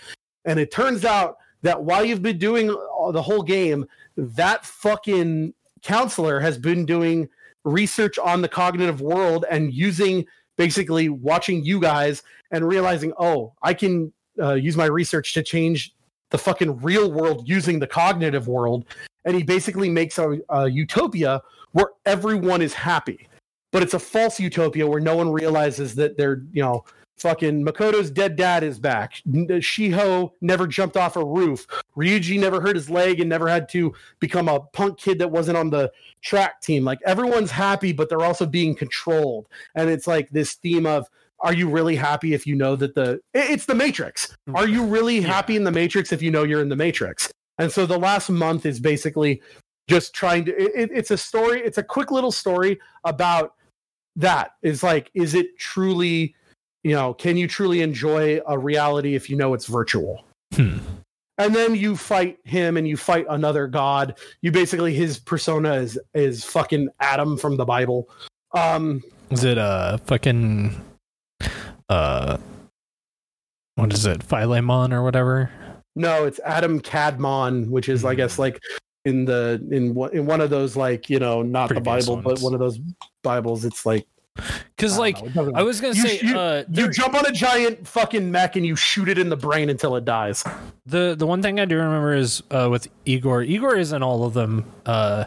And 0.45 0.59
it 0.59 0.71
turns 0.71 1.03
out 1.03 1.37
that 1.63 1.83
while 1.83 2.05
you've 2.05 2.21
been 2.21 2.37
doing 2.37 2.67
the 2.67 3.21
whole 3.21 3.41
game, 3.41 3.87
that 4.17 4.65
fucking 4.65 5.53
counselor 5.81 6.39
has 6.39 6.57
been 6.59 6.85
doing 6.85 7.27
research 7.63 8.19
on 8.19 8.41
the 8.41 8.47
cognitive 8.47 9.01
world 9.01 9.45
and 9.49 9.73
using 9.73 10.25
basically 10.57 11.09
watching 11.09 11.63
you 11.63 11.79
guys 11.79 12.21
and 12.51 12.67
realizing, 12.67 13.13
oh, 13.17 13.53
I 13.63 13.73
can 13.73 14.13
uh, 14.39 14.53
use 14.53 14.77
my 14.77 14.85
research 14.85 15.33
to 15.33 15.43
change 15.43 15.95
the 16.29 16.37
fucking 16.37 16.81
real 16.81 17.11
world 17.11 17.47
using 17.47 17.79
the 17.79 17.87
cognitive 17.87 18.47
world. 18.47 18.85
And 19.25 19.35
he 19.35 19.43
basically 19.43 19.89
makes 19.89 20.19
a, 20.19 20.39
a 20.49 20.69
utopia 20.69 21.41
where 21.71 21.87
everyone 22.05 22.61
is 22.61 22.73
happy 22.73 23.27
but 23.71 23.81
it's 23.83 23.93
a 23.93 23.99
false 23.99 24.39
utopia 24.39 24.85
where 24.85 24.99
no 25.01 25.15
one 25.15 25.31
realizes 25.31 25.95
that 25.95 26.17
they're 26.17 26.43
you 26.51 26.61
know 26.61 26.83
fucking 27.17 27.63
makoto's 27.63 28.09
dead 28.09 28.35
dad 28.35 28.63
is 28.63 28.79
back. 28.79 29.21
N- 29.31 29.45
uh, 29.49 29.53
shiho 29.55 30.31
never 30.41 30.65
jumped 30.65 30.97
off 30.97 31.15
a 31.15 31.23
roof. 31.23 31.67
Ryuji 31.95 32.39
never 32.39 32.59
hurt 32.59 32.75
his 32.75 32.89
leg 32.89 33.19
and 33.19 33.29
never 33.29 33.47
had 33.47 33.69
to 33.69 33.93
become 34.19 34.47
a 34.49 34.59
punk 34.59 34.97
kid 34.97 35.19
that 35.19 35.29
wasn't 35.29 35.57
on 35.57 35.69
the 35.69 35.91
track 36.23 36.61
team. 36.61 36.83
Like 36.83 36.99
everyone's 37.05 37.51
happy 37.51 37.91
but 37.93 38.09
they're 38.09 38.21
also 38.25 38.45
being 38.45 38.73
controlled. 38.75 39.47
And 39.75 39.89
it's 39.89 40.07
like 40.07 40.29
this 40.31 40.53
theme 40.55 40.85
of 40.87 41.07
are 41.41 41.53
you 41.53 41.69
really 41.69 41.95
happy 41.95 42.33
if 42.33 42.45
you 42.47 42.55
know 42.55 42.75
that 42.75 42.95
the 42.95 43.19
it's 43.33 43.65
the 43.65 43.75
matrix. 43.75 44.35
Hmm. 44.47 44.55
Are 44.55 44.67
you 44.67 44.83
really 44.83 45.21
happy 45.21 45.55
in 45.55 45.63
the 45.63 45.71
matrix 45.71 46.11
if 46.11 46.21
you 46.23 46.31
know 46.31 46.43
you're 46.43 46.61
in 46.61 46.69
the 46.69 46.75
matrix? 46.75 47.31
And 47.59 47.71
so 47.71 47.85
the 47.85 47.99
last 47.99 48.29
month 48.29 48.65
is 48.65 48.79
basically 48.79 49.41
just 49.87 50.15
trying 50.15 50.45
to 50.45 50.51
it- 50.59 50.89
it's 50.91 51.11
a 51.11 51.17
story 51.17 51.61
it's 51.61 51.77
a 51.77 51.83
quick 51.83 52.09
little 52.09 52.31
story 52.31 52.79
about 53.03 53.53
that 54.15 54.51
is 54.61 54.83
like 54.83 55.09
is 55.13 55.33
it 55.33 55.57
truly 55.57 56.35
you 56.83 56.93
know 56.93 57.13
can 57.13 57.37
you 57.37 57.47
truly 57.47 57.81
enjoy 57.81 58.39
a 58.47 58.57
reality 58.57 59.15
if 59.15 59.29
you 59.29 59.35
know 59.35 59.53
it's 59.53 59.65
virtual 59.67 60.25
Hmm. 60.53 60.79
and 61.37 61.55
then 61.55 61.75
you 61.75 61.95
fight 61.95 62.37
him 62.43 62.75
and 62.75 62.85
you 62.85 62.97
fight 62.97 63.25
another 63.29 63.67
god 63.67 64.17
you 64.41 64.51
basically 64.51 64.93
his 64.93 65.17
persona 65.17 65.75
is 65.75 65.97
is 66.13 66.43
fucking 66.43 66.89
adam 66.99 67.37
from 67.37 67.55
the 67.55 67.63
bible 67.63 68.09
um 68.53 69.01
is 69.29 69.45
it 69.45 69.57
uh 69.57 69.97
fucking 69.99 70.75
uh 71.87 72.37
what 73.75 73.93
is 73.93 74.05
it 74.05 74.21
Philemon 74.21 74.91
or 74.91 75.03
whatever? 75.03 75.49
no 75.95 76.25
it's 76.25 76.39
adam 76.45 76.81
Kadmon 76.81 77.69
which 77.69 77.87
is 77.87 78.03
i 78.03 78.13
guess 78.13 78.37
like 78.37 78.59
in 79.05 79.25
the 79.25 79.65
in 79.71 79.93
one 79.93 80.11
in 80.13 80.25
one 80.25 80.41
of 80.41 80.49
those 80.49 80.75
like 80.75 81.09
you 81.09 81.19
know 81.19 81.41
not 81.41 81.69
the 81.69 81.75
Previous 81.75 82.05
bible 82.05 82.21
but 82.21 82.39
one 82.39 82.53
of 82.53 82.59
those 82.59 82.79
bibles 83.23 83.65
it's 83.65 83.85
like 83.85 84.05
Because 84.75 84.97
like 84.99 85.17
know, 85.35 85.51
I 85.55 85.63
was 85.63 85.81
gonna 85.81 85.93
You 85.95 86.01
say 86.01 86.17
shoot- 86.19 86.35
uh, 86.35 86.63
you 86.71 86.89
jump 86.91 87.15
on 87.15 87.25
a 87.25 87.31
giant 87.31 87.87
fucking 87.87 88.31
mech 88.31 88.55
and 88.55 88.65
you 88.65 88.75
shoot 88.75 89.09
it 89.09 89.17
in 89.17 89.29
the 89.29 89.35
brain 89.37 89.69
until 89.69 89.95
it 89.95 90.05
dies 90.05 90.43
the 90.85 91.15
the 91.17 91.25
one 91.27 91.41
thing 91.41 91.59
I 91.59 91.65
do 91.65 91.77
remember 91.77 92.13
is 92.13 92.41
uh, 92.51 92.67
with 92.69 92.87
Igor. 93.05 93.43
Igor 93.43 93.75
is 93.75 93.91
in 93.93 94.01
all 94.03 94.23
of 94.23 94.33
them. 94.33 94.65
Uh, 94.85 95.25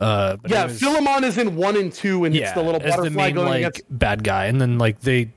uh, 0.00 0.36
yeah, 0.46 0.66
was- 0.66 0.78
Philemon 0.78 1.24
is 1.24 1.36
in 1.38 1.56
one 1.56 1.76
and 1.76 1.92
two, 1.92 2.24
and 2.24 2.34
yeah, 2.34 2.44
it's 2.44 2.52
the 2.52 2.62
little 2.62 2.80
butterfly 2.80 3.04
the 3.04 3.10
main 3.10 3.34
going 3.34 3.48
like 3.48 3.58
against. 3.60 3.82
bad 3.98 4.22
guy, 4.24 4.46
and 4.46 4.60
then 4.60 4.78
like 4.78 5.00
they. 5.00 5.30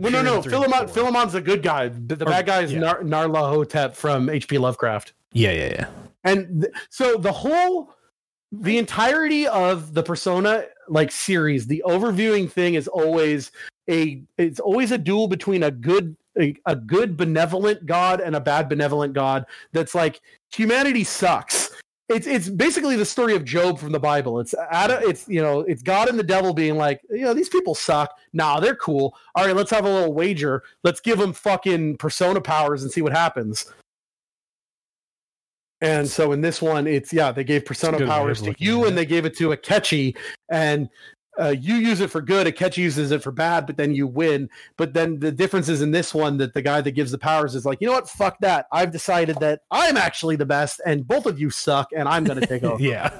Well, 0.00 0.10
no, 0.12 0.22
no, 0.22 0.40
Philemon. 0.42 0.88
Philemon's 0.88 1.34
a 1.34 1.40
good 1.40 1.62
guy. 1.62 1.88
The, 1.88 2.16
the 2.16 2.24
Or- 2.26 2.30
bad 2.30 2.46
guy 2.46 2.62
is 2.62 2.72
yeah. 2.72 2.78
Nar- 2.80 3.02
Nyarlathotep 3.02 3.94
from 3.94 4.28
H.P. 4.30 4.56
Lovecraft. 4.58 5.12
Yeah, 5.32 5.50
yeah, 5.52 5.68
yeah. 5.72 5.86
And 6.26 6.62
th- 6.62 6.74
so 6.90 7.16
the 7.16 7.32
whole, 7.32 7.94
the 8.52 8.78
entirety 8.78 9.46
of 9.48 9.94
the 9.94 10.02
Persona 10.02 10.64
like 10.88 11.10
series, 11.10 11.66
the 11.66 11.82
overviewing 11.86 12.50
thing 12.50 12.74
is 12.74 12.88
always 12.88 13.52
a. 13.88 14.22
It's 14.36 14.60
always 14.60 14.92
a 14.92 14.98
duel 14.98 15.28
between 15.28 15.62
a 15.62 15.70
good. 15.70 16.16
A, 16.38 16.54
a 16.66 16.76
good 16.76 17.16
benevolent 17.16 17.86
god 17.86 18.20
and 18.20 18.36
a 18.36 18.40
bad 18.40 18.68
benevolent 18.68 19.14
god 19.14 19.46
that's 19.72 19.94
like 19.94 20.20
humanity 20.52 21.02
sucks 21.02 21.70
it's 22.08 22.26
it's 22.26 22.48
basically 22.48 22.96
the 22.96 23.04
story 23.04 23.34
of 23.34 23.44
Job 23.44 23.78
from 23.78 23.92
the 23.92 23.98
Bible. 23.98 24.38
It's 24.38 24.54
Adam, 24.70 25.00
it's 25.02 25.28
you 25.28 25.42
know, 25.42 25.60
it's 25.60 25.82
God 25.82 26.08
and 26.08 26.18
the 26.18 26.22
devil 26.22 26.54
being 26.54 26.76
like, 26.76 27.00
you 27.10 27.22
know, 27.22 27.34
these 27.34 27.48
people 27.48 27.74
suck. 27.74 28.16
Nah, 28.32 28.60
they're 28.60 28.76
cool. 28.76 29.16
All 29.34 29.44
right, 29.44 29.56
let's 29.56 29.70
have 29.70 29.84
a 29.84 29.92
little 29.92 30.12
wager. 30.12 30.62
Let's 30.84 31.00
give 31.00 31.18
them 31.18 31.32
fucking 31.32 31.96
persona 31.96 32.40
powers 32.40 32.82
and 32.82 32.92
see 32.92 33.02
what 33.02 33.12
happens. 33.12 33.66
And 35.80 36.08
so 36.08 36.32
in 36.32 36.40
this 36.40 36.62
one, 36.62 36.86
it's 36.86 37.12
yeah, 37.12 37.32
they 37.32 37.44
gave 37.44 37.64
persona 37.66 38.04
powers 38.06 38.40
to 38.42 38.54
you, 38.58 38.84
and 38.84 38.92
it. 38.92 38.96
they 38.96 39.06
gave 39.06 39.24
it 39.26 39.36
to 39.38 39.50
Akechi, 39.50 40.16
and 40.50 40.88
uh, 41.38 41.54
you 41.58 41.74
use 41.74 42.00
it 42.00 42.08
for 42.10 42.22
good. 42.22 42.46
Akechi 42.46 42.78
uses 42.78 43.10
it 43.10 43.22
for 43.22 43.30
bad, 43.30 43.66
but 43.66 43.76
then 43.76 43.94
you 43.94 44.06
win. 44.06 44.48
But 44.78 44.94
then 44.94 45.18
the 45.20 45.30
difference 45.30 45.68
is 45.68 45.82
in 45.82 45.90
this 45.90 46.14
one 46.14 46.38
that 46.38 46.54
the 46.54 46.62
guy 46.62 46.80
that 46.80 46.92
gives 46.92 47.10
the 47.10 47.18
powers 47.18 47.54
is 47.54 47.66
like, 47.66 47.78
you 47.82 47.86
know 47.86 47.92
what? 47.92 48.08
Fuck 48.08 48.38
that. 48.40 48.66
I've 48.72 48.90
decided 48.90 49.36
that 49.40 49.60
I'm 49.70 49.98
actually 49.98 50.36
the 50.36 50.46
best, 50.46 50.80
and 50.86 51.06
both 51.06 51.26
of 51.26 51.38
you 51.38 51.50
suck, 51.50 51.88
and 51.94 52.08
I'm 52.08 52.24
to 52.24 52.46
take 52.46 52.62
over. 52.64 52.82
yeah. 52.82 53.10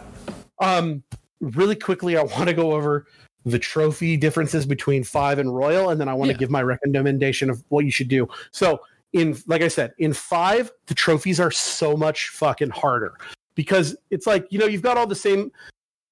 Um, 0.58 1.02
really 1.40 1.76
quickly, 1.76 2.16
I 2.16 2.22
want 2.22 2.48
to 2.48 2.54
go 2.54 2.72
over 2.72 3.06
the 3.44 3.58
trophy 3.58 4.16
differences 4.16 4.64
between 4.64 5.04
five 5.04 5.38
and 5.38 5.54
royal, 5.54 5.90
and 5.90 6.00
then 6.00 6.08
I 6.08 6.14
want 6.14 6.30
to 6.30 6.34
Yeah. 6.34 6.38
give 6.38 6.50
my 6.50 6.62
recommendation 6.62 7.50
of 7.50 7.62
what 7.68 7.84
you 7.84 7.90
should 7.90 8.08
do. 8.08 8.26
So, 8.50 8.80
in 9.16 9.36
like 9.46 9.62
I 9.62 9.68
said, 9.68 9.94
in 9.98 10.12
five, 10.12 10.70
the 10.86 10.94
trophies 10.94 11.40
are 11.40 11.50
so 11.50 11.96
much 11.96 12.28
fucking 12.28 12.70
harder. 12.70 13.14
Because 13.54 13.96
it's 14.10 14.26
like 14.26 14.46
you 14.50 14.58
know 14.58 14.66
you've 14.66 14.82
got 14.82 14.98
all 14.98 15.06
the 15.06 15.14
same 15.14 15.50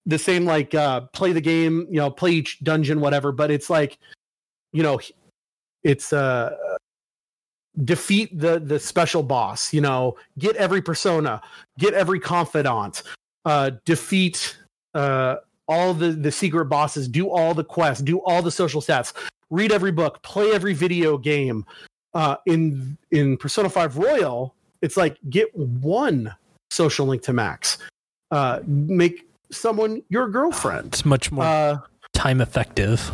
the 0.06 0.18
same 0.18 0.44
like 0.44 0.74
uh 0.74 1.02
play 1.12 1.32
the 1.32 1.40
game 1.40 1.86
you 1.90 1.96
know 1.96 2.10
play 2.10 2.30
each 2.30 2.62
dungeon 2.62 3.00
whatever 3.00 3.32
but 3.32 3.50
it's 3.50 3.70
like 3.70 3.98
you 4.72 4.82
know 4.82 5.00
it's 5.82 6.12
uh 6.12 6.54
defeat 7.84 8.38
the 8.38 8.60
the 8.60 8.78
special 8.78 9.22
boss 9.22 9.72
you 9.72 9.80
know 9.80 10.14
get 10.38 10.54
every 10.56 10.82
persona 10.82 11.40
get 11.78 11.94
every 11.94 12.20
confidant 12.20 13.02
uh 13.46 13.70
defeat 13.84 14.58
uh 14.94 15.36
all 15.68 15.94
the 15.94 16.10
the 16.10 16.30
secret 16.30 16.66
bosses 16.66 17.08
do 17.08 17.30
all 17.30 17.54
the 17.54 17.64
quests 17.64 18.02
do 18.02 18.18
all 18.20 18.42
the 18.42 18.50
social 18.50 18.80
stats 18.80 19.12
read 19.50 19.72
every 19.72 19.92
book 19.92 20.22
play 20.22 20.52
every 20.52 20.74
video 20.74 21.16
game 21.16 21.64
uh 22.14 22.36
in 22.46 22.96
in 23.10 23.36
persona 23.36 23.68
5 23.68 23.96
royal 23.96 24.54
it's 24.82 24.96
like 24.96 25.18
get 25.30 25.54
one 25.56 26.34
social 26.70 27.06
link 27.06 27.22
to 27.22 27.32
max 27.32 27.78
uh 28.30 28.60
make 28.66 29.28
someone 29.50 30.02
your 30.08 30.28
girlfriend 30.28 30.88
It's 30.88 31.04
much 31.04 31.30
more 31.30 31.44
uh 31.44 31.78
time 32.12 32.40
effective. 32.40 33.10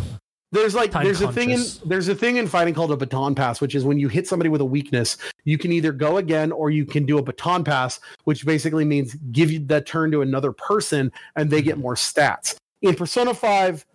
there's 0.53 0.75
like 0.75 0.91
Time 0.91 1.05
there's 1.05 1.23
a 1.23 1.33
thing 1.33 1.51
in 1.51 1.63
there's 1.87 2.09
a 2.09 2.15
thing 2.15 2.37
in 2.37 2.47
fighting 2.47 2.75
called 2.75 2.93
a 2.93 2.97
baton 2.97 3.35
pass, 3.35 3.61
which 3.61 3.75
is 3.75 3.85
when 3.85 3.99
you 3.99 4.09
hit 4.09 4.27
somebody 4.27 4.51
with 4.51 4.61
a 4.61 4.65
weakness, 4.65 5.17
you 5.45 5.57
can 5.57 5.73
either 5.73 5.93
go 5.93 6.19
again 6.19 6.53
or 6.53 6.71
you 6.71 6.85
can 6.85 7.07
do 7.07 7.19
a 7.19 7.23
baton 7.23 7.65
pass, 7.65 7.99
which 8.25 8.45
basically 8.45 8.85
means 8.85 9.15
give 9.33 9.51
you 9.51 9.59
that 9.67 9.87
turn 9.87 10.11
to 10.11 10.23
another 10.23 10.53
person 10.53 11.11
and 11.37 11.51
they 11.51 11.63
get 11.63 11.79
more 11.79 11.95
stats. 11.95 12.57
In 12.83 12.95
Persona 12.95 13.33
5, 13.33 13.87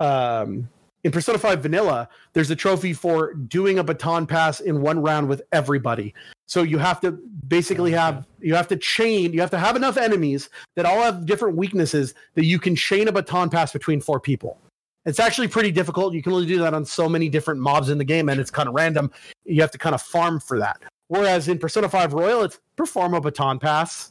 um, 0.00 0.68
in 1.04 1.12
Persona 1.12 1.38
5 1.38 1.60
Vanilla, 1.62 2.08
there's 2.32 2.50
a 2.50 2.56
trophy 2.56 2.94
for 2.94 3.34
doing 3.34 3.78
a 3.78 3.84
baton 3.84 4.26
pass 4.26 4.60
in 4.60 4.80
one 4.80 5.00
round 5.00 5.28
with 5.28 5.42
everybody. 5.52 6.14
So 6.46 6.62
you 6.62 6.78
have 6.78 7.00
to 7.02 7.12
basically 7.46 7.94
oh, 7.94 7.98
have 7.98 8.26
you 8.40 8.54
have 8.54 8.68
to 8.68 8.76
chain, 8.76 9.32
you 9.32 9.40
have 9.40 9.50
to 9.50 9.58
have 9.58 9.76
enough 9.76 9.96
enemies 9.96 10.48
that 10.76 10.86
all 10.86 11.02
have 11.02 11.26
different 11.26 11.56
weaknesses 11.56 12.14
that 12.34 12.44
you 12.44 12.58
can 12.58 12.74
chain 12.74 13.08
a 13.08 13.12
baton 13.12 13.50
pass 13.50 13.72
between 13.72 14.00
four 14.00 14.18
people. 14.18 14.58
It's 15.06 15.20
actually 15.20 15.48
pretty 15.48 15.70
difficult. 15.70 16.14
You 16.14 16.22
can 16.22 16.32
only 16.32 16.46
do 16.46 16.58
that 16.60 16.72
on 16.72 16.84
so 16.86 17.08
many 17.08 17.28
different 17.28 17.60
mobs 17.60 17.90
in 17.90 17.98
the 17.98 18.04
game, 18.04 18.30
and 18.30 18.40
it's 18.40 18.50
kind 18.50 18.68
of 18.68 18.74
random. 18.74 19.10
You 19.44 19.60
have 19.60 19.70
to 19.72 19.78
kind 19.78 19.94
of 19.94 20.00
farm 20.00 20.40
for 20.40 20.58
that. 20.58 20.82
Whereas 21.08 21.48
in 21.48 21.58
Persona 21.58 21.90
5 21.90 22.14
Royal, 22.14 22.42
it's 22.42 22.58
perform 22.76 23.12
a 23.12 23.20
baton 23.20 23.58
pass. 23.58 24.10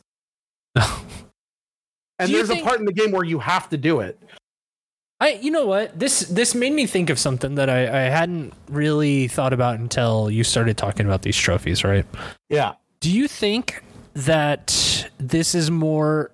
And 2.19 2.31
there's 2.31 2.47
think- 2.47 2.61
a 2.61 2.65
part 2.65 2.79
in 2.79 2.85
the 2.85 2.93
game 2.93 3.11
where 3.11 3.25
you 3.25 3.39
have 3.39 3.69
to 3.69 3.77
do 3.77 3.99
it. 3.99 4.19
I 5.23 5.39
you 5.41 5.51
know 5.51 5.65
what 5.65 5.97
this 5.97 6.19
this 6.21 6.53
made 6.53 6.73
me 6.73 6.85
think 6.85 7.09
of 7.09 7.17
something 7.17 7.55
that 7.55 7.69
I, 7.69 7.83
I 7.83 8.09
hadn't 8.09 8.53
really 8.67 9.29
thought 9.29 9.53
about 9.53 9.79
until 9.79 10.29
you 10.29 10.43
started 10.43 10.77
talking 10.77 11.05
about 11.05 11.21
these 11.21 11.37
trophies, 11.37 11.85
right? 11.85 12.05
Yeah. 12.49 12.73
Do 12.99 13.09
you 13.09 13.29
think 13.29 13.81
that 14.15 15.09
this 15.17 15.55
is 15.55 15.71
more 15.71 16.31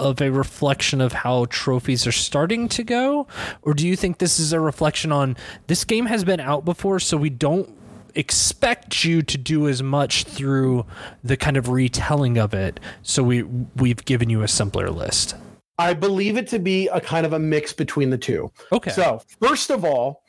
of 0.00 0.20
a 0.20 0.32
reflection 0.32 1.00
of 1.00 1.12
how 1.12 1.44
trophies 1.44 2.08
are 2.08 2.12
starting 2.12 2.68
to 2.70 2.82
go? 2.82 3.28
Or 3.62 3.72
do 3.72 3.86
you 3.86 3.94
think 3.94 4.18
this 4.18 4.40
is 4.40 4.52
a 4.52 4.58
reflection 4.58 5.12
on 5.12 5.36
this 5.68 5.84
game 5.84 6.06
has 6.06 6.24
been 6.24 6.40
out 6.40 6.64
before, 6.64 6.98
so 6.98 7.16
we 7.16 7.30
don't 7.30 7.70
expect 8.16 9.04
you 9.04 9.22
to 9.22 9.38
do 9.38 9.68
as 9.68 9.80
much 9.80 10.24
through 10.24 10.86
the 11.22 11.36
kind 11.36 11.56
of 11.56 11.68
retelling 11.68 12.36
of 12.36 12.52
it, 12.52 12.80
so 13.02 13.22
we 13.22 13.44
we've 13.44 14.04
given 14.04 14.28
you 14.28 14.42
a 14.42 14.48
simpler 14.48 14.90
list. 14.90 15.36
I 15.78 15.94
believe 15.94 16.36
it 16.36 16.46
to 16.48 16.58
be 16.58 16.88
a 16.88 17.00
kind 17.00 17.26
of 17.26 17.32
a 17.32 17.38
mix 17.38 17.72
between 17.72 18.10
the 18.10 18.18
two. 18.18 18.50
Okay. 18.72 18.90
So, 18.90 19.20
first 19.40 19.70
of 19.70 19.84
all, 19.84 20.22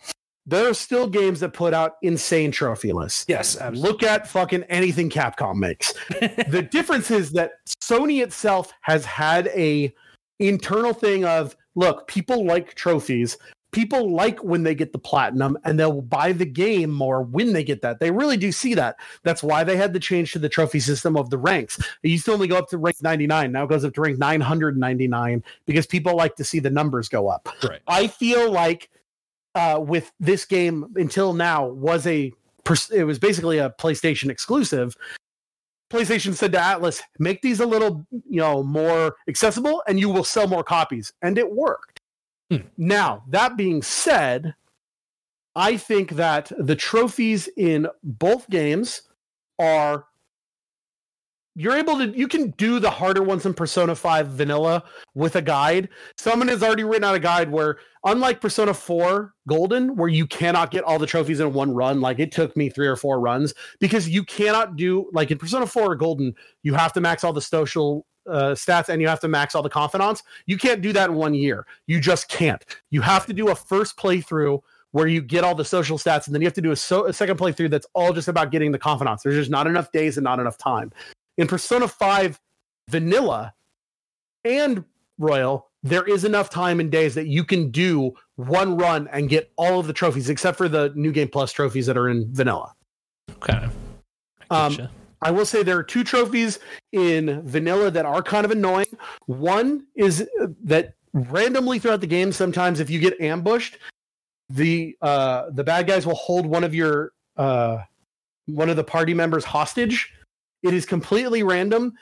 there 0.45 0.69
are 0.69 0.73
still 0.73 1.07
games 1.07 1.39
that 1.39 1.53
put 1.53 1.73
out 1.73 1.93
insane 2.01 2.51
trophy 2.51 2.93
lists. 2.93 3.25
yes, 3.27 3.57
Look 3.71 4.03
at 4.03 4.27
fucking 4.27 4.63
anything 4.63 5.09
Capcom 5.09 5.55
makes. 5.55 5.93
the 6.19 6.67
difference 6.71 7.09
is 7.09 7.31
that 7.31 7.53
Sony 7.81 8.21
itself 8.23 8.71
has 8.81 9.05
had 9.05 9.47
a 9.47 9.93
internal 10.39 10.93
thing 10.93 11.25
of 11.25 11.55
look, 11.75 12.07
people 12.07 12.45
like 12.45 12.75
trophies. 12.75 13.37
People 13.75 14.15
like 14.15 14.41
when 14.41 14.63
they 14.63 14.73
get 14.73 14.93
the 14.93 14.99
platinum 14.99 15.57
and 15.65 15.77
they'll 15.77 16.01
buy 16.01 16.31
the 16.31 16.45
game 16.45 16.89
more 16.89 17.21
when 17.21 17.51
they 17.51 17.61
get 17.61 17.81
that. 17.81 17.99
They 17.99 18.09
really 18.09 18.37
do 18.37 18.53
see 18.53 18.73
that. 18.73 18.95
That's 19.23 19.43
why 19.43 19.65
they 19.65 19.75
had 19.75 19.91
the 19.91 19.99
change 19.99 20.31
to 20.31 20.39
the 20.39 20.47
trophy 20.47 20.79
system 20.79 21.17
of 21.17 21.29
the 21.29 21.37
ranks. 21.37 21.77
It 22.01 22.07
used 22.07 22.23
to 22.25 22.31
only 22.31 22.47
go 22.47 22.55
up 22.55 22.69
to 22.69 22.77
rank 22.77 23.03
99. 23.03 23.51
Now 23.51 23.65
it 23.65 23.69
goes 23.69 23.83
up 23.83 23.93
to 23.95 24.01
rank 24.01 24.17
999 24.17 25.43
because 25.65 25.85
people 25.85 26.15
like 26.15 26.37
to 26.37 26.45
see 26.45 26.59
the 26.59 26.69
numbers 26.69 27.09
go 27.09 27.27
up. 27.27 27.49
Right. 27.67 27.81
I 27.85 28.07
feel 28.07 28.49
like 28.49 28.89
uh, 29.55 29.83
with 29.85 30.09
this 30.21 30.45
game 30.45 30.93
until 30.95 31.33
now 31.33 31.67
was 31.67 32.07
a 32.07 32.31
it 32.93 33.03
was 33.03 33.19
basically 33.19 33.57
a 33.57 33.69
PlayStation 33.77 34.29
exclusive. 34.29 34.95
PlayStation 35.91 36.33
said 36.33 36.53
to 36.53 36.57
Atlus, 36.57 37.01
"Make 37.19 37.41
these 37.41 37.59
a 37.59 37.65
little, 37.65 38.07
you 38.09 38.39
know, 38.39 38.63
more 38.63 39.17
accessible, 39.27 39.83
and 39.87 39.99
you 39.99 40.09
will 40.09 40.23
sell 40.23 40.47
more 40.47 40.63
copies." 40.63 41.13
And 41.21 41.37
it 41.37 41.51
worked. 41.51 41.94
Hmm. 42.51 42.67
Now 42.77 43.23
that 43.29 43.57
being 43.57 43.81
said, 43.81 44.55
I 45.55 45.77
think 45.77 46.11
that 46.11 46.51
the 46.57 46.75
trophies 46.75 47.47
in 47.57 47.87
both 48.03 48.49
games 48.49 49.03
are 49.57 50.05
you're 51.57 51.77
able 51.77 51.97
to 51.97 52.07
you 52.09 52.27
can 52.27 52.51
do 52.51 52.79
the 52.79 52.89
harder 52.89 53.23
ones 53.23 53.45
in 53.45 53.53
Persona 53.53 53.95
5 53.95 54.27
vanilla 54.27 54.83
with 55.13 55.37
a 55.37 55.41
guide. 55.41 55.87
Someone 56.17 56.49
has 56.49 56.61
already 56.61 56.83
written 56.83 57.05
out 57.05 57.15
a 57.15 57.19
guide 57.19 57.49
where 57.49 57.77
unlike 58.03 58.41
Persona 58.41 58.73
4 58.73 59.33
Golden 59.47 59.95
where 59.95 60.09
you 60.09 60.27
cannot 60.27 60.69
get 60.69 60.83
all 60.83 60.99
the 60.99 61.07
trophies 61.07 61.39
in 61.39 61.53
one 61.53 61.73
run, 61.73 62.01
like 62.01 62.19
it 62.19 62.33
took 62.33 62.55
me 62.57 62.69
3 62.69 62.87
or 62.87 62.97
4 62.97 63.21
runs 63.21 63.53
because 63.79 64.09
you 64.09 64.23
cannot 64.25 64.75
do 64.75 65.09
like 65.13 65.31
in 65.31 65.37
Persona 65.37 65.65
4 65.65 65.95
Golden, 65.95 66.35
you 66.63 66.73
have 66.73 66.91
to 66.93 67.01
max 67.01 67.23
all 67.23 67.33
the 67.33 67.41
social 67.41 68.05
uh, 68.27 68.51
stats 68.51 68.89
and 68.89 69.01
you 69.01 69.07
have 69.07 69.19
to 69.19 69.27
max 69.27 69.55
all 69.55 69.63
the 69.63 69.69
confidants. 69.69 70.23
You 70.45 70.57
can't 70.57 70.81
do 70.81 70.93
that 70.93 71.09
in 71.09 71.15
one 71.15 71.33
year. 71.33 71.65
You 71.87 71.99
just 71.99 72.27
can't. 72.27 72.63
You 72.89 73.01
have 73.01 73.25
to 73.27 73.33
do 73.33 73.49
a 73.49 73.55
first 73.55 73.97
playthrough 73.97 74.61
where 74.91 75.07
you 75.07 75.21
get 75.21 75.43
all 75.43 75.55
the 75.55 75.65
social 75.65 75.97
stats, 75.97 76.25
and 76.25 76.33
then 76.33 76.41
you 76.41 76.47
have 76.47 76.53
to 76.53 76.61
do 76.61 76.71
a, 76.71 76.75
so, 76.75 77.05
a 77.05 77.11
second 77.11 77.37
playthrough 77.37 77.69
that's 77.69 77.85
all 77.93 78.13
just 78.13 78.29
about 78.29 78.49
getting 78.49 78.71
the 78.71 78.79
confidants. 78.79 79.23
There's 79.23 79.35
just 79.35 79.51
not 79.51 79.67
enough 79.67 79.91
days 79.91 80.15
and 80.15 80.23
not 80.23 80.39
enough 80.39 80.57
time. 80.57 80.93
In 81.37 81.47
Persona 81.47 81.85
5 81.85 82.39
Vanilla 82.89 83.53
and 84.45 84.85
Royal, 85.17 85.69
there 85.83 86.05
is 86.05 86.23
enough 86.23 86.49
time 86.49 86.79
and 86.79 86.89
days 86.89 87.13
that 87.15 87.27
you 87.27 87.43
can 87.43 87.71
do 87.71 88.13
one 88.37 88.77
run 88.77 89.09
and 89.11 89.27
get 89.27 89.51
all 89.57 89.79
of 89.81 89.87
the 89.87 89.93
trophies, 89.93 90.29
except 90.29 90.57
for 90.57 90.69
the 90.69 90.93
New 90.95 91.11
Game 91.11 91.27
Plus 91.27 91.51
trophies 91.51 91.87
that 91.87 91.97
are 91.97 92.07
in 92.07 92.33
Vanilla. 92.33 92.73
Okay. 93.31 93.67
I 94.49 94.65
Um. 94.65 94.89
I 95.25 95.31
will 95.31 95.45
say 95.45 95.63
there 95.63 95.79
are 95.79 95.83
two 95.83 96.03
trophies 96.03 96.59
in 96.91 97.41
vanilla 97.41 97.89
that 97.89 98.05
are 98.05 98.21
kind 98.21 98.45
of 98.45 98.51
annoying. 98.51 98.95
One 99.25 99.87
is 99.95 100.21
uh, 100.39 100.47
that 100.65 100.93
randomly 101.13 101.79
throughout 101.79 102.01
the 102.01 102.07
game, 102.07 102.31
sometimes 102.31 102.79
if 102.79 102.91
you 102.91 102.99
get 102.99 103.19
ambushed, 103.19 103.79
the 104.51 104.95
uh, 105.01 105.49
the 105.49 105.63
bad 105.63 105.87
guys 105.87 106.05
will 106.05 106.13
hold 106.13 106.45
one 106.45 106.63
of 106.63 106.75
your 106.75 107.13
uh, 107.37 107.79
one 108.45 108.69
of 108.69 108.75
the 108.75 108.83
party 108.83 109.15
members 109.15 109.43
hostage. 109.43 110.13
It 110.61 110.75
is 110.75 110.85
completely 110.85 111.41
random. 111.41 111.93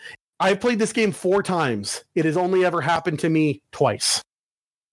I've 0.42 0.60
played 0.60 0.80
this 0.80 0.92
game 0.92 1.14
four 1.14 1.42
times. 1.42 2.04
It 2.16 2.26
has 2.26 2.36
only 2.36 2.66
ever 2.66 2.82
happened 2.82 3.20
to 3.20 3.30
me 3.30 3.62
twice. 3.72 4.22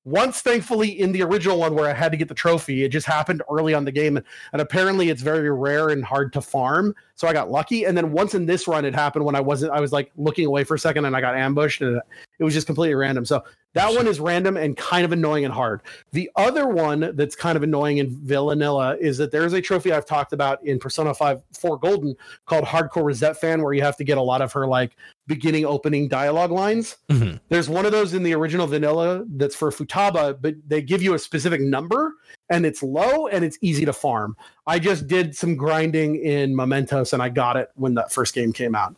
Once, 0.05 0.41
thankfully, 0.41 1.01
in 1.01 1.13
the 1.13 1.23
original 1.23 1.59
one 1.59 1.75
where 1.75 1.89
I 1.89 1.93
had 1.93 2.11
to 2.13 2.17
get 2.17 2.29
the 2.29 2.35
trophy, 2.35 2.85
it 2.85 2.89
just 2.89 3.07
happened 3.07 3.43
early 3.51 3.75
on 3.75 3.85
the 3.85 3.93
game, 3.93 4.17
and 4.17 4.63
apparently 4.63 5.11
it's 5.11 5.21
very 5.21 5.51
rare 5.51 5.91
and 5.91 6.03
hard 6.03 6.33
to 6.33 6.41
farm. 6.41 6.95
So 7.17 7.29
I 7.29 7.35
got 7.35 7.51
lucky. 7.51 7.85
And 7.85 7.97
then 7.97 8.11
once 8.11 8.35
in 8.35 8.47
this 8.47 8.67
run, 8.67 8.87
it 8.87 8.95
happened 8.95 9.27
when 9.27 9.35
I 9.35 9.41
wasn't. 9.41 9.73
I 9.73 9.81
was 9.81 9.93
like 9.93 10.11
looking 10.17 10.47
away 10.47 10.65
for 10.65 10.75
a 10.75 10.79
second, 10.79 11.05
and 11.05 11.15
I 11.15 11.21
got 11.21 11.37
ambushed, 11.37 11.83
and 11.83 12.01
it 12.41 12.45
was 12.45 12.55
just 12.55 12.67
completely 12.67 12.95
random. 12.95 13.25
So 13.25 13.45
that 13.75 13.95
one 13.95 14.09
is 14.09 14.19
random 14.19 14.57
and 14.57 14.77
kind 14.77 15.05
of 15.05 15.13
annoying 15.13 15.45
and 15.45 15.55
hard. 15.55 15.83
The 16.11 16.29
other 16.35 16.67
one 16.67 17.13
that's 17.15 17.37
kind 17.37 17.55
of 17.55 17.63
annoying 17.63 17.99
in 17.99 18.17
Villanilla 18.27 18.97
is 18.97 19.19
that 19.19 19.31
there's 19.31 19.53
a 19.53 19.61
trophy 19.61 19.93
I've 19.93 20.07
talked 20.07 20.33
about 20.33 20.65
in 20.67 20.79
Persona 20.81 21.15
5 21.15 21.43
4 21.61 21.79
Golden 21.79 22.17
called 22.47 22.65
Hardcore 22.65 23.05
Risette 23.05 23.37
Fan, 23.37 23.63
where 23.63 23.73
you 23.75 23.83
have 23.83 23.97
to 23.99 24.05
get 24.05 24.19
a 24.19 24.23
lot 24.23 24.41
of 24.41 24.53
her 24.55 24.67
like 24.67 24.97
beginning 25.29 25.67
opening 25.67 26.09
dialogue 26.09 26.51
lines. 26.51 26.97
Mhm. 27.11 27.39
There's 27.51 27.69
one 27.69 27.87
of 27.87 27.93
those 27.93 28.15
in 28.15 28.25
the 28.25 28.35
original 28.35 28.67
vanilla 28.67 29.25
that's 29.37 29.55
for 29.55 29.71
Futaba, 29.71 30.37
but 30.41 30.55
they 30.67 30.83
give 30.83 31.03
you 31.03 31.15
a 31.15 31.19
specific 31.19 31.61
number 31.61 32.15
and 32.49 32.67
it's 32.67 32.83
low 32.83 33.29
and 33.29 33.45
it's 33.45 33.59
easy 33.61 33.85
to 33.85 33.93
farm. 33.93 34.35
I 34.67 34.79
just 34.81 35.07
did 35.07 35.37
some 35.37 35.57
grinding 35.57 36.17
in 36.17 36.57
Mementos 36.57 37.13
and 37.13 37.23
I 37.23 37.29
got 37.29 37.57
it 37.57 37.69
when 37.75 37.95
that 37.95 38.13
first 38.13 38.35
game 38.35 38.53
came 38.53 38.75
out. 38.75 38.97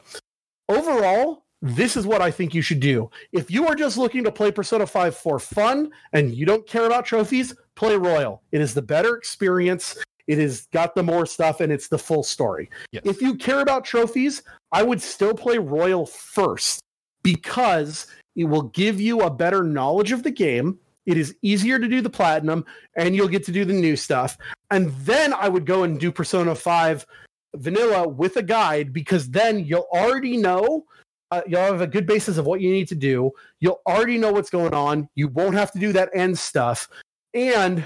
Overall, 0.69 1.45
this 1.63 1.97
is 1.97 2.07
what 2.07 2.21
I 2.21 2.31
think 2.33 2.55
you 2.55 2.61
should 2.61 2.81
do. 2.81 3.09
If 3.31 3.51
you 3.51 3.69
are 3.69 3.77
just 3.77 3.97
looking 3.97 4.25
to 4.25 4.33
play 4.33 4.51
Persona 4.51 4.85
5 4.85 5.17
for 5.17 5.39
fun 5.39 5.93
and 6.13 6.35
you 6.35 6.45
don't 6.45 6.67
care 6.67 6.87
about 6.87 7.07
trophies, 7.07 7.55
play 7.77 7.97
Royal. 7.97 8.43
It 8.51 8.61
is 8.61 8.75
the 8.75 8.83
better 8.83 9.17
experience. 9.17 9.97
It 10.27 10.39
has 10.39 10.67
got 10.73 10.97
the 10.97 11.05
more 11.05 11.25
stuff 11.25 11.61
and 11.61 11.73
it's 11.73 11.87
the 11.87 11.99
full 11.99 12.25
story. 12.25 12.69
Yes. 12.91 13.05
If 13.07 13.23
you 13.23 13.37
care 13.37 13.61
about 13.61 13.85
trophies, 13.85 14.43
I 14.73 14.83
would 14.83 15.01
still 15.01 15.35
play 15.35 15.59
Royal 15.59 16.05
first 16.05 16.81
because 17.23 18.09
it 18.35 18.45
will 18.45 18.63
give 18.63 19.01
you 19.01 19.21
a 19.21 19.31
better 19.31 19.63
knowledge 19.63 20.11
of 20.11 20.25
the 20.25 20.31
game. 20.33 20.79
It 21.07 21.17
is 21.17 21.35
easier 21.43 21.79
to 21.79 21.87
do 21.87 22.01
the 22.01 22.11
platinum 22.11 22.65
and 22.97 23.15
you'll 23.15 23.29
get 23.29 23.45
to 23.45 23.53
do 23.53 23.65
the 23.65 23.73
new 23.73 23.95
stuff. 23.95 24.37
And 24.73 24.91
then 25.05 25.33
I 25.33 25.49
would 25.49 25.67
go 25.67 25.85
and 25.85 25.99
do 25.99 26.11
Persona 26.11 26.57
5 26.57 27.07
vanilla 27.55 28.09
with 28.09 28.37
a 28.37 28.43
guide 28.43 28.93
because 28.93 29.31
then 29.31 29.65
you'll 29.65 29.89
already 29.93 30.37
know 30.37 30.87
uh, 31.33 31.41
you'll 31.47 31.63
have 31.63 31.81
a 31.81 31.87
good 31.87 32.07
basis 32.07 32.37
of 32.37 32.45
what 32.45 32.61
you 32.61 32.71
need 32.71 32.87
to 32.89 32.95
do. 32.95 33.31
You'll 33.59 33.81
already 33.87 34.19
know 34.19 34.31
what's 34.31 34.51
going 34.51 34.75
on. 34.75 35.09
You 35.15 35.29
won't 35.29 35.55
have 35.55 35.73
to 35.73 35.79
do 35.79 35.91
that 35.95 36.11
end 36.15 36.39
stuff, 36.39 36.89
and 37.33 37.83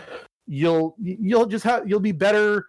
you'll 0.49 0.97
you'll 1.01 1.47
just 1.47 1.65
have 1.65 1.89
you'll 1.89 2.01
be 2.01 2.11
better, 2.11 2.67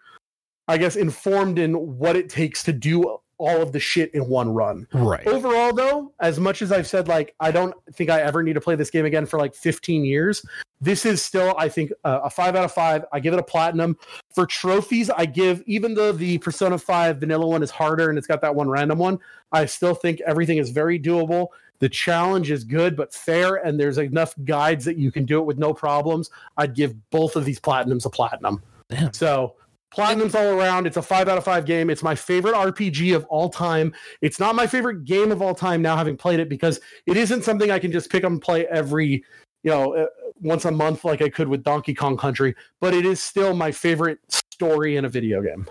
I 0.67 0.77
guess, 0.77 0.95
informed 0.95 1.57
in 1.57 1.73
what 1.73 2.15
it 2.15 2.29
takes 2.29 2.61
to 2.63 2.73
do 2.73 3.17
all 3.37 3.61
of 3.61 3.71
the 3.71 3.79
shit 3.79 4.13
in 4.13 4.27
one 4.27 4.49
run. 4.53 4.87
Right. 4.93 5.25
Overall, 5.27 5.73
though, 5.73 6.13
as 6.19 6.39
much 6.39 6.61
as 6.61 6.71
I've 6.71 6.87
said, 6.87 7.07
like, 7.07 7.35
I 7.39 7.51
don't 7.51 7.75
think 7.93 8.09
I 8.09 8.21
ever 8.21 8.41
need 8.43 8.53
to 8.53 8.61
play 8.61 8.75
this 8.75 8.89
game 8.89 9.05
again 9.05 9.25
for 9.25 9.37
like 9.37 9.53
15 9.53 10.05
years, 10.05 10.43
this 10.81 11.05
is 11.05 11.21
still, 11.21 11.55
I 11.57 11.69
think, 11.69 11.91
uh, 12.03 12.21
a 12.23 12.29
five 12.29 12.55
out 12.55 12.65
of 12.65 12.71
five. 12.71 13.05
I 13.11 13.19
give 13.19 13.33
it 13.33 13.39
a 13.39 13.43
platinum. 13.43 13.97
For 14.33 14.45
trophies, 14.45 15.09
I 15.09 15.25
give, 15.25 15.63
even 15.65 15.95
though 15.95 16.11
the 16.11 16.37
Persona 16.39 16.77
5 16.77 17.19
vanilla 17.19 17.47
one 17.47 17.63
is 17.63 17.71
harder 17.71 18.09
and 18.09 18.17
it's 18.17 18.27
got 18.27 18.41
that 18.41 18.55
one 18.55 18.69
random 18.69 18.99
one, 18.99 19.19
I 19.51 19.65
still 19.65 19.95
think 19.95 20.21
everything 20.21 20.57
is 20.57 20.69
very 20.69 20.99
doable. 20.99 21.47
The 21.79 21.89
challenge 21.89 22.49
is 22.49 22.63
good 22.63 22.95
but 22.95 23.13
fair, 23.13 23.55
and 23.55 23.79
there's 23.79 23.99
enough 23.99 24.33
guides 24.45 24.85
that 24.85 24.97
you 24.97 25.11
can 25.11 25.25
do 25.25 25.39
it 25.39 25.45
with 25.45 25.57
no 25.59 25.73
problems. 25.73 26.31
I'd 26.57 26.73
give 26.73 26.95
both 27.11 27.35
of 27.35 27.45
these 27.45 27.59
platinums 27.59 28.05
a 28.05 28.09
platinum. 28.09 28.63
Damn. 28.89 29.13
So 29.13 29.55
platinums 29.95 30.35
all 30.35 30.59
around. 30.59 30.87
It's 30.87 30.97
a 30.97 31.01
five 31.01 31.27
out 31.27 31.37
of 31.37 31.43
five 31.43 31.65
game. 31.65 31.89
It's 31.89 32.03
my 32.03 32.15
favorite 32.15 32.53
RPG 32.53 33.15
of 33.15 33.25
all 33.25 33.49
time. 33.49 33.93
It's 34.21 34.39
not 34.39 34.55
my 34.55 34.67
favorite 34.67 35.05
game 35.05 35.31
of 35.31 35.41
all 35.41 35.55
time 35.55 35.81
now, 35.81 35.95
having 35.95 36.17
played 36.17 36.39
it, 36.39 36.49
because 36.49 36.79
it 37.05 37.17
isn't 37.17 37.43
something 37.43 37.71
I 37.71 37.79
can 37.79 37.91
just 37.91 38.09
pick 38.09 38.23
up 38.23 38.31
and 38.31 38.41
play 38.41 38.65
every, 38.67 39.23
you 39.63 39.71
know, 39.71 39.95
uh, 39.95 40.07
once 40.41 40.65
a 40.65 40.71
month 40.71 41.03
like 41.03 41.21
I 41.21 41.29
could 41.29 41.47
with 41.47 41.63
Donkey 41.63 41.93
Kong 41.93 42.17
Country. 42.17 42.55
But 42.81 42.93
it 42.93 43.05
is 43.05 43.21
still 43.21 43.53
my 43.55 43.71
favorite 43.71 44.19
story 44.29 44.97
in 44.97 45.05
a 45.05 45.09
video 45.09 45.41
game. 45.41 45.67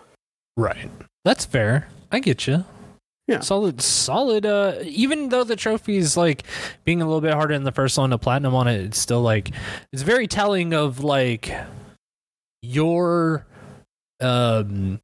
Right. 0.56 0.90
That's 1.24 1.44
fair. 1.44 1.88
I 2.10 2.20
get 2.20 2.46
you. 2.46 2.64
Yeah. 3.26 3.40
Solid, 3.40 3.80
solid. 3.80 4.46
Uh, 4.46 4.76
even 4.82 5.30
though 5.30 5.42
the 5.42 5.56
trophy's 5.56 6.16
like 6.16 6.44
being 6.84 7.02
a 7.02 7.04
little 7.04 7.20
bit 7.20 7.34
harder 7.34 7.54
in 7.54 7.64
the 7.64 7.72
first 7.72 7.98
one, 7.98 8.10
the 8.10 8.18
platinum 8.18 8.54
on 8.54 8.68
it, 8.68 8.80
it's 8.80 8.98
still 8.98 9.20
like 9.20 9.50
it's 9.92 10.02
very 10.02 10.28
telling 10.28 10.72
of 10.72 11.02
like 11.02 11.52
your 12.62 13.44
um. 14.20 15.00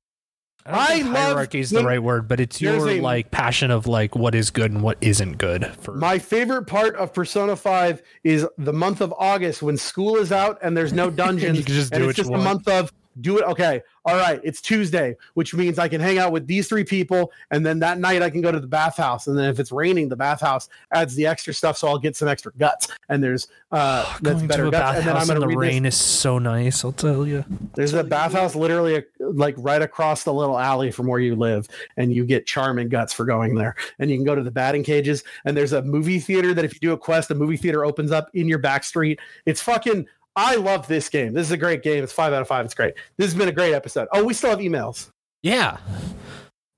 I, 0.64 0.94
I 0.94 0.98
hierarchy 1.00 1.58
is 1.58 1.70
the 1.70 1.82
right 1.82 2.00
word, 2.00 2.28
but 2.28 2.38
it's 2.38 2.60
your 2.62 2.88
a- 2.88 3.00
like 3.00 3.32
passion 3.32 3.72
of 3.72 3.88
like 3.88 4.14
what 4.14 4.32
is 4.32 4.50
good 4.50 4.70
and 4.70 4.80
what 4.80 4.96
isn't 5.00 5.38
good 5.38 5.66
for 5.80 5.92
My 5.96 6.20
favorite 6.20 6.68
part 6.68 6.94
of 6.94 7.12
Persona 7.12 7.56
5 7.56 8.00
is 8.22 8.46
the 8.58 8.72
month 8.72 9.00
of 9.00 9.12
August 9.18 9.60
when 9.60 9.76
school 9.76 10.14
is 10.14 10.30
out 10.30 10.58
and 10.62 10.76
there's 10.76 10.92
no 10.92 11.10
dungeons. 11.24 11.58
You 11.58 11.64
can 11.64 11.74
just 11.74 11.90
do 11.92 11.96
and 12.02 12.04
it's 12.10 12.16
just 12.16 12.30
want. 12.30 12.42
a 12.42 12.44
month 12.44 12.68
of 12.68 12.92
do 13.20 13.38
it. 13.38 13.44
Okay. 13.44 13.82
All 14.04 14.16
right. 14.16 14.40
It's 14.42 14.60
Tuesday, 14.60 15.16
which 15.34 15.54
means 15.54 15.78
I 15.78 15.86
can 15.88 16.00
hang 16.00 16.18
out 16.18 16.32
with 16.32 16.46
these 16.46 16.68
three 16.68 16.84
people. 16.84 17.30
And 17.50 17.64
then 17.64 17.78
that 17.80 17.98
night 17.98 18.22
I 18.22 18.30
can 18.30 18.40
go 18.40 18.50
to 18.50 18.58
the 18.58 18.66
bathhouse. 18.66 19.26
And 19.26 19.38
then 19.38 19.48
if 19.48 19.60
it's 19.60 19.70
raining, 19.70 20.08
the 20.08 20.16
bathhouse 20.16 20.68
adds 20.92 21.14
the 21.14 21.26
extra 21.26 21.54
stuff. 21.54 21.76
So 21.76 21.88
I'll 21.88 21.98
get 21.98 22.16
some 22.16 22.28
extra 22.28 22.52
guts. 22.58 22.88
And 23.08 23.22
there's, 23.22 23.48
uh, 23.70 24.02
that's 24.22 24.36
Going 24.36 24.46
better 24.46 24.62
to 24.64 24.68
a 24.68 24.72
guts. 24.72 24.98
And 24.98 25.08
then 25.08 25.16
I'm 25.16 25.26
going 25.26 25.40
the 25.40 25.46
to 25.46 25.56
read 25.56 25.58
rain 25.58 25.82
this. 25.84 25.94
is 25.94 26.00
so 26.00 26.38
nice. 26.38 26.84
I'll 26.84 26.92
tell 26.92 27.26
you. 27.26 27.44
There's 27.74 27.92
a 27.94 28.02
bathhouse 28.02 28.54
literally 28.54 28.96
uh, 28.96 29.02
like 29.20 29.54
right 29.58 29.82
across 29.82 30.24
the 30.24 30.32
little 30.32 30.58
alley 30.58 30.90
from 30.90 31.06
where 31.06 31.20
you 31.20 31.36
live. 31.36 31.68
And 31.96 32.12
you 32.12 32.24
get 32.24 32.46
charming 32.46 32.88
guts 32.88 33.12
for 33.12 33.24
going 33.24 33.54
there. 33.54 33.76
And 33.98 34.10
you 34.10 34.16
can 34.16 34.24
go 34.24 34.34
to 34.34 34.42
the 34.42 34.50
batting 34.50 34.82
cages. 34.82 35.22
And 35.44 35.56
there's 35.56 35.72
a 35.72 35.82
movie 35.82 36.18
theater 36.18 36.54
that 36.54 36.64
if 36.64 36.74
you 36.74 36.80
do 36.80 36.92
a 36.92 36.98
quest, 36.98 37.28
the 37.28 37.34
movie 37.34 37.56
theater 37.56 37.84
opens 37.84 38.10
up 38.10 38.30
in 38.34 38.48
your 38.48 38.58
back 38.58 38.84
street. 38.84 39.20
It's 39.46 39.60
fucking. 39.60 40.06
I 40.36 40.56
love 40.56 40.86
this 40.88 41.08
game. 41.08 41.34
This 41.34 41.46
is 41.46 41.52
a 41.52 41.56
great 41.56 41.82
game. 41.82 42.02
It's 42.02 42.12
five 42.12 42.32
out 42.32 42.42
of 42.42 42.48
five. 42.48 42.64
It's 42.64 42.74
great. 42.74 42.94
This 43.18 43.26
has 43.30 43.38
been 43.38 43.48
a 43.48 43.52
great 43.52 43.74
episode. 43.74 44.08
Oh, 44.12 44.24
we 44.24 44.34
still 44.34 44.50
have 44.50 44.60
emails. 44.60 45.10
Yeah, 45.42 45.78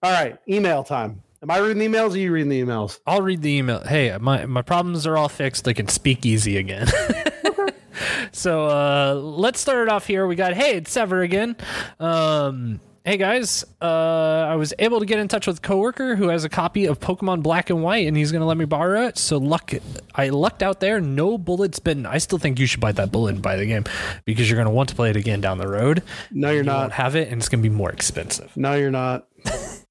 All 0.02 0.10
right, 0.10 0.38
email 0.48 0.82
time. 0.82 1.22
Am 1.42 1.50
I 1.50 1.58
reading 1.58 1.78
the 1.78 1.86
emails 1.86 2.10
or 2.10 2.14
are 2.14 2.16
you 2.16 2.32
reading 2.32 2.48
the 2.48 2.62
emails? 2.62 3.00
I'll 3.06 3.20
read 3.20 3.42
the 3.42 3.50
email. 3.52 3.80
Hey, 3.80 4.16
my 4.18 4.46
my 4.46 4.62
problems 4.62 5.06
are 5.06 5.16
all 5.18 5.28
fixed. 5.28 5.68
I 5.68 5.74
can 5.74 5.88
speak 5.88 6.24
easy 6.24 6.56
again. 6.56 6.86
so 8.32 8.66
uh, 8.66 9.14
let's 9.14 9.60
start 9.60 9.86
it 9.86 9.92
off 9.92 10.06
here. 10.06 10.26
We 10.26 10.36
got 10.36 10.54
hey, 10.54 10.76
it's 10.76 10.90
Sever 10.90 11.20
again. 11.20 11.56
Um, 12.00 12.80
hey 13.04 13.18
guys, 13.18 13.64
uh, 13.82 14.46
I 14.48 14.56
was 14.56 14.72
able 14.78 15.00
to 15.00 15.06
get 15.06 15.18
in 15.18 15.28
touch 15.28 15.46
with 15.46 15.58
a 15.58 15.60
coworker 15.60 16.16
who 16.16 16.28
has 16.28 16.44
a 16.44 16.48
copy 16.48 16.86
of 16.86 16.98
Pokemon 17.00 17.42
Black 17.42 17.68
and 17.68 17.82
White, 17.82 18.06
and 18.06 18.16
he's 18.16 18.32
gonna 18.32 18.46
let 18.46 18.56
me 18.56 18.64
borrow 18.64 19.06
it. 19.06 19.18
So 19.18 19.36
luck, 19.38 19.72
I 20.14 20.30
lucked 20.30 20.62
out 20.62 20.80
there. 20.80 21.00
No 21.00 21.36
bullets 21.38 21.78
bitten. 21.78 22.06
I 22.06 22.18
still 22.18 22.38
think 22.38 22.58
you 22.58 22.66
should 22.66 22.80
buy 22.80 22.92
that 22.92 23.12
bullet 23.12 23.34
and 23.34 23.42
buy 23.42 23.56
the 23.56 23.66
game 23.66 23.84
because 24.24 24.50
you're 24.50 24.58
gonna 24.58 24.74
want 24.74 24.88
to 24.88 24.94
play 24.94 25.10
it 25.10 25.16
again 25.16 25.40
down 25.40 25.58
the 25.58 25.68
road. 25.68 26.02
No, 26.30 26.50
you're 26.50 26.64
You 26.64 26.70
won't 26.70 26.92
have 26.92 27.14
it, 27.14 27.28
and 27.28 27.40
it's 27.40 27.48
gonna 27.48 27.62
be 27.62 27.68
more 27.68 27.90
expensive. 27.90 28.56
No, 28.56 28.74
you're 28.74 28.90
not. 28.90 29.26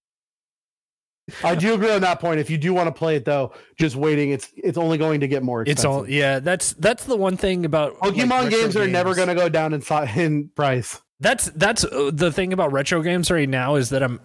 I 1.41 1.55
do 1.55 1.73
agree 1.73 1.91
on 1.91 2.01
that 2.01 2.19
point. 2.19 2.41
If 2.41 2.49
you 2.49 2.57
do 2.57 2.73
want 2.73 2.87
to 2.87 2.91
play 2.91 3.15
it 3.15 3.23
though, 3.23 3.53
just 3.77 3.95
waiting, 3.95 4.31
it's 4.31 4.51
it's 4.57 4.77
only 4.77 4.97
going 4.97 5.21
to 5.21 5.27
get 5.27 5.41
more 5.41 5.61
expensive. 5.61 5.79
It's 5.79 5.85
all 5.85 6.09
yeah. 6.09 6.39
That's 6.39 6.73
that's 6.73 7.05
the 7.05 7.15
one 7.15 7.37
thing 7.37 7.63
about 7.63 7.97
Pokemon 7.99 8.45
retro 8.45 8.49
games 8.49 8.75
are 8.75 8.87
never 8.87 9.15
going 9.15 9.29
to 9.29 9.35
go 9.35 9.47
down 9.47 9.73
in 9.73 9.81
in 10.17 10.49
price. 10.49 11.01
That's 11.23 11.45
that's 11.51 11.85
uh, 11.85 12.11
the 12.13 12.33
thing 12.33 12.51
about 12.51 12.73
retro 12.73 13.01
games 13.01 13.31
right 13.31 13.47
now 13.47 13.75
is 13.75 13.89
that 13.91 14.03
I'm 14.03 14.19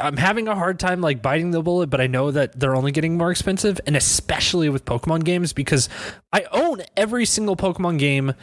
I'm 0.00 0.16
having 0.16 0.46
a 0.46 0.54
hard 0.54 0.78
time 0.78 1.00
like 1.00 1.20
biting 1.20 1.50
the 1.50 1.60
bullet, 1.60 1.90
but 1.90 2.00
I 2.00 2.06
know 2.06 2.30
that 2.30 2.58
they're 2.58 2.76
only 2.76 2.92
getting 2.92 3.16
more 3.16 3.32
expensive, 3.32 3.80
and 3.84 3.96
especially 3.96 4.68
with 4.68 4.84
Pokemon 4.84 5.24
games 5.24 5.52
because 5.52 5.88
I 6.32 6.46
own 6.52 6.82
every 6.96 7.24
single 7.24 7.56
Pokemon 7.56 7.98
game 7.98 8.34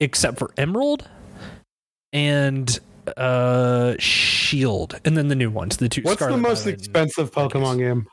except 0.00 0.38
for 0.38 0.50
Emerald 0.58 1.08
and 2.12 2.78
uh 3.16 3.94
Shield, 3.98 5.00
and 5.06 5.16
then 5.16 5.28
the 5.28 5.34
new 5.34 5.50
ones, 5.50 5.78
the 5.78 5.88
two. 5.88 6.02
What's 6.02 6.16
Scarlet 6.16 6.36
the 6.36 6.42
most 6.42 6.64
Violet 6.64 6.78
expensive 6.78 7.30
Pokemon 7.32 7.78
game? 7.78 8.06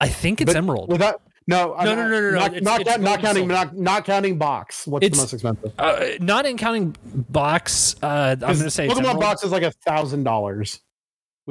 I 0.00 0.06
think 0.06 0.40
it's 0.40 0.52
But 0.52 0.58
Emerald. 0.58 0.92
Without 0.92 1.22
no, 1.48 1.74
No, 1.74 1.74
not- 1.74 1.84
no, 1.84 1.94
no, 1.94 2.08
no, 2.08 2.20
no. 2.20 2.30
Not, 2.38 2.46
It's- 2.54 2.62
not, 2.62 2.80
it's 2.82 2.98
not, 2.98 3.20
counting 3.20 3.48
not, 3.48 3.76
not 3.76 4.04
counting 4.04 4.38
box. 4.38 4.86
What's 4.86 5.04
It's- 5.06 5.18
the 5.18 5.22
most 5.24 5.32
expensive? 5.32 5.72
uh, 5.78 6.04
not 6.20 6.46
in 6.46 6.56
counting 6.56 6.94
box. 7.04 7.96
Uh, 8.00 8.36
I'm 8.36 8.38
going 8.38 8.58
to 8.58 8.70
say 8.70 8.86
Pokemon 8.86 8.98
Emerald. 8.98 9.20
box 9.20 9.42
is 9.42 9.50
like 9.50 9.64
a 9.64 9.72
thousand 9.72 10.22
dollars. 10.22 10.80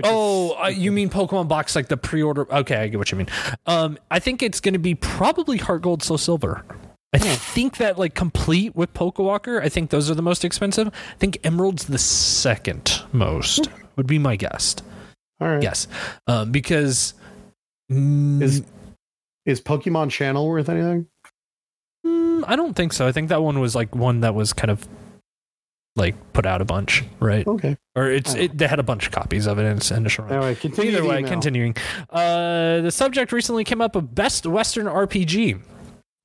Oh, 0.03 0.55
uh, 0.63 0.67
you 0.67 0.91
mean 0.91 1.09
Pokemon 1.09 1.47
box 1.47 1.75
like 1.75 1.87
the 1.87 1.97
pre-order? 1.97 2.45
Okay, 2.53 2.75
I 2.75 2.87
get 2.87 2.99
what 2.99 3.11
you 3.11 3.17
mean. 3.17 3.27
Um, 3.65 3.97
I 4.11 4.19
think 4.19 4.43
it's 4.43 4.59
going 4.59 4.73
to 4.73 4.79
be 4.79 4.93
probably 4.93 5.57
Heart 5.57 5.81
Gold, 5.81 6.03
Soul 6.03 6.19
Silver. 6.19 6.63
I 7.13 7.17
think 7.17 7.77
that 7.77 7.97
like 7.97 8.13
complete 8.13 8.75
with 8.75 8.93
Pokewalker. 8.93 9.59
I 9.59 9.69
think 9.69 9.89
those 9.89 10.11
are 10.11 10.13
the 10.13 10.21
most 10.21 10.45
expensive. 10.45 10.89
I 10.89 11.15
think 11.17 11.39
Emerald's 11.43 11.85
the 11.85 11.97
second 11.97 13.01
most. 13.11 13.69
Would 13.95 14.05
be 14.05 14.19
my 14.19 14.35
guess. 14.35 14.75
All 15.41 15.47
right. 15.47 15.63
Yes, 15.63 15.87
um, 16.27 16.51
because 16.51 17.15
mm, 17.91 18.39
Is 18.43 18.63
is 19.47 19.59
Pokemon 19.61 20.11
Channel 20.11 20.47
worth 20.47 20.69
anything? 20.69 21.07
mm, 22.05 22.43
I 22.47 22.55
don't 22.55 22.75
think 22.75 22.93
so. 22.93 23.07
I 23.07 23.11
think 23.11 23.29
that 23.29 23.41
one 23.41 23.59
was 23.59 23.73
like 23.73 23.95
one 23.95 24.19
that 24.21 24.35
was 24.35 24.53
kind 24.53 24.69
of 24.69 24.87
like 25.95 26.15
put 26.33 26.45
out 26.45 26.61
a 26.61 26.65
bunch, 26.65 27.03
right? 27.19 27.47
Okay. 27.47 27.75
Or 27.95 28.11
it's 28.11 28.35
Oh. 28.35 28.39
it, 28.39 28.55
they 28.55 28.67
had 28.67 28.77
a 28.79 28.83
bunch 28.83 29.07
of 29.07 29.11
copies 29.11 29.47
of 29.47 29.57
it 29.57 29.63
in 29.63 29.77
its 29.77 29.89
initial 29.89 30.25
run. 30.25 30.33
Anyway, 30.35 30.53
continue. 30.55 30.91
Either 30.91 31.03
way, 31.05 31.17
email. 31.19 31.31
continuing. 31.31 31.75
Uh, 32.11 32.81
the 32.81 32.91
subject 32.91 33.31
recently 33.31 33.63
came 33.63 33.81
up 33.81 33.95
of 33.95 34.13
best 34.13 34.45
Western 34.45 34.85
RPG. 34.85 35.59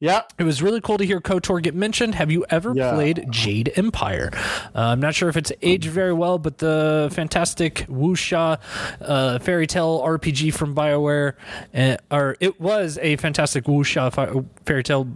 Yeah. 0.02 0.22
It 0.36 0.42
was 0.42 0.60
really 0.60 0.80
cool 0.80 0.98
to 0.98 1.06
hear 1.06 1.20
KOTOR 1.20 1.62
get 1.62 1.76
mentioned. 1.76 2.16
Have 2.16 2.28
you 2.28 2.44
ever 2.50 2.72
Yeah. 2.74 2.92
played 2.92 3.24
Jade 3.30 3.72
Empire? 3.76 4.30
Uh, 4.74 4.80
I'm 4.80 4.98
not 4.98 5.14
sure 5.14 5.28
if 5.28 5.36
it's 5.36 5.52
aged 5.62 5.88
very 5.88 6.12
well, 6.12 6.38
but 6.38 6.58
the 6.58 7.08
fantastic 7.12 7.86
wuxia 7.88 8.58
uh, 9.00 9.38
fairy 9.38 9.68
tale 9.68 10.00
RPG 10.04 10.52
from 10.54 10.74
BioWare, 10.74 11.34
uh, 11.72 11.96
or 12.10 12.36
it 12.40 12.60
was 12.60 12.98
a 13.00 13.14
fantastic 13.14 13.62
wuxia 13.66 14.12
fi- 14.12 14.42
fairy 14.66 14.82
tale 14.82 15.06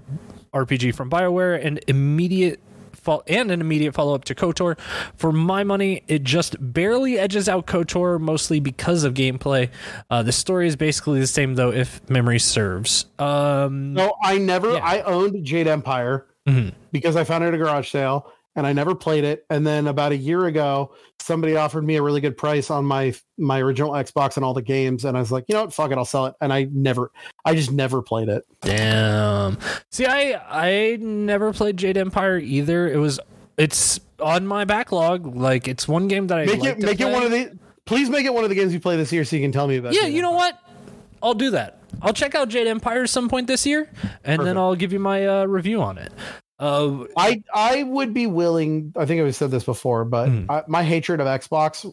RPG 0.55 0.95
from 0.95 1.11
BioWare, 1.11 1.61
and 1.67 1.81
immediate 1.89 2.61
fo- 3.07 3.23
and 3.27 3.51
an 3.51 3.61
immediate 3.63 3.95
follow 3.95 4.15
up 4.15 4.25
to 4.25 4.35
KOTOR. 4.35 4.79
For 5.17 5.33
my 5.33 5.65
money, 5.65 6.03
it 6.09 6.25
just 6.25 6.57
barely 6.61 7.19
edges 7.19 7.49
out 7.49 7.67
KOTOR, 7.67 8.21
mostly 8.21 8.61
because 8.61 9.05
of 9.05 9.15
gameplay. 9.15 9.71
Uh, 10.11 10.23
the 10.23 10.33
story 10.33 10.67
is 10.67 10.77
basically 10.77 11.21
the 11.21 11.27
same, 11.27 11.55
though, 11.55 11.73
if 11.73 12.07
memory 12.11 12.39
serves. 12.39 13.07
Um, 13.19 13.95
No, 13.95 14.15
I 14.23 14.37
never. 14.39 14.75
Yeah. 14.75 14.85
I 14.85 15.01
owned 15.03 15.45
Jade 15.45 15.69
Empire 15.69 16.27
mhm. 16.47 16.75
because 16.93 17.17
I 17.17 17.25
found 17.25 17.45
it 17.45 17.49
at 17.49 17.55
a 17.55 17.59
garage 17.59 17.91
sale, 17.91 18.31
and 18.57 18.67
I 18.67 18.73
never 18.73 18.95
played 18.95 19.23
it. 19.25 19.45
And 19.51 19.67
then 19.67 19.87
about 19.87 20.13
a 20.13 20.17
year 20.17 20.47
ago, 20.47 20.95
somebody 21.21 21.57
offered 21.57 21.85
me 21.85 21.97
a 21.97 22.03
really 22.03 22.21
good 22.21 22.37
price 22.37 22.71
on 22.71 22.85
my 22.85 23.15
my 23.39 23.61
original 23.61 23.93
Xbox 23.93 24.37
and 24.37 24.45
all 24.45 24.55
the 24.55 24.63
games, 24.63 25.05
and 25.05 25.17
I 25.17 25.21
was 25.21 25.31
like, 25.31 25.45
you 25.49 25.55
know 25.55 25.63
what, 25.63 25.75
fuck 25.75 25.93
it, 25.93 25.99
I'll 25.99 26.05
sell 26.05 26.27
it. 26.27 26.35
And 26.41 26.53
I 26.53 26.69
never, 26.73 27.13
I 27.45 27.55
just 27.55 27.71
never 27.71 28.03
played 28.03 28.29
it. 28.29 28.45
Damn. 28.63 29.59
See, 29.93 30.07
I 30.07 30.41
I 30.49 30.97
never 30.97 31.53
played 31.53 31.77
Jade 31.77 31.97
Empire 31.99 32.39
either. 32.39 32.91
It 32.91 32.97
was 32.97 33.21
it's 33.57 34.01
on 34.21 34.47
my 34.47 34.65
backlog. 34.65 35.37
Like 35.37 35.69
it's 35.69 35.87
one 35.87 36.09
game 36.09 36.27
that 36.29 36.39
I 36.39 36.47
Make 36.47 36.61
like 36.61 36.71
it, 36.71 36.79
make 36.79 37.01
it 37.01 37.13
one 37.13 37.23
of 37.23 37.31
the. 37.31 37.57
Please 37.85 38.11
make 38.11 38.27
it 38.27 38.35
one 38.35 38.43
of 38.43 38.51
the 38.51 38.57
games 38.57 38.73
you 38.73 38.81
play 38.81 38.97
this 38.97 39.13
year, 39.13 39.25
so 39.25 39.37
you 39.37 39.43
can 39.43 39.53
tell 39.53 39.69
me 39.69 39.77
about. 39.77 39.95
Yeah, 39.95 40.03
Jade 40.03 40.15
you 40.15 40.23
know 40.23 40.33
what? 40.33 40.59
I'll 41.23 41.35
do 41.35 41.51
that. 41.51 41.83
I'll 42.03 42.13
check 42.13 42.35
out 42.35 42.49
Jade 42.49 42.67
Empire 42.67 43.05
at 43.05 43.11
some 43.11 43.29
point 43.29 43.47
this 43.47 43.65
year, 43.65 43.89
and 44.25 44.45
then 44.45 44.59
I'll 44.59 44.75
give 44.75 44.93
you 44.93 44.99
my 44.99 45.27
uh, 45.27 45.45
review 45.47 45.81
on 45.83 45.99
it. 45.99 46.13
Uh, 46.59 47.05
I 47.17 47.43
I 47.55 47.83
would 47.83 48.15
be 48.15 48.27
willing. 48.27 48.93
I 48.97 49.05
think 49.07 49.21
I've 49.23 49.35
said 49.37 49.51
this 49.51 49.65
before, 49.65 50.05
but 50.05 50.29
Mm. 50.29 50.47
I, 50.49 50.63
my 50.67 50.83
hatred 50.83 51.21
of 51.21 51.27
Xbox 51.27 51.93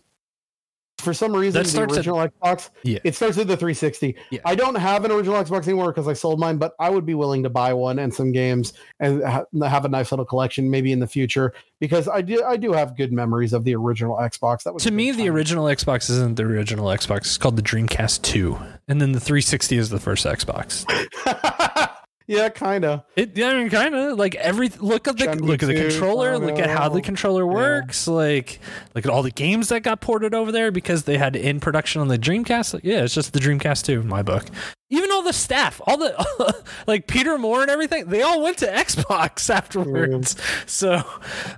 for 0.99 1.13
some 1.13 1.35
reason 1.35 1.59
That 1.59 1.65
the 1.65 1.69
starts 1.71 1.93
at- 1.93 1.97
original 1.97 2.19
Xbox. 2.19 2.69
Yeah. 2.83 2.99
It 3.03 3.13
starts 3.15 3.35
with 3.35 3.49
the 3.49 3.57
360. 3.57 4.15
Yeah. 4.31 4.39
I 4.45 4.55
don't 4.55 4.75
have 4.75 5.03
an 5.03 5.11
original 5.11 5.35
Xbox 5.43 5.67
anymore 5.67 5.91
because 5.91 6.07
I 6.07 6.13
sold 6.13 6.39
mine, 6.39 6.55
but 6.57 6.75
I 6.79 6.89
would 6.89 7.05
be 7.05 7.13
willing 7.13 7.43
to 7.43 7.49
buy 7.49 7.73
one 7.73 7.99
and 7.99 8.13
some 8.13 8.31
games 8.31 8.71
and 9.01 9.21
ha- 9.21 9.43
have 9.63 9.83
a 9.83 9.89
nice 9.89 10.13
little 10.13 10.23
collection 10.23 10.69
maybe 10.69 10.93
in 10.93 10.99
the 10.99 11.07
future 11.07 11.53
because 11.81 12.07
I 12.07 12.21
do 12.21 12.41
I 12.45 12.55
do 12.55 12.71
have 12.71 12.95
good 12.95 13.11
memories 13.11 13.51
of 13.51 13.65
the 13.65 13.75
original 13.75 14.15
Xbox. 14.15 14.63
That 14.63 14.73
was 14.75 14.83
To 14.83 14.91
me, 14.91 15.11
the 15.11 15.25
time. 15.25 15.35
original 15.35 15.65
Xbox 15.65 16.09
isn't 16.09 16.35
the 16.37 16.43
original 16.43 16.85
Xbox. 16.85 17.17
It's 17.17 17.37
called 17.37 17.57
the 17.57 17.63
Dreamcast 17.63 18.21
2. 18.21 18.57
And 18.87 19.01
then 19.01 19.11
the 19.11 19.19
360 19.19 19.75
is 19.77 19.89
the 19.89 19.99
first 19.99 20.25
Xbox. 20.25 20.85
yeah, 22.27 22.49
kind 22.49 22.85
of. 22.85 23.03
It, 23.15 23.37
I 23.37 23.53
mean, 23.55 23.69
kind 23.69 23.95
of 23.95 24.17
like 24.17 24.35
every 24.35 24.69
look 24.79 25.07
at 25.07 25.17
the 25.17 25.25
Chun-Li 25.25 25.47
look 25.47 25.63
at 25.63 25.67
the 25.67 25.75
2, 25.75 25.89
controller, 25.89 26.37
look 26.37 26.59
at 26.59 26.69
how 26.69 26.89
the 26.89 27.01
controller 27.01 27.45
works, 27.45 28.07
like 28.07 28.59
look 28.95 29.05
at 29.05 29.11
all 29.11 29.23
the 29.23 29.31
games 29.31 29.69
that 29.69 29.81
got 29.81 30.01
ported 30.01 30.33
over 30.33 30.51
there 30.51 30.71
because 30.71 31.03
they 31.03 31.17
had 31.17 31.35
in 31.35 31.59
production 31.59 32.01
on 32.01 32.07
the 32.07 32.17
Dreamcast. 32.19 32.75
Like, 32.75 32.83
yeah, 32.83 33.03
it's 33.03 33.13
just 33.13 33.33
the 33.33 33.39
Dreamcast 33.39 33.85
2 33.85 34.01
in 34.01 34.07
my 34.07 34.21
book. 34.21 34.45
Even 34.93 35.11
all 35.11 35.23
the 35.23 35.33
staff, 35.33 35.81
all 35.87 35.97
the 35.97 36.63
like 36.87 37.07
Peter 37.07 37.39
Moore 37.39 37.63
and 37.63 37.71
everything, 37.71 38.05
they 38.05 38.21
all 38.21 38.43
went 38.43 38.59
to 38.59 38.67
Xbox 38.67 39.49
afterwards. 39.53 40.35
So, 40.67 41.01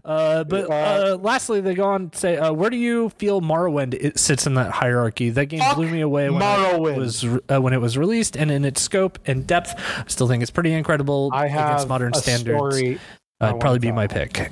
uh, 0.05 0.45
but 0.45 0.69
uh, 0.71 1.17
lastly, 1.21 1.59
they 1.59 1.73
go 1.73 1.83
on 1.83 2.11
to 2.11 2.17
say, 2.17 2.37
uh, 2.37 2.53
where 2.53 2.69
do 2.69 2.77
you 2.77 3.09
feel 3.09 3.41
Morrowind 3.41 3.93
it 3.93 4.17
sits 4.17 4.47
in 4.47 4.53
that 4.53 4.71
hierarchy? 4.71 5.31
That 5.31 5.47
game 5.47 5.61
blew 5.75 5.89
me 5.89 5.99
away 5.99 6.29
when 6.29 6.41
Morrowind. 6.41 6.95
it 6.95 6.97
was 6.97 7.25
uh, 7.25 7.61
when 7.61 7.73
it 7.73 7.81
was 7.81 7.97
released, 7.97 8.37
and 8.37 8.49
in 8.49 8.63
its 8.63 8.81
scope 8.81 9.19
and 9.25 9.45
depth, 9.45 9.73
I 9.77 10.05
still 10.07 10.29
think 10.29 10.41
it's 10.41 10.51
pretty 10.51 10.71
incredible 10.71 11.29
I 11.33 11.47
against 11.47 11.59
have 11.81 11.89
modern 11.89 12.13
a 12.15 12.17
standards. 12.17 12.57
story. 12.77 12.99
I 13.41 13.49
I'd 13.49 13.59
probably 13.59 13.79
be 13.79 13.91
my 13.91 14.07
pick. 14.07 14.49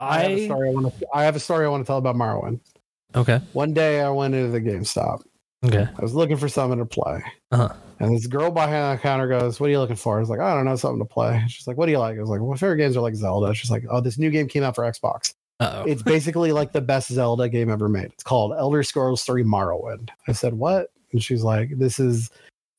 I, 0.00 0.22
have 0.22 0.30
a 0.32 0.44
story 0.46 0.68
I 0.70 0.72
want 0.72 0.98
to. 0.98 1.06
I 1.12 1.24
have 1.24 1.36
a 1.36 1.40
story 1.40 1.66
I 1.66 1.68
want 1.68 1.84
to 1.84 1.86
tell 1.86 1.98
about 1.98 2.16
Morrowind. 2.16 2.60
okay, 3.14 3.40
One 3.52 3.74
day 3.74 4.00
I 4.00 4.08
went 4.08 4.34
into 4.34 4.50
the 4.50 4.60
GameStop. 4.60 5.20
Okay, 5.64 5.86
I 5.96 6.02
was 6.02 6.14
looking 6.14 6.36
for 6.36 6.48
something 6.48 6.78
to 6.78 6.86
play. 6.86 7.22
uh-huh. 7.50 7.72
And 8.00 8.16
this 8.16 8.26
girl 8.26 8.50
behind 8.50 8.98
the 8.98 9.02
counter 9.02 9.28
goes, 9.28 9.60
What 9.60 9.68
are 9.68 9.70
you 9.70 9.78
looking 9.78 9.94
for? 9.96 10.16
I 10.16 10.20
was 10.20 10.28
like, 10.28 10.40
I 10.40 10.54
don't 10.54 10.64
know, 10.64 10.74
something 10.74 10.98
to 10.98 11.04
play. 11.04 11.40
She's 11.48 11.68
like, 11.68 11.76
What 11.76 11.86
do 11.86 11.92
you 11.92 11.98
like? 11.98 12.16
I 12.16 12.20
was 12.20 12.30
like, 12.30 12.40
Well, 12.40 12.50
my 12.50 12.56
favorite 12.56 12.78
games 12.78 12.96
are 12.96 13.00
like 13.00 13.14
Zelda. 13.14 13.54
She's 13.54 13.70
like, 13.70 13.84
Oh, 13.88 14.00
this 14.00 14.18
new 14.18 14.30
game 14.30 14.48
came 14.48 14.64
out 14.64 14.74
for 14.74 14.82
Xbox. 14.82 15.34
Uh-oh. 15.60 15.84
It's 15.84 16.02
basically 16.02 16.50
like 16.50 16.72
the 16.72 16.80
best 16.80 17.12
Zelda 17.12 17.48
game 17.48 17.70
ever 17.70 17.88
made. 17.88 18.06
It's 18.06 18.24
called 18.24 18.54
Elder 18.58 18.82
Scrolls 18.82 19.22
3 19.22 19.44
Morrowind. 19.44 20.08
I 20.26 20.32
said, 20.32 20.54
What? 20.54 20.88
And 21.12 21.22
she's 21.22 21.44
like, 21.44 21.78
This 21.78 22.00
is 22.00 22.30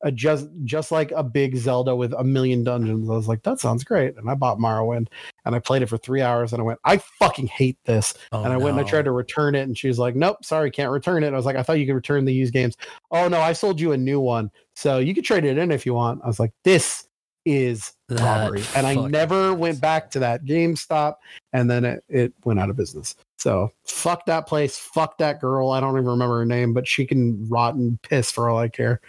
a 0.03 0.11
just 0.11 0.47
just 0.63 0.91
like 0.91 1.11
a 1.11 1.23
big 1.23 1.55
Zelda 1.55 1.95
with 1.95 2.13
a 2.13 2.23
million 2.23 2.63
dungeons. 2.63 3.09
I 3.09 3.13
was 3.13 3.27
like, 3.27 3.43
That 3.43 3.59
sounds 3.59 3.83
great. 3.83 4.15
And 4.17 4.29
I 4.29 4.35
bought 4.35 4.59
Morrowind 4.59 5.07
and 5.45 5.55
I 5.55 5.59
played 5.59 5.81
it 5.81 5.87
for 5.87 5.97
three 5.97 6.21
hours 6.21 6.53
and 6.53 6.61
I 6.61 6.65
went, 6.65 6.79
I 6.85 6.97
fucking 6.97 7.47
hate 7.47 7.77
this. 7.85 8.13
Oh, 8.31 8.43
and 8.43 8.53
I 8.53 8.57
went 8.57 8.77
and 8.77 8.85
I 8.85 8.89
tried 8.89 9.05
to 9.05 9.11
return 9.11 9.55
it, 9.55 9.61
and 9.61 9.77
she 9.77 9.87
was 9.87 9.99
like, 9.99 10.15
"Nope, 10.15 10.43
sorry, 10.43 10.71
can't 10.71 10.91
return 10.91 11.23
it." 11.23 11.33
I 11.33 11.37
was 11.37 11.45
like, 11.45 11.55
"I 11.55 11.63
thought 11.63 11.79
you 11.79 11.85
could 11.85 11.95
return 11.95 12.25
the 12.25 12.33
used 12.33 12.53
games." 12.53 12.75
Oh 13.11 13.27
no, 13.27 13.39
I 13.39 13.53
sold 13.53 13.79
you 13.79 13.91
a 13.91 13.97
new 13.97 14.19
one, 14.19 14.51
so 14.75 14.99
you 14.99 15.13
could 15.13 15.25
trade 15.25 15.45
it 15.45 15.57
in 15.57 15.71
if 15.71 15.85
you 15.85 15.93
want. 15.93 16.21
I 16.23 16.27
was 16.27 16.39
like, 16.39 16.53
"This 16.63 17.07
is 17.45 17.93
That 18.09 18.21
robbery," 18.21 18.63
and 18.75 18.87
I 18.87 18.95
never 18.95 19.53
went 19.53 19.81
back 19.81 20.09
to 20.11 20.19
that 20.19 20.45
GameStop, 20.45 21.15
and 21.53 21.69
then 21.69 21.85
it, 21.85 22.03
it 22.09 22.33
went 22.45 22.59
out 22.59 22.69
of 22.69 22.75
business. 22.75 23.15
So 23.37 23.71
fuck 23.85 24.25
that 24.25 24.47
place, 24.47 24.77
fuck 24.77 25.17
that 25.17 25.41
girl. 25.41 25.71
I 25.71 25.79
don't 25.79 25.95
even 25.95 26.05
remember 26.05 26.39
her 26.39 26.45
name, 26.45 26.73
but 26.73 26.87
she 26.87 27.05
can 27.05 27.47
rot 27.49 27.75
and 27.75 28.01
piss 28.01 28.31
for 28.31 28.49
all 28.49 28.57
I 28.57 28.69
care. 28.69 29.01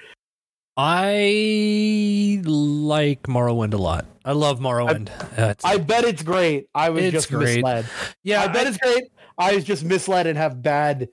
I 0.77 2.41
like 2.45 3.23
Morrowind 3.25 3.75
a 3.75 3.77
lot. 3.77 4.07
I 4.25 4.33
love 4.33 4.59
Morrowind. 4.59 5.09
Uh, 5.39 5.55
I 5.63 5.79
bet 5.79 6.05
it's 6.05 6.23
great. 6.23 6.67
I 6.75 6.91
was 6.91 7.11
just 7.13 7.29
great. 7.29 7.57
misled. 7.57 7.87
yeah, 8.23 8.43
I 8.43 8.49
bet 8.49 8.67
it's 8.67 8.79
great. 8.79 9.05
I 9.39 9.55
was 9.55 9.65
just 9.65 9.85
misled 9.85 10.27
and 10.27 10.37
have 10.39 10.63
bad, 10.63 11.09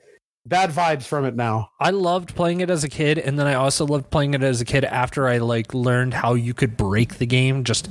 bad 0.46 0.72
vibes 0.72 1.04
from 1.04 1.26
it 1.26 1.36
now. 1.36 1.70
I 1.80 1.90
loved 1.92 2.36
playing 2.36 2.62
it 2.62 2.70
as 2.70 2.84
a 2.84 2.90
kid, 2.90 3.18
and 3.20 3.38
then 3.38 3.46
I 3.48 3.54
also 3.56 3.86
loved 3.86 4.10
playing 4.10 4.34
it 4.34 4.42
as 4.44 4.62
a 4.62 4.66
kid 4.66 4.84
after 4.86 5.28
I 5.28 5.38
like 5.40 5.74
learned 5.74 6.14
how 6.14 6.34
you 6.34 6.54
could 6.54 6.76
break 6.78 7.18
the 7.18 7.26
game 7.28 7.64
just 7.64 7.86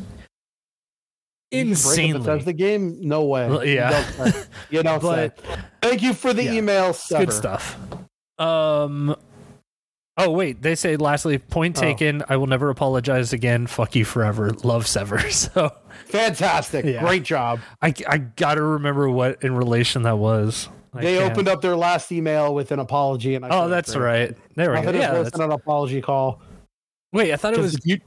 can 1.52 1.66
break 1.66 1.68
insanely. 1.68 2.18
Bethesda 2.18 2.52
game? 2.52 2.96
No 3.00 3.24
way. 3.24 3.74
Yeah. 3.74 3.90
You 4.10 4.22
don't 4.24 4.32
say. 4.32 4.46
You 4.70 4.82
don't 4.82 5.02
But- 5.02 5.40
Thank 5.82 6.02
you 6.02 6.14
for 6.14 6.32
the 6.32 6.44
Yeah. 6.44 6.52
email. 6.54 6.96
Good 7.10 7.32
stuff. 7.32 7.76
Um. 8.38 9.16
Oh 10.16 10.30
wait, 10.30 10.60
they 10.60 10.74
say 10.74 10.96
lastly, 10.96 11.38
point 11.38 11.78
Oh. 11.78 11.80
taken. 11.80 12.22
I 12.28 12.36
will 12.36 12.46
never 12.46 12.68
apologize 12.70 13.32
again. 13.32 13.66
Fuck 13.66 13.94
you 13.96 14.04
forever. 14.04 14.50
Love 14.64 14.86
Sever. 14.86 15.18
So 15.30 15.70
Fantastic. 16.06 16.84
Yeah. 16.84 17.00
Great 17.04 17.22
job. 17.22 17.60
I 17.80 17.94
I 18.08 18.18
gotta 18.18 18.62
remember 18.62 19.08
what 19.08 19.42
in 19.42 19.54
relation 19.54 20.02
that 20.02 20.18
was. 20.18 20.68
I 20.92 21.02
they 21.02 21.18
can't- 21.18 21.32
opened 21.32 21.48
up 21.48 21.60
their 21.62 21.76
last 21.76 22.10
email 22.10 22.52
with 22.54 22.72
an 22.72 22.80
apology, 22.80 23.34
and 23.36 23.44
I 23.44 23.48
Oh, 23.50 23.68
that's 23.68 23.94
right. 23.96 24.36
There 24.56 24.72
we 24.72 24.80
go. 24.82 24.90
Yeah. 24.90 25.12
that's- 25.12 25.32
an 25.40 25.52
apology 25.52 26.00
call. 26.00 26.40
Wait, 27.12 27.32
I 27.32 27.36
thought 27.36 27.54
it 27.54 27.60
was 27.60 27.78
you- 27.84 28.00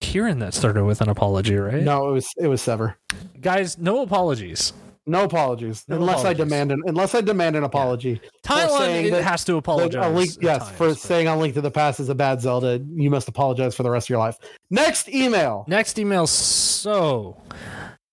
Kieran 0.00 0.38
that 0.40 0.54
started 0.54 0.84
with 0.84 1.00
an 1.00 1.08
apology, 1.08 1.56
right? 1.56 1.82
no, 1.82 2.08
it 2.08 2.12
was 2.12 2.28
it 2.36 2.48
was 2.48 2.60
Sever. 2.62 2.96
Guys, 3.40 3.78
no 3.78 4.02
apologies. 4.02 4.72
No 5.08 5.24
apologies, 5.24 5.84
No 5.88 5.96
unless 5.96 6.20
apologies. 6.20 6.40
I 6.40 6.44
demand 6.44 6.72
an 6.72 6.82
unless 6.86 7.14
I 7.14 7.20
demand 7.22 7.56
an 7.56 7.64
apology. 7.64 8.20
Saying 8.46 9.10
that- 9.12 9.24
has 9.24 9.42
to 9.44 9.56
apologize. 9.56 10.14
link, 10.14 10.30
yes, 10.40 10.58
times, 10.64 10.76
for 10.76 10.88
but- 10.88 10.98
saying 10.98 11.26
on 11.28 11.40
Link 11.40 11.54
to 11.54 11.60
the 11.60 11.70
Past 11.70 11.98
is 12.00 12.08
a 12.08 12.14
bad 12.14 12.40
Zelda. 12.40 12.80
You 12.94 13.10
must 13.10 13.26
apologize 13.28 13.74
for 13.74 13.82
the 13.82 13.90
rest 13.90 14.06
of 14.06 14.10
your 14.10 14.18
life. 14.18 14.36
Next 14.70 15.08
email. 15.08 15.64
Next 15.66 15.98
email. 15.98 16.26
So, 16.26 17.36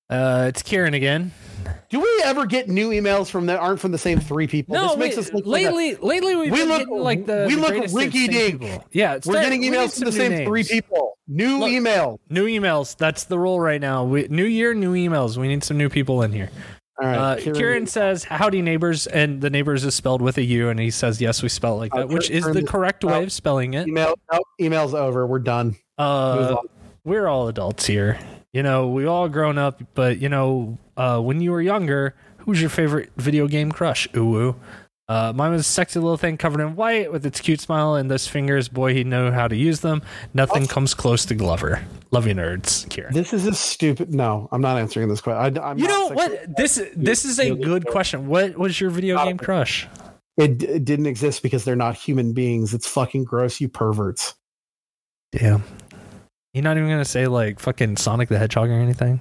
uh, 0.10 0.46
it's 0.50 0.62
Kieran 0.64 0.94
again. 0.94 1.32
Do 1.90 2.00
we 2.00 2.22
ever 2.26 2.46
get 2.46 2.68
new 2.70 2.90
emails 2.90 3.30
from 3.30 3.46
that 3.48 3.60
aren't 3.60 3.80
from 3.80 3.92
the 3.92 3.98
same 3.98 4.20
three 4.20 4.48
people? 4.48 4.76
No, 4.76 4.90
this 4.90 4.98
makes 4.98 5.16
we- 5.16 5.22
us 5.24 5.34
look 5.34 5.46
like 5.46 5.64
lately. 5.66 5.96
lately, 5.96 6.36
we've 6.36 6.52
We 6.52 6.60
been 6.60 6.70
look- 6.70 6.88
like 6.90 7.26
the 7.26 7.46
we 7.48 7.56
the 7.56 7.62
look 7.62 7.74
rinky 7.74 8.30
dink. 8.30 8.64
Yeah, 8.92 9.16
it's 9.16 9.26
we're 9.28 9.42
getting 9.42 9.62
emails 9.64 9.96
from 9.96 10.06
the 10.06 10.12
same 10.12 10.32
new 10.32 10.46
three 10.46 10.64
people. 10.64 11.18
New 11.28 11.60
Look. 11.60 11.70
email. 11.72 12.20
New 12.30 12.46
emails. 12.46 12.96
That's 12.98 13.24
the 13.24 13.40
rule 13.40 13.60
right 13.60 13.82
now. 13.82 14.04
We, 14.04 14.28
new 14.30 14.46
year, 14.46 14.76
new 14.76 14.94
emails. 14.94 15.38
We 15.38 15.48
need 15.48 15.64
some 15.64 15.78
new 15.78 15.90
people 15.90 16.22
in 16.22 16.32
here. 16.32 16.50
All 17.02 17.08
right. 17.08 17.18
Uh, 17.18 17.36
Kieran- 17.38 17.56
Kieran 17.60 17.88
says, 17.88 18.24
"Howdy, 18.24 18.62
neighbors," 18.62 19.06
and 19.08 19.42
the 19.42 19.50
neighbors 19.50 19.84
is 19.84 19.94
spelled 19.96 20.22
with 20.22 20.38
a 20.38 20.44
U, 20.44 20.70
and 20.70 20.80
he 20.80 20.90
says, 20.92 21.20
"Yes, 21.20 21.44
we 21.44 21.50
spell 21.50 21.76
it 21.76 21.78
like 21.80 21.94
Uh, 21.94 22.00
that," 22.00 22.10
which 22.10 22.30
is 22.30 22.46
the 22.46 22.64
correct 22.64 23.04
oh. 23.04 23.08
way 23.10 23.24
of 23.24 23.32
spelling 23.32 23.74
it. 23.74 23.88
email. 23.88 24.16
Nope, 24.32 24.44
email's 24.62 24.94
over. 24.94 25.28
We're 25.28 25.40
done. 25.40 25.76
Uh, 25.98 26.56
we're 27.04 27.28
all 27.28 27.48
adults 27.48 27.86
here. 27.86 28.18
You 28.54 28.64
know, 28.64 28.88
we 28.88 29.06
all 29.06 29.28
grown 29.28 29.58
up, 29.58 29.82
but 29.94 30.20
you 30.20 30.30
know, 30.30 30.78
uh, 30.96 31.20
when 31.20 31.42
you 31.42 31.52
were 31.52 31.62
younger, 31.62 32.16
who's 32.38 32.62
your 32.62 32.70
favorite 32.70 33.12
video 33.18 33.48
game 33.48 33.72
crush? 33.72 34.08
Ooh. 34.16 34.56
Uh, 35.08 35.32
mine 35.36 35.52
was 35.52 35.62
a 35.62 35.64
sexy 35.64 36.00
little 36.00 36.18
thing 36.18 36.36
covered 36.36 36.62
in 36.62 36.76
white 36.76 37.12
with 37.12 37.26
its 37.26 37.40
cute 37.40 37.62
smile 37.62 37.94
and 37.94 38.10
those 38.10 38.28
fingers. 38.28 38.68
Boy, 38.68 38.94
he 38.94 39.04
know 39.04 39.32
how 39.32 39.48
to 39.48 39.56
use 39.56 39.82
them. 39.82 40.02
Nothing 40.34 40.64
What? 40.64 40.72
comes 40.72 40.96
close 40.96 41.26
to 41.26 41.36
Glover. 41.36 41.86
Love 42.10 42.26
you, 42.26 42.34
nerds, 42.34 42.90
Kieran. 42.90 43.14
This 43.14 43.32
is 43.32 43.46
a 43.46 43.54
stupid. 43.54 44.14
No, 44.14 44.50
I'm 44.52 44.62
not 44.62 44.80
answering 44.80 45.08
this 45.10 45.22
question. 45.22 45.60
I, 45.60 45.72
am 45.72 45.78
you 45.78 45.88
know 45.88 46.10
what? 46.10 46.58
This 46.58 46.82
this 46.96 47.24
is 47.24 47.40
a 47.40 47.54
good 47.54 47.86
question. 47.86 48.28
What 48.28 48.58
was 48.58 48.82
your 48.82 48.90
video 48.90 49.16
Not 49.16 49.26
game 49.28 49.38
crush? 49.38 49.88
It, 50.38 50.64
it 50.64 50.86
didn't 50.86 51.06
exist 51.06 51.44
because 51.44 51.66
they're 51.66 51.76
not 51.76 51.96
human 51.96 52.34
beings. 52.34 52.74
It's 52.74 52.88
fucking 52.88 53.26
gross. 53.26 53.62
You 53.62 53.70
perverts. 53.70 54.34
Damn. 55.32 55.64
You're 56.54 56.64
not 56.64 56.78
even 56.78 56.90
gonna 56.90 57.06
say 57.06 57.28
like 57.28 57.60
fucking 57.60 57.98
Sonic 57.98 58.30
the 58.30 58.40
Hedgehog 58.40 58.70
or 58.70 58.80
anything? 58.80 59.20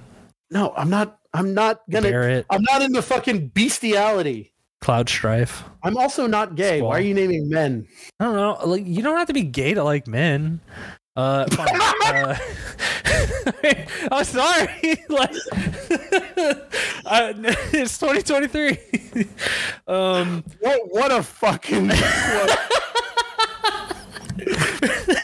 No, 0.49 0.73
I'm 0.75 0.89
not. 0.89 1.19
I'm 1.33 1.53
not 1.53 1.81
gonna. 1.89 2.09
Barrett, 2.09 2.45
I'm 2.49 2.63
not 2.63 2.81
into 2.81 3.01
fucking 3.01 3.49
bestiality. 3.49 4.53
Cloud 4.85 5.09
Strife. 5.09 5.63
I'm 5.81 5.97
also 5.97 6.27
not 6.27 6.53
gay. 6.53 6.79
Why 6.79 6.99
are 6.99 7.01
you 7.01 7.15
naming 7.15 7.49
men? 7.49 7.87
I 8.19 8.25
don't 8.25 8.35
know. 8.35 8.59
Like 8.63 8.85
you 8.85 9.01
don't 9.01 9.17
have 9.17 9.25
to 9.25 9.33
be 9.33 9.41
gay 9.41 9.73
to 9.73 9.83
like 9.83 10.05
men. 10.05 10.59
Uh, 11.15 11.47
fine. 11.49 11.67
uh 11.73 12.37
I'm 14.11 14.23
sorry. 14.25 15.03
like, 15.09 15.31
uh, 17.03 17.33
it's 17.73 17.97
2023. 17.97 19.25
um, 19.87 20.43
What? 20.59 20.81
What 20.91 21.11
a 21.11 21.23
fucking. 21.23 21.87
what- 21.87 22.59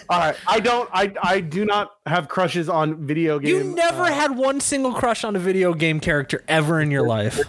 All 0.10 0.20
right, 0.20 0.36
I 0.48 0.60
don't. 0.60 0.90
I 0.92 1.14
I 1.24 1.40
do 1.40 1.66
not 1.66 1.92
have 2.06 2.28
crushes 2.28 2.68
on 2.68 3.06
video 3.08 3.40
game. 3.40 3.56
you 3.56 3.64
never 3.64 4.04
uh, 4.04 4.12
had 4.12 4.36
one 4.36 4.60
single 4.60 4.94
crush 4.94 5.24
on 5.24 5.36
a 5.36 5.40
video 5.40 5.74
game 5.74 6.00
character 6.00 6.44
ever 6.48 6.82
in 6.82 6.92
your 6.92 7.08
life. 7.08 7.40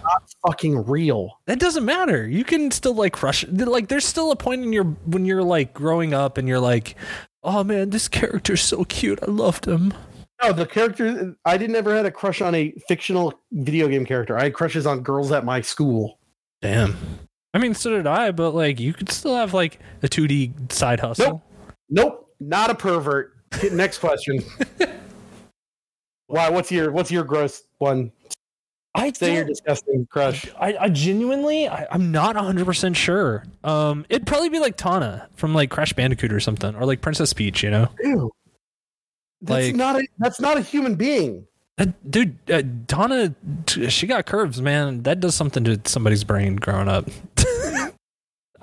fucking 0.47 0.87
real. 0.87 1.41
That 1.47 1.59
doesn't 1.59 1.85
matter. 1.85 2.29
You 2.29 2.45
can 2.45 2.71
still 2.71 2.95
like 2.95 3.13
crush. 3.13 3.45
Like, 3.49 3.89
there's 3.89 4.05
still 4.05 4.31
a 4.31 4.37
point 4.37 4.63
in 4.63 4.73
your 4.73 4.85
when 4.85 5.25
you're 5.25 5.43
like 5.43 5.75
growing 5.75 6.15
up 6.15 6.39
and 6.39 6.47
you're 6.47 6.61
like, 6.61 6.95
oh 7.43 7.65
man, 7.65 7.91
this 7.91 8.09
character's 8.09 8.63
so 8.63 8.85
cute. 8.85 9.19
I 9.27 9.31
loved 9.31 9.67
him. 9.67 9.93
No, 10.43 10.53
the 10.53 10.67
character. 10.67 11.37
I 11.45 11.57
didn't 11.57 11.77
ever 11.77 11.95
had 11.95 12.07
a 12.07 12.11
crush 12.11 12.41
on 12.41 12.55
a 12.55 12.73
fictional 12.89 13.35
video 13.53 13.89
game 13.89 14.05
character. 14.05 14.39
I 14.39 14.45
had 14.45 14.55
crushes 14.55 14.87
on 14.87 15.01
girls 15.01 15.33
at 15.33 15.45
my 15.45 15.61
school. 15.61 16.19
Damn. 16.61 16.97
I 17.55 17.59
mean, 17.59 17.75
so 17.75 17.91
did 17.91 18.07
I, 18.07 18.31
but 18.31 18.53
like, 18.53 18.81
you 18.81 18.93
could 18.95 19.11
still 19.11 19.37
have 19.37 19.53
like 19.53 19.79
a 20.03 20.09
2D 20.09 20.73
side 20.73 21.01
hustle. 21.01 21.27
Nope. 21.27 21.43
Nope, 21.95 22.35
not 22.41 22.71
a 22.71 22.75
pervert. 22.75 23.35
Next 23.71 23.99
question. 23.99 24.43
Why? 26.27 26.49
What's 26.49 26.73
your 26.73 26.91
What's 26.91 27.11
your 27.11 27.23
gross 27.23 27.63
one? 27.79 28.11
I 28.95 29.13
Say 29.13 29.35
your 29.35 29.45
don't- 29.45 29.49
disgusting 29.53 30.07
crush. 30.11 30.51
I, 30.59 30.77
I 30.79 30.89
genuinely, 30.89 31.69
I, 31.69 31.87
I'm 31.91 32.11
not 32.13 32.35
100 32.37 32.65
percent 32.65 32.97
sure. 32.97 33.45
Um, 33.63 34.07
it'd 34.09 34.27
probably 34.27 34.49
be 34.49 34.59
like 34.59 34.77
Tana 34.77 35.29
from 35.35 35.55
like 35.55 35.71
Crash 35.71 35.93
Bandicoot 35.93 36.33
or 36.33 36.41
something, 36.41 36.75
or 36.75 36.87
like 36.87 37.01
Princess 37.03 37.33
Peach. 37.35 37.63
You 37.63 37.71
know, 37.71 37.89
Ew. 38.03 38.31
That's 39.43 39.67
Like- 39.67 39.77
not 39.77 39.97
a 39.97 40.07
that's 40.19 40.41
not 40.41 40.57
a 40.57 40.63
human 40.63 40.95
being. 40.95 41.47
That- 41.77 42.11
dude, 42.11 42.37
uh, 42.51 42.63
Tana, 42.87 43.35
t- 43.67 43.91
she 43.91 44.07
got 44.07 44.25
curves, 44.27 44.63
man. 44.63 45.03
That 45.03 45.21
does 45.21 45.35
something 45.35 45.65
to 45.65 45.81
somebody's 45.85 46.25
brain 46.25 46.57
growing 46.57 46.89
up. 46.89 47.09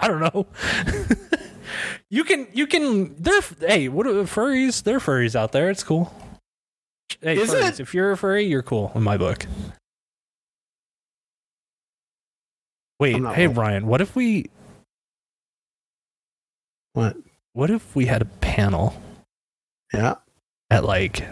I 0.01 0.08
don't 0.08 0.19
know. 0.19 0.48
you 2.10 2.24
can, 2.24 2.48
you 2.54 2.68
can. 2.68 3.16
They're 3.22 3.42
hey, 3.60 3.88
what 3.90 4.08
uh, 4.08 4.12
are 4.12 4.24
furries? 4.24 4.84
They're 4.84 5.00
furries 5.00 5.36
out 5.36 5.52
there. 5.52 5.70
It's 5.70 5.84
cool. 5.84 6.14
Hey, 7.22 7.38
Is 7.38 7.50
furries, 7.52 7.70
it? 7.74 7.80
if 7.80 7.94
you're 7.94 8.12
a 8.12 8.18
furry, 8.18 8.46
you're 8.46 8.64
cool 8.64 8.92
in 8.96 9.04
my 9.04 9.18
book. 9.18 9.46
Wait, 13.00 13.16
hey. 13.34 13.48
Ryan, 13.48 13.88
what 13.88 14.02
if 14.02 14.16
we 14.16 14.50
What? 16.94 17.16
what 17.54 17.70
if 17.70 17.96
we 17.96 18.06
had 18.08 18.22
a 18.22 18.26
panel 18.26 18.94
Yeah. 19.94 20.16
at 20.70 20.84
like 20.84 21.26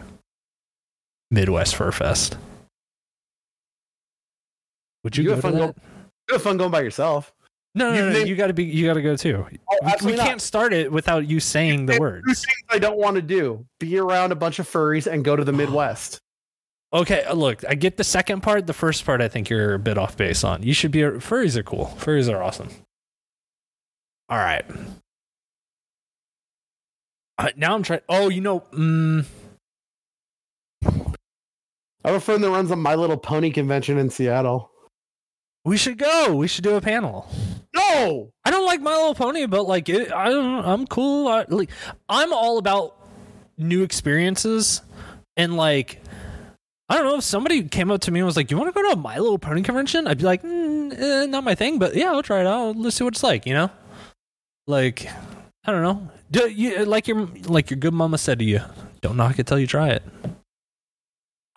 Midwest 1.30 1.76
Fur 1.76 1.92
Fest? 1.92 2.38
Would 5.04 5.18
you, 5.18 5.24
You 5.24 5.30
go 5.30 5.36
have 5.36 5.42
fun 5.42 5.54
that? 5.56 5.76
go- 5.76 5.82
You 6.30 6.34
have 6.36 6.42
fun 6.42 6.58
going 6.58 6.72
by 6.72 6.82
yourself. 6.82 7.34
No, 7.78 7.94
You 7.94 8.02
no, 8.02 8.10
no, 8.14 8.20
you 8.20 8.36
got 8.36 8.48
to 8.48 8.54
be. 8.54 8.64
You 8.64 8.86
got 8.88 8.96
to 8.96 9.02
go 9.02 9.16
too. 9.16 9.36
Oh, 9.46 9.48
We- 9.52 9.58
we 9.86 9.92
absolutely 9.92 10.18
not. 10.18 10.28
can't 10.28 10.42
start 10.42 10.74
it 10.74 10.92
without 10.92 11.28
you 11.28 11.40
saying 11.40 11.86
the 11.86 11.94
Two 11.94 12.00
words. 12.00 12.26
things 12.46 12.58
I 12.70 12.80
don't 12.80 12.98
want 12.98 13.16
to 13.18 13.22
do: 13.22 13.66
be 13.80 13.98
around 14.00 14.32
a 14.32 14.36
bunch 14.36 14.60
of 14.60 14.68
furries 14.70 15.06
and 15.12 15.24
go 15.24 15.36
to 15.36 15.44
the 15.44 15.52
Midwest. 15.62 16.20
Okay, 16.94 17.24
uh, 17.24 17.34
look, 17.34 17.64
I 17.68 17.76
get 17.76 17.98
the 17.98 18.04
second 18.04 18.42
part. 18.42 18.66
The 18.66 18.74
first 18.74 19.06
part, 19.06 19.22
I 19.22 19.28
think 19.28 19.50
you're 19.50 19.74
a 19.74 19.80
bit 19.80 19.98
off 19.98 20.16
base 20.18 20.44
on. 20.44 20.64
You 20.64 20.74
should 20.74 20.92
be. 20.92 21.00
Furries 21.02 21.56
are 21.58 21.64
cool. 21.64 21.94
Furries 22.00 22.34
are 22.34 22.42
awesome. 22.42 22.70
All 24.30 24.38
right. 24.38 24.66
Uh, 27.38 27.50
now 27.56 27.76
I'm 27.76 27.84
trying. 27.84 28.02
Oh, 28.10 28.30
you 28.30 28.42
know, 28.42 28.62
mm, 28.74 29.26
I 30.84 30.90
have 32.06 32.16
a 32.16 32.20
friend 32.20 32.44
that 32.44 32.50
runs 32.50 32.72
a 32.72 32.76
My 32.76 32.96
Little 32.96 33.18
Pony 33.18 33.52
convention 33.52 33.98
in 33.98 34.10
Seattle. 34.10 34.72
we 35.66 35.78
should 35.78 35.98
go. 35.98 36.36
We 36.36 36.48
should 36.48 36.64
do 36.64 36.76
a 36.76 36.82
panel. 36.82 37.30
No, 37.78 38.32
I 38.44 38.52
don't 38.52 38.66
like 38.66 38.82
My 38.82 38.92
Little 38.96 39.16
Pony, 39.16 39.46
but 39.46 39.64
like 39.68 39.90
it, 39.90 40.12
I. 40.12 40.32
I'm 40.32 40.88
cool. 40.88 41.28
I, 41.28 41.46
like, 41.48 41.70
I'm 42.10 42.34
all 42.34 42.58
about 42.58 42.96
new 43.58 43.84
experiences, 43.84 44.82
and 45.36 45.56
like, 45.56 46.02
I 46.90 46.96
don't 46.96 47.06
know 47.06 47.18
if 47.18 47.24
somebody 47.24 47.64
came 47.64 47.92
up 47.92 48.02
to 48.02 48.12
me 48.12 48.20
and 48.20 48.26
was 48.26 48.36
like, 48.36 48.50
"You 48.52 48.58
want 48.58 48.74
to 48.74 48.82
go 48.82 48.88
to 48.88 48.94
a 48.94 49.02
My 49.02 49.18
Little 49.18 49.40
Pony 49.40 49.62
convention?" 49.62 50.08
I'd 50.08 50.18
be 50.18 50.24
like, 50.24 50.44
mm, 50.44 50.98
eh, 50.98 51.26
"Not 51.28 51.44
my 51.44 51.56
thing," 51.56 51.80
but 51.80 51.96
yeah, 51.96 52.12
I'll 52.12 52.24
try 52.24 52.42
it 52.42 52.48
out. 52.48 52.76
Let's 52.76 52.96
see 52.96 53.04
what 53.04 53.14
it's 53.14 53.24
like. 53.24 53.46
You 53.46 53.54
know, 53.54 53.72
like, 54.66 55.08
I 55.66 55.72
don't 55.72 55.84
know. 55.84 56.10
Do 56.32 56.50
you 56.50 56.86
like 56.86 57.08
your 57.08 57.28
like 57.46 57.70
your 57.70 57.78
good 57.78 57.94
mama 57.94 58.18
said 58.18 58.40
to 58.40 58.46
you? 58.46 58.62
Don't 59.02 59.18
knock 59.18 59.40
it 59.40 59.48
till 59.48 59.60
you 59.60 59.68
try 59.68 59.90
it. 59.90 60.04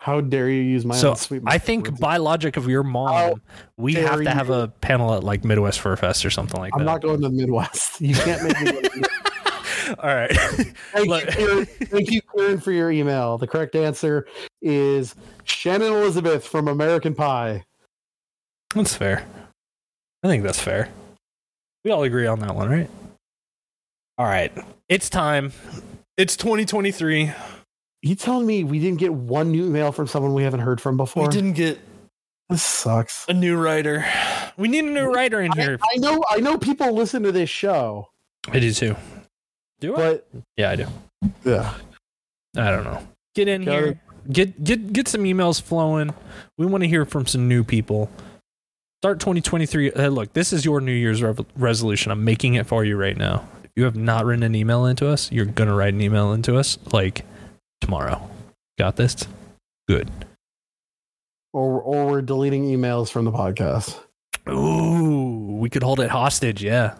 How 0.01 0.19
dare 0.19 0.49
you 0.49 0.63
use 0.63 0.83
my 0.83 0.95
so 0.95 1.11
own 1.11 1.15
sweet? 1.15 1.43
I 1.45 1.59
think 1.59 1.99
by 1.99 2.17
logic 2.17 2.57
of 2.57 2.67
your 2.67 2.81
mom, 2.81 3.07
How 3.13 3.35
we 3.77 3.93
have 3.93 4.23
to 4.23 4.31
have 4.31 4.47
you. 4.47 4.53
a 4.55 4.67
panel 4.67 5.13
at 5.13 5.23
like 5.23 5.43
Midwest 5.45 5.79
Fur 5.79 5.95
Fest 5.95 6.25
or 6.25 6.31
something 6.31 6.59
like 6.59 6.73
that. 6.73 6.79
I'm 6.79 6.85
not 6.85 7.01
going 7.03 7.21
to 7.21 7.29
the 7.29 7.33
Midwest. 7.33 8.01
You 8.01 8.15
can't 8.15 8.41
make 8.43 8.59
me. 8.59 8.65
Go 8.71 8.81
to 8.81 8.81
the 8.81 8.89
Midwest. 8.95 9.99
All 9.99 10.15
right. 10.15 10.31
Thank 10.93 11.07
Look- 11.07 11.37
you. 11.37 11.65
Thank 11.65 12.09
you, 12.11 12.21
Kieran, 12.35 12.59
for 12.59 12.71
your 12.71 12.89
email. 12.91 13.37
The 13.37 13.45
correct 13.45 13.75
answer 13.75 14.25
is 14.61 15.13
Shannon 15.43 15.93
Elizabeth 15.93 16.47
from 16.47 16.67
American 16.67 17.13
Pie. 17.13 17.63
That's 18.73 18.95
fair. 18.95 19.23
I 20.23 20.27
think 20.27 20.43
that's 20.43 20.59
fair. 20.59 20.89
We 21.85 21.91
all 21.91 22.01
agree 22.01 22.25
on 22.25 22.39
that 22.39 22.55
one, 22.55 22.69
right? 22.69 22.89
All 24.17 24.25
right. 24.25 24.51
It's 24.89 25.09
time. 25.11 25.51
It's 26.17 26.35
2023. 26.37 27.31
You 28.01 28.15
telling 28.15 28.47
me 28.47 28.63
we 28.63 28.79
didn't 28.79 28.99
get 28.99 29.13
one 29.13 29.51
new 29.51 29.65
email 29.67 29.91
from 29.91 30.07
someone 30.07 30.33
we 30.33 30.43
haven't 30.43 30.61
heard 30.61 30.81
from 30.81 30.97
before? 30.97 31.23
We 31.27 31.29
didn't 31.29 31.53
get 31.53 31.79
This 32.49 32.63
sucks. 32.63 33.25
a 33.29 33.33
new 33.33 33.57
writer. 33.57 34.05
We 34.57 34.67
need 34.67 34.85
a 34.85 34.89
new 34.89 35.11
writer 35.13 35.39
in 35.41 35.51
I, 35.53 35.61
here. 35.61 35.79
I 35.81 35.97
know. 35.97 36.23
I 36.29 36.39
know 36.39 36.57
people 36.57 36.91
listen 36.93 37.23
to 37.23 37.31
this 37.31 37.49
show, 37.49 38.07
I 38.49 38.59
do 38.59 38.73
too. 38.73 38.95
Do 39.79 39.95
I? 39.97 40.19
Yeah, 40.57 40.71
I 40.71 40.75
do. 40.75 40.87
yeah, 41.45 41.73
I 42.57 42.71
don't 42.71 42.83
know. 42.83 43.07
Get 43.35 43.47
in 43.47 43.63
Got 43.65 43.71
here. 43.71 44.01
Get 44.31 44.63
get 44.63 44.93
get 44.93 45.07
some 45.07 45.23
emails 45.23 45.61
flowing. 45.61 46.13
We 46.57 46.65
want 46.65 46.83
to 46.83 46.87
hear 46.87 47.05
from 47.05 47.25
some 47.27 47.47
new 47.47 47.63
people. 47.63 48.09
Start 49.01 49.19
2023. 49.19 49.91
Uh, 49.93 50.09
look, 50.09 50.33
this 50.33 50.53
is 50.53 50.63
your 50.65 50.79
New 50.81 50.91
Year's 50.91 51.23
rev- 51.23 51.43
resolution. 51.55 52.11
I'm 52.11 52.23
making 52.23 52.53
it 52.55 52.67
for 52.67 52.83
you 52.85 52.97
right 52.97 53.17
now. 53.17 53.47
If 53.63 53.71
you 53.75 53.83
have 53.85 53.95
not 53.95 54.25
written 54.25 54.43
an 54.43 54.53
email 54.53 54.85
into 54.85 55.07
us, 55.07 55.31
you're 55.31 55.45
gonna 55.45 55.73
write 55.75 55.93
an 55.93 56.01
email 56.01 56.33
into 56.33 56.57
us 56.57 56.77
like 56.91 57.25
tomorrow. 57.81 58.29
Got 58.79 58.95
this? 58.95 59.15
Good. 59.87 60.09
or 61.53 61.81
or 61.81 62.05
we're 62.07 62.21
deleting 62.21 62.63
emails 62.65 63.11
from 63.11 63.25
the 63.25 63.31
podcast. 63.31 63.99
Ooh, 64.49 65.57
we 65.59 65.69
could 65.69 65.83
hold 65.83 65.99
it 65.99 66.09
hostage. 66.09 66.63
Yeah, 66.63 66.95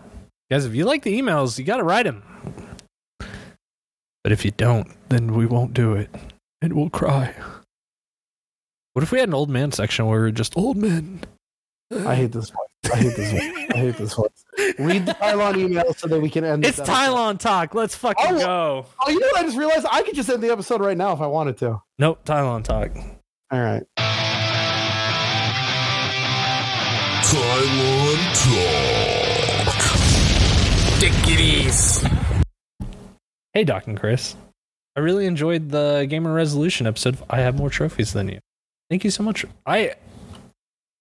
guys, 0.52 0.66
if 0.66 0.76
you 0.76 0.86
like 0.86 1.04
the 1.04 1.18
emails, 1.20 1.58
you 1.58 1.64
gotta 1.64 1.84
write 1.84 2.04
them. 2.06 2.22
But 4.24 4.32
if 4.34 4.44
you 4.46 4.52
don't, 4.52 4.88
then 5.10 5.34
we 5.34 5.46
won't 5.46 5.74
do 5.74 5.94
it, 5.94 6.10
and 6.62 6.74
we'll 6.74 6.90
cry. 6.92 7.34
What 8.94 9.04
if 9.04 9.12
we 9.12 9.20
had 9.20 9.30
an 9.30 9.34
old 9.34 9.50
man 9.50 9.72
section 9.72 10.06
where 10.06 10.20
we're 10.22 10.32
just 10.32 10.56
old 10.58 10.76
men? 10.78 11.22
I 12.06 12.14
hate 12.16 12.32
this 12.34 12.52
one. 12.54 12.68
I 12.94 12.98
hate 12.98 13.16
this 13.16 13.32
one. 13.34 13.68
I 13.74 13.78
hate 13.78 13.96
this 13.98 14.18
one. 14.18 14.30
Read 14.80 15.06
the 15.06 15.14
Tylon 15.14 15.58
email 15.58 15.94
so 15.96 16.08
that 16.08 16.20
we 16.22 16.30
can 16.30 16.44
end. 16.44 16.66
It's 16.66 16.78
this. 16.78 16.88
Tylon 16.88 17.38
talk. 17.40 17.74
Let's 17.76 17.96
fucking 17.96 18.26
Oh. 18.36 18.40
go. 18.40 18.86
Oh, 19.06 19.10
you 19.10 19.20
know, 19.20 19.28
what 19.28 19.40
I 19.42 19.44
just 19.44 19.58
realized 19.58 19.86
I 19.92 20.02
could 20.04 20.16
just 20.16 20.30
end 20.30 20.42
the 20.44 20.52
episode 20.52 20.82
right 20.82 20.98
now 20.98 21.14
if 21.14 21.22
I 21.22 21.28
wanted 21.28 21.58
to. 21.60 21.82
Nope, 22.00 22.24
Tylon 22.26 22.64
talk. 22.64 22.92
All 23.52 23.60
right. 23.62 23.84
Tylon 27.24 28.20
Talk. 29.64 29.80
Dickies. 31.00 32.04
Hey, 33.54 33.64
Doc 33.64 33.88
and 33.88 33.98
Chris. 34.00 34.36
I 34.96 35.00
really 35.00 35.26
enjoyed 35.26 35.70
the 35.70 36.06
Gamer 36.10 36.34
Resolution 36.34 36.86
episode. 36.88 37.18
I 37.30 37.40
have 37.40 37.56
more 37.58 37.70
trophies 37.70 38.12
than 38.14 38.28
you. 38.28 38.40
Thank 38.90 39.04
you 39.06 39.12
so 39.12 39.24
much. 39.24 39.46
I 39.66 39.94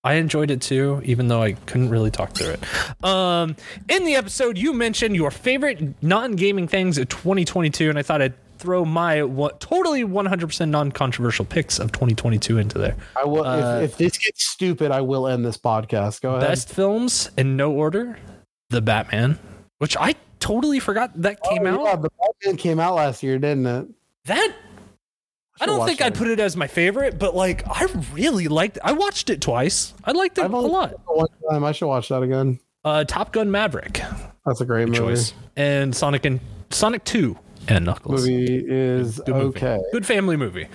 I 0.03 0.15
enjoyed 0.15 0.51
it 0.51 0.63
too, 0.63 1.03
even 1.05 1.29
though 1.29 1.43
I 1.43 1.53
couldn't 1.53 1.91
really 1.91 2.11
talk 2.11 2.33
through 2.33 2.55
it. 2.55 3.05
Um, 3.05 3.55
in 3.89 4.05
the 4.05 4.15
episode, 4.15 4.57
you 4.57 4.73
mentioned 4.73 5.15
your 5.15 5.31
favorite 5.31 6.03
non-gaming 6.03 6.69
things 6.69 6.97
of 6.97 7.09
2022, 7.11 7.91
and 7.91 7.99
I 7.99 8.03
thought 8.03 8.23
I'd 8.23 8.33
throw 8.59 8.85
my 8.85 9.23
what 9.23 9.61
totally 9.61 10.05
100% 10.05 10.69
non-controversial 10.71 11.45
picks 11.45 11.79
of 11.79 11.93
2022 11.93 12.59
into 12.59 12.79
there. 12.79 12.97
I 13.15 13.25
will. 13.25 13.45
Uh, 13.45 13.81
if, 13.81 13.93
if 13.93 13.97
this 13.99 14.19
gets 14.19 14.49
stupid, 14.49 14.91
I 14.91 15.03
will 15.03 15.29
end 15.29 15.45
this 15.45 15.59
podcast. 15.59 16.23
Go 16.23 16.35
ahead. 16.37 16.49
Best 16.49 16.71
films 16.71 17.31
in 17.37 17.57
no 17.57 17.71
order: 17.71 18.19
The 18.71 18.81
Batman, 18.81 19.39
which 19.79 19.97
I 19.99 20.15
totally 20.41 20.81
forgot 20.81 21.11
that 21.21 21.43
came 21.43 21.67
Oh, 21.67 21.75
out. 21.81 21.85
yeah, 21.85 21.97
the 21.97 22.11
Batman 22.19 22.57
came 22.57 22.81
out 22.81 22.95
last 22.95 23.23
year, 23.23 23.39
didn't 23.39 23.67
it? 23.67 23.87
That 24.25 24.55
I 25.61 25.67
don't 25.67 25.87
think. 25.87 26.01
I'd 26.01 26.15
put 26.15 26.29
it 26.29 26.41
as 26.41 26.57
my 26.57 26.67
favorite, 26.67 27.19
but 27.19 27.35
like 27.35 27.67
I 27.69 27.85
really 28.13 28.49
liked. 28.49 28.79
I 28.83 28.93
watched 28.93 29.31
it 29.31 29.41
twice. 29.41 29.95
I 30.05 30.13
liked 30.13 30.39
it 30.39 30.45
I've 30.45 30.53
a 30.53 30.57
only 30.57 30.71
lot. 30.71 30.95
One 31.07 31.27
time. 31.51 31.65
I 31.65 31.73
should 31.73 31.87
watch 31.89 32.09
that 32.09 32.23
again. 32.23 32.59
Uh, 32.85 33.05
Top 33.05 33.33
Gun 33.33 33.51
Maverick 33.51 34.03
That's 34.47 34.61
a 34.63 34.65
great 34.65 34.87
movie. 34.89 34.99
choice, 34.99 35.35
and 35.57 35.95
Sonic 35.95 36.25
and 36.25 36.41
Sonic 36.71 37.05
Two 37.05 37.37
and 37.69 37.85
Knuckles. 37.85 38.23
Movie 38.27 38.65
is 38.67 39.19
Good 39.19 39.35
movie. 39.35 39.45
okay. 39.59 39.79
Good 39.93 40.07
family 40.07 40.37
movie. 40.37 40.67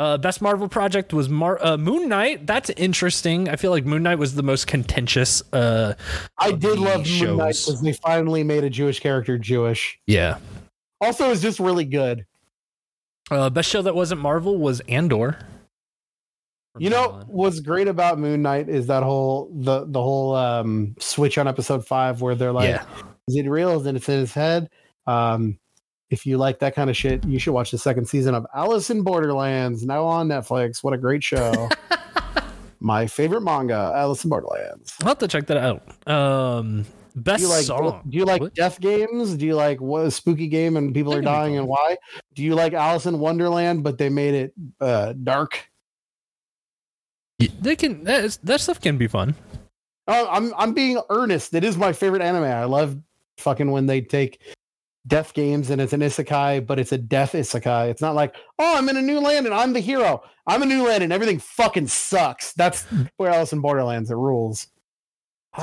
Uh, 0.00 0.16
best 0.16 0.40
Marvel 0.40 0.68
project 0.68 1.12
was 1.12 1.28
Mar- 1.28 1.58
uh, 1.60 1.76
Moon 1.76 2.08
Knight. 2.08 2.46
That's 2.46 2.70
interesting. 2.70 3.48
I 3.48 3.56
feel 3.56 3.72
like 3.72 3.84
Moon 3.84 4.04
Knight 4.04 4.18
was 4.18 4.34
the 4.36 4.44
most 4.44 4.68
contentious. 4.68 5.42
Uh, 5.52 5.94
I 6.38 6.50
of 6.50 6.60
did 6.60 6.76
the 6.78 6.80
love 6.82 7.06
Moon 7.08 7.36
Knight 7.36 7.56
shows. 7.56 7.66
because 7.66 7.82
they 7.82 7.92
finally 7.94 8.44
made 8.44 8.62
a 8.62 8.70
Jewish 8.70 9.00
character 9.00 9.38
Jewish. 9.38 9.98
Yeah. 10.06 10.38
Also, 11.00 11.30
it's 11.32 11.42
just 11.42 11.58
really 11.58 11.84
good. 11.84 12.26
Uh, 13.30 13.50
best 13.50 13.68
show 13.68 13.82
that 13.82 13.94
wasn't 13.94 14.20
Marvel 14.20 14.58
was 14.58 14.80
Andor. 14.80 15.38
You 16.78 16.90
know 16.90 17.10
on. 17.10 17.22
what's 17.26 17.60
great 17.60 17.88
about 17.88 18.18
Moon 18.18 18.42
Knight 18.42 18.68
is 18.68 18.86
that 18.86 19.02
whole 19.02 19.50
the 19.52 19.84
the 19.86 20.00
whole 20.00 20.34
um 20.34 20.94
switch 21.00 21.36
on 21.36 21.48
episode 21.48 21.86
five 21.86 22.20
where 22.20 22.34
they're 22.34 22.52
like, 22.52 22.68
yeah. 22.68 22.84
"Is 23.26 23.36
it 23.36 23.48
real? 23.48 23.80
Is 23.80 23.86
it's 23.86 24.08
in 24.08 24.20
his 24.20 24.32
head?" 24.32 24.70
Um, 25.06 25.58
if 26.10 26.24
you 26.24 26.38
like 26.38 26.60
that 26.60 26.74
kind 26.74 26.88
of 26.88 26.96
shit, 26.96 27.24
you 27.24 27.38
should 27.38 27.52
watch 27.52 27.70
the 27.70 27.78
second 27.78 28.06
season 28.06 28.34
of 28.34 28.46
Alice 28.54 28.90
in 28.90 29.02
Borderlands 29.02 29.84
now 29.84 30.04
on 30.04 30.28
Netflix. 30.28 30.82
What 30.82 30.94
a 30.94 30.98
great 30.98 31.24
show! 31.24 31.68
My 32.80 33.06
favorite 33.06 33.42
manga, 33.42 33.92
Alice 33.94 34.22
in 34.24 34.30
Borderlands. 34.30 34.94
I'll 35.02 35.08
have 35.08 35.18
to 35.18 35.28
check 35.28 35.46
that 35.46 35.56
out. 35.56 36.08
Um, 36.08 36.86
best 37.18 37.40
Do 37.42 37.48
you 37.48 37.52
like 37.52 37.64
song. 37.64 38.02
do 38.08 38.16
you 38.16 38.24
like 38.24 38.40
What? 38.40 38.54
death 38.54 38.80
games? 38.80 39.34
Do 39.36 39.44
you 39.46 39.54
like 39.54 39.80
what 39.80 40.06
a 40.06 40.10
spooky 40.10 40.46
game 40.48 40.76
and 40.76 40.94
people 40.94 41.12
are 41.14 41.20
dying 41.22 41.56
and 41.58 41.66
why? 41.68 41.96
Do 42.34 42.42
you 42.42 42.54
like 42.54 42.72
Alice 42.72 43.06
in 43.06 43.18
Wonderland 43.18 43.82
but 43.84 43.98
they 43.98 44.08
made 44.08 44.34
it 44.34 44.52
uh, 44.80 45.12
dark? 45.12 45.68
They 47.60 47.76
can 47.76 48.04
that, 48.04 48.24
is- 48.24 48.38
that 48.38 48.60
stuff 48.60 48.80
can 48.80 48.96
be 48.98 49.06
fun. 49.06 49.34
Oh, 50.08 50.26
I'm 50.30 50.52
I'm 50.56 50.72
being 50.72 51.00
earnest. 51.10 51.54
It 51.54 51.64
is 51.64 51.76
my 51.76 51.92
favorite 51.92 52.22
anime. 52.22 52.44
I 52.44 52.64
love 52.64 52.96
fucking 53.36 53.70
when 53.70 53.86
they 53.86 54.00
take 54.00 54.40
death 55.06 55.32
games 55.34 55.70
and 55.70 55.80
it's 55.80 55.92
an 55.92 56.00
isekai, 56.00 56.66
but 56.66 56.78
it's 56.78 56.92
a 56.92 56.98
death 56.98 57.32
isekai. 57.32 57.90
It's 57.90 58.00
not 58.02 58.14
like, 58.14 58.34
oh, 58.58 58.76
I'm 58.76 58.88
in 58.88 58.96
a 58.96 59.02
new 59.02 59.20
land 59.20 59.46
and 59.46 59.54
I'm 59.54 59.72
the 59.72 59.80
hero. 59.80 60.22
I'm 60.46 60.62
a 60.62 60.66
new 60.66 60.86
land 60.86 61.04
and 61.04 61.12
everything 61.12 61.38
fucking 61.38 61.86
sucks. 61.88 62.52
That's 62.54 62.84
where 63.18 63.30
Alice 63.30 63.52
in 63.52 63.60
Borderlands. 63.60 64.10
It 64.10 64.16
rules. 64.16 64.66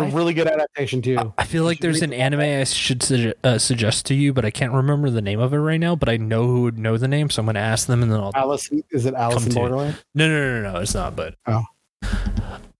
It's 0.04 0.14
a 0.14 0.16
really 0.16 0.34
good 0.34 0.48
adaptation 0.48 1.02
too. 1.02 1.34
I 1.38 1.46
feel 1.46 1.64
like 1.64 1.80
there's 1.80 2.02
an 2.02 2.14
anime 2.14 2.42
I 2.42 2.64
should 2.66 3.34
uh, 3.44 3.58
suggest 3.58 4.06
to 4.08 4.14
you, 4.14 4.34
but 4.34 4.46
I 4.46 4.52
can't 4.52 4.74
remember 4.74 5.10
the 5.10 5.22
name 5.22 5.40
of 5.40 5.54
it 5.54 5.58
right 5.58 5.80
now. 5.80 5.96
But 5.96 6.10
I 6.10 6.18
know 6.18 6.46
who 6.48 6.62
would 6.64 6.78
know 6.78 6.98
the 6.98 7.08
name, 7.08 7.30
so 7.30 7.40
I'm 7.42 7.46
going 7.46 7.56
to 7.56 7.60
ask 7.62 7.88
them, 7.88 8.04
and 8.04 8.12
then 8.12 8.20
I'll. 8.20 8.32
Alice, 8.36 8.70
is 8.92 9.06
it 9.06 9.14
Alice 9.14 9.46
in 9.48 9.54
Borderland? 9.54 9.98
No, 10.14 10.28
no, 10.28 10.62
no, 10.62 10.74
no, 10.74 10.80
it's 10.80 10.94
not. 10.94 11.16
But 11.16 11.36
Oh. 11.48 11.64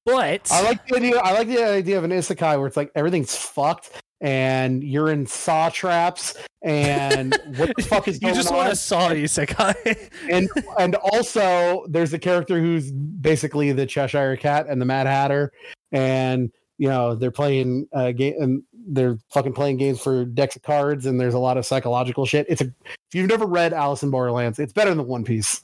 but 0.06 0.52
I 0.52 0.62
like 0.64 0.86
the 0.88 0.96
idea. 0.98 1.18
I 1.18 1.34
like 1.34 1.48
the 1.48 1.64
idea 1.64 1.98
of 1.98 2.04
an 2.04 2.12
isekai 2.12 2.58
where 2.58 2.68
it's 2.68 2.78
like 2.78 2.92
everything's 2.96 3.36
fucked 3.36 3.92
and 4.22 4.84
you're 4.84 5.12
in 5.12 5.26
saw 5.26 5.70
traps 5.70 6.36
and 6.62 7.38
what 7.58 7.76
the 7.76 7.84
fuck 7.84 8.08
is 8.08 8.20
you 8.22 8.34
just 8.34 8.50
on? 8.50 8.56
want 8.56 8.70
to 8.70 8.76
saw 8.76 9.10
isekai. 9.10 10.10
and 10.32 10.50
and 10.80 10.96
also 10.96 11.86
there's 11.90 12.14
a 12.14 12.20
character 12.20 12.60
who's 12.60 12.92
basically 12.92 13.72
the 13.72 13.86
Cheshire 13.86 14.36
Cat 14.38 14.68
and 14.70 14.80
the 14.82 14.86
Mad 14.86 15.08
Hatter, 15.08 15.52
and 15.92 16.52
you 16.78 16.88
know 16.88 17.16
they're 17.16 17.32
playing 17.32 17.88
uh 17.94 18.12
game 18.12 18.36
and 18.40 18.64
they're 18.88 19.18
fucking 19.32 19.54
playing 19.54 19.78
games 19.78 20.02
for 20.02 20.26
decks 20.26 20.56
of 20.56 20.62
cards, 20.62 21.06
and 21.06 21.20
there's 21.20 21.34
a 21.34 21.40
lot 21.40 21.58
of 21.58 21.66
psychological 21.66 22.26
shit. 22.26 22.46
It's 22.50 22.62
a 22.62 22.66
if 22.66 23.14
you've 23.14 23.30
never 23.30 23.46
read 23.46 23.74
Alice 23.74 24.04
in 24.04 24.10
Borderlands, 24.12 24.60
it's 24.60 24.74
better 24.74 24.94
than 24.94 25.06
One 25.08 25.24
Piece 25.24 25.64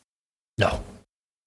no, 0.58 0.84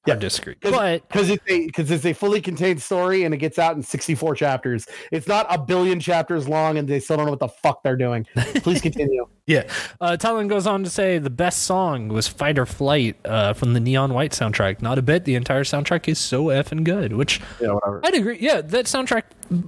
Yeah. 0.07 0.15
I 0.15 0.17
disagree. 0.19 0.55
'Cause- 0.57 0.73
But 0.73 1.09
because 1.09 1.31
it's 1.31 1.43
a 1.49 1.67
because 1.67 1.91
it's 1.91 2.05
a 2.05 2.13
fully 2.13 2.41
contained 2.43 2.83
story 2.83 3.25
and 3.25 3.33
it 3.33 3.39
gets 3.39 3.59
out 3.59 3.75
in 3.75 3.83
64 3.83 4.35
chapters. 4.35 4.87
It's 5.11 5.27
not 5.27 5.47
a 5.49 5.59
billion 5.59 5.99
chapters 5.99 6.47
long, 6.47 6.77
and 6.77 6.87
they 6.87 7.01
still 7.01 7.17
don't 7.17 7.25
know 7.27 7.33
what 7.33 7.41
the 7.41 7.49
fuck 7.49 7.83
they're 7.83 7.97
doing. 7.97 8.27
Please 8.57 8.81
continue. 8.83 9.27
yeah, 9.47 9.63
uh, 10.03 10.17
Talon 10.19 10.47
goes 10.49 10.67
on 10.67 10.85
to 10.85 10.91
say 10.91 11.17
the 11.19 11.31
best 11.31 11.63
song 11.63 12.09
was 12.09 12.29
"Fight 12.29 12.59
or 12.59 12.67
Flight" 12.67 13.17
uh, 13.25 13.55
from 13.55 13.73
the 13.73 13.81
Neon 13.81 14.13
White 14.13 14.33
soundtrack. 14.33 14.83
Not 14.83 14.99
a 14.99 15.03
bit. 15.03 15.25
The 15.25 15.37
entire 15.37 15.65
soundtrack 15.65 16.07
is 16.07 16.19
so 16.19 16.47
effing 16.47 16.85
good. 16.85 17.15
Which 17.15 17.41
yeah, 17.61 17.69
whatever. 17.73 18.01
I'd 18.05 18.15
agree. 18.15 18.37
Yeah, 18.41 18.61
that 18.61 18.85
soundtrack 18.85 19.23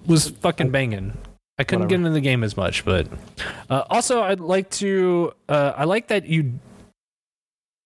was 0.07 0.29
fucking 0.29 0.71
banging. 0.71 1.17
I 1.59 1.65
couldn't 1.65 1.85
Whatever. 1.85 1.89
get 1.89 1.95
into 2.09 2.11
the 2.11 2.21
game 2.21 2.45
as 2.45 2.55
much, 2.59 2.85
but 2.85 3.07
uh, 3.71 3.85
also 3.89 4.21
I'd 4.23 4.41
like 4.41 4.69
to. 4.73 5.33
Uh, 5.49 5.73
I 5.75 5.85
like 5.85 6.09
that 6.09 6.27
you. 6.27 6.59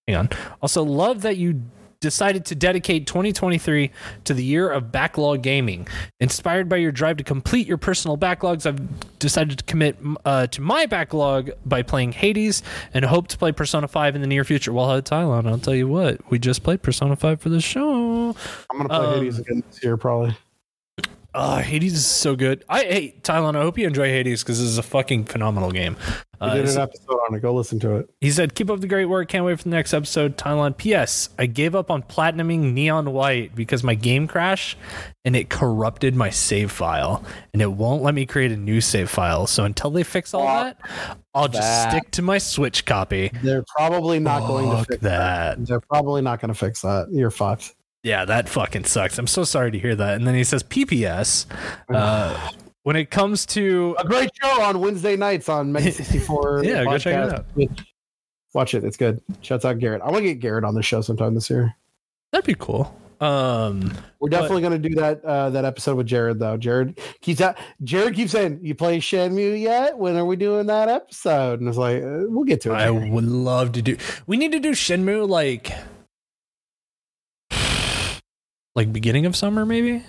Hang 0.08 0.16
on. 0.16 0.28
Also, 0.60 0.82
love 0.82 1.22
that 1.22 1.36
you 1.36 1.62
decided 2.04 2.46
to 2.46 2.54
dedicate 2.54 3.06
2023 3.06 3.90
to 4.24 4.34
the 4.34 4.42
year 4.42 4.70
of 4.70 4.90
backlog 4.90 5.42
gaming. 5.42 5.86
Inspired 6.18 6.68
by 6.68 6.76
your 6.76 6.92
drive 6.92 7.18
to 7.18 7.24
complete 7.24 7.66
your 7.66 7.76
personal 7.76 8.16
backlogs, 8.16 8.64
I've 8.64 9.18
decided 9.18 9.58
to 9.58 9.64
commit 9.64 9.98
uh, 10.24 10.46
to 10.48 10.60
my 10.62 10.86
backlog 10.86 11.50
by 11.66 11.82
playing 11.82 12.12
Hades 12.12 12.62
and 12.94 13.04
hope 13.04 13.28
to 13.28 13.38
play 13.38 13.52
Persona 13.52 13.86
5 13.86 14.14
in 14.14 14.22
the 14.22 14.26
near 14.26 14.44
future. 14.44 14.72
Well, 14.72 15.00
Tylon, 15.02 15.46
I'll 15.46 15.58
tell 15.58 15.74
you 15.74 15.88
what, 15.88 16.30
we 16.30 16.38
just 16.38 16.62
played 16.62 16.82
Persona 16.82 17.16
5 17.16 17.40
for 17.40 17.50
the 17.50 17.60
show. 17.60 18.34
I'm 18.70 18.76
gonna 18.78 18.88
play 18.88 18.98
Um, 18.98 19.14
Hades 19.20 19.38
again 19.38 19.62
this 19.70 19.82
year, 19.84 19.96
probably. 19.98 20.34
Oh, 21.34 21.57
Hades 21.59 21.92
is 21.94 22.07
so 22.07 22.34
good. 22.34 22.65
I 22.68 22.81
hey 22.83 23.15
Tylon, 23.23 23.55
I 23.57 23.62
hope 23.62 23.78
you 23.78 23.86
enjoy 23.86 24.09
Hades 24.09 24.42
because 24.42 24.59
this 24.59 24.67
is 24.68 24.78
a 24.78 24.83
fucking 24.83 25.26
phenomenal 25.26 25.70
game. 25.70 25.97
We 26.41 26.47
Uh, 26.49 26.55
did 26.55 26.68
an 26.70 26.78
episode 26.78 27.18
on 27.28 27.34
it. 27.36 27.41
Go 27.41 27.55
listen 27.55 27.78
to 27.81 27.97
it. 27.97 28.10
he 28.20 28.31
said, 28.31 28.55
"Keep 28.55 28.70
up 28.70 28.81
the 28.81 28.89
great 28.89 29.05
work. 29.05 29.28
Can't 29.28 29.44
wait 29.44 29.59
for 29.59 29.65
the 29.65 29.70
next 29.70 29.92
episode." 29.94 30.36
Tylon. 30.36 30.76
P.S. 30.76 31.28
I 31.39 31.47
gave 31.47 31.75
up 31.76 31.91
on 31.91 32.02
platinuming 32.02 32.73
Neon 32.73 33.12
White 33.12 33.55
because 33.55 33.84
my 33.84 33.94
game 33.94 34.26
crashed 34.26 34.76
and 35.25 35.36
it 35.36 35.50
corrupted 35.50 36.17
my 36.17 36.31
save 36.31 36.73
file, 36.73 37.23
and 37.52 37.60
it 37.62 37.70
won't 37.73 38.02
let 38.02 38.15
me 38.15 38.25
create 38.26 38.50
a 38.52 38.57
new 38.57 38.81
save 38.81 39.09
file. 39.10 39.47
So 39.47 39.65
until 39.65 39.91
they 39.91 40.02
fix 40.02 40.33
all 40.34 40.47
Fuck 40.47 40.78
that, 40.83 41.18
I'll 41.34 41.47
just 41.49 41.60
that. 41.62 41.91
stick 41.91 42.10
to 42.12 42.23
my 42.23 42.39
Switch 42.39 42.84
copy. 42.86 43.31
They're 43.42 43.65
probably 43.76 44.18
not 44.18 44.47
going 44.49 44.70
to 44.70 44.76
Fuck 44.78 44.86
fix 44.89 45.02
that. 45.02 45.65
They're 45.67 45.81
probably 45.81 46.23
not 46.23 46.41
going 46.41 46.49
to 46.49 46.59
fix 46.59 46.81
that. 46.83 47.09
You're 47.12 47.31
fucked. 47.31 47.75
Yeah, 48.02 48.24
that 48.24 48.48
fucking 48.48 48.84
sucks. 48.84 49.18
I'm 49.18 49.26
so 49.26 49.44
sorry 49.44 49.70
to 49.72 49.78
hear 49.78 49.94
that. 49.94 50.14
And 50.16 50.26
then 50.26 50.34
he 50.34 50.44
says, 50.44 50.62
"P.P.S. 50.62 51.46
Uh, 51.94 52.50
when 52.82 52.96
it 52.96 53.10
comes 53.10 53.44
to 53.46 53.94
a 53.98 54.04
great 54.06 54.30
show 54.42 54.62
on 54.62 54.80
Wednesday 54.80 55.16
nights 55.16 55.48
on 55.50 55.70
Mega 55.70 55.92
64. 55.92 56.64
Yeah, 56.64 56.84
go 56.84 56.96
check 56.98 57.14
it 57.14 57.32
out. 57.34 57.46
Watch 58.54 58.74
it. 58.74 58.84
It's 58.84 58.96
good. 58.96 59.22
Shouts 59.42 59.64
out 59.64 59.78
Garrett. 59.78 60.00
I 60.02 60.06
want 60.06 60.18
to 60.18 60.28
get 60.28 60.40
Garrett 60.40 60.64
on 60.64 60.74
the 60.74 60.82
show 60.82 61.00
sometime 61.02 61.34
this 61.34 61.50
year. 61.50 61.74
that'd 62.32 62.46
be 62.46 62.54
cool." 62.54 62.96
Um, 63.20 63.92
We're 64.18 64.30
definitely 64.30 64.62
going 64.62 64.80
to 64.82 64.88
do 64.88 64.94
that 64.94 65.22
uh, 65.26 65.50
that 65.50 65.66
episode 65.66 65.96
with 65.98 66.06
Jared 66.06 66.38
though. 66.38 66.56
Jared 66.56 66.98
keeps 67.20 67.42
out. 67.42 67.58
Jared 67.84 68.14
keeps 68.14 68.32
saying, 68.32 68.60
"You 68.62 68.74
play 68.74 68.98
Shenmue 68.98 69.60
yet? 69.60 69.98
When 69.98 70.16
are 70.16 70.24
we 70.24 70.36
doing 70.36 70.66
that 70.68 70.88
episode?" 70.88 71.60
And 71.60 71.68
it's 71.68 71.76
like, 71.76 72.02
uh, 72.02 72.24
we'll 72.28 72.44
get 72.44 72.62
to 72.62 72.70
it. 72.70 72.76
I 72.76 72.86
Jared. 72.90 73.12
would 73.12 73.24
love 73.26 73.72
to 73.72 73.82
do. 73.82 73.98
We 74.26 74.38
need 74.38 74.52
to 74.52 74.58
do 74.60 74.70
Shenmue 74.70 75.28
like, 75.28 75.70
like 78.81 78.92
beginning 78.94 79.26
of 79.26 79.36
summer, 79.36 79.67
maybe. 79.67 80.02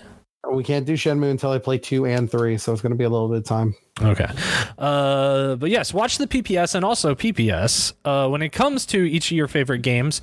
we 0.50 0.64
can't 0.64 0.85
do 0.85 0.93
Shenmue 0.93 1.30
until 1.30 1.51
I 1.51 1.58
play 1.58 1.77
two 1.77 2.06
and 2.06 2.32
three, 2.32 2.58
so 2.58 2.72
it's 2.72 2.82
going 2.82 2.93
to 2.93 2.98
be 2.98 3.03
a 3.03 3.09
little 3.09 3.27
bit 3.27 3.40
of 3.40 3.43
time. 3.43 3.75
Okay. 4.01 4.27
Uh, 4.77 5.56
but 5.58 5.69
yes, 5.69 5.93
watch 5.93 6.17
the 6.17 6.25
PPS 6.25 6.74
and 6.75 6.85
also 6.85 7.14
PPS. 7.14 7.91
Uh, 8.06 8.30
when 8.30 8.41
it 8.41 8.53
comes 8.53 8.85
to 8.88 9.03
each 9.03 9.30
of 9.30 9.35
your 9.35 9.50
favorite 9.50 9.82
games, 9.82 10.22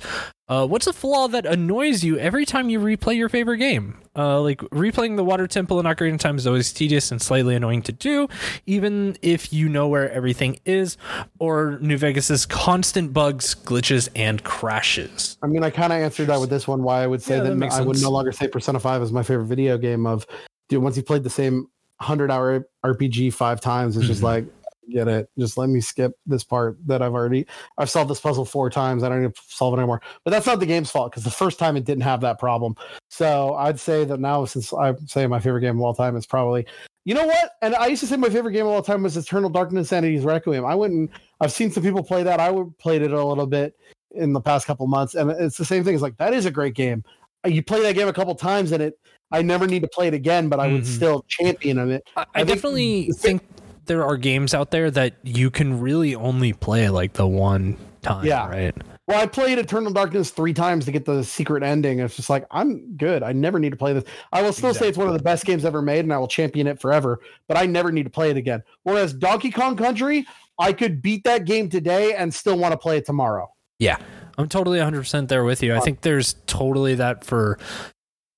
uh, 0.49 0.65
what's 0.67 0.87
a 0.87 0.93
flaw 0.93 1.27
that 1.27 1.45
annoys 1.45 2.03
you 2.03 2.17
every 2.17 2.45
time 2.45 2.69
you 2.69 2.79
replay 2.79 3.15
your 3.15 3.29
favorite 3.29 3.59
game? 3.59 3.97
Uh, 4.15 4.41
like 4.41 4.59
replaying 4.71 5.15
the 5.15 5.23
Water 5.23 5.47
Temple 5.47 5.79
in 5.79 5.85
Ocarina 5.85 6.15
of 6.15 6.19
Time 6.19 6.35
is 6.37 6.45
always 6.47 6.73
tedious 6.73 7.11
and 7.11 7.21
slightly 7.21 7.55
annoying 7.55 7.83
to 7.83 7.91
do, 7.91 8.27
even 8.65 9.15
if 9.21 9.53
you 9.53 9.69
know 9.69 9.87
where 9.87 10.11
everything 10.11 10.59
is. 10.65 10.97
Or 11.37 11.77
New 11.81 11.97
Vegas's 11.97 12.45
constant 12.45 13.13
bugs, 13.13 13.53
glitches, 13.55 14.09
and 14.15 14.43
crashes. 14.43 15.37
I 15.43 15.47
mean, 15.47 15.63
I 15.63 15.69
kind 15.69 15.93
of 15.93 15.99
answered 15.99 16.27
that 16.27 16.39
with 16.39 16.49
this 16.49 16.67
one. 16.67 16.83
Why 16.83 17.03
I 17.03 17.07
would 17.07 17.21
say 17.21 17.37
Yeah, 17.37 17.43
that 17.43 17.59
that, 17.59 17.71
I 17.71 17.81
would 17.81 18.01
no 18.01 18.09
longer 18.09 18.31
say 18.31 18.47
Persona 18.47 18.79
Five 18.79 19.01
is 19.03 19.11
my 19.11 19.23
favorite 19.23 19.45
video 19.45 19.77
game. 19.77 20.05
Of 20.05 20.25
dude, 20.67 20.81
once 20.83 20.97
you 20.97 21.03
played 21.03 21.23
the 21.23 21.29
same 21.29 21.67
hundred 22.01 22.31
hour 22.31 22.65
RPG 22.85 23.33
five 23.33 23.61
times, 23.61 23.95
it's 23.97 24.07
just 24.07 24.21
Mhm. 24.21 24.23
like 24.23 24.45
get 24.89 25.07
it. 25.07 25.29
Just 25.37 25.57
let 25.57 25.69
me 25.69 25.81
skip 25.81 26.13
this 26.25 26.43
part 26.43 26.77
that 26.87 27.01
I've 27.01 27.13
already. 27.13 27.45
I've 27.77 27.89
solved 27.89 28.09
this 28.09 28.19
puzzle 28.19 28.45
four 28.45 28.69
times. 28.69 29.03
I 29.03 29.09
don't 29.09 29.21
need 29.21 29.33
to 29.35 29.41
solve 29.47 29.73
it 29.73 29.77
anymore. 29.77 30.01
But 30.23 30.31
that's 30.31 30.45
not 30.45 30.59
the 30.59 30.65
game's 30.65 30.91
fault 30.91 31.11
because 31.11 31.23
the 31.23 31.31
first 31.31 31.59
time 31.59 31.77
it 31.77 31.85
didn't 31.85 32.03
have 32.03 32.21
that 32.21 32.39
problem. 32.39 32.75
So 33.09 33.55
I'd 33.55 33.79
say 33.79 34.03
that 34.05 34.19
now, 34.19 34.45
since 34.45 34.73
I 34.73 34.93
say 35.05 35.27
my 35.27 35.39
favorite 35.39 35.61
game 35.61 35.77
of 35.77 35.81
all 35.83 35.93
time 35.93 36.15
is 36.15 36.25
probably. 36.25 36.65
You 37.05 37.15
know 37.15 37.25
what? 37.25 37.51
And 37.61 37.73
I 37.75 37.87
used 37.87 38.01
to 38.01 38.07
say 38.07 38.17
my 38.17 38.29
favorite 38.29 38.51
game 38.51 38.65
of 38.67 38.71
all 38.71 38.83
time 38.83 39.01
was 39.03 39.17
Eternal 39.17 39.49
Darkness 39.49 39.91
Entity's 39.91 40.23
Requiem. 40.23 40.65
I 40.65 40.75
went 40.75 40.93
and 40.93 41.09
I've 41.41 41.51
seen 41.51 41.71
some 41.71 41.81
people 41.81 42.03
play 42.03 42.21
that. 42.23 42.39
I 42.39 42.51
would 42.51 42.77
played 42.77 43.01
it 43.01 43.11
a 43.11 43.25
little 43.25 43.47
bit 43.47 43.75
in 44.11 44.33
the 44.33 44.41
past 44.41 44.67
couple 44.67 44.85
months, 44.87 45.15
and 45.15 45.31
it's 45.31 45.57
the 45.57 45.65
same 45.65 45.83
thing. 45.83 45.93
It's 45.93 46.03
like 46.03 46.17
that 46.17 46.33
is 46.33 46.45
a 46.45 46.51
great 46.51 46.75
game. 46.75 47.03
You 47.47 47.63
play 47.63 47.81
that 47.83 47.95
game 47.95 48.07
a 48.09 48.13
couple 48.13 48.35
times, 48.35 48.71
and 48.73 48.83
it. 48.83 48.99
I 49.31 49.43
never 49.43 49.65
need 49.67 49.83
to 49.83 49.87
play 49.87 50.07
it 50.07 50.13
again, 50.15 50.49
but 50.49 50.59
I 50.59 50.67
would 50.67 50.81
Mhm. 50.81 50.87
still 50.95 51.23
champion 51.27 51.77
it. 51.91 52.03
I, 52.17 52.21
I 52.21 52.23
I 52.23 52.37
think- 52.39 52.47
definitely 52.47 53.11
think 53.15 53.41
there 53.89 54.05
are 54.05 54.15
games 54.15 54.53
out 54.53 54.71
there 54.71 54.89
that 54.91 55.15
you 55.23 55.49
can 55.49 55.81
really 55.81 56.15
only 56.15 56.53
play 56.53 56.89
like 56.89 57.13
the 57.13 57.27
one 57.27 57.75
time. 58.01 58.25
Yeah. 58.25 58.47
Right. 58.47 58.75
Well, 59.07 59.19
I 59.19 59.25
played 59.25 59.57
Eternal 59.57 59.91
Darkness 59.91 60.29
three 60.29 60.53
times 60.53 60.85
to 60.85 60.91
get 60.91 61.03
the 61.03 61.23
secret 61.23 61.63
ending. 61.63 61.99
It's 61.99 62.15
just 62.15 62.29
like 62.29 62.45
I'm 62.51 62.95
good. 62.95 63.23
I 63.23 63.33
never 63.33 63.59
need 63.59 63.71
to 63.71 63.75
play 63.75 63.91
this. 63.91 64.03
I 64.31 64.43
will 64.43 64.53
still 64.53 64.71
say 64.71 64.87
it's 64.87 64.99
one 64.99 65.07
of 65.07 65.13
the 65.13 65.23
best 65.23 65.45
games 65.45 65.65
ever 65.65 65.81
made, 65.81 66.05
and 66.05 66.13
I 66.13 66.19
will 66.19 66.27
champion 66.27 66.67
it 66.67 66.79
forever. 66.79 67.19
But 67.47 67.57
I 67.57 67.65
never 67.65 67.91
need 67.91 68.03
to 68.03 68.11
play 68.11 68.29
it 68.29 68.37
again. 68.37 68.61
Whereas 68.83 69.11
Donkey 69.11 69.49
Kong 69.49 69.75
Country, 69.75 70.27
I 70.59 70.73
could 70.73 71.01
beat 71.01 71.23
that 71.23 71.45
game 71.45 71.69
today 71.69 72.13
and 72.13 72.31
still 72.31 72.57
want 72.59 72.73
to 72.73 72.77
play 72.77 72.97
it 72.97 73.05
tomorrow. 73.07 73.51
Yeah, 73.79 73.97
I'm 74.37 74.47
totally 74.47 74.77
100% 74.77 75.27
there 75.27 75.43
with 75.43 75.63
you. 75.63 75.75
I 75.75 75.79
think 75.79 76.01
there's 76.01 76.35
totally 76.45 76.93
that 76.95 77.25
for 77.25 77.57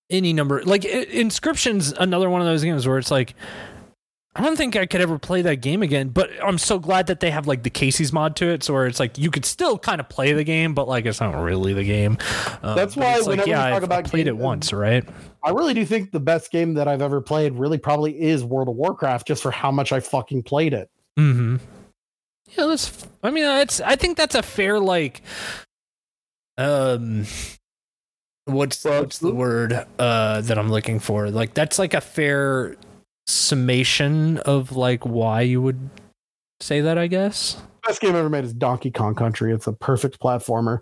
any 0.10 0.32
number. 0.32 0.64
Like 0.64 0.84
Inscryption's 0.84 1.92
another 1.92 2.30
one 2.30 2.40
of 2.40 2.48
those 2.48 2.64
games 2.64 2.88
where 2.88 2.98
it's 2.98 3.12
like 3.12 3.36
I 4.34 4.42
don't 4.42 4.56
think 4.56 4.78
I 4.78 4.86
could 4.86 5.02
ever 5.02 5.20
play 5.20 5.42
that 5.42 5.58
game 5.58 5.84
again, 5.84 6.08
but 6.08 6.30
I'm 6.42 6.58
so 6.58 6.80
glad 6.80 7.08
that 7.08 7.20
they 7.20 7.32
have 7.32 7.48
like 7.48 7.64
the 7.64 7.70
Kaycee's 7.70 8.14
mod 8.14 8.38
to 8.38 8.48
it 8.48 8.64
so 8.64 8.74
where 8.74 8.88
it's 8.88 9.00
like 9.00 9.18
you 9.18 9.30
could 9.30 9.44
still 9.44 9.78
kind 9.78 10.00
of 10.00 10.08
play 10.08 10.32
the 10.32 10.46
game 10.46 10.74
but 10.74 10.88
like 10.88 11.06
it's 11.06 11.20
not 11.20 11.36
really 11.36 11.74
the 11.74 11.84
game. 11.84 12.18
Um, 12.64 12.78
That's 12.78 12.96
why 12.96 13.18
like 13.18 13.28
whenever 13.28 13.46
we 13.46 13.52
yeah, 13.52 13.70
talk 13.72 13.84
about 13.84 14.00
I 14.00 14.10
played 14.10 14.28
it 14.28 14.38
once, 14.38 14.72
right? 14.72 15.04
I 15.44 15.50
really 15.50 15.74
do 15.74 15.84
think 15.86 16.12
the 16.12 16.20
best 16.22 16.50
game 16.50 16.76
that 16.76 16.88
I've 16.88 17.02
ever 17.02 17.20
played 17.20 17.56
really 17.56 17.78
probably 17.78 18.22
is 18.22 18.44
World 18.44 18.70
of 18.70 18.76
Warcraft, 18.76 19.28
just 19.28 19.44
for 19.44 19.52
how 19.52 19.70
much 19.70 19.92
I 19.92 20.00
fucking 20.00 20.44
played 20.44 20.74
it. 20.74 20.90
Mm-hmm. 21.20 21.58
Yeah, 22.58 22.68
that's 22.68 23.06
I 23.24 23.32
mean 23.32 23.44
it's 23.44 23.82
I 23.82 23.98
think 23.98 24.16
that's 24.16 24.36
a 24.36 24.44
fair 24.44 24.80
like 24.80 25.24
um 26.58 27.26
what's 28.46 28.86
what's 28.86 29.20
the 29.20 29.34
word 29.34 29.86
uh 30.00 30.40
that 30.40 30.58
I'm 30.58 30.70
looking 30.70 31.00
for? 31.00 31.30
Like 31.30 31.54
that's 31.54 31.78
like 31.78 31.94
a 31.94 32.02
fair 32.02 32.78
summation 33.32 34.38
of 34.40 34.76
like 34.76 35.06
why 35.06 35.42
you 35.42 35.62
would 35.62 35.90
say 36.60 36.82
that, 36.82 36.98
I 36.98 37.08
guess. 37.08 37.62
Best 37.86 38.02
game 38.02 38.16
ever 38.16 38.30
made 38.30 38.44
is 38.44 38.54
Donkey 38.54 38.92
Kong 38.92 39.16
Country. 39.16 39.54
It's 39.54 39.68
a 39.68 39.74
perfect 39.74 40.20
platformer. 40.20 40.80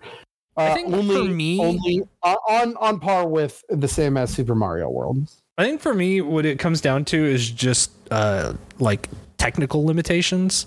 Uh, 0.56 0.62
I 0.62 0.74
think 0.74 0.92
only, 0.92 1.16
for 1.16 1.24
me- 1.24 1.60
only 1.60 2.02
uh, 2.22 2.36
on 2.48 2.76
on 2.76 3.00
par 3.00 3.26
with 3.26 3.64
the 3.68 3.88
same 3.88 4.16
as 4.16 4.30
Super 4.30 4.54
Mario 4.54 4.90
World. 4.90 5.30
I 5.56 5.64
think 5.64 5.80
for 5.80 5.94
me, 5.94 6.20
what 6.20 6.44
it 6.44 6.58
comes 6.58 6.80
down 6.80 7.04
to 7.06 7.24
is 7.24 7.50
just 7.50 7.92
uh, 8.10 8.54
like 8.78 9.08
technical 9.38 9.84
limitations. 9.84 10.66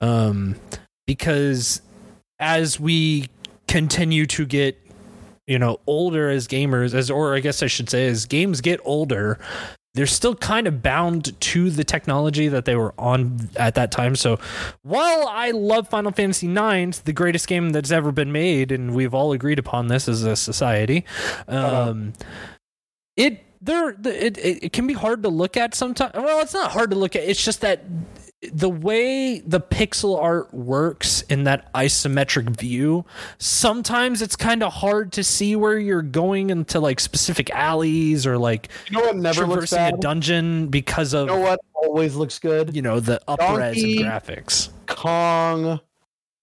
Um, 0.00 0.56
because 1.06 1.80
as 2.38 2.78
we 2.78 3.28
continue 3.68 4.26
to 4.26 4.44
get, 4.44 4.78
you 5.46 5.58
know, 5.58 5.80
older 5.86 6.30
as 6.30 6.46
gamers, 6.46 6.94
as 6.94 7.10
or 7.10 7.34
I 7.34 7.40
guess 7.40 7.62
I 7.62 7.66
should 7.66 7.88
say, 7.88 8.06
as 8.08 8.26
games 8.26 8.60
get 8.60 8.80
older, 8.84 9.38
they're 9.94 10.06
still 10.06 10.34
kind 10.34 10.66
of 10.66 10.82
bound 10.82 11.40
to 11.40 11.70
the 11.70 11.84
technology 11.84 12.48
that 12.48 12.64
they 12.64 12.74
were 12.74 12.92
on 12.98 13.48
at 13.56 13.76
that 13.76 13.92
time. 13.92 14.16
So 14.16 14.38
while 14.82 15.28
I 15.28 15.52
love 15.52 15.88
Final 15.88 16.10
Fantasy 16.10 16.48
IX, 16.50 16.98
the 17.00 17.12
greatest 17.12 17.46
game 17.46 17.70
that's 17.70 17.92
ever 17.92 18.10
been 18.10 18.32
made, 18.32 18.72
and 18.72 18.92
we've 18.94 19.14
all 19.14 19.32
agreed 19.32 19.58
upon 19.60 19.86
this 19.88 20.08
as 20.08 20.24
a 20.24 20.34
society, 20.34 21.04
um, 21.46 22.12
it 23.16 23.44
there 23.62 23.92
the- 23.98 24.26
it, 24.26 24.36
it 24.38 24.64
it 24.64 24.72
can 24.72 24.86
be 24.86 24.94
hard 24.94 25.22
to 25.22 25.28
look 25.28 25.56
at 25.56 25.74
sometimes. 25.74 26.12
Well, 26.14 26.40
it's 26.40 26.54
not 26.54 26.72
hard 26.72 26.90
to 26.90 26.96
look 26.96 27.14
at. 27.16 27.22
It's 27.22 27.42
just 27.42 27.60
that 27.60 27.84
the 28.52 28.68
way 28.68 29.40
the 29.40 29.60
pixel 29.60 30.20
art 30.20 30.52
works 30.52 31.22
in 31.22 31.44
that 31.44 31.72
isometric 31.74 32.50
view, 32.58 33.04
sometimes 33.38 34.22
it's 34.22 34.36
kind 34.36 34.62
of 34.62 34.72
hard 34.72 35.12
to 35.12 35.24
see 35.24 35.56
where 35.56 35.78
you're 35.78 36.02
going 36.02 36.50
into 36.50 36.80
like 36.80 37.00
specific 37.00 37.50
alleys 37.50 38.26
or 38.26 38.38
like 38.38 38.68
You 38.90 38.98
know 38.98 39.04
what 39.06 39.16
never 39.16 39.46
looks 39.46 39.70
traversing 39.70 39.98
a 39.98 40.00
dungeon 40.00 40.68
because 40.68 41.14
of 41.14 41.28
You 41.28 41.34
know 41.36 41.40
what 41.40 41.60
always 41.74 42.14
looks 42.16 42.38
good? 42.38 42.74
you 42.74 42.82
know 42.82 43.00
the 43.00 43.20
upres 43.28 43.82
and 43.82 44.04
graphics. 44.04 44.70
Kong 44.86 45.80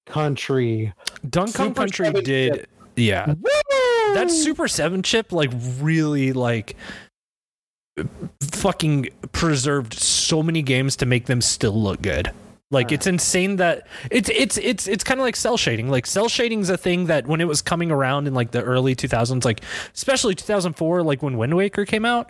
Country. 0.05 0.93
Donkey 1.29 1.53
Kong 1.53 1.73
Country 1.73 2.11
did, 2.11 2.53
chip. 2.53 2.69
yeah. 2.95 3.27
Woo! 3.27 4.13
That 4.13 4.29
Super 4.29 4.67
Seven 4.67 5.03
chip 5.03 5.31
like 5.31 5.51
really 5.79 6.33
like 6.33 6.75
fucking 8.41 9.09
preserved 9.31 9.93
so 9.93 10.41
many 10.41 10.61
games 10.61 10.95
to 10.97 11.05
make 11.05 11.25
them 11.25 11.41
still 11.41 11.79
look 11.79 12.01
good. 12.01 12.31
Like 12.71 12.93
it's 12.93 13.05
insane 13.05 13.57
that 13.57 13.85
it's 14.09 14.29
it's 14.29 14.57
it's 14.57 14.87
it's 14.87 15.03
kind 15.03 15.19
of 15.19 15.25
like 15.25 15.35
cel 15.35 15.57
shading. 15.57 15.89
Like 15.89 16.05
cel 16.05 16.29
shading 16.29 16.61
is 16.61 16.69
a 16.69 16.77
thing 16.77 17.07
that 17.07 17.27
when 17.27 17.41
it 17.41 17.47
was 17.47 17.61
coming 17.61 17.91
around 17.91 18.27
in 18.27 18.33
like 18.33 18.51
the 18.51 18.63
early 18.63 18.95
2000s, 18.95 19.43
like 19.43 19.61
especially 19.93 20.35
2004, 20.35 21.03
like 21.03 21.21
when 21.21 21.35
Wind 21.37 21.53
Waker 21.53 21.85
came 21.85 22.05
out, 22.05 22.29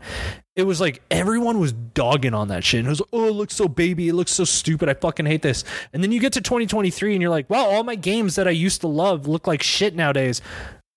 it 0.56 0.64
was 0.64 0.82
like 0.82 1.04
everyone 1.12 1.60
was 1.60 1.74
dogging 1.74 2.34
on 2.34 2.48
that 2.48 2.64
shit. 2.64 2.80
And 2.80 2.88
it 2.88 2.90
was 2.90 3.02
like, 3.02 3.10
oh, 3.14 3.28
it 3.28 3.34
looks 3.34 3.56
so 3.56 3.68
baby, 3.68 4.10
it 4.10 4.14
looks 4.14 4.32
so 4.32 4.44
stupid. 4.44 4.90
I 4.90 4.96
fucking 4.96 5.28
hate 5.28 5.44
this. 5.44 5.64
And 5.94 6.04
then 6.04 6.12
you 6.12 6.20
get 6.20 6.34
to 6.34 6.42
2023 6.42 7.14
and 7.14 7.22
you're 7.22 7.30
like, 7.30 7.48
wow, 7.48 7.66
all 7.66 7.84
my 7.84 7.96
games 7.96 8.36
that 8.36 8.48
I 8.48 8.52
used 8.52 8.82
to 8.82 8.88
love 8.88 9.28
look 9.28 9.46
like 9.46 9.62
shit 9.62 9.96
nowadays. 9.96 10.42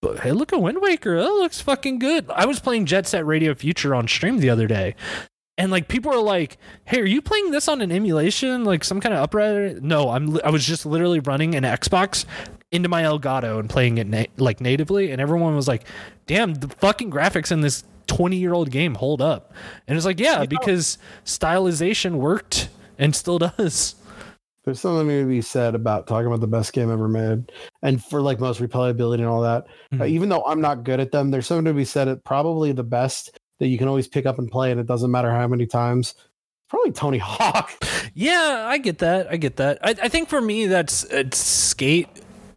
But 0.04 0.20
hey, 0.20 0.32
look 0.32 0.52
at 0.52 0.60
Wind 0.60 0.82
Waker. 0.82 1.18
That 1.18 1.30
looks 1.32 1.62
fucking 1.62 1.98
good. 1.98 2.30
I 2.30 2.44
was 2.44 2.60
playing 2.60 2.84
Jet 2.84 3.06
Set 3.06 3.24
Radio 3.24 3.54
Future 3.54 3.94
on 3.94 4.06
stream 4.06 4.38
the 4.38 4.50
other 4.50 4.66
day. 4.66 4.96
And 5.56 5.70
like 5.70 5.88
people 5.88 6.12
are 6.12 6.20
like, 6.20 6.58
"Hey, 6.84 7.00
are 7.00 7.06
you 7.06 7.22
playing 7.22 7.52
this 7.52 7.68
on 7.68 7.80
an 7.80 7.90
emulation, 7.90 8.64
like 8.64 8.84
some 8.84 9.00
kind 9.00 9.14
of 9.14 9.22
upright?" 9.22 9.82
No, 9.82 10.10
I'm. 10.10 10.38
I 10.44 10.50
was 10.50 10.66
just 10.66 10.84
literally 10.84 11.20
running 11.20 11.54
an 11.54 11.62
Xbox 11.62 12.26
into 12.70 12.88
my 12.88 13.02
Elgato 13.04 13.58
and 13.60 13.70
playing 13.70 13.96
it 13.98 14.06
na- 14.08 14.24
like 14.36 14.60
natively, 14.60 15.10
and 15.10 15.20
everyone 15.22 15.54
was 15.56 15.68
like, 15.68 15.84
"Damn, 16.26 16.54
the 16.54 16.68
fucking 16.68 17.10
graphics 17.10 17.50
in 17.52 17.60
this 17.62 17.84
20 18.08 18.36
year 18.36 18.52
old 18.52 18.70
game 18.70 18.96
hold 18.96 19.22
up." 19.22 19.54
And 19.86 19.96
it's 19.96 20.04
like, 20.04 20.20
yeah, 20.20 20.44
because 20.44 20.98
stylization 21.24 22.16
worked 22.16 22.68
and 22.98 23.14
still 23.14 23.38
does. 23.58 23.94
There's 24.64 24.80
something 24.80 25.08
to 25.08 25.26
be 25.26 25.42
said 25.42 25.74
about 25.74 26.06
talking 26.06 26.26
about 26.26 26.40
the 26.40 26.46
best 26.46 26.72
game 26.72 26.90
ever 26.90 27.08
made, 27.08 27.52
and 27.82 28.02
for 28.02 28.20
like 28.22 28.40
most 28.40 28.60
replayability 28.60 29.18
and 29.18 29.26
all 29.26 29.42
that. 29.42 29.66
Uh, 29.92 29.96
Mhm. 29.96 30.08
even 30.08 30.28
though 30.30 30.42
I'm 30.46 30.60
not 30.60 30.84
good 30.84 31.00
at 31.00 31.12
them, 31.12 31.30
there's 31.30 31.46
something 31.46 31.66
to 31.66 31.74
be 31.74 31.84
said. 31.84 32.08
At 32.08 32.24
probably 32.24 32.72
the 32.72 32.82
best 32.84 33.38
that 33.60 33.68
you 33.68 33.76
can 33.78 33.88
always 33.88 34.08
pick 34.08 34.24
up 34.26 34.38
and 34.38 34.50
play, 34.50 34.70
and 34.70 34.80
it 34.80 34.86
doesn't 34.86 35.10
matter 35.10 35.30
how 35.30 35.46
many 35.46 35.66
times. 35.66 36.14
Probably 36.70 36.92
Tony 36.92 37.18
Hawk. 37.18 37.70
Yeah, 38.16 38.64
I 38.68 38.78
get 38.78 38.98
that. 38.98 39.26
I 39.28 39.36
get 39.36 39.56
that. 39.56 39.78
I, 39.82 39.90
I 39.90 40.08
think 40.08 40.28
for 40.28 40.40
me, 40.40 40.66
that's 40.66 41.02
it's 41.04 41.36
skate 41.38 42.08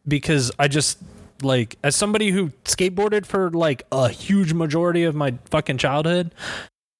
because 0.07 0.51
I 0.59 0.67
just 0.67 0.99
like 1.41 1.77
as 1.83 1.95
somebody 1.95 2.29
who 2.29 2.49
skateboarded 2.63 3.25
for 3.25 3.49
like 3.49 3.83
a 3.91 4.07
huge 4.09 4.53
majority 4.53 5.03
of 5.03 5.15
my 5.15 5.33
fucking 5.49 5.79
childhood. 5.79 6.31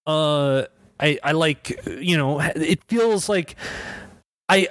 Uh, 0.08 0.64
I 1.00 1.20
I 1.24 1.34
like 1.34 1.80
you 2.00 2.18
know 2.18 2.40
it 2.40 2.80
feels 2.88 3.30
like 3.30 3.56
I 4.50 4.68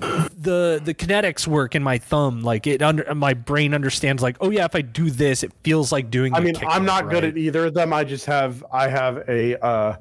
the 0.00 0.80
the 0.84 0.94
kinetics 0.94 1.46
work 1.46 1.74
in 1.74 1.82
my 1.82 1.98
thumb 1.98 2.42
like 2.42 2.66
it 2.66 2.82
under 2.82 3.14
my 3.14 3.32
brain 3.32 3.72
understands 3.72 4.22
like 4.22 4.36
oh 4.40 4.50
yeah 4.50 4.64
if 4.66 4.74
I 4.74 4.82
do 4.82 5.10
this 5.10 5.42
it 5.42 5.52
feels 5.62 5.90
like 5.90 6.10
doing. 6.10 6.34
I 6.34 6.40
mean, 6.40 6.54
I'm 6.68 6.84
not 6.84 7.08
good 7.08 7.24
at 7.24 7.38
either 7.38 7.66
of 7.66 7.74
them. 7.74 7.92
I 7.92 8.04
just 8.04 8.26
have 8.26 8.64
I 8.72 8.88
have 8.88 9.28
a 9.28 9.62
uh 9.64 9.96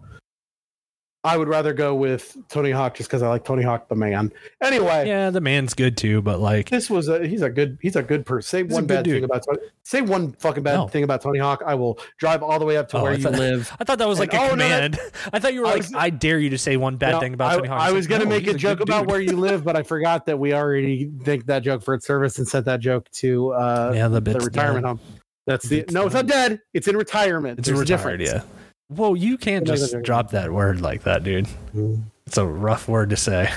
I 1.29 1.37
would 1.37 1.47
rather 1.47 1.73
go 1.73 1.93
with 1.93 2.35
Tony 2.47 2.71
Hawk 2.71 2.95
just 2.95 3.07
because 3.09 3.21
I 3.21 3.27
like 3.29 3.43
Tony 3.45 3.61
Hawk 3.61 3.87
the 3.87 3.95
man. 3.95 4.31
Anyway, 4.63 5.07
Yeah, 5.07 5.29
the 5.29 5.41
man's 5.41 5.73
good 5.75 5.95
too, 5.95 6.21
but 6.23 6.39
like 6.39 6.69
this 6.69 6.89
was 6.89 7.07
a 7.07 7.27
he's 7.27 7.43
a 7.43 7.49
good 7.49 7.77
he's 7.81 7.95
a 7.95 8.01
good 8.01 8.25
person. 8.25 8.47
Say 8.49 8.63
one 8.63 8.87
bad 8.87 9.05
thing 9.05 9.23
about 9.23 9.43
Tony. 9.45 9.59
Say 9.83 10.01
one 10.01 10.33
fucking 10.33 10.63
bad 10.63 10.75
No. 10.75 10.87
thing 10.87 11.03
about 11.03 11.21
Tony 11.21 11.37
Hawk. 11.39 11.61
I 11.65 11.75
will 11.75 11.99
drive 12.17 12.41
all 12.41 12.57
the 12.57 12.65
way 12.65 12.77
up 12.77 12.89
to 12.89 12.97
Oh, 12.97 13.03
where 13.03 13.11
I 13.11 13.15
you 13.15 13.23
thought- 13.23 13.33
live. 13.33 13.71
I 13.79 13.83
thought 13.83 13.99
that 13.99 14.07
was 14.07 14.17
like 14.19 14.33
And- 14.33 14.43
a 14.43 14.45
oh, 14.51 14.55
no, 14.55 14.67
that- 14.67 14.91
command. 14.93 14.99
I 15.33 15.39
thought 15.39 15.53
you 15.53 15.61
were 15.61 15.67
I 15.67 15.73
like, 15.75 15.85
I 15.95 16.09
dare 16.09 16.39
you 16.39 16.49
to 16.49 16.57
say 16.57 16.77
one 16.77 16.97
bad 16.97 17.11
No, 17.11 17.19
thing 17.19 17.33
about 17.35 17.51
I, 17.51 17.55
Tony 17.57 17.67
Hawk. 17.67 17.81
I 17.81 17.91
was 17.91 18.09
like, 18.09 18.19
gonna 18.19 18.29
make 18.29 18.47
a 18.47 18.53
joke 18.55 18.79
about 18.79 19.05
where 19.07 19.21
you 19.21 19.33
live, 19.37 19.63
but 19.63 19.75
I 19.75 19.83
forgot 19.83 20.25
that 20.25 20.39
we 20.39 20.53
already 20.53 21.11
think 21.23 21.45
that 21.45 21.63
joke 21.63 21.83
for 21.83 21.93
its 21.93 22.07
service 22.07 22.37
and 22.39 22.47
sent 22.47 22.65
that 22.65 22.79
joke 22.79 23.09
to 23.11 23.51
uh, 23.53 23.91
Yeah, 23.95 24.07
the 24.07 24.19
the 24.21 24.39
retirement 24.39 24.83
dead. 24.83 24.87
home. 24.89 24.99
That's 25.45 25.67
the 25.67 25.77
Bit's 25.81 25.93
no, 25.93 26.05
it's 26.05 26.13
not 26.15 26.27
dead. 26.27 26.59
It's 26.73 26.87
in 26.87 26.95
retirement. 26.97 27.59
It's 27.59 27.67
There's 27.67 27.79
a 27.79 27.93
a 27.93 27.97
retired, 27.97 28.21
yeah. 28.21 28.41
Whoa, 28.89 29.13
you 29.13 29.37
can't 29.37 29.65
just 29.65 29.95
drop 30.03 30.31
that 30.31 30.51
word 30.51 30.81
like 30.81 31.03
that, 31.03 31.23
dude. 31.23 31.47
Mm. 31.75 32.03
It's 32.25 32.37
a 32.37 32.45
rough 32.45 32.87
word 32.87 33.11
to 33.11 33.17
say. 33.17 33.49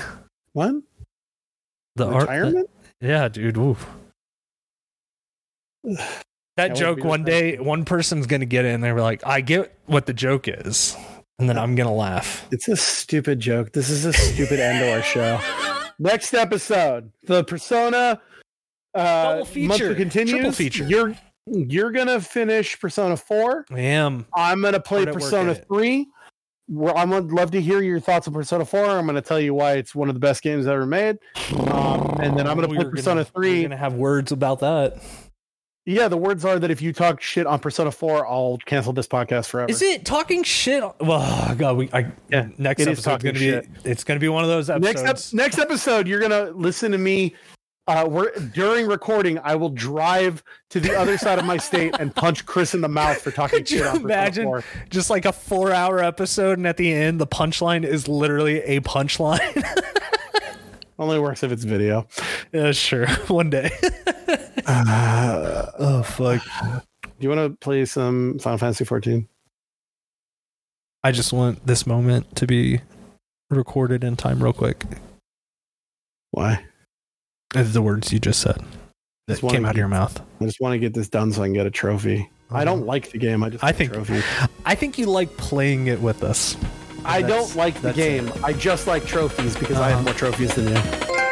What? 0.53 0.75
The 1.95 2.05
art, 2.07 2.21
retirement? 2.29 2.69
yeah, 3.01 3.27
dude. 3.27 3.57
Oof. 3.57 3.87
That 5.83 6.13
That 6.55 6.75
joke 6.75 7.03
one 7.03 7.23
day, 7.23 7.57
one 7.57 7.83
person's 7.85 8.27
gonna 8.27 8.45
get 8.45 8.65
it, 8.65 8.69
and 8.73 8.83
they're 8.83 8.99
like, 9.01 9.25
"I 9.25 9.41
get 9.41 9.75
what 9.87 10.05
the 10.05 10.13
joke 10.13 10.47
is," 10.47 10.95
and 11.39 11.49
then 11.49 11.57
I'm 11.57 11.75
gonna 11.75 11.93
laugh. 11.93 12.47
It's 12.51 12.67
a 12.67 12.75
stupid 12.75 13.39
joke. 13.39 13.73
This 13.73 13.89
is 13.89 14.05
a 14.05 14.13
stupid 14.13 14.59
end 14.59 14.79
to 14.79 14.91
our 14.93 15.01
show. 15.01 15.39
Next 15.99 16.33
episode, 16.33 17.11
the 17.23 17.43
Persona 17.43 18.21
uh, 18.95 19.23
Double 19.23 19.37
month 19.39 19.49
feature. 19.49 19.95
continues. 19.95 20.31
Triple 20.31 20.51
feature. 20.51 20.85
You're 20.85 21.15
you're 21.45 21.91
gonna 21.91 22.19
finish 22.21 22.79
Persona 22.79 23.17
Four. 23.17 23.65
I 23.71 23.79
am. 23.79 24.25
I'm 24.35 24.61
gonna 24.61 24.79
play 24.79 24.99
Hard 24.99 25.09
at 25.09 25.13
work 25.15 25.23
Persona. 25.23 25.55
Three. 25.55 26.07
Well, 26.69 26.95
I 26.95 27.03
would 27.03 27.31
love 27.31 27.51
to 27.51 27.61
hear 27.61 27.81
your 27.81 27.99
thoughts 27.99 28.27
on 28.27 28.33
Persona 28.33 28.65
Four. 28.65 28.85
I'm 28.85 29.05
gonna 29.05 29.21
tell 29.21 29.39
you 29.39 29.53
why 29.53 29.73
it's 29.73 29.93
one 29.93 30.07
of 30.09 30.15
the 30.15 30.19
best 30.19 30.41
games 30.41 30.65
ever 30.67 30.85
made. 30.85 31.17
Um, 31.67 32.17
and 32.21 32.37
then 32.37 32.47
I'm 32.47 32.55
gonna 32.55 32.67
We 32.67 32.77
play 32.77 32.85
were 32.85 32.91
Persona 32.91 33.21
We're 33.35 33.41
Three. 33.43 33.61
gonna 33.63 33.77
have 33.77 33.93
words 33.95 34.31
about 34.31 34.59
that. 34.61 34.97
Yeah, 35.85 36.07
the 36.07 36.15
words 36.15 36.45
are 36.45 36.57
that 36.59 36.71
if 36.71 36.81
you 36.81 36.93
talk 36.93 37.19
shit 37.21 37.45
on 37.45 37.59
Persona 37.59 37.91
Four, 37.91 38.25
I'll 38.25 38.57
cancel 38.65 38.93
this 38.93 39.05
podcast 39.07 39.47
forever. 39.49 39.69
Is 39.69 39.81
it 39.81 40.05
talking 40.05 40.41
shit? 40.43 40.81
Well, 41.01 41.19
oh, 41.21 41.55
God, 41.57 41.75
we. 41.75 41.89
I, 41.91 42.09
Yeah, 42.29 42.47
next 42.57 42.79
is 42.83 42.87
episode's 42.87 43.21
gonna 43.23 43.33
be. 43.33 43.39
shit. 43.39 43.67
It's 43.83 44.05
gonna 44.05 44.21
be 44.21 44.29
one 44.29 44.45
of 44.45 44.49
those 44.49 44.69
next 44.69 45.01
episodes. 45.01 45.33
ep- 45.33 45.37
next 45.37 45.59
episode 45.59 46.07
you're 46.07 46.21
gonna 46.21 46.51
listen 46.51 46.93
to 46.93 46.97
me 46.97 47.35
uh 47.87 48.07
we're 48.09 48.31
during 48.53 48.87
recording 48.87 49.37
i 49.43 49.55
will 49.55 49.69
drive 49.69 50.41
to 50.69 50.79
the 50.79 50.95
other 50.97 51.17
side 51.17 51.37
of 51.37 51.45
my 51.45 51.57
state 51.57 51.93
and 51.99 52.15
punch 52.15 52.45
chris 52.45 52.73
in 52.73 52.81
the 52.81 52.87
mouth 52.87 53.21
for 53.21 53.31
talking 53.31 53.59
Could 53.59 53.67
shit 53.69 53.81
Persona 53.81 54.03
imagine 54.05 54.45
4. 54.45 54.63
just 54.89 55.09
like 55.09 55.25
a 55.25 55.33
four-hour 55.33 55.99
episode, 55.99 56.57
and 56.57 56.65
at 56.67 56.77
the 56.77 56.91
end, 56.93 57.19
the 57.19 57.27
punchline 57.27 57.83
is 57.83 58.07
literally 58.07 58.61
a 58.61 58.79
punchline? 58.81 59.63
only 60.99 61.19
works 61.19 61.43
if 61.43 61.51
it's 61.51 61.63
video 61.65 62.07
yeah, 62.53 62.71
sure. 62.71 63.07
One 63.27 63.49
day. 63.49 63.71
uh, 64.65 65.65
oh 65.79 66.03
fuck! 66.03 66.41
do 66.63 67.11
you 67.19 67.29
want 67.29 67.41
to 67.51 67.57
play 67.59 67.83
some 67.85 68.39
final 68.39 68.57
fantasy 68.57 68.85
14 68.85 69.27
I 71.03 71.11
just 71.11 71.33
want 71.33 71.65
this 71.65 71.85
moment 71.85 72.33
to 72.37 72.47
be 72.47 72.79
recorded 73.49 74.05
in 74.05 74.15
time, 74.15 74.41
real 74.41 74.53
quick. 74.53 74.85
why 76.31 76.63
The 77.53 77.81
words 77.81 78.11
you 78.11 78.19
just 78.19 78.41
said 78.41 78.57
that 79.27 79.39
Just 79.39 79.53
came 79.53 79.63
out 79.65 79.71
of 79.71 79.77
your 79.77 79.87
mouth. 79.87 80.19
i 80.41 80.45
just 80.45 80.59
want 80.59 80.73
to 80.73 80.79
get 80.79 80.93
this 80.93 81.07
done 81.07 81.31
so 81.31 81.43
i 81.43 81.45
can 81.45 81.53
get 81.53 81.65
a 81.65 81.71
trophy 81.71 82.29
i 82.51 82.65
don't 82.65 82.85
like 82.85 83.11
the 83.11 83.17
game 83.17 83.41
i 83.43 83.49
just 83.49 83.63
I 83.63 83.71
think- 83.71 83.91
a 83.91 83.95
trophy 83.95 84.21
I 84.65 84.75
think 84.75 84.97
you 84.97 85.05
like 85.05 85.35
playing 85.37 85.87
it 85.87 86.01
with 86.01 86.23
us. 86.23 86.57
i 87.05 87.21
don't 87.21 87.55
like 87.55 87.79
the 87.81 87.93
game 87.93 88.27
it. 88.27 88.43
i 88.43 88.51
just 88.53 88.85
like 88.87 89.05
trophies 89.05 89.55
because 89.55 89.77
i 89.77 89.87
Uh-huh. 89.91 89.95
have 89.97 90.05
more 90.05 90.13
trophies 90.13 90.53
than 90.55 90.67
you 90.67 91.22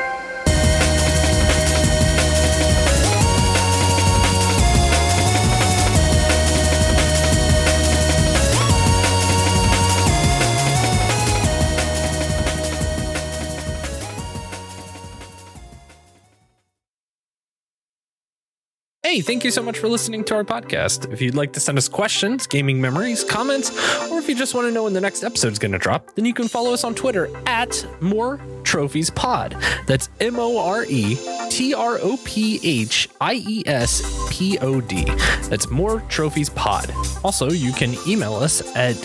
Hey, 19.11 19.19
thank 19.19 19.43
you 19.43 19.51
so 19.51 19.61
much 19.61 19.77
for 19.77 19.89
listening 19.89 20.23
to 20.23 20.35
our 20.35 20.45
podcast. 20.45 21.11
If 21.11 21.21
you'd 21.21 21.35
like 21.35 21.51
to 21.51 21.59
send 21.59 21.77
us 21.77 21.89
questions, 21.89 22.47
gaming 22.47 22.79
memories, 22.79 23.25
comments, 23.25 23.69
or 24.09 24.19
if 24.19 24.29
you 24.29 24.35
just 24.35 24.55
want 24.55 24.67
to 24.69 24.71
know 24.71 24.83
when 24.83 24.93
the 24.93 25.01
next 25.01 25.25
episode 25.25 25.51
is 25.51 25.59
going 25.59 25.73
to 25.73 25.77
drop, 25.77 26.15
then 26.15 26.23
you 26.23 26.33
can 26.33 26.47
follow 26.47 26.71
us 26.71 26.85
on 26.85 26.95
Twitter 26.95 27.29
at 27.45 27.85
More 27.99 28.39
Trophies 28.71 29.09
Pod. 29.09 29.57
That's 29.85 30.07
M 30.21 30.39
O 30.39 30.57
R 30.57 30.85
E 30.85 31.17
T 31.49 31.73
R 31.73 31.99
O 32.01 32.17
P 32.23 32.57
H 32.63 33.09
I 33.19 33.33
E 33.33 33.63
S 33.65 34.01
P 34.31 34.57
O 34.59 34.79
D. 34.79 35.03
That's 35.49 35.69
More 35.69 35.99
Trophies 36.07 36.49
Pod. 36.49 36.89
Also, 37.21 37.51
you 37.51 37.73
can 37.73 37.95
email 38.07 38.33
us 38.33 38.61
at 38.73 38.95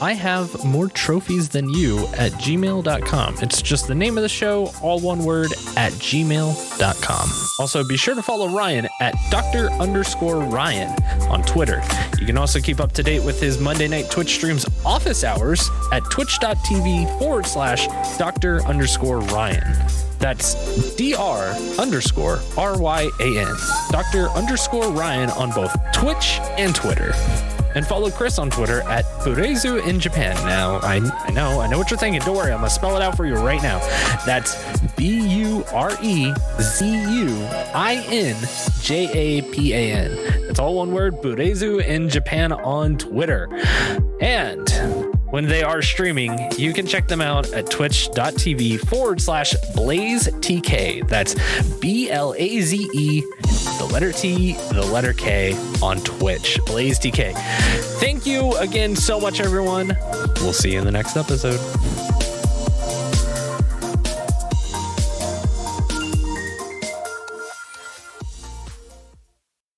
I 0.00 0.12
have 0.12 0.64
more 0.64 0.86
trophies 0.86 1.48
than 1.48 1.68
you 1.70 2.06
at 2.18 2.30
gmail.com. 2.34 3.34
It's 3.42 3.60
just 3.62 3.88
the 3.88 3.96
name 3.96 4.16
of 4.16 4.22
the 4.22 4.28
show, 4.28 4.70
all 4.80 5.00
one 5.00 5.24
word, 5.24 5.52
at 5.76 5.92
gmail.com. 5.94 7.28
Also, 7.58 7.82
be 7.82 7.96
sure 7.96 8.14
to 8.14 8.22
follow 8.22 8.48
Ryan 8.48 8.86
at 9.00 9.14
Dr. 9.30 9.70
underscore 9.72 10.38
Ryan 10.44 10.92
on 11.28 11.42
Twitter. 11.42 11.82
You 12.20 12.26
can 12.26 12.38
also 12.38 12.60
keep 12.60 12.78
up 12.78 12.92
to 12.92 13.02
date 13.02 13.24
with 13.24 13.40
his 13.40 13.58
Monday 13.58 13.88
night 13.88 14.08
Twitch 14.08 14.34
streams 14.34 14.66
office 14.84 15.24
hours 15.24 15.68
at 15.92 16.04
twitch.tv 16.10 17.18
forward 17.18 17.46
slash 17.46 17.88
Dr. 18.18 18.62
underscore 18.66 19.15
Ryan. 19.20 19.76
That's 20.18 20.96
dr 20.96 21.80
underscore 21.80 22.40
r 22.56 22.78
y 22.78 23.10
a 23.20 23.38
n. 23.38 23.54
Dr. 23.90 24.28
underscore 24.30 24.90
Ryan 24.90 25.30
on 25.30 25.50
both 25.50 25.74
Twitch 25.92 26.38
and 26.58 26.74
Twitter. 26.74 27.12
And 27.74 27.86
follow 27.86 28.10
Chris 28.10 28.38
on 28.38 28.48
Twitter 28.48 28.80
at 28.88 29.04
Burezu 29.20 29.86
in 29.86 30.00
Japan. 30.00 30.34
Now, 30.46 30.76
I, 30.76 30.96
I 30.96 31.30
know, 31.32 31.60
I 31.60 31.68
know 31.68 31.76
what 31.76 31.90
you're 31.90 31.98
thinking. 31.98 32.22
Don't 32.22 32.34
worry, 32.34 32.50
I'm 32.50 32.60
gonna 32.60 32.70
spell 32.70 32.96
it 32.96 33.02
out 33.02 33.18
for 33.18 33.26
you 33.26 33.34
right 33.34 33.62
now. 33.62 33.80
That's 34.24 34.56
B 34.92 35.20
U 35.40 35.62
R 35.74 35.92
E 36.02 36.32
Z 36.58 36.86
U 36.86 37.46
I 37.74 38.02
N 38.08 38.34
J 38.80 39.10
A 39.12 39.42
P 39.42 39.74
A 39.74 39.92
N. 39.92 40.46
That's 40.46 40.58
all 40.58 40.76
one 40.76 40.92
word, 40.92 41.20
Burezu 41.20 41.84
in 41.84 42.08
Japan 42.08 42.50
on 42.50 42.96
Twitter. 42.96 43.46
And 44.22 44.66
when 45.30 45.46
they 45.46 45.62
are 45.62 45.82
streaming, 45.82 46.38
you 46.56 46.72
can 46.72 46.86
check 46.86 47.08
them 47.08 47.20
out 47.20 47.52
at 47.52 47.70
twitch.tv 47.70 48.80
forward 48.88 49.20
slash 49.20 49.54
blaze 49.74 50.28
TK. 50.28 51.08
That's 51.08 51.34
B 51.78 52.10
L 52.10 52.34
A 52.36 52.60
Z 52.60 52.88
E, 52.94 53.20
the 53.78 53.88
letter 53.92 54.12
T, 54.12 54.54
the 54.72 54.84
letter 54.84 55.12
K 55.12 55.54
on 55.82 55.98
Twitch. 55.98 56.58
Blaze 56.66 56.98
TK. 56.98 57.34
Thank 58.00 58.26
you 58.26 58.56
again 58.56 58.94
so 58.94 59.20
much, 59.20 59.40
everyone. 59.40 59.96
We'll 60.40 60.52
see 60.52 60.72
you 60.72 60.78
in 60.78 60.84
the 60.84 60.92
next 60.92 61.16
episode. 61.16 61.58